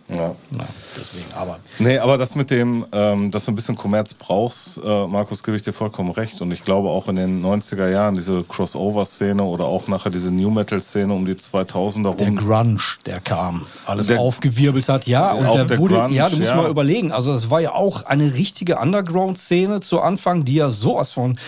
Ja. 0.09 0.35
Na, 0.51 0.65
deswegen, 0.97 1.33
aber. 1.35 1.59
Nee, 1.79 1.99
aber 1.99 2.19
das 2.19 2.35
mit 2.35 2.51
dem, 2.51 2.85
ähm, 2.93 3.31
dass 3.31 3.47
du 3.47 3.53
ein 3.53 3.55
bisschen 3.55 3.77
Kommerz 3.77 4.15
brauchst, 4.15 4.79
äh, 4.85 5.07
Markus, 5.07 5.43
gebe 5.43 5.57
ich 5.57 5.63
dir 5.63 5.73
vollkommen 5.73 6.11
recht. 6.11 6.41
Und 6.43 6.51
ich 6.53 6.65
glaube 6.65 6.89
auch 6.91 7.09
in 7.09 7.17
den 7.17 7.43
90er 7.43 7.89
Jahren 7.89 8.15
diese 8.15 8.43
Crossover-Szene 8.43 9.43
oder 9.43 9.65
auch 9.65 9.89
nachher 9.89 10.11
diese 10.11 10.31
New 10.31 10.51
Metal-Szene 10.51 11.13
um 11.13 11.25
die 11.25 11.35
2000er 11.35 12.15
Der 12.17 12.27
rum. 12.27 12.37
Grunge, 12.37 12.79
der 13.07 13.21
kam, 13.21 13.67
alles 13.87 14.09
Der- 14.09 14.21
aufgewirbelt 14.21 14.89
hat. 14.89 15.07
Ja, 15.07 15.33
und 15.33 15.47
Auch 15.47 15.55
der, 15.55 15.65
der 15.65 15.79
wurde, 15.79 15.95
Grunge, 15.95 16.15
ja, 16.15 16.29
du 16.29 16.37
musst 16.37 16.51
ja. 16.51 16.57
mal 16.57 16.71
überlegen. 16.71 17.13
Also, 17.13 17.33
es 17.33 17.51
war 17.51 17.61
ja 17.61 17.73
auch 17.75 18.05
eine 18.05 18.35
richtige 18.35 18.79
Underground-Szene 18.79 19.81
zu 19.81 20.01
Anfang, 20.01 20.45
die 20.45 20.55
ja 20.57 20.71
sowas 20.71 21.13
von 21.13 21.39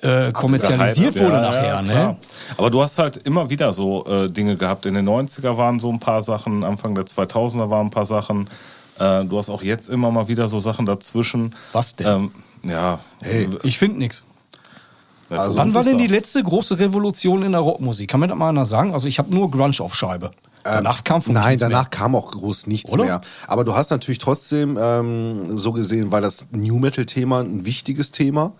äh, 0.00 0.32
kommerzialisiert 0.32 1.16
wurde 1.16 1.36
ja, 1.36 1.40
nachher, 1.40 1.66
ja, 1.66 1.82
ne? 1.82 1.92
klar. 1.92 2.16
Aber 2.56 2.70
du 2.70 2.82
hast 2.82 2.98
halt 2.98 3.16
immer 3.18 3.48
wieder 3.50 3.72
so 3.72 4.04
äh, 4.06 4.30
Dinge 4.30 4.56
gehabt. 4.56 4.86
In 4.86 4.94
den 4.94 5.08
90er 5.08 5.56
waren 5.56 5.78
so 5.78 5.90
ein 5.90 6.00
paar 6.00 6.22
Sachen, 6.22 6.64
Anfang 6.64 6.94
der 6.94 7.04
2000er 7.04 7.70
waren 7.70 7.86
ein 7.86 7.90
paar 7.90 7.99
Sachen. 8.04 8.48
Äh, 8.98 9.24
du 9.24 9.38
hast 9.38 9.48
auch 9.50 9.62
jetzt 9.62 9.88
immer 9.88 10.10
mal 10.10 10.28
wieder 10.28 10.48
so 10.48 10.58
Sachen 10.58 10.86
dazwischen. 10.86 11.54
Was 11.72 11.96
denn? 11.96 12.06
Ähm, 12.06 12.70
ja. 12.70 12.98
Hey, 13.20 13.48
Ich 13.62 13.78
finde 13.78 13.98
nichts. 13.98 14.24
also, 15.30 15.58
Wann 15.58 15.72
war 15.74 15.84
denn 15.84 15.98
die 15.98 16.06
letzte 16.06 16.42
große 16.42 16.78
Revolution 16.78 17.42
in 17.42 17.52
der 17.52 17.60
Rockmusik? 17.60 18.10
Kann 18.10 18.20
mir 18.20 18.28
das 18.28 18.36
mal 18.36 18.48
einer 18.50 18.64
sagen? 18.66 18.92
Also 18.92 19.08
ich 19.08 19.18
habe 19.18 19.32
nur 19.34 19.50
Grunge 19.50 19.74
auf 19.80 19.94
Scheibe. 19.94 20.32
Danach 20.62 21.04
kam 21.04 21.22
von 21.22 21.34
Ähm, 21.34 21.40
Nein, 21.40 21.50
nichts 21.52 21.60
mehr. 21.62 21.70
danach 21.70 21.90
kam 21.90 22.14
auch 22.14 22.30
groß 22.32 22.66
nichts 22.66 22.92
Oder? 22.92 23.04
mehr. 23.04 23.20
Aber 23.46 23.64
du 23.64 23.74
hast 23.74 23.90
natürlich 23.90 24.18
trotzdem 24.18 24.78
ähm, 24.78 25.56
so 25.56 25.72
gesehen, 25.72 26.10
weil 26.12 26.20
das 26.20 26.44
New 26.50 26.78
Metal-Thema 26.78 27.40
ein 27.40 27.64
wichtiges 27.64 28.10
Thema. 28.10 28.52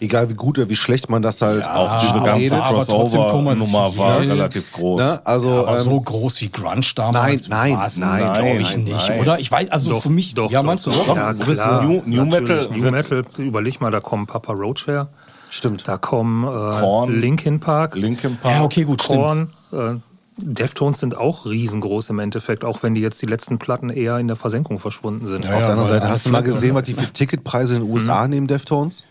Egal 0.00 0.30
wie 0.30 0.34
gut 0.34 0.58
oder 0.58 0.68
wie 0.68 0.76
schlecht 0.76 1.10
man 1.10 1.22
das 1.22 1.42
halt 1.42 1.64
auch 1.66 1.98
diese 2.00 2.14
aber- 2.20 2.26
ganze 2.26 2.60
Crossover-Nummer 2.60 3.96
war 3.96 4.20
relativ 4.20 4.72
groß. 4.72 5.00
Ne? 5.00 5.20
Also, 5.26 5.66
aber 5.66 5.78
ähm, 5.78 5.84
so 5.84 6.00
groß 6.00 6.40
wie 6.40 6.50
Grunge 6.50 6.80
damals 6.94 7.48
Nein, 7.48 7.70
nein, 7.70 7.78
war's 7.78 7.96
nein, 7.96 8.18
glaube 8.24 8.48
ich 8.62 8.70
nein, 8.76 8.84
nicht, 8.84 9.08
nein. 9.08 9.20
oder? 9.20 9.38
Ich 9.40 9.50
weiß, 9.50 9.70
also 9.70 9.90
Doch, 9.90 10.02
für 10.02 10.10
mich, 10.10 10.34
doch, 10.34 10.50
ja, 10.50 10.60
doch, 10.60 10.66
meinst 10.66 10.86
du 10.86 10.90
doch. 10.90 11.06
doch? 11.06 11.16
Ja, 11.16 11.32
Du 11.32 11.44
bist 11.46 11.62
klar. 11.62 11.82
New- 11.84 12.02
New. 12.06 12.24
Metal 12.26 12.68
New 12.70 12.90
Metal, 12.90 13.24
überleg 13.38 13.80
mal, 13.80 13.90
da 13.90 14.00
kommen 14.00 14.26
Papa 14.26 14.52
Roach 14.52 14.86
her. 14.86 15.08
Stimmt. 15.50 15.88
Da 15.88 15.96
kommen 15.96 16.44
äh, 16.44 16.80
Korn. 16.80 17.20
Linkin 17.20 17.58
Park, 17.58 17.94
Linkin 17.96 18.36
Park. 18.36 18.54
Ja, 18.54 18.62
okay, 18.62 18.84
gut, 18.84 19.02
stimmt. 19.02 19.18
Korn. 19.18 19.50
Äh, 19.72 20.00
Deftones 20.40 21.00
sind 21.00 21.16
auch 21.16 21.46
riesengroß 21.46 22.10
im 22.10 22.20
Endeffekt, 22.20 22.64
auch 22.64 22.82
wenn 22.84 22.94
die 22.94 23.00
jetzt 23.00 23.20
die 23.22 23.26
letzten 23.26 23.58
Platten 23.58 23.90
eher 23.90 24.18
in 24.18 24.28
der 24.28 24.36
Versenkung 24.36 24.78
verschwunden 24.78 25.26
sind. 25.26 25.44
Ja, 25.44 25.52
Auf 25.54 25.62
der 25.62 25.70
anderen 25.70 25.88
Seite, 25.88 26.08
hast 26.08 26.26
du 26.26 26.30
mal 26.30 26.44
gesehen, 26.44 26.76
was 26.76 26.84
die 26.84 26.94
für 26.94 27.06
Ticketpreise 27.12 27.74
in 27.76 27.80
den 27.82 27.90
USA 27.90 28.28
nehmen, 28.28 28.46
Deftones? 28.46 29.04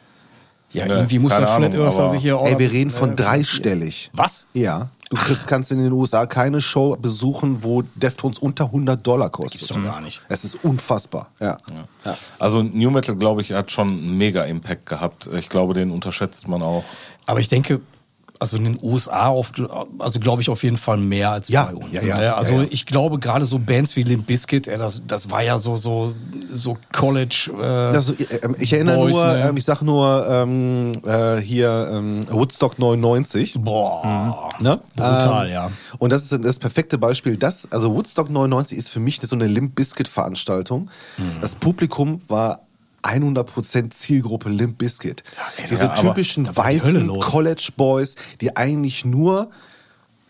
Ja, 0.73 0.85
Ne, 0.85 0.93
irgendwie 0.95 1.19
muss 1.19 1.31
Ahnung, 1.31 1.73
Earther 1.73 2.03
aber- 2.03 2.09
sich 2.11 2.21
hier 2.21 2.37
auch... 2.37 2.45
Ey, 2.45 2.59
wir 2.59 2.71
reden 2.71 2.91
von 2.91 3.11
äh, 3.11 3.15
dreistellig. 3.15 4.09
Was? 4.13 4.47
Ja. 4.53 4.89
Du 5.09 5.15
kriegst, 5.15 5.47
kannst 5.47 5.71
in 5.71 5.81
den 5.81 5.93
USA 5.93 6.25
keine 6.25 6.59
Show 6.59 6.97
besuchen, 7.01 7.63
wo 7.63 7.81
Deftones 7.95 8.39
unter 8.39 8.65
100 8.65 9.07
Dollar 9.07 9.29
kostet. 9.29 9.61
Gibt's 9.61 9.73
doch 9.73 9.81
gar 9.81 10.01
nicht. 10.01 10.19
Es 10.27 10.43
ist 10.43 10.55
unfassbar. 10.65 11.29
Ja. 11.39 11.55
ja. 12.03 12.17
Also 12.39 12.61
New 12.61 12.91
Metal, 12.91 13.15
glaube 13.15 13.39
ich, 13.41 13.53
hat 13.53 13.71
schon 13.71 13.87
einen 13.87 14.17
mega 14.17 14.43
Impact 14.43 14.85
gehabt. 14.85 15.29
Ich 15.33 15.47
glaube, 15.47 15.73
den 15.73 15.91
unterschätzt 15.91 16.49
man 16.49 16.61
auch. 16.61 16.83
Aber 17.25 17.39
ich 17.39 17.47
denke, 17.47 17.79
also 18.39 18.57
in 18.57 18.63
den 18.65 18.79
USA, 18.81 19.27
auf, 19.27 19.51
also 19.99 20.19
glaube 20.19 20.41
ich 20.41 20.49
auf 20.49 20.63
jeden 20.63 20.77
Fall 20.77 20.97
mehr 20.97 21.31
als 21.31 21.47
Ja, 21.49 21.65
bei 21.65 21.75
uns. 21.75 21.93
ja, 21.93 22.01
ja, 22.03 22.17
ne? 22.17 22.35
also 22.35 22.53
ja, 22.53 22.61
ja. 22.61 22.67
ich 22.69 22.85
glaube 22.85 23.19
gerade 23.19 23.45
so 23.45 23.59
Bands 23.59 23.95
wie 23.95 24.03
Limp 24.03 24.27
Bizkit, 24.27 24.67
das, 24.67 25.01
das 25.07 25.29
war 25.31 25.41
ja 25.43 25.57
so 25.57 25.75
so 25.75 26.13
so 26.51 26.77
College. 26.91 27.51
Äh, 27.57 27.63
Also, 27.95 28.13
ähm, 28.43 28.55
ich 28.59 28.73
erinnere 28.73 28.97
Boys, 28.97 29.13
nur, 29.15 29.25
ne? 29.25 29.47
ähm, 29.49 29.57
ich 29.57 29.63
sag 29.65 29.81
nur 29.81 30.27
ähm, 30.29 30.91
äh, 31.05 31.37
hier 31.37 31.89
ähm, 31.91 32.25
Woodstock 32.29 32.79
99. 32.79 33.55
boah, 33.59 34.49
Ne? 34.59 34.79
brutal, 34.95 35.47
Ähm, 35.47 35.53
ja. 35.53 35.71
Und 35.99 36.11
das 36.11 36.31
ist 36.31 36.43
das 36.45 36.59
perfekte 36.59 36.97
Beispiel. 36.97 37.37
Das, 37.37 37.71
also 37.71 37.93
Woodstock 37.93 38.29
99 38.29 38.77
ist 38.77 38.89
für 38.89 38.99
mich 38.99 39.19
so 39.21 39.35
eine 39.35 39.47
Limp 39.47 39.75
Bizkit 39.75 40.07
Veranstaltung. 40.07 40.89
Hm. 41.17 41.41
Das 41.41 41.55
Publikum 41.55 42.21
war 42.27 42.61
100% 43.03 43.91
Zielgruppe 43.91 44.49
Limp 44.49 44.77
Bizkit. 44.77 45.23
ey, 45.57 45.65
Diese 45.69 45.85
ja, 45.85 45.93
typischen 45.93 46.45
da 46.45 46.51
die 46.51 46.57
weißen 46.57 47.07
los. 47.07 47.25
College 47.25 47.69
Boys, 47.77 48.15
die 48.41 48.55
eigentlich 48.55 49.05
nur 49.05 49.49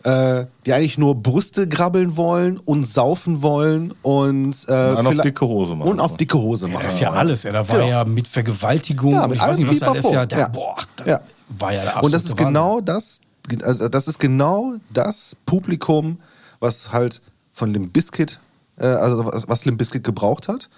äh, 0.04 0.46
die 0.64 0.72
eigentlich 0.72 0.96
nur 0.96 1.16
Brüste 1.16 1.66
grabbeln 1.68 2.16
wollen 2.16 2.58
und 2.58 2.84
saufen 2.86 3.42
wollen 3.42 3.92
und, 4.02 4.56
äh, 4.68 4.90
Und 4.90 5.06
auf 5.08 5.16
dicke 5.18 5.44
Hose 5.44 5.74
machen. 5.74 5.90
Und 5.90 5.98
auf 5.98 6.16
dicke 6.16 6.38
Hose 6.38 6.68
machen. 6.68 6.84
Das 6.84 6.94
ist 6.94 7.00
ja 7.00 7.10
alles, 7.10 7.42
ja. 7.42 7.50
Da 7.50 7.68
war 7.68 7.78
Genau. 7.78 7.88
ja 7.88 8.04
mit 8.04 8.28
Vergewaltigung 8.28 9.14
Ja, 9.14 9.24
und 9.24 9.30
mit 9.30 9.40
ich 9.40 9.44
weiß 9.44 9.58
nicht, 9.58 9.68
was 9.68 9.82
allem 9.82 9.92
alles 9.96 10.10
ja, 10.12 10.24
da, 10.24 10.38
Ja. 10.38 10.48
boah, 10.48 10.76
da 10.94 11.04
Ja. 11.04 11.20
war 11.48 11.72
ja 11.72 11.82
der 11.82 12.04
Und 12.04 12.12
das 12.12 12.22
ist 12.22 12.30
Wahnsinn. 12.32 12.46
genau 12.46 12.80
das, 12.80 13.20
also 13.62 13.88
das 13.88 14.06
ist 14.06 14.20
genau 14.20 14.74
das 14.92 15.36
Publikum, 15.46 16.20
was 16.60 16.92
halt 16.92 17.20
von 17.52 17.72
Limp 17.72 17.92
Bizkit, 17.92 18.38
äh, 18.78 18.86
also 18.86 19.26
was, 19.26 19.48
was 19.48 19.64
Limp 19.64 19.78
Bizkit 19.78 20.04
gebraucht 20.04 20.46
hat. 20.46 20.68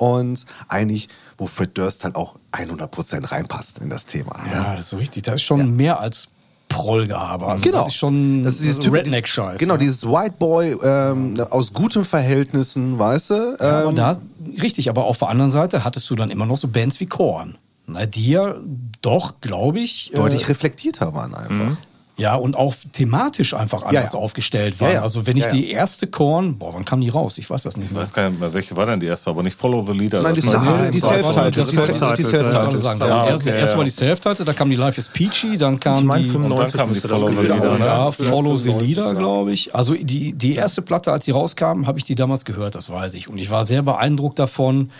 Und 0.00 0.46
eigentlich, 0.68 1.08
wo 1.36 1.46
Fred 1.46 1.76
Durst 1.76 2.04
halt 2.04 2.16
auch 2.16 2.36
100% 2.52 3.30
reinpasst 3.30 3.80
in 3.80 3.90
das 3.90 4.06
Thema. 4.06 4.34
Ja, 4.50 4.72
das 4.74 4.84
ist 4.84 4.88
so 4.90 4.96
richtig. 4.96 5.24
Das 5.24 5.34
ist 5.34 5.42
schon 5.42 5.76
mehr 5.76 6.00
als 6.00 6.28
Prollgehabe. 6.70 7.46
Also 7.46 7.62
Genau. 7.64 7.84
Das 7.84 7.88
ist 7.88 7.96
schon 7.96 8.42
das 8.44 8.54
ist 8.54 8.62
dieses 8.62 8.76
so 8.76 8.82
Typ- 8.84 8.94
Redneck-Scheiß. 8.94 9.58
Genau, 9.60 9.74
ja. 9.74 9.78
dieses 9.78 10.06
White 10.06 10.36
Boy 10.38 10.74
ähm, 10.82 11.38
aus 11.50 11.74
guten 11.74 12.04
Verhältnissen, 12.04 12.98
weißt 12.98 13.30
du? 13.30 13.56
Ja, 13.60 13.80
aber 13.80 13.88
Ähm, 13.90 13.96
da, 13.96 14.18
richtig, 14.62 14.88
aber 14.88 15.04
auf 15.04 15.18
der 15.18 15.28
anderen 15.28 15.50
Seite 15.50 15.84
hattest 15.84 16.08
du 16.08 16.16
dann 16.16 16.30
immer 16.30 16.46
noch 16.46 16.56
so 16.56 16.68
Bands 16.68 16.98
wie 17.00 17.06
Korn. 17.06 17.58
Na, 17.86 18.06
die 18.06 18.28
ja 18.30 18.54
doch, 19.02 19.40
glaube 19.42 19.80
ich, 19.80 20.12
deutlich 20.14 20.44
äh, 20.44 20.46
reflektierter 20.46 21.12
waren 21.12 21.34
einfach. 21.34 21.76
Ja, 22.20 22.34
und 22.36 22.54
auch 22.56 22.74
thematisch 22.92 23.54
einfach 23.54 23.82
anders 23.82 24.12
ja. 24.12 24.18
aufgestellt 24.18 24.78
waren. 24.80 24.88
Ja, 24.90 24.94
ja. 24.96 25.02
Also 25.02 25.26
wenn 25.26 25.36
ich 25.36 25.44
Ja, 25.44 25.48
ja. 25.48 25.54
die 25.54 25.70
erste 25.70 26.06
Korn, 26.06 26.58
boah, 26.58 26.74
wann 26.74 26.84
kam 26.84 27.00
die 27.00 27.08
raus? 27.08 27.38
Ich 27.38 27.48
weiß 27.50 27.62
das 27.62 27.76
nicht 27.76 27.86
Ich 27.86 27.92
mehr. 27.92 28.02
weiß 28.02 28.12
gar 28.12 28.28
nicht 28.30 28.38
mehr, 28.38 28.52
welche 28.52 28.76
war 28.76 28.86
denn 28.86 29.00
die 29.00 29.06
erste, 29.06 29.30
aber 29.30 29.42
nicht 29.42 29.56
Follow 29.56 29.82
the 29.82 29.92
Leader. 29.92 30.22
Nein, 30.22 30.34
die, 30.34 30.46
war- 30.46 30.62
Nein, 30.62 30.90
die 30.92 31.00
das 31.00 31.08
war- 31.08 31.14
Self-Title. 31.14 31.50
Die 31.50 31.76
Self- 31.76 32.14
die 32.16 32.22
Self-Title. 32.22 32.80
Ja, 33.00 33.06
ja, 33.06 33.26
erst, 33.28 33.46
erst 33.46 33.72
ja. 33.72 33.78
war 33.78 33.84
die 33.84 33.90
Self-Title, 33.90 34.44
da 34.44 34.52
kam 34.52 34.70
die 34.70 34.76
Life 34.76 35.00
is 35.00 35.08
Peachy, 35.08 35.56
dann 35.56 35.80
kam 35.80 35.98
Ich 35.98 36.04
meine, 36.04 36.24
die... 36.24 36.30
95 36.30 36.76
kam 36.78 36.92
die 36.94 37.00
Follow 37.00 37.28
the 37.30 37.42
Leader, 37.42 37.60
sein. 37.60 37.78
ne? 37.78 37.84
Ja, 37.86 38.10
Follow 38.12 38.56
the 38.56 38.64
95, 38.70 38.96
Leader, 38.96 39.06
ja. 39.12 39.18
glaube 39.18 39.52
ich. 39.52 39.74
Also 39.74 39.94
die, 39.94 40.32
die 40.34 40.54
erste 40.54 40.82
Platte, 40.82 41.12
als 41.12 41.24
sie 41.24 41.30
rauskam, 41.30 41.86
habe 41.86 41.98
ich 41.98 42.04
die 42.04 42.14
damals 42.14 42.44
gehört, 42.44 42.74
das 42.74 42.90
weiß 42.90 43.14
ich. 43.14 43.28
Und 43.28 43.38
ich 43.38 43.50
war 43.50 43.64
sehr 43.64 43.82
beeindruckt 43.82 44.38
davon, 44.38 44.90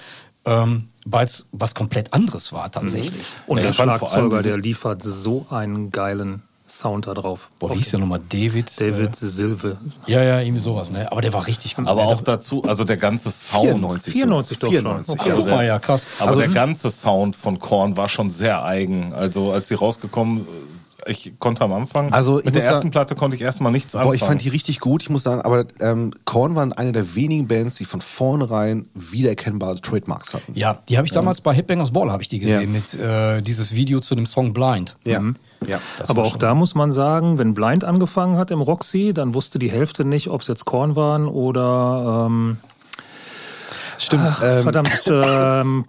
ähm, 0.46 0.88
weil 1.04 1.26
es 1.26 1.46
was 1.52 1.74
komplett 1.74 2.12
anderes 2.12 2.52
war 2.52 2.70
tatsächlich. 2.72 3.12
Und 3.46 3.58
Ja, 3.58 3.64
der 3.64 3.72
Schlagzeuger, 3.74 4.42
der 4.42 4.56
liefert 4.58 5.02
so 5.02 5.46
einen 5.50 5.90
geilen 5.90 6.42
Sound 6.80 7.06
da 7.06 7.14
drauf. 7.14 7.50
Boah, 7.58 7.70
wie 7.70 7.74
hieß 7.76 7.90
der 7.90 8.00
nochmal? 8.00 8.20
David? 8.28 8.80
David 8.80 9.14
Silve. 9.16 9.76
Äh, 10.06 10.12
ja, 10.12 10.22
ja, 10.22 10.40
irgendwie 10.40 10.60
sowas, 10.62 10.90
ne? 10.90 11.10
Aber 11.12 11.20
der 11.20 11.32
war 11.32 11.46
richtig 11.46 11.76
gut. 11.76 11.86
Aber 11.86 12.04
ne? 12.04 12.08
auch 12.08 12.20
dazu, 12.22 12.62
also 12.64 12.84
der 12.84 12.96
ganze 12.96 13.30
Sound. 13.30 13.66
94. 13.66 14.12
94 14.14 14.58
doch 14.58 14.66
schon. 14.68 14.76
94, 14.80 15.20
Okay. 15.20 15.30
Ach, 15.32 15.36
guck 15.36 15.46
mal, 15.46 15.66
ja, 15.66 15.78
krass. 15.78 16.06
Aber 16.18 16.30
Also- 16.30 16.40
der 16.40 16.48
ganze 16.50 16.90
Sound 16.90 17.36
von 17.36 17.58
Korn 17.58 17.96
war 17.96 18.08
schon 18.08 18.30
sehr 18.30 18.64
eigen. 18.64 19.12
Also 19.12 19.52
als 19.52 19.68
sie 19.68 19.74
rausgekommen, 19.74 20.46
ich 21.06 21.32
konnte 21.38 21.62
am 21.62 21.72
Anfang, 21.72 22.12
Also, 22.12 22.36
mit 22.44 22.54
der 22.54 22.62
ersten 22.62 22.78
sagen- 22.78 22.90
Platte 22.90 23.14
konnte 23.14 23.36
ich 23.36 23.42
erstmal 23.42 23.72
nichts 23.72 23.94
anfangen. 23.94 24.08
Boah, 24.10 24.14
ich 24.14 24.22
fand 24.24 24.42
die 24.42 24.48
richtig 24.48 24.80
gut, 24.80 25.02
ich 25.02 25.10
muss 25.10 25.22
sagen, 25.22 25.42
aber 25.42 25.64
ähm, 25.80 26.12
Korn 26.24 26.54
waren 26.54 26.72
eine 26.72 26.92
der 26.92 27.14
wenigen 27.14 27.48
Bands, 27.48 27.76
die 27.76 27.84
von 27.84 28.00
vornherein 28.00 28.86
wiedererkennbare 28.94 29.80
Trademarks 29.80 30.34
hatten. 30.34 30.52
Ja, 30.54 30.78
die 30.88 30.96
habe 30.96 31.06
ich 31.06 31.12
damals 31.12 31.40
bei 31.40 31.52
Headbangers 31.54 31.90
Ball 31.92 32.10
habe 32.10 32.22
ich 32.22 32.28
die 32.28 32.38
gesehen 32.38 32.60
Ja. 32.74 32.80
mit 32.80 32.94
äh, 32.94 33.40
dieses 33.42 33.74
Video 33.74 34.00
zu 34.00 34.14
dem 34.14 34.26
Song 34.26 34.52
Blind. 34.52 34.96
Ja. 35.04 35.20
ja. 35.66 35.78
Aber 36.08 36.24
auch 36.24 36.36
da 36.36 36.54
muss 36.54 36.74
man 36.74 36.92
sagen, 36.92 37.38
wenn 37.38 37.54
Blind 37.54 37.84
angefangen 37.84 38.36
hat 38.36 38.50
im 38.50 38.60
Roxy, 38.60 39.12
dann 39.14 39.34
wusste 39.34 39.58
die 39.58 39.70
Hälfte 39.70 40.04
nicht, 40.04 40.28
ob 40.28 40.40
es 40.42 40.48
jetzt 40.48 40.64
Korn 40.64 40.96
waren 40.96 41.26
oder 41.26 42.26
ähm, 42.28 42.58
Stimmt. 44.00 44.24
ach, 44.26 44.42
ähm, 44.42 44.62
verdammt 44.62 45.02
ähm, 45.06 45.84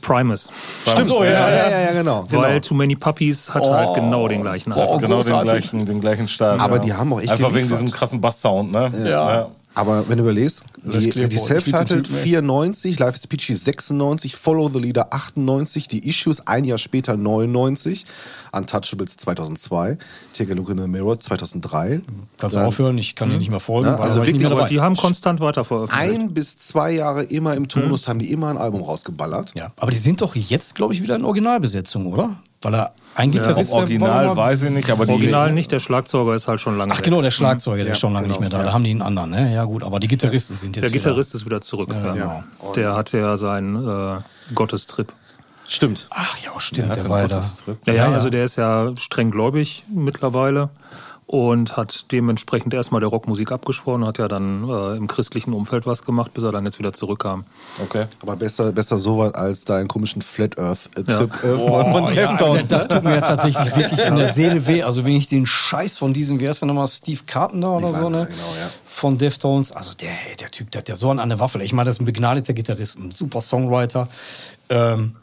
Primus. 0.00 0.50
Stimmt, 0.86 1.06
so, 1.06 1.22
ja, 1.22 1.30
ja, 1.30 1.50
ja, 1.50 1.70
ja, 1.70 1.80
ja, 1.80 1.92
genau. 1.92 2.24
Weil 2.30 2.54
genau. 2.54 2.60
Too 2.60 2.74
Many 2.74 2.96
Puppies 2.96 3.52
hat 3.52 3.64
halt 3.64 3.94
genau 3.94 4.28
den 4.28 4.42
gleichen 4.42 4.72
Boah, 4.72 4.94
Alter. 4.94 5.06
genau 5.06 5.22
den 5.22 5.42
gleichen, 5.42 5.86
den 5.86 6.00
gleichen 6.00 6.26
Start. 6.26 6.60
Aber 6.60 6.76
ja. 6.76 6.82
die 6.82 6.92
haben 6.94 7.12
auch 7.12 7.20
echt 7.20 7.30
Einfach 7.30 7.48
wegen 7.48 7.68
geliefert. 7.68 7.80
diesem 7.82 7.92
krassen 7.92 8.20
Bass-Sound, 8.20 8.72
ne? 8.72 8.90
Ja. 9.08 9.50
Aber 9.74 10.08
wenn 10.08 10.18
du 10.18 10.24
überlegst, 10.24 10.64
die, 10.82 11.10
die 11.28 11.36
Self-Titled 11.38 11.88
Typen 12.04 12.14
echt- 12.16 12.22
94, 12.24 12.98
Life 12.98 13.16
is 13.16 13.26
Peachy 13.26 13.54
96, 13.54 14.34
Follow 14.34 14.68
the 14.72 14.80
Leader 14.80 15.12
98, 15.12 15.86
die 15.86 16.08
Issues 16.08 16.44
ein 16.46 16.64
Jahr 16.64 16.78
später 16.78 17.16
99, 17.16 18.04
Untouchables 18.52 19.16
2002, 19.16 19.96
Take 20.32 20.52
a 20.52 20.54
Look 20.56 20.70
in 20.70 20.78
the 20.78 20.88
Mirror 20.88 21.20
2003. 21.20 22.02
Kannst 22.38 22.56
du 22.56 22.60
aufhören, 22.60 22.98
ich 22.98 23.14
kann 23.14 23.30
dir 23.30 23.38
nicht 23.38 23.50
mehr 23.50 23.60
folgen. 23.60 23.86
Ja, 23.88 23.96
also 23.96 24.24
wirklich, 24.26 24.42
mehr 24.48 24.66
die 24.66 24.80
haben 24.80 24.96
konstant 24.96 25.38
weiter 25.40 25.64
veröffentlicht. 25.64 26.20
Ein 26.20 26.34
bis 26.34 26.58
zwei 26.58 26.90
Jahre 26.90 27.22
immer 27.22 27.54
im 27.54 27.68
Tonus 27.68 28.08
haben 28.08 28.18
die 28.18 28.32
immer 28.32 28.48
ein 28.48 28.58
Album 28.58 28.82
rausgeballert. 28.82 29.52
Ja, 29.54 29.72
aber 29.76 29.92
die 29.92 29.98
sind 29.98 30.20
doch 30.20 30.34
jetzt, 30.34 30.74
glaube 30.74 30.94
ich, 30.94 31.02
wieder 31.02 31.14
in 31.14 31.24
Originalbesetzung, 31.24 32.06
oder? 32.06 32.36
Weil 32.62 32.74
er 32.74 32.92
ein 33.14 33.30
Gitarrist 33.32 33.72
Ob 33.72 33.78
original 33.80 34.24
der 34.26 34.36
weiß 34.36 34.62
ich 34.64 34.70
nicht, 34.70 34.88
aber 34.90 35.04
die 35.04 35.12
Original 35.12 35.52
nicht, 35.52 35.72
der 35.72 35.80
Schlagzeuger 35.80 36.34
ist 36.34 36.48
halt 36.48 36.60
schon 36.60 36.78
lange 36.78 36.92
Ach 36.92 36.98
weg. 36.98 37.04
genau, 37.04 37.20
der 37.22 37.30
Schlagzeuger, 37.30 37.78
der 37.78 37.86
Ja, 37.86 37.92
ist 37.92 37.98
schon 38.00 38.12
lange 38.12 38.28
genau, 38.28 38.40
nicht 38.40 38.40
mehr 38.40 38.50
da. 38.50 38.58
ja. 38.58 38.64
Da 38.64 38.72
haben 38.72 38.84
die 38.84 38.90
einen 38.90 39.02
anderen, 39.02 39.30
ne? 39.30 39.52
Ja 39.52 39.64
gut, 39.64 39.82
aber 39.82 40.00
die 40.00 40.08
Gitarristen 40.08 40.56
sind 40.56 40.76
jetzt 40.76 40.84
Der 40.84 40.90
Gitarrist 40.90 41.34
ist 41.34 41.44
wieder 41.44 41.60
zurück. 41.60 41.90
Ja, 41.92 42.04
ja. 42.06 42.12
genau. 42.12 42.44
Der 42.76 42.94
hatte 42.94 43.18
ja 43.18 43.36
seinen 43.36 43.76
äh, 43.76 44.16
Gottestrip. 44.54 45.12
Stimmt. 45.68 46.06
Wieder. 46.06 46.08
Ach 46.10 46.36
ja, 46.44 46.60
stimmt, 46.60 46.88
der 46.88 46.98
einen 46.98 47.08
war 47.08 47.20
ja 47.20 47.28
da. 47.28 47.36
Ja, 47.38 47.42
ja, 47.84 47.92
Ja, 47.92 48.08
ja. 48.08 48.12
also 48.14 48.30
der 48.30 48.44
ist 48.44 48.56
ja 48.56 48.90
streng 48.96 49.30
gläubig 49.30 49.84
mittlerweile 49.88 50.70
und 51.32 51.76
hat 51.76 52.06
dementsprechend 52.10 52.74
erstmal 52.74 53.00
der 53.00 53.08
Rockmusik 53.08 53.52
abgeschworen 53.52 54.02
und 54.02 54.08
hat 54.08 54.18
ja 54.18 54.26
dann 54.26 54.68
äh, 54.68 54.96
im 54.96 55.06
christlichen 55.06 55.52
Umfeld 55.52 55.86
was 55.86 56.04
gemacht, 56.04 56.34
bis 56.34 56.42
er 56.42 56.50
dann 56.50 56.64
jetzt 56.64 56.80
wieder 56.80 56.92
zurückkam. 56.92 57.44
Okay. 57.80 58.06
Aber 58.20 58.34
besser, 58.34 58.72
besser 58.72 58.98
sowas 58.98 59.32
als 59.34 59.64
deinen 59.64 59.86
komischen 59.86 60.22
Flat 60.22 60.58
Earth-Trip 60.58 61.08
Ja. 61.08 61.22
äh, 61.22 61.56
von, 61.56 61.92
von 61.92 62.04
Oh, 62.04 62.08
ja, 62.08 62.26
Deftones. 62.26 62.66
das 62.68 62.88
tut 62.88 63.04
mir 63.04 63.14
ja 63.14 63.20
tatsächlich 63.20 63.76
wirklich 63.76 64.04
in 64.06 64.16
der 64.16 64.26
Seele 64.32 64.66
weh. 64.66 64.82
Also 64.82 65.04
wenn 65.04 65.14
ich 65.14 65.28
den 65.28 65.46
Scheiß 65.46 65.98
von 65.98 66.12
diesem, 66.12 66.40
wie 66.40 66.48
heißt 66.48 66.62
der 66.62 66.66
nochmal, 66.66 66.88
Steve 66.88 67.20
Carpenter 67.24 67.74
oder 67.74 67.90
Ich 67.90 67.96
so, 67.96 68.10
ne? 68.10 68.26
genau, 68.28 68.54
ja. 68.60 68.68
Von 68.88 69.16
Deftones. 69.16 69.70
Also 69.70 69.94
der, 69.94 70.10
der 70.40 70.50
Typ, 70.50 70.72
der 70.72 70.80
hat 70.80 70.88
ja 70.88 70.96
so 70.96 71.12
an 71.12 71.20
eine 71.20 71.38
Waffe. 71.38 71.62
Ich 71.62 71.72
meine, 71.72 71.86
das 71.86 71.94
ist 71.94 72.00
ein 72.02 72.06
begnadeter 72.06 72.54
Gitarrist, 72.54 72.98
ein 72.98 73.12
super 73.12 73.40
Songwriter. 73.40 74.08
Ähm, 74.68 75.14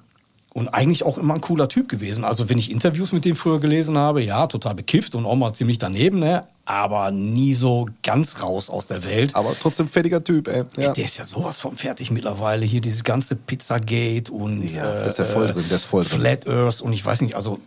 Und 0.57 0.69
eigentlich 0.69 1.03
auch 1.03 1.19
immer 1.19 1.35
ein 1.35 1.41
cooler 1.41 1.69
Typ 1.69 1.87
gewesen. 1.87 2.23
Also 2.23 2.49
wenn 2.49 2.57
ich 2.57 2.71
Interviews 2.71 3.11
mit 3.11 3.25
dem 3.25 3.35
früher 3.35 3.59
gelesen 3.59 3.95
habe, 3.95 4.23
ja, 4.23 4.47
total 4.47 4.73
bekifft 4.73 5.13
und 5.13 5.27
auch 5.27 5.35
mal 5.35 5.53
ziemlich 5.53 5.77
daneben, 5.77 6.17
ne? 6.17 6.45
aber 6.65 7.11
nie 7.11 7.53
so 7.53 7.87
ganz 8.01 8.41
raus 8.41 8.71
aus 8.71 8.87
der 8.87 9.03
Welt. 9.03 9.35
Aber 9.35 9.53
trotzdem 9.53 9.87
fertiger 9.87 10.23
Typ, 10.23 10.47
ey. 10.47 10.63
Ja. 10.75 10.93
Der 10.93 11.05
ist 11.05 11.17
ja 11.19 11.25
sowas 11.25 11.59
von 11.59 11.77
fertig 11.77 12.09
mittlerweile. 12.09 12.65
Hier 12.65 12.81
dieses 12.81 13.03
ganze 13.03 13.35
Pizzagate 13.35 14.31
und 14.31 14.63
Ja, 14.73 14.95
das 14.95 15.11
ist 15.11 15.19
ja 15.19 15.25
voll 15.25 15.45
drin, 15.45 15.65
der 15.69 15.77
ist 15.77 15.85
voll 15.85 16.03
drin. 16.03 16.21
Flat 16.21 16.47
Earth 16.47 16.81
und 16.81 16.91
ich 16.91 17.05
weiß 17.05 17.21
nicht, 17.21 17.35
also 17.35 17.59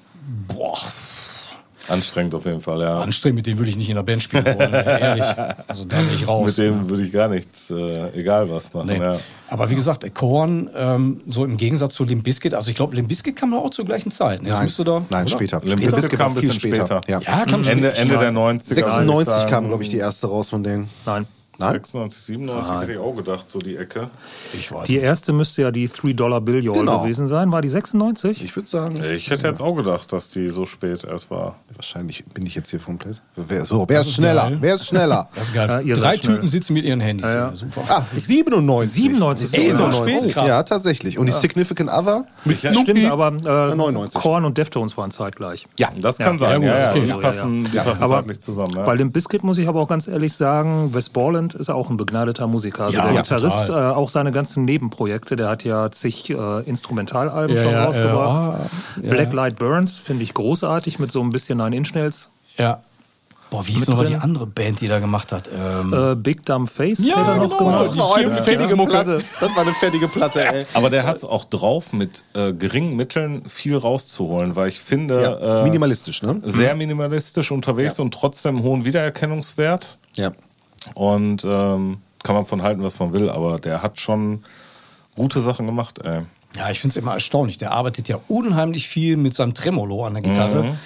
boah, 0.48 0.76
Anstrengend 1.90 2.34
auf 2.34 2.44
jeden 2.44 2.60
Fall, 2.60 2.80
ja. 2.80 3.00
anstrengend, 3.00 3.36
mit 3.36 3.46
dem 3.46 3.58
würde 3.58 3.70
ich 3.70 3.76
nicht 3.76 3.88
in 3.88 3.96
der 3.96 4.02
Band 4.02 4.22
spielen 4.22 4.44
wollen, 4.44 4.72
ehrlich. 4.72 5.26
Also 5.66 5.84
da 5.84 5.98
bin 5.98 6.14
ich 6.14 6.26
raus. 6.26 6.56
Mit 6.56 6.58
dem 6.58 6.88
würde 6.88 7.02
ich 7.02 7.12
gar 7.12 7.28
nichts, 7.28 7.70
äh, 7.70 8.18
egal 8.18 8.50
was 8.50 8.72
machen. 8.72 8.86
Nee. 8.86 8.98
Ja. 8.98 9.18
Aber 9.48 9.68
wie 9.68 9.74
gesagt, 9.74 10.14
Korn, 10.14 10.70
ähm, 10.74 11.20
so 11.26 11.44
im 11.44 11.56
Gegensatz 11.56 11.94
zu 11.94 12.04
Limp 12.04 12.22
Bizkit, 12.24 12.54
also 12.54 12.70
ich 12.70 12.76
glaube, 12.76 12.94
Limp 12.94 13.08
Bizkit 13.08 13.34
kam 13.34 13.52
auch 13.52 13.70
zur 13.70 13.84
gleichen 13.84 14.10
Zeit. 14.10 14.42
Ne? 14.42 14.50
Das 14.50 14.60
Nein, 14.60 14.86
da, 14.86 15.02
nein 15.10 15.28
später. 15.28 15.60
Limp 15.64 15.80
Später. 15.80 15.96
Bizkit 15.96 16.18
kam 16.18 16.32
ein 16.32 16.38
viel 16.38 16.48
bisschen 16.48 16.60
später. 16.60 17.00
Ja. 17.08 17.20
Ja, 17.20 17.44
kam. 17.44 17.64
Ende, 17.64 17.92
Ende 17.94 18.18
der 18.18 18.30
90er. 18.30 18.34
würde 18.34 18.58
ich 18.60 18.74
96 18.74 19.32
sagen. 19.32 19.50
kam, 19.50 19.68
glaube 19.68 19.82
ich, 19.82 19.90
die 19.90 19.98
erste 19.98 20.28
raus 20.28 20.50
von 20.50 20.62
denen. 20.62 20.88
Nein. 21.04 21.26
Nein? 21.60 21.72
96, 21.74 22.22
97 22.22 22.80
hätte 22.80 22.92
ich 22.92 22.98
auch 22.98 23.14
gedacht, 23.14 23.50
so 23.50 23.58
die 23.58 23.76
Ecke. 23.76 24.08
Ich 24.54 24.72
weiß 24.72 24.86
Die 24.86 24.94
nicht. 24.94 25.02
erste 25.04 25.32
müsste 25.32 25.62
ja 25.62 25.70
die 25.70 25.88
3-Dollar-Bill 25.88 26.62
Genau. 26.62 27.02
gewesen 27.02 27.26
sein. 27.26 27.52
War 27.52 27.62
die 27.62 27.68
96? 27.68 28.42
Ich 28.44 28.54
würde 28.56 28.68
sagen, 28.68 29.02
Ich 29.14 29.30
hätte 29.30 29.46
jetzt 29.46 29.60
auch 29.60 29.74
gedacht, 29.76 30.12
dass 30.12 30.30
die 30.30 30.48
so 30.48 30.66
spät 30.66 31.04
erst 31.04 31.30
war. 31.30 31.56
wahrscheinlich 31.76 32.24
bin 32.34 32.46
ich 32.46 32.54
jetzt 32.54 32.70
hier 32.70 32.78
komplett. 32.80 33.20
Wer, 33.36 33.64
so, 33.64 33.84
wer 33.88 34.00
ist 34.00 34.12
schneller? 34.12 34.42
geil. 34.42 34.58
Wer 34.60 34.74
ist 34.74 34.86
schneller? 34.86 35.28
Das 35.34 35.44
ist 35.48 35.54
geil. 35.54 35.68
Ja, 35.68 35.80
ihr 35.80 35.94
Drei. 35.94 36.16
Typen 36.16 36.48
sitzen 36.48 36.74
mit 36.74 36.84
ihren 36.84 37.00
Handys. 37.00 37.32
Ja, 37.32 37.38
Ja, 37.40 37.48
ja. 37.50 37.54
super. 37.54 37.82
Ah, 37.88 38.02
97. 38.14 39.02
97. 39.02 39.58
Ey, 39.58 39.72
so 39.72 39.78
97. 39.90 40.18
spät? 40.20 40.34
Krass. 40.34 40.48
Ja, 40.48 40.62
tatsächlich. 40.62 41.18
Und 41.18 41.26
die 41.26 41.32
Significant 41.32 41.90
Other? 41.90 42.24
Ich- 42.44 42.62
ja? 42.62 42.72
Stimmt, 42.74 43.04
aber 43.10 43.28
äh, 43.28 43.74
99. 43.74 44.20
Korn 44.20 44.44
und 44.44 44.58
Deftones 44.58 44.96
waren 44.96 45.10
zeitgleich. 45.10 45.66
Ja, 45.78 45.90
Das 46.00 46.18
kann 46.18 46.38
sein, 46.38 46.62
Ja, 46.62 46.78
ja, 46.78 46.92
gut, 46.92 46.96
ja, 46.96 47.00
okay. 47.00 47.00
Die 47.02 47.08
Ja, 47.08 47.16
passen, 47.18 47.64
die 47.64 47.76
passen 47.78 48.08
zeitlich 48.08 48.40
zusammen. 48.40 48.72
Ja. 48.76 48.82
Bei 48.84 48.94
Limp 48.94 49.12
Bizkit 49.12 49.42
muss 49.42 49.58
ich 49.58 49.68
aber 49.68 49.80
auch 49.80 49.88
ganz 49.88 50.06
ehrlich 50.08 50.32
sagen, 50.34 50.92
Wes 50.94 51.08
Borland 51.08 51.49
ist 51.54 51.70
auch 51.70 51.90
ein 51.90 51.96
begnadeter 51.96 52.46
Musiker. 52.46 52.84
Also 52.86 52.98
Ja, 52.98 53.04
der 53.04 53.12
ja, 53.14 53.22
Gitarrist, 53.22 53.68
äh, 53.68 53.72
auch 53.72 54.10
seine 54.10 54.32
ganzen 54.32 54.64
Nebenprojekte, 54.64 55.36
der 55.36 55.48
hat 55.48 55.64
ja 55.64 55.90
zig 55.90 56.30
äh, 56.30 56.60
Instrumentalalben 56.68 57.56
Ja, 57.56 57.62
schon 57.62 57.72
ja, 57.72 57.84
rausgebracht. 57.84 58.60
ja, 58.96 59.02
ja. 59.04 59.10
Black 59.10 59.32
Light 59.32 59.56
Burns 59.56 59.96
finde 59.96 60.22
ich 60.22 60.34
großartig 60.34 60.98
mit 60.98 61.10
so 61.12 61.20
ein 61.20 61.30
bisschen 61.30 61.58
Nine 61.58 61.76
Inch 61.76 61.94
Nails. 61.94 62.28
Ja. 62.56 62.80
Boah, 63.50 63.66
wie 63.66 63.72
hieß 63.72 63.88
Mit 63.88 63.96
noch 63.98 64.04
die 64.06 64.14
andere 64.14 64.46
Band, 64.46 64.80
die 64.80 64.86
da 64.86 65.00
gemacht 65.00 65.32
hat? 65.32 65.50
Ähm, 65.52 65.92
Äh, 65.92 66.14
Big 66.14 66.46
Dumb 66.46 66.70
Face 66.70 67.00
Ja, 67.04 67.16
hat 67.16 67.26
er 67.26 67.36
noch 67.38 67.58
genau. 67.58 67.70
gemacht. 67.70 67.86
das 67.88 67.98
war 67.98 68.16
eine 68.16 68.28
Ja. 68.28 68.34
fertige 68.36 68.76
Mucke. 68.76 68.90
Platte. 68.92 69.24
Das 69.40 69.50
war 69.56 69.62
eine 69.62 69.72
fertige 69.74 70.06
Platte, 70.06 70.44
ey. 70.46 70.64
Aber 70.72 70.88
der 70.88 71.04
hat 71.04 71.16
es 71.16 71.24
auch 71.24 71.44
drauf, 71.46 71.92
mit 71.92 72.22
äh, 72.34 72.52
geringen 72.52 72.94
Mitteln 72.94 73.42
viel 73.48 73.76
rauszuholen, 73.76 74.54
weil 74.54 74.68
ich 74.68 74.78
finde, 74.78 75.20
Ja, 75.20 75.62
äh, 75.62 75.64
minimalistisch, 75.64 76.22
ne? 76.22 76.40
sehr 76.44 76.76
minimalistisch 76.76 77.50
unterwegs 77.50 77.98
und 77.98 78.14
trotzdem 78.14 78.62
hohen 78.62 78.84
Wiedererkennungswert. 78.84 79.98
Ja. 80.14 80.30
Und 80.94 81.44
ähm, 81.44 81.98
kann 82.22 82.34
man 82.34 82.46
von 82.46 82.62
halten, 82.62 82.82
was 82.82 82.98
man 82.98 83.12
will, 83.12 83.30
aber 83.30 83.58
der 83.58 83.82
hat 83.82 84.00
schon 84.00 84.40
gute 85.16 85.40
Sachen 85.40 85.66
gemacht, 85.66 85.98
ey. 86.02 86.22
ja, 86.56 86.70
ich 86.70 86.80
finde 86.80 86.92
es 86.92 86.96
immer 86.96 87.14
erstaunlich. 87.14 87.58
Der 87.58 87.72
arbeitet 87.72 88.08
ja 88.08 88.18
unheimlich 88.28 88.88
viel 88.88 89.16
mit 89.16 89.34
seinem 89.34 89.54
Tremolo 89.54 90.06
an 90.06 90.14
der 90.14 90.22
Gitarre. 90.22 90.62
Mhm. 90.64 90.78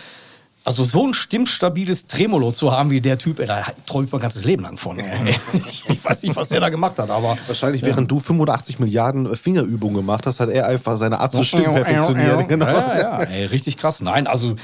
Also 0.67 0.83
so 0.83 1.07
ein 1.07 1.13
stimmstabiles 1.13 2.07
Tremolo 2.07 2.51
zu 2.51 2.73
haben 2.73 2.89
wie 2.89 3.03
der 3.03 3.19
Typ, 3.19 3.39
ey, 3.39 3.45
da 3.45 3.67
träume 3.85 4.07
ich 4.07 4.13
mein 4.13 4.23
ganzes 4.23 4.45
Leben 4.45 4.63
lang 4.63 4.79
von. 4.79 4.99
Ey. 4.99 5.35
Ich, 5.67 5.85
ich 5.89 6.03
weiß 6.03 6.23
nicht, 6.23 6.37
was 6.37 6.49
der 6.49 6.61
da 6.61 6.71
gemacht 6.71 6.99
hat, 6.99 7.11
aber 7.11 7.37
Wahrscheinlich, 7.47 7.83
während 7.83 8.11
du 8.11 8.19
85 8.19 8.79
Milliarden 8.79 9.31
äh, 9.31 9.37
Fingerübungen 9.37 9.97
gemacht 9.97 10.27
hast, 10.27 10.41
hat 10.41 10.49
er 10.49 10.67
einfach 10.67 10.97
seine 10.97 11.21
Art 11.21 11.33
zu 11.33 11.45
stimmen 11.45 11.75
perfektioniert. 11.75 12.49
Genau. 12.49 12.67
Ja, 12.67 12.99
ja, 12.99 13.23
ey, 13.23 13.45
richtig 13.47 13.77
krass. 13.77 14.01
Nein, 14.01 14.27
also 14.27 14.57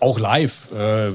auch 0.00 0.18
live. 0.18 0.68
Äh, 0.76 1.10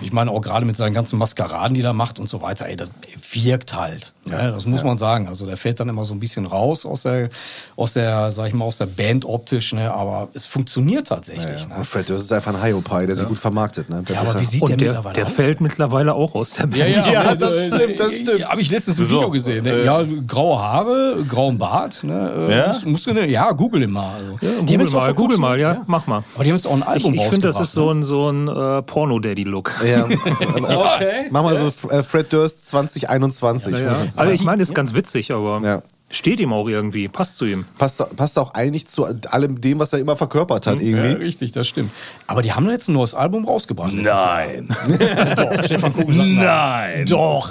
ich 0.00 0.12
meine, 0.12 0.30
auch 0.30 0.40
gerade 0.40 0.64
mit 0.66 0.76
seinen 0.76 0.94
ganzen 0.94 1.18
Maskeraden, 1.18 1.74
die 1.74 1.82
er 1.82 1.92
macht 1.92 2.18
und 2.18 2.28
so 2.28 2.40
weiter, 2.42 2.66
ey, 2.66 2.76
das 2.76 2.88
wirkt 3.32 3.74
halt. 3.74 4.12
ne? 4.24 4.52
Das 4.54 4.66
muss 4.66 4.82
man 4.84 4.98
sagen. 4.98 5.28
Also 5.28 5.46
der 5.46 5.56
fällt 5.56 5.80
dann 5.80 5.88
immer 5.88 6.04
so 6.04 6.12
ein 6.14 6.20
bisschen 6.20 6.46
raus 6.46 6.84
aus 6.86 7.02
der, 7.02 7.30
aus 7.76 7.92
der, 7.94 8.30
sag 8.30 8.48
ich 8.48 8.54
mal, 8.54 8.64
aus 8.64 8.76
der 8.78 8.86
Band 8.86 9.24
optisch, 9.24 9.72
ne? 9.72 9.92
aber 9.92 10.28
es 10.34 10.46
funktioniert 10.46 11.06
tatsächlich. 11.06 11.62
Ja, 11.62 11.66
Ne? 11.68 11.74
und 11.78 11.86
Fred 11.86 12.08
Durst 12.08 12.24
ist 12.24 12.32
einfach 12.32 12.54
ein 12.54 12.62
Hiopai, 12.62 13.06
der 13.06 13.16
sich 13.16 13.28
gut 13.28 13.38
vermarktet. 13.38 13.88
Ne? 13.90 14.02
Das 14.06 14.16
Ja, 14.16 14.22
ist 14.22 14.30
aber 14.30 14.40
wie 14.40 14.44
sieht 14.44 14.62
Und 14.62 14.70
der, 14.70 14.76
der, 14.78 14.86
mittlerweile 14.88 15.14
der 15.14 15.26
aus? 15.26 15.32
fällt 15.32 15.60
mittlerweile 15.60 16.14
auch 16.14 16.34
aus 16.34 16.50
der 16.50 16.62
Band. 16.66 16.76
Ja, 16.76 16.86
ja, 17.06 17.12
Ja, 17.12 17.34
das 17.34 17.56
äh, 17.56 17.66
stimmt, 17.68 18.00
das 18.00 18.18
stimmt. 18.18 18.50
Habe 18.50 18.60
ich 18.60 18.70
letztens 18.70 18.98
ein 18.98 19.04
Wieso? 19.04 19.16
Video 19.18 19.30
gesehen. 19.30 19.64
Ne? 19.64 19.70
Äh, 19.70 19.84
Ja, 19.84 20.02
graue 20.26 20.58
Haare, 20.58 21.16
grauen 21.28 21.58
Bart. 21.58 22.02
Ne? 22.04 22.46
Äh, 22.48 22.58
Ja? 22.58 22.66
Musst, 22.68 22.86
musst 22.86 23.06
du, 23.06 23.12
ne? 23.12 23.28
Ja, 23.30 23.52
google 23.52 23.82
ihn 23.82 23.90
mal. 23.90 24.14
Also. 24.14 24.32
Ja, 24.32 24.38
Die 24.40 24.46
haben 24.46 24.66
Google 24.66 24.80
jetzt 24.80 24.94
auch 24.94 25.00
mal, 25.00 25.14
Google 25.14 25.38
mal, 25.38 25.60
ja, 25.60 25.82
mach 25.86 26.06
mal. 26.06 26.22
Aber 26.34 26.44
die 26.44 26.50
haben 26.50 26.56
jetzt 26.56 26.66
auch 26.66 26.72
ein 26.72 26.80
Ich, 26.80 26.86
Album 26.88 27.14
ich 27.14 27.22
finde, 27.24 27.48
das 27.48 27.60
ist 27.60 27.72
so 27.72 27.90
ein, 27.90 28.02
so 28.02 28.21
ein 28.30 28.48
äh, 28.48 28.82
Porno-Daddy-Look. 28.82 29.72
Ja, 29.86 30.04
okay. 30.04 31.26
Mach 31.30 31.42
mal 31.42 31.58
so 31.58 31.88
äh, 31.88 32.02
Fred 32.02 32.32
Durst 32.32 32.68
2021. 32.70 33.78
Ja, 33.80 34.06
Also 34.16 34.32
ich 34.32 34.42
meine, 34.44 34.62
ist 34.62 34.74
ganz 34.74 34.94
witzig, 34.94 35.32
aber 35.32 35.60
Ja. 35.64 35.82
steht 36.10 36.40
ihm 36.40 36.52
auch 36.52 36.68
irgendwie, 36.68 37.08
passt 37.08 37.38
zu 37.38 37.44
ihm. 37.46 37.64
Passt, 37.78 38.04
passt 38.16 38.38
auch 38.38 38.54
eigentlich 38.54 38.86
zu 38.86 39.04
allem 39.30 39.60
dem, 39.60 39.78
was 39.78 39.92
er 39.92 39.98
immer 39.98 40.16
verkörpert 40.16 40.66
hat, 40.66 40.80
Ja, 40.80 40.86
irgendwie. 40.86 41.24
richtig, 41.24 41.52
das 41.52 41.66
stimmt. 41.68 41.90
Aber 42.26 42.42
die 42.42 42.52
haben 42.52 42.68
jetzt 42.70 42.88
ein 42.88 42.92
neues 42.94 43.14
Album 43.14 43.44
rausgebracht. 43.46 43.92
Nein. 43.92 44.68
Jahr. 44.68 45.34
Doch, 45.36 45.64
Stefan 45.64 45.92
sagt 45.94 46.08
Nein. 46.08 47.06
Doch. 47.06 47.50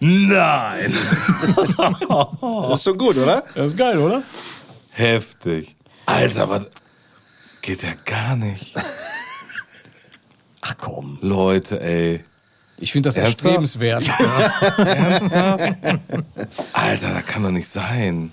Nein. 0.00 0.94
Das 2.40 2.78
ist 2.80 2.84
schon 2.84 2.98
gut, 2.98 3.16
oder? 3.16 3.42
Das 3.54 3.68
ist 3.68 3.76
geil, 3.76 3.98
oder? 3.98 4.22
Heftig. 4.90 5.76
Alter, 6.06 6.48
was 6.48 6.66
geht 7.64 7.82
ja 7.82 7.90
gar 8.04 8.36
nicht. 8.36 8.74
Ach 10.60 10.74
komm. 10.80 11.18
Leute, 11.20 11.80
ey. 11.80 12.24
Ich 12.78 12.92
finde 12.92 13.08
das 13.08 13.16
Ernsthaft? 13.16 13.44
erstrebenswert. 13.44 14.04
Alter, 16.72 17.08
das 17.14 17.26
kann 17.26 17.42
doch 17.44 17.50
nicht 17.50 17.68
sein. 17.68 18.32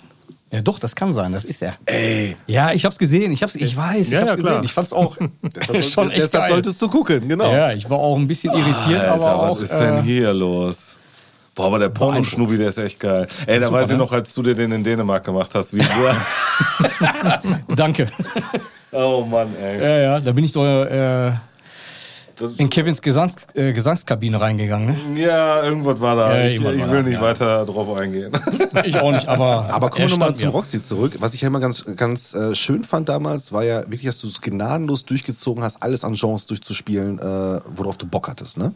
ja, 0.51 0.61
doch, 0.61 0.79
das 0.79 0.95
kann 0.95 1.13
sein. 1.13 1.31
Das 1.31 1.45
ist 1.45 1.61
er. 1.61 1.75
Ey. 1.85 2.35
Ja, 2.47 2.71
ich 2.73 2.83
hab's 2.85 2.97
gesehen. 2.97 3.31
Ich 3.31 3.43
hab's, 3.43 3.55
ich 3.55 3.75
weiß, 3.77 4.07
ich 4.07 4.11
Ja, 4.13 4.21
hab's 4.21 4.29
ja, 4.31 4.35
gesehen. 4.35 4.63
Ich 4.63 4.73
fand's 4.73 4.91
auch 4.93 5.17
Deshalb, 5.55 5.83
schon 5.91 6.09
echt 6.11 6.23
deshalb 6.23 6.43
geil. 6.43 6.51
solltest 6.51 6.81
du 6.81 6.89
gucken, 6.89 7.27
genau. 7.27 7.51
Ja, 7.53 7.71
ich 7.73 7.89
war 7.89 7.99
auch 7.99 8.17
ein 8.17 8.27
bisschen 8.27 8.51
irritiert, 8.53 9.01
Alter, 9.01 9.11
aber 9.13 9.35
auch. 9.51 9.55
was 9.57 9.63
ist 9.69 9.77
denn 9.79 9.97
äh, 9.99 10.01
hier 10.01 10.33
los? 10.33 10.97
Boah, 11.53 11.67
aber 11.67 11.79
der 11.79 11.89
Pornoschnubbi, 11.89 12.57
der 12.57 12.69
ist 12.69 12.77
echt 12.77 12.99
geil. 12.99 13.27
Ey, 13.45 13.59
da 13.59 13.67
Super, 13.67 13.79
weiß 13.79 13.85
ich 13.87 13.91
ne? 13.91 13.97
noch, 13.97 14.11
als 14.13 14.33
du 14.33 14.41
dir 14.41 14.55
den 14.55 14.71
in 14.71 14.83
Dänemark 14.83 15.23
gemacht 15.25 15.53
hast, 15.53 15.73
wie 15.75 15.85
Danke. 17.75 18.09
Oh 18.91 19.25
Mann, 19.25 19.55
ey. 19.61 19.81
Ja, 19.81 19.97
ja, 19.99 20.19
da 20.19 20.31
bin 20.31 20.43
ich 20.43 20.51
doch 20.51 20.65
äh, 20.65 21.31
in 22.57 22.69
Kevins 22.69 23.01
Gesangs 23.01 23.35
äh, 23.53 23.73
Gesangskabine 23.73 24.39
reingegangen. 24.39 25.13
Ne? 25.13 25.21
ja, 25.21 25.63
irgendwas 25.63 25.99
war 25.99 26.15
da. 26.15 26.37
Ja, 26.37 26.47
ich 26.47 26.55
ich 26.55 26.63
will 26.63 26.77
da, 26.77 27.01
nicht 27.01 27.13
ja. 27.13 27.21
weiter 27.21 27.65
drauf 27.65 27.95
eingehen. 27.97 28.31
Ich 28.83 28.97
auch 28.97 29.11
nicht, 29.11 29.27
aber. 29.27 29.69
Aber 29.73 29.89
kommen 29.89 30.07
wir 30.07 30.11
nochmal 30.11 30.35
zum. 30.35 30.49
Roxy 30.49 30.81
zurück. 30.81 31.17
Was 31.19 31.33
ich 31.33 31.41
ja 31.41 31.47
immer 31.47 31.59
ganz, 31.59 31.85
ganz 31.95 32.33
äh, 32.33 32.55
schön 32.55 32.83
fand 32.83 33.09
damals, 33.09 33.51
war 33.51 33.63
ja 33.63 33.81
wirklich, 33.81 34.05
dass 34.05 34.21
du 34.21 34.27
es 34.27 34.41
gnadenlos 34.41 35.05
durchgezogen 35.05 35.63
hast, 35.63 35.83
alles 35.83 36.03
an 36.03 36.13
Genres 36.13 36.45
durchzuspielen, 36.45 37.19
äh, 37.19 37.61
worauf 37.75 37.97
du 37.97 38.07
Bock 38.07 38.27
hattest, 38.27 38.57
ne? 38.57 38.73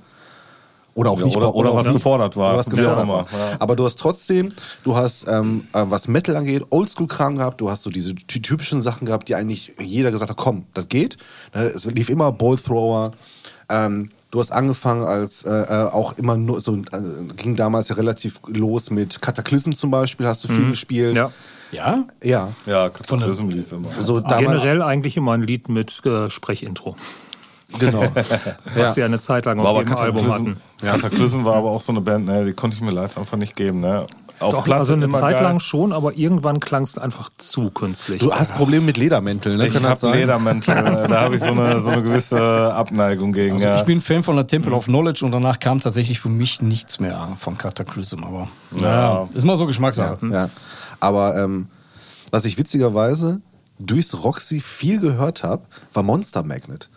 Oder 0.95 1.11
auch 1.11 1.19
Ja, 1.19 1.25
nicht 1.25 1.35
oder- 1.35 1.53
oder 1.53 1.71
auch 1.71 1.75
was 1.75 1.87
nicht- 1.87 1.93
gefordert 1.95 2.37
war. 2.37 2.49
Oder 2.51 2.57
was 2.59 2.69
gefordert 2.69 3.03
immer, 3.03 3.13
war. 3.13 3.25
ja. 3.51 3.57
Aber 3.59 3.75
du 3.75 3.83
hast 3.83 3.99
trotzdem, 3.99 4.49
du 4.85 4.95
hast, 4.95 5.27
ähm, 5.27 5.67
äh, 5.73 5.83
was 5.89 6.07
Metal 6.07 6.35
angeht, 6.37 6.63
Oldschool-Kram 6.69 7.35
gehabt, 7.35 7.59
du 7.59 7.69
hast 7.69 7.83
so 7.83 7.89
diese 7.89 8.15
ty- 8.15 8.41
typischen 8.41 8.81
Sachen 8.81 9.05
gehabt, 9.05 9.27
die 9.27 9.35
eigentlich 9.35 9.73
jeder 9.77 10.09
gesagt 10.11 10.31
hat, 10.31 10.37
komm, 10.37 10.63
das 10.73 10.87
geht. 10.87 11.17
Ne, 11.53 11.65
Es 11.65 11.83
lief 11.85 12.09
immer 12.09 12.31
Ball 12.31 12.55
Thrower. 12.57 13.11
Ähm, 13.69 14.09
du 14.31 14.39
hast 14.39 14.51
angefangen 14.53 15.03
als 15.03 15.43
äh, 15.43 15.49
äh, 15.51 15.89
auch 15.91 16.17
immer 16.17 16.37
nur 16.37 16.61
so, 16.61 16.75
äh, 16.77 16.81
ging 17.35 17.57
damals 17.57 17.89
ja 17.89 17.95
relativ 17.95 18.39
los 18.47 18.89
mit 18.89 19.21
Cataclysm 19.21 19.73
zum 19.73 19.91
Beispiel, 19.91 20.25
hast 20.27 20.45
du 20.45 20.47
viel 20.47 20.69
gespielt. 20.69 21.17
Ja. 21.17 21.29
Ja? 21.71 22.05
Ja. 22.23 22.53
ja, 22.65 22.87
Kataklysm 22.89 23.49
lief 23.49 23.73
immer. 23.73 23.89
So 23.99 24.21
damals, 24.21 24.61
Generell 24.61 24.81
eigentlich 24.81 25.17
immer 25.17 25.33
ein 25.33 25.41
Lied 25.43 25.67
mit 25.67 26.05
äh, 26.05 26.29
Sprechintro. 26.29 26.95
Genau. 27.79 28.03
Was 28.75 28.95
wir 28.95 29.05
eine 29.05 29.19
Zeit 29.19 29.45
lang 29.45 29.59
auf 29.59 29.65
War 29.65 29.71
aber 29.71 29.79
jedem 29.81 29.97
Album 29.97 30.27
Kataklysm, 30.27 30.57
hatten. 30.81 31.01
Kataklysm 31.01 31.45
war 31.45 31.55
aber 31.55 31.71
auch 31.71 31.81
so 31.81 31.91
eine 31.91 32.01
Band, 32.01 32.25
ne, 32.25 32.45
die 32.45 32.53
konnte 32.53 32.75
ich 32.75 32.81
mir 32.81 32.91
live 32.91 33.17
einfach 33.17 33.37
nicht 33.37 33.55
geben. 33.55 33.79
Ne? 33.79 34.05
Auf 34.39 34.53
Doch, 34.53 34.63
Platte 34.65 34.79
also 34.79 34.93
eine 34.93 35.09
Zeit 35.09 35.35
geil. 35.35 35.43
lang 35.43 35.59
schon, 35.59 35.93
aber 35.93 36.17
irgendwann 36.17 36.59
klang 36.59 36.83
es 36.83 36.97
einfach 36.97 37.29
zu 37.37 37.71
künstlich. 37.71 38.19
Du 38.19 38.33
hast 38.33 38.53
Probleme 38.53 38.85
mit 38.85 38.97
Ledermänteln, 38.97 39.57
ne? 39.57 39.67
Ich 39.67 39.81
habe 39.81 39.97
sein? 39.97 40.13
Ledermäntel, 40.13 40.75
äh, 40.75 41.07
da 41.07 41.21
habe 41.21 41.37
ich 41.37 41.43
so 41.43 41.53
eine, 41.53 41.79
so 41.79 41.89
eine 41.89 42.03
gewisse 42.03 42.73
Abneigung 42.73 43.31
gegen. 43.31 43.53
Also 43.53 43.65
ja. 43.65 43.77
ich 43.77 43.83
bin 43.83 44.01
Fan 44.01 44.23
von 44.23 44.35
der 44.35 44.45
Temple 44.45 44.73
of 44.73 44.85
Knowledge 44.85 45.23
und 45.23 45.31
danach 45.31 45.59
kam 45.59 45.79
tatsächlich 45.79 46.19
für 46.19 46.27
mich 46.27 46.61
nichts 46.61 46.99
mehr 46.99 47.37
von 47.39 47.57
Cataclysm, 47.57 48.25
aber 48.25 48.49
ja. 48.77 49.29
ist 49.33 49.45
mal 49.45 49.55
so 49.55 49.65
Geschmackssache. 49.65 50.17
Ja, 50.23 50.33
ja. 50.33 50.49
Aber 50.99 51.37
ähm, 51.41 51.67
was 52.29 52.43
ich 52.43 52.57
witzigerweise 52.57 53.41
durchs 53.79 54.21
Roxy 54.21 54.59
viel 54.59 54.99
gehört 54.99 55.43
habe, 55.43 55.63
war 55.93 56.03
Monster 56.03 56.43
Magnet. 56.43 56.89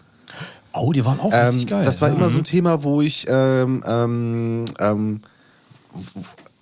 Oh, 0.80 0.92
die 0.92 1.04
waren 1.04 1.20
auch 1.20 1.30
Ähm, 1.32 1.46
richtig 1.50 1.66
geil. 1.68 1.84
das 1.84 2.00
war 2.00 2.08
ja. 2.08 2.14
immer 2.14 2.30
so 2.30 2.38
ein 2.38 2.44
Thema, 2.44 2.82
wo 2.82 3.00
ich 3.02 3.26
ähm, 3.28 3.82
ähm, 3.86 4.64
ähm, 4.78 5.20
w- 5.94 6.20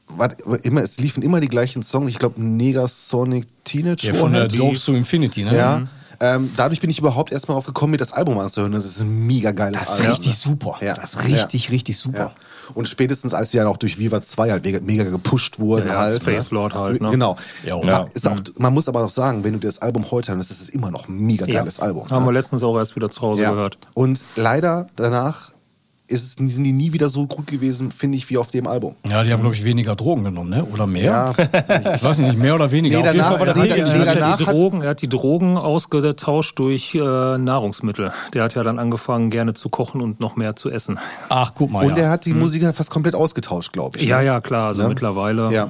war, 0.09 0.31
immer, 0.65 0.83
es 0.83 0.99
liefen 0.99 1.23
immer 1.23 1.41
die 1.41 1.49
gleichen 1.49 1.83
Songs. 1.83 2.09
Ich 2.11 2.19
glaube, 2.19 2.41
Negasonic 2.43 3.47
Teenage 3.65 4.07
Ja, 4.09 4.15
von 4.15 4.33
der. 4.33 4.49
Dopes 4.49 4.85
to 4.85 4.95
Infinity, 4.95 5.45
ne? 5.45 5.57
Ja. 5.57 5.83
Ähm, 6.21 6.51
dadurch 6.57 6.81
bin 6.81 6.91
ich 6.91 6.99
überhaupt 6.99 7.33
erstmal 7.33 7.55
drauf 7.55 7.67
gekommen, 7.67 7.93
mir 7.93 7.97
das 7.97 8.13
Album 8.13 8.39
anzuhören. 8.39 8.73
Das 8.73 8.85
ist 8.85 9.01
ein 9.01 9.27
mega 9.27 9.53
geiles 9.53 9.83
Das 9.83 9.95
ist 9.95 10.01
Album. 10.01 10.13
richtig 10.13 10.37
super. 10.37 10.77
Ja. 10.81 10.95
Das 10.95 11.15
ist 11.15 11.25
richtig, 11.25 11.71
richtig 11.71 11.99
super. 11.99 12.19
Ja. 12.19 12.33
Und 12.75 12.89
spätestens 12.89 13.35
als 13.35 13.53
sie 13.53 13.59
ja 13.59 13.65
noch 13.65 13.77
durch 13.77 13.99
Viva 13.99 14.21
2 14.21 14.51
halt 14.51 14.65
mega, 14.65 14.81
mega 14.81 15.05
gepusht 15.05 15.59
wurden 15.59 15.89
Ja, 15.89 15.99
halt. 15.99 16.23
Space 16.23 16.51
Lord 16.51 16.75
halt, 16.75 17.01
ne? 17.01 17.11
Genau. 17.11 17.37
Ja, 17.65 17.81
ja. 17.83 18.05
Ist 18.13 18.29
auch, 18.29 18.39
man 18.59 18.75
muss 18.75 18.89
aber 18.89 19.05
auch 19.05 19.11
sagen, 19.11 19.45
wenn 19.45 19.53
du 19.53 19.59
dir 19.59 19.69
das 19.69 19.81
Album 19.81 20.11
heute 20.11 20.35
hörst, 20.35 20.51
ist 20.51 20.63
es 20.63 20.69
immer 20.69 20.91
noch 20.91 21.09
ein 21.09 21.19
mega 21.19 21.47
geiles 21.47 21.81
Album. 21.81 22.09
Haben 22.11 22.23
ne? 22.23 22.29
wir 22.29 22.33
letztens 22.33 22.63
auch 22.63 22.77
erst 22.77 22.97
wieder 22.97 23.11
zu 23.11 23.21
Hause 23.21 23.43
ja. 23.43 23.51
gehört. 23.51 23.79
Und 23.95 24.25
leider 24.37 24.89
danach 24.97 25.56
ist 26.09 26.23
es, 26.23 26.33
sind 26.55 26.65
die 26.65 26.73
nie 26.73 26.93
wieder 26.93 27.09
so 27.09 27.27
gut 27.27 27.47
gewesen, 27.47 27.91
finde 27.91 28.17
ich, 28.19 28.31
wie 28.31 28.39
auf 28.39 28.51
dem 28.51 28.67
Album. 28.67 28.95
Ja, 29.09 29.23
die 29.25 29.33
haben, 29.33 29.41
glaube 29.41 29.55
ich, 29.57 29.65
weniger 29.65 29.97
Drogen 29.97 30.25
genommen, 30.25 30.51
ne? 30.51 30.65
Oder 30.65 30.87
mehr? 30.87 31.35
Ja, 31.37 31.95
Ich 31.97 32.03
weiß 32.05 32.19
nicht, 32.19 32.39
mehr 32.39 32.55
oder 32.55 32.71
weniger. 32.71 32.99
Nee, 33.03 33.09
Auf 33.09 33.15
jeden 33.15 33.25
danach- 33.25 33.39
Fall 33.39 33.47
war 33.49 33.55
der 33.55 33.63
nee, 33.63 33.69
nee, 33.75 33.81
Er 33.81 33.91
hat, 33.91 34.07
ja 34.07 34.15
danach 34.15 34.37
die 34.37 34.45
Drogen, 34.45 34.83
er 34.83 34.91
hat 34.91 35.03
die 35.03 35.09
Drogen 35.09 35.57
ausgetauscht 35.57 36.59
durch 36.59 36.95
äh, 36.95 36.99
Nahrungsmittel. 37.39 38.13
Der 38.35 38.45
hat 38.45 38.55
ja 38.55 38.63
dann 38.63 38.79
angefangen, 38.79 39.31
gerne 39.31 39.55
zu 39.55 39.69
kochen 39.69 40.01
und 40.01 40.21
noch 40.21 40.37
mehr 40.37 40.57
zu 40.57 40.71
essen. 40.71 40.99
Ach, 41.29 41.53
guck 41.55 41.71
mal. 41.71 41.85
Und 41.85 41.97
ja. 41.97 42.05
er 42.05 42.11
hat 42.11 42.25
die 42.27 42.35
Musiker 42.35 42.73
fast 42.73 42.91
komplett 42.91 43.15
ausgetauscht, 43.15 43.73
glaube 43.73 43.99
ich. 43.99 44.07
Ja, 44.07 44.19
ne? 44.19 44.27
ja, 44.27 44.41
klar. 44.41 44.69
Also 44.69 44.83
Ne? 44.83 44.89
mittlerweile. 44.91 45.53
Ja. 45.53 45.69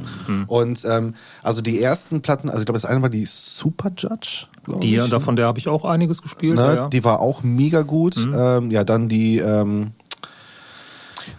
Und 0.49 0.85
ähm, 0.89 1.15
also 1.43 1.63
die 1.63 1.81
ersten 1.81 2.21
Platten, 2.23 2.49
also 2.49 2.61
ich 2.61 2.67
glaube, 2.67 2.79
das 2.81 2.85
eine 2.89 3.01
war 3.03 3.09
die 3.09 3.25
Super 3.25 3.91
Judge. 3.97 4.47
Die, 4.83 4.97
ich, 4.97 5.11
davon 5.11 5.37
der 5.37 5.47
habe 5.47 5.59
ich 5.61 5.69
auch 5.69 5.85
einiges 5.85 6.23
gespielt. 6.23 6.57
ne? 6.57 6.63
ja, 6.63 6.75
ja. 6.75 6.89
Die 6.89 7.05
war 7.05 7.21
auch 7.21 7.43
mega 7.45 7.83
gut. 7.83 8.17
Ähm, 8.37 8.71
ja, 8.73 8.83
dann 8.85 9.09
die 9.09 9.39
ähm, 9.39 9.93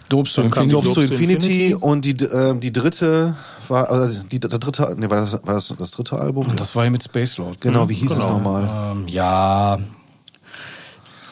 Dopes 0.08 0.32
to 0.32 0.42
Dann 0.42 0.50
kam 0.50 0.64
Infinity. 0.70 0.94
to 0.94 1.00
Infinity, 1.02 1.74
und 1.74 2.04
die, 2.04 2.24
ähm, 2.24 2.60
die 2.60 2.72
dritte 2.72 3.36
war, 3.68 3.90
also 3.90 4.22
die, 4.22 4.40
der 4.40 4.58
dritte, 4.58 4.94
nee, 4.96 5.10
war 5.10 5.18
das, 5.18 5.32
war 5.44 5.54
das 5.54 5.74
das 5.78 5.90
dritte 5.90 6.18
Album? 6.18 6.46
Das 6.56 6.74
war 6.74 6.84
ja 6.84 6.90
mit 6.90 7.02
Space 7.02 7.36
Lord. 7.36 7.60
genau, 7.60 7.88
wie 7.88 7.94
hieß 7.94 8.10
es 8.12 8.16
genau. 8.18 8.32
nochmal? 8.38 8.92
Ähm, 8.92 9.08
ja. 9.08 9.78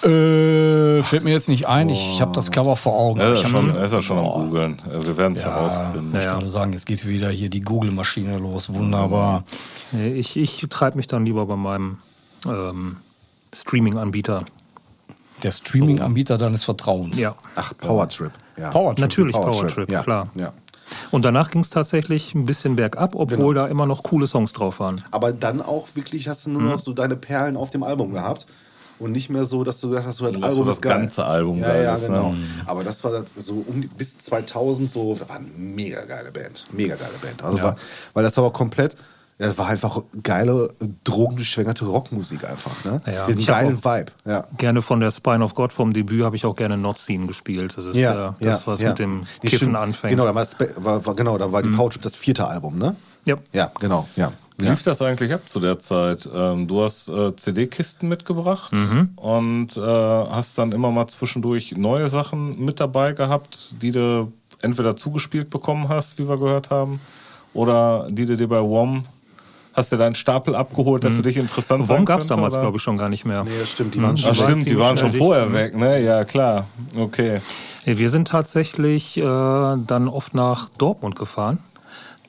Äh, 0.03 1.03
fällt 1.03 1.25
mir 1.25 1.31
jetzt 1.31 1.49
nicht 1.49 1.67
ein. 1.67 1.89
Ich 1.89 2.21
habe 2.21 2.33
das 2.35 2.51
Cover 2.51 2.77
vor 2.77 2.95
Augen. 2.95 3.19
Er 3.19 3.33
ich 3.33 3.41
ist, 3.41 3.45
hab 3.47 3.51
schon, 3.53 3.71
er 3.75 3.85
ist 3.85 3.93
ja 3.93 4.01
schon 4.01 4.19
am 4.19 4.45
googeln. 4.47 4.79
Äh, 4.89 5.05
Wir 5.05 5.17
werden 5.17 5.33
es 5.33 5.43
Ja, 5.43 5.55
herausfinden. 5.55 6.11
ich 6.11 6.15
Ja, 6.17 6.23
ja. 6.23 6.35
kann 6.35 6.47
sagen, 6.47 6.73
jetzt 6.75 6.85
geht 6.87 7.07
wieder 7.07 7.31
hier 7.31 7.49
die 7.49 7.63
Google-Maschine 7.63 8.37
los. 8.39 8.73
Wunderbar. 8.73 9.45
Nee, 9.93 10.11
ich 10.13 10.37
ich 10.37 10.65
treibe 10.69 10.99
mich 10.99 11.07
dann 11.07 11.25
lieber 11.25 11.47
bei 11.47 11.57
meinem 11.57 11.99
ähm, 12.47 12.99
Streaming-Anbieter. 13.55 14.45
Der 15.47 15.53
Streaming-Anbieter 15.53 16.39
deines 16.39 16.65
Vertrauens. 16.65 17.17
Ja. 17.21 17.37
Ach, 17.55 17.73
Powertrip. 17.79 18.33
Ja. 18.57 18.71
Powertrip. 18.71 18.99
Natürlich 18.99 19.33
Powertrip, 19.33 19.61
Powertrip, 19.61 19.93
ja. 19.93 20.03
klar. 20.03 20.29
Ja. 20.35 20.53
Und 21.13 21.25
danach 21.25 21.53
ging 21.53 21.61
es 21.61 21.71
tatsächlich 21.71 22.35
ein 22.35 22.47
bisschen 22.47 22.75
bergab, 22.75 23.15
obwohl 23.15 23.55
da 23.55 23.69
immer 23.69 23.87
noch 23.87 24.03
coole 24.03 24.27
Songs 24.27 24.53
drauf 24.53 24.81
waren. 24.81 25.05
Aber 25.13 25.33
dann 25.33 25.63
auch 25.63 25.87
wirklich 25.95 26.27
hast 26.27 26.47
du 26.47 26.51
nur 26.51 26.63
noch 26.63 26.81
so 26.81 26.93
deine 26.93 27.15
Perlen 27.15 27.57
auf 27.57 27.71
dem 27.71 27.85
Album 27.85 28.13
gehabt. 28.13 28.49
Und 28.99 29.13
nicht 29.13 29.31
mehr 29.31 29.45
so, 29.45 29.63
dass 29.63 29.79
du 29.81 29.91
gesagt 29.91 30.07
hast, 30.09 30.17
so, 30.17 30.25
das 30.25 30.35
Dass 30.35 30.43
Album 30.43 30.57
so 30.65 30.71
ist 30.71 30.77
das 30.79 30.81
geil. 30.81 30.99
ganze 31.01 31.25
Album 31.25 31.59
ja, 31.59 31.69
geil 31.69 31.85
ja, 31.85 31.95
ist, 31.95 32.09
ne? 32.09 32.17
genau. 32.17 32.35
Aber 32.65 32.83
das 32.83 33.05
war 33.05 33.13
das 33.13 33.27
so 33.37 33.63
um 33.69 33.83
die, 33.83 33.89
bis 33.89 34.19
2000 34.19 34.91
so, 34.91 35.15
das 35.15 35.29
war 35.29 35.37
eine 35.37 35.47
mega 35.47 36.05
geile 36.07 36.33
Band. 36.33 36.65
Mega 36.73 36.97
geile 36.97 37.13
Band. 37.23 37.45
Also 37.45 37.59
Ja. 37.59 37.65
war, 37.65 37.77
weil 38.15 38.25
das 38.25 38.37
war 38.37 38.45
auch 38.45 38.53
komplett, 38.53 38.97
ja, 39.39 39.49
das 39.49 39.59
war 39.59 39.69
einfach 39.69 40.03
geile, 40.23 40.73
drogengeschwängerte 41.05 41.85
Rockmusik 41.85 42.49
einfach. 42.49 42.85
Ne? 42.85 43.03
Ja, 43.05 43.27
Mit 43.27 43.37
einem 43.37 43.47
geilen 43.47 43.85
Vibe. 43.85 44.13
Ja. 44.25 44.47
Gerne 44.57 44.81
von 44.81 45.01
der 45.01 45.11
Spine 45.11 45.45
of 45.45 45.55
God 45.55 45.75
vom 45.75 45.93
Debüt 45.93 46.25
habe 46.25 46.37
ich 46.37 46.47
auch 46.47 46.57
gerne 46.57 46.79
Not 46.79 46.97
Scene 46.97 47.27
gespielt. 47.27 47.77
Das 47.77 47.85
ist 47.85 47.97
äh, 47.97 48.33
das, 48.41 48.67
was 48.67 48.81
mit 48.81 48.99
dem 48.99 49.27
Die 49.43 49.49
Kiffen 49.49 49.67
stimmt. 49.67 49.77
anfängt. 49.77 50.13
Genau, 50.13 50.25
da 50.25 50.35
war, 50.35 50.47
war, 50.77 51.05
war, 51.05 51.15
genau, 51.15 51.37
da 51.37 51.53
war 51.53 51.63
die 51.63 51.69
Powertrip 51.69 52.01
das 52.01 52.17
vierte 52.17 52.47
Album, 52.47 52.79
ne? 52.79 52.97
Ja. 53.27 53.37
Ja, 53.53 53.73
genau, 53.79 54.09
ja. 54.17 54.33
Wie 54.57 54.65
ja. 54.65 54.71
lief 54.71 54.83
das 54.85 55.03
eigentlich 55.03 55.35
ab 55.35 55.43
zu 55.47 55.61
der 55.61 55.79
Zeit? 55.81 56.27
Ähm, 56.33 56.67
du 56.67 56.83
hast 56.83 57.09
äh, 57.09 57.37
CD-Kisten 57.37 58.09
mitgebracht 58.09 58.73
und 59.17 59.77
äh, 59.77 59.81
hast 59.81 60.57
dann 60.57 60.73
immer 60.73 60.91
mal 60.91 61.09
zwischendurch 61.09 61.77
neue 61.77 62.09
Sachen 62.09 62.65
mit 62.65 62.81
dabei 62.81 63.13
gehabt, 63.13 63.75
die 63.83 63.91
du 63.91 64.33
entweder 64.63 64.97
zugespielt 64.97 65.51
bekommen 65.51 65.91
hast, 65.91 66.19
wie 66.19 66.27
wir 66.27 66.39
gehört 66.39 66.71
haben, 66.71 67.01
oder 67.53 68.07
die 68.09 68.25
du 68.25 68.37
dir 68.39 68.49
bei 68.49 68.63
WOM 68.63 69.05
hast 69.77 69.93
du 69.93 69.97
deinen 69.97 70.15
Stapel 70.15 70.55
abgeholt, 70.57 71.05
der 71.05 71.11
für 71.13 71.23
dich 71.23 71.37
interessant 71.37 71.89
WOM 71.89 72.05
gab 72.05 72.21
es 72.21 72.27
damals, 72.27 72.55
oder? 72.55 72.63
glaube 72.63 72.79
ich, 72.79 72.83
schon 72.83 72.97
gar 72.99 73.09
nicht 73.09 73.25
mehr. 73.25 73.45
Nee, 73.45 73.51
das 73.61 73.71
stimmt, 73.71 73.95
die 73.95 74.03
waren 74.03 74.15
Ach 74.15 74.19
schon 74.19 74.39
waren 74.39 74.51
stimmt, 74.51 74.69
die 74.69 74.79
waren 74.79 74.99
schon 74.99 75.13
vorher 75.13 75.45
dicht, 75.45 75.55
weg, 75.55 75.77
ne? 75.77 76.03
Ja, 76.03 76.25
klar. 76.25 76.67
Okay. 76.97 77.41
Wir 77.85 78.11
sind 78.11 78.27
tatsächlich 78.29 79.17
äh, 79.19 79.23
dann 79.23 80.09
oft 80.09 80.35
nach 80.35 80.71
Dortmund 80.79 81.17
gefahren. 81.17 81.59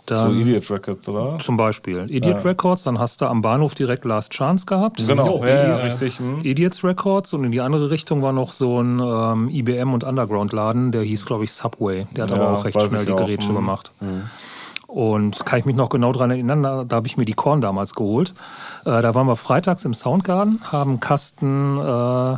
So 0.09 0.15
Dann, 0.15 0.39
Idiot 0.39 0.71
Records, 0.71 1.09
oder? 1.09 1.37
Zum 1.39 1.57
Beispiel 1.57 2.05
Idiot 2.09 2.45
Records, 2.45 2.83
dann 2.83 2.97
hast 2.97 3.19
du 3.19 3.25
am 3.25 3.41
Bahnhof 3.41 3.75
direkt 3.75 4.05
Last 4.05 4.31
Chance 4.31 4.65
gehabt. 4.65 5.05
Genau, 5.05 5.39
Jo, 5.39 5.45
ja, 5.45 5.49
ja, 5.49 5.63
Idiot- 5.79 5.83
richtig. 5.85 6.19
Hm. 6.19 6.39
Idiots 6.45 6.81
Records 6.85 7.33
und 7.33 7.43
in 7.43 7.51
die 7.51 7.59
andere 7.59 7.89
Richtung 7.89 8.21
war 8.21 8.31
noch 8.31 8.53
so 8.53 8.81
ein 8.81 8.99
ähm, 9.01 9.49
IBM 9.49 9.93
und 9.93 10.05
Underground-Laden, 10.05 10.93
der 10.93 11.01
hieß, 11.01 11.25
glaube 11.25 11.43
ich, 11.43 11.51
Subway. 11.51 12.07
Der 12.15 12.23
hat 12.23 12.31
aber 12.31 12.43
Ja, 12.43 12.53
auch 12.53 12.63
recht 12.63 12.81
schnell 12.81 13.05
die 13.05 13.13
Gerätsche 13.15 13.49
hm. 13.49 13.55
gemacht. 13.55 13.91
Und 14.87 15.45
kann 15.45 15.59
ich 15.59 15.65
mich 15.65 15.75
noch 15.75 15.89
genau 15.89 16.13
dran 16.13 16.31
erinnern, 16.31 16.63
da, 16.63 16.95
habe 16.95 17.07
ich 17.07 17.17
mir 17.17 17.25
die 17.25 17.33
Korn 17.33 17.59
damals 17.59 17.93
geholt. 17.93 18.33
Äh, 18.85 19.01
da 19.01 19.13
waren 19.13 19.27
wir 19.27 19.35
freitags 19.35 19.83
im 19.83 19.93
Soundgarden, 19.93 20.61
haben 20.71 21.01
Kasten 21.01 21.77
äh, 21.77 22.37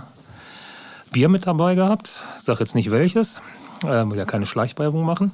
Bier 1.11 1.29
mit 1.29 1.45
dabei 1.45 1.75
gehabt. 1.75 2.23
Ich 2.39 2.45
sage 2.45 2.59
jetzt 2.61 2.73
nicht 2.73 2.89
welches, 2.89 3.41
äh, 3.83 4.09
will 4.09 4.17
ja 4.17 4.25
keine 4.25 4.45
Schleichwerbung 4.45 5.03
machen. 5.03 5.31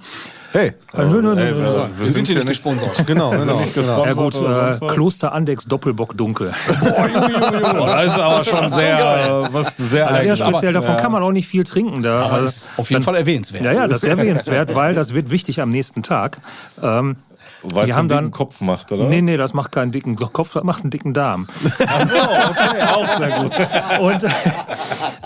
Hey, 0.52 0.74
Äh, 0.94 1.04
nö, 1.06 1.22
nö, 1.22 1.36
nö, 1.36 1.42
Ey, 1.42 1.52
nö, 1.52 1.58
wir, 1.58 1.64
nö. 1.72 1.86
wir 1.98 2.12
sind 2.12 2.28
hier 2.28 2.36
nicht 2.38 2.48
gesponsert. 2.48 3.06
genau, 3.06 3.32
genau. 3.32 3.62
genau. 3.74 4.06
Ja 4.06 4.14
gut, 4.14 4.36
äh? 4.42 4.88
Kloster 4.94 5.34
Andex 5.34 5.66
Doppelbock 5.66 6.16
Dunkel. 6.18 6.54
Oh, 6.70 6.74
das 7.86 8.06
ist 8.06 8.20
aber 8.20 8.44
schon 8.46 8.70
sehr, 8.70 9.44
äh, 9.50 9.54
was 9.54 9.76
sehr 9.78 10.14
Sehr 10.24 10.38
speziell, 10.38 10.74
davon 10.74 10.96
Ja. 10.96 11.02
kann 11.02 11.12
man 11.12 11.24
auch 11.24 11.32
nicht 11.32 11.48
viel 11.48 11.64
trinken. 11.66 12.02
Da, 12.04 12.20
Aber 12.22 12.34
Also, 12.34 12.46
das 12.46 12.56
ist 12.56 12.70
auf 12.78 12.90
jeden 12.90 13.04
Fall 13.04 13.16
erwähnenswert. 13.16 13.64
Ja, 13.64 13.72
ja, 13.74 13.88
das 13.88 14.04
ist 14.04 14.10
erwähnenswert, 14.10 14.74
weil 14.76 14.94
das 14.94 15.14
wird 15.14 15.30
wichtig 15.32 15.60
am 15.62 15.70
nächsten 15.70 16.04
Tag. 16.04 16.38
Ähm, 16.82 17.18
Weil 17.64 17.88
wir 17.88 17.91
es 17.94 17.98
haben 17.98 18.02
einen 18.02 18.10
dicken 18.10 18.22
dann- 18.23 18.32
Kopf 18.32 18.61
macht, 18.61 18.91
oder? 18.91 19.06
nee, 19.07 19.22
nee, 19.22 19.38
das 19.38 19.53
macht 19.53 19.72
keinen 19.72 19.91
dicken 19.91 20.15
Kopf, 20.15 20.53
das 20.53 20.64
macht 20.64 20.82
einen 20.84 20.91
dicken 20.91 21.14
Darm. 21.14 21.48
okay, 21.65 22.82
auch 22.94 23.18
sehr 23.18 23.32
gut. 23.41 23.52
Und 23.99 24.23
äh, 24.23 24.30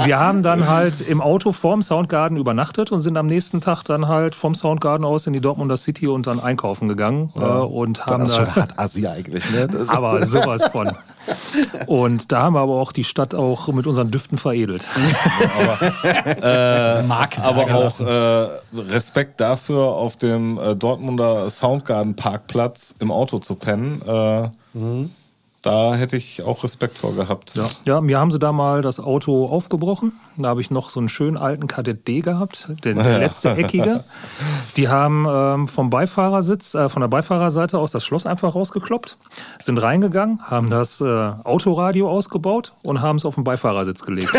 wir 0.06 0.20
haben 0.20 0.44
dann 0.44 0.68
halt 0.68 1.02
im 1.02 1.22
Auto 1.22 1.52
vorm 1.52 1.82
Soundgarden 1.82 2.38
übernachtet 2.38 2.92
und 2.92 3.02
sind 3.02 3.18
am 3.18 3.26
nächsten 3.26 3.60
Tag 3.62 3.84
dann 3.84 4.08
halt 4.08 4.36
vom 4.36 4.56
Soundgarden 4.56 5.06
aus 5.06 5.28
in 5.28 5.34
die 5.34 5.42
Dortmunder 5.42 5.76
City 5.78 6.08
und 6.08 6.28
dann 6.28 6.40
einkaufen 6.40 6.88
gegangen 6.88 7.32
äh, 7.38 7.44
und 7.44 8.06
haben 8.06 8.22
Das 8.22 8.32
ist 8.32 8.38
da 8.38 8.46
schon 8.46 8.56
hart 8.56 8.80
Assi 8.80 9.08
eigentlich, 9.08 9.50
ne? 9.52 9.68
Das 9.72 9.90
aber 9.90 10.26
sowas 10.26 10.68
von. 10.68 10.92
Und 11.88 12.32
da 12.32 12.44
haben 12.44 12.54
wir 12.54 12.62
aber 12.62 12.76
auch 12.76 12.92
die 12.92 13.04
Stadt 13.04 13.36
auch 13.36 13.68
mit 13.68 13.86
unseren 13.88 14.10
Düften 14.12 14.38
veredelt. 14.38 14.86
Marken 17.08 17.42
Aber 17.42 17.64
auch 17.76 18.00
äh, 18.00 18.80
Respekt 18.80 19.40
dafür, 19.42 19.84
auf 19.88 20.18
dem 20.18 20.58
äh, 20.58 20.76
Dortmunder 20.76 21.50
Soundgarden 21.50 22.16
Parkplatz 22.20 22.94
im 23.00 23.12
Auto 23.12 23.40
zu 23.40 23.56
pennen. 23.56 24.02
Äh, 24.02 24.50
Da 25.62 25.94
hätte 25.96 26.16
ich 26.16 26.42
auch 26.44 26.64
Respekt 26.64 26.98
vor 26.98 27.14
gehabt. 27.16 27.54
Ja. 27.56 27.70
ja, 27.86 28.00
mir 28.00 28.18
haben 28.18 28.32
sie 28.32 28.40
da 28.40 28.54
mal 28.54 28.82
das 28.82 29.02
Auto 29.02 29.46
aufgebrochen. 29.46 30.14
Da 30.38 30.48
habe 30.50 30.62
ich 30.62 30.72
noch 30.72 30.90
so 30.90 31.02
einen 31.02 31.10
schönen 31.10 31.36
alten 31.36 31.68
Kadett 31.68 32.08
D 32.08 32.22
gehabt, 32.22 32.70
der, 32.86 32.94
der 32.94 33.20
letzte 33.26 33.50
eckige. 33.58 34.06
Die 34.78 34.88
haben 34.88 35.26
ähm, 35.30 35.68
vom 35.68 35.90
Beifahrersitz, 35.90 36.76
äh, 36.76 36.88
von 36.88 37.02
der 37.02 37.10
Beifahrerseite 37.10 37.78
aus 37.78 37.92
das 37.92 38.06
Schloss 38.06 38.26
einfach 38.26 38.56
rausgekloppt, 38.56 39.18
sind 39.60 39.82
reingegangen, 39.82 40.40
haben 40.44 40.70
das 40.70 41.02
äh, 41.02 41.06
Autoradio 41.44 42.10
ausgebaut 42.10 42.72
und 42.82 43.02
haben 43.02 43.18
es 43.18 43.26
auf 43.26 43.36
den 43.36 43.44
Beifahrersitz 43.44 44.04
gelegt. 44.04 44.32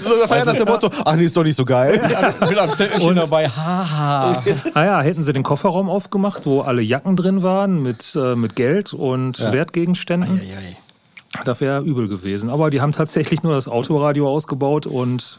so, 0.00 0.34
ja 0.34 0.44
nach 0.44 0.52
dem 0.52 0.68
Motto, 0.68 0.90
ach 1.06 1.16
nee, 1.16 1.24
ist 1.24 1.34
doch 1.34 1.44
nicht 1.44 1.56
so 1.56 1.64
geil. 1.64 1.98
Mit 2.40 2.58
einem 2.58 2.72
Zettelchen 2.72 3.14
dabei, 3.14 3.48
haha. 3.48 4.32
naja, 4.74 5.00
hätten 5.00 5.22
sie 5.22 5.32
den 5.32 5.44
Kofferraum 5.44 5.88
aufgemacht, 5.88 6.44
wo 6.44 6.60
alle 6.60 6.82
Jacken 6.82 7.16
drin 7.16 7.42
waren 7.42 7.82
mit, 7.82 8.14
äh, 8.14 8.34
mit 8.36 8.54
Geld 8.54 8.97
und 8.98 9.40
Wertgegenständen. 9.52 10.40
Eieiei. 10.40 10.76
Das 11.44 11.60
wäre 11.60 11.80
übel 11.82 12.08
gewesen. 12.08 12.50
Aber 12.50 12.70
die 12.70 12.80
haben 12.80 12.92
tatsächlich 12.92 13.42
nur 13.42 13.54
das 13.54 13.68
Autoradio 13.68 14.28
ausgebaut 14.28 14.86
und 14.86 15.38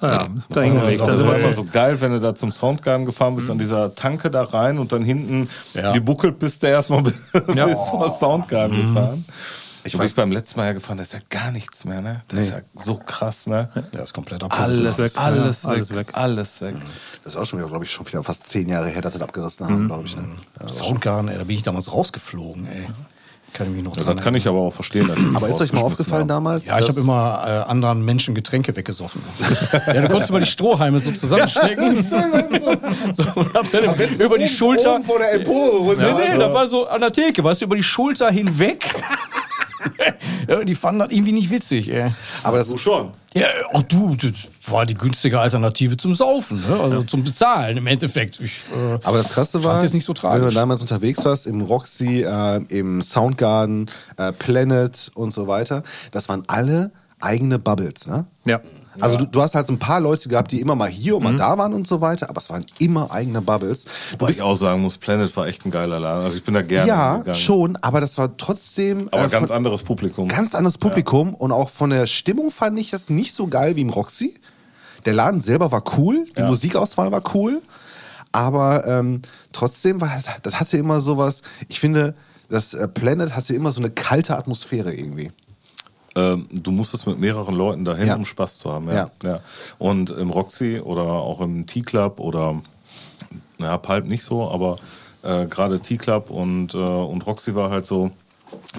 naja, 0.00 0.26
da 0.50 0.60
hingelegt. 0.60 1.00
Dann 1.02 1.06
Das 1.08 1.24
war 1.24 1.38
immer 1.38 1.52
so 1.52 1.64
geil, 1.64 2.00
wenn 2.00 2.12
du 2.12 2.20
da 2.20 2.34
zum 2.34 2.50
Soundgarden 2.52 3.06
gefahren 3.06 3.36
bist, 3.36 3.48
an 3.48 3.58
dieser 3.58 3.94
Tanke 3.94 4.30
da 4.30 4.42
rein 4.42 4.78
und 4.78 4.92
dann 4.92 5.02
hinten 5.02 5.48
Ja. 5.72 5.92
gebuckelt 5.92 6.38
bist, 6.40 6.62
der 6.62 6.70
erstmal 6.70 7.02
bis 7.02 7.14
Ja. 7.54 7.68
zum 7.76 8.02
Soundgarden 8.10 8.88
gefahren. 8.88 9.24
Ich 9.84 9.92
du 9.92 9.98
weiß- 9.98 10.02
bist 10.02 10.16
beim 10.16 10.32
letzten 10.32 10.58
Mal 10.58 10.66
ja 10.66 10.72
gefahren, 10.72 10.96
das 10.98 11.08
ist 11.08 11.12
ja 11.14 11.18
gar 11.28 11.50
nichts 11.50 11.84
mehr, 11.84 12.00
ne? 12.00 12.22
Das 12.28 12.40
ist 12.40 12.50
ja 12.50 12.60
so 12.74 12.96
krass, 13.04 13.46
ne? 13.46 13.68
Ja, 13.92 14.02
ist 14.02 14.14
komplett 14.14 14.42
Alles, 14.50 14.98
weg, 14.98 15.12
alles, 15.16 15.62
ja, 15.62 15.70
weg, 15.70 15.76
alles 15.76 15.94
weg. 15.94 16.06
alles 16.12 16.60
weg. 16.62 16.74
Das 17.22 17.34
ist 17.34 17.38
auch 17.38 17.44
schon 17.44 17.58
wieder, 17.58 17.68
glaube 17.68 17.84
ich, 17.84 17.90
schon 17.90 18.06
wieder 18.06 18.22
fast 18.22 18.46
zehn 18.46 18.68
Jahre 18.68 18.88
her, 18.88 19.02
dass 19.02 19.12
sie 19.12 19.18
das 19.18 19.28
abgerissen 19.28 19.66
haben, 19.66 19.86
glaube 19.86 20.06
ich. 20.06 20.16
Ne? 20.16 20.24
Also, 20.58 20.82
Soundgarden, 20.84 21.28
ey, 21.30 21.38
da 21.38 21.44
bin 21.44 21.56
ich 21.56 21.62
damals 21.62 21.92
rausgeflogen, 21.92 22.66
ey. 22.66 22.86
Kann 23.52 23.68
ich 23.68 23.74
mich 23.74 23.84
noch 23.84 23.96
Ja, 23.96 24.02
das 24.14 24.24
kann 24.24 24.34
ich 24.34 24.48
aber 24.48 24.58
auch 24.58 24.72
verstehen. 24.72 25.08
Aber 25.36 25.48
ist 25.48 25.60
euch 25.60 25.72
mal 25.72 25.82
aufgefallen 25.82 26.22
haben. 26.22 26.28
damals? 26.28 26.66
Ja, 26.66 26.80
ich 26.80 26.88
habe 26.88 26.98
immer 26.98 27.44
äh, 27.46 27.70
anderen 27.70 28.04
Menschen 28.04 28.34
Getränke 28.34 28.74
weggesoffen. 28.74 29.22
ja, 29.86 30.00
du 30.00 30.08
konntest 30.08 30.30
immer 30.30 30.40
die 30.40 30.46
Strohhalme 30.46 30.98
so 31.00 31.12
zusammenstecken. 31.12 32.02
so, 33.12 33.24
und 33.36 33.54
hab's 33.54 33.70
dann 33.70 33.84
über 34.18 34.38
die 34.38 34.48
Schulter. 34.48 34.96
Oben 34.96 35.04
vor 35.04 35.20
der 35.20 35.34
Empore 35.34 35.76
runter. 35.76 36.14
Nee, 36.14 36.32
nee, 36.32 36.38
das 36.38 36.52
war 36.52 36.66
so 36.66 36.88
an 36.88 37.00
der 37.00 37.12
Theke, 37.12 37.44
weißt 37.44 37.60
du, 37.60 37.66
über 37.66 37.76
die 37.76 37.84
Schulter 37.84 38.28
hinweg. 38.28 38.92
ja, 40.48 40.64
die 40.64 40.74
fanden 40.74 41.00
das 41.00 41.10
irgendwie 41.10 41.32
nicht 41.32 41.50
witzig, 41.50 41.90
ey. 41.92 42.10
Aber 42.42 42.58
das, 42.58 42.68
Du 42.68 42.78
schon. 42.78 43.12
Ja, 43.34 43.48
auch 43.72 43.82
du, 43.82 44.14
das 44.14 44.48
war 44.66 44.86
die 44.86 44.94
günstige 44.94 45.40
Alternative 45.40 45.96
zum 45.96 46.14
Saufen, 46.14 46.60
ne? 46.60 46.78
also 46.80 47.02
zum 47.02 47.24
Bezahlen 47.24 47.76
im 47.76 47.86
Endeffekt. 47.88 48.38
Ich, 48.40 48.62
äh, 48.72 48.98
aber 49.02 49.18
das 49.18 49.30
Krasse 49.30 49.64
war, 49.64 49.82
jetzt 49.82 49.92
nicht 49.92 50.04
so 50.06 50.12
tragisch. 50.12 50.42
wenn 50.42 50.50
du 50.50 50.54
damals 50.54 50.82
unterwegs 50.82 51.24
warst, 51.24 51.46
im 51.46 51.60
Roxy, 51.60 52.22
äh, 52.22 52.62
im 52.68 53.02
Soundgarden, 53.02 53.90
äh, 54.18 54.30
Planet 54.32 55.10
und 55.14 55.34
so 55.34 55.48
weiter, 55.48 55.82
das 56.12 56.28
waren 56.28 56.44
alle 56.46 56.92
eigene 57.20 57.58
Bubbles, 57.58 58.06
ne? 58.06 58.26
Ja. 58.44 58.60
Also 59.00 59.16
du, 59.16 59.26
du 59.26 59.42
hast 59.42 59.54
halt 59.54 59.66
so 59.66 59.72
ein 59.72 59.78
paar 59.78 60.00
Leute 60.00 60.28
gehabt, 60.28 60.52
die 60.52 60.60
immer 60.60 60.74
mal 60.74 60.88
hier 60.88 61.16
und 61.16 61.24
mal 61.24 61.34
da 61.36 61.58
waren 61.58 61.74
und 61.74 61.86
so 61.86 62.00
weiter, 62.00 62.28
aber 62.30 62.40
es 62.40 62.48
waren 62.50 62.64
immer 62.78 63.10
eigene 63.10 63.40
Bubbles. 63.42 63.86
Wobei 64.12 64.30
ich 64.30 64.40
auch 64.42 64.54
sagen 64.56 64.82
muss, 64.82 64.98
Planet 64.98 65.36
war 65.36 65.46
echt 65.46 65.64
ein 65.66 65.70
geiler 65.70 65.98
Laden. 66.00 66.24
Also 66.24 66.36
ich 66.36 66.44
bin 66.44 66.54
da 66.54 66.62
gerne 66.62 66.88
ja, 66.88 67.16
gegangen. 67.18 67.34
schon, 67.38 67.76
aber 67.76 68.00
das 68.00 68.16
war 68.18 68.36
trotzdem 68.36 69.08
Aber 69.10 69.24
äh, 69.26 69.28
ganz 69.28 69.48
von- 69.48 69.56
anderes 69.56 69.82
Publikum. 69.82 70.28
ganz 70.28 70.54
anderes 70.54 70.78
Publikum 70.78 71.34
und 71.34 71.50
auch 71.52 71.70
von 71.70 71.90
der 71.90 72.06
Stimmung 72.06 72.50
fand 72.50 72.78
ich 72.78 72.90
das 72.90 73.10
nicht 73.10 73.34
so 73.34 73.46
geil 73.48 73.76
wie 73.76 73.80
im 73.82 73.90
Roxy. 73.90 74.34
Der 75.04 75.12
Laden 75.14 75.40
selber 75.40 75.70
war 75.72 75.82
cool, 75.98 76.26
die 76.36 76.40
Ja. 76.40 76.46
Musikauswahl 76.46 77.10
war 77.12 77.22
cool, 77.34 77.60
aber 78.32 78.86
ähm, 78.86 79.22
trotzdem 79.52 80.00
war 80.00 80.10
das, 80.14 80.24
das 80.42 80.58
hatte 80.60 80.76
immer 80.78 81.00
sowas. 81.00 81.42
Ich 81.68 81.78
finde, 81.80 82.14
das 82.48 82.74
äh, 82.74 82.88
Planet 82.88 83.34
hatte 83.36 83.54
immer 83.54 83.72
so 83.72 83.80
eine 83.80 83.90
kalte 83.90 84.36
Atmosphäre 84.36 84.94
irgendwie. 84.94 85.30
Ähm, 86.16 86.46
du 86.50 86.70
musstest 86.70 87.06
mit 87.06 87.18
mehreren 87.18 87.54
Leuten 87.54 87.84
dahin, 87.84 88.06
Ja. 88.06 88.16
um 88.16 88.24
Spaß 88.24 88.58
zu 88.58 88.72
haben. 88.72 88.88
Ja. 88.88 88.94
Ja. 88.94 89.30
Ja. 89.30 89.40
Und 89.78 90.10
im 90.10 90.30
Roxy 90.30 90.78
oder 90.80 91.02
auch 91.02 91.40
im 91.40 91.66
T-Club 91.66 92.20
oder 92.20 92.60
ja, 93.58 93.76
Pulp 93.78 94.06
nicht 94.06 94.22
so, 94.22 94.48
aber 94.50 94.76
äh, 95.22 95.46
gerade 95.46 95.80
T-Club 95.80 96.30
und, 96.30 96.74
äh, 96.74 96.78
und 96.78 97.26
Roxy 97.26 97.54
war 97.54 97.70
halt 97.70 97.86
so, 97.86 98.10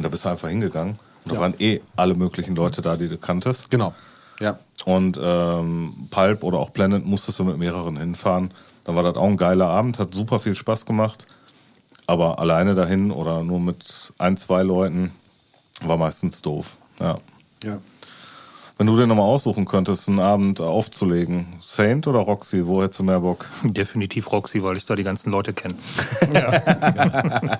da 0.01 0.07
bist 0.09 0.25
du 0.25 0.29
einfach 0.29 0.49
hingegangen. 0.49 0.97
Und 1.25 1.33
da 1.33 1.39
waren 1.39 1.55
eh 1.59 1.81
alle 1.95 2.13
möglichen 2.13 2.55
Leute 2.55 2.81
da, 2.81 2.95
die 2.95 3.07
du 3.09 3.17
kanntest. 3.17 3.69
Genau. 3.71 3.93
Ja. 4.39 4.59
Und 4.85 5.19
ähm, 5.21 6.07
Pulp 6.11 6.43
oder 6.43 6.59
auch 6.59 6.71
Planet 6.71 7.05
musstest 7.05 7.39
du 7.39 7.43
mit 7.45 7.57
mehreren 7.57 7.97
hinfahren. 7.97 8.51
Dann 8.83 8.95
war 8.95 9.03
das 9.03 9.15
auch 9.15 9.25
ein 9.27 9.37
geiler 9.37 9.67
Abend, 9.67 9.97
hat 9.97 10.13
super 10.13 10.39
viel 10.39 10.55
Spaß 10.55 10.85
gemacht. 10.85 11.25
Aber 12.07 12.37
alleine 12.37 12.75
dahin 12.75 13.11
oder 13.11 13.43
nur 13.43 13.59
mit 13.59 14.13
ein, 14.19 14.37
zwei 14.37 14.61
Leuten 14.61 15.11
war 15.81 15.97
meistens 15.97 16.41
doof. 16.43 16.77
Ja. 16.99 17.19
Ja. 17.63 17.79
Wenn 18.77 18.87
du 18.87 18.97
dir 18.97 19.07
nochmal 19.07 19.25
aussuchen 19.25 19.65
könntest, 19.65 20.09
einen 20.09 20.19
Abend 20.19 20.59
aufzulegen, 20.59 21.47
Saint 21.61 22.07
oder 22.07 22.19
Roxy, 22.19 22.67
wo 22.67 22.83
hättest 22.83 22.99
du 22.99 23.03
mehr 23.03 23.21
Bock? 23.21 23.49
Definitiv 23.63 24.29
Roxy, 24.33 24.63
weil 24.63 24.75
ich 24.75 24.85
da 24.85 24.95
die 24.95 25.03
ganzen 25.03 25.31
Leute 25.31 25.53
kenne. 25.53 25.75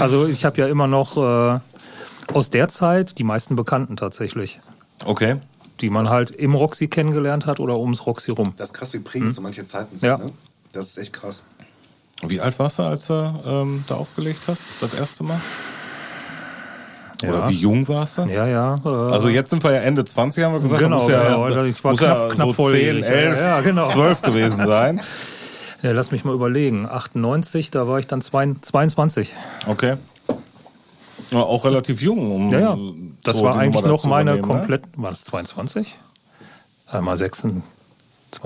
also 0.00 0.26
ich 0.28 0.44
habe 0.44 0.60
ja 0.60 0.68
immer 0.68 0.86
noch 0.86 1.16
äh, 1.16 1.58
aus 2.32 2.50
der 2.50 2.68
Zeit 2.68 3.18
die 3.18 3.24
meisten 3.24 3.56
Bekannten 3.56 3.96
tatsächlich, 3.96 4.60
Okay. 5.04 5.36
die 5.80 5.90
man 5.90 6.10
halt 6.10 6.30
im 6.30 6.54
Roxy 6.54 6.86
kennengelernt 6.86 7.46
hat 7.46 7.58
oder 7.58 7.76
ums 7.78 8.06
Roxy 8.06 8.30
rum. 8.30 8.54
Das 8.56 8.68
ist 8.68 8.74
krass, 8.74 8.92
wie 8.94 9.00
prägend 9.00 9.34
so 9.34 9.42
manche 9.42 9.64
Zeiten 9.64 9.96
sind. 9.96 10.08
Ja. 10.08 10.18
Ne? 10.18 10.32
Das 10.72 10.86
ist 10.88 10.98
echt 10.98 11.12
krass. 11.12 11.42
Wie 12.22 12.40
alt 12.40 12.56
warst 12.60 12.78
du, 12.78 12.82
als 12.84 13.08
du 13.08 13.14
ähm, 13.44 13.84
da 13.88 13.96
aufgelegt 13.96 14.42
hast, 14.46 14.62
das 14.80 14.94
erste 14.94 15.24
Mal? 15.24 15.40
Oder 17.22 17.32
Ja. 17.38 17.48
wie 17.48 17.54
jung 17.54 17.86
warst 17.88 18.18
du? 18.18 18.22
Ja, 18.22 18.46
ja. 18.46 18.76
Äh, 18.84 18.88
Also 18.88 19.28
jetzt 19.28 19.50
sind 19.50 19.62
wir 19.64 19.72
ja 19.72 19.80
Ende 19.80 20.04
20, 20.04 20.44
haben 20.44 20.52
wir 20.54 20.60
gesagt. 20.60 20.82
Genau, 20.82 21.02
muss 21.02 21.10
ja, 21.10 21.22
genau. 21.24 21.64
Ich 21.64 21.82
war 21.84 21.92
muss 21.92 22.00
knapp- 22.00 22.28
ja 22.28 22.34
knapp 22.34 22.46
so 22.48 22.52
volljährig, 22.52 23.04
10, 23.04 23.14
11, 23.14 23.38
ja, 23.40 23.60
genau. 23.62 23.88
12 23.88 24.22
gewesen 24.22 24.66
sein. 24.66 25.00
ja, 25.82 25.92
lass 25.92 26.10
mich 26.10 26.24
mal 26.24 26.34
überlegen. 26.34 26.86
98, 26.86 27.70
da 27.70 27.88
war 27.88 27.98
ich 27.98 28.06
dann 28.06 28.20
zwei- 28.22 28.54
22. 28.60 29.32
Okay. 29.66 29.96
Ja, 31.30 31.38
auch 31.40 31.64
relativ 31.64 32.02
jung. 32.02 32.30
Um 32.30 32.50
Ja, 32.52 32.60
ja. 32.60 32.78
Das 33.24 33.38
so 33.38 33.44
war 33.44 33.56
eigentlich 33.56 33.84
noch 33.84 34.04
meine 34.04 34.36
ne? 34.36 34.40
komplett. 34.42 34.82
War 34.96 35.10
das 35.10 35.24
22? 35.24 35.96
Einmal 36.88 37.16
26. 37.16 37.62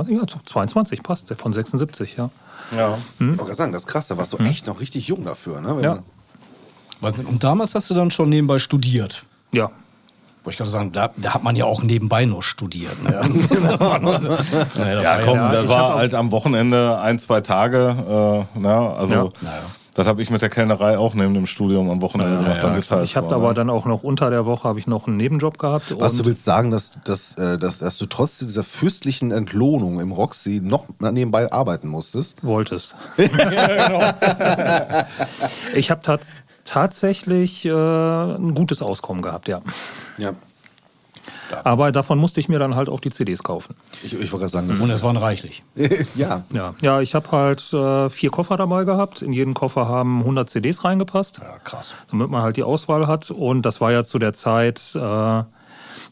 Ja, 0.08 0.22
22 0.46 1.02
passt. 1.02 1.34
Von 1.36 1.52
76, 1.52 2.16
ja. 2.16 2.30
Ne? 2.70 2.78
Ja. 2.78 2.98
Ich 3.18 3.26
wollte 3.26 3.36
gerade 3.38 3.54
sagen, 3.54 3.72
das 3.72 3.82
ist 3.82 3.88
krass, 3.88 4.06
da 4.06 4.16
warst 4.16 4.32
du 4.32 4.38
echt 4.38 4.66
noch 4.66 4.80
richtig 4.80 5.08
jung 5.08 5.24
dafür. 5.24 5.60
Ne? 5.60 5.76
Wenn 5.76 5.84
Ja. 5.84 5.98
Wahnsinn. 7.00 7.26
Und 7.26 7.42
damals 7.44 7.74
hast 7.74 7.88
du 7.90 7.94
dann 7.94 8.10
schon 8.10 8.28
nebenbei 8.28 8.58
studiert. 8.58 9.24
Ja. 9.52 9.70
Wollte 10.42 10.54
ich 10.54 10.56
gerade 10.58 10.70
sagen, 10.70 10.92
da, 10.92 11.10
da 11.16 11.34
hat 11.34 11.42
man 11.42 11.54
ja 11.54 11.66
auch 11.66 11.82
nebenbei 11.82 12.24
noch 12.24 12.42
studiert. 12.42 13.02
Ne? 13.02 13.12
ja, 13.12 13.20
Ja, 15.02 15.18
komm, 15.22 15.36
ja, 15.36 15.52
das 15.52 15.64
ich 15.64 15.70
war 15.70 15.96
halt 15.96 16.14
am 16.14 16.30
Wochenende 16.30 16.98
ein, 17.00 17.18
zwei 17.18 17.42
Tage. 17.42 18.46
Äh, 18.54 18.58
na, 18.58 18.94
also, 18.94 19.14
Ja. 19.14 19.24
Naja. 19.42 19.60
das 19.94 20.06
habe 20.06 20.22
ich 20.22 20.30
mit 20.30 20.40
der 20.40 20.48
Kellnerei 20.48 20.96
auch 20.96 21.12
neben 21.12 21.34
dem 21.34 21.44
Studium 21.44 21.90
am 21.90 22.00
Wochenende 22.00 22.38
gemacht. 22.38 22.56
Ja, 22.56 22.62
dann 22.62 22.78
ist 22.78 22.90
halt 22.90 23.04
ich 23.04 23.16
habe 23.16 23.28
so, 23.28 23.34
aber 23.34 23.48
ne? 23.48 23.54
dann 23.54 23.68
auch 23.68 23.84
noch 23.84 24.02
unter 24.02 24.30
der 24.30 24.46
Woche 24.46 24.66
habe 24.66 24.78
ich 24.78 24.86
noch 24.86 25.06
einen 25.06 25.18
Nebenjob 25.18 25.58
gehabt. 25.58 25.94
Was 26.00 26.12
und 26.12 26.20
du 26.20 26.24
willst 26.24 26.46
sagen, 26.46 26.70
dass, 26.70 26.92
dass, 27.04 27.34
äh, 27.36 27.58
dass, 27.58 27.78
dass 27.80 27.98
du 27.98 28.06
trotz 28.06 28.38
dieser 28.38 28.64
fürstlichen 28.64 29.32
Entlohnung 29.32 30.00
im 30.00 30.10
Roxy 30.10 30.62
noch 30.64 30.86
nebenbei 31.00 31.52
arbeiten 31.52 31.88
musstest? 31.88 32.42
wolltest. 32.42 32.94
ich 35.74 35.90
habe 35.90 36.00
tat 36.00 36.22
tatsächlich 36.70 37.64
äh, 37.64 37.70
ein 37.70 38.54
gutes 38.54 38.80
Auskommen 38.80 39.22
gehabt, 39.22 39.48
ja. 39.48 39.60
Ja. 40.18 40.34
Aber 41.64 41.90
davon 41.90 42.18
musste 42.18 42.38
ich 42.38 42.48
mir 42.48 42.60
dann 42.60 42.76
halt 42.76 42.88
auch 42.88 43.00
die 43.00 43.10
CDs 43.10 43.42
kaufen. 43.42 43.74
Ich, 44.04 44.12
ich 44.12 44.30
wollte 44.30 44.44
gerade 44.44 44.48
sagen, 44.48 44.68
das 44.68 44.80
Und 44.80 44.90
es 44.90 45.02
waren 45.02 45.16
reichlich. 45.16 45.64
ja. 46.14 46.44
Ja, 46.52 46.74
ja 46.80 47.00
ich 47.00 47.16
habe 47.16 47.30
halt 47.32 47.72
äh, 47.72 48.08
vier 48.08 48.30
Koffer 48.30 48.56
dabei 48.56 48.84
gehabt. 48.84 49.20
In 49.20 49.32
jeden 49.32 49.54
Koffer 49.54 49.88
haben 49.88 50.20
100 50.20 50.48
CDs 50.48 50.84
reingepasst. 50.84 51.38
Ja, 51.38 51.58
krass. 51.64 51.92
damit 52.12 52.30
man 52.30 52.42
halt 52.42 52.56
die 52.56 52.62
Auswahl 52.62 53.08
hat. 53.08 53.32
Und 53.32 53.62
das 53.62 53.80
war 53.80 53.90
ja 53.90 54.04
zu 54.04 54.20
der 54.20 54.32
Zeit, 54.32 54.92
äh, 54.94 55.42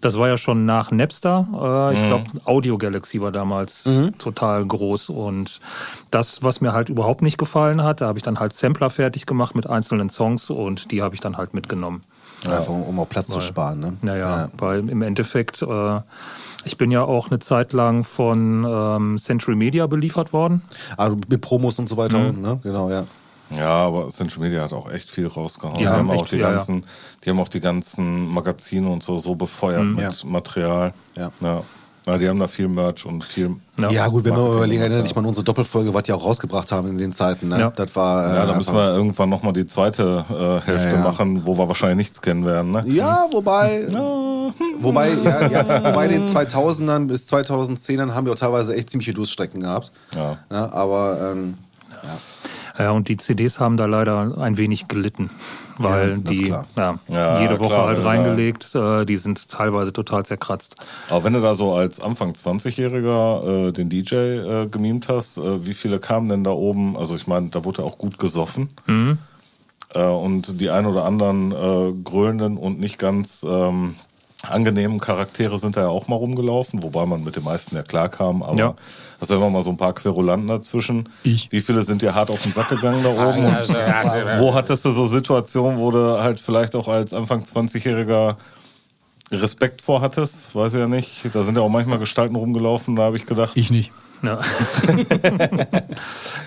das 0.00 0.18
war 0.18 0.28
ja 0.28 0.36
schon 0.36 0.64
nach 0.64 0.90
Napster. 0.90 1.46
Äh, 1.52 1.94
ich 1.94 2.00
glaube, 2.00 2.24
Audio 2.44 2.78
Galaxy 2.78 3.20
war 3.20 3.32
damals 3.32 3.88
total 4.18 4.64
groß. 4.64 5.10
Und 5.10 5.60
das, 6.10 6.42
was 6.42 6.60
mir 6.60 6.72
halt 6.72 6.88
überhaupt 6.88 7.22
nicht 7.22 7.38
gefallen 7.38 7.82
hat, 7.82 8.00
da 8.00 8.06
habe 8.06 8.18
ich 8.18 8.22
dann 8.22 8.38
halt 8.40 8.52
Sampler 8.52 8.90
fertig 8.90 9.26
gemacht 9.26 9.54
mit 9.54 9.68
einzelnen 9.68 10.08
Songs 10.10 10.50
und 10.50 10.90
die 10.90 11.02
habe 11.02 11.14
ich 11.14 11.20
dann 11.20 11.36
halt 11.36 11.54
mitgenommen. 11.54 12.04
Einfach 12.46 12.68
um, 12.68 12.82
um 12.82 13.00
auch 13.00 13.08
Platz 13.08 13.28
zu 13.28 13.40
sparen. 13.40 13.80
Ne? 13.80 13.96
Naja, 14.02 14.50
weil 14.56 14.88
im 14.88 15.02
Endeffekt, 15.02 15.62
äh, 15.62 16.00
ich 16.64 16.76
bin 16.76 16.90
ja 16.90 17.02
auch 17.02 17.28
eine 17.30 17.40
Zeit 17.40 17.72
lang 17.72 18.04
von 18.04 18.64
ähm, 18.68 19.18
Century 19.18 19.56
Media 19.56 19.86
beliefert 19.86 20.32
worden. 20.32 20.62
Aber 20.96 21.16
mit 21.28 21.40
Promos 21.40 21.78
und 21.78 21.88
so 21.88 21.96
weiter. 21.96 22.32
Ne? 22.32 22.60
Genau, 22.62 22.90
ja. 22.90 23.06
Ja, 23.56 23.68
aber 23.86 24.08
Central 24.10 24.40
Media 24.42 24.62
hat 24.62 24.72
auch 24.72 24.90
echt 24.90 25.10
viel 25.10 25.26
rausgehauen. 25.26 25.74
Die 25.76 25.84
Die, 25.84 25.88
haben 25.88 26.08
haben, 26.08 26.10
auch 26.18 26.22
echt- 26.24 26.32
die 26.32 26.36
ja, 26.36 26.48
ja. 26.48 26.50
ganzen, 26.52 26.84
die 27.24 27.30
haben 27.30 27.40
auch 27.40 27.48
die 27.48 27.60
ganzen 27.60 28.26
Magazine 28.28 28.88
und 28.90 29.02
so 29.02 29.18
so 29.18 29.34
befeuert 29.34 29.84
mit 29.84 30.00
Ja. 30.02 30.12
Material. 30.24 30.92
Ja. 31.16 31.30
ja. 31.40 31.62
Ja, 32.06 32.16
die 32.16 32.26
haben 32.26 32.38
da 32.38 32.48
viel 32.48 32.68
Merch 32.68 33.04
und 33.04 33.22
viel. 33.22 33.56
Ja. 33.78 33.90
Ja, 33.90 34.08
gut, 34.08 34.24
wenn 34.24 34.34
wir 34.34 34.52
überlegen, 34.54 34.80
erinnere 34.80 35.02
dich 35.02 35.14
mal 35.14 35.20
an 35.20 35.26
unsere 35.26 35.44
Doppelfolge, 35.44 35.92
was 35.92 36.04
die 36.04 36.12
auch 36.14 36.24
rausgebracht 36.24 36.72
haben 36.72 36.88
in 36.88 36.96
den 36.96 37.12
Zeiten. 37.12 37.48
Ne? 37.48 37.60
Ja. 37.60 37.70
Das 37.70 37.94
war. 37.96 38.24
Äh, 38.32 38.36
Ja, 38.36 38.46
da 38.46 38.54
müssen 38.54 38.74
wir 38.74 38.94
irgendwann 38.94 39.28
nochmal 39.28 39.52
die 39.52 39.66
zweite 39.66 40.24
äh, 40.30 40.66
Hälfte 40.66 40.88
Ja, 40.88 40.94
ja. 40.94 41.02
machen, 41.02 41.44
wo 41.44 41.58
wir 41.58 41.68
wahrscheinlich 41.68 41.98
nichts 41.98 42.22
kennen 42.22 42.46
werden. 42.46 42.70
Ne? 42.70 42.84
Ja, 42.86 43.26
wobei, 43.30 43.86
wobei, 44.80 45.10
ja, 45.22 45.48
ja, 45.48 45.84
wobei 45.84 46.06
in 46.06 46.12
den 46.22 46.24
2000ern 46.24 47.08
bis 47.08 47.30
2010ern 47.30 48.14
haben 48.14 48.24
wir 48.26 48.32
auch 48.32 48.38
teilweise 48.38 48.74
echt 48.74 48.88
ziemliche 48.88 49.12
Durststrecken 49.12 49.60
gehabt. 49.60 49.92
Ja. 50.14 50.38
aber 50.50 51.32
ähm, 51.32 51.58
Ja, 52.02 52.16
und 52.86 53.09
die 53.09 53.16
CDs 53.16 53.59
haben 53.59 53.76
da 53.76 53.86
leider 53.86 54.38
ein 54.38 54.56
wenig 54.56 54.86
gelitten, 54.86 55.30
weil 55.78 56.10
Ja, 56.10 56.16
die 56.16 56.48
ja, 56.76 56.98
Ja, 57.09 57.40
jede 57.40 57.59
Woche 57.59 57.74
klar, 57.74 57.86
halt 57.88 58.05
reingelegt, 58.05 58.74
äh, 58.74 59.05
die 59.05 59.16
sind 59.16 59.48
teilweise 59.48 59.92
total 59.92 60.24
zerkratzt. 60.24 60.76
Aber 61.10 61.24
wenn 61.24 61.32
du 61.32 61.40
da 61.40 61.55
so 61.55 61.74
als 61.74 62.00
Anfang 62.00 62.32
20-Jähriger 62.32 63.68
äh, 63.68 63.72
den 63.72 63.88
DJ 63.88 64.14
äh, 64.14 64.66
gemimt 64.68 65.09
hast, 65.09 65.38
äh, 65.38 65.66
wie 65.66 65.74
viele 65.74 65.98
kamen 65.98 66.28
denn 66.28 66.44
da 66.44 66.50
oben? 66.50 66.96
Also 66.96 67.16
ich 67.16 67.26
meine, 67.26 67.48
da 67.48 67.64
wurde 67.64 67.82
ja 67.82 67.88
auch 67.88 67.98
gut 67.98 68.18
gesoffen. 68.18 68.68
Äh, 69.94 70.02
und 70.02 70.60
die 70.60 70.70
ein 70.70 70.86
oder 70.86 71.05
anderen 71.05 71.52
äh, 71.52 71.92
grölenden 72.05 72.56
und 72.59 72.78
nicht 72.78 72.98
ganz 72.98 73.44
ähm, 73.48 73.94
angenehmen 74.43 75.01
Charaktere 75.01 75.59
sind 75.59 75.77
da 75.77 75.82
ja 75.82 75.89
auch 75.89 76.06
mal 76.09 76.16
rumgelaufen, 76.16 76.82
wobei 76.82 77.05
man 77.06 77.24
mit 77.24 77.36
den 77.36 77.44
meisten 77.44 77.74
ja 77.74 77.82
klar 77.82 78.09
kam. 78.09 78.43
Aber 78.43 78.56
Ja. 78.59 78.74
sind 79.20 79.36
immer 79.36 79.51
mal 79.51 79.62
so 79.62 79.70
ein 79.70 79.77
paar 79.77 79.93
Querulanten 79.93 80.47
dazwischen. 80.48 81.09
Ich. 81.24 81.51
Wie 81.51 81.60
viele 81.60 81.82
sind 81.82 82.02
dir 82.02 82.15
hart 82.15 82.31
auf 82.31 82.43
den 82.43 82.52
Sack 82.52 82.69
gegangen 82.69 83.02
da 83.02 83.10
oben? 83.10 83.44
Und 83.44 84.40
wo 84.40 84.55
hattest 84.55 84.85
du 84.85 84.90
so 84.93 85.06
Situationen, 85.06 85.78
wo 85.78 85.90
du 85.90 86.20
halt 86.23 86.39
vielleicht 86.39 86.77
auch 86.77 86.86
als 86.89 87.12
Anfang 87.12 87.40
20-Jähriger 87.43 88.36
Respekt 89.32 89.82
vor 89.82 90.01
hattest? 90.01 90.55
Weiß 90.55 90.73
ich 90.74 90.81
ja 90.81 90.86
nicht. 90.86 91.24
Da 91.35 91.43
sind 91.43 91.56
ja 91.56 91.62
auch 91.62 91.69
manchmal 91.69 91.98
Gestalten 91.98 92.36
rumgelaufen, 92.36 92.94
da 92.97 93.02
habe 93.05 93.16
ich 93.16 93.27
gedacht, 93.27 93.56
Ich 93.56 93.70
nicht. 93.70 93.90
Ja. 94.22 94.38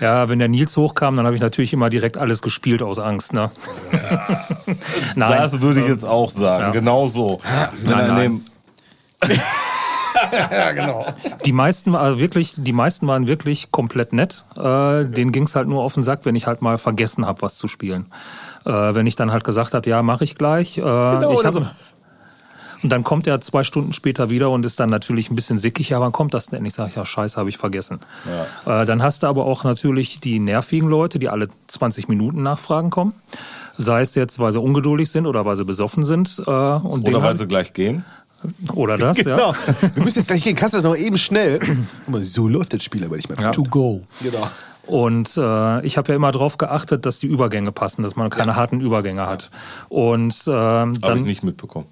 ja, 0.00 0.28
wenn 0.28 0.38
der 0.38 0.48
Nils 0.48 0.76
hochkam, 0.76 1.16
dann 1.16 1.26
habe 1.26 1.34
ich 1.34 1.42
natürlich 1.42 1.72
immer 1.72 1.90
direkt 1.90 2.18
alles 2.18 2.42
gespielt 2.42 2.82
aus 2.82 2.98
Angst. 2.98 3.32
Ne? 3.32 3.50
Nein. 5.14 5.38
Das 5.38 5.60
würde 5.60 5.80
ich 5.80 5.88
jetzt 5.88 6.04
auch 6.04 6.30
sagen. 6.30 6.64
Ja. 6.64 6.70
Genau 6.70 7.06
so. 7.06 7.40
Wenn 7.84 7.96
Nein, 7.96 8.42
nein. 9.20 9.40
Ja, 10.30 10.72
genau. 10.72 11.06
Die 11.44 11.52
meisten, 11.52 11.94
also 11.94 12.20
wirklich, 12.20 12.54
die 12.56 12.72
meisten 12.72 13.06
waren 13.06 13.26
wirklich 13.26 13.70
komplett 13.70 14.12
nett. 14.12 14.44
Äh, 14.56 15.04
denen 15.06 15.32
ging's 15.32 15.56
halt 15.56 15.68
nur 15.68 15.82
auf 15.82 15.94
den 15.94 16.02
Sack, 16.02 16.20
wenn 16.24 16.36
ich 16.36 16.46
halt 16.46 16.62
mal 16.62 16.78
vergessen 16.78 17.26
habe, 17.26 17.42
was 17.42 17.56
zu 17.56 17.66
spielen. 17.68 18.06
Äh, 18.64 18.70
wenn 18.70 19.06
ich 19.06 19.16
dann 19.16 19.32
halt 19.32 19.44
gesagt 19.44 19.74
habe, 19.74 19.88
ja, 19.88 20.02
mache 20.02 20.24
ich 20.24 20.36
gleich. 20.36 20.78
Äh, 20.78 20.80
ich 20.80 20.84
oder 20.84 21.44
hab, 21.44 21.54
so. 21.54 21.66
Und 22.82 22.90
dann 22.90 23.04
kommt 23.04 23.26
er 23.26 23.40
zwei 23.40 23.62
Stunden 23.64 23.92
später 23.92 24.28
wieder 24.30 24.50
und 24.50 24.66
ist 24.66 24.80
dann 24.80 24.90
natürlich 24.90 25.30
ein 25.30 25.34
bisschen 25.36 25.58
sickig. 25.58 25.90
Ja, 25.90 26.00
wann 26.00 26.12
kommt 26.12 26.34
das 26.34 26.46
denn? 26.46 26.64
Ich 26.64 26.74
sage, 26.74 26.92
ja, 26.96 27.04
scheiße, 27.06 27.36
habe 27.36 27.48
ich 27.48 27.56
vergessen. 27.58 28.00
Äh, 28.66 28.84
dann 28.86 29.02
hast 29.02 29.22
du 29.22 29.28
aber 29.28 29.46
auch 29.46 29.64
natürlich 29.64 30.18
die 30.20 30.40
nervigen 30.40 30.88
Leute, 30.88 31.18
die 31.18 31.28
alle 31.28 31.48
20 31.68 32.08
Minuten 32.08 32.42
nachfragen 32.42 32.90
kommen. 32.90 33.12
Sei 33.76 34.00
es 34.02 34.14
jetzt, 34.14 34.38
weil 34.38 34.52
sie 34.52 34.60
ungeduldig 34.60 35.10
sind 35.10 35.26
oder 35.26 35.44
weil 35.44 35.56
sie 35.56 35.64
besoffen 35.64 36.02
sind. 36.02 36.42
Äh, 36.46 36.50
und 36.50 37.08
Oder 37.08 37.22
weil 37.22 37.36
sie 37.36 37.46
gleich 37.46 37.72
gehen. 37.72 38.04
oder 38.74 38.96
das, 38.96 39.18
ja. 39.18 39.36
Genau. 39.36 39.54
Wir 39.94 40.02
müssen 40.02 40.18
jetzt 40.18 40.26
gleich 40.28 40.42
gehen. 40.42 40.56
Kannst 40.56 40.74
du 40.76 40.82
doch 40.82 40.96
eben 40.96 41.16
schnell. 41.16 41.60
Guck 42.04 42.08
mal, 42.08 42.22
so 42.22 42.48
läuft 42.48 42.74
das 42.74 42.82
Spiel 42.82 43.04
aber 43.04 43.16
nicht 43.16 43.28
mehr. 43.28 43.38
Ja. 43.40 43.50
To 43.52 43.62
go. 43.62 44.02
Genau. 44.20 44.48
Und 44.92 45.38
äh, 45.38 45.80
ich 45.86 45.96
habe 45.96 46.08
ja 46.10 46.16
immer 46.16 46.32
darauf 46.32 46.58
geachtet, 46.58 47.06
dass 47.06 47.18
die 47.18 47.26
Übergänge 47.26 47.72
passen, 47.72 48.02
dass 48.02 48.14
man 48.14 48.28
keine 48.28 48.56
harten 48.56 48.80
Übergänge 48.80 49.26
hat. 49.26 49.48
Und 49.88 50.34
ähm, 50.46 50.52
Habe 50.52 50.92
ich 50.92 51.00
dann, 51.00 51.22
nicht 51.22 51.42
mitbekommen. 51.42 51.86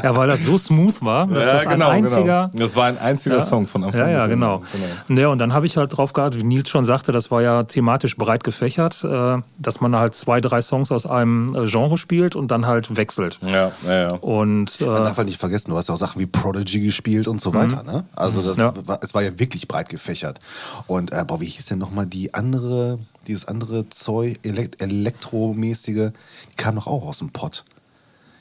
ja, 0.04 0.16
weil 0.16 0.30
das 0.30 0.46
so 0.46 0.58
smooth 0.58 1.04
war, 1.04 1.28
dass 1.28 1.52
das 1.52 1.68
ein 1.68 1.82
einziger. 1.82 2.50
genau. 2.52 2.64
Das 2.66 2.78
war 2.78 2.86
ein 2.86 2.98
einziger 2.98 3.36
Ja. 3.38 3.42
Song 3.42 3.68
von 3.68 3.84
Anfang 3.84 4.00
Ja, 4.00 4.10
ja, 4.10 4.24
bis 4.26 4.30
genau. 4.36 4.64
Ende. 5.08 5.22
Ja, 5.22 5.28
und 5.28 5.40
dann 5.40 5.54
habe 5.54 5.66
ich 5.66 5.76
halt 5.76 5.98
drauf 5.98 6.14
geachtet, 6.14 6.40
wie 6.40 6.46
Nils 6.46 6.70
schon 6.70 6.86
sagte, 6.86 7.12
das 7.12 7.30
war 7.30 7.42
ja 7.42 7.64
thematisch 7.64 8.16
breit 8.16 8.46
gefächert, 8.46 9.04
äh, 9.04 9.38
dass 9.58 9.82
man 9.82 9.96
halt 9.98 10.16
zwei, 10.16 10.40
drei 10.40 10.62
Songs 10.62 10.94
aus 10.94 11.06
einem 11.06 11.54
äh, 11.56 11.66
Genre 11.66 11.98
spielt 11.98 12.38
und 12.38 12.52
dann 12.52 12.66
halt 12.68 12.96
wechselt. 12.96 13.40
Ja, 13.42 13.72
ja, 13.86 13.94
ja. 13.94 14.08
Und 14.14 14.80
Man 14.80 14.90
äh, 14.96 15.04
darf 15.04 15.18
halt 15.18 15.28
nicht 15.28 15.40
vergessen, 15.40 15.72
du 15.72 15.78
hast 15.78 15.90
ja 15.90 15.94
auch 15.96 16.00
Sachen 16.00 16.22
wie 16.22 16.26
Prodigy 16.26 16.80
gespielt 16.80 17.28
und 17.28 17.42
so 17.42 17.54
weiter. 17.54 17.84
Ne? 17.84 18.06
Also 18.16 18.42
das 18.42 18.56
Ja. 18.58 18.74
war, 18.86 19.00
es 19.02 19.14
war 19.14 19.24
ja 19.24 19.38
wirklich 19.40 19.68
breit 19.68 19.90
gefächert. 19.90 20.40
Und 20.88 21.12
äh, 21.12 21.24
boah, 21.26 21.41
wie 21.41 21.45
hieß 21.45 21.66
denn 21.66 21.80
nochmal 21.80 22.06
die 22.06 22.34
andere, 22.34 22.99
dieses 23.28 23.48
andere 23.48 23.90
Zeug, 23.90 24.40
Elekt 24.44 24.82
elektromäßige, 24.82 26.12
die 26.52 26.56
kam 26.56 26.76
doch 26.76 26.88
auch 26.88 27.06
aus 27.06 27.20
dem 27.20 27.32
Pott. 27.32 27.66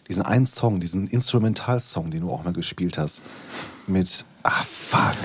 Diesen 0.08 0.22
einen 0.22 0.44
Song, 0.44 0.80
diesen 0.80 1.06
Instrumentalsong, 1.06 2.10
den 2.10 2.22
du 2.22 2.30
auch 2.30 2.44
mal 2.44 2.52
gespielt 2.52 2.98
hast. 2.98 3.22
Mit, 3.86 4.24
ah 4.42 4.62
fuck. 4.62 5.16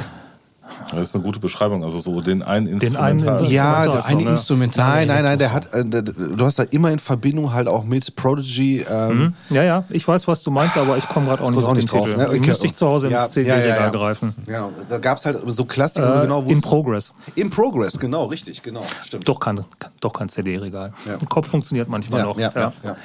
Das 0.91 1.09
ist 1.09 1.15
eine 1.15 1.23
gute 1.23 1.39
Beschreibung. 1.39 1.83
Also 1.83 1.99
so 1.99 2.21
den 2.21 2.41
einen 2.41 2.79
Den 2.79 2.95
einen 2.95 3.19
Instrumental. 3.19 3.37
Das 3.37 3.51
Ja, 3.51 3.79
ist 3.79 3.85
der 3.85 3.93
auch 3.93 4.01
so, 4.03 4.07
Eine 4.09 4.23
ne? 4.23 4.29
Instrumental. 4.31 4.87
Nein, 4.95 5.07
nein, 5.07 5.23
nein, 5.23 5.39
der 5.39 5.53
hat, 5.53 5.73
äh, 5.73 5.85
der, 5.85 6.01
du 6.01 6.43
hast 6.45 6.59
da 6.59 6.63
immer 6.63 6.91
in 6.91 6.99
Verbindung 6.99 7.53
halt 7.53 7.67
auch 7.67 7.83
mit 7.83 8.15
Prodigy. 8.15 8.85
Ähm, 8.89 9.33
ja, 9.49 9.63
ja, 9.63 9.83
ich 9.89 10.07
weiß, 10.07 10.27
was 10.27 10.43
du 10.43 10.51
meinst, 10.51 10.77
aber 10.77 10.97
ich 10.97 11.07
komme 11.07 11.27
gerade 11.27 11.43
auch 11.43 11.49
nicht 11.51 11.63
auch 11.63 11.69
den 11.73 11.77
nicht 11.77 11.91
drauf. 11.91 12.07
Ne? 12.15 12.27
Okay. 12.27 12.39
Müsste 12.39 12.65
ich 12.65 12.75
zu 12.75 12.87
Hause 12.87 13.09
Ja, 13.09 13.23
ins 13.25 13.33
CD-Regal 13.33 13.67
ja, 13.67 13.75
ja, 13.75 13.81
ja. 13.85 13.89
greifen. 13.89 14.33
Genau, 14.45 14.71
da 14.89 14.97
gab 14.99 15.17
es 15.17 15.25
halt 15.25 15.37
so 15.45 15.65
Klassiker, 15.65 16.07
wo 16.09 16.13
du 16.13 16.19
Äh, 16.19 16.21
genau 16.23 16.41
in. 16.43 16.61
Progress. 16.61 17.13
In 17.35 17.49
Progress, 17.49 17.99
genau, 17.99 18.25
richtig, 18.25 18.61
genau, 18.63 18.83
stimmt. 19.01 19.27
Doch 19.27 19.39
kein, 19.39 19.59
doch 19.99 20.13
kein 20.13 20.29
CD-Regal. 20.29 20.93
Ja. 21.05 21.13
Ein 21.17 21.29
Kopf 21.29 21.47
funktioniert 21.49 21.87
manchmal 21.89 22.19
ja, 22.21 22.25
noch. 22.25 22.39
ja, 22.39 22.51
ja, 22.55 22.95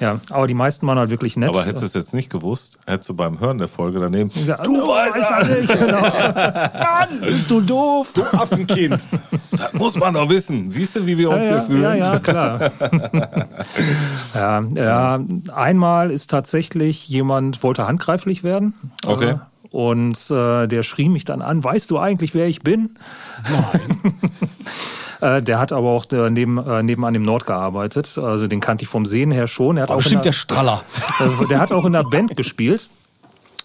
ja. 0.00 0.10
Ja, 0.10 0.20
aber 0.30 0.46
die 0.46 0.54
meisten 0.54 0.86
waren 0.86 0.98
halt 0.98 1.10
wirklich 1.10 1.36
nett. 1.36 1.50
Aber 1.50 1.64
hättest 1.64 1.82
du 1.82 1.86
es 1.86 1.94
jetzt 1.94 2.14
nicht 2.14 2.30
gewusst, 2.30 2.78
hättest 2.86 3.10
du 3.10 3.14
beim 3.14 3.38
Hören 3.38 3.58
der 3.58 3.68
Folge 3.68 3.98
daneben. 4.00 4.30
Ja, 4.46 4.56
du 4.56 4.72
weißt 4.72 5.30
das 5.30 5.48
nicht, 5.48 5.68
genau. 5.68 6.00
Mann, 6.00 7.20
bist 7.20 7.50
du 7.50 7.60
doof? 7.60 8.10
Du 8.14 8.22
Affenkind. 8.24 9.06
Das 9.50 9.72
muss 9.74 9.96
man 9.96 10.14
doch 10.14 10.28
wissen. 10.28 10.68
Siehst 10.70 10.96
du, 10.96 11.06
wie 11.06 11.18
wir 11.18 11.30
uns 11.30 11.46
ja, 11.46 11.52
hier 11.52 11.62
fühlen? 11.62 11.82
ja, 11.82 11.94
ja, 11.94 12.18
klar. 12.18 12.70
ja, 14.34 14.64
ja, 14.74 15.20
einmal 15.54 16.10
ist 16.10 16.30
tatsächlich 16.30 17.08
jemand 17.08 17.62
wollte 17.62 17.86
handgreiflich 17.86 18.42
werden. 18.42 18.74
Okay. 19.06 19.32
Äh, 19.32 19.36
Und 19.70 20.30
äh, 20.30 20.66
der 20.66 20.82
schrie 20.82 21.08
mich 21.08 21.24
dann 21.24 21.42
an, 21.42 21.62
weißt 21.62 21.90
du 21.90 21.98
eigentlich, 21.98 22.34
wer 22.34 22.46
ich 22.46 22.62
bin? 22.62 22.94
Nein. 23.44 23.80
äh, 25.20 25.42
der 25.42 25.58
hat 25.58 25.72
aber 25.72 25.88
auch 25.90 26.04
äh, 26.12 26.30
neben, 26.30 26.58
äh, 26.58 26.82
nebenan 26.82 27.14
im 27.14 27.22
Nord 27.22 27.46
gearbeitet. 27.46 28.16
Also 28.18 28.46
den 28.46 28.60
kannte 28.60 28.82
ich 28.84 28.88
vom 28.88 29.06
Sehen 29.06 29.30
her 29.30 29.46
schon. 29.48 29.76
Er 29.76 29.84
hat 29.84 29.90
Aber 29.90 29.98
auch 29.98 30.02
bestimmt 30.02 30.24
der 30.24 30.32
der, 30.32 30.38
Straller. 30.38 30.82
äh, 31.20 31.46
der 31.48 31.60
hat 31.60 31.72
auch 31.72 31.84
in 31.84 31.92
der 31.92 32.04
Band 32.04 32.36
gespielt. 32.36 32.88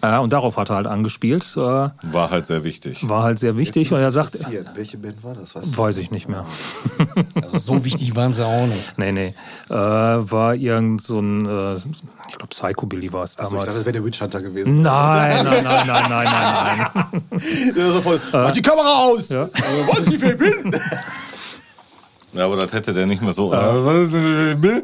Ja, 0.03 0.19
und 0.19 0.33
darauf 0.33 0.57
hat 0.57 0.69
er 0.69 0.75
halt 0.75 0.87
angespielt. 0.87 1.55
War 1.55 1.93
halt 2.29 2.45
sehr 2.45 2.63
wichtig. 2.63 3.09
war 3.09 3.23
halt 3.23 3.39
sehr 3.39 3.57
wichtig. 3.57 3.91
Und 3.91 3.99
er 3.99 4.11
sagt. 4.11 4.37
Welche 4.75 4.97
Band 4.99 5.23
war 5.23 5.33
das? 5.33 5.55
Weißt 5.55 5.73
du? 5.73 5.77
weiß 5.79 5.97
ich 5.97 6.11
nicht 6.11 6.27
mehr. 6.29 6.45
Also 7.41 7.57
so 7.59 7.85
wichtig 7.85 8.15
waren 8.15 8.33
sie 8.33 8.45
auch 8.45 8.67
nicht. 8.67 8.93
Nee, 8.97 9.11
nee. 9.11 9.33
Äh, 9.69 9.73
war 9.73 10.53
irgend 10.55 11.01
so 11.01 11.19
ein, 11.19 11.45
äh, 11.45 11.73
ich 11.75 12.37
glaube, 12.37 12.47
Psychobilly 12.49 13.11
war 13.13 13.23
es 13.23 13.37
Achso, 13.37 13.43
ich 13.43 13.49
damals. 13.51 13.65
dachte, 13.65 13.77
das 13.79 13.85
wäre 13.85 13.93
der 13.93 14.05
Witch 14.05 14.21
Hunter 14.21 14.41
gewesen. 14.41 14.81
nein, 14.81 15.43
nein, 15.45 15.63
nein, 15.63 15.87
nein, 15.87 16.05
nein, 16.09 16.25
nein, 16.25 16.87
nein. 16.93 17.21
Der 17.75 17.85
ist 17.87 17.93
so 17.93 18.01
voll, 18.01 18.19
Mach 18.31 18.51
die 18.51 18.61
Kamera 18.61 19.05
aus! 19.05 19.29
Ja. 19.29 19.45
Nicht, 19.45 20.21
wer 20.21 20.31
ich 20.31 20.37
bin! 20.37 20.71
Ja, 22.35 22.45
aber 22.45 22.57
das 22.57 22.73
hätte 22.73 22.93
der 22.93 23.05
nicht 23.05 23.21
mehr 23.21 23.33
so. 23.33 23.53
Äh, 23.53 24.51
äh, 24.51 24.55
Bill? 24.55 24.83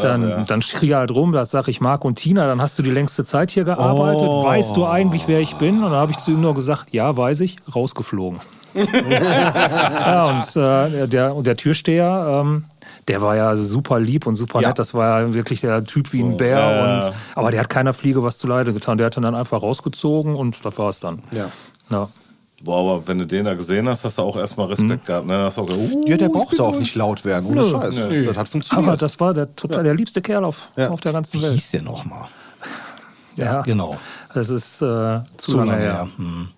Dann, 0.00 0.46
dann 0.46 0.62
schrie 0.62 0.90
er 0.90 0.98
halt 0.98 1.10
rum, 1.10 1.32
das 1.32 1.50
sag 1.50 1.68
ich 1.68 1.80
Marc 1.80 2.04
und 2.04 2.14
Tina, 2.16 2.46
dann 2.46 2.62
hast 2.62 2.78
du 2.78 2.82
die 2.82 2.90
längste 2.90 3.24
Zeit 3.24 3.50
hier 3.50 3.64
gearbeitet. 3.64 4.26
Oh. 4.26 4.44
Weißt 4.44 4.76
du 4.76 4.86
eigentlich, 4.86 5.26
wer 5.28 5.40
ich 5.40 5.56
bin? 5.56 5.76
Und 5.78 5.90
dann 5.90 6.00
habe 6.00 6.12
ich 6.12 6.18
zu 6.18 6.30
ihm 6.30 6.40
nur 6.40 6.54
gesagt, 6.54 6.92
ja, 6.92 7.14
weiß 7.16 7.40
ich, 7.40 7.56
rausgeflogen. 7.74 8.40
ja, 8.74 10.30
und 10.30 10.56
äh, 10.56 11.06
der, 11.08 11.34
der 11.42 11.56
Türsteher, 11.56 12.40
ähm, 12.42 12.64
der 13.08 13.20
war 13.20 13.36
ja 13.36 13.56
super 13.56 14.00
lieb 14.00 14.26
und 14.26 14.34
super 14.34 14.60
Ja. 14.60 14.68
nett. 14.68 14.78
Das 14.78 14.94
war 14.94 15.20
ja 15.20 15.34
wirklich 15.34 15.60
der 15.60 15.84
Typ 15.84 16.12
wie 16.12 16.22
ein 16.22 16.36
Bär. 16.36 16.58
ja, 16.58 16.72
ja. 17.00 17.06
Und, 17.08 17.12
aber 17.34 17.50
der 17.50 17.60
hat 17.60 17.68
keiner 17.68 17.92
Fliege 17.92 18.22
was 18.22 18.38
zu 18.38 18.46
Leide 18.46 18.72
getan. 18.72 18.96
Der 18.96 19.06
hat 19.06 19.16
ihn 19.18 19.22
dann 19.22 19.34
einfach 19.34 19.60
rausgezogen 19.62 20.36
und 20.36 20.64
das 20.64 20.78
war's 20.78 21.00
dann. 21.00 21.22
Ja. 21.32 21.46
Ja. 21.90 22.08
Boah, 22.64 22.78
aber 22.94 23.08
wenn 23.08 23.18
du 23.18 23.26
den 23.26 23.44
da 23.44 23.54
gesehen 23.54 23.88
hast, 23.88 24.04
hast 24.04 24.18
du 24.18 24.22
auch 24.22 24.36
erstmal 24.36 24.68
Respekt 24.68 25.06
gehabt. 25.06 25.26
Ne? 25.26 25.36
Hast 25.36 25.56
du 25.56 25.62
auch 25.62 25.66
gedacht, 25.66 25.82
uh, 25.94 26.04
Ja, 26.06 26.16
der 26.16 26.28
brauchte 26.28 26.62
auch 26.62 26.78
nicht 26.78 26.94
laut 26.94 27.24
werden, 27.24 27.46
ohne 27.46 27.62
Nö. 27.62 27.70
Scheiß. 27.70 27.96
Nö. 28.08 28.26
Das 28.26 28.36
hat 28.36 28.48
funktioniert. 28.48 28.88
Aber 28.88 28.96
das 28.96 29.18
war 29.18 29.34
der 29.34 29.54
total 29.56 29.82
der 29.82 29.94
liebste 29.94 30.22
Kerl 30.22 30.44
auf, 30.44 30.68
Ja. 30.76 30.90
auf 30.90 31.00
der 31.00 31.12
ganzen 31.12 31.38
Wie 31.40 31.42
Welt. 31.44 31.54
hieß 31.54 31.72
der 31.72 31.82
nochmal? 31.82 32.26
Ja, 33.36 33.62
Genau. 33.62 33.96
Das 34.34 34.48
ist 34.50 34.80
äh, 34.82 35.20
zu, 35.38 35.56
lange, 35.58 35.76
her. 35.76 36.08
Hm. 36.16 36.48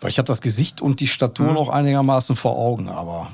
Weil 0.00 0.10
ich 0.10 0.18
habe 0.18 0.26
das 0.26 0.40
Gesicht 0.40 0.80
und 0.80 1.00
die 1.00 1.06
Statur 1.06 1.52
noch 1.52 1.68
einigermaßen 1.68 2.36
vor 2.36 2.56
Augen, 2.56 2.88
aber 2.88 3.28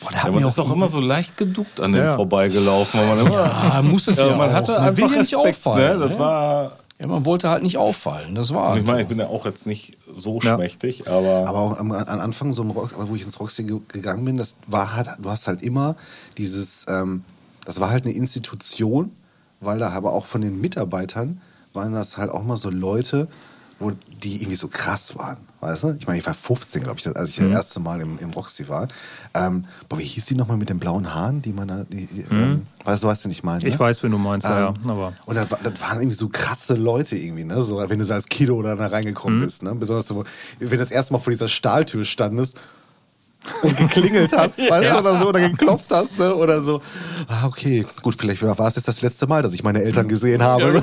boah, 0.00 0.10
der 0.10 0.12
ja, 0.18 0.24
hat 0.24 0.32
man 0.32 0.42
mir 0.42 0.48
ist 0.48 0.58
auch 0.58 0.70
immer 0.70 0.88
so 0.88 1.00
leicht 1.00 1.36
geduckt 1.36 1.80
an 1.80 1.92
dem 1.92 2.04
Ja. 2.04 2.16
vorbeigelaufen. 2.16 3.00
Weil 3.00 3.06
man 3.16 3.26
immer, 3.26 3.32
Ja, 3.74 3.82
muss 3.82 4.08
es 4.08 4.18
ja, 4.18 4.26
ja, 4.28 4.36
man 4.36 4.50
auch. 4.50 4.54
hatte 4.54 4.72
Man 4.72 4.80
einfach 4.82 5.08
will 5.08 5.14
ja 5.16 5.20
nicht 5.22 5.34
Respekt, 5.34 5.56
auffallen. 5.66 5.98
Ne? 6.00 6.08
Das 6.08 6.10
ne? 6.16 6.18
war, 6.18 6.72
ja, 6.98 7.06
man 7.06 7.24
wollte 7.24 7.48
halt 7.50 7.62
nicht 7.62 7.76
auffallen. 7.78 8.34
Das 8.34 8.52
war 8.54 8.70
halt 8.70 8.80
ich 8.82 8.86
meine, 8.86 8.98
so. 9.00 9.02
ich 9.02 9.08
bin 9.08 9.18
ja 9.18 9.26
auch 9.26 9.44
jetzt 9.44 9.66
nicht 9.66 9.98
so 10.16 10.40
Ja. 10.42 10.54
schmächtig, 10.54 11.08
aber, 11.08 11.46
Aber 11.46 11.58
auch 11.58 11.78
am, 11.78 11.92
am 11.92 12.20
Anfang, 12.20 12.52
so 12.52 12.62
im 12.62 12.70
Rock, 12.70 12.94
wo 12.96 13.14
ich 13.14 13.22
ins 13.22 13.38
Roxy 13.38 13.64
ge- 13.64 13.80
gegangen 13.88 14.24
bin, 14.24 14.36
das 14.36 14.56
war 14.66 14.94
halt, 14.94 15.08
du 15.18 15.28
hast 15.30 15.46
halt 15.46 15.62
immer 15.62 15.96
dieses, 16.38 16.86
ähm, 16.88 17.24
das 17.64 17.80
war 17.80 17.90
halt 17.90 18.04
eine 18.04 18.14
Institution, 18.14 19.12
weil 19.60 19.78
da 19.78 19.90
aber 19.90 20.12
auch 20.12 20.24
von 20.26 20.40
den 20.40 20.60
Mitarbeitern 20.60 21.40
waren 21.72 21.92
das 21.92 22.16
halt 22.16 22.30
auch 22.30 22.42
mal 22.44 22.56
so 22.56 22.70
Leute, 22.70 23.28
wo 23.78 23.92
die 24.22 24.36
irgendwie 24.36 24.56
so 24.56 24.68
krass 24.68 25.16
waren, 25.18 25.36
weißt 25.60 25.82
du? 25.82 25.90
Ich 25.98 26.06
meine, 26.06 26.18
ich 26.18 26.26
war 26.26 26.32
15, 26.32 26.82
glaube 26.82 26.98
ich, 26.98 27.06
als 27.14 27.28
ich 27.30 27.36
das 27.36 27.48
erste 27.48 27.78
Mal 27.80 28.00
im, 28.00 28.18
im 28.18 28.30
Roxy 28.30 28.68
war. 28.68 28.88
Ähm, 29.34 29.66
boah, 29.88 29.98
wie 29.98 30.04
hieß 30.04 30.24
die 30.24 30.34
nochmal 30.34 30.56
mit 30.56 30.70
den 30.70 30.78
blauen 30.78 31.12
Haaren, 31.14 31.42
die 31.42 31.52
man 31.52 31.68
da, 31.68 31.84
die, 31.84 32.06
die, 32.06 32.22
ähm, 32.30 32.66
weißt 32.84 33.02
du, 33.02 33.08
weißt 33.08 33.24
du, 33.24 33.28
nicht 33.28 33.44
meine? 33.44 33.66
Ich 33.68 33.78
weiß, 33.78 34.02
wen 34.02 34.12
du 34.12 34.18
meinst, 34.18 34.46
ja, 34.46 34.68
Ähm, 34.70 34.74
ja. 34.82 34.90
Aber 34.90 35.12
Und 35.26 35.34
das, 35.36 35.48
das 35.48 35.80
waren 35.82 35.98
irgendwie 36.00 36.16
so 36.16 36.28
krasse 36.30 36.74
Leute 36.74 37.16
irgendwie, 37.16 37.44
ne? 37.44 37.62
So, 37.62 37.76
wenn 37.86 37.98
du 37.98 38.04
so 38.06 38.14
als 38.14 38.26
Kiddo 38.26 38.62
da 38.62 38.74
Mhm. 38.76 38.80
reingekommen 38.80 39.40
bist, 39.40 39.62
ne? 39.62 39.74
Besonders 39.74 40.06
so, 40.06 40.24
wenn 40.58 40.70
du 40.70 40.76
das 40.78 40.90
erste 40.90 41.12
Mal 41.12 41.18
vor 41.18 41.30
dieser 41.30 41.48
Stahltür 41.48 42.04
standest 42.06 42.58
und 43.62 43.76
geklingelt 43.76 44.36
hast, 44.36 44.58
weißt 44.70 44.92
du, 44.92 44.98
oder 44.98 45.16
so, 45.16 45.28
oder 45.28 45.40
geklopft 45.48 45.90
hast, 45.90 46.18
ne? 46.18 46.34
Oder 46.34 46.62
so. 46.62 46.80
Ah, 47.28 47.46
okay, 47.46 47.86
gut, 48.02 48.14
vielleicht 48.18 48.42
war 48.42 48.58
es 48.68 48.76
jetzt 48.76 48.88
das 48.88 49.02
letzte 49.02 49.26
Mal, 49.26 49.42
dass 49.42 49.54
ich 49.54 49.62
meine 49.62 49.82
Eltern 49.82 50.08
gesehen 50.08 50.42
habe. 50.42 50.82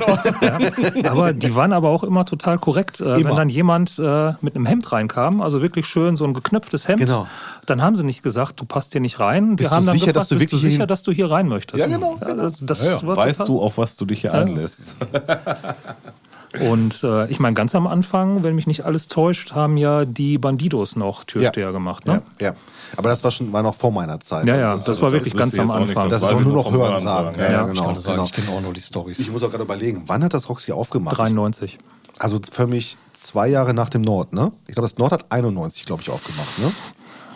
Aber 1.08 1.32
die 1.32 1.54
waren 1.54 1.72
aber 1.72 1.88
auch 1.90 2.04
immer 2.04 2.24
total 2.24 2.58
korrekt. 2.58 3.00
Äh, 3.00 3.20
Immer. 3.20 3.30
Wenn 3.30 3.36
dann 3.36 3.48
jemand 3.48 3.98
äh, 3.98 4.32
mit 4.40 4.54
einem 4.56 4.66
Hemd 4.66 4.90
reinkam, 4.92 5.40
also 5.40 5.62
wirklich 5.62 5.86
schön 5.86 6.16
so 6.16 6.24
ein 6.24 6.34
geknöpftes 6.34 6.88
Hemd, 6.88 7.00
Genau. 7.00 7.26
dann 7.66 7.82
haben 7.82 7.96
sie 7.96 8.04
nicht 8.04 8.22
gesagt, 8.22 8.60
du 8.60 8.64
passt 8.64 8.92
hier 8.92 9.00
nicht 9.00 9.20
rein. 9.20 9.56
Bist 9.56 9.70
Wir 9.70 9.76
haben 9.76 9.84
du 9.84 9.92
dann 9.92 9.98
sicher, 9.98 10.06
gefragt, 10.12 10.16
dass 10.22 10.28
du 10.28 10.34
bist 10.36 10.52
du 10.52 10.56
wirklich 10.56 10.72
sicher, 10.72 10.86
dass 10.86 11.02
du 11.02 11.12
hier 11.12 11.30
rein 11.30 11.48
möchtest? 11.48 11.80
Ja, 11.80 11.86
genau, 11.86 12.18
Ja, 12.20 12.34
das, 12.34 12.60
das 12.64 12.82
Ja, 12.84 12.92
ja. 12.92 13.02
war 13.06 13.16
weißt 13.16 13.40
total- 13.40 13.46
du, 13.54 13.62
auf 13.62 13.78
was 13.78 13.96
du 13.96 14.04
dich 14.06 14.20
hier 14.22 14.34
einlässt? 14.34 14.96
Und 16.60 17.02
äh, 17.02 17.26
ich 17.28 17.40
meine, 17.40 17.54
ganz 17.54 17.74
am 17.74 17.86
Anfang, 17.86 18.44
wenn 18.44 18.54
mich 18.54 18.66
nicht 18.66 18.84
alles 18.84 19.08
täuscht, 19.08 19.52
haben 19.52 19.76
ja 19.76 20.04
die 20.04 20.38
Bandidos 20.38 20.94
noch 20.96 21.24
Türsteher 21.24 21.72
gemacht. 21.72 22.06
Ne? 22.06 22.22
Ja, 22.40 22.48
ja. 22.48 22.54
Aber 22.96 23.08
das 23.08 23.24
war 23.24 23.30
schon, 23.32 23.52
war 23.52 23.62
noch 23.62 23.74
vor 23.74 23.90
meiner 23.90 24.20
Zeit. 24.20 24.46
Ja, 24.46 24.54
Also 24.54 24.66
ja, 24.66 24.72
das, 24.72 24.84
das 24.84 25.02
war 25.02 25.10
wirklich 25.10 25.34
wüsste 25.34 25.38
ganz 25.38 25.54
ich 25.54 25.60
am 25.60 25.70
Anfang. 25.70 26.08
das 26.08 26.22
ist 26.22 26.30
ich 26.30 26.40
nur 26.40 26.52
noch 26.54 26.70
hören 26.70 26.98
sagen. 27.00 27.34
sagen. 27.34 27.38
Ja, 27.40 27.50
ja, 27.52 27.62
ich 27.62 27.68
genau. 27.72 27.94
sagen, 27.94 28.02
genau. 28.04 28.24
ich 28.24 28.32
kenne 28.32 28.50
auch 28.50 28.60
nur 28.60 28.72
die 28.72 28.80
Stories. 28.80 29.18
Ich 29.18 29.30
muss 29.32 29.42
auch 29.42 29.50
gerade 29.50 29.64
überlegen, 29.64 30.04
wann 30.06 30.22
hat 30.22 30.32
das 30.34 30.48
Roxy 30.48 30.70
aufgemacht? 30.72 31.18
93. 31.18 31.78
Also 32.18 32.38
für 32.52 32.68
mich 32.68 32.96
zwei 33.12 33.48
Jahre 33.48 33.74
nach 33.74 33.88
dem 33.88 34.02
Nord, 34.02 34.32
ne? 34.32 34.52
Ich 34.68 34.74
glaube, 34.76 34.88
das 34.88 34.98
Nord 34.98 35.10
hat 35.12 35.24
91, 35.32 35.84
glaube 35.86 36.02
ich, 36.02 36.10
aufgemacht, 36.10 36.58
ne? 36.60 36.70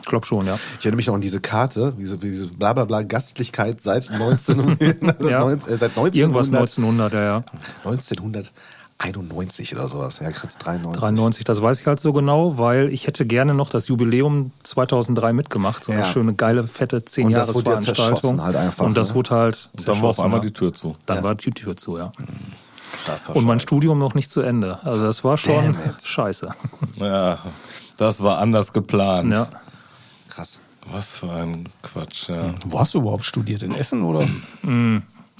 Ich 0.00 0.08
glaube 0.08 0.24
schon, 0.24 0.46
ja. 0.46 0.58
Ich 0.78 0.86
erinnere 0.86 0.96
mich 0.96 1.06
noch 1.08 1.14
an 1.14 1.20
diese 1.20 1.40
Karte, 1.40 1.92
diese, 1.98 2.16
diese 2.16 2.46
blablabla 2.46 3.02
Gastlichkeit 3.02 3.80
seit 3.80 4.08
19, 4.16 4.78
ja. 5.28 5.40
neun- 5.40 5.58
äh, 5.68 5.76
seit 5.76 5.90
1900, 5.98 6.14
Irgendwas 6.16 6.46
1900, 6.48 7.12
ja, 7.12 7.22
ja. 7.24 7.44
1991 9.00 9.74
oder 9.76 9.88
sowas. 9.88 10.18
Ja, 10.18 10.30
kriegst 10.32 10.64
93. 10.64 11.00
93, 11.00 11.44
das 11.44 11.62
weiß 11.62 11.80
ich 11.80 11.86
halt 11.86 12.00
so 12.00 12.12
genau, 12.12 12.58
weil 12.58 12.92
ich 12.92 13.06
hätte 13.06 13.24
gerne 13.26 13.54
noch 13.54 13.70
das 13.70 13.86
Jubiläum 13.88 14.50
2003 14.64 15.32
mitgemaft. 15.32 15.84
So 15.84 15.92
eine 15.92 16.00
Ja. 16.00 16.06
schöne, 16.06 16.34
geile, 16.34 16.66
fette 16.66 16.96
Und 16.96 17.04
das 17.04 17.54
wurde 17.54 17.70
ja 17.70 17.78
10-Jahres-Veranstaltung. 17.78 17.94
zerschossen 18.16 18.42
halt 18.42 18.56
einfach, 18.56 18.84
Und 18.84 18.96
das 18.96 19.10
ne? 19.10 19.14
wurde 19.14 19.30
halt 19.30 19.70
Und 19.76 19.88
dann 19.88 20.02
war 20.02 20.10
auf 20.10 20.20
einmal 20.20 20.40
die 20.40 20.52
Tür 20.52 20.74
zu. 20.74 20.96
Dann 21.06 21.18
Ja. 21.18 21.22
war 21.22 21.34
die 21.36 21.50
Tür 21.52 21.76
zu, 21.76 21.96
ja. 21.96 22.12
Krasser 23.04 23.36
Und 23.36 23.44
mein 23.44 23.58
Scheiß. 23.60 23.62
Studium 23.64 23.98
noch 23.98 24.14
nicht 24.14 24.30
zu 24.30 24.40
Ende. 24.40 24.78
Also 24.82 25.04
das 25.04 25.22
war 25.22 25.36
schon 25.36 25.76
scheiße. 26.02 26.50
Ja, 26.96 27.38
das 27.98 28.20
war 28.22 28.38
anders 28.38 28.72
geplant. 28.72 29.30
Ja. 29.32 29.48
Krass. 30.28 30.58
Was 30.90 31.12
für 31.12 31.30
ein 31.30 31.68
Quatsch, 31.82 32.30
ja. 32.30 32.54
Wo 32.64 32.80
hast 32.80 32.94
du 32.94 32.98
überhaupt 32.98 33.24
studiert? 33.24 33.62
In 33.62 33.74
Essen 33.74 34.02
oder? 34.02 34.26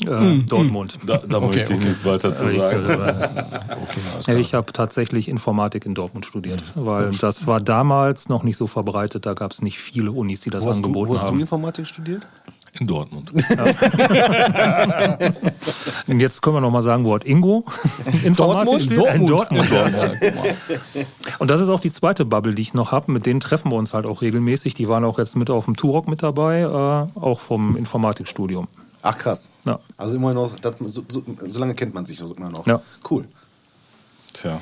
Äh, 0.07 0.39
Dortmund. 0.45 0.99
Da, 1.05 1.19
da 1.19 1.41
möchte 1.41 1.73
ich 1.73 1.79
okay. 1.79 1.89
nichts 1.89 2.05
weiter 2.05 2.35
zu 2.35 2.49
Ich, 2.51 2.61
sagen. 2.61 2.87
Okay, 2.89 4.01
Ja, 4.27 4.35
ich 4.39 4.55
habe 4.55 4.73
tatsächlich 4.73 5.29
Informatik 5.29 5.87
in 5.87 5.95
Dortmund 5.95 6.27
studiert, 6.27 6.63
weil 6.75 7.11
das 7.13 7.47
war 7.47 7.61
damals 7.61 8.29
noch 8.29 8.43
nicht 8.43 8.57
so 8.57 8.67
verbreitet. 8.67 9.25
Da 9.27 9.35
gab 9.35 9.53
es 9.53 9.63
nicht 9.63 9.79
viele 9.79 10.13
Unis, 10.13 10.41
die 10.41 10.51
das 10.51 10.65
Wo 10.65 10.69
hast, 10.69 10.81
du, 10.81 10.85
angeboten 10.87 11.11
wo 11.11 11.15
hast 11.15 11.23
du 11.25 11.29
haben. 11.29 11.41
Informatik 11.41 11.87
studiert? 11.87 12.27
In 12.79 12.87
Dortmund. 12.87 13.33
Und 16.07 16.21
jetzt 16.21 16.43
können 16.43 16.57
wir 16.57 16.61
noch 16.61 16.71
mal 16.71 16.83
sagen, 16.83 17.05
wo 17.05 17.15
hat 17.15 17.25
Ingo 17.25 17.65
Informatik 18.25 18.95
Dortmund? 18.95 19.21
In 19.21 19.27
Dortmund. 19.27 19.65
In 19.65 19.71
Dortmund. 19.71 19.93
Ja, 19.93 20.09
guck 20.21 20.35
mal. 20.37 20.55
Und 21.39 21.51
das 21.51 21.61
ist 21.61 21.69
auch 21.71 21.81
die 21.81 21.91
zweite 21.91 22.25
Bubble, 22.25 22.55
die 22.55 22.63
ich 22.63 22.75
noch 22.75 22.93
habe. 22.93 23.11
Mit 23.11 23.27
denen 23.27 23.41
treffen 23.41 23.73
wir 23.73 23.77
uns 23.77 23.95
halt 23.95 24.07
auch 24.07 24.23
regelmäßig. 24.23 24.75
Die 24.75 24.87
waren 24.89 25.05
auch 25.05 25.19
jetzt 25.19 25.35
mit 25.35 25.51
auf 25.51 25.65
dem 25.65 25.77
Turok 25.77 26.09
mit 26.09 26.23
dabei, 26.23 26.61
äh, 26.61 27.19
auch 27.19 27.41
vom 27.41 27.77
Informatikstudium. 27.77 28.69
Ach 29.03 29.17
krass. 29.17 29.49
Ja. 29.65 29.79
Also 29.97 30.17
immer 30.17 30.35
noch, 30.35 30.59
das, 30.59 30.75
so, 30.79 31.03
so, 31.09 31.23
so 31.47 31.61
lange 31.61 31.75
kennt 31.75 31.95
man 31.95 32.07
sich 32.07 32.19
so 32.19 32.35
immer 32.35 32.51
noch. 32.51 32.67
Ja. 32.67 32.81
Cool. 33.09 33.25
Tja. 34.33 34.61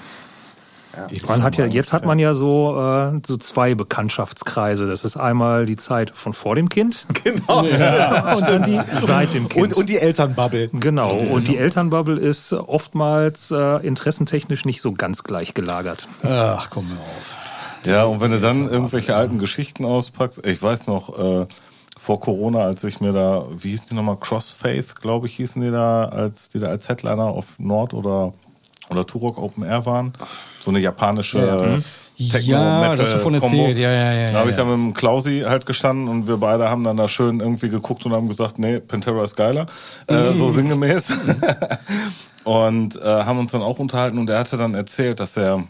Man 1.27 1.43
hat 1.43 1.57
ja, 1.57 1.67
jetzt 1.67 1.93
hat 1.93 2.07
man 2.07 2.19
ja 2.19 2.33
so, 2.33 2.75
äh, 2.81 3.21
so 3.27 3.37
zwei 3.37 3.75
Bekanntschaftskreise. 3.75 4.87
Das 4.87 5.05
ist 5.05 5.17
einmal 5.17 5.67
die 5.67 5.77
Zeit 5.77 6.11
von 6.11 6.33
vor 6.33 6.55
dem 6.55 6.69
Kind 6.69 7.07
Genau. 7.25 7.61
und 7.61 8.43
dann 8.43 8.65
die 8.65 8.81
seit 8.99 9.35
dem 9.35 9.49
Kind. 9.49 9.63
Und, 9.63 9.75
und 9.75 9.89
die 9.91 9.99
Elternbubble. 9.99 10.69
Genau, 10.73 11.17
und 11.17 11.49
die 11.49 11.59
Elternbubble 11.59 12.19
ist 12.19 12.53
oftmals 12.53 13.51
äh, 13.51 13.87
interessentechnisch 13.87 14.65
nicht 14.65 14.81
so 14.81 14.93
ganz 14.93 15.23
gleich 15.23 15.53
gelagert. 15.53 16.09
Ach, 16.23 16.71
komm 16.71 16.89
mir 16.89 16.95
auf. 16.95 17.37
Ja, 17.85 18.05
und 18.05 18.21
wenn 18.21 18.31
du 18.31 18.41
dann 18.41 18.69
irgendwelche 18.69 19.15
alten 19.15 19.39
Geschichten 19.39 19.85
auspackst, 19.85 20.45
ich 20.47 20.61
weiß 20.61 20.87
noch, 20.87 21.43
äh, 21.43 21.47
vor 22.07 22.21
Corona, 22.21 22.61
als 22.61 22.85
ich 22.85 23.01
mir 23.01 23.11
da, 23.13 23.47
wie 23.59 23.71
hieß 23.71 23.87
die 23.87 23.95
nochmal, 23.97 24.17
Crossfaith, 24.17 24.95
glaube 25.03 25.27
ich, 25.27 25.35
hießen 25.35 25.61
die 25.61 25.73
da, 25.73 26.05
als 26.05 26.49
die 26.51 26.61
da 26.61 26.69
als 26.69 26.89
Headliner 26.89 27.25
auf 27.25 27.59
Nord 27.59 27.95
oder, 27.95 28.33
oder 28.91 29.05
Turok 29.05 29.39
Open 29.39 29.65
Air 29.65 29.85
waren. 29.87 30.13
So 30.61 30.71
eine 30.71 30.79
japanische 30.79 31.41
Ja. 31.41 31.57
Techno 32.31 32.53
Ja, 32.59 32.79
Metal 32.81 32.97
das 32.97 33.07
hast 33.07 33.15
du 33.17 33.19
von 33.19 33.41
Combo. 33.41 33.57
erzählt. 33.57 33.79
Ja, 33.79 33.91
ja, 33.91 34.13
ja, 34.13 34.31
Da 34.31 34.39
habe 34.39 34.51
ich 34.51 34.55
dann 34.55 34.69
mit 34.69 34.77
dem 34.77 34.95
Klausi 34.95 35.43
halt 35.45 35.67
gestanden 35.67 36.07
und 36.07 36.29
wir 36.29 36.37
beide 36.37 36.71
haben 36.71 36.85
dann 36.85 36.97
da 36.97 37.09
schön 37.09 37.41
irgendwie 37.41 37.71
geguckt 37.71 38.07
und 38.07 38.13
haben 38.13 38.29
gesagt, 38.29 38.61
nee, 38.61 38.79
Pantera 38.79 39.25
ist 39.25 39.35
geiler. 39.35 39.67
Äh, 40.07 40.33
so 40.35 40.49
sinngemäß. 40.49 41.09
und 42.45 43.03
äh, 43.03 43.05
haben 43.05 43.41
uns 43.41 43.51
dann 43.51 43.63
auch 43.63 43.81
unterhalten 43.81 44.19
und 44.19 44.31
er 44.31 44.39
hatte 44.39 44.57
dann 44.57 44.77
erzählt, 44.77 45.19
dass 45.19 45.37
er 45.37 45.65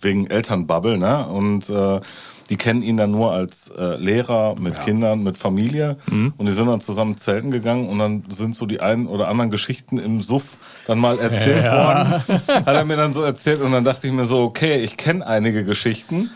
wegen 0.00 0.26
Elternbubble, 0.26 0.98
ne? 0.98 1.28
Und 1.28 1.70
äh, 1.70 2.00
die 2.50 2.56
kennen 2.56 2.82
ihn 2.82 2.96
dann 2.96 3.12
nur 3.12 3.32
als 3.32 3.70
äh, 3.70 3.96
Lehrer 3.96 4.56
mit 4.58 4.80
Kindern, 4.80 5.22
mit 5.22 5.38
Familie. 5.38 5.96
Und 6.36 6.46
die 6.46 6.52
sind 6.52 6.66
dann 6.66 6.80
zusammen 6.80 7.16
zelten 7.16 7.52
gegangen 7.52 7.88
und 7.88 8.00
dann 8.00 8.24
sind 8.28 8.56
so 8.56 8.66
die 8.66 8.80
einen 8.80 9.06
oder 9.06 9.28
anderen 9.28 9.52
Geschichten 9.52 9.98
im 9.98 10.20
Suff 10.20 10.58
dann 10.88 10.98
mal 10.98 11.18
erzählt 11.20 11.64
worden. 11.64 12.24
Hat 12.66 12.74
er 12.74 12.84
mir 12.84 12.96
dann 12.96 13.12
so 13.12 13.22
erzählt 13.22 13.60
und 13.60 13.70
dann 13.70 13.84
dachte 13.84 14.08
ich 14.08 14.12
mir 14.12 14.26
so, 14.26 14.42
okay, 14.42 14.80
ich 14.80 14.96
kenne 14.96 15.24
einige 15.24 15.64
Geschichten. 15.64 16.30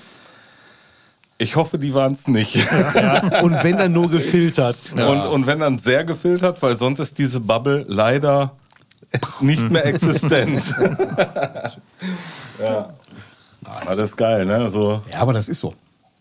Ich 1.36 1.56
hoffe, 1.56 1.78
die 1.78 1.94
waren 1.94 2.12
es 2.12 2.28
nicht. 2.28 2.56
Und 3.42 3.64
wenn 3.64 3.78
dann 3.78 3.92
nur 3.92 4.08
gefiltert. 4.08 4.80
Und, 4.92 5.20
und 5.20 5.46
wenn 5.48 5.58
dann 5.58 5.78
sehr 5.78 6.04
gefiltert, 6.04 6.62
weil 6.62 6.78
sonst 6.78 7.00
ist 7.00 7.18
diese 7.18 7.40
Bubble 7.40 7.84
leider 7.88 8.52
nicht 9.40 9.68
mehr 9.68 9.84
existent. 9.84 10.72
ja. 12.62 12.90
Alles 13.86 14.16
geil, 14.16 14.44
ne? 14.44 14.70
So 14.70 15.02
Ja, 15.10 15.20
aber 15.20 15.32
das 15.32 15.48
ist 15.48 15.60
so. 15.60 15.74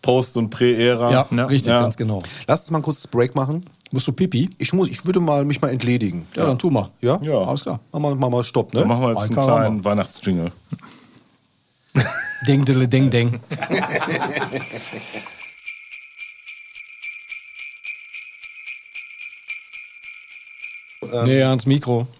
Post- 0.04 0.36
und 0.36 0.50
Prä-Ära. 0.50 1.10
Ja, 1.10 1.26
Ja. 1.30 1.44
richtig, 1.46 1.70
Ja. 1.70 1.80
ganz 1.80 1.96
genau. 1.96 2.18
Lass 2.46 2.60
uns 2.60 2.70
mal 2.70 2.78
ein 2.80 2.82
kurzes 2.82 3.06
Break 3.08 3.34
machen. 3.34 3.64
Musst 3.90 4.06
du 4.06 4.12
Pipi? 4.12 4.50
Ich, 4.58 4.72
muss, 4.74 4.88
ich 4.88 5.06
würde 5.06 5.18
mal 5.20 5.44
mich 5.46 5.62
mal 5.62 5.68
entledigen. 5.70 6.26
Ja, 6.36 6.44
dann 6.46 6.58
tu 6.58 6.68
mal. 6.68 6.90
Ja? 7.00 7.18
Ja. 7.22 7.38
Alles 7.42 7.62
klar. 7.62 7.80
Machen 7.90 8.02
wir 8.02 8.14
mach 8.16 8.28
mal 8.28 8.44
Stopp, 8.44 8.74
ne? 8.74 8.80
Dann 8.80 8.88
machen 8.88 9.00
wir 9.02 9.10
jetzt 9.10 9.22
einen 9.22 9.34
Karamba. 9.34 9.60
kleinen 9.60 9.84
Weihnachtsjingle. 9.84 10.52
Deng, 12.46 12.64
dele, 12.66 12.86
deng, 12.86 13.40
deng. 21.20 21.26
Näher 21.26 21.48
ans 21.48 21.66
Mikro. 21.66 22.06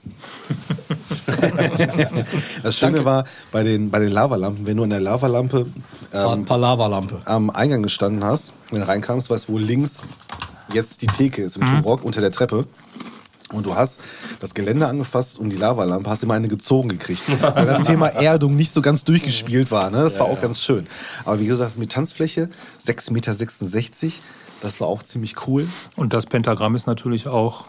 Das 2.63 2.79
Schöne 2.79 3.05
war, 3.05 3.25
bei 3.53 3.63
den, 3.63 3.91
bei 3.91 3.99
den 3.99 4.11
Lavalampen, 4.11 4.67
wenn 4.67 4.77
du 4.77 4.85
an 4.85 4.91
der 4.91 5.01
Lavalampe 5.01 5.67
ähm, 6.13 6.45
Palava-Lampe. 6.45 7.21
am 7.25 7.51
Eingang 7.51 7.83
gestanden 7.83 8.25
hast, 8.25 8.53
wenn 8.71 8.81
du 8.81 8.89
reinkamst, 8.89 9.29
weißt 9.29 9.49
du, 9.49 9.53
wo 9.53 9.59
links 9.59 10.03
jetzt 10.73 11.03
die 11.03 11.07
Theke 11.07 11.43
ist 11.43 11.57
im 11.57 11.67
Turok 11.67 12.05
unter 12.05 12.21
der 12.21 12.31
Treppe. 12.31 12.67
Und 13.53 13.67
du 13.67 13.75
hast 13.75 14.01
das 14.41 14.55
Gelände 14.55 14.87
angefasst 14.87 15.39
um 15.39 15.51
die 15.51 15.57
Lavalampe, 15.57 16.09
hast 16.09 16.23
immer 16.25 16.35
eine 16.35 16.49
gezogen 16.49 16.89
gekriegt. 16.89 17.23
Weil 17.41 17.67
das 17.67 17.83
Thema 17.83 18.09
Erdung 18.09 18.57
nicht 18.57 18.73
so 18.73 18.81
ganz 18.81 19.05
durchgespielt 19.05 19.71
war. 19.71 19.91
Ne? 19.91 19.99
Das 19.99 20.19
war 20.19 20.27
auch 20.27 20.41
ganz 20.41 20.61
schön. 20.61 20.87
Aber 21.25 21.41
wie 21.41 21.47
gesagt, 21.47 21.77
mit 21.77 21.93
Tanzfläche 21.93 22.49
6,66 22.85 23.13
Meter, 23.13 23.35
das 24.61 24.81
war 24.81 24.89
auch 24.89 25.03
ziemlich 25.03 25.47
cool. 25.47 25.69
Und 25.95 26.15
das 26.15 26.27
Pentagramm 26.27 26.75
ist 26.75 26.87
natürlich 26.87 27.29
auch 27.29 27.67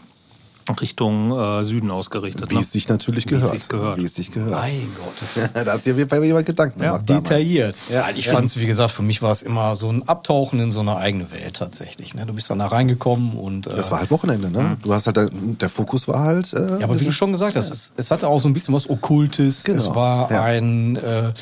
Richtung 0.80 1.30
äh, 1.38 1.64
Süden 1.64 1.90
ausgerichtet. 1.90 2.50
Wie 2.50 2.54
ne? 2.56 2.60
es 2.60 2.72
sich 2.72 2.88
natürlich 2.88 3.24
Wie 3.30 3.34
es 3.34 3.40
gehört. 3.40 3.54
sich 3.60 3.68
gehört. 3.68 3.98
Wie 3.98 4.04
es 4.04 4.14
sich 4.14 4.32
gehört. 4.32 4.50
Mein 4.50 4.88
Gott. 4.96 5.50
da 5.66 5.72
hat 5.74 5.82
sich 5.84 5.92
auf 5.92 5.98
jeden 5.98 6.10
Fall 6.10 6.24
jemand 6.24 6.46
Gedanken 6.46 6.82
Ja, 6.82 6.96
gemacht. 6.98 7.08
Detailliert. 7.08 7.76
Ja. 7.88 8.06
ich 8.14 8.28
fand 8.28 8.46
es, 8.46 8.56
wie 8.58 8.66
gesagt, 8.66 8.90
für 8.92 9.02
mich 9.02 9.22
war 9.22 9.30
es 9.30 9.42
immer 9.42 9.76
so 9.76 9.88
ein 9.90 10.08
Abtauchen 10.08 10.58
in 10.60 10.70
so 10.70 10.80
eine 10.80 10.96
eigene 10.96 11.30
Welt 11.30 11.54
tatsächlich. 11.56 12.14
Ne? 12.14 12.26
Du 12.26 12.32
bist 12.32 12.50
dann 12.50 12.58
da 12.58 12.66
reingekommen 12.66 13.32
und. 13.38 13.66
Äh, 13.66 13.76
Das 13.76 13.90
war 13.90 14.00
halt 14.00 14.10
Wochenende, 14.10 14.50
ne? 14.50 14.76
Du 14.82 14.92
hast 14.92 15.06
halt, 15.06 15.30
der, 15.32 15.68
Fokus 15.68 16.08
war 16.08 16.20
halt. 16.20 16.52
Äh, 16.52 16.78
Ja, 16.80 16.84
aber 16.84 16.98
wie 17.00 17.04
du 17.04 17.12
schon 17.12 17.32
gesagt 17.32 17.54
hast, 17.56 17.70
es, 17.70 17.92
es 17.96 18.10
hatte 18.10 18.26
auch 18.28 18.40
so 18.40 18.48
ein 18.48 18.52
bisschen 18.52 18.74
was 18.74 18.88
Okkultes. 18.90 19.62
Genau, 19.64 19.76
Es 19.78 19.94
war 19.94 20.30
ja. 20.30 20.42
ein, 20.42 20.96
äh, 20.96 21.32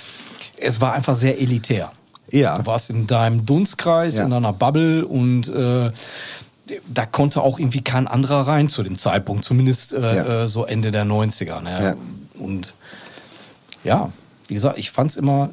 es 0.58 0.80
war 0.80 0.92
einfach 0.92 1.14
sehr 1.14 1.40
elitär. 1.40 1.92
Ja. 2.30 2.58
Du 2.58 2.66
warst 2.66 2.90
in 2.90 3.06
deinem 3.06 3.44
Dunstkreis, 3.46 4.16
Ja. 4.18 4.24
in 4.24 4.30
deiner 4.30 4.52
Bubble 4.52 5.04
und 5.06 5.48
äh, 5.48 5.90
da 6.88 7.04
konnte 7.06 7.42
auch 7.42 7.58
irgendwie 7.58 7.82
kein 7.82 8.06
anderer 8.06 8.46
rein 8.46 8.68
zu 8.68 8.82
dem 8.82 8.98
Zeitpunkt, 8.98 9.44
zumindest 9.44 9.92
äh, 9.92 10.16
Ja. 10.16 10.44
äh, 10.44 10.48
so 10.48 10.64
Ende 10.64 10.90
der 10.90 11.04
90er. 11.04 11.60
Ne? 11.60 11.82
Ja. 11.82 12.42
Und 12.42 12.74
ja, 13.84 14.10
wie 14.48 14.54
gesagt, 14.54 14.78
ich 14.78 14.90
fand 14.90 15.10
es 15.10 15.16
immer. 15.16 15.50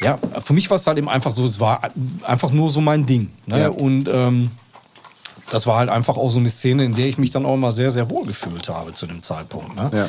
Ja, 0.00 0.18
für 0.44 0.52
mich 0.52 0.70
war 0.70 0.76
es 0.76 0.86
halt 0.86 0.96
eben 0.98 1.08
einfach 1.08 1.32
so, 1.32 1.44
es 1.44 1.58
war 1.58 1.80
einfach 2.22 2.50
nur 2.52 2.70
so 2.70 2.80
mein 2.80 3.04
Ding. 3.06 3.30
Ne? 3.46 3.60
Ja. 3.62 3.68
Und 3.68 4.08
ähm, 4.08 4.50
das 5.50 5.66
war 5.66 5.78
halt 5.78 5.88
einfach 5.90 6.16
auch 6.16 6.30
so 6.30 6.38
eine 6.38 6.50
Szene, 6.50 6.84
in 6.84 6.94
der 6.94 7.06
ich 7.06 7.18
mich 7.18 7.30
dann 7.30 7.44
auch 7.46 7.54
immer 7.54 7.72
sehr, 7.72 7.90
sehr 7.90 8.08
wohl 8.10 8.24
gefühlt 8.26 8.68
habe 8.68 8.92
zu 8.94 9.06
dem 9.06 9.22
Zeitpunkt. 9.22 9.74
Ne? 9.74 9.90
Ja. 9.92 10.08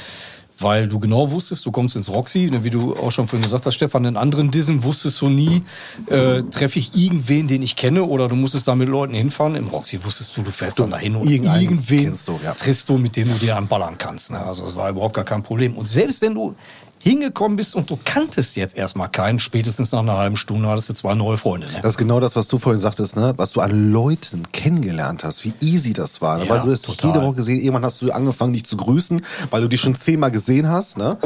Weil 0.59 0.87
du 0.87 0.99
genau 0.99 1.31
wusstest, 1.31 1.65
du 1.65 1.71
kommst 1.71 1.95
ins 1.95 2.09
Roxy, 2.09 2.49
ne, 2.51 2.63
wie 2.63 2.69
du 2.69 2.95
auch 2.95 3.11
schon 3.11 3.27
vorhin 3.27 3.43
gesagt 3.43 3.65
hast, 3.65 3.75
Stefan, 3.75 4.05
in 4.05 4.17
anderen 4.17 4.51
Dissen 4.51 4.83
wusstest 4.83 5.21
du 5.21 5.29
nie, 5.29 5.63
äh, 6.07 6.43
treffe 6.43 6.79
ich 6.79 6.95
irgendwen, 6.95 7.47
den 7.47 7.61
ich 7.61 7.75
kenne, 7.75 8.03
oder 8.03 8.27
du 8.27 8.35
musstest 8.35 8.67
da 8.67 8.75
mit 8.75 8.89
Leuten 8.89 9.13
hinfahren. 9.13 9.55
Im 9.55 9.67
Roxy 9.67 10.03
wusstest 10.03 10.35
du, 10.35 10.41
du 10.41 10.51
fährst 10.51 10.79
dann 10.79 10.91
dahin 10.91 11.15
und 11.15 11.25
irgendwen 11.25 12.17
du, 12.25 12.39
ja. 12.43 12.53
triffst 12.53 12.89
du, 12.89 12.97
mit 12.97 13.15
dem 13.15 13.29
du 13.29 13.35
dir 13.35 13.55
anballern 13.55 13.97
kannst. 13.97 14.31
Ne? 14.31 14.39
Also 14.39 14.63
es 14.65 14.75
war 14.75 14.89
überhaupt 14.89 15.15
gar 15.15 15.25
kein 15.25 15.43
Problem. 15.43 15.77
Und 15.77 15.87
selbst 15.87 16.21
wenn 16.21 16.33
du 16.33 16.55
hingekommen 16.99 17.55
bist 17.55 17.75
und 17.75 17.89
du 17.89 17.97
kanntest 18.03 18.55
jetzt 18.57 18.75
erstmal 18.77 19.09
keinen, 19.09 19.39
spätestens 19.39 19.91
nach 19.91 19.99
einer 19.99 20.17
halben 20.17 20.35
Stunde 20.35 20.67
hattest 20.67 20.89
du 20.89 20.93
zwei 20.93 21.15
neue 21.15 21.37
Freunde. 21.37 21.67
Ne? 21.67 21.79
Das 21.81 21.93
ist 21.93 21.97
genau 21.97 22.19
das, 22.19 22.35
was 22.35 22.47
du 22.47 22.59
vorhin 22.59 22.79
sagtest, 22.79 23.15
ne? 23.15 23.33
was 23.37 23.53
du 23.53 23.61
an 23.61 23.91
Leuten 23.91 24.51
kennengelernt 24.51 25.23
hast, 25.23 25.45
wie 25.45 25.53
easy 25.61 25.93
das 25.93 26.21
war. 26.21 26.37
Ne? 26.37 26.45
Ja, 26.45 26.49
weil 26.49 26.61
du 26.61 26.71
hast 26.71 26.87
dich 26.87 26.97
total. 26.97 27.15
jede 27.15 27.25
Woche 27.25 27.37
gesehen, 27.37 27.59
irgendwann 27.59 27.85
hast 27.85 28.01
du 28.01 28.11
angefangen, 28.11 28.53
dich 28.53 28.65
zu 28.65 28.75
grüßen, 28.75 29.21
weil 29.49 29.61
du 29.61 29.69
dich 29.69 29.79
schon 29.79 29.95
zehnmal 29.95 30.31
gesehen 30.31 30.67
hast. 30.67 30.97
Ne? 30.97 31.17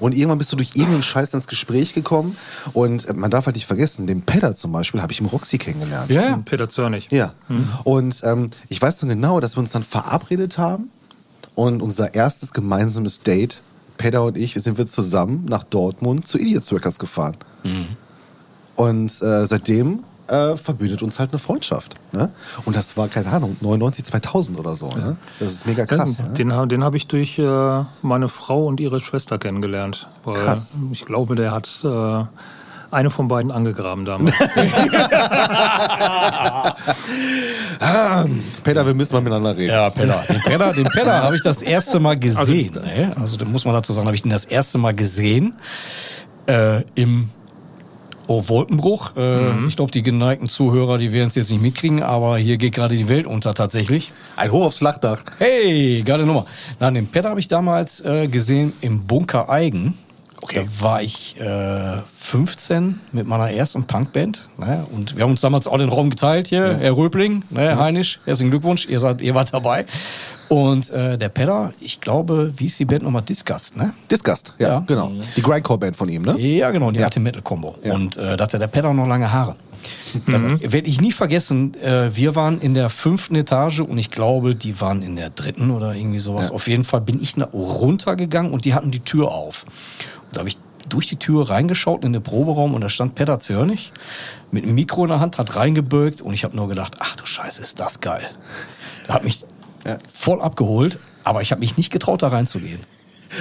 Und 0.00 0.14
irgendwann 0.14 0.38
bist 0.38 0.52
du 0.52 0.56
durch 0.56 0.72
irgendeinen 0.74 1.02
Scheiß 1.02 1.32
ins 1.32 1.46
Gespräch 1.46 1.94
gekommen. 1.94 2.36
Und 2.72 3.08
äh, 3.08 3.14
man 3.14 3.30
darf 3.30 3.46
halt 3.46 3.54
nicht 3.54 3.66
vergessen, 3.66 4.08
den 4.08 4.22
Pedder 4.22 4.56
zum 4.56 4.72
Beispiel 4.72 5.00
habe 5.00 5.12
ich 5.12 5.20
im 5.20 5.26
Roxy 5.26 5.58
kennengelernt. 5.58 6.10
ja, 6.12 6.36
Peter 6.44 6.68
Zörnig. 6.68 7.08
Ja. 7.10 7.34
Und 7.84 8.20
ähm, 8.24 8.50
ich 8.68 8.82
weiß 8.82 9.02
noch 9.02 9.08
genau, 9.08 9.40
dass 9.40 9.56
wir 9.56 9.60
uns 9.60 9.72
dann 9.72 9.82
verabredet 9.82 10.58
haben 10.58 10.90
und 11.54 11.82
unser 11.82 12.14
erstes 12.14 12.52
gemeinsames 12.52 13.22
Date 13.22 13.62
Pedda 14.00 14.20
und 14.20 14.38
ich, 14.38 14.54
sind 14.54 14.78
wir 14.78 14.86
zusammen 14.86 15.44
nach 15.48 15.62
Dortmund 15.64 16.26
zu 16.26 16.38
Idiots 16.38 16.72
Records 16.72 16.98
gefahren. 16.98 17.36
Und 18.76 19.20
äh, 19.22 19.44
seitdem 19.44 20.04
äh, 20.28 20.56
verbindet 20.56 21.02
uns 21.02 21.18
halt 21.18 21.30
eine 21.32 21.38
Freundschaft. 21.38 21.96
Ne? 22.12 22.30
Und 22.64 22.76
das 22.76 22.96
war, 22.96 23.08
keine 23.08 23.30
Ahnung, 23.30 23.56
99, 23.60 24.04
2000 24.04 24.58
oder 24.58 24.74
so. 24.74 24.86
Ne? 24.86 25.16
Das 25.38 25.50
ist 25.50 25.66
mega 25.66 25.84
krass. 25.86 26.22
ne? 26.22 26.30
Den, 26.34 26.52
ha- 26.54 26.66
den 26.66 26.82
habe 26.82 26.96
ich 26.96 27.06
durch 27.08 27.38
äh, 27.38 27.84
meine 28.02 28.28
Frau 28.28 28.66
und 28.66 28.80
ihre 28.80 29.00
Schwester 29.00 29.38
kennengelernt. 29.38 30.08
Krass. 30.24 30.72
Ich 30.92 31.04
glaube, 31.04 31.34
der 31.36 31.50
hat 31.52 31.68
äh, 31.84 32.24
eine 32.90 33.10
von 33.10 33.28
beiden 33.28 33.50
angegraben 33.50 34.04
damals. 34.04 34.34
Pedda, 38.64 38.86
wir 38.86 38.94
müssen 38.94 39.14
mal 39.14 39.20
miteinander 39.20 39.56
reden. 39.56 39.72
Ja, 39.72 39.90
Pedda. 39.90 40.22
Den 40.28 40.40
Pedda, 40.42 40.72
den 40.72 40.84
Pedda 40.84 41.22
habe 41.22 41.36
ich 41.36 41.42
das 41.42 41.62
erste 41.62 42.00
Mal 42.00 42.18
gesehen. 42.18 42.76
Also, 42.76 42.88
ne? 42.88 43.12
also 43.20 43.36
da 43.36 43.44
muss 43.44 43.64
man 43.64 43.74
dazu 43.74 43.92
sagen, 43.92 44.06
habe 44.06 44.16
ich 44.16 44.22
den 44.22 44.30
das 44.32 44.44
erste 44.44 44.78
Mal 44.78 44.94
gesehen 44.94 45.54
äh, 46.46 46.82
im 46.94 47.30
Oh, 48.26 48.44
Wolkenbruch. 48.46 49.16
Äh, 49.16 49.66
Ich 49.66 49.74
glaube, 49.74 49.90
die 49.90 50.04
geneigten 50.04 50.48
Zuhörer, 50.48 50.98
die 50.98 51.10
werden 51.10 51.26
es 51.26 51.34
jetzt 51.34 51.50
nicht 51.50 51.62
mitkriegen, 51.62 52.00
aber 52.04 52.38
hier 52.38 52.58
geht 52.58 52.72
gerade 52.76 52.96
die 52.96 53.08
Welt 53.08 53.26
unter 53.26 53.54
tatsächlich. 53.54 54.12
Ein 54.36 54.52
Hoch 54.52 54.66
aufs 54.66 54.78
Flachdach. 54.78 55.22
Hey, 55.38 56.02
geile 56.06 56.24
Nummer. 56.24 56.46
Nein, 56.78 56.94
den 56.94 57.06
Pedda 57.08 57.30
habe 57.30 57.40
ich 57.40 57.48
damals 57.48 57.98
äh, 58.04 58.28
gesehen 58.28 58.72
im 58.82 59.04
Bunker 59.04 59.48
Eigen. 59.50 59.98
Okay. 60.42 60.66
Da 60.78 60.84
war 60.84 61.02
ich 61.02 61.38
äh, 61.40 61.98
15 62.18 63.00
mit 63.12 63.26
meiner 63.26 63.50
ersten 63.50 63.84
Punkband. 63.84 64.48
Ne? 64.58 64.86
Und 64.92 65.16
wir 65.16 65.22
haben 65.24 65.30
uns 65.32 65.40
damals 65.40 65.66
auch 65.66 65.78
den 65.78 65.88
Raum 65.88 66.10
geteilt 66.10 66.48
hier. 66.48 66.76
Herr 66.78 66.96
Röbling, 66.96 67.42
ne? 67.50 67.78
Heinisch, 67.78 68.20
herzlichen 68.24 68.50
Glückwunsch, 68.50 68.86
ihr, 68.86 68.98
seid, 69.00 69.20
ihr 69.20 69.34
wart 69.34 69.52
dabei. 69.52 69.84
Und 70.48 70.90
äh, 70.90 71.16
der 71.18 71.28
Pedda, 71.28 71.72
ich 71.80 72.00
glaube, 72.00 72.52
wie 72.56 72.66
ist 72.66 72.78
die 72.78 72.84
Band 72.84 73.02
nochmal? 73.02 73.22
Disgust, 73.22 73.76
ne? 73.76 73.92
Disgust, 74.10 74.54
ja, 74.58 74.68
Ja. 74.68 74.84
genau. 74.86 75.12
Die 75.36 75.42
Grindcore-Band 75.42 75.94
von 75.96 76.08
ihm, 76.08 76.22
ne? 76.22 76.36
Ja, 76.38 76.70
genau, 76.70 76.90
die 76.90 76.98
Ja. 76.98 77.04
alte 77.04 77.20
Metal-Combo. 77.20 77.76
Ja. 77.84 77.94
Und 77.94 78.16
äh, 78.16 78.36
da 78.36 78.44
hatte 78.44 78.58
der 78.58 78.66
Pedda 78.66 78.92
noch 78.92 79.06
lange 79.06 79.30
Haare. 79.32 79.54
Das 80.26 80.60
werde 80.72 80.88
ich 80.88 81.00
nie 81.00 81.12
vergessen. 81.12 81.74
Äh, 81.82 82.14
wir 82.14 82.34
waren 82.34 82.60
in 82.60 82.74
der 82.74 82.90
fünften 82.90 83.34
Etage 83.36 83.80
und 83.80 83.98
ich 83.98 84.10
glaube, 84.10 84.54
die 84.54 84.80
waren 84.80 85.02
in 85.02 85.16
der 85.16 85.30
dritten 85.30 85.70
oder 85.70 85.94
irgendwie 85.94 86.18
sowas. 86.18 86.48
Ja. 86.48 86.54
Auf 86.54 86.68
jeden 86.68 86.84
Fall 86.84 87.00
bin 87.00 87.20
ich 87.22 87.36
runtergegangen 87.52 88.52
und 88.52 88.64
die 88.64 88.74
hatten 88.74 88.90
die 88.90 89.00
Tür 89.00 89.30
auf. 89.30 89.64
Und 89.64 90.36
da 90.36 90.40
habe 90.40 90.48
ich 90.48 90.58
durch 90.88 91.06
die 91.06 91.16
Tür 91.16 91.48
reingeschaut 91.48 92.04
in 92.04 92.12
den 92.12 92.22
Proberaum 92.22 92.74
und 92.74 92.80
da 92.80 92.88
stand 92.88 93.14
Pedda 93.14 93.38
Zörnig 93.38 93.92
mit 94.50 94.64
einem 94.64 94.74
Mikro 94.74 95.04
in 95.04 95.10
der 95.10 95.20
Hand, 95.20 95.38
hat 95.38 95.54
reingebürgt 95.54 96.20
und 96.20 96.34
ich 96.34 96.42
habe 96.44 96.56
nur 96.56 96.68
gedacht, 96.68 96.96
ach 96.98 97.16
du 97.16 97.24
Scheiße, 97.26 97.62
ist 97.62 97.78
das 97.78 98.00
geil. 98.00 98.26
Da 99.06 99.14
hat 99.14 99.24
mich 99.24 99.44
Ja. 99.84 99.98
voll 100.12 100.40
abgeholt, 100.42 100.98
aber 101.24 101.42
ich 101.42 101.52
habe 101.52 101.60
mich 101.60 101.76
nicht 101.76 101.90
getraut, 101.92 102.22
da 102.22 102.28
reinzugehen. 102.28 102.80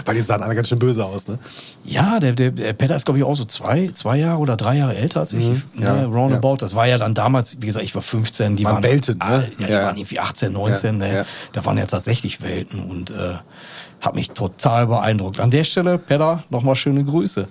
Weil 0.06 0.16
die 0.16 0.22
sahen 0.22 0.44
alle 0.44 0.54
ganz 0.56 0.68
schön 0.70 0.78
böse 0.80 1.04
aus, 1.06 1.28
ne? 1.28 1.40
Ja, 1.84 2.20
der, 2.20 2.34
der, 2.34 2.52
der 2.52 2.74
Petter 2.74 2.96
ist, 2.96 3.06
glaube 3.06 3.18
ich, 3.18 3.24
auch 3.26 3.36
so 3.36 3.44
zwei, 3.46 3.90
zwei 3.94 4.18
Jahre 4.18 4.40
oder 4.40 4.56
drei 4.56 4.78
Jahre 4.78 4.96
älter 4.96 5.22
als 5.22 5.34
ich. 5.34 5.48
Mhm. 5.48 5.64
Ja, 5.80 5.94
ne, 5.96 6.06
roundabout. 6.06 6.58
Das 6.58 6.76
war 6.76 6.86
ja 6.88 6.98
dann 6.98 7.14
damals, 7.14 7.60
wie 7.62 7.66
gesagt, 7.66 7.84
ich 7.86 7.96
war 7.96 8.02
15, 8.02 8.56
die 8.56 8.66
Waren 8.66 8.76
waren, 8.76 8.84
Welten, 8.84 9.18
ne? 9.18 9.50
ja, 9.58 9.66
die 9.68 9.72
Ja. 9.74 9.84
waren 9.86 9.98
irgendwie 9.98 10.20
18, 10.20 10.54
19, 10.54 11.02
Ja, 11.02 11.08
ne? 11.08 11.16
ja. 11.16 11.26
Da 11.54 11.66
waren 11.66 11.78
ja 11.78 11.86
tatsächlich 11.88 12.42
Welten 12.42 12.84
und 12.90 13.10
äh, 13.12 13.36
hat 14.02 14.16
mich 14.16 14.32
total 14.32 14.88
beeindruckt. 14.88 15.40
An 15.40 15.50
der 15.52 15.64
Stelle, 15.64 15.98
Petter, 15.98 16.44
nochmal 16.50 16.76
schöne 16.76 17.04
Grüße. 17.04 17.48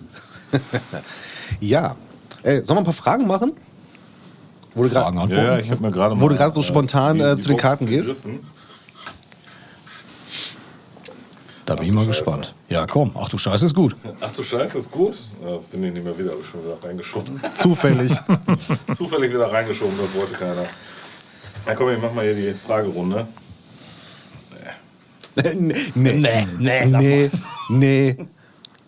Ja. 1.60 1.97
Ey, 2.43 2.62
sollen 2.62 2.77
wir 2.77 2.82
ein 2.82 2.85
paar 2.85 2.93
Fragen 2.94 3.27
machen? 3.27 3.52
Wo 4.74 4.82
du 4.85 4.90
grad- 4.90 5.02
Fragen, 5.05 5.16
Ja, 5.16 5.23
Antworten. 5.24 5.47
ja, 5.47 5.59
ich 5.59 5.70
habe 5.70 5.82
mir 5.82 5.90
gerade 5.90 6.15
Wo 6.15 6.24
mal, 6.24 6.28
du 6.31 6.36
gerade 6.36 6.55
so 6.55 6.62
spontan, 6.62 7.16
die- 7.16 7.23
äh, 7.23 7.35
die 7.36 7.43
zu 7.43 7.48
den 7.48 7.56
Karten 7.56 7.86
gehst? 7.86 8.09
gegriffen. 8.09 8.40
Da 11.69 11.74
bin 11.74 11.86
ich 11.86 11.93
mal 11.93 12.01
Scheiße. 12.07 12.23
gespannt. 12.24 12.55
Ja, 12.70 12.86
komm. 12.86 13.11
Ach 13.15 13.28
du 13.28 13.36
Scheiße, 13.36 13.66
ist 13.66 13.74
gut. 13.74 13.95
Ach 14.23 14.31
du 14.32 14.43
Scheiße, 14.43 14.78
ist 14.78 14.90
gut. 14.90 15.15
Äh, 15.45 15.59
Finde 15.70 15.89
ich 15.89 15.95
nicht 15.95 16.05
mehr 16.05 16.19
wieder, 16.19 16.32
schon 16.43 16.65
wieder 16.65 16.77
reingeschoben. 16.82 17.39
Zufällig. 17.57 18.12
Zufällig 18.97 19.32
wieder 19.35 19.53
reingeschoben, 19.53 19.95
das 19.99 20.15
wollte 20.15 20.32
keiner. 20.32 20.65
Na 21.66 21.74
komm, 21.74 21.90
ich 21.90 22.01
mach 22.01 22.12
mal 22.15 22.24
hier 22.24 22.35
die 22.35 22.55
Fragerunde. 22.55 23.27
nee, 25.35 25.55
nee, 25.95 26.12
Nee, 26.15 26.47
nee, 26.59 26.85
nee, 26.86 27.31
nee. 27.69 28.16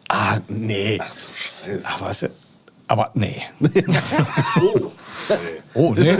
Ah, 0.08 0.38
nee. 0.48 0.98
Scheiße. 1.64 1.84
Ach, 1.86 2.14
du, 2.18 2.30
aber 2.88 3.10
nee. 3.14 3.42
Oh. 4.60 4.90
Oh, 5.74 5.94
nee. 5.94 6.16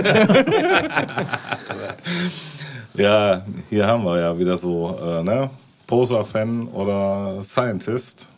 Ja, 2.95 3.43
hier 3.69 3.87
haben 3.87 4.05
wir 4.05 4.21
ja 4.21 4.39
wieder 4.39 4.57
so, 4.57 4.97
äh, 5.03 5.23
ne? 5.25 5.51
Poser-Fan 5.91 6.69
oder 6.69 7.43
Scientist. 7.43 8.29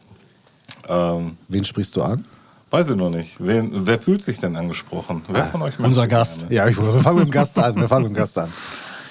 Ähm, 0.89 1.37
Wen 1.49 1.65
sprichst 1.65 1.95
du 1.95 2.03
an? 2.03 2.25
weiß 2.71 2.89
ich 2.89 2.97
noch 2.97 3.11
nicht. 3.11 3.37
Wen, 3.39 3.87
wer 3.87 3.99
fühlt 3.99 4.23
sich 4.23 4.39
denn 4.39 4.57
angesprochen? 4.57 5.21
Wer 5.29 5.45
von 5.45 5.61
euch 5.61 5.79
möchte 5.79 5.83
Unser 5.83 6.09
Gast. 6.09 6.41
gerne? 6.49 6.55
Ja, 6.55 6.69
ich, 6.69 6.79
wir 6.79 7.03
fangen 7.03 7.19
mit 7.19 7.29
dem 7.29 7.31
Gast 7.31 7.59
an. 7.59 7.77
Wir 7.77 7.87
fangen 7.87 8.05
mit 8.05 8.13
dem 8.13 8.17
Gast 8.17 8.39
an. 8.39 8.51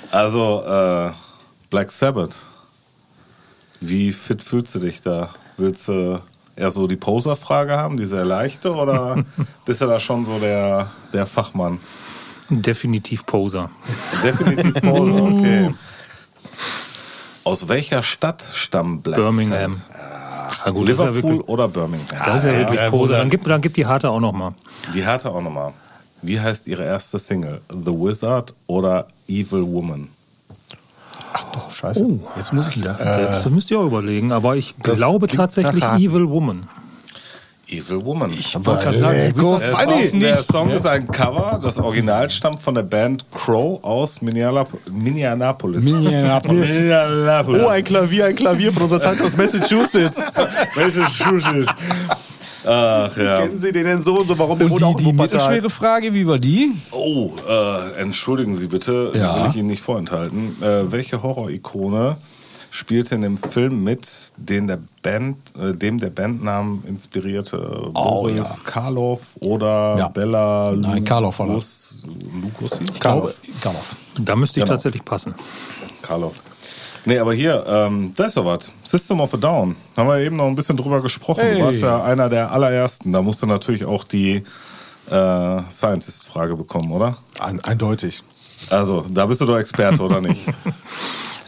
Also, 0.10 0.64
äh, 0.64 1.12
Black 1.70 1.92
Sabbath. 1.92 2.34
Wie 3.80 4.12
fit 4.12 4.42
fühlst 4.42 4.74
du 4.74 4.80
dich 4.80 5.02
da? 5.02 5.30
Willst 5.58 5.88
du 5.88 6.20
eher 6.56 6.72
so 6.72 6.88
die 6.88 6.96
Poser-Frage 6.96 7.78
haben, 7.78 7.98
die 7.98 8.08
sehr 8.08 8.26
leichte, 8.26 8.74
oder 8.74 9.24
bist 9.66 9.82
du 9.82 9.86
da 9.86 10.00
schon 10.00 10.26
so 10.26 10.40
der, 10.40 10.90
der 11.14 11.28
Fachmann? 11.28 11.80
Definitiv 12.50 13.24
Poser. 13.28 13.70
Definitiv 14.24 14.74
Poser, 14.82 15.24
okay. 15.24 15.74
Aus 17.44 17.68
welcher 17.68 18.04
Stadt 18.04 18.44
stammen 18.54 19.02
Black 19.02 19.18
Birmingham. 19.18 19.82
Na 20.64 20.72
gut, 20.72 20.90
ist 20.90 21.00
ja 21.00 21.06
Liverpool 21.10 21.32
wirklich, 21.32 21.50
oder 21.50 21.68
Birmingham? 21.68 22.20
das 22.26 22.44
ist 22.44 22.46
ja 22.46 22.58
wirklich 22.58 22.80
ja, 22.80 22.90
Poser. 22.90 23.06
Bruder. 23.08 23.18
Dann 23.18 23.30
gibt, 23.30 23.48
dann 23.48 23.62
gibt 23.62 23.78
die 23.78 23.86
Harte 23.86 24.10
auch 24.10 24.20
noch 24.20 24.34
mal. 24.34 24.54
Die 24.94 25.06
hatte 25.06 25.30
auch 25.32 25.42
nochmal. 25.42 25.74
Wie 26.22 26.40
heißt 26.40 26.68
ihre 26.68 26.84
erste 26.84 27.18
Single? 27.18 27.62
The 27.70 27.92
Wizard 27.92 28.54
oder 28.68 29.08
Evil 29.28 29.64
Woman? 29.64 30.10
Scheiße. 31.70 32.06
Oh, 32.06 32.20
Jetzt 32.36 32.54
muss 32.54 32.68
ich 32.68 32.82
das, 32.82 32.98
das 32.98 33.50
müsst 33.50 33.72
ihr 33.72 33.80
auch 33.80 33.86
überlegen. 33.86 34.32
Aber 34.32 34.56
ich 34.56 34.76
Das 34.80 34.98
glaube 34.98 35.28
tatsächlich. 35.28 35.84
Evil 35.84 36.30
Woman. 36.30 36.68
Evil 37.72 38.04
Woman. 38.04 38.34
Ich 38.34 38.54
wollte 38.66 38.84
gerade 38.84 38.98
sagen, 38.98 39.34
du 39.36 39.52
bist 39.58 39.62
Der 39.64 39.72
Funny. 39.78 40.08
Song, 40.10 40.20
der 40.20 40.44
Song 40.44 40.70
ist 40.72 40.86
ein 40.86 41.08
Cover. 41.08 41.60
Das 41.64 41.80
Original 41.80 42.30
stammt 42.30 42.60
von 42.60 42.76
der 42.76 42.84
Band 42.84 43.26
Crow 43.34 43.84
aus 43.84 44.22
Minneapolis. 44.22 45.84
Minneapolis. 45.86 46.72
Oh, 47.64 47.68
ein 47.68 47.84
Klavier, 47.84 48.26
ein 48.26 48.36
Klavier 48.36 48.72
von 48.74 48.84
unserer 48.84 49.00
Tante 49.00 49.24
aus 49.24 49.38
Massachusetts. 49.38 50.22
Welche 50.76 51.06
Schuhe? 51.08 51.66
Ach 52.64 53.18
ja. 53.18 53.38
Kennen 53.42 53.58
Sie 53.58 53.72
den 53.72 53.86
denn 53.86 54.04
so 54.04 54.20
und 54.20 54.28
so? 54.28 54.38
Warum 54.38 54.60
Und 54.62 54.70
wohnt 54.70 54.84
auch 54.84 54.96
die, 54.96 55.06
die 55.06 55.14
mittelschwere 55.14 55.70
Frage, 55.70 56.14
wie 56.14 56.28
war 56.28 56.38
die? 56.38 56.74
Oh, 56.92 57.32
äh, 57.50 58.00
entschuldigen 58.00 58.56
Sie 58.56 58.68
bitte, 58.68 59.12
Ja. 59.16 59.44
will 59.44 59.50
ich 59.50 59.56
Ihnen 59.58 59.68
nicht 59.68 59.82
vorenthalten. 59.82 60.62
Äh, 60.62 60.92
welche 60.92 61.24
Horror-Ikone 61.24 62.18
spielte 62.74 63.16
in 63.16 63.22
dem 63.22 63.38
Film 63.38 63.84
mit, 63.84 64.08
den 64.38 64.66
der 64.68 64.80
Band, 65.04 65.38
äh, 65.62 65.74
dem 65.74 66.00
der 66.00 66.10
Bandnamen 66.10 66.84
inspirierte? 66.88 67.90
Boris 67.94 68.56
ja. 68.58 68.64
Karloff 68.64 69.36
oder 69.42 69.96
Ja. 69.98 70.08
Bella 70.08 70.74
Nein, 70.76 71.04
Karloff 71.04 71.38
war 71.40 71.48
Lugus, 71.48 72.08
Lugosi? 72.42 72.86
Karloff. 73.00 73.36
Karloff. 73.62 73.96
Da 74.20 74.36
müsste 74.36 74.60
ich 74.62 74.66
Genau. 74.66 74.76
tatsächlich 74.76 75.06
passen. 75.06 75.36
Karloff. 76.02 76.42
Nee, 77.04 77.18
aber 77.20 77.34
hier, 77.34 77.64
ähm, 77.68 78.14
da 78.16 78.26
ist 78.26 78.38
doch 78.38 78.46
was. 78.46 78.72
System 78.84 79.20
of 79.22 79.34
a 79.34 79.38
Down. 79.38 79.76
Haben 79.98 80.08
wir 80.10 80.20
eben 80.20 80.36
noch 80.38 80.46
ein 80.48 80.56
bisschen 80.56 80.78
drüber 80.78 81.02
gesprochen. 81.02 81.42
Hey. 81.42 81.58
Du 81.58 81.66
warst 81.66 81.82
ja 81.82 82.04
einer 82.04 82.30
der 82.30 82.52
allerersten. 82.52 83.12
Da 83.12 83.22
musst 83.22 83.42
du 83.42 83.48
natürlich 83.48 83.86
auch 83.86 84.04
die 84.04 84.44
äh, 85.10 85.62
Scientist-Frage 85.72 86.56
bekommen, 86.56 86.92
oder? 86.92 87.18
Ein, 87.40 87.60
eindeutig. 87.66 88.22
Also, 88.70 89.04
da 89.10 89.26
bist 89.26 89.42
du 89.42 89.46
doch 89.46 89.58
Experte, 89.58 90.02
oder 90.04 90.22
nicht? 90.22 90.46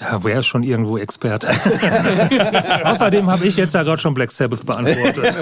Ja, 0.03 0.23
wer 0.23 0.39
ist 0.39 0.47
schon 0.47 0.63
irgendwo 0.63 0.97
Experte? 0.97 1.47
Außerdem 2.83 3.29
habe 3.29 3.45
ich 3.45 3.55
jetzt 3.55 3.73
ja 3.73 3.83
gerade 3.83 4.01
schon 4.01 4.13
Black 4.13 4.31
Sabbath 4.31 4.65
beantwortet. 4.65 5.33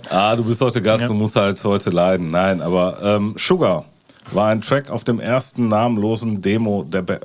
ah, 0.10 0.34
du 0.34 0.44
bist 0.44 0.60
heute 0.60 0.80
Gast, 0.80 1.08
du 1.08 1.14
musst 1.14 1.36
halt 1.36 1.62
heute 1.62 1.90
leiden. 1.90 2.30
Nein, 2.30 2.62
aber 2.62 3.02
ähm, 3.02 3.34
Sugar 3.36 3.84
war 4.32 4.48
ein 4.48 4.62
Track 4.62 4.90
auf 4.90 5.04
dem 5.04 5.20
ersten 5.20 5.68
namenlosen 5.68 6.40
Demo 6.40 6.84
der 6.84 7.02
ba 7.02 7.18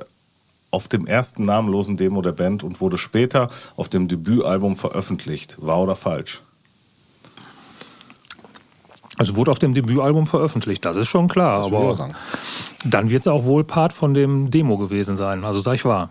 auf 0.72 0.88
dem 0.88 1.06
ersten 1.06 1.46
namenlosen 1.46 1.96
Demo 1.96 2.20
der 2.20 2.32
Band 2.32 2.62
und 2.62 2.80
wurde 2.82 2.98
später 2.98 3.48
auf 3.76 3.88
dem 3.88 4.08
Debütalbum 4.08 4.76
veröffentlicht. 4.76 5.56
Wahr 5.60 5.82
oder 5.82 5.96
falsch? 5.96 6.42
Also 9.18 9.36
wurde 9.36 9.50
auf 9.50 9.58
dem 9.58 9.72
Debütalbum 9.74 10.26
veröffentlicht, 10.26 10.84
das 10.84 10.96
ist 10.96 11.08
schon 11.08 11.28
klar. 11.28 11.64
aber 11.64 12.10
dann 12.84 13.10
wird 13.10 13.22
es 13.22 13.28
auch 13.28 13.44
wohl 13.44 13.64
Part 13.64 13.92
von 13.92 14.14
dem 14.14 14.50
Demo 14.50 14.76
gewesen 14.76 15.16
sein. 15.16 15.44
Also 15.44 15.60
sag 15.60 15.74
ich 15.74 15.84
wahr. 15.84 16.10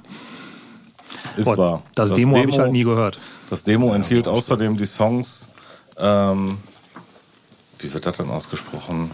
Ist 1.35 1.45
Boah, 1.45 1.57
wahr. 1.57 1.81
Das, 1.93 2.13
Demo 2.13 2.37
habe 2.37 2.49
ich 2.49 2.57
halt 2.57 2.71
nie 2.71 2.83
gehört. 2.83 3.19
Das 3.49 3.63
Demo 3.63 3.93
enthielt 3.93 4.27
außerdem 4.27 4.75
die 4.77 4.85
Songs, 4.85 5.47
ähm, 5.97 6.57
wie 7.79 7.93
wird 7.93 8.05
das 8.05 8.17
denn 8.17 8.29
ausgesprochen? 8.29 9.11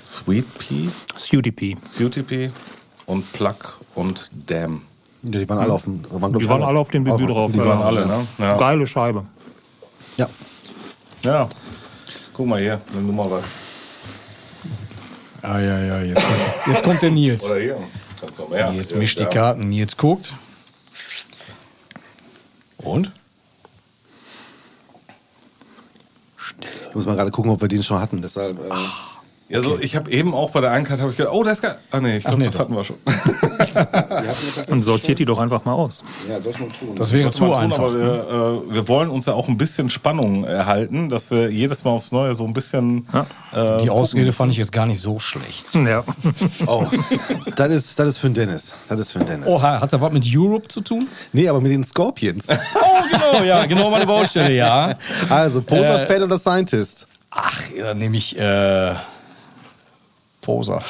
Sweet 0.00 0.46
Pea, 0.58 0.90
SUDP. 1.16 1.76
CUTP 1.76 2.52
und 3.06 3.32
Plug 3.32 3.56
und 3.94 4.30
Damn. 4.46 4.82
Ja, 5.22 5.38
die 5.40 5.48
waren 5.48 5.58
alle 5.58 5.72
auf 5.72 5.84
dem. 5.84 6.04
Waren, 6.10 6.38
Die 6.38 6.48
waren 6.48 6.62
alle 6.62 6.78
auf 6.78 6.90
dem 6.90 7.04
Debüt 7.04 7.28
drauf. 7.30 7.50
Die 7.52 7.58
ja. 7.58 7.66
waren 7.66 7.82
Alle, 7.82 8.06
ne? 8.06 8.26
Ja. 8.38 8.56
Geile 8.56 8.86
Scheibe. 8.86 9.24
Ja. 10.16 10.28
Ja. 11.22 11.48
Guck 12.34 12.46
mal 12.48 12.60
hier, 12.60 12.80
nimm 12.92 13.06
du 13.06 13.12
mal 13.12 13.30
was. 13.30 13.44
Ah, 15.40 15.60
ja, 15.60 15.78
ja, 15.78 16.02
jetzt 16.02 16.20
kommt, 16.20 16.66
jetzt 16.66 16.84
kommt 16.84 17.02
der 17.02 17.10
Nils. 17.10 17.48
Oder 17.48 17.60
hier. 17.60 17.78
Kannst 18.20 18.40
noch 18.40 18.48
mehr. 18.48 18.72
Jetzt 18.72 18.90
Hier, 18.90 18.98
mischt 18.98 19.20
die. 19.20 19.24
Karten. 19.26 19.68
Nils 19.68 19.96
guckt. 19.96 20.32
Und? 22.78 23.12
Ich 26.88 26.94
muss 26.94 27.06
mal 27.06 27.14
gerade 27.14 27.30
gucken, 27.30 27.52
ob 27.52 27.60
wir 27.60 27.68
den 27.68 27.82
schon 27.82 28.00
hatten. 28.00 28.20
Deshalb. 28.20 28.58
Äh, 28.58 28.72
Ja, 29.48 29.60
so, 29.60 29.78
ich 29.78 29.94
habe 29.94 30.10
eben 30.10 30.32
auch 30.32 30.50
bei 30.52 30.62
der 30.62 30.70
Einkarte 30.70 31.02
habe 31.02 31.10
ich 31.10 31.18
gedacht, 31.18 31.34
oh, 31.34 31.42
das 31.42 31.58
ist 31.58 31.62
geil. 31.62 31.76
Ach 31.90 32.00
nee, 32.00 32.16
ich 32.16 32.24
glaube, 32.24 32.38
nee, 32.38 32.46
das 32.46 32.54
doch. 32.54 32.60
hatten 32.60 32.74
wir 32.74 32.82
schon. 32.82 32.96
Und 34.70 34.82
sortiert 34.82 35.18
die 35.18 35.26
doch 35.26 35.38
einfach 35.38 35.66
mal 35.66 35.74
aus. 35.74 36.02
ja, 36.28 36.40
soll 36.40 36.52
ich 36.52 36.60
mal 36.60 36.68
tun? 36.68 36.94
Das 36.94 37.12
wäre 37.12 37.24
Sollte 37.24 37.38
zu 37.38 37.44
tun, 37.44 37.54
einfach. 37.54 37.78
Aber 37.78 37.94
wir, 37.94 38.64
äh, 38.70 38.74
wir 38.74 38.88
wollen 38.88 39.10
uns 39.10 39.26
ja 39.26 39.34
auch 39.34 39.48
ein 39.48 39.58
bisschen 39.58 39.90
Spannung 39.90 40.44
erhalten, 40.44 41.10
dass 41.10 41.30
wir 41.30 41.50
jedes 41.50 41.84
Mal 41.84 41.90
aufs 41.90 42.10
Neue 42.10 42.34
so 42.34 42.46
ein 42.46 42.54
bisschen. 42.54 43.06
Ja. 43.12 43.76
Äh, 43.76 43.82
Die 43.82 43.90
Ausrede 43.90 44.32
fand 44.32 44.50
ich 44.52 44.56
jetzt 44.58 44.72
gar 44.72 44.86
nicht 44.86 45.00
so 45.00 45.18
schlecht. 45.18 45.66
Ja. 45.74 46.04
Oh, 46.66 46.86
das 47.54 47.68
ist, 47.70 47.98
das 47.98 48.08
ist 48.08 48.18
für 48.18 48.28
den 48.30 48.34
Dennis. 48.34 48.72
Das 48.88 48.98
ist 48.98 49.12
für 49.12 49.18
den 49.18 49.26
Dennis. 49.26 49.48
Oh, 49.48 49.60
hat 49.62 49.92
das 49.92 50.00
was 50.00 50.12
mit 50.12 50.26
Europe 50.34 50.68
zu 50.68 50.80
tun? 50.80 51.06
Nee, 51.32 51.48
aber 51.48 51.60
mit 51.60 51.70
den 51.70 51.84
Scorpions. 51.84 52.48
Oh, 52.76 53.02
genau, 53.10 53.44
ja, 53.44 53.66
genau 53.66 53.90
meine 53.90 54.06
Baustelle, 54.06 54.54
ja. 54.54 54.94
Also, 55.28 55.62
Poser, 55.62 56.06
Fan 56.06 56.22
oder 56.22 56.38
Scientist? 56.38 57.06
Ach, 57.30 57.60
dann 57.78 57.98
nehme 57.98 58.16
ich 58.16 58.38
äh, 58.38 58.94
Poser. 60.44 60.82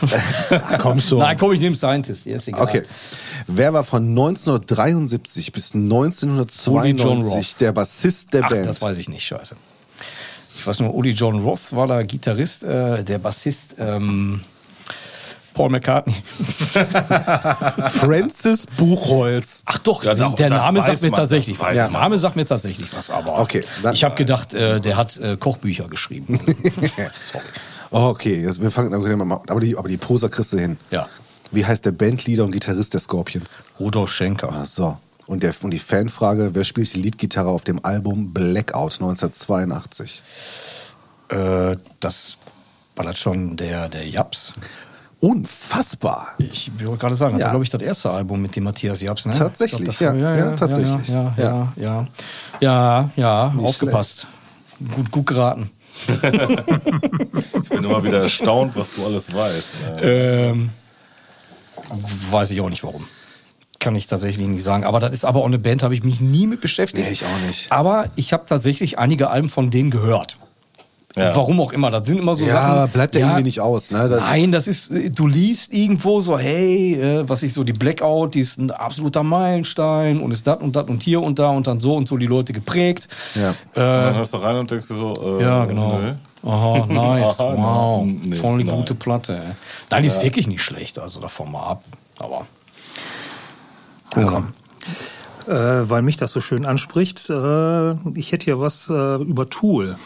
Ach, 0.51 0.78
komm 0.78 1.01
schon. 1.01 1.18
Nein, 1.20 1.39
komm, 1.39 1.52
ich 1.52 1.60
nehme 1.60 1.76
Scientist. 1.76 2.26
Ja, 2.26 2.36
ist 2.36 2.48
egal. 2.48 2.62
Okay. 2.62 2.82
Wer 3.47 3.72
war 3.72 3.85
von 3.85 4.09
1973 4.09 5.52
bis 5.52 5.74
Uli 5.74 5.85
John 5.85 5.93
1992 5.93 7.35
Roth. 7.35 7.60
der 7.60 7.72
Bassist 7.72 8.35
der 8.35 8.43
Ach, 8.44 8.48
Band? 8.51 8.66
das 8.66 8.82
weiß 8.82 8.98
ich 8.98 9.09
nicht, 9.09 9.24
scheiße. 9.24 9.55
Ich 10.56 10.66
weiß 10.66 10.81
nur, 10.81 10.94
Uli 10.94 11.10
John 11.10 11.40
Roth 11.43 11.72
war 11.72 11.86
der 11.86 12.05
Gitarrist, 12.05 12.64
äh, 12.64 13.05
der 13.05 13.18
Bassist 13.18 13.76
ähm, 13.78 14.40
Paul 15.52 15.70
McCartney. 15.70 16.14
Francis 18.01 18.66
Buchholz. 18.76 19.62
Ach 19.66 19.78
doch, 19.78 20.02
Ja, 20.05 20.14
der, 20.14 20.24
doch, 20.26 20.35
der 20.35 20.51
Name 20.51 20.81
sagt 20.81 21.02
mir 21.02 21.10
man, 21.10 21.16
tatsächlich 21.20 21.59
was. 21.60 21.74
Der. 21.74 21.89
Name 21.90 22.18
sagt 22.18 22.36
mir 22.36 22.44
tatsächlich 22.47 22.86
was, 22.97 23.10
aber 23.10 23.39
Okay, 23.40 23.64
dann- 23.82 23.94
ich 23.94 24.05
habe 24.05 24.14
gedacht, 24.16 24.52
äh, 24.55 24.81
der 24.81 24.97
hat 24.97 25.16
äh, 25.18 25.36
Kochbücher 25.36 25.89
geschrieben. 25.89 26.40
Sorry. 27.14 27.44
Oh, 27.96 28.08
okay, 28.08 28.42
jetzt, 28.42 28.60
wir 28.60 28.72
fangen 28.72 28.90
mal- 29.28 29.40
aber 29.46 29.60
die, 29.60 29.76
aber 29.78 29.88
die 29.88 29.96
Poser 29.96 30.28
kriegst 30.28 30.52
du 30.52 30.58
hin. 30.58 30.76
Ja. 30.90 31.06
Wie 31.52 31.64
heißt 31.64 31.84
der 31.84 31.92
Bandleader 31.92 32.42
und 32.44 32.50
Gitarrist 32.50 32.92
der 32.92 32.98
Scorpions? 33.00 33.56
Rudolf 33.78 34.10
Schenker. 34.12 34.48
Ach 34.52 34.66
so. 34.66 34.96
Und, 35.26 35.44
der, 35.44 35.54
und 35.62 35.70
die 35.70 35.78
Fanfrage, 35.78 36.50
wer 36.54 36.64
spielt 36.64 36.92
die 36.92 37.00
Leadgitarre 37.00 37.48
auf 37.50 37.62
dem 37.62 37.84
Album 37.84 38.32
Blackout 38.32 38.94
1982? 38.94 40.22
Äh, 41.28 41.76
das 42.00 42.36
war 42.96 43.04
das 43.04 43.16
schon 43.18 43.56
der, 43.56 43.88
der 43.88 44.08
Japs. 44.08 44.50
Unfassbar. 45.20 46.34
Ich 46.38 46.70
wollte 46.84 46.98
gerade 46.98 47.14
sagen, 47.14 47.34
das 47.34 47.40
Ja. 47.40 47.46
war, 47.46 47.52
glaube 47.52 47.64
ich, 47.64 47.70
das 47.70 47.80
erste 47.80 48.10
Album 48.10 48.42
mit 48.42 48.56
dem 48.56 48.64
Matthias 48.64 49.00
Japs, 49.00 49.24
ne? 49.24 49.32
Tatsächlich, 49.32 49.88
Ich 49.88 49.98
glaub, 49.98 50.14
ja, 50.16 50.36
ja, 50.36 50.52
tatsächlich. 50.52 51.08
Ja, 51.08 51.32
ja, 51.36 51.42
Ja. 51.44 51.72
ja, 51.76 51.76
ja, 51.76 52.08
ja, 52.60 53.10
ja 53.16 53.52
Nicht 53.54 53.64
aufgepasst. 53.66 54.26
Gut, 54.94 55.10
gut 55.10 55.26
geraten. 55.26 55.70
Ich 57.62 57.68
bin 57.70 57.84
immer 57.84 58.02
wieder 58.04 58.20
erstaunt, 58.22 58.72
was 58.76 58.94
du 58.94 59.04
alles 59.06 59.32
weißt. 59.34 59.66
Äh, 60.02 60.48
Ähm, 60.50 60.70
weiß 62.30 62.50
ich 62.50 62.60
auch 62.60 62.68
nicht 62.70 62.84
warum. 62.84 63.06
Kann 63.78 63.96
ich 63.96 64.06
tatsächlich 64.06 64.46
nicht 64.48 64.62
sagen. 64.62 64.84
Aber 64.84 65.00
das 65.00 65.12
ist 65.14 65.24
aber 65.24 65.40
auch 65.40 65.46
eine 65.46 65.58
Band, 65.58 65.82
habe 65.82 65.94
ich 65.94 66.02
mich 66.04 66.20
nie 66.20 66.46
mit 66.46 66.60
beschäftigt. 66.60 67.06
Nee, 67.06 67.12
ich 67.12 67.24
auch 67.24 67.46
nicht. 67.46 67.70
Aber 67.70 68.08
ich 68.16 68.32
habe 68.32 68.44
tatsächlich 68.46 68.98
einige 68.98 69.28
Alben 69.30 69.48
von 69.48 69.70
denen 69.70 69.90
gehört. 69.90 70.36
Ja. 71.16 71.36
Warum 71.36 71.60
auch 71.60 71.70
immer. 71.72 71.92
Das 71.92 72.08
sind 72.08 72.18
immer 72.18 72.34
so 72.34 72.44
Ja, 72.44 72.54
Sachen. 72.54 72.70
aber 72.72 72.88
bleibt 72.88 73.14
der 73.14 73.20
irgendwie 73.22 73.44
nicht 73.44 73.60
aus, 73.60 73.92
ne? 73.92 74.08
Das- 74.08 74.20
nein, 74.30 74.50
das 74.50 74.66
ist, 74.66 74.90
äh, 74.90 75.10
du 75.10 75.28
liest 75.28 75.72
irgendwo 75.72 76.20
so, 76.20 76.36
hey, 76.36 76.94
äh, 77.00 77.28
was 77.28 77.44
ist 77.44 77.54
so 77.54 77.62
die 77.62 77.72
Blackout, 77.72 78.34
die 78.34 78.40
ist 78.40 78.58
ein 78.58 78.72
absoluter 78.72 79.22
Meilenstein 79.22 80.18
und 80.20 80.32
ist 80.32 80.44
das 80.46 80.60
und 80.60 80.74
das 80.74 80.88
und 80.88 81.04
hier 81.04 81.22
und 81.22 81.38
da 81.38 81.50
und 81.50 81.68
dann 81.68 81.78
so 81.78 81.94
und 81.94 82.08
so 82.08 82.16
die 82.16 82.26
Leute 82.26 82.52
geprägt. 82.52 83.06
Ja. 83.36 83.50
und 83.50 83.56
dann 83.74 84.14
Äh, 84.14 84.16
hörst 84.16 84.34
du 84.34 84.38
rein 84.38 84.56
und 84.56 84.70
denkst 84.70 84.88
dir 84.88 84.94
so, 84.96 85.38
äh, 85.38 85.42
ja, 85.44 85.64
genau. 85.66 85.98
nö. 86.00 86.14
Aha, 86.50 86.86
nice. 86.88 87.38
Aha, 87.40 87.54
wow. 87.56 88.04
nein, 88.04 88.20
nee, 88.24 88.36
Voll 88.36 88.64
nein. 88.64 88.74
gute 88.74 88.94
Platte. 88.94 89.40
Nein, 89.90 90.02
die 90.02 90.08
ist 90.08 90.20
wirklich 90.20 90.48
nicht 90.48 90.62
schlecht. 90.62 90.98
Also 90.98 91.20
davon 91.20 91.52
mal 91.52 91.64
ab. 91.64 91.84
Aber. 92.18 92.44
Ja. 94.16 94.42
Äh, 95.46 95.88
weil 95.90 96.02
mich 96.02 96.16
das 96.16 96.32
so 96.32 96.40
schön 96.40 96.64
anspricht, 96.64 97.28
äh, 97.30 97.92
ich 98.14 98.32
hätte 98.32 98.44
hier 98.44 98.60
was 98.60 98.88
äh, 98.88 99.16
über 99.16 99.48
Tool. 99.50 99.96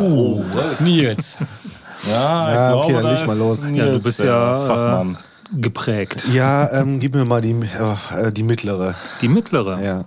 Oh, 0.00 0.42
das 0.54 0.80
Nils. 0.80 1.36
ja, 1.38 2.48
ich 2.48 2.54
Ja, 2.54 2.68
glaube, 2.72 2.84
okay, 2.84 2.92
dann 2.94 3.02
da 3.04 3.10
leg 3.12 3.26
mal 3.26 3.32
ist 3.34 3.38
los. 3.38 3.64
Nils 3.64 3.78
Ja, 3.78 3.92
du 3.92 4.00
bist 4.00 4.18
ja 4.20 4.66
Fachmann. 4.66 5.14
äh, 5.54 5.60
geprägt. 5.60 6.22
Ja, 6.32 6.70
ähm, 6.72 6.98
gib 7.00 7.14
mir 7.14 7.24
mal 7.24 7.40
die, 7.40 7.52
äh, 7.52 8.32
die 8.32 8.42
mittlere. 8.42 8.94
Die 9.20 9.28
mittlere. 9.28 9.82
Ja. 9.82 10.04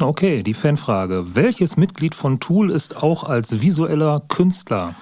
Okay, 0.00 0.42
die 0.42 0.52
Fanfrage. 0.54 1.34
Welches 1.34 1.76
Mitglied 1.76 2.14
von 2.14 2.38
Tool 2.38 2.70
ist 2.70 2.96
auch 3.02 3.24
als 3.24 3.60
visueller 3.62 4.22
Künstler 4.28 4.94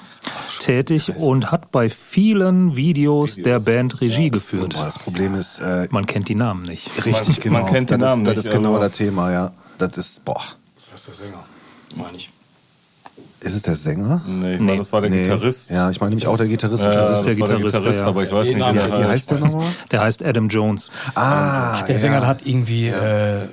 tätig 0.61 1.13
und 1.17 1.51
hat 1.51 1.71
bei 1.73 1.91
vielen 1.91 2.77
Videos, 2.77 3.35
der 3.37 3.59
Band 3.61 4.01
Regie 4.01 4.31
geführt? 4.31 4.75
Boah, 4.77 4.85
das 4.85 4.99
Problem 5.01 5.35
ist, 5.35 5.59
äh, 5.59 5.89
Man 5.91 6.07
kennt 6.07 6.29
die 6.29 6.37
Namen 6.37 6.63
nicht. 6.63 6.91
richtig 7.05 7.39
Man- 7.39 7.43
genau. 7.43 7.59
man 7.65 7.73
kennt 7.73 7.91
die 7.91 7.95
das 7.99 8.11
Namen 8.11 8.23
ist, 8.23 8.29
das 8.29 8.37
nicht, 8.37 8.47
ist 8.47 8.53
genau 8.57 8.75
also- 8.77 8.89
das 8.89 8.97
Thema, 8.97 9.33
ja. 9.33 9.53
Das 9.79 9.97
ist, 9.99 10.25
boah. 10.25 10.41
Das 10.93 11.01
ist 11.01 11.09
der 11.21 11.27
Sänger. 11.27 11.45
Meine 11.97 12.17
ich. 12.17 12.31
Ist 13.47 13.55
es 13.55 13.63
der 13.63 13.77
Sänger? 13.77 14.23
Nee, 14.27 14.55
ich 14.55 14.61
Nee. 14.61 14.67
meine, 14.67 14.79
das 14.79 14.93
war 14.93 15.01
der 15.01 15.11
Nee. 15.11 15.23
Gitarrist. 15.23 15.71
Ja, 15.71 15.89
ich 15.91 16.01
meine 16.01 16.11
nämlich 16.11 16.27
auch 16.27 16.37
der 16.37 16.49
Gitarrist. 16.49 16.85
Ja, 16.85 16.91
ist 16.91 16.97
das 16.99 17.07
das 17.09 17.17
ist 17.21 17.25
der 17.39 17.49
war 17.49 17.57
Gitarrist, 17.61 18.01
ja. 18.01 18.07
aber 18.07 18.25
ich 18.25 18.33
weiß 18.33 18.49
nicht, 18.49 18.57
wie 18.57 18.73
der 18.73 18.89
ja, 18.89 18.99
wie 19.01 19.05
heißt 19.05 19.31
der 19.31 19.39
nochmal? 19.39 19.65
Der 19.93 20.01
heißt 20.01 20.25
Adam 20.25 20.49
Jones. 20.49 20.91
Ah, 21.15 21.83
Der 21.83 21.95
ja. 21.95 22.01
Sänger 22.01 22.21
der 22.21 22.29
hat 22.29 22.45
irgendwie. 22.45 22.89
Äh, 22.89 23.49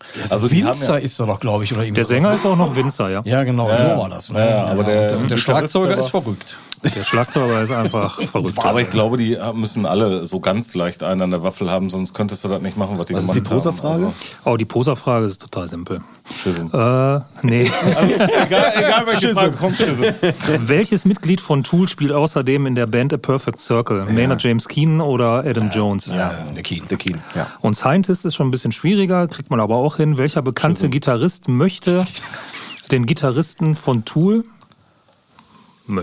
wa- 0.00 0.22
Also 0.22 0.34
also 0.34 0.46
haben 0.48 0.52
Winzer 0.66 0.98
ja- 0.98 1.04
ist 1.04 1.20
er 1.20 1.26
doch, 1.26 1.40
glaube 1.40 1.64
ich. 1.64 1.72
Oder 1.76 1.90
Der. 1.90 2.04
Sänger 2.04 2.32
ist 2.32 2.44
auch 2.46 2.56
noch 2.56 2.74
Winzer, 2.76 3.08
ja. 3.10 3.22
Ja, 3.24 3.44
genau, 3.44 3.68
Ja, 3.68 3.76
so 3.78 3.84
ja. 3.84 3.98
war 3.98 4.08
das. 4.08 4.32
Ne? 4.32 4.50
Ja, 4.50 4.64
aber 4.64 4.84
der- 4.84 5.02
und 5.02 5.30
der 5.30 5.36
Gitarrist, 5.36 5.42
Schlagzeuger 5.44 5.88
der 5.90 5.98
ist 5.98 6.08
verrückt. 6.08 6.56
Der 6.82 7.04
Schlagzeuger 7.04 7.60
ist 7.60 7.72
einfach 7.72 8.22
verrückt. 8.22 8.58
Aber 8.64 8.80
ich 8.80 8.88
glaube, 8.88 9.18
die 9.18 9.36
müssen 9.52 9.84
alle 9.84 10.24
so 10.24 10.40
ganz 10.40 10.72
leicht 10.74 11.02
einen 11.02 11.20
an 11.20 11.30
der 11.30 11.42
Waffel 11.42 11.70
haben, 11.70 11.90
sonst 11.90 12.14
könntest 12.14 12.42
du 12.42 12.48
das 12.48 12.62
nicht 12.62 12.78
machen, 12.78 12.98
was 12.98 13.04
die 13.04 13.12
Was 13.14 13.24
ist 13.24 13.28
gemacht 13.32 13.46
die 13.46 13.50
Poserfrage? 13.54 14.02
haben. 14.04 14.14
Oh, 14.46 14.56
die 14.56 14.64
Poserfrage 14.64 15.26
ist 15.26 15.42
total 15.42 15.68
simpel. 15.68 16.00
Also, 16.24 16.36
Schism. 16.42 16.66
Äh, 16.74 17.20
nee. 17.42 17.70
egal, 18.46 18.72
egal 18.76 19.06
welche 19.06 19.34
Frage 19.34 19.52
kommt, 19.52 19.76
Schism. 19.76 20.04
Welches 20.60 21.04
Mitglied 21.04 21.40
von 21.42 21.62
Tool 21.64 21.86
spielt 21.88 22.12
außerdem 22.12 22.64
in 22.66 22.74
der 22.74 22.86
Band 22.86 23.12
A 23.12 23.16
Perfect 23.18 23.58
Circle? 23.60 24.06
Maynard 24.10 24.42
James 24.42 24.66
Keenan 24.66 25.00
oder 25.02 25.44
Adam 25.44 25.68
Jones? 25.70 26.06
Ja, 26.06 26.32
der 26.54 26.62
Keen. 26.62 26.84
Der 26.88 26.96
Keen, 26.96 27.18
ja. 27.34 27.46
Und 27.60 27.74
Scientist 27.74 28.24
ist 28.24 28.36
schon 28.36 28.48
ein 28.48 28.50
bisschen 28.50 28.72
schwieriger, 28.72 29.28
kriegt 29.28 29.50
man 29.50 29.60
aber 29.60 29.76
auch 29.76 29.89
hin. 29.96 30.18
Welcher 30.18 30.42
bekannte 30.42 30.88
Gitarrist 30.88 31.48
möchte 31.48 32.04
den 32.90 33.06
Gitarristen 33.06 33.74
von 33.74 34.04
Tool 34.04 34.44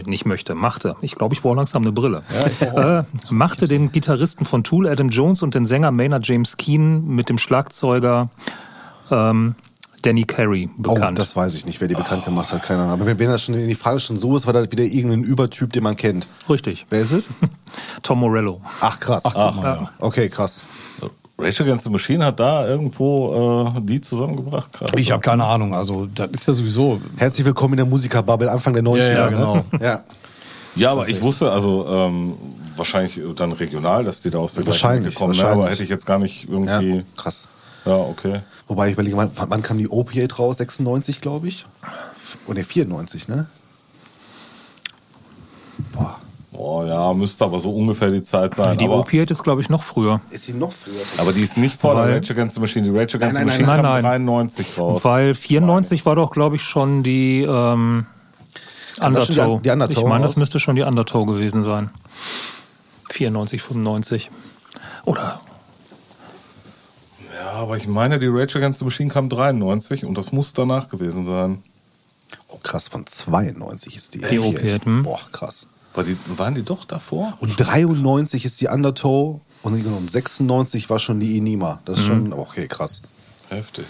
nicht 0.05 0.25
möchte, 0.25 0.53
machte. 0.53 0.95
Ich 1.01 1.15
glaube, 1.15 1.33
ich 1.33 1.41
brauche 1.41 1.55
langsam 1.55 1.83
eine 1.83 1.93
Brille. 1.93 2.23
äh, 2.59 3.03
machte 3.29 3.67
den 3.67 3.91
Gitarristen 3.91 4.43
von 4.45 4.63
Tool, 4.65 4.87
Adam 4.87 5.07
Jones, 5.09 5.43
und 5.43 5.55
den 5.55 5.65
Sänger 5.65 5.91
Maynard 5.91 6.27
James 6.27 6.57
Keenan 6.57 7.07
mit 7.07 7.29
dem 7.29 7.37
Schlagzeuger 7.37 8.29
ähm, 9.11 9.55
Danny 10.01 10.25
Carey 10.25 10.69
Oh, 10.77 10.93
bekannt. 10.93 11.19
das 11.19 11.35
weiß 11.35 11.53
ich 11.55 11.65
nicht, 11.65 11.79
wer 11.81 11.87
die 11.87 11.95
bekannt 11.95 12.25
gemacht 12.25 12.51
hat, 12.51 12.63
keine 12.63 12.83
Ahnung. 12.83 13.01
Aber 13.01 13.17
wenn, 13.17 13.29
das 13.29 13.43
schon 13.43 13.55
in 13.55 13.67
die 13.67 13.75
Frage 13.75 13.99
schon 13.99 14.17
so 14.17 14.35
ist, 14.35 14.45
war 14.45 14.53
das 14.53 14.69
wieder 14.71 14.83
irgendein 14.83 15.23
Übertyp, 15.23 15.71
den 15.71 15.83
man 15.83 15.95
kennt. 15.95 16.27
Richtig. 16.49 16.85
Wer 16.89 17.01
ist 17.01 17.11
es? 17.13 17.29
Tom 18.03 18.19
Morello. 18.19 18.61
Ach, 18.81 18.99
krass. 18.99 19.23
Ja. 19.33 19.89
Okay, 19.99 20.29
krass. 20.29 20.61
Rage 21.39 21.63
Against 21.63 21.83
the 21.83 21.91
Machine 21.91 22.25
hat 22.25 22.39
da 22.39 22.67
irgendwo 22.67 23.75
äh, 23.77 23.81
die 23.81 24.01
zusammengebracht 24.01 24.73
gerade. 24.73 24.99
Ich 24.99 25.11
habe 25.11 25.21
keine 25.21 25.43
Ahnung. 25.43 25.75
Also, 25.75 26.07
das 26.07 26.29
ist 26.31 26.47
ja 26.47 26.53
sowieso. 26.53 26.99
Herzlich 27.15 27.45
willkommen 27.45 27.75
in 27.75 27.77
der 27.77 27.85
Musikerbubble 27.85 28.49
Anfang 28.51 28.73
der 28.73 28.83
90er. 28.83 28.97
Ja, 28.97 29.11
ja, 29.11 29.29
genau. 29.29 29.55
Ne? 29.55 29.63
Ja. 29.81 30.03
Ja, 30.75 30.91
aber 30.91 31.09
ich 31.09 31.19
wusste, 31.23 31.51
also 31.51 31.87
ähm, 31.87 32.33
wahrscheinlich 32.75 33.19
dann 33.35 33.51
regional, 33.51 34.03
dass 34.03 34.21
die 34.21 34.29
da 34.29 34.37
aus 34.37 34.53
der 34.53 34.63
gleichen 34.63 34.83
Wahrscheinlich, 34.83 35.09
Ecke 35.09 35.17
kommen. 35.17 35.31
Ne? 35.31 35.37
wahrscheinlich. 35.37 35.63
Aber 35.63 35.71
hätte 35.71 35.83
ich 35.83 35.89
jetzt 35.89 36.05
gar 36.05 36.19
nicht 36.19 36.43
ja, 36.43 36.49
irgendwie. 36.51 37.03
krass. 37.15 37.47
Ja, 37.83 37.95
okay. 37.95 38.41
Wobei 38.67 38.87
ich 38.87 38.93
überlege, 38.93 39.17
wann, 39.17 39.31
wann 39.33 39.61
kam 39.63 39.79
die 39.79 39.89
Opiate 39.89 40.35
raus? 40.35 40.57
96, 40.57 41.19
glaube 41.19 41.47
ich. 41.47 41.65
Oder 42.45 42.63
94, 42.63 43.27
ne? 43.27 43.47
Oh 46.59 46.83
ja, 46.83 47.13
müsste 47.13 47.45
aber 47.45 47.59
so 47.59 47.69
ungefähr 47.71 48.09
die 48.09 48.23
Zeit 48.23 48.55
sein. 48.55 48.79
Die 48.79 48.85
aber, 48.85 48.97
Opiate 48.97 49.31
ist, 49.31 49.43
glaube 49.43 49.61
ich, 49.61 49.69
noch 49.69 49.83
früher. 49.83 50.21
Ist 50.31 50.45
sie 50.45 50.53
noch 50.53 50.71
früher? 50.71 51.03
aber 51.17 51.31
die 51.31 51.41
ist 51.41 51.55
nicht 51.55 51.79
vor 51.79 51.95
Weil- 51.95 52.07
der 52.07 52.15
Rage 52.17 52.33
Against 52.33 52.55
the 52.55 52.61
Machine. 52.61 52.83
Die 52.89 52.97
Rage 52.97 53.17
Against 53.17 53.21
Nein, 53.21 53.33
the 53.33 53.37
nein, 53.39 53.45
Machine 53.45 53.67
nein, 53.67 54.01
kam 54.03 54.25
nein. 54.25 54.25
93 54.25 54.77
raus. 54.79 55.05
Weil 55.05 55.35
94 55.35 56.05
war 56.07 56.15
doch, 56.15 56.31
glaube 56.31 56.55
ich, 56.55 56.63
schon 56.63 57.03
die 57.03 57.43
ähm, 57.43 58.07
Kam 58.99 59.13
das 59.13 59.27
schon 59.27 59.35
die 59.35 59.41
Undertow. 59.41 59.61
Die 59.61 59.69
Undertow 59.69 59.97
ich 60.03 60.09
meine, 60.09 60.23
das 60.23 60.35
müsste 60.35 60.59
schon 60.59 60.75
die 60.75 60.81
Undertow 60.81 61.27
gewesen 61.27 61.61
sein. 61.61 61.91
94, 63.09 63.61
95. 63.61 64.31
Oder 65.05 65.41
Ja, 67.35 67.51
aber 67.51 67.77
ich 67.77 67.87
meine, 67.87 68.17
die 68.17 68.27
Rage 68.27 68.57
Against 68.57 68.79
the 68.79 68.85
Machine 68.85 69.09
kam 69.11 69.29
93 69.29 70.05
und 70.05 70.17
das 70.17 70.31
muss 70.31 70.53
danach 70.53 70.89
gewesen 70.89 71.25
sein. 71.25 71.61
Oh, 72.47 72.57
krass, 72.63 72.87
von 72.87 73.05
92 73.05 73.95
ist 73.95 74.15
die. 74.15 74.21
Die 74.21 74.39
Opiate? 74.39 74.89
Boah, 75.03 75.19
krass. 75.31 75.67
War 75.97 76.03
die, 76.03 76.15
waren 76.37 76.53
die 76.53 76.61
doch 76.63 76.85
davor? 76.85 77.33
Und 77.39 77.55
93 77.57 78.45
ist 78.45 78.61
die 78.61 78.67
Undertow 78.67 79.41
und 79.63 79.85
und 79.85 80.11
96 80.11 80.89
war 80.91 80.99
schon 80.99 81.19
die 81.19 81.37
Enima. 81.37 81.79
Das 81.85 81.97
ist 81.97 82.05
schon, 82.05 82.31
okay, 82.33 82.67
krass. 82.67 83.01
Heftig. 83.49 83.85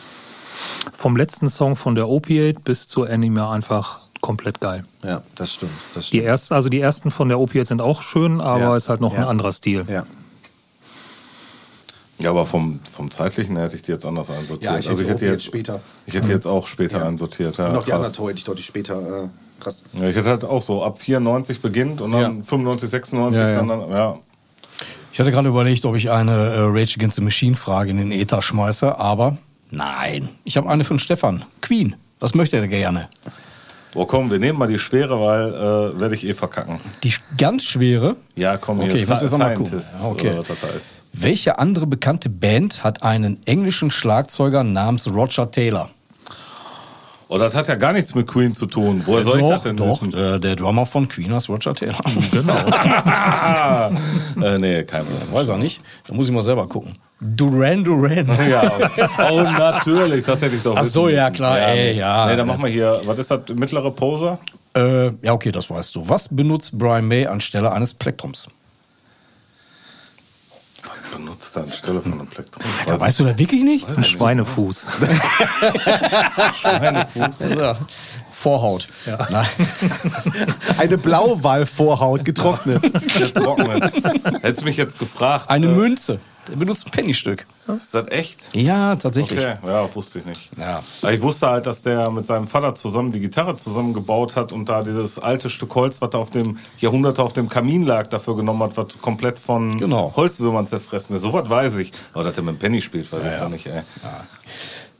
Vom 0.93 1.17
letzten 1.17 1.49
Song 1.49 1.75
von 1.75 1.95
der 1.95 2.07
Opiate 2.07 2.59
bis 2.61 2.87
zur 2.87 3.09
Anime 3.09 3.49
einfach 3.49 3.99
komplett 4.21 4.61
geil. 4.61 4.85
Ja, 5.03 5.21
das 5.35 5.53
stimmt. 5.53 5.73
Das 5.93 6.05
Die 6.05 6.07
stimmt. 6.15 6.23
ersten, 6.23 6.53
also 6.53 6.69
die 6.69 6.79
ersten 6.79 7.11
von 7.11 7.27
der 7.27 7.39
Opiate 7.39 7.67
sind 7.67 7.81
auch 7.81 8.01
schön, 8.01 8.39
aber 8.39 8.61
Ja. 8.61 8.75
ist 8.77 8.87
halt 8.87 9.01
noch 9.01 9.13
Ja. 9.13 9.19
ein 9.23 9.25
anderer 9.25 9.51
Stil. 9.51 9.85
Ja. 9.89 10.05
Ja, 12.19 12.29
aber 12.31 12.45
vom, 12.45 12.79
vom 12.91 13.11
zeitlichen 13.11 13.57
hätte 13.57 13.75
ich 13.75 13.83
die 13.83 13.91
jetzt 13.91 14.05
anders 14.05 14.29
einsortiert. 14.31 14.71
Ja, 14.71 14.79
ich 14.79 14.89
also 14.89 15.03
ich 15.03 15.09
hätte 15.09 15.25
hätte 15.25 15.33
jetzt 15.33 15.43
später. 15.45 15.81
Ich 16.07 16.15
hätte 16.15 16.31
jetzt 16.31 16.47
auch 16.47 16.65
später 16.65 17.05
einsortiert. 17.05 17.57
Ja, 17.57 17.69
und 17.69 17.75
auch 17.77 17.83
die 17.83 17.91
krass. 17.91 17.99
Undertow 18.07 18.29
hätte 18.29 18.39
ich 18.39 18.43
deutlich 18.45 18.65
später. 18.65 19.25
Äh, 19.25 19.29
krass. 19.59 19.83
Ja, 19.93 20.09
ich 20.09 20.15
hätte 20.15 20.29
halt 20.29 20.45
auch 20.45 20.61
so 20.61 20.83
ab 20.83 20.99
94 20.99 21.61
beginnt 21.61 22.01
und 22.01 22.11
dann 22.11 22.37
Ja. 22.37 22.43
95, 22.43 22.89
96 22.89 23.41
Ja, 23.41 23.49
ja. 23.49 23.55
dann, 23.57 23.67
dann 23.67 23.89
ja. 23.91 24.17
Ich 25.11 25.19
hatte 25.19 25.31
gerade 25.31 25.47
überlegt, 25.47 25.85
ob 25.85 25.95
ich 25.95 26.11
eine 26.11 26.31
äh, 26.31 26.59
Rage 26.59 26.95
Against 26.97 27.15
the 27.15 27.23
Machine 27.23 27.55
Frage 27.55 27.89
in 27.91 27.97
den 27.97 28.11
Ether 28.11 28.41
schmeiße, 28.41 28.97
aber 28.99 29.37
nein. 29.71 30.29
Ich 30.43 30.57
habe 30.57 30.69
eine 30.69 30.83
von 30.83 30.99
Stefan. 30.99 31.43
Queen. 31.61 31.95
Was 32.19 32.35
möchte 32.35 32.57
er 32.57 32.67
gerne? 32.67 33.09
Oh 33.95 34.05
komm, 34.05 34.29
wir 34.29 34.37
nehmen 34.37 34.59
mal 34.59 34.67
die 34.67 34.77
schwere, 34.77 35.19
weil 35.19 35.53
äh, 35.95 35.99
werde 35.99 36.13
ich 36.13 36.27
eh 36.27 36.33
verkacken. 36.35 36.79
Die 37.03 37.13
ganz 37.37 37.63
schwere. 37.63 38.15
Ja, 38.35 38.57
komm 38.57 38.79
hier, 38.81 38.91
Okay, 38.91 39.01
ich 39.01 39.09
muss 39.09 39.21
jetzt 39.21 39.31
noch 39.31 39.39
mal 39.39 39.55
gucken. 39.55 39.81
Okay. 40.03 40.39
ist. 40.75 41.01
Welche 41.13 41.57
andere 41.57 41.87
bekannte 41.87 42.29
Band 42.29 42.83
hat 42.83 43.01
einen 43.01 43.39
englischen 43.45 43.89
Schlagzeuger 43.89 44.63
namens 44.63 45.07
Roger 45.07 45.49
Taylor? 45.49 45.89
Oh, 47.29 47.37
das 47.37 47.53
hat 47.55 47.67
ja 47.67 47.75
gar 47.75 47.91
nichts 47.91 48.15
mit 48.15 48.25
Queen 48.25 48.53
zu 48.53 48.67
tun. 48.67 49.01
Woher 49.05 49.21
soll 49.23 49.37
ich 49.37 49.43
doch, 49.43 49.51
das 49.51 49.61
denn 49.63 49.75
doch, 49.75 50.01
wissen? 50.01 50.13
äh, 50.13 50.39
der 50.39 50.55
Drummer 50.55 50.85
von 50.85 51.07
Queen 51.09 51.33
heißt 51.33 51.49
Roger 51.49 51.75
Taylor. 51.75 51.97
Genau. 52.31 52.53
äh, 54.45 54.57
nee, 54.57 54.83
kein 54.83 55.05
Plan. 55.05 55.33
Weiß 55.33 55.49
er 55.49 55.57
nicht. 55.57 55.81
Da 56.07 56.13
muss 56.13 56.27
ich 56.27 56.33
mal 56.33 56.41
selber 56.41 56.67
gucken. 56.67 56.95
Duran 57.19 57.83
Duran. 57.83 58.27
Ja, 58.49 58.71
oh, 59.29 59.41
natürlich, 59.41 60.23
das 60.23 60.41
hätte 60.41 60.55
ich 60.55 60.63
doch 60.63 60.77
Ach 60.77 60.83
so, 60.83 61.09
ja, 61.09 61.29
klar, 61.31 61.59
ey, 61.59 61.93
nee. 61.93 61.99
ja. 61.99 62.27
Nee, 62.27 62.35
dann 62.37 62.47
machen 62.47 62.63
wir 62.63 62.69
hier, 62.69 63.01
was 63.05 63.19
ist 63.19 63.31
das, 63.31 63.41
mittlere 63.55 63.91
Poser? 63.91 64.39
äh, 64.75 65.07
ja, 65.21 65.33
okay, 65.33 65.51
das 65.51 65.69
weißt 65.69 65.95
du. 65.95 66.07
Was 66.07 66.27
benutzt 66.29 66.77
Brian 66.77 67.07
May 67.07 67.25
anstelle 67.25 67.71
eines 67.71 67.93
Plektrums? 67.93 68.47
Benutzt 71.17 71.57
anstelle 71.57 72.01
von 72.01 72.13
einem 72.13 72.27
Plektrum. 72.27 72.63
Da 72.85 72.99
weißt 72.99 73.19
du 73.19 73.25
das 73.25 73.37
wirklich 73.37 73.63
nicht? 73.63 73.89
Ein 73.89 74.03
Schweinefuß. 74.03 74.87
Schweinefuß. 76.61 77.39
Ja. 77.57 77.77
Vorhaut. 78.31 78.87
Nein. 79.05 79.47
Eine 80.77 80.97
Blauwalvorhaut 80.99 82.23
getrocknet. 82.23 82.83
Getrocknet. 82.83 83.93
Hättest 84.41 84.61
du 84.61 84.65
mich 84.65 84.77
jetzt 84.77 84.99
gefragt. 84.99 85.49
Eine 85.49 85.65
äh, 85.65 85.75
Münze. 85.75 86.19
Der 86.47 86.55
benutzt 86.55 86.85
ein 86.85 86.91
Pennystück. 86.91 87.45
Ist 87.77 87.93
das 87.93 88.07
echt? 88.09 88.55
Ja, 88.55 88.95
tatsächlich. 88.95 89.39
Okay, 89.39 89.57
ja, 89.65 89.95
wusste 89.95 90.19
ich 90.19 90.25
nicht. 90.25 90.49
Ja. 90.57 90.81
Aber 91.01 91.13
ich 91.13 91.21
wusste 91.21 91.47
halt, 91.47 91.65
dass 91.65 91.81
der 91.81 92.09
mit 92.09 92.25
seinem 92.25 92.47
Vater 92.47 92.75
zusammen 92.75 93.11
die 93.11 93.19
Gitarre 93.19 93.57
zusammengebaut 93.57 94.35
hat 94.35 94.51
und 94.53 94.69
da 94.69 94.83
dieses 94.83 95.19
alte 95.19 95.49
Stück 95.49 95.75
Holz, 95.75 96.01
was 96.01 96.09
da 96.11 96.17
auf 96.17 96.29
dem 96.29 96.57
Jahrhunderte 96.77 97.21
auf 97.21 97.33
dem 97.33 97.49
Kamin 97.49 97.83
lag, 97.83 98.07
dafür 98.07 98.35
genommen 98.35 98.63
hat, 98.63 98.77
was 98.77 98.99
komplett 99.01 99.39
von 99.39 99.77
Genau. 99.77 100.13
Holzwürmern 100.15 100.67
zerfressen 100.67 101.15
ist. 101.15 101.23
So 101.23 101.33
was 101.33 101.49
weiß 101.49 101.77
ich. 101.77 101.91
Aber 102.13 102.23
dass 102.23 102.37
er 102.37 102.43
mit 102.43 102.55
dem 102.55 102.59
Penny 102.59 102.81
spielt, 102.81 103.11
weiß 103.11 103.25
ich 103.25 103.31
ja. 103.31 103.39
doch 103.39 103.49
nicht, 103.49 103.67
ey. 103.67 103.81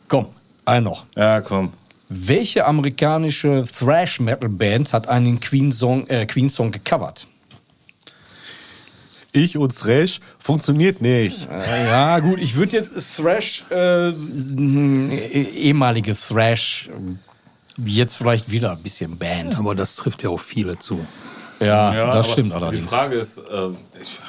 Komm, 0.08 0.28
ein 0.66 0.84
noch. 0.84 1.06
Ja, 1.16 1.42
komm. 1.42 1.72
Welche 2.10 2.66
amerikanische 2.66 3.66
Thrash-Metal-Band 3.78 4.94
hat 4.94 5.08
einen 5.08 5.40
Queen-Song 5.40 6.08
äh, 6.08 6.26
Queen 6.26 6.48
-Song 6.48 6.72
gecovert? 6.72 7.28
Ich 9.38 9.56
und 9.58 9.76
Thrash 9.78 10.20
funktioniert 10.40 11.02
nicht. 11.02 11.48
Ja, 11.50 12.18
gut, 12.20 12.40
ich 12.40 12.56
würde 12.56 12.76
jetzt 12.78 12.94
Thrash, 13.16 13.64
äh, 13.70 14.10
eh- 14.10 15.50
ehemalige 15.68 16.16
Thrash, 16.16 16.90
äh, 16.90 17.84
jetzt 17.90 18.16
vielleicht 18.16 18.50
wieder 18.50 18.72
ein 18.72 18.82
bisschen 18.82 19.18
Band. 19.18 19.58
Aber 19.60 19.76
das 19.76 19.96
trifft 19.96 20.24
ja 20.24 20.30
auf 20.30 20.42
viele 20.42 20.80
zu. 20.80 21.06
Ja, 21.60 21.94
Ja, 21.94 22.06
das 22.08 22.26
aber 22.26 22.34
stimmt 22.34 22.52
Die 22.52 22.56
allerdings. 22.56 22.86
Frage 22.86 23.16
ist, 23.18 23.38
äh, 23.38 23.70
ich, 24.02 24.20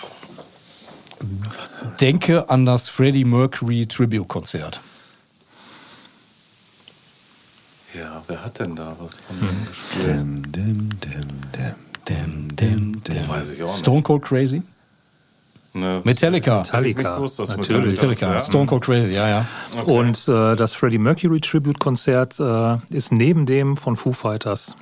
Denke 2.01 2.49
an 2.49 2.65
das 2.67 2.89
Freddie 2.89 3.25
Mercury 3.25 3.87
Tribute-Konzert. 3.87 4.81
ja, 7.95 8.23
wer 8.29 8.45
hat 8.45 8.59
denn 8.61 8.77
da 8.77 8.95
was 9.01 9.17
von 9.19 9.41
Hm. 9.41 9.49
denen 9.49 9.67
gespielt? 9.67 10.07
Dim, 10.07 10.53
dim, 10.53 11.01
dim, 11.01 11.29
dim. 11.57 11.75
Dim, 12.09 12.57
dim, 12.57 13.03
dim. 13.03 13.29
Weiß 13.29 13.51
ich 13.51 13.63
auch 13.63 13.67
nicht. 13.67 13.81
Stone 13.81 14.03
Cold 14.03 14.23
Crazy? 14.23 14.63
Ne, 15.79 16.01
Metallica. 16.05 16.59
Metallica. 16.59 17.17
Gewusst, 17.17 17.39
Natürlich. 17.39 18.01
Metallica 18.01 18.33
ja. 18.33 18.41
Stone 18.41 18.67
Cold 18.67 18.85
Crazy, 18.85 19.13
ja, 19.13 19.29
ja. 19.29 19.47
Und 19.85 20.29
äh, 20.29 20.57
das 20.57 20.75
Freddie 20.75 20.99
Mercury 20.99 21.41
Tribute 21.41 21.79
Konzert 21.79 22.39
äh, 22.41 22.77
ist 22.91 23.13
neben 23.13 23.47
dem 23.47 23.77
von 23.77 23.97
Foo 23.97 24.13
Fighters. 24.13 24.75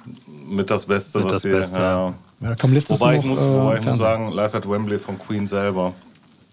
Mit 0.48 0.70
das 0.70 0.86
Beste, 0.86 1.18
Mit 1.18 1.27
was 1.27 1.43
das 1.43 1.51
Beste, 1.51 1.81
ja. 1.81 2.14
Ja, 2.40 2.55
kam 2.55 2.73
letztes 2.74 3.01
Wobei 3.01 3.16
noch, 3.16 3.23
ich 3.23 3.28
muss, 3.28 3.47
äh, 3.47 3.48
wobei 3.48 3.78
ich 3.78 3.85
muss 3.85 3.98
sagen, 3.98 4.31
Live 4.31 4.55
at 4.55 4.68
Wembley 4.68 4.98
von 4.98 5.18
Queen 5.18 5.47
selber 5.47 5.94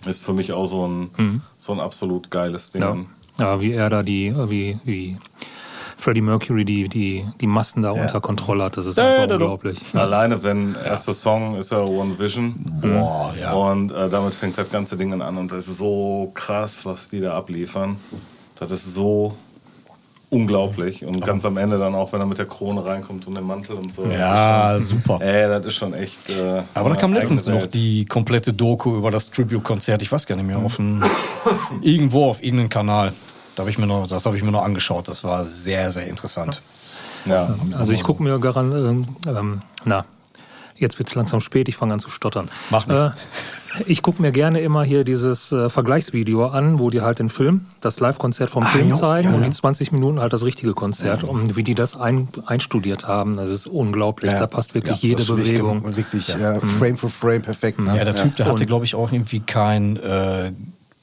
ist 0.05 0.23
für 0.23 0.33
mich 0.33 0.53
auch 0.53 0.65
so 0.65 0.87
ein, 0.87 1.41
so 1.57 1.73
ein 1.73 1.79
absolut 1.79 2.31
geiles 2.31 2.71
Ding. 2.71 2.81
Ja. 2.81 2.95
ja, 3.37 3.61
wie 3.61 3.73
er 3.73 3.89
da 3.89 4.03
die, 4.03 4.27
äh, 4.27 4.49
wie, 4.49 4.79
wie 4.83 5.17
Freddie 6.03 6.21
Mercury 6.21 6.65
die, 6.65 6.89
die, 6.89 7.25
die 7.39 7.47
Massen 7.47 7.81
da 7.81 7.91
unter 7.91 8.19
Kontrolle 8.19 8.65
hat, 8.65 8.75
das 8.75 8.85
ist 8.85 8.99
einfach 8.99 9.31
unglaublich. 9.31 9.79
Alleine, 9.93 10.43
wenn 10.43 10.75
erster 10.83 11.13
Song 11.13 11.55
ist 11.55 11.71
ja 11.71 11.79
One 11.79 12.19
Vision. 12.19 12.55
Boah, 12.81 13.33
ja. 13.39 13.53
Und 13.53 13.91
äh, 13.91 14.09
damit 14.09 14.35
fängt 14.35 14.57
das 14.57 14.69
ganze 14.69 14.97
Ding 14.97 15.13
an 15.21 15.37
und 15.37 15.51
das 15.51 15.67
ist 15.69 15.77
so 15.77 16.29
krass, 16.33 16.85
was 16.85 17.07
die 17.07 17.21
da 17.21 17.37
abliefern. 17.37 17.95
Das 18.59 18.71
ist 18.71 18.93
so 18.93 19.37
unglaublich. 20.29 21.05
Und 21.05 21.23
ganz 21.25 21.45
am 21.45 21.55
Ende 21.55 21.77
dann 21.77 21.95
auch, 21.95 22.11
wenn 22.11 22.19
er 22.19 22.25
mit 22.25 22.37
der 22.37 22.47
Krone 22.47 22.83
reinkommt 22.83 23.25
und 23.25 23.35
dem 23.35 23.47
Mantel 23.47 23.77
und 23.77 23.93
so. 23.93 24.05
Ja, 24.05 24.77
super. 24.79 25.19
Ey, 25.21 25.47
das 25.47 25.65
ist 25.67 25.75
schon 25.75 25.93
echt. 25.93 26.29
Äh, 26.29 26.63
Aber 26.73 26.89
da 26.89 26.95
kam 26.95 27.13
letztens 27.13 27.47
noch 27.47 27.65
die 27.65 28.03
komplette 28.05 28.51
Doku 28.51 28.97
über 28.97 29.09
das 29.09 29.29
Tribute-Konzert. 29.29 30.01
Ich 30.01 30.11
weiß 30.11 30.25
gar 30.25 30.35
nicht 30.35 30.47
mehr, 30.47 30.57
auf 30.57 30.75
dem, 30.75 31.01
irgendwo 31.81 32.25
auf 32.25 32.43
irgendeinem 32.43 32.69
Kanal. 32.69 33.13
Da 33.55 33.63
hab 33.63 33.69
ich 33.69 33.77
mir 33.77 33.87
noch, 33.87 34.07
das 34.07 34.25
habe 34.25 34.35
ich 34.37 34.43
mir 34.43 34.51
noch 34.51 34.63
angeschaut. 34.63 35.07
Das 35.07 35.23
war 35.23 35.45
sehr, 35.45 35.91
sehr 35.91 36.07
interessant. 36.07 36.61
Ja. 37.25 37.55
Also 37.77 37.93
ich 37.93 38.03
gucke 38.03 38.21
mir 38.23 38.39
garan, 38.39 38.71
ähm, 38.71 39.07
ähm, 39.27 39.61
na, 39.85 40.05
jetzt 40.75 40.97
wird 40.99 41.07
es 41.09 41.15
langsam 41.15 41.39
spät, 41.39 41.67
ich 41.69 41.75
fange 41.75 41.93
an 41.93 41.99
zu 41.99 42.09
stottern. 42.09 42.49
Mach 42.69 42.87
nichts. 42.87 43.03
Äh, 43.05 43.11
ich 43.87 44.03
gucke 44.03 44.21
mir 44.21 44.31
gerne 44.31 44.59
immer 44.59 44.83
hier 44.83 45.03
dieses 45.03 45.51
äh, 45.51 45.67
Vergleichsvideo 45.67 46.45
an, 46.47 46.77
wo 46.77 46.91
die 46.91 47.01
halt 47.01 47.17
den 47.17 47.29
Film, 47.29 47.65
das 47.81 47.99
Live-Konzert 47.99 48.51
vom 48.51 48.63
Film 48.67 48.89
jo, 48.91 48.95
zeigen 48.95 49.29
ja, 49.29 49.35
und 49.35 49.41
ja. 49.41 49.47
die 49.49 49.55
20 49.55 49.91
Minuten 49.91 50.19
halt 50.19 50.31
das 50.31 50.43
richtige 50.45 50.73
Konzert 50.75 51.23
und 51.23 51.55
wie 51.55 51.63
die 51.63 51.73
das 51.73 51.95
ein, 51.99 52.27
einstudiert 52.45 53.07
haben. 53.07 53.35
Das 53.35 53.49
ist 53.49 53.65
unglaublich. 53.65 54.31
da 54.31 54.45
passt 54.45 54.75
wirklich 54.75 55.01
jede 55.01 55.15
das 55.15 55.23
ist 55.23 55.29
wirklich 55.29 55.49
Bewegung. 55.53 55.81
gem- 55.81 55.95
Wirklich 55.97 56.29
äh, 56.35 56.59
Frame 56.59 56.97
for 56.97 57.09
Frame 57.09 57.41
perfekt. 57.41 57.79
Ne? 57.79 57.97
Ja, 57.97 58.03
der 58.03 58.13
Typ, 58.15 58.35
der 58.35 58.45
hatte, 58.45 58.61
Und- 58.63 58.67
glaube 58.67 58.85
ich, 58.85 58.93
auch 58.93 59.11
irgendwie 59.11 59.39
kein 59.39 59.97
äh, 59.97 60.51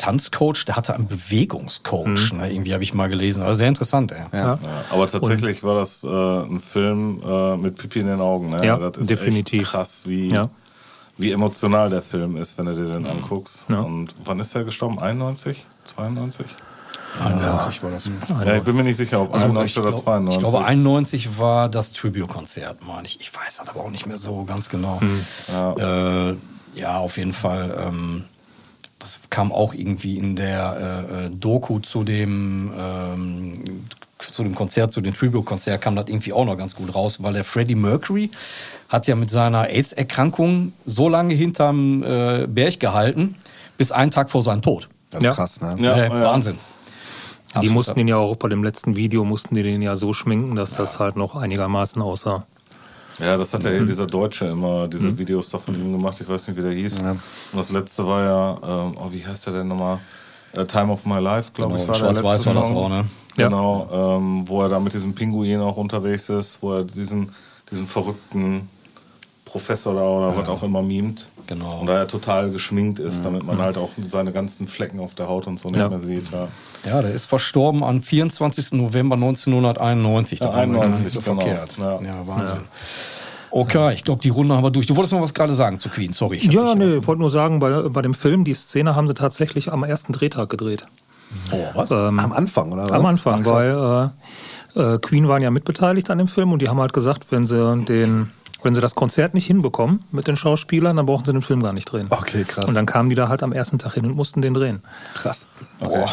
Tanzcoach, 0.01 0.65
der 0.67 0.77
hatte 0.77 0.95
einen 0.95 1.07
Bewegungscoach. 1.07 2.33
Ne? 2.33 2.51
Irgendwie 2.53 2.73
habe 2.73 2.83
ich 2.83 2.95
mal 2.95 3.09
gelesen. 3.09 3.43
Also 3.43 3.55
sehr 3.59 3.69
interessant, 3.69 4.13
ey. 4.13 4.23
Ja. 4.33 4.39
Ja, 4.55 4.59
aber 4.91 5.07
tatsächlich 5.11 5.63
war 5.63 5.75
das 5.77 6.03
äh, 6.03 6.09
ein 6.09 6.59
Film 6.61 7.23
äh, 7.23 7.57
mit 7.59 7.77
Pipi 7.77 8.01
in 8.01 8.07
den 8.07 8.21
Augen. 8.21 8.51
Ne? 8.51 8.65
Ja, 8.65 8.77
das 8.79 8.97
ist 8.99 9.11
definitiv. 9.11 9.63
Echt 9.63 9.71
krass, 9.73 10.03
wie, 10.07 10.29
Ja. 10.31 10.49
wie 11.19 11.33
emotional 11.33 11.91
der 11.91 12.01
Film 12.03 12.37
ist, 12.39 12.57
wenn 12.57 12.67
du 12.67 12.75
dir 12.75 12.87
den 12.87 13.07
anguckst. 13.07 13.67
Ja. 13.69 13.81
Und 13.81 14.15
wann 14.25 14.41
ist 14.41 14.55
er 14.55 14.65
gestorben? 14.65 14.99
91? 14.99 15.65
92? 15.85 16.47
91 17.23 17.83
war 17.83 17.91
das. 17.91 18.09
Ja, 18.29 18.55
ich 18.57 18.63
bin 18.63 18.77
mir 18.77 18.85
nicht 18.85 18.97
sicher, 18.97 19.21
ob 19.21 19.33
Also 19.35 19.45
91 19.47 19.73
ich, 19.73 19.79
oder 19.79 19.91
glaub, 19.91 20.03
92. 20.05 20.43
ich 20.43 20.49
glaube, 20.49 20.65
91 20.65 21.39
war 21.39 21.69
das 21.69 21.93
Tribute-Konzert, 21.93 22.79
meine 22.87 23.07
ich. 23.07 23.21
Ich 23.21 23.35
weiß 23.35 23.59
das 23.59 23.69
aber 23.69 23.81
auch 23.81 23.91
nicht 23.91 24.07
mehr 24.07 24.17
so 24.17 24.45
ganz 24.45 24.69
genau. 24.71 25.01
Ja, 25.53 26.29
äh, 26.31 26.37
ja 26.75 26.99
auf 26.99 27.19
jeden 27.19 27.33
Fall. 27.33 27.75
Ähm, 27.87 28.25
das 29.01 29.19
kam 29.31 29.51
auch 29.51 29.75
irgendwie 29.75 30.17
in 30.17 30.37
der 30.37 31.07
äh, 31.11 31.27
äh, 31.27 31.31
Doku 31.31 31.81
zu 31.81 32.05
dem, 32.05 32.73
ähm, 32.79 33.85
zu 34.19 34.43
dem 34.43 34.55
Konzert, 34.55 34.93
zu 34.93 35.01
dem 35.01 35.15
Tribute-Konzert, 35.15 35.81
kam 35.81 35.97
das 35.97 36.09
irgendwie 36.09 36.33
auch 36.33 36.45
noch 36.45 36.57
ganz 36.57 36.75
gut 36.77 36.95
raus, 36.95 37.23
weil 37.23 37.33
der 37.33 37.45
Freddie 37.45 37.75
Mercury 37.75 38.31
hat 38.89 39.07
ja 39.07 39.17
mit 39.17 39.31
seiner 39.31 39.69
AIDS-Erkrankung 39.69 40.73
so 40.85 41.09
lange 41.09 41.35
hinterm 41.35 42.03
äh, 42.03 42.47
Berg 42.47 42.79
gehalten, 42.79 43.37
bis 43.79 43.91
einen 43.91 44.11
Tag 44.11 44.31
vor 44.31 44.43
seinem 44.43 44.63
Tod. 44.63 44.89
Das 45.11 45.21
ist 45.23 45.27
Ja. 45.27 45.33
krass, 45.33 45.61
ne? 45.61 45.77
Ja, 45.81 45.97
äh, 45.97 46.09
ja. 46.09 46.23
Wahnsinn. 46.25 46.59
Die 47.53 47.57
Absolut. 47.57 47.75
mussten 47.75 47.99
ihn 47.99 48.07
ja 48.09 48.17
auch 48.17 48.37
bei 48.37 48.49
dem 48.49 48.63
letzten 48.63 48.95
Video, 48.95 49.25
mussten 49.25 49.57
die 49.57 49.65
den 49.65 49.83
ja 49.83 49.97
so 49.97 50.13
schminken, 50.13 50.55
dass 50.55 50.75
das 50.75 51.01
halt 51.01 51.17
noch 51.17 51.35
einigermaßen 51.35 52.01
aussah. 52.01 52.47
Ja, 53.19 53.37
das 53.37 53.53
hat 53.53 53.65
ja 53.65 53.71
Mhm. 53.71 53.87
dieser 53.87 54.07
Deutsche 54.07 54.47
immer, 54.47 54.89
diese 54.89 55.17
Videos 55.19 55.51
da 55.51 55.59
von 55.59 55.75
ihm 55.75 55.93
gemacht. 55.93 56.19
Ich 56.21 56.29
weiß 56.29 56.49
nicht, 56.49 56.57
wie 56.57 56.63
der 56.63 56.73
hieß. 56.73 57.01
Und 57.01 57.21
das 57.53 57.71
letzte 57.71 58.07
war 58.07 58.23
ja, 58.25 58.59
ähm, 58.87 58.97
oh, 58.99 59.09
wie 59.13 59.27
heißt 59.27 59.47
der 59.47 59.55
denn 59.55 59.69
nochmal? 59.69 59.99
äh, 60.57 60.65
Time 60.65 60.93
of 60.93 61.07
My 61.07 61.19
Life, 61.21 61.53
glaube 61.55 61.73
Genau, 61.73 61.83
ich, 61.83 61.89
war 61.89 61.95
Schwarz-Weiß 61.95 62.47
war 62.47 62.55
das 62.55 62.71
auch, 62.71 62.89
ne? 62.89 63.05
Ja. 63.37 63.45
Genau, 63.49 63.89
ähm, 64.19 64.49
wo 64.49 64.63
er 64.63 64.69
da 64.69 64.81
mit 64.81 64.93
diesem 64.93 65.15
Pinguin 65.15 65.61
auch 65.61 65.77
unterwegs 65.77 66.29
ist, 66.29 66.61
wo 66.61 66.73
er 66.75 66.85
diesen, 66.85 67.31
diesen 67.71 67.87
verrückten 67.87 68.69
Professor 69.45 69.95
da 69.95 70.03
oder 70.03 70.37
was 70.37 70.49
auch 70.49 70.63
immer 70.65 70.83
mimt. 70.83 71.29
Genau. 71.47 71.81
Und 71.81 71.87
da 71.87 71.99
er 71.99 72.09
total 72.09 72.51
geschminkt 72.51 72.99
ist, 72.99 73.25
damit 73.25 73.43
man 73.45 73.59
halt 73.59 73.77
auch 73.79 73.91
seine 74.03 74.33
ganzen 74.33 74.69
Flecken 74.69 75.01
auf 75.01 75.15
der 75.15 75.29
Haut 75.29 75.47
und 75.47 75.59
so 75.59 75.71
nicht 75.71 75.79
Ja. 75.81 75.89
mehr 75.89 76.01
sieht. 76.01 76.31
Ja. 76.31 76.49
Ja, 76.85 77.03
der 77.03 77.13
ist 77.13 77.27
verstorben 77.27 77.83
am 77.85 78.01
24. 78.01 78.73
November 78.73 79.17
1991. 79.17 80.41
Ja, 80.41 80.47
Da 80.47 80.53
waren 80.57 80.73
wir 80.73 80.81
gar 80.81 80.89
nicht 80.89 80.99
91, 80.99 81.11
so 81.13 81.21
genau. 81.21 81.41
verkehrt. 81.43 81.77
Ja. 81.79 82.01
Ja, 82.01 82.27
Wahnsinn. 82.27 82.59
Okay, 83.53 83.95
ich 83.95 84.05
glaube, 84.05 84.23
die 84.23 84.29
Runde 84.29 84.55
haben 84.55 84.63
wir 84.63 84.71
durch. 84.71 84.87
Du 84.87 84.95
wolltest 84.97 85.13
noch 85.13 85.21
was 85.21 85.35
gerade 85.35 85.55
sagen 85.55 85.77
zu 85.77 85.89
Queen, 85.89 86.13
sorry. 86.13 86.37
ich 86.37 86.53
Ja, 86.53 86.75
nee, 86.77 86.97
ich 86.99 87.07
wollte 87.07 87.21
nur 87.21 87.31
sagen, 87.31 87.59
bei, 87.59 87.89
bei 87.89 88.01
dem 88.03 88.15
Film, 88.15 88.45
die 88.45 88.55
Szene 88.55 88.95
haben 88.95 89.09
sie 89.09 89.15
tatsächlich 89.15 89.73
am 89.73 89.83
ersten 89.83 90.13
Drehtag 90.13 90.49
gedreht. 90.51 90.87
Oh, 91.53 91.57
was? 91.75 91.91
Ähm, 91.91 92.19
Am 92.21 92.33
Anfang, 92.33 92.73
oder 92.73 92.85
was? 92.85 92.93
am 92.93 93.07
Anfang, 93.07 93.43
Ach, 93.47 93.51
weil 93.51 94.13
äh, 94.77 94.95
äh, 94.95 94.99
Queen 94.99 95.27
waren 95.29 95.43
ja 95.43 95.51
mitbeteiligt 95.51 96.11
an 96.11 96.19
dem 96.19 96.29
Film 96.29 96.53
und 96.53 96.63
die 96.63 96.69
haben 96.69 96.81
halt 96.81 96.93
gesagt, 96.93 97.27
wenn 97.31 97.45
sie 97.47 97.77
den, 97.89 98.31
wenn 98.63 98.75
sie 98.75 98.81
das 98.81 98.95
Konzert 98.95 99.35
nicht 99.35 99.47
hinbekommen 99.47 100.05
mit 100.13 100.27
den 100.27 100.37
Schauspielern, 100.37 100.97
dann 100.97 101.07
brauchen 101.07 101.25
sie 101.25 101.33
den 101.33 101.43
Film 101.43 101.63
gar 101.63 101.73
nicht 101.73 101.87
drehen. 101.91 102.07
Okay, 102.11 102.45
krass. 102.45 102.67
Und 102.67 102.75
dann 102.75 102.87
kamen 102.87 103.09
die 103.09 103.15
da 103.15 103.29
halt 103.29 103.43
am 103.43 103.53
ersten 103.53 103.79
Tag 103.79 103.95
hin 103.95 104.05
und 104.07 104.15
mussten 104.17 104.43
den 104.43 104.55
drehen. 104.55 104.83
Krass. 105.15 105.47
Okay. 105.81 106.05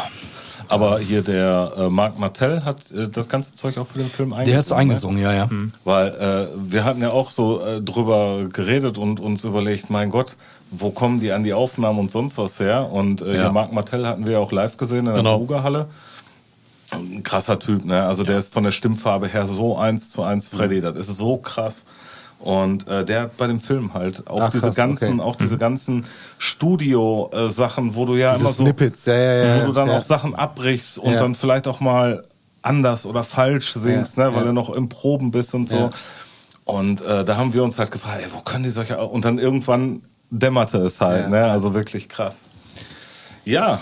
Aber 0.69 0.99
hier 0.99 1.21
der 1.21 1.71
äh, 1.77 1.89
Marc 1.89 2.19
Martell 2.19 2.63
hat 2.63 2.91
äh, 2.91 3.07
das 3.07 3.29
ganze 3.29 3.55
Zeug 3.55 3.77
auch 3.77 3.87
für 3.87 3.99
den 3.99 4.09
Film 4.09 4.33
eingesungen. 4.33 4.45
Der 4.51 4.57
hat 4.57 4.65
es 4.65 4.69
ne? 4.71 4.75
eingesungen, 4.75 5.17
ja, 5.21 5.33
ja. 5.33 5.49
Weil 5.85 6.07
äh, 6.09 6.47
wir 6.71 6.83
hatten 6.83 7.01
ja 7.01 7.11
auch 7.11 7.29
so 7.29 7.61
äh, 7.61 7.81
drüber 7.81 8.45
geredet 8.51 8.97
und 8.97 9.19
uns 9.21 9.45
überlegt, 9.45 9.89
mein 9.89 10.09
Gott, 10.09 10.35
wo 10.69 10.91
kommen 10.91 11.21
die 11.21 11.31
an 11.31 11.43
die 11.45 11.53
Aufnahmen 11.53 11.99
und 11.99 12.11
sonst 12.11 12.37
was 12.37 12.59
her? 12.59 12.91
Und 12.91 13.21
äh, 13.21 13.27
Ja. 13.35 13.41
hier 13.43 13.51
Marc 13.53 13.71
Martell 13.71 14.05
hatten 14.05 14.25
wir 14.25 14.33
ja 14.33 14.39
auch 14.39 14.51
live 14.51 14.75
gesehen 14.75 14.99
in 14.99 15.05
der 15.05 15.13
Genau. 15.15 15.35
Rugerhalle. 15.37 15.87
Ein 16.91 17.23
krasser 17.23 17.59
Typ, 17.59 17.85
ne? 17.85 18.03
Also 18.03 18.23
der 18.23 18.37
ist 18.37 18.51
von 18.53 18.63
der 18.63 18.71
Stimmfarbe 18.71 19.27
her 19.27 19.47
so 19.47 19.77
eins 19.77 20.09
zu 20.09 20.23
eins 20.23 20.47
Freddy, 20.47 20.81
das 20.81 20.95
ist 20.97 21.17
so 21.17 21.37
krass. 21.37 21.85
Und 22.39 22.87
äh, 22.87 23.03
der 23.03 23.21
hat 23.23 23.37
bei 23.37 23.47
dem 23.47 23.59
Film 23.59 23.93
halt 23.95 24.27
auch 24.27 24.41
Ach, 24.41 24.49
diese 24.51 24.67
krass, 24.67 24.75
ganzen, 24.75 25.19
okay. 25.19 25.29
auch 25.29 25.35
diese 25.35 25.57
ganzen 25.57 26.05
Studio-Sachen, 26.37 27.95
wo 27.95 28.05
du 28.05 28.15
ja 28.15 28.33
Diese 28.33 28.43
immer 28.45 28.53
so, 28.53 28.63
Snippets, 28.63 29.05
ja, 29.05 29.15
ja, 29.15 29.33
ja. 29.45 29.61
wo 29.63 29.67
du 29.67 29.73
dann 29.73 29.87
ja. 29.87 29.97
auch 29.97 30.03
Sachen 30.03 30.35
abbrichst 30.35 30.97
und 30.99 31.13
Ja. 31.13 31.19
dann 31.19 31.35
vielleicht 31.35 31.67
auch 31.67 31.79
mal 31.79 32.23
anders 32.61 33.05
oder 33.05 33.23
falsch 33.23 33.73
singst, 33.73 34.17
Ja, 34.17 34.25
ne, 34.29 34.35
weil 34.35 34.41
ja. 34.41 34.47
du 34.47 34.53
noch 34.53 34.69
im 34.69 34.87
Proben 34.89 35.31
bist 35.31 35.53
und 35.55 35.69
so. 35.69 35.77
Ja. 35.77 35.89
Und 36.65 37.01
äh, 37.01 37.23
da 37.25 37.37
haben 37.37 37.53
wir 37.53 37.63
uns 37.63 37.79
halt 37.79 37.91
gefragt, 37.91 38.21
ey, 38.23 38.29
wo 38.33 38.41
können 38.41 38.63
die 38.65 38.69
solche 38.69 38.97
und 38.99 39.23
dann 39.25 39.39
irgendwann 39.39 40.01
dämmerte 40.29 40.77
es 40.79 40.99
halt, 41.01 41.23
Ja. 41.23 41.29
ne? 41.29 41.45
Also 41.45 41.73
wirklich 41.73 42.09
krass. 42.09 42.43
Ja. 43.45 43.79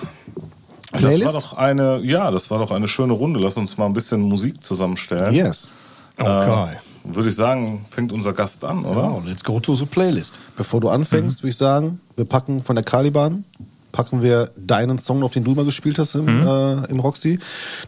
Das 0.92 1.02
Playlist? 1.02 1.26
war 1.26 1.34
doch 1.42 1.54
eine, 1.54 2.00
ja, 2.04 2.32
das 2.32 2.50
war 2.52 2.60
doch 2.60 2.72
eine 2.72 2.88
schöne 2.88 3.14
Runde. 3.14 3.40
Lass 3.40 3.58
uns 3.58 3.78
mal 3.78 3.88
ein 3.88 3.94
bisschen 3.94 4.22
Musik 4.22 4.64
zusammenstellen. 4.64 5.34
Yes. 5.34 5.72
Okay. 6.18 6.78
Würde 7.08 7.30
ich 7.30 7.36
sagen, 7.36 7.86
fängt 7.90 8.12
unser 8.12 8.34
Gast 8.34 8.64
an, 8.66 8.84
oder? 8.84 9.04
Wow, 9.04 9.24
let's 9.26 9.44
go 9.44 9.60
to 9.60 9.74
the 9.74 9.86
playlist. 9.86 10.40
Bevor 10.58 10.82
du 10.82 10.90
anfängst, 10.90 11.44
würde 11.44 11.50
ich 11.50 11.58
sagen, 11.58 12.00
wir 12.16 12.26
packen 12.26 12.64
von 12.64 12.76
der 12.76 12.84
Caliban, 12.84 13.46
packen 13.92 14.22
wir 14.22 14.52
deinen 14.58 14.98
Song, 14.98 15.24
auf 15.24 15.32
den 15.32 15.44
du 15.44 15.54
immer 15.54 15.64
gespielt 15.66 16.00
hast 16.00 16.16
im, 16.16 16.28
äh, 16.28 16.86
im 16.90 17.00
Roxy. 17.00 17.40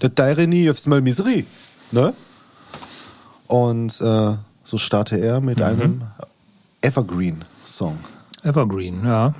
Der 0.02 0.10
Daireni 0.10 0.69
of 0.69 0.80
Smell 0.80 1.02
Misery. 1.02 1.45
Ne? 1.91 2.14
Und 3.48 3.99
äh, 4.02 4.34
so 4.64 4.77
starte 4.77 5.18
er 5.18 5.41
mit 5.41 5.61
einem 5.61 6.03
Evergreen-Song. 6.81 7.98
Evergreen, 8.44 9.06
ja. 9.06 9.34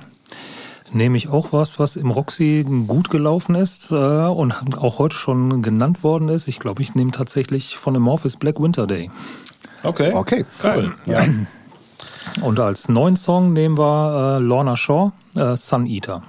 Nehme 0.92 1.18
ich 1.18 1.28
auch 1.28 1.52
was, 1.52 1.78
was 1.78 1.96
im 1.96 2.10
Roxy 2.10 2.64
gut 2.86 3.10
gelaufen 3.10 3.54
ist 3.54 3.90
äh, 3.90 3.94
und 3.94 4.78
auch 4.78 4.98
heute 4.98 5.14
schon 5.14 5.60
genannt 5.60 6.02
worden 6.02 6.30
ist. 6.30 6.48
Ich 6.48 6.58
glaube, 6.58 6.82
ich 6.82 6.94
nehme 6.94 7.10
tatsächlich 7.10 7.76
von 7.76 7.94
Amorphis 7.94 8.36
Black 8.36 8.58
Winter 8.58 8.86
Day. 8.86 9.10
Okay. 9.82 10.12
Okay, 10.12 10.44
Geil. 10.62 10.92
Ja. 11.06 11.24
Und 12.42 12.60
als 12.60 12.88
neuen 12.88 13.16
Song 13.16 13.52
nehmen 13.52 13.78
wir 13.78 14.38
äh, 14.38 14.42
Lorna 14.42 14.76
Shaw, 14.76 15.12
äh, 15.34 15.56
Sun 15.56 15.86
Eater. 15.86 16.22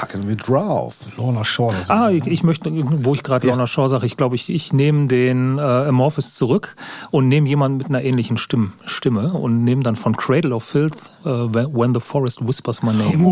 Packen 0.00 0.26
wir 0.26 0.36
drauf. 0.36 0.94
Lorna 1.18 1.44
Shaw. 1.44 1.74
Ah, 1.88 2.08
ich, 2.08 2.26
ich 2.26 2.42
möchte, 2.42 2.70
wo 3.04 3.12
ich 3.12 3.22
gerade 3.22 3.46
Ja. 3.46 3.52
Lorna 3.52 3.66
Shaw 3.66 3.86
sage, 3.86 4.06
ich 4.06 4.16
glaube, 4.16 4.34
ich, 4.34 4.48
ich 4.48 4.72
nehme 4.72 5.08
den 5.08 5.58
äh, 5.58 5.60
Amorphis 5.60 6.34
zurück 6.34 6.74
und 7.10 7.28
nehme 7.28 7.46
jemanden 7.46 7.76
mit 7.76 7.88
einer 7.88 8.02
ähnlichen 8.02 8.38
Stimm, 8.38 8.72
Stimme 8.86 9.34
und 9.34 9.62
nehme 9.62 9.82
dann 9.82 9.96
von 9.96 10.16
Cradle 10.16 10.54
of 10.54 10.64
Filth 10.64 10.94
äh, 11.26 11.28
When 11.28 11.92
the 11.92 12.00
Forest 12.00 12.38
Whispers 12.46 12.82
My 12.82 12.94
Name. 12.94 13.22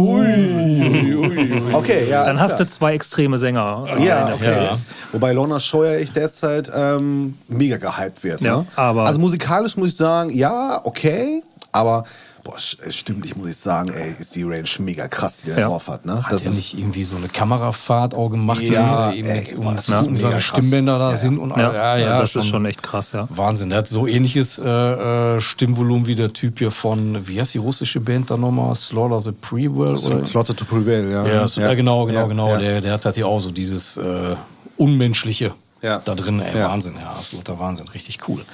Okay, 1.72 2.08
ja. 2.10 2.24
Dann 2.26 2.38
hast 2.38 2.56
klar. 2.56 2.66
du 2.66 2.70
zwei 2.70 2.92
extreme 2.94 3.38
Sänger. 3.38 3.86
äh, 3.96 4.04
Ja, 4.06 4.34
okay. 4.34 4.36
Playlist. 4.52 4.86
Wobei 5.12 5.32
Lorna 5.32 5.60
Scheuer 5.60 5.98
ich 6.00 6.12
derzeit 6.12 6.70
ähm, 6.74 7.38
mega 7.48 7.78
gehypt 7.78 8.22
wird. 8.24 8.42
Ja, 8.42 8.58
ne? 8.58 8.66
aber- 8.76 9.06
also 9.06 9.18
musikalisch 9.20 9.76
muss 9.78 9.88
ich 9.88 9.96
sagen, 9.96 10.28
ja, 10.36 10.80
okay, 10.84 11.42
aber 11.72 12.04
boah, 12.44 12.56
sch- 12.56 12.92
stimmlich 12.92 13.36
muss 13.36 13.48
ich 13.50 13.56
sagen, 13.56 13.90
ey, 13.90 14.14
ist 14.18 14.34
die 14.34 14.42
Range 14.42 14.68
mega 14.78 15.08
krass, 15.08 15.38
die 15.38 15.46
der 15.50 15.58
Ja. 15.60 15.68
drauf 15.68 15.88
hat. 15.88 16.06
Ne? 16.06 16.22
Hat 16.24 16.42
er 16.44 16.50
nicht 16.50 16.76
irgendwie 16.78 17.04
so 17.04 17.16
eine 17.16 17.28
Kamerafahrt 17.28 18.14
auch 18.14 18.28
gemacht, 18.30 18.62
Ja, 18.62 19.12
eben 19.12 19.28
ey, 19.28 19.54
um, 19.56 19.74
das 19.76 19.88
ist 19.88 20.06
um 20.06 20.12
mega 20.14 20.28
seine. 20.30 20.40
Stimmbänder 20.40 20.98
da 20.98 21.10
Ja, 21.10 21.16
sind 21.16 21.38
und 21.38 21.50
Ja, 21.50 21.72
ja, 21.72 21.96
ja, 21.96 22.18
das 22.20 22.34
ist 22.36 22.46
schon 22.46 22.64
echt 22.66 22.82
krass, 22.82 23.12
ja. 23.12 23.26
Wahnsinn. 23.30 23.68
Der 23.70 23.78
hat 23.78 23.88
so 23.88 24.06
ähnliches 24.06 24.58
äh, 24.58 24.68
äh, 25.36 25.40
Stimmvolumen 25.40 26.06
wie 26.06 26.14
der 26.14 26.32
Typ 26.32 26.58
hier 26.58 26.70
von, 26.70 27.26
wie 27.28 27.40
heißt 27.40 27.54
die 27.54 27.58
russische 27.58 28.00
Band 28.00 28.30
da 28.30 28.36
nochmal? 28.36 28.74
Slaughter 28.74 29.20
the 29.20 29.68
oder? 29.68 29.96
Slaughter 30.26 30.54
to 30.56 30.64
Prevail, 30.64 31.10
ja. 31.10 31.26
Ja, 31.26 31.48
so, 31.48 31.60
ja, 31.60 31.74
genau, 31.74 32.04
genau, 32.06 32.20
Ja, 32.20 32.26
genau. 32.26 32.48
ja. 32.52 32.58
Der, 32.58 32.80
der 32.80 32.92
hat 32.92 33.04
halt 33.04 33.14
hier 33.16 33.26
auch 33.26 33.40
so 33.40 33.50
dieses 33.50 33.96
äh, 33.96 34.36
Unmenschliche 34.76 35.52
Ja. 35.82 36.00
da 36.04 36.14
drin. 36.14 36.40
Ey, 36.40 36.58
Ja. 36.58 36.70
Wahnsinn, 36.70 36.94
ja, 37.00 37.10
absoluter 37.10 37.58
Wahnsinn. 37.58 37.88
Richtig 37.88 38.18
cool. 38.28 38.44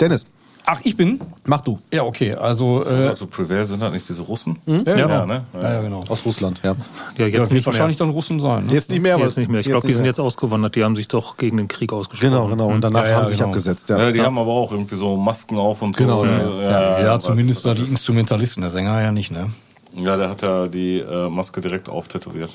Dennis, 0.00 0.26
Ach, 0.66 0.80
ich 0.84 0.96
bin? 0.96 1.20
mach 1.46 1.62
du. 1.62 1.78
Ja, 1.92 2.04
okay. 2.04 2.34
Also, 2.34 2.84
äh, 2.84 3.08
Also 3.08 3.26
Prevail 3.26 3.64
sind 3.64 3.82
halt 3.82 3.92
nicht 3.92 4.08
diese 4.08 4.22
Russen? 4.22 4.58
ja, 4.66 4.82
genau. 4.82 5.08
Ja, 5.08 5.26
ne? 5.26 5.44
Ja, 5.54 5.72
ja, 5.74 5.80
genau. 5.82 6.04
Aus 6.08 6.24
Russland, 6.24 6.60
ja. 6.62 6.72
Ja, 6.72 6.76
Ja, 7.16 7.26
jetzt 7.26 7.40
wird 7.44 7.52
nicht 7.52 7.66
wahrscheinlich 7.66 7.98
mehr. 7.98 8.06
dann 8.06 8.14
Russen 8.14 8.38
sein. 8.40 8.66
Ne? 8.66 8.72
Jetzt 8.74 8.90
nicht 8.90 9.00
mehr, 9.02 9.14
aber 9.14 9.24
Jetzt 9.24 9.38
nicht 9.38 9.50
mehr. 9.50 9.60
Ich 9.60 9.66
glaube, 9.66 9.86
die 9.86 9.94
sind 9.94 10.04
jetzt 10.04 10.20
ausgewandert. 10.20 10.76
Die 10.76 10.84
haben 10.84 10.94
sich 10.96 11.08
doch 11.08 11.36
gegen 11.36 11.56
den 11.56 11.66
Krieg 11.68 11.92
ausgesprochen. 11.92 12.30
Genau, 12.32 12.46
genau. 12.48 12.68
Und 12.68 12.82
danach 12.82 13.02
Ja, 13.04 13.08
ja, 13.10 13.16
haben 13.16 13.24
sie 13.24 13.30
sich 13.30 13.38
genau. 13.38 13.50
abgesetzt, 13.50 13.88
ja. 13.88 13.98
Ja, 13.98 14.12
die 14.12 14.20
haben 14.22 14.38
aber 14.38 14.50
auch 14.52 14.70
irgendwie 14.72 14.94
so 14.96 15.16
Masken 15.16 15.56
auf 15.58 15.82
und 15.82 15.96
so. 15.96 16.04
Genau, 16.04 16.24
ja, 16.24 16.60
Ja, 16.62 17.00
ja, 17.02 17.18
zumindest 17.18 17.64
da 17.66 17.74
die. 17.74 17.82
Instrumentalisten, 17.82 18.60
der 18.60 18.70
Sänger 18.70 19.00
ja 19.00 19.10
nicht, 19.12 19.30
ne? 19.30 19.50
Ja, 19.96 20.16
der 20.16 20.28
hat 20.30 20.42
ja 20.42 20.66
die 20.68 20.98
äh, 21.00 21.28
Maske 21.28 21.60
direkt 21.60 21.88
auftätowiert. 21.88 22.50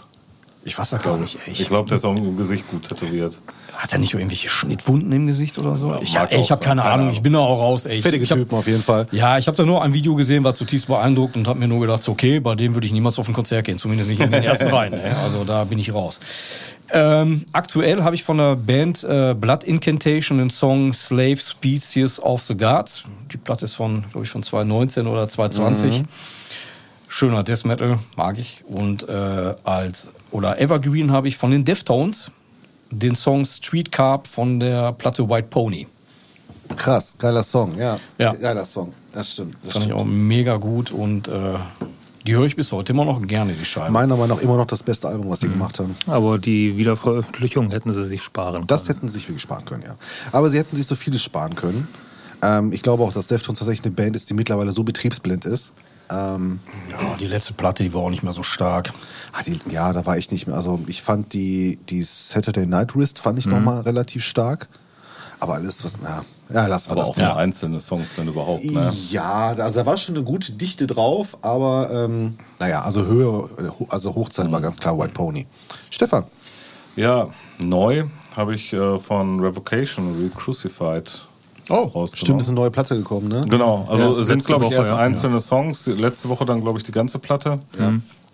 Ich 0.67 0.79
weiß 0.79 0.89
ja 0.89 0.97
gar 0.97 1.15
nicht, 1.15 1.37
ey. 1.45 1.53
Ich 1.53 1.67
glaube, 1.67 1.87
der 1.87 1.97
ist 1.97 2.05
auch 2.05 2.15
im 2.15 2.37
Gesicht 2.37 2.67
gut 2.67 2.89
tätowiert. 2.89 3.39
Hat 3.77 3.93
er 3.93 3.99
nicht 3.99 4.15
irgendwelche 4.15 4.49
Schnittwunden 4.49 5.11
im 5.11 5.27
Gesicht 5.27 5.59
oder 5.59 5.75
so? 5.75 5.93
Ja, 5.93 6.01
ich 6.01 6.15
ey, 6.15 6.41
ich 6.41 6.51
habe 6.51 6.63
keine 6.63 6.81
keine 6.81 6.91
Ahnung. 6.91 7.11
Ich 7.11 7.21
bin 7.21 7.33
da 7.33 7.39
auch 7.39 7.59
raus, 7.59 7.85
ey. 7.85 8.01
Fettige 8.01 8.23
ich 8.23 8.31
hab, 8.31 8.39
Typen 8.39 8.57
auf 8.57 8.65
jeden 8.65 8.81
Fall. 8.81 9.05
Ja, 9.11 9.37
ich 9.37 9.45
habe 9.45 9.55
da 9.55 9.63
nur 9.63 9.83
ein 9.83 9.93
Video 9.93 10.15
gesehen, 10.15 10.43
war 10.43 10.55
zutiefst 10.55 10.87
beeindruckt 10.87 11.37
und 11.37 11.47
habe 11.47 11.59
mir 11.59 11.67
nur 11.67 11.81
gedacht, 11.81 12.01
so, 12.01 12.13
okay, 12.13 12.39
bei 12.39 12.55
dem 12.55 12.73
würde 12.73 12.87
ich 12.87 12.93
niemals 12.93 13.19
auf 13.19 13.27
ein 13.27 13.33
Konzert 13.35 13.65
gehen, 13.65 13.77
zumindest 13.77 14.09
nicht 14.09 14.19
in 14.19 14.31
den 14.31 14.41
ersten 14.41 14.67
Reihen. 14.73 14.93
Ne? 14.93 15.15
Also 15.23 15.43
da 15.43 15.65
bin 15.65 15.77
ich 15.77 15.93
raus. 15.93 16.19
Ähm, 16.91 17.45
aktuell 17.53 18.03
habe 18.03 18.15
ich 18.15 18.23
von 18.23 18.39
der 18.39 18.55
Band 18.55 19.03
äh, 19.03 19.35
Blood 19.35 19.65
Incantation 19.65 20.39
den 20.39 20.49
Song 20.49 20.93
Slave 20.93 21.37
Species 21.37 22.19
of 22.19 22.41
the 22.41 22.57
Gods. 22.57 23.03
Die 23.31 23.37
Platte 23.37 23.65
ist 23.65 23.75
von, 23.75 24.03
glaube 24.11 24.25
ich, 24.25 24.31
von 24.31 24.41
2019 24.41 25.05
oder 25.05 25.27
2020. 25.27 26.05
Schöner 27.07 27.43
Death 27.43 27.65
Metal, 27.65 27.99
mag 28.15 28.39
ich. 28.39 28.63
Und 28.65 29.07
äh, 29.07 29.53
als 29.63 30.09
oder 30.35 30.59
Evergreen 30.59 31.11
habe 31.13 31.29
ich 31.29 31.37
von 31.37 31.49
den 31.51 31.63
Deftones 31.63 32.29
den 32.91 33.15
Song 33.15 33.45
Street 33.45 33.91
Carp 33.91 34.27
von 34.27 34.59
der 34.59 34.91
Platte 34.91 35.27
White 35.29 35.47
Pony. 35.49 35.87
Krass, 36.75 37.15
geiler 37.17 37.43
Song, 37.43 37.77
ja. 37.77 37.99
Ja. 38.17 38.33
Geiler 38.33 38.65
Song, 38.65 38.93
das 39.13 39.31
stimmt. 39.31 39.55
Das 39.63 39.73
Fand 39.73 39.85
ich 39.85 39.91
stimmt. 39.91 40.01
auch 40.01 40.05
mega 40.05 40.57
gut 40.57 40.91
und 40.91 41.27
äh, 41.29 41.53
die 42.27 42.33
höre 42.35 42.45
ich 42.45 42.55
bis 42.55 42.71
heute 42.71 42.91
immer 42.91 43.05
noch 43.05 43.21
gerne, 43.21 43.53
die 43.53 43.63
Scheibe. 43.65 43.91
Meiner 43.91 44.17
Meinung 44.17 44.37
nach 44.37 44.43
immer 44.43 44.57
noch 44.57 44.65
das 44.65 44.83
beste 44.83 45.07
Album, 45.07 45.29
was 45.29 45.39
sie 45.39 45.47
gemacht 45.47 45.79
haben. 45.79 45.95
Aber 46.07 46.37
die 46.37 46.75
Wiederveröffentlichung 46.77 47.71
hätten 47.71 47.93
sie 47.93 48.03
sich 48.05 48.21
sparen 48.21 48.65
Das 48.67 48.85
können. 48.85 48.95
hätten 48.97 49.07
sie 49.09 49.19
sich 49.19 49.27
wirklich 49.29 49.43
sparen 49.43 49.63
können, 49.65 49.83
ja. 49.83 49.95
Aber 50.31 50.49
sie 50.49 50.57
hätten 50.57 50.75
sich 50.75 50.85
so 50.87 50.95
vieles 50.95 51.23
sparen 51.23 51.55
können. 51.55 51.87
Ähm, 52.41 52.73
ich 52.73 52.81
glaube 52.81 53.03
auch, 53.03 53.13
dass 53.13 53.27
Deftones 53.27 53.59
tatsächlich 53.59 53.85
eine 53.85 53.93
Band 53.95 54.15
ist, 54.15 54.29
die 54.29 54.33
mittlerweile 54.33 54.71
so 54.71 54.83
betriebsblind 54.83 55.45
ist. 55.45 55.71
Ähm, 56.09 56.59
ja, 56.91 57.15
die 57.17 57.27
letzte 57.27 57.53
Platte, 57.53 57.83
die 57.83 57.93
war 57.93 58.01
auch 58.01 58.09
nicht 58.09 58.23
mehr 58.23 58.31
so 58.33 58.43
stark. 58.43 58.93
ah, 59.33 59.41
die, 59.45 59.59
ja, 59.69 59.91
da 59.93 60.05
war 60.05 60.17
ich 60.17 60.31
nicht 60.31 60.47
mehr. 60.47 60.55
Also 60.55 60.79
ich 60.87 61.01
fand 61.01 61.33
die, 61.33 61.77
die 61.89 62.03
Saturday 62.03 62.65
Night 62.65 62.95
Wrist 62.95 63.19
fand 63.19 63.39
ich 63.39 63.45
noch 63.45 63.59
mal 63.59 63.81
relativ 63.81 64.23
stark. 64.23 64.67
Aber 65.39 65.55
alles, 65.55 65.83
was, 65.83 65.97
na, 66.01 66.23
ja, 66.49 66.67
lass 66.67 66.87
mal 66.87 66.93
Aber 66.93 67.01
das 67.01 67.09
auch 67.11 67.17
nur 67.17 67.35
einzelne 67.35 67.81
Songs, 67.81 68.11
wenn 68.15 68.27
überhaupt. 68.27 68.63
Ne? 68.63 68.93
Ja, 69.09 69.49
also 69.49 69.79
da 69.79 69.85
war 69.85 69.97
schon 69.97 70.15
eine 70.15 70.23
gute 70.23 70.53
Dichte 70.53 70.87
drauf, 70.87 71.37
aber 71.41 71.89
ähm, 71.91 72.37
naja, 72.59 72.81
also 72.83 73.05
Höhe, 73.05 73.49
also 73.89 74.15
Hochzeit 74.15 74.51
war 74.51 74.61
ganz 74.61 74.79
klar 74.79 74.97
White 74.97 75.13
Pony. 75.13 75.45
Stefan, 75.89 76.25
Ja, 76.95 77.29
neu 77.59 78.05
habe 78.35 78.55
ich 78.55 78.73
äh, 78.73 78.99
von 78.99 79.39
Revocation 79.39 80.21
Recrucified 80.23 81.25
Oh, 81.69 82.05
stimmt, 82.13 82.41
ist 82.41 82.47
eine 82.47 82.55
neue 82.55 82.71
Platte 82.71 82.95
gekommen, 82.95 83.27
ne? 83.27 83.45
Genau, 83.49 83.85
also 83.89 84.17
Ja, 84.17 84.23
sind, 84.23 84.45
glaube 84.45 84.65
ich, 84.65 84.71
Woche, 84.71 84.75
erst 84.79 84.91
ja. 84.91 84.97
einzelne 84.97 85.39
Songs. 85.39 85.87
Letzte 85.87 86.29
Woche 86.29 86.45
dann, 86.45 86.61
glaube 86.61 86.77
ich, 86.77 86.83
die 86.83 86.91
ganze 86.91 87.19
Platte. 87.19 87.59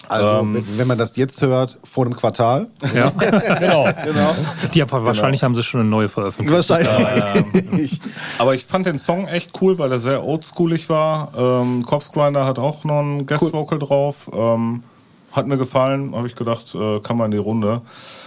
Also, 0.10 0.34
Ähm. 0.40 0.54
wenn, 0.56 0.78
wenn 0.80 0.88
man 0.88 0.98
das 0.98 1.16
jetzt 1.16 1.42
hört, 1.42 1.80
vor 1.84 2.06
einem 2.06 2.16
Quartal. 2.16 2.68
Ja. 2.94 3.12
Genau. 3.60 3.88
Genau. 4.04 4.36
Die 4.74 4.82
haben, 4.82 4.92
wahrscheinlich 4.92 5.44
haben 5.44 5.56
sie 5.56 5.64
schon 5.64 5.82
eine 5.82 5.90
neue 5.90 6.10
veröffentlicht. 6.10 6.70
Wahrscheinlich. 6.70 8.02
Aber 8.40 8.56
ich 8.56 8.66
fand 8.66 8.86
den 8.86 8.98
Song 8.98 9.28
echt 9.28 9.62
cool, 9.62 9.78
weil 9.78 9.92
er 9.92 10.00
sehr 10.00 10.26
oldschoolig 10.26 10.90
war. 10.90 11.32
Ähm, 11.38 11.86
Corpse 11.86 12.12
Grinder 12.12 12.46
hat 12.46 12.60
auch 12.60 12.84
noch 12.84 13.00
ein 13.02 13.26
Guest-Vocal 13.26 13.80
drauf. 13.80 14.30
Ähm, 14.34 14.84
hat 15.32 15.48
mir 15.48 15.58
gefallen, 15.58 16.14
habe 16.16 16.28
ich 16.28 16.36
gedacht, 16.36 16.76
äh, 16.76 17.00
kann 17.00 17.16
man 17.18 17.26
in 17.28 17.32
die 17.32 17.38
Runde. 17.38 17.82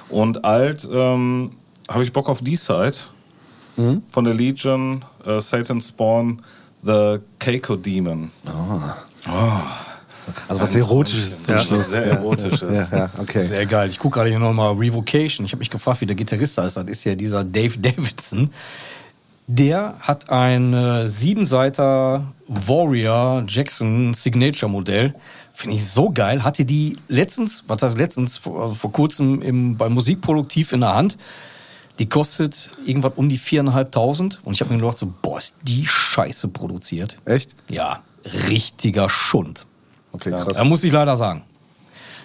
Und 0.08 0.44
alt 0.44 0.88
ähm, 0.90 1.50
habe 1.88 2.02
ich 2.04 2.12
Bock 2.12 2.28
auf 2.30 2.40
D-Side 2.40 2.94
von 4.08 4.24
der 4.24 4.34
Legion, 4.34 5.04
äh, 5.24 5.40
Satan 5.40 5.80
Spawn, 5.80 6.42
The 6.82 7.18
Keiko 7.38 7.76
Demon. 7.76 8.30
Also 10.48 10.60
was 10.60 10.74
Erotisches 10.74 11.42
zum 11.44 11.56
Ja. 11.56 11.60
Schluss. 11.62 11.90
Sehr 11.90 12.04
erotisches. 12.06 12.90
Ja, 12.90 12.98
ja, 12.98 13.10
okay. 13.18 13.40
Sehr 13.40 13.66
geil. 13.66 13.90
Ich 13.90 13.98
gucke 13.98 14.14
gerade 14.14 14.30
hier 14.30 14.38
nochmal 14.38 14.72
Revocation. 14.72 15.44
Ich 15.44 15.52
habe 15.52 15.58
mich 15.60 15.70
gefragt, 15.70 16.00
wie 16.00 16.06
der 16.06 16.16
Gitarrist 16.16 16.56
heißt. 16.56 16.76
Das 16.76 16.84
ist 16.86 17.04
ja 17.04 17.14
dieser 17.14 17.44
Dave 17.44 17.78
Davidson. 17.78 18.50
Der 19.46 19.96
hat 20.00 20.30
ein 20.30 20.72
äh, 20.72 21.08
Siebenseiter 21.08 22.24
Warrior 22.48 23.44
Jackson 23.46 24.14
Signature 24.14 24.70
Modell. 24.70 25.14
Finde 25.52 25.76
ich 25.76 25.86
so 25.86 26.10
geil. 26.10 26.42
Hatte 26.42 26.64
die 26.64 26.96
letztens, 27.08 27.64
was 27.68 27.82
heißt 27.82 27.98
letztens, 27.98 28.38
vor, 28.38 28.62
also 28.62 28.74
vor 28.74 28.92
kurzem 28.92 29.42
im, 29.42 29.76
bei 29.76 29.88
Musikproduktiv 29.90 30.72
in 30.72 30.80
der 30.80 30.94
Hand. 30.94 31.18
Die 31.98 32.08
kostet 32.08 32.70
irgendwas 32.84 33.12
um 33.16 33.28
die 33.28 33.38
4.500. 33.38 34.38
Und 34.42 34.54
ich 34.54 34.60
habe 34.60 34.72
mir 34.72 34.80
gedacht, 34.80 34.98
so, 34.98 35.12
boah, 35.22 35.38
ist 35.38 35.54
die 35.62 35.86
Scheiße 35.86 36.48
produziert. 36.48 37.18
Echt? 37.24 37.54
Ja, 37.68 38.02
richtiger 38.48 39.08
Schund. 39.08 39.66
Okay, 40.12 40.30
krass. 40.30 40.56
Da 40.56 40.64
muss 40.64 40.82
ich 40.84 40.92
leider 40.92 41.16
sagen. 41.16 41.42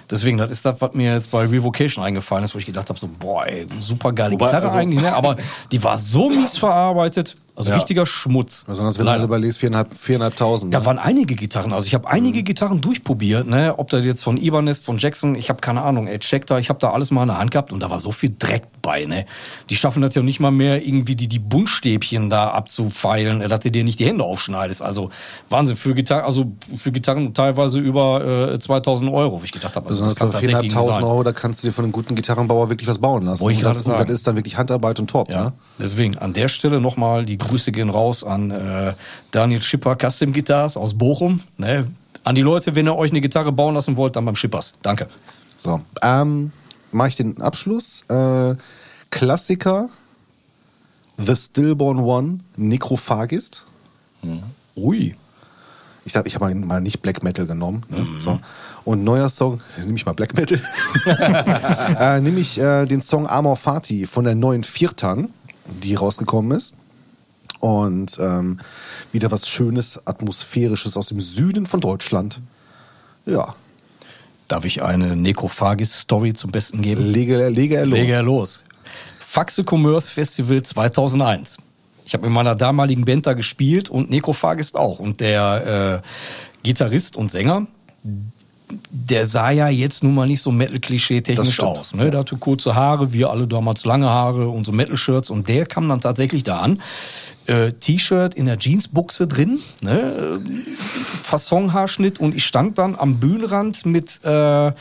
Deswegen, 0.10 0.40
das 0.40 0.50
ist 0.50 0.66
das, 0.66 0.82
was 0.82 0.94
mir 0.96 1.14
jetzt 1.14 1.30
bei 1.30 1.46
Revocation 1.46 2.04
eingefallen 2.04 2.44
ist, 2.44 2.56
wo 2.56 2.60
ich 2.60 2.66
gedacht 2.66 2.90
habe, 2.90 3.00
so, 3.00 3.08
boah, 3.08 3.46
ey, 3.46 3.68
super 3.78 4.12
geile 4.12 4.36
Gitarre 4.36 4.66
also- 4.66 4.78
eigentlich, 4.78 5.02
ne? 5.02 5.14
aber 5.14 5.38
die 5.72 5.84
war 5.84 6.00
so 6.00 6.30
mies 6.30 6.58
verarbeitet, 6.58 7.36
also 7.60 7.69
Ja. 7.69 7.76
richtiger 7.76 8.06
Schmutz. 8.07 8.64
Besonders 8.65 8.98
wenn 8.98 9.06
du 9.06 9.11
Leider. 9.11 9.23
überlegst, 9.26 9.60
viereinhalb- 9.60 9.95
viereinhalbtausend. 9.95 10.73
Da 10.73 10.80
ne? 10.80 10.86
waren 10.86 10.98
einige 10.98 11.36
Gitarren, 11.36 11.72
also 11.73 11.86
ich 11.86 11.94
habe 11.94 12.07
Mhm. 12.07 12.14
einige 12.14 12.41
Gitarren 12.44 12.81
durchprobiert, 12.81 13.45
ne? 13.48 13.76
ob 13.77 13.90
das 13.91 14.03
jetzt 14.06 14.23
von 14.23 14.38
Ibanez, 14.38 14.80
von 14.80 14.98
Jackson, 14.98 15.36
ich 15.36 15.49
habe 15.49 15.60
keine 15.61 15.81
Ahnung, 15.84 16.07
ey, 16.07 16.18
check 16.19 16.45
da, 16.48 16.57
ich 16.57 16.69
habe 16.69 16.80
da 16.80 16.91
alles 16.91 17.11
mal 17.11 17.22
in 17.23 17.27
der 17.27 17.38
Hand 17.38 17.52
gehabt 17.52 17.72
und 17.72 17.80
da 17.81 17.90
war 17.91 17.99
so 17.99 18.11
viel 18.11 18.34
Dreck 18.40 18.64
bei, 18.81 19.06
ne? 19.06 19.26
Die 19.69 19.76
schaffen 19.76 20.02
das 20.02 20.15
ja 20.15 20.22
nicht 20.22 20.40
mal 20.40 20.52
mehr, 20.52 20.86
irgendwie 20.88 21.15
die, 21.15 21.27
die 21.27 21.38
Buntstäbchen 21.40 22.30
da 22.30 22.49
abzufeilen, 22.52 23.41
äh, 23.41 23.48
dass 23.48 23.60
du 23.60 23.72
dir 23.72 23.84
nicht 23.84 23.99
die 23.99 24.06
Hände 24.06 24.23
aufschneidest. 24.23 24.81
Also 24.81 25.10
Wahnsinn, 25.49 25.76
für 25.76 25.94
Gitarren, 25.94 26.23
also 26.26 26.52
für 26.76 26.91
Gitarren 26.91 27.34
teilweise 27.34 27.80
über 27.80 28.53
äh, 28.53 28.60
2000 28.60 29.11
Euro, 29.11 29.41
wo 29.41 29.44
ich 29.44 29.52
gedacht 29.52 29.76
habe, 29.76 29.90
also 29.90 30.03
das 30.03 30.15
kann 30.15 30.31
tatsächlich 30.31 30.57
nicht 30.61 30.76
4.500 30.76 30.94
sein. 30.94 31.03
Euro, 31.03 31.23
da 31.23 31.34
kannst 31.34 31.61
du 31.64 31.68
dir 31.68 31.73
von 31.73 31.84
einem 31.86 31.91
guten 31.91 32.15
Gitarrenbauer 32.15 32.69
wirklich 32.69 32.88
was 32.88 32.99
bauen 32.99 33.26
lassen. 33.26 33.41
Wollte 33.44 33.60
ich 33.60 33.65
und, 33.65 33.69
das, 33.76 33.86
und 33.86 33.99
das 33.99 34.10
ist 34.10 34.27
dann 34.27 34.36
wirklich 34.36 34.57
Handarbeit 34.57 34.99
und 34.99 35.10
top. 35.10 35.30
Ja, 35.30 35.44
Ne? 35.45 35.53
deswegen 35.77 36.18
an 36.18 36.34
der 36.34 36.48
Stelle 36.48 36.80
nochmal 36.80 37.26
die 37.26 37.38
Grüße 37.50 37.72
gehen 37.72 37.90
raus 37.90 38.24
an 38.24 38.52
äh, 38.52 38.94
Daniel 39.32 39.62
Schipper 39.62 39.96
Custom 39.96 40.34
Guitars 40.34 40.78
aus 40.78 40.98
Bochum. 40.98 41.42
Ne? 41.58 41.88
An 42.24 42.36
die 42.36 42.42
Leute, 42.42 42.76
wenn 42.76 42.88
ihr 42.88 42.96
euch 42.96 43.12
eine 43.12 43.22
Gitarre 43.22 43.52
bauen 43.52 43.76
lassen 43.76 43.96
wollt, 43.96 44.16
dann 44.16 44.26
beim 44.26 44.36
Schippers. 44.36 44.76
Danke. 44.82 45.08
So, 45.58 45.82
ähm, 46.02 46.52
mache 46.92 47.10
ich 47.10 47.16
den 47.16 47.42
Abschluss. 47.42 48.04
Äh, 48.10 48.56
Klassiker, 49.10 49.90
The 51.18 51.36
Stillborn 51.36 52.00
One, 52.00 52.40
Necrophagist. 52.56 53.66
Ui. 54.76 55.16
Ich 56.06 56.14
glaube, 56.14 56.28
ich 56.28 56.36
habe 56.36 56.54
mal 56.56 56.82
nicht 56.82 57.02
Black 57.02 57.24
Metal 57.24 57.46
genommen. 57.46 57.84
Ne? 57.90 58.00
Mhm. 58.00 58.22
So. 58.22 58.40
Und 58.86 59.04
neuer 59.04 59.30
Song, 59.30 59.62
nehme 59.78 59.96
ich 59.96 60.06
mal 60.06 60.14
Black 60.14 60.36
Metal. 60.36 60.60
äh, 62.00 62.22
nehme 62.22 62.40
ich 62.40 62.60
äh, 62.60 62.86
den 62.86 63.02
Song 63.02 63.28
Amor 63.28 63.58
Fati 63.58 64.06
von 64.06 64.26
der 64.26 64.36
neuen 64.36 64.64
Viertan, 64.64 65.30
die 65.84 65.96
rausgekommen 65.96 66.58
ist. 66.58 66.74
Und 67.60 68.18
ähm, 68.19 68.60
wieder 69.11 69.31
was 69.31 69.48
Schönes, 69.48 69.99
Atmosphärisches 70.06 70.95
aus 70.95 71.07
dem 71.07 71.19
Süden 71.19 71.65
von 71.65 71.80
Deutschland. 71.80 72.40
Ja, 73.26 73.56
Darf 74.49 74.65
ich 74.65 74.81
eine 74.81 75.15
Necrophagis-Story 75.15 76.34
zum 76.34 76.49
Besten 76.52 76.81
geben? 76.81 77.06
lege, 77.06 77.49
lege 77.49 77.76
er 77.76 77.86
los. 77.86 77.99
Lege 77.99 78.14
er 78.14 78.23
los. 78.23 78.64
Faxe 79.19 79.64
Commerce 79.64 80.10
Festival 80.11 80.64
2001. 80.64 81.57
Ich 82.03 82.14
habe 82.15 82.26
mit 82.26 82.34
meiner 82.34 82.56
damaligen 82.56 83.06
Band 83.06 83.27
da 83.27 83.34
gespielt 83.34 83.90
und 83.90 84.10
Necrophagist 84.10 84.76
auch. 84.76 84.98
Und 84.98 85.19
der 85.19 86.02
äh, 86.03 86.07
Gitarrist 86.64 87.15
und 87.15 87.30
Sänger, 87.30 87.68
der 88.91 89.26
sah 89.26 89.52
ja 89.52 89.70
jetzt 89.70 90.04
nun 90.04 90.16
mal 90.16 90.28
nicht 90.28 90.41
so 90.41 90.52
Metal-Klischee-technisch 90.52 91.60
aus. 91.62 91.94
Ne? 91.94 92.12
Der 92.12 92.22
hatte 92.22 92.38
kurze 92.38 92.76
Haare, 92.76 93.14
wir 93.14 93.30
alle 93.30 93.48
damals 93.48 93.86
lange 93.86 94.08
Haare 94.08 94.50
und 94.50 94.66
so 94.66 94.72
Metal-Shirts. 94.72 95.30
Und 95.30 95.48
der 95.48 95.66
kam 95.66 95.90
dann 95.90 96.02
tatsächlich 96.02 96.44
da 96.44 96.60
an. 96.60 96.82
Äh, 97.48 97.74
T-Shirt 97.74 98.36
in 98.36 98.46
der 98.46 98.58
Jeansbuchse 98.58 99.28
drin, 99.28 99.60
ne? 99.82 100.40
Fassonhaarschnitt. 101.24 102.20
Und 102.20 102.36
ich 102.36 102.46
stand 102.46 102.78
dann 102.78 102.96
am 102.96 103.20
Bühnenrand 103.20 103.86
mit 103.86 104.24
äh, 104.24 104.72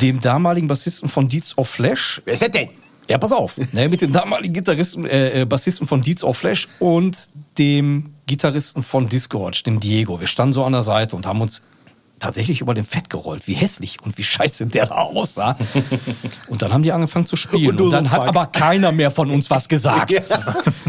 dem 0.00 0.20
damaligen 0.20 0.68
Bassisten 0.68 1.08
von 1.08 1.28
Deeds 1.28 1.56
of 1.56 1.68
Flash. 1.68 2.22
Wer 2.24 2.34
ist 2.34 2.42
das 2.42 2.50
denn? 2.50 2.68
Ja, 3.08 3.18
pass 3.18 3.32
auf. 3.32 3.56
Ne, 3.72 3.88
mit 3.88 4.00
dem 4.00 4.12
damaligen 4.12 4.54
Gitarristen, 4.54 5.06
äh, 5.06 5.42
äh, 5.42 5.44
Bassisten 5.44 5.86
von 5.86 6.02
Deeds 6.02 6.22
of 6.22 6.36
Flash 6.36 6.68
und 6.78 7.28
dem 7.58 8.14
Gitarristen 8.26 8.82
von 8.82 9.08
Discord, 9.08 9.66
dem 9.66 9.80
Diego. 9.80 10.20
Wir 10.20 10.28
standen 10.28 10.52
so 10.52 10.64
an 10.64 10.72
der 10.72 10.82
Seite 10.82 11.16
und 11.16 11.26
haben 11.26 11.40
uns 11.40 11.62
tatsächlich 12.22 12.60
über 12.60 12.72
den 12.74 12.84
Fett 12.84 13.10
gerollt, 13.10 13.46
wie 13.46 13.54
hässlich 13.54 13.98
und 14.02 14.16
wie 14.16 14.22
scheiße 14.22 14.66
der 14.66 14.86
da 14.86 14.94
aussah. 14.94 15.56
Und 16.48 16.62
dann 16.62 16.72
haben 16.72 16.82
die 16.82 16.92
angefangen 16.92 17.26
zu 17.26 17.36
spielen. 17.36 17.66
Und 17.66 17.70
Und, 17.72 17.76
du 17.78 17.84
so, 17.86 17.90
dann 17.90 18.10
hat 18.10 18.20
fuck. 18.20 18.28
aber 18.28 18.46
keiner 18.46 18.92
mehr 18.92 19.10
von 19.10 19.30
uns 19.30 19.50
was 19.50 19.68
gesagt. 19.68 20.12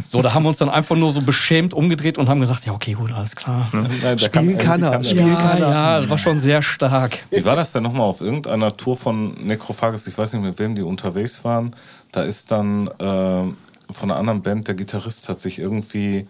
So, 0.05 0.21
da 0.21 0.35
haben 0.35 0.43
wir 0.43 0.49
uns 0.49 0.57
dann 0.57 0.69
einfach 0.69 0.95
nur 0.95 1.11
so 1.11 1.21
beschämt 1.21 1.73
umgedreht 1.73 2.19
und 2.19 2.29
haben 2.29 2.39
gesagt, 2.39 2.65
ja, 2.67 2.73
okay, 2.73 2.93
gut, 2.93 3.11
alles 3.11 3.35
klar. 3.35 3.67
Nein, 3.71 3.89
der 4.03 4.17
Spielen 4.19 4.57
kann 4.59 4.83
er. 4.83 5.03
Spielen 5.03 5.29
Ja, 5.29 5.35
kann 5.35 5.61
er. 5.61 5.69
ja, 5.71 5.99
das 6.01 6.09
war 6.09 6.19
schon 6.19 6.39
sehr 6.39 6.61
stark. 6.61 7.17
Wie 7.31 7.43
war 7.45 7.55
das 7.55 7.71
denn 7.71 7.81
nochmal 7.81 8.05
auf 8.05 8.21
irgendeiner 8.21 8.77
Tour 8.77 8.95
von 8.95 9.33
Necrophagus? 9.43 10.05
Ich 10.05 10.15
weiß 10.15 10.33
nicht, 10.33 10.43
mit 10.43 10.59
wem 10.59 10.75
die 10.75 10.83
unterwegs 10.83 11.43
waren. 11.43 11.75
Da 12.11 12.21
ist 12.21 12.51
dann 12.51 12.91
ähm, 12.99 13.57
von 13.89 14.11
einer 14.11 14.19
anderen 14.19 14.43
Band, 14.43 14.67
der 14.67 14.75
Gitarrist 14.75 15.29
hat 15.29 15.39
sich 15.39 15.57
irgendwie, 15.57 16.27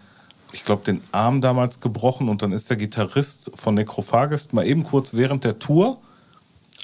ich 0.54 0.64
glaube, 0.64 0.82
den 0.84 1.02
Arm 1.12 1.40
damals 1.40 1.80
gebrochen 1.80 2.28
und 2.28 2.40
dann 2.42 2.52
ist 2.52 2.70
der 2.70 2.76
Gitarrist 2.76 3.50
von 3.54 3.74
Necrophagus 3.74 4.52
mal 4.52 4.64
eben 4.66 4.84
kurz 4.84 5.12
während 5.14 5.44
der 5.44 5.58
Tour 5.58 5.98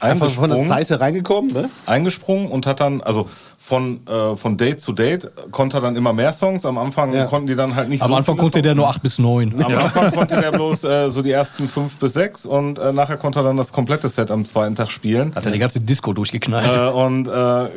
Einfach 0.00 0.30
von 0.30 0.48
der 0.48 0.64
Seite 0.64 0.98
reingekommen, 0.98 1.52
ne? 1.52 1.68
eingesprungen 1.84 2.48
und 2.50 2.66
hat 2.66 2.80
dann, 2.80 3.02
also 3.02 3.28
von, 3.58 4.00
äh, 4.06 4.34
von 4.34 4.56
Date 4.56 4.80
zu 4.80 4.92
Date 4.92 5.30
konnte 5.50 5.76
er 5.76 5.80
dann 5.82 5.94
immer 5.94 6.14
mehr 6.14 6.32
Songs. 6.32 6.64
Am 6.64 6.78
Anfang 6.78 7.12
Ja. 7.12 7.26
konnten 7.26 7.48
die 7.48 7.54
dann 7.54 7.74
halt 7.76 7.90
nicht 7.90 8.02
Am 8.02 8.08
so 8.08 8.16
Anfang 8.16 8.36
viele 8.36 8.42
konnte 8.44 8.56
Songs 8.58 8.62
der 8.62 8.74
nur 8.76 8.88
acht 8.88 9.02
bis 9.02 9.18
neun. 9.18 9.62
am 9.62 9.72
Anfang 9.74 10.10
konnte 10.14 10.40
der 10.40 10.52
bloß 10.52 10.84
äh, 10.84 11.10
so 11.10 11.20
die 11.20 11.32
ersten 11.32 11.68
fünf 11.68 11.96
bis 11.96 12.14
sechs 12.14 12.46
und 12.46 12.78
äh, 12.78 12.94
nachher 12.94 13.18
konnte 13.18 13.40
er 13.40 13.42
dann 13.42 13.58
das 13.58 13.72
komplette 13.72 14.08
Set 14.08 14.30
am 14.30 14.46
zweiten 14.46 14.74
Tag 14.74 14.90
spielen. 14.90 15.34
Hat 15.34 15.44
er 15.44 15.52
die 15.52 15.58
ganze 15.58 15.80
Disco 15.80 16.14
durchgeknallt. 16.14 16.74
Äh, 16.74 16.90
und 16.90 17.28
äh, 17.28 17.68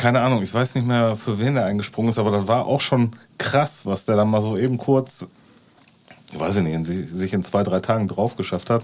keine 0.00 0.20
Ahnung, 0.22 0.42
ich 0.42 0.52
weiß 0.54 0.74
nicht 0.76 0.86
mehr, 0.86 1.14
für 1.16 1.38
wen 1.38 1.56
er 1.56 1.66
eingesprungen 1.66 2.08
ist, 2.10 2.18
aber 2.18 2.30
das 2.30 2.48
war 2.48 2.64
auch 2.66 2.80
schon 2.80 3.12
krass, 3.36 3.82
was 3.84 4.06
der 4.06 4.16
dann 4.16 4.30
mal 4.30 4.40
so 4.40 4.56
eben 4.56 4.78
kurz, 4.78 5.26
weiß 6.36 6.56
ich 6.56 6.62
nicht, 6.62 6.84
sich 7.14 7.32
in 7.34 7.44
zwei, 7.44 7.62
drei 7.64 7.80
Tagen 7.80 8.08
drauf 8.08 8.34
geschafft 8.36 8.70
hat. 8.70 8.82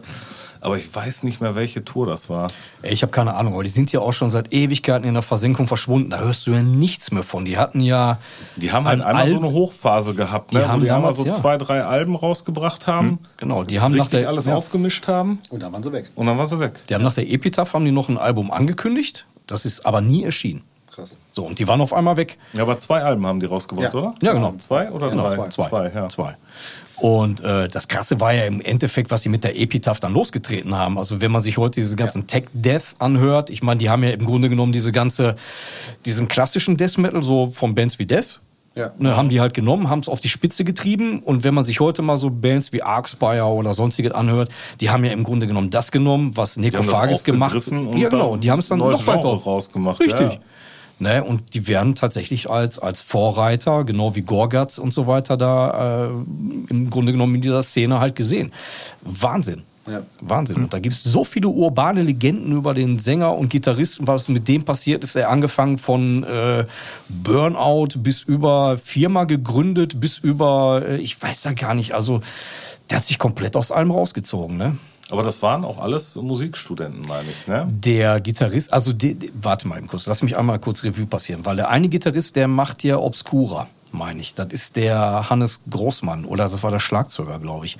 Aber 0.60 0.76
ich 0.78 0.92
weiß 0.92 1.22
nicht 1.22 1.40
mehr, 1.40 1.54
welche 1.54 1.84
Tour 1.84 2.06
das 2.06 2.28
war. 2.28 2.48
Ey, 2.82 2.92
Ich 2.92 3.02
habe 3.02 3.12
keine 3.12 3.34
Ahnung, 3.34 3.54
aber 3.54 3.62
die 3.62 3.68
sind 3.70 3.92
ja 3.92 4.00
auch 4.00 4.12
schon 4.12 4.30
seit 4.30 4.52
Ewigkeiten 4.52 5.06
in 5.06 5.14
der 5.14 5.22
Versenkung 5.22 5.66
verschwunden. 5.68 6.10
Da 6.10 6.18
hörst 6.18 6.46
du 6.46 6.50
ja 6.52 6.60
nichts 6.62 7.12
mehr 7.12 7.22
von. 7.22 7.44
Die 7.44 7.56
hatten 7.56 7.80
ja. 7.80 8.18
Die 8.56 8.72
haben 8.72 8.86
halt 8.86 9.00
ein 9.00 9.06
einmal 9.06 9.28
so 9.28 9.36
Alb- 9.36 9.44
eine 9.44 9.52
Hochphase 9.52 10.14
gehabt, 10.14 10.52
Die 10.52 10.58
ne? 10.58 10.68
haben 10.68 10.80
wo 10.80 10.84
die 10.84 10.90
einmal 10.90 11.12
damals, 11.12 11.18
so 11.18 11.26
ja. 11.26 11.32
zwei, 11.32 11.56
drei 11.56 11.84
Alben 11.84 12.14
rausgebracht 12.16 12.86
haben, 12.88 13.20
Genau, 13.36 13.64
die 13.64 13.80
haben 13.80 13.92
nach 13.94 14.04
richtig 14.06 14.20
der, 14.20 14.28
alles 14.28 14.46
ja, 14.46 14.54
aufgemischt 14.56 15.06
haben 15.08 15.38
Und 15.50 15.62
dann 15.62 15.72
waren 15.72 15.82
sie 15.82 15.92
weg. 15.92 16.10
und 16.14 16.26
dann 16.26 16.36
war 16.36 16.46
sie 16.46 16.58
weg. 16.58 16.80
Die 16.88 16.94
haben 16.94 17.04
nach 17.04 17.14
der 17.14 17.30
Epitaph 17.30 17.72
haben 17.74 17.84
die 17.84 17.92
noch 17.92 18.08
ein 18.08 18.18
Album 18.18 18.50
angekündigt. 18.50 19.24
Das 19.46 19.64
ist 19.66 19.86
aber 19.86 20.00
nie 20.00 20.24
erschienen. 20.24 20.62
Krass. 20.96 21.14
So, 21.32 21.44
und 21.44 21.58
die 21.58 21.68
waren 21.68 21.80
auf 21.82 21.92
einmal 21.92 22.16
weg. 22.16 22.38
Ja, 22.54 22.62
aber 22.62 22.78
zwei 22.78 23.02
Alben 23.02 23.26
haben 23.26 23.38
die 23.38 23.46
rausgebracht, 23.46 23.92
Ja. 23.92 24.00
oder? 24.00 24.14
Ja, 24.22 24.32
genau. 24.32 24.54
Zwei 24.58 24.90
oder 24.90 25.10
Genau, 25.10 25.28
drei? 25.28 25.48
zwei. 25.50 25.68
Zwei, 25.68 25.92
ja. 25.94 26.08
Zwei. 26.08 26.36
Und 26.96 27.44
äh, 27.44 27.68
das 27.68 27.88
Krasse 27.88 28.18
war 28.20 28.32
ja 28.32 28.44
im 28.46 28.62
Endeffekt, 28.62 29.10
was 29.10 29.20
sie 29.20 29.28
mit 29.28 29.44
der 29.44 29.60
Epitaph 29.60 30.00
dann 30.00 30.14
losgetreten 30.14 30.74
haben. 30.74 30.96
Also 30.96 31.20
wenn 31.20 31.30
man 31.30 31.42
sich 31.42 31.58
heute 31.58 31.80
diese 31.80 31.94
ganzen 31.96 32.26
Tech-Death 32.26 32.96
anhört, 32.98 33.50
ich 33.50 33.62
meine, 33.62 33.76
die 33.78 33.90
haben 33.90 34.02
ja 34.02 34.10
im 34.10 34.24
Grunde 34.24 34.48
genommen 34.48 34.72
diese 34.72 34.92
ganze, 34.92 35.36
diesen 36.06 36.28
klassischen 36.28 36.78
Death 36.78 36.96
Metal, 36.96 37.22
so 37.22 37.50
von 37.50 37.74
Bands 37.74 37.98
wie 37.98 38.06
Death, 38.06 38.40
Ja. 38.74 38.92
ne, 38.98 39.14
haben 39.14 39.28
die 39.28 39.40
halt 39.40 39.52
genommen, 39.52 39.90
haben 39.90 39.98
es 40.00 40.08
auf 40.08 40.20
die 40.20 40.30
Spitze 40.30 40.64
getrieben. 40.64 41.18
Und 41.22 41.44
wenn 41.44 41.52
man 41.52 41.66
sich 41.66 41.80
heute 41.80 42.00
mal 42.00 42.16
so 42.16 42.30
Bands 42.30 42.72
wie 42.72 42.82
Arcspire 42.82 43.44
oder 43.44 43.74
sonstiges 43.74 44.12
anhört, 44.12 44.48
die 44.80 44.88
haben 44.88 45.04
ja 45.04 45.12
im 45.12 45.22
Grunde 45.24 45.46
genommen 45.46 45.68
das 45.68 45.92
genommen, 45.92 46.34
was 46.34 46.56
Necrophagus 46.56 47.24
gemacht 47.24 47.54
und 47.68 47.98
Ja, 47.98 48.08
genau. 48.08 48.28
Und 48.30 48.42
die 48.42 48.50
haben 48.50 48.60
es 48.60 48.68
dann 48.68 48.78
noch 48.78 49.06
weiter 49.06 49.28
rausgemacht, 49.28 50.00
Richtig. 50.00 50.18
ja. 50.32 50.38
Ne, 50.98 51.22
und 51.22 51.52
die 51.52 51.68
werden 51.68 51.94
tatsächlich 51.94 52.48
als, 52.48 52.78
als 52.78 53.02
Vorreiter, 53.02 53.84
genau 53.84 54.16
wie 54.16 54.22
Gorgatz 54.22 54.78
und 54.78 54.94
so 54.94 55.06
weiter, 55.06 55.36
da 55.36 56.06
äh, 56.06 56.10
im 56.70 56.88
Grunde 56.88 57.12
genommen 57.12 57.34
in 57.34 57.42
dieser 57.42 57.62
Szene 57.62 58.00
halt 58.00 58.16
gesehen. 58.16 58.50
Wahnsinn. 59.02 59.64
Ja. 59.86 60.02
Wahnsinn. 60.20 60.56
Und 60.56 60.74
da 60.74 60.78
gibt 60.78 60.96
es 60.96 61.04
so 61.04 61.22
viele 61.22 61.48
urbane 61.48 62.02
Legenden 62.02 62.52
über 62.52 62.74
den 62.74 62.98
Sänger 62.98 63.36
und 63.36 63.50
Gitarristen, 63.50 64.06
was 64.06 64.28
mit 64.28 64.48
dem 64.48 64.64
passiert 64.64 65.04
ist. 65.04 65.14
Er 65.14 65.30
angefangen 65.30 65.78
von 65.78 66.24
äh, 66.24 66.64
Burnout 67.08 67.98
bis 67.98 68.22
über 68.22 68.76
Firma 68.78 69.24
gegründet, 69.24 70.00
bis 70.00 70.18
über, 70.18 70.82
äh, 70.88 70.96
ich 70.96 71.20
weiß 71.20 71.44
ja 71.44 71.52
gar 71.52 71.74
nicht, 71.74 71.94
also 71.94 72.20
der 72.90 72.98
hat 72.98 73.06
sich 73.06 73.18
komplett 73.18 73.54
aus 73.54 73.70
allem 73.70 73.90
rausgezogen, 73.90 74.56
ne? 74.56 74.76
Aber 75.10 75.22
das 75.22 75.40
waren 75.40 75.64
auch 75.64 75.78
alles 75.78 76.16
Musikstudenten, 76.16 77.02
meine 77.06 77.30
ich, 77.30 77.46
ne? 77.46 77.68
Der 77.70 78.20
Gitarrist, 78.20 78.72
also 78.72 78.92
de, 78.92 79.14
de, 79.14 79.30
warte 79.40 79.68
mal 79.68 79.80
kurz, 79.82 80.06
lass 80.06 80.22
mich 80.22 80.36
einmal 80.36 80.58
kurz 80.58 80.82
Revue 80.82 81.06
passieren, 81.06 81.44
weil 81.44 81.56
der 81.56 81.68
eine 81.68 81.88
Gitarrist, 81.88 82.34
der 82.34 82.48
macht 82.48 82.82
ja 82.82 82.98
Obscura, 82.98 83.68
meine 83.92 84.20
ich. 84.20 84.34
Das 84.34 84.48
ist 84.52 84.74
der 84.74 85.30
Hannes 85.30 85.60
Großmann 85.70 86.24
oder 86.24 86.48
das 86.48 86.62
war 86.62 86.72
der 86.72 86.80
Schlagzeuger, 86.80 87.38
glaube 87.38 87.66
ich. 87.66 87.78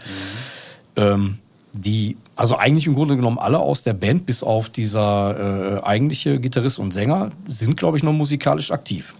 Ähm, 0.94 1.38
die, 1.72 2.16
also 2.36 2.56
eigentlich 2.56 2.86
im 2.86 2.94
Grunde 2.94 3.16
genommen 3.16 3.38
alle 3.38 3.58
aus 3.58 3.82
der 3.82 3.92
Band, 3.92 4.24
bis 4.24 4.42
auf 4.42 4.68
dieser 4.68 5.78
äh, 5.78 5.84
eigentliche 5.84 6.38
Gitarrist 6.38 6.78
und 6.78 6.92
Sänger, 6.92 7.32
sind, 7.46 7.76
glaube 7.76 7.96
ich, 7.96 8.02
noch 8.02 8.12
musikalisch 8.12 8.70
aktiv. 8.70 9.14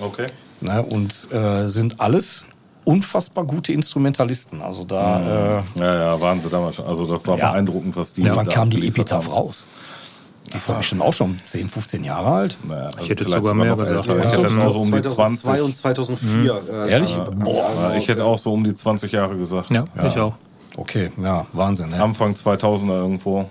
Okay. 0.00 0.28
Ne? 0.60 0.82
Und 0.82 1.30
äh, 1.32 1.68
sind 1.68 2.00
alles 2.00 2.46
unfassbar 2.84 3.44
gute 3.44 3.72
Instrumentalisten. 3.72 4.62
Also 4.62 4.84
da, 4.84 5.20
äh, 5.20 5.62
Ja, 5.78 5.94
ja, 5.94 6.20
waren 6.20 6.40
sie 6.40 6.48
damals 6.48 6.76
schon. 6.76 6.86
Also 6.86 7.06
das 7.06 7.26
war 7.26 7.38
Ja. 7.38 7.50
beeindruckend, 7.52 7.96
was 7.96 8.12
die. 8.12 8.22
ja, 8.22 8.34
wann 8.36 8.46
da 8.46 8.52
kam 8.52 8.70
die 8.70 8.86
Epitaph 8.86 9.26
haben. 9.26 9.32
raus? 9.32 9.66
Die 10.52 10.56
ist 10.56 10.68
doch 10.68 10.76
bestimmt 10.78 11.02
auch 11.02 11.12
schon 11.12 11.38
10, 11.44 11.68
15 11.68 12.02
Jahre 12.02 12.28
alt. 12.32 12.58
Naja, 12.64 12.86
also 12.86 12.98
Ich 13.02 13.10
hätte 13.10 13.24
sogar 13.28 13.54
mehr 13.54 13.66
noch 13.70 13.78
gesagt. 13.78 14.06
Ja, 14.06 14.18
Ich 14.18 14.32
hätte 14.32 14.48
auch 14.66 14.72
so 14.72 14.80
um 14.80 14.90
die 14.92 15.02
2002 15.02 15.14
20. 15.58 15.62
und 15.64 15.76
2004. 15.76 16.62
äh, 16.68 16.90
Ehrlich? 16.90 17.14
äh, 17.14 17.30
Boah, 17.36 17.70
Ja, 17.76 17.94
ich 17.94 18.08
hätte 18.08 18.24
auch 18.24 18.38
so 18.38 18.52
um 18.52 18.64
die 18.64 18.74
20 18.74 19.12
Jahre 19.12 19.36
gesagt. 19.36 19.70
Ja, 19.70 19.84
ich 20.04 20.18
auch. 20.18 20.34
Okay, 20.76 21.10
ja, 21.22 21.46
Wahnsinn. 21.52 21.90
Ne? 21.90 22.02
Anfang 22.02 22.34
2000er 22.34 22.94
irgendwo. 22.94 23.48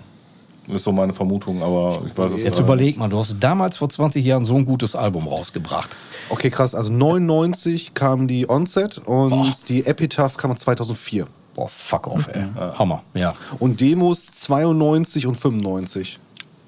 Ist 0.72 0.84
so 0.84 0.92
meine 0.92 1.12
Vermutung, 1.12 1.62
aber 1.62 2.02
ich 2.06 2.16
weiß 2.16 2.32
es 2.32 2.42
Jetzt 2.42 2.56
gar 2.56 2.64
überleg 2.64 2.96
mal, 2.96 3.08
du 3.08 3.18
hast 3.18 3.36
damals 3.40 3.76
vor 3.78 3.88
20 3.88 4.24
Jahren 4.24 4.44
so 4.44 4.56
ein 4.56 4.64
gutes 4.64 4.94
Album 4.94 5.26
rausgebracht. 5.28 5.96
Okay, 6.28 6.50
krass. 6.50 6.74
Also 6.74 6.92
99 6.92 7.94
kam 7.94 8.28
die 8.28 8.48
Onset 8.48 8.98
und 8.98 9.68
die 9.68 9.86
Epitaph 9.86 10.36
kam 10.36 10.56
2004. 10.56 11.26
Boah, 11.54 11.68
fuck 11.68 12.06
off, 12.06 12.28
ey. 12.28 12.44
Hammer, 12.78 13.02
ja. 13.14 13.34
Und 13.58 13.80
Demos 13.80 14.26
92 14.26 15.26
und 15.26 15.34
95. 15.34 16.18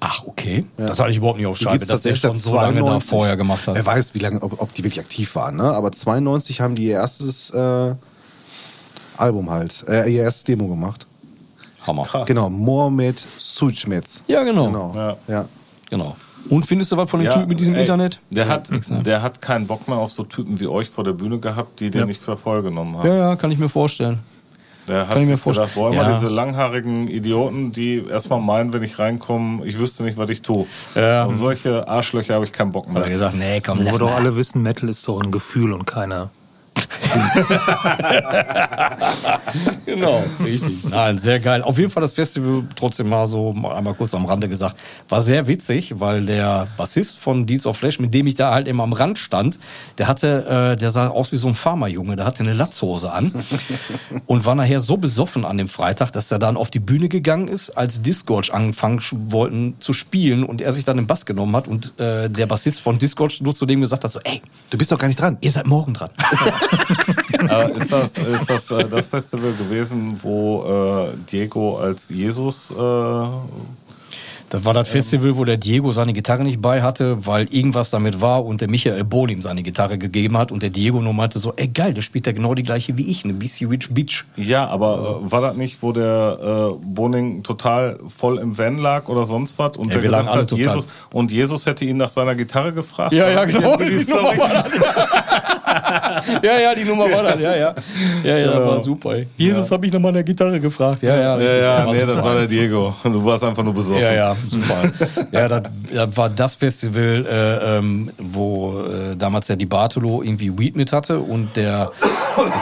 Ach, 0.05 0.23
okay. 0.25 0.65
Das 0.75 0.99
hatte 0.99 1.11
ich 1.11 1.17
überhaupt 1.17 1.37
nicht 1.37 1.47
auf 1.47 1.57
Scheibe, 1.57 1.85
dass 1.85 2.01
der 2.01 2.15
schon 2.15 2.35
so 2.35 2.55
lange 2.55 2.79
da 2.79 2.99
92. 2.99 3.09
vorher 3.09 3.37
gemacht 3.37 3.65
hat. 3.67 3.75
Wer 3.75 3.85
weiß, 3.85 4.13
wie 4.13 4.19
lange, 4.19 4.41
ob, 4.41 4.61
ob 4.61 4.73
die 4.73 4.83
wirklich 4.83 4.99
aktiv 4.99 5.33
waren, 5.35 5.55
ne? 5.55 5.63
Aber 5.63 5.93
92 5.93 6.59
haben 6.59 6.75
die 6.75 6.87
ihr 6.87 6.95
erstes 6.95 7.51
äh, 7.51 7.95
Album 9.15 9.49
halt, 9.49 9.85
äh, 9.87 10.13
ihr 10.13 10.23
erstes 10.23 10.43
Demo 10.43 10.67
gemacht. 10.67 11.07
Hammer. 11.85 12.03
Krass. 12.03 12.27
Genau, 12.27 12.49
Mohamed 12.49 13.25
Suchmetz. 13.37 14.23
Ja, 14.27 14.43
genau. 14.43 14.67
Genau. 14.67 14.93
Ja. 14.95 15.17
Ja. 15.27 15.45
genau. 15.89 16.15
Und 16.49 16.65
findest 16.65 16.91
du 16.91 16.97
was 16.97 17.09
von 17.09 17.21
dem 17.21 17.27
Ja, 17.27 17.33
Typen 17.35 17.47
mit 17.49 17.59
diesem 17.59 17.75
ey, 17.75 17.81
Internet? 17.81 18.19
Der 18.29 18.47
hat, 18.49 18.69
ne? 18.69 18.81
der 19.03 19.21
hat 19.21 19.41
keinen 19.41 19.65
Bock 19.67 19.87
mehr 19.87 19.97
auf 19.97 20.11
so 20.11 20.23
Typen 20.23 20.59
wie 20.59 20.67
euch 20.67 20.89
vor 20.89 21.03
der 21.05 21.13
Bühne 21.13 21.39
gehabt, 21.39 21.79
die 21.79 21.89
den 21.89 21.99
Ja. 22.01 22.05
nicht 22.05 22.21
für 22.21 22.35
voll 22.35 22.61
genommen 22.63 22.97
haben. 22.97 23.07
Ja, 23.07 23.15
ja, 23.15 23.35
kann 23.37 23.49
ich 23.51 23.57
mir 23.57 23.69
vorstellen. 23.69 24.19
Der 24.85 24.99
Kann 25.05 25.07
hat 25.07 25.17
ich 25.19 25.29
mir 25.29 25.37
sich 25.37 25.43
gedacht, 25.45 25.55
vorstellen. 25.71 25.71
boah, 25.75 25.93
immer 25.93 26.09
Ja. 26.09 26.15
diese 26.17 26.27
langhaarigen 26.27 27.07
Idioten, 27.07 27.71
die 27.71 28.03
erstmal 28.05 28.41
meinen, 28.41 28.73
wenn 28.73 28.83
ich 28.83 28.99
reinkomme, 28.99 29.65
ich 29.65 29.79
wüsste 29.79 30.03
nicht, 30.03 30.17
was 30.17 30.29
ich 30.29 30.41
tue. 30.41 30.65
Ja. 30.95 31.23
Auf 31.25 31.35
solche 31.35 31.87
Arschlöcher 31.87 32.33
habe 32.35 32.43
ich 32.43 32.51
keinen 32.51 32.73
Bock 32.73 32.87
Hat 32.89 32.95
er 32.95 32.99
mehr. 32.99 33.09
gesagt, 33.09 33.35
nee, 33.37 33.61
komm, 33.61 33.79
Wo 33.89 33.97
doch 33.97 34.11
alle 34.13 34.35
wissen, 34.35 34.61
Metal 34.61 34.89
ist 34.89 35.07
doch 35.07 35.21
ein 35.21 35.31
Gefühl 35.31 35.71
und 35.71 35.85
keine. 35.85 36.29
Genau, 39.85 40.23
richtig. 40.43 40.85
Nein, 40.89 41.19
sehr 41.19 41.39
geil. 41.39 41.61
Auf 41.61 41.77
jeden 41.77 41.91
Fall 41.91 42.01
das 42.01 42.13
Festival, 42.13 42.63
trotzdem 42.75 43.09
mal 43.09 43.27
so 43.27 43.53
mal 43.53 43.75
einmal 43.75 43.93
kurz 43.93 44.13
am 44.15 44.25
Rande 44.25 44.49
gesagt, 44.49 44.77
war 45.09 45.21
sehr 45.21 45.47
witzig, 45.47 45.99
weil 45.99 46.25
der 46.25 46.67
Bassist 46.77 47.17
von 47.19 47.45
Deeds 47.45 47.65
of 47.65 47.77
Flash, 47.77 47.99
mit 47.99 48.13
dem 48.13 48.25
ich 48.27 48.35
da 48.35 48.51
halt 48.53 48.67
immer 48.67 48.83
am 48.83 48.93
Rand 48.93 49.19
stand, 49.19 49.59
der 49.97 50.07
hatte, 50.07 50.71
äh, 50.73 50.77
der 50.77 50.89
sah 50.89 51.09
aus 51.09 51.31
wie 51.31 51.37
so 51.37 51.47
ein 51.47 51.55
Farmerjunge, 51.55 52.15
der 52.15 52.25
hatte 52.25 52.43
eine 52.43 52.53
Latzhose 52.53 53.11
an 53.11 53.31
und 54.25 54.45
war 54.45 54.55
nachher 54.55 54.81
so 54.81 54.97
besoffen 54.97 55.45
an 55.45 55.57
dem 55.57 55.67
Freitag, 55.67 56.11
dass 56.11 56.31
er 56.31 56.39
dann 56.39 56.57
auf 56.57 56.71
die 56.71 56.79
Bühne 56.79 57.09
gegangen 57.09 57.47
ist, 57.47 57.69
als 57.71 58.01
Disgorge 58.01 58.49
angefangen 58.51 59.01
wollten 59.11 59.75
zu 59.79 59.93
spielen 59.93 60.43
und 60.43 60.61
er 60.61 60.73
sich 60.73 60.85
dann 60.85 60.97
den 60.97 61.07
Bass 61.07 61.25
genommen 61.25 61.55
hat 61.55 61.67
und 61.67 61.99
äh, 61.99 62.29
der 62.29 62.45
Bassist 62.47 62.79
von 62.81 62.97
Disgorge 62.97 63.37
nur 63.41 63.53
zu 63.53 63.65
dem 63.65 63.81
gesagt 63.81 64.03
hat 64.03 64.11
so, 64.11 64.19
ey, 64.23 64.41
Du 64.69 64.77
bist 64.77 64.91
doch 64.91 64.97
gar 64.97 65.07
nicht 65.07 65.19
dran. 65.19 65.37
ihr 65.41 65.51
seid 65.51 65.67
morgen 65.67 65.93
dran. 65.93 66.09
Äh, 67.49 67.77
ist 67.77 67.91
das, 67.91 68.17
ist 68.17 68.49
das 68.49 68.71
äh, 68.71 68.85
das 68.85 69.07
Festival 69.07 69.51
gewesen, 69.53 70.17
wo 70.21 71.09
äh, 71.11 71.17
Diego 71.31 71.77
als 71.77 72.09
Jesus 72.09 72.71
äh, 72.71 72.75
Das 74.53 74.65
war 74.65 74.75
das 74.75 74.87
Festival, 74.87 75.35
wo 75.35 75.45
der 75.45 75.57
Diego 75.57 75.91
seine 75.93 76.13
Gitarre 76.13 76.43
nicht 76.43 76.61
bei 76.61 76.83
hatte, 76.83 77.25
weil 77.25 77.47
irgendwas 77.49 77.89
damit 77.89 78.21
war 78.21 78.45
und 78.45 78.61
der 78.61 78.69
Michael 78.69 79.03
Bohl 79.03 79.31
ihm 79.31 79.41
seine 79.41 79.63
Gitarre 79.63 79.97
gegeben 79.97 80.37
hat 80.37 80.51
und 80.51 80.61
der 80.61 80.69
Diego 80.69 81.01
nur 81.01 81.11
meinte 81.15 81.39
so, 81.39 81.53
ey 81.55 81.67
geil, 81.69 81.95
der 81.95 82.03
spielt 82.03 82.27
ja 82.27 82.33
genau 82.33 82.53
die 82.53 82.61
gleiche 82.61 82.95
wie 82.95 83.09
ich, 83.09 83.23
eine 83.23 83.33
BC 83.33 83.65
Rich 83.67 83.91
Beach. 83.95 84.25
Ja, 84.35 84.67
aber 84.67 84.97
Also 84.97 85.25
war 85.31 85.41
das 85.41 85.55
nicht, 85.55 85.81
wo 85.81 85.91
der 85.91 86.37
äh, 86.71 86.85
Boning 86.85 87.41
total 87.41 87.97
voll 88.05 88.37
im 88.37 88.55
Van 88.55 88.77
lag 88.77 89.09
oder 89.09 89.25
sonst 89.25 89.57
was? 89.57 89.75
Und 89.75 89.87
Ja, 89.87 89.93
der 89.93 90.03
wir 90.03 90.09
lagen 90.11 90.25
gedacht 90.27 90.33
alle 90.33 90.41
hat, 90.43 90.49
total. 90.51 90.65
Jesus, 90.65 90.87
und 91.11 91.31
Jesus 91.31 91.65
hätte 91.65 91.85
ihn 91.85 91.97
nach 91.97 92.09
seiner 92.09 92.35
Gitarre 92.35 92.73
gefragt? 92.73 93.11
Ja, 93.11 93.31
ja, 93.31 93.45
genau. 93.45 93.75
die 93.77 93.85
Die 93.85 93.97
Story? 94.03 94.21
Nummer 94.21 94.37
war 94.37 94.63
das. 94.63 94.71
ja, 96.43 96.59
ja, 96.59 96.75
die 96.75 96.83
Nummer 96.83 97.09
war 97.09 97.23
das, 97.23 97.39
ja, 97.39 97.55
ja. 97.55 97.73
Ja, 98.23 98.37
ja, 98.37 98.51
das 98.51 98.67
war 98.67 98.83
super. 98.83 99.15
Ey. 99.15 99.27
Jesus 99.35 99.71
habe 99.71 99.85
ich 99.87 99.93
nach 99.93 99.99
meiner 99.99 100.21
Gitarre 100.21 100.59
gefragt. 100.59 101.01
Ja, 101.01 101.15
ja, 101.15 101.39
Ja, 101.39 101.55
ja, 101.55 101.85
war 101.85 101.93
nee, 101.93 102.05
das 102.05 102.23
war 102.23 102.35
der 102.35 102.47
Diego. 102.47 102.93
Du 103.03 103.25
warst 103.25 103.43
einfach 103.43 103.63
nur 103.63 103.73
besoffen. 103.73 104.01
Ja, 104.01 104.13
ja, 104.13 104.35
super. 104.49 104.91
ja, 105.31 105.47
das, 105.47 105.63
das 105.93 106.17
war 106.17 106.29
das 106.29 106.55
Festival, 106.55 107.25
äh, 107.29 107.77
ähm, 107.77 108.11
wo 108.17 108.81
äh, 108.81 109.15
damals 109.15 109.47
ja 109.47 109.55
die 109.55 109.65
Bartolo 109.65 110.21
irgendwie 110.21 110.57
Weed 110.57 110.75
mit 110.75 110.91
hatte 110.91 111.19
und 111.19 111.55
der 111.55 111.91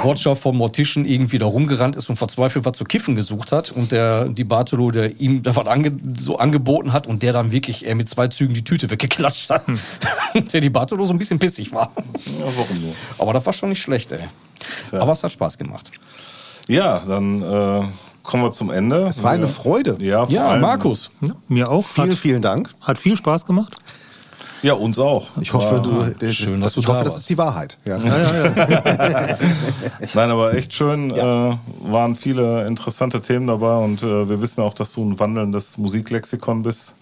Roger 0.03 0.35
vom 0.35 0.57
Mortischen 0.57 1.05
irgendwie 1.05 1.37
da 1.37 1.45
rumgerannt 1.45 1.95
ist 1.95 2.09
und 2.09 2.17
verzweifelt 2.17 2.65
was 2.65 2.77
zu 2.77 2.83
kiffen 2.83 3.15
gesucht 3.15 3.51
hat 3.51 3.71
und 3.71 3.91
der 3.91 4.25
die 4.25 4.43
Bartolo, 4.43 4.91
der 4.91 5.19
ihm 5.19 5.43
da 5.43 5.55
was 5.55 5.67
ange, 5.67 5.93
so 6.17 6.37
angeboten 6.37 6.93
hat 6.93 7.07
und 7.07 7.23
der 7.23 7.33
dann 7.33 7.51
wirklich 7.51 7.87
äh, 7.87 7.95
mit 7.95 8.09
zwei 8.09 8.27
Zügen 8.27 8.53
die 8.53 8.63
Tüte 8.63 8.89
weggeklatscht 8.89 9.49
hat. 9.49 9.63
Und 10.33 10.53
der 10.53 10.61
die 10.61 10.69
Bartolo 10.69 11.05
so 11.05 11.13
ein 11.13 11.17
bisschen 11.17 11.39
pissig 11.39 11.73
war. 11.73 11.91
Ja, 12.39 12.45
warum 12.45 12.81
nur? 12.81 12.93
Aber 13.17 13.33
das 13.33 13.45
war 13.45 13.53
schon 13.53 13.69
nicht 13.69 13.81
schlecht, 13.81 14.11
ey. 14.11 14.29
Tja. 14.89 14.99
Aber 14.99 15.11
es 15.11 15.23
hat 15.23 15.31
Spaß 15.31 15.57
gemacht. 15.57 15.91
Ja, 16.67 16.99
dann 17.05 17.41
äh, 17.41 17.87
kommen 18.23 18.43
wir 18.43 18.51
zum 18.51 18.71
Ende. 18.71 19.05
Es 19.05 19.23
war 19.23 19.31
eine 19.31 19.47
Freude. 19.47 19.97
Ja, 19.99 20.25
vor 20.25 20.33
Ja, 20.33 20.49
allem, 20.49 20.61
Markus. 20.61 21.09
Ja, 21.21 21.29
mir 21.47 21.69
auch. 21.69 21.85
Vielen, 21.85 22.11
Hat, 22.11 22.17
vielen 22.17 22.41
Dank. 22.41 22.69
hat 22.81 22.97
viel 22.99 23.15
Spaß 23.17 23.45
gemacht. 23.45 23.75
Ja, 24.63 24.73
uns 24.73 24.99
auch. 24.99 25.27
Ich 25.39 25.53
hoffe, 25.53 25.81
du, 25.83 26.31
schön, 26.31 26.61
dass 26.61 26.77
ich 26.77 26.85
du 26.85 26.91
da 26.91 26.95
hoffe, 26.95 27.03
das 27.05 27.13
warst. 27.13 27.21
ist 27.21 27.29
die 27.29 27.37
Wahrheit. 27.39 27.77
Ja. 27.83 27.97
Nein, 30.13 30.29
aber 30.29 30.53
echt 30.53 30.71
schön. 30.73 31.09
Äh, 31.11 31.57
waren 31.81 32.15
viele 32.15 32.67
interessante 32.67 33.21
Themen 33.21 33.47
dabei 33.47 33.75
und 33.77 34.03
äh, 34.03 34.29
wir 34.29 34.39
wissen 34.41 34.61
auch, 34.61 34.73
dass 34.75 34.93
du 34.93 35.03
ein 35.03 35.19
wandelndes 35.19 35.77
Musiklexikon 35.79 36.61
bist. 36.63 36.93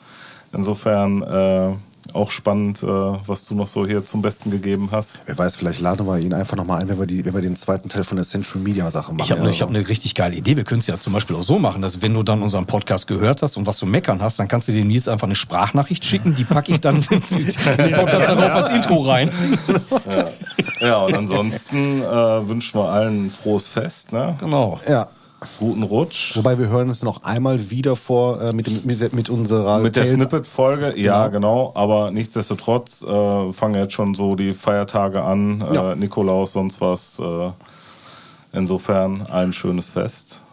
Insofern 0.53 1.21
äh, 1.21 1.71
auch 2.15 2.31
spannend, 2.31 2.83
äh, 2.83 2.87
was 2.87 3.45
du 3.45 3.55
noch 3.55 3.67
so 3.67 3.85
hier 3.85 4.05
zum 4.05 4.21
Besten 4.21 4.51
gegeben 4.51 4.89
hast. 4.91 5.21
Wer 5.25 5.37
weiß, 5.37 5.55
vielleicht 5.55 5.81
laden 5.81 6.05
wir 6.07 6.19
ihn 6.19 6.33
einfach 6.33 6.57
nochmal 6.57 6.81
ein, 6.81 6.89
wenn 6.89 6.99
wir, 6.99 7.05
die, 7.05 7.25
wenn 7.25 7.33
wir 7.33 7.41
den 7.41 7.55
zweiten 7.55 7.89
Teil 7.89 8.03
von 8.03 8.17
der 8.17 8.25
Central 8.25 8.61
Media 8.61 8.89
Sache 8.91 9.11
machen. 9.11 9.25
Ich 9.25 9.31
habe 9.31 9.41
ne, 9.41 9.49
ich 9.49 9.61
hab 9.61 9.69
so. 9.69 9.75
eine 9.75 9.87
richtig 9.87 10.15
geile 10.15 10.35
Idee. 10.35 10.55
Wir 10.55 10.63
können 10.63 10.79
es 10.79 10.87
ja 10.87 10.99
zum 10.99 11.13
Beispiel 11.13 11.35
auch 11.35 11.43
so 11.43 11.59
machen, 11.59 11.81
dass 11.81 12.01
wenn 12.01 12.13
du 12.13 12.23
dann 12.23 12.41
unseren 12.41 12.65
Podcast 12.65 13.07
gehört 13.07 13.41
hast 13.41 13.57
und 13.57 13.65
was 13.65 13.77
zu 13.77 13.85
meckern 13.85 14.21
hast, 14.21 14.39
dann 14.39 14.47
kannst 14.47 14.67
du 14.67 14.71
dem 14.71 14.87
Nils 14.87 15.07
einfach 15.07 15.27
eine 15.27 15.35
Sprachnachricht 15.35 16.05
schicken. 16.05 16.35
Die 16.35 16.43
packe 16.43 16.71
ich 16.71 16.81
dann 16.81 16.97
in 16.97 17.03
den 17.29 17.93
Podcast 17.93 18.29
darauf 18.29 18.51
als 18.51 18.69
Intro 18.69 19.01
rein. 19.01 19.31
Ja, 20.79 20.97
und 20.97 21.17
ansonsten 21.17 22.01
äh, 22.01 22.47
wünschen 22.47 22.79
wir 22.79 22.89
allen 22.89 23.25
ein 23.25 23.31
frohes 23.31 23.67
Fest, 23.67 24.13
ne? 24.13 24.37
Genau. 24.39 24.79
Ja. 24.87 25.07
Guten 25.59 25.83
Rutsch. 25.83 26.35
Wobei 26.35 26.57
wir 26.59 26.67
hören 26.69 26.89
es 26.89 27.03
noch 27.03 27.23
einmal 27.23 27.69
wieder 27.69 27.95
vor 27.95 28.41
äh, 28.41 28.53
mit, 28.53 28.85
mit, 28.85 28.99
der- 29.01 29.13
mit 29.13 29.29
unserer 29.29 29.79
Mit 29.79 29.95
der 29.95 30.03
Tales- 30.05 30.15
Snippet-Folge, 30.15 30.99
ja, 30.99 31.27
genau. 31.29 31.71
Aber 31.75 32.11
nichtsdestotrotz 32.11 33.01
äh, 33.03 33.53
fangen 33.53 33.75
jetzt 33.75 33.93
schon 33.93 34.15
so 34.15 34.35
die 34.35 34.53
Feiertage 34.53 35.21
an. 35.23 35.63
Ja. 35.73 35.91
Äh, 35.93 35.95
Nikolaus, 35.95 36.53
sonst 36.53 36.81
was. 36.81 37.19
Äh, 37.19 37.51
insofern 38.51 39.25
ein 39.27 39.53
schönes 39.53 39.89
Fest. 39.89 40.43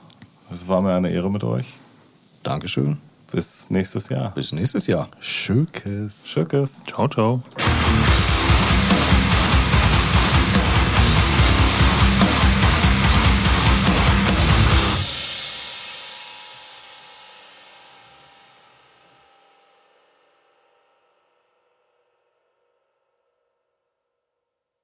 Es 0.51 0.69
war 0.69 0.81
mir 0.83 0.95
eine 0.95 1.11
Ehre 1.11 1.31
mit 1.31 1.43
euch. 1.45 1.75
Dankeschön. 2.43 2.99
Bis 3.33 3.69
nächstes 3.71 4.09
Jahr. 4.09 4.31
Bis 4.35 4.53
nächstes 4.53 4.87
Jahr. 4.87 5.09
Schökes. 5.19 6.25
Tschüss. 6.25 6.71
Ciao, 6.87 7.09
ciao. 7.09 7.43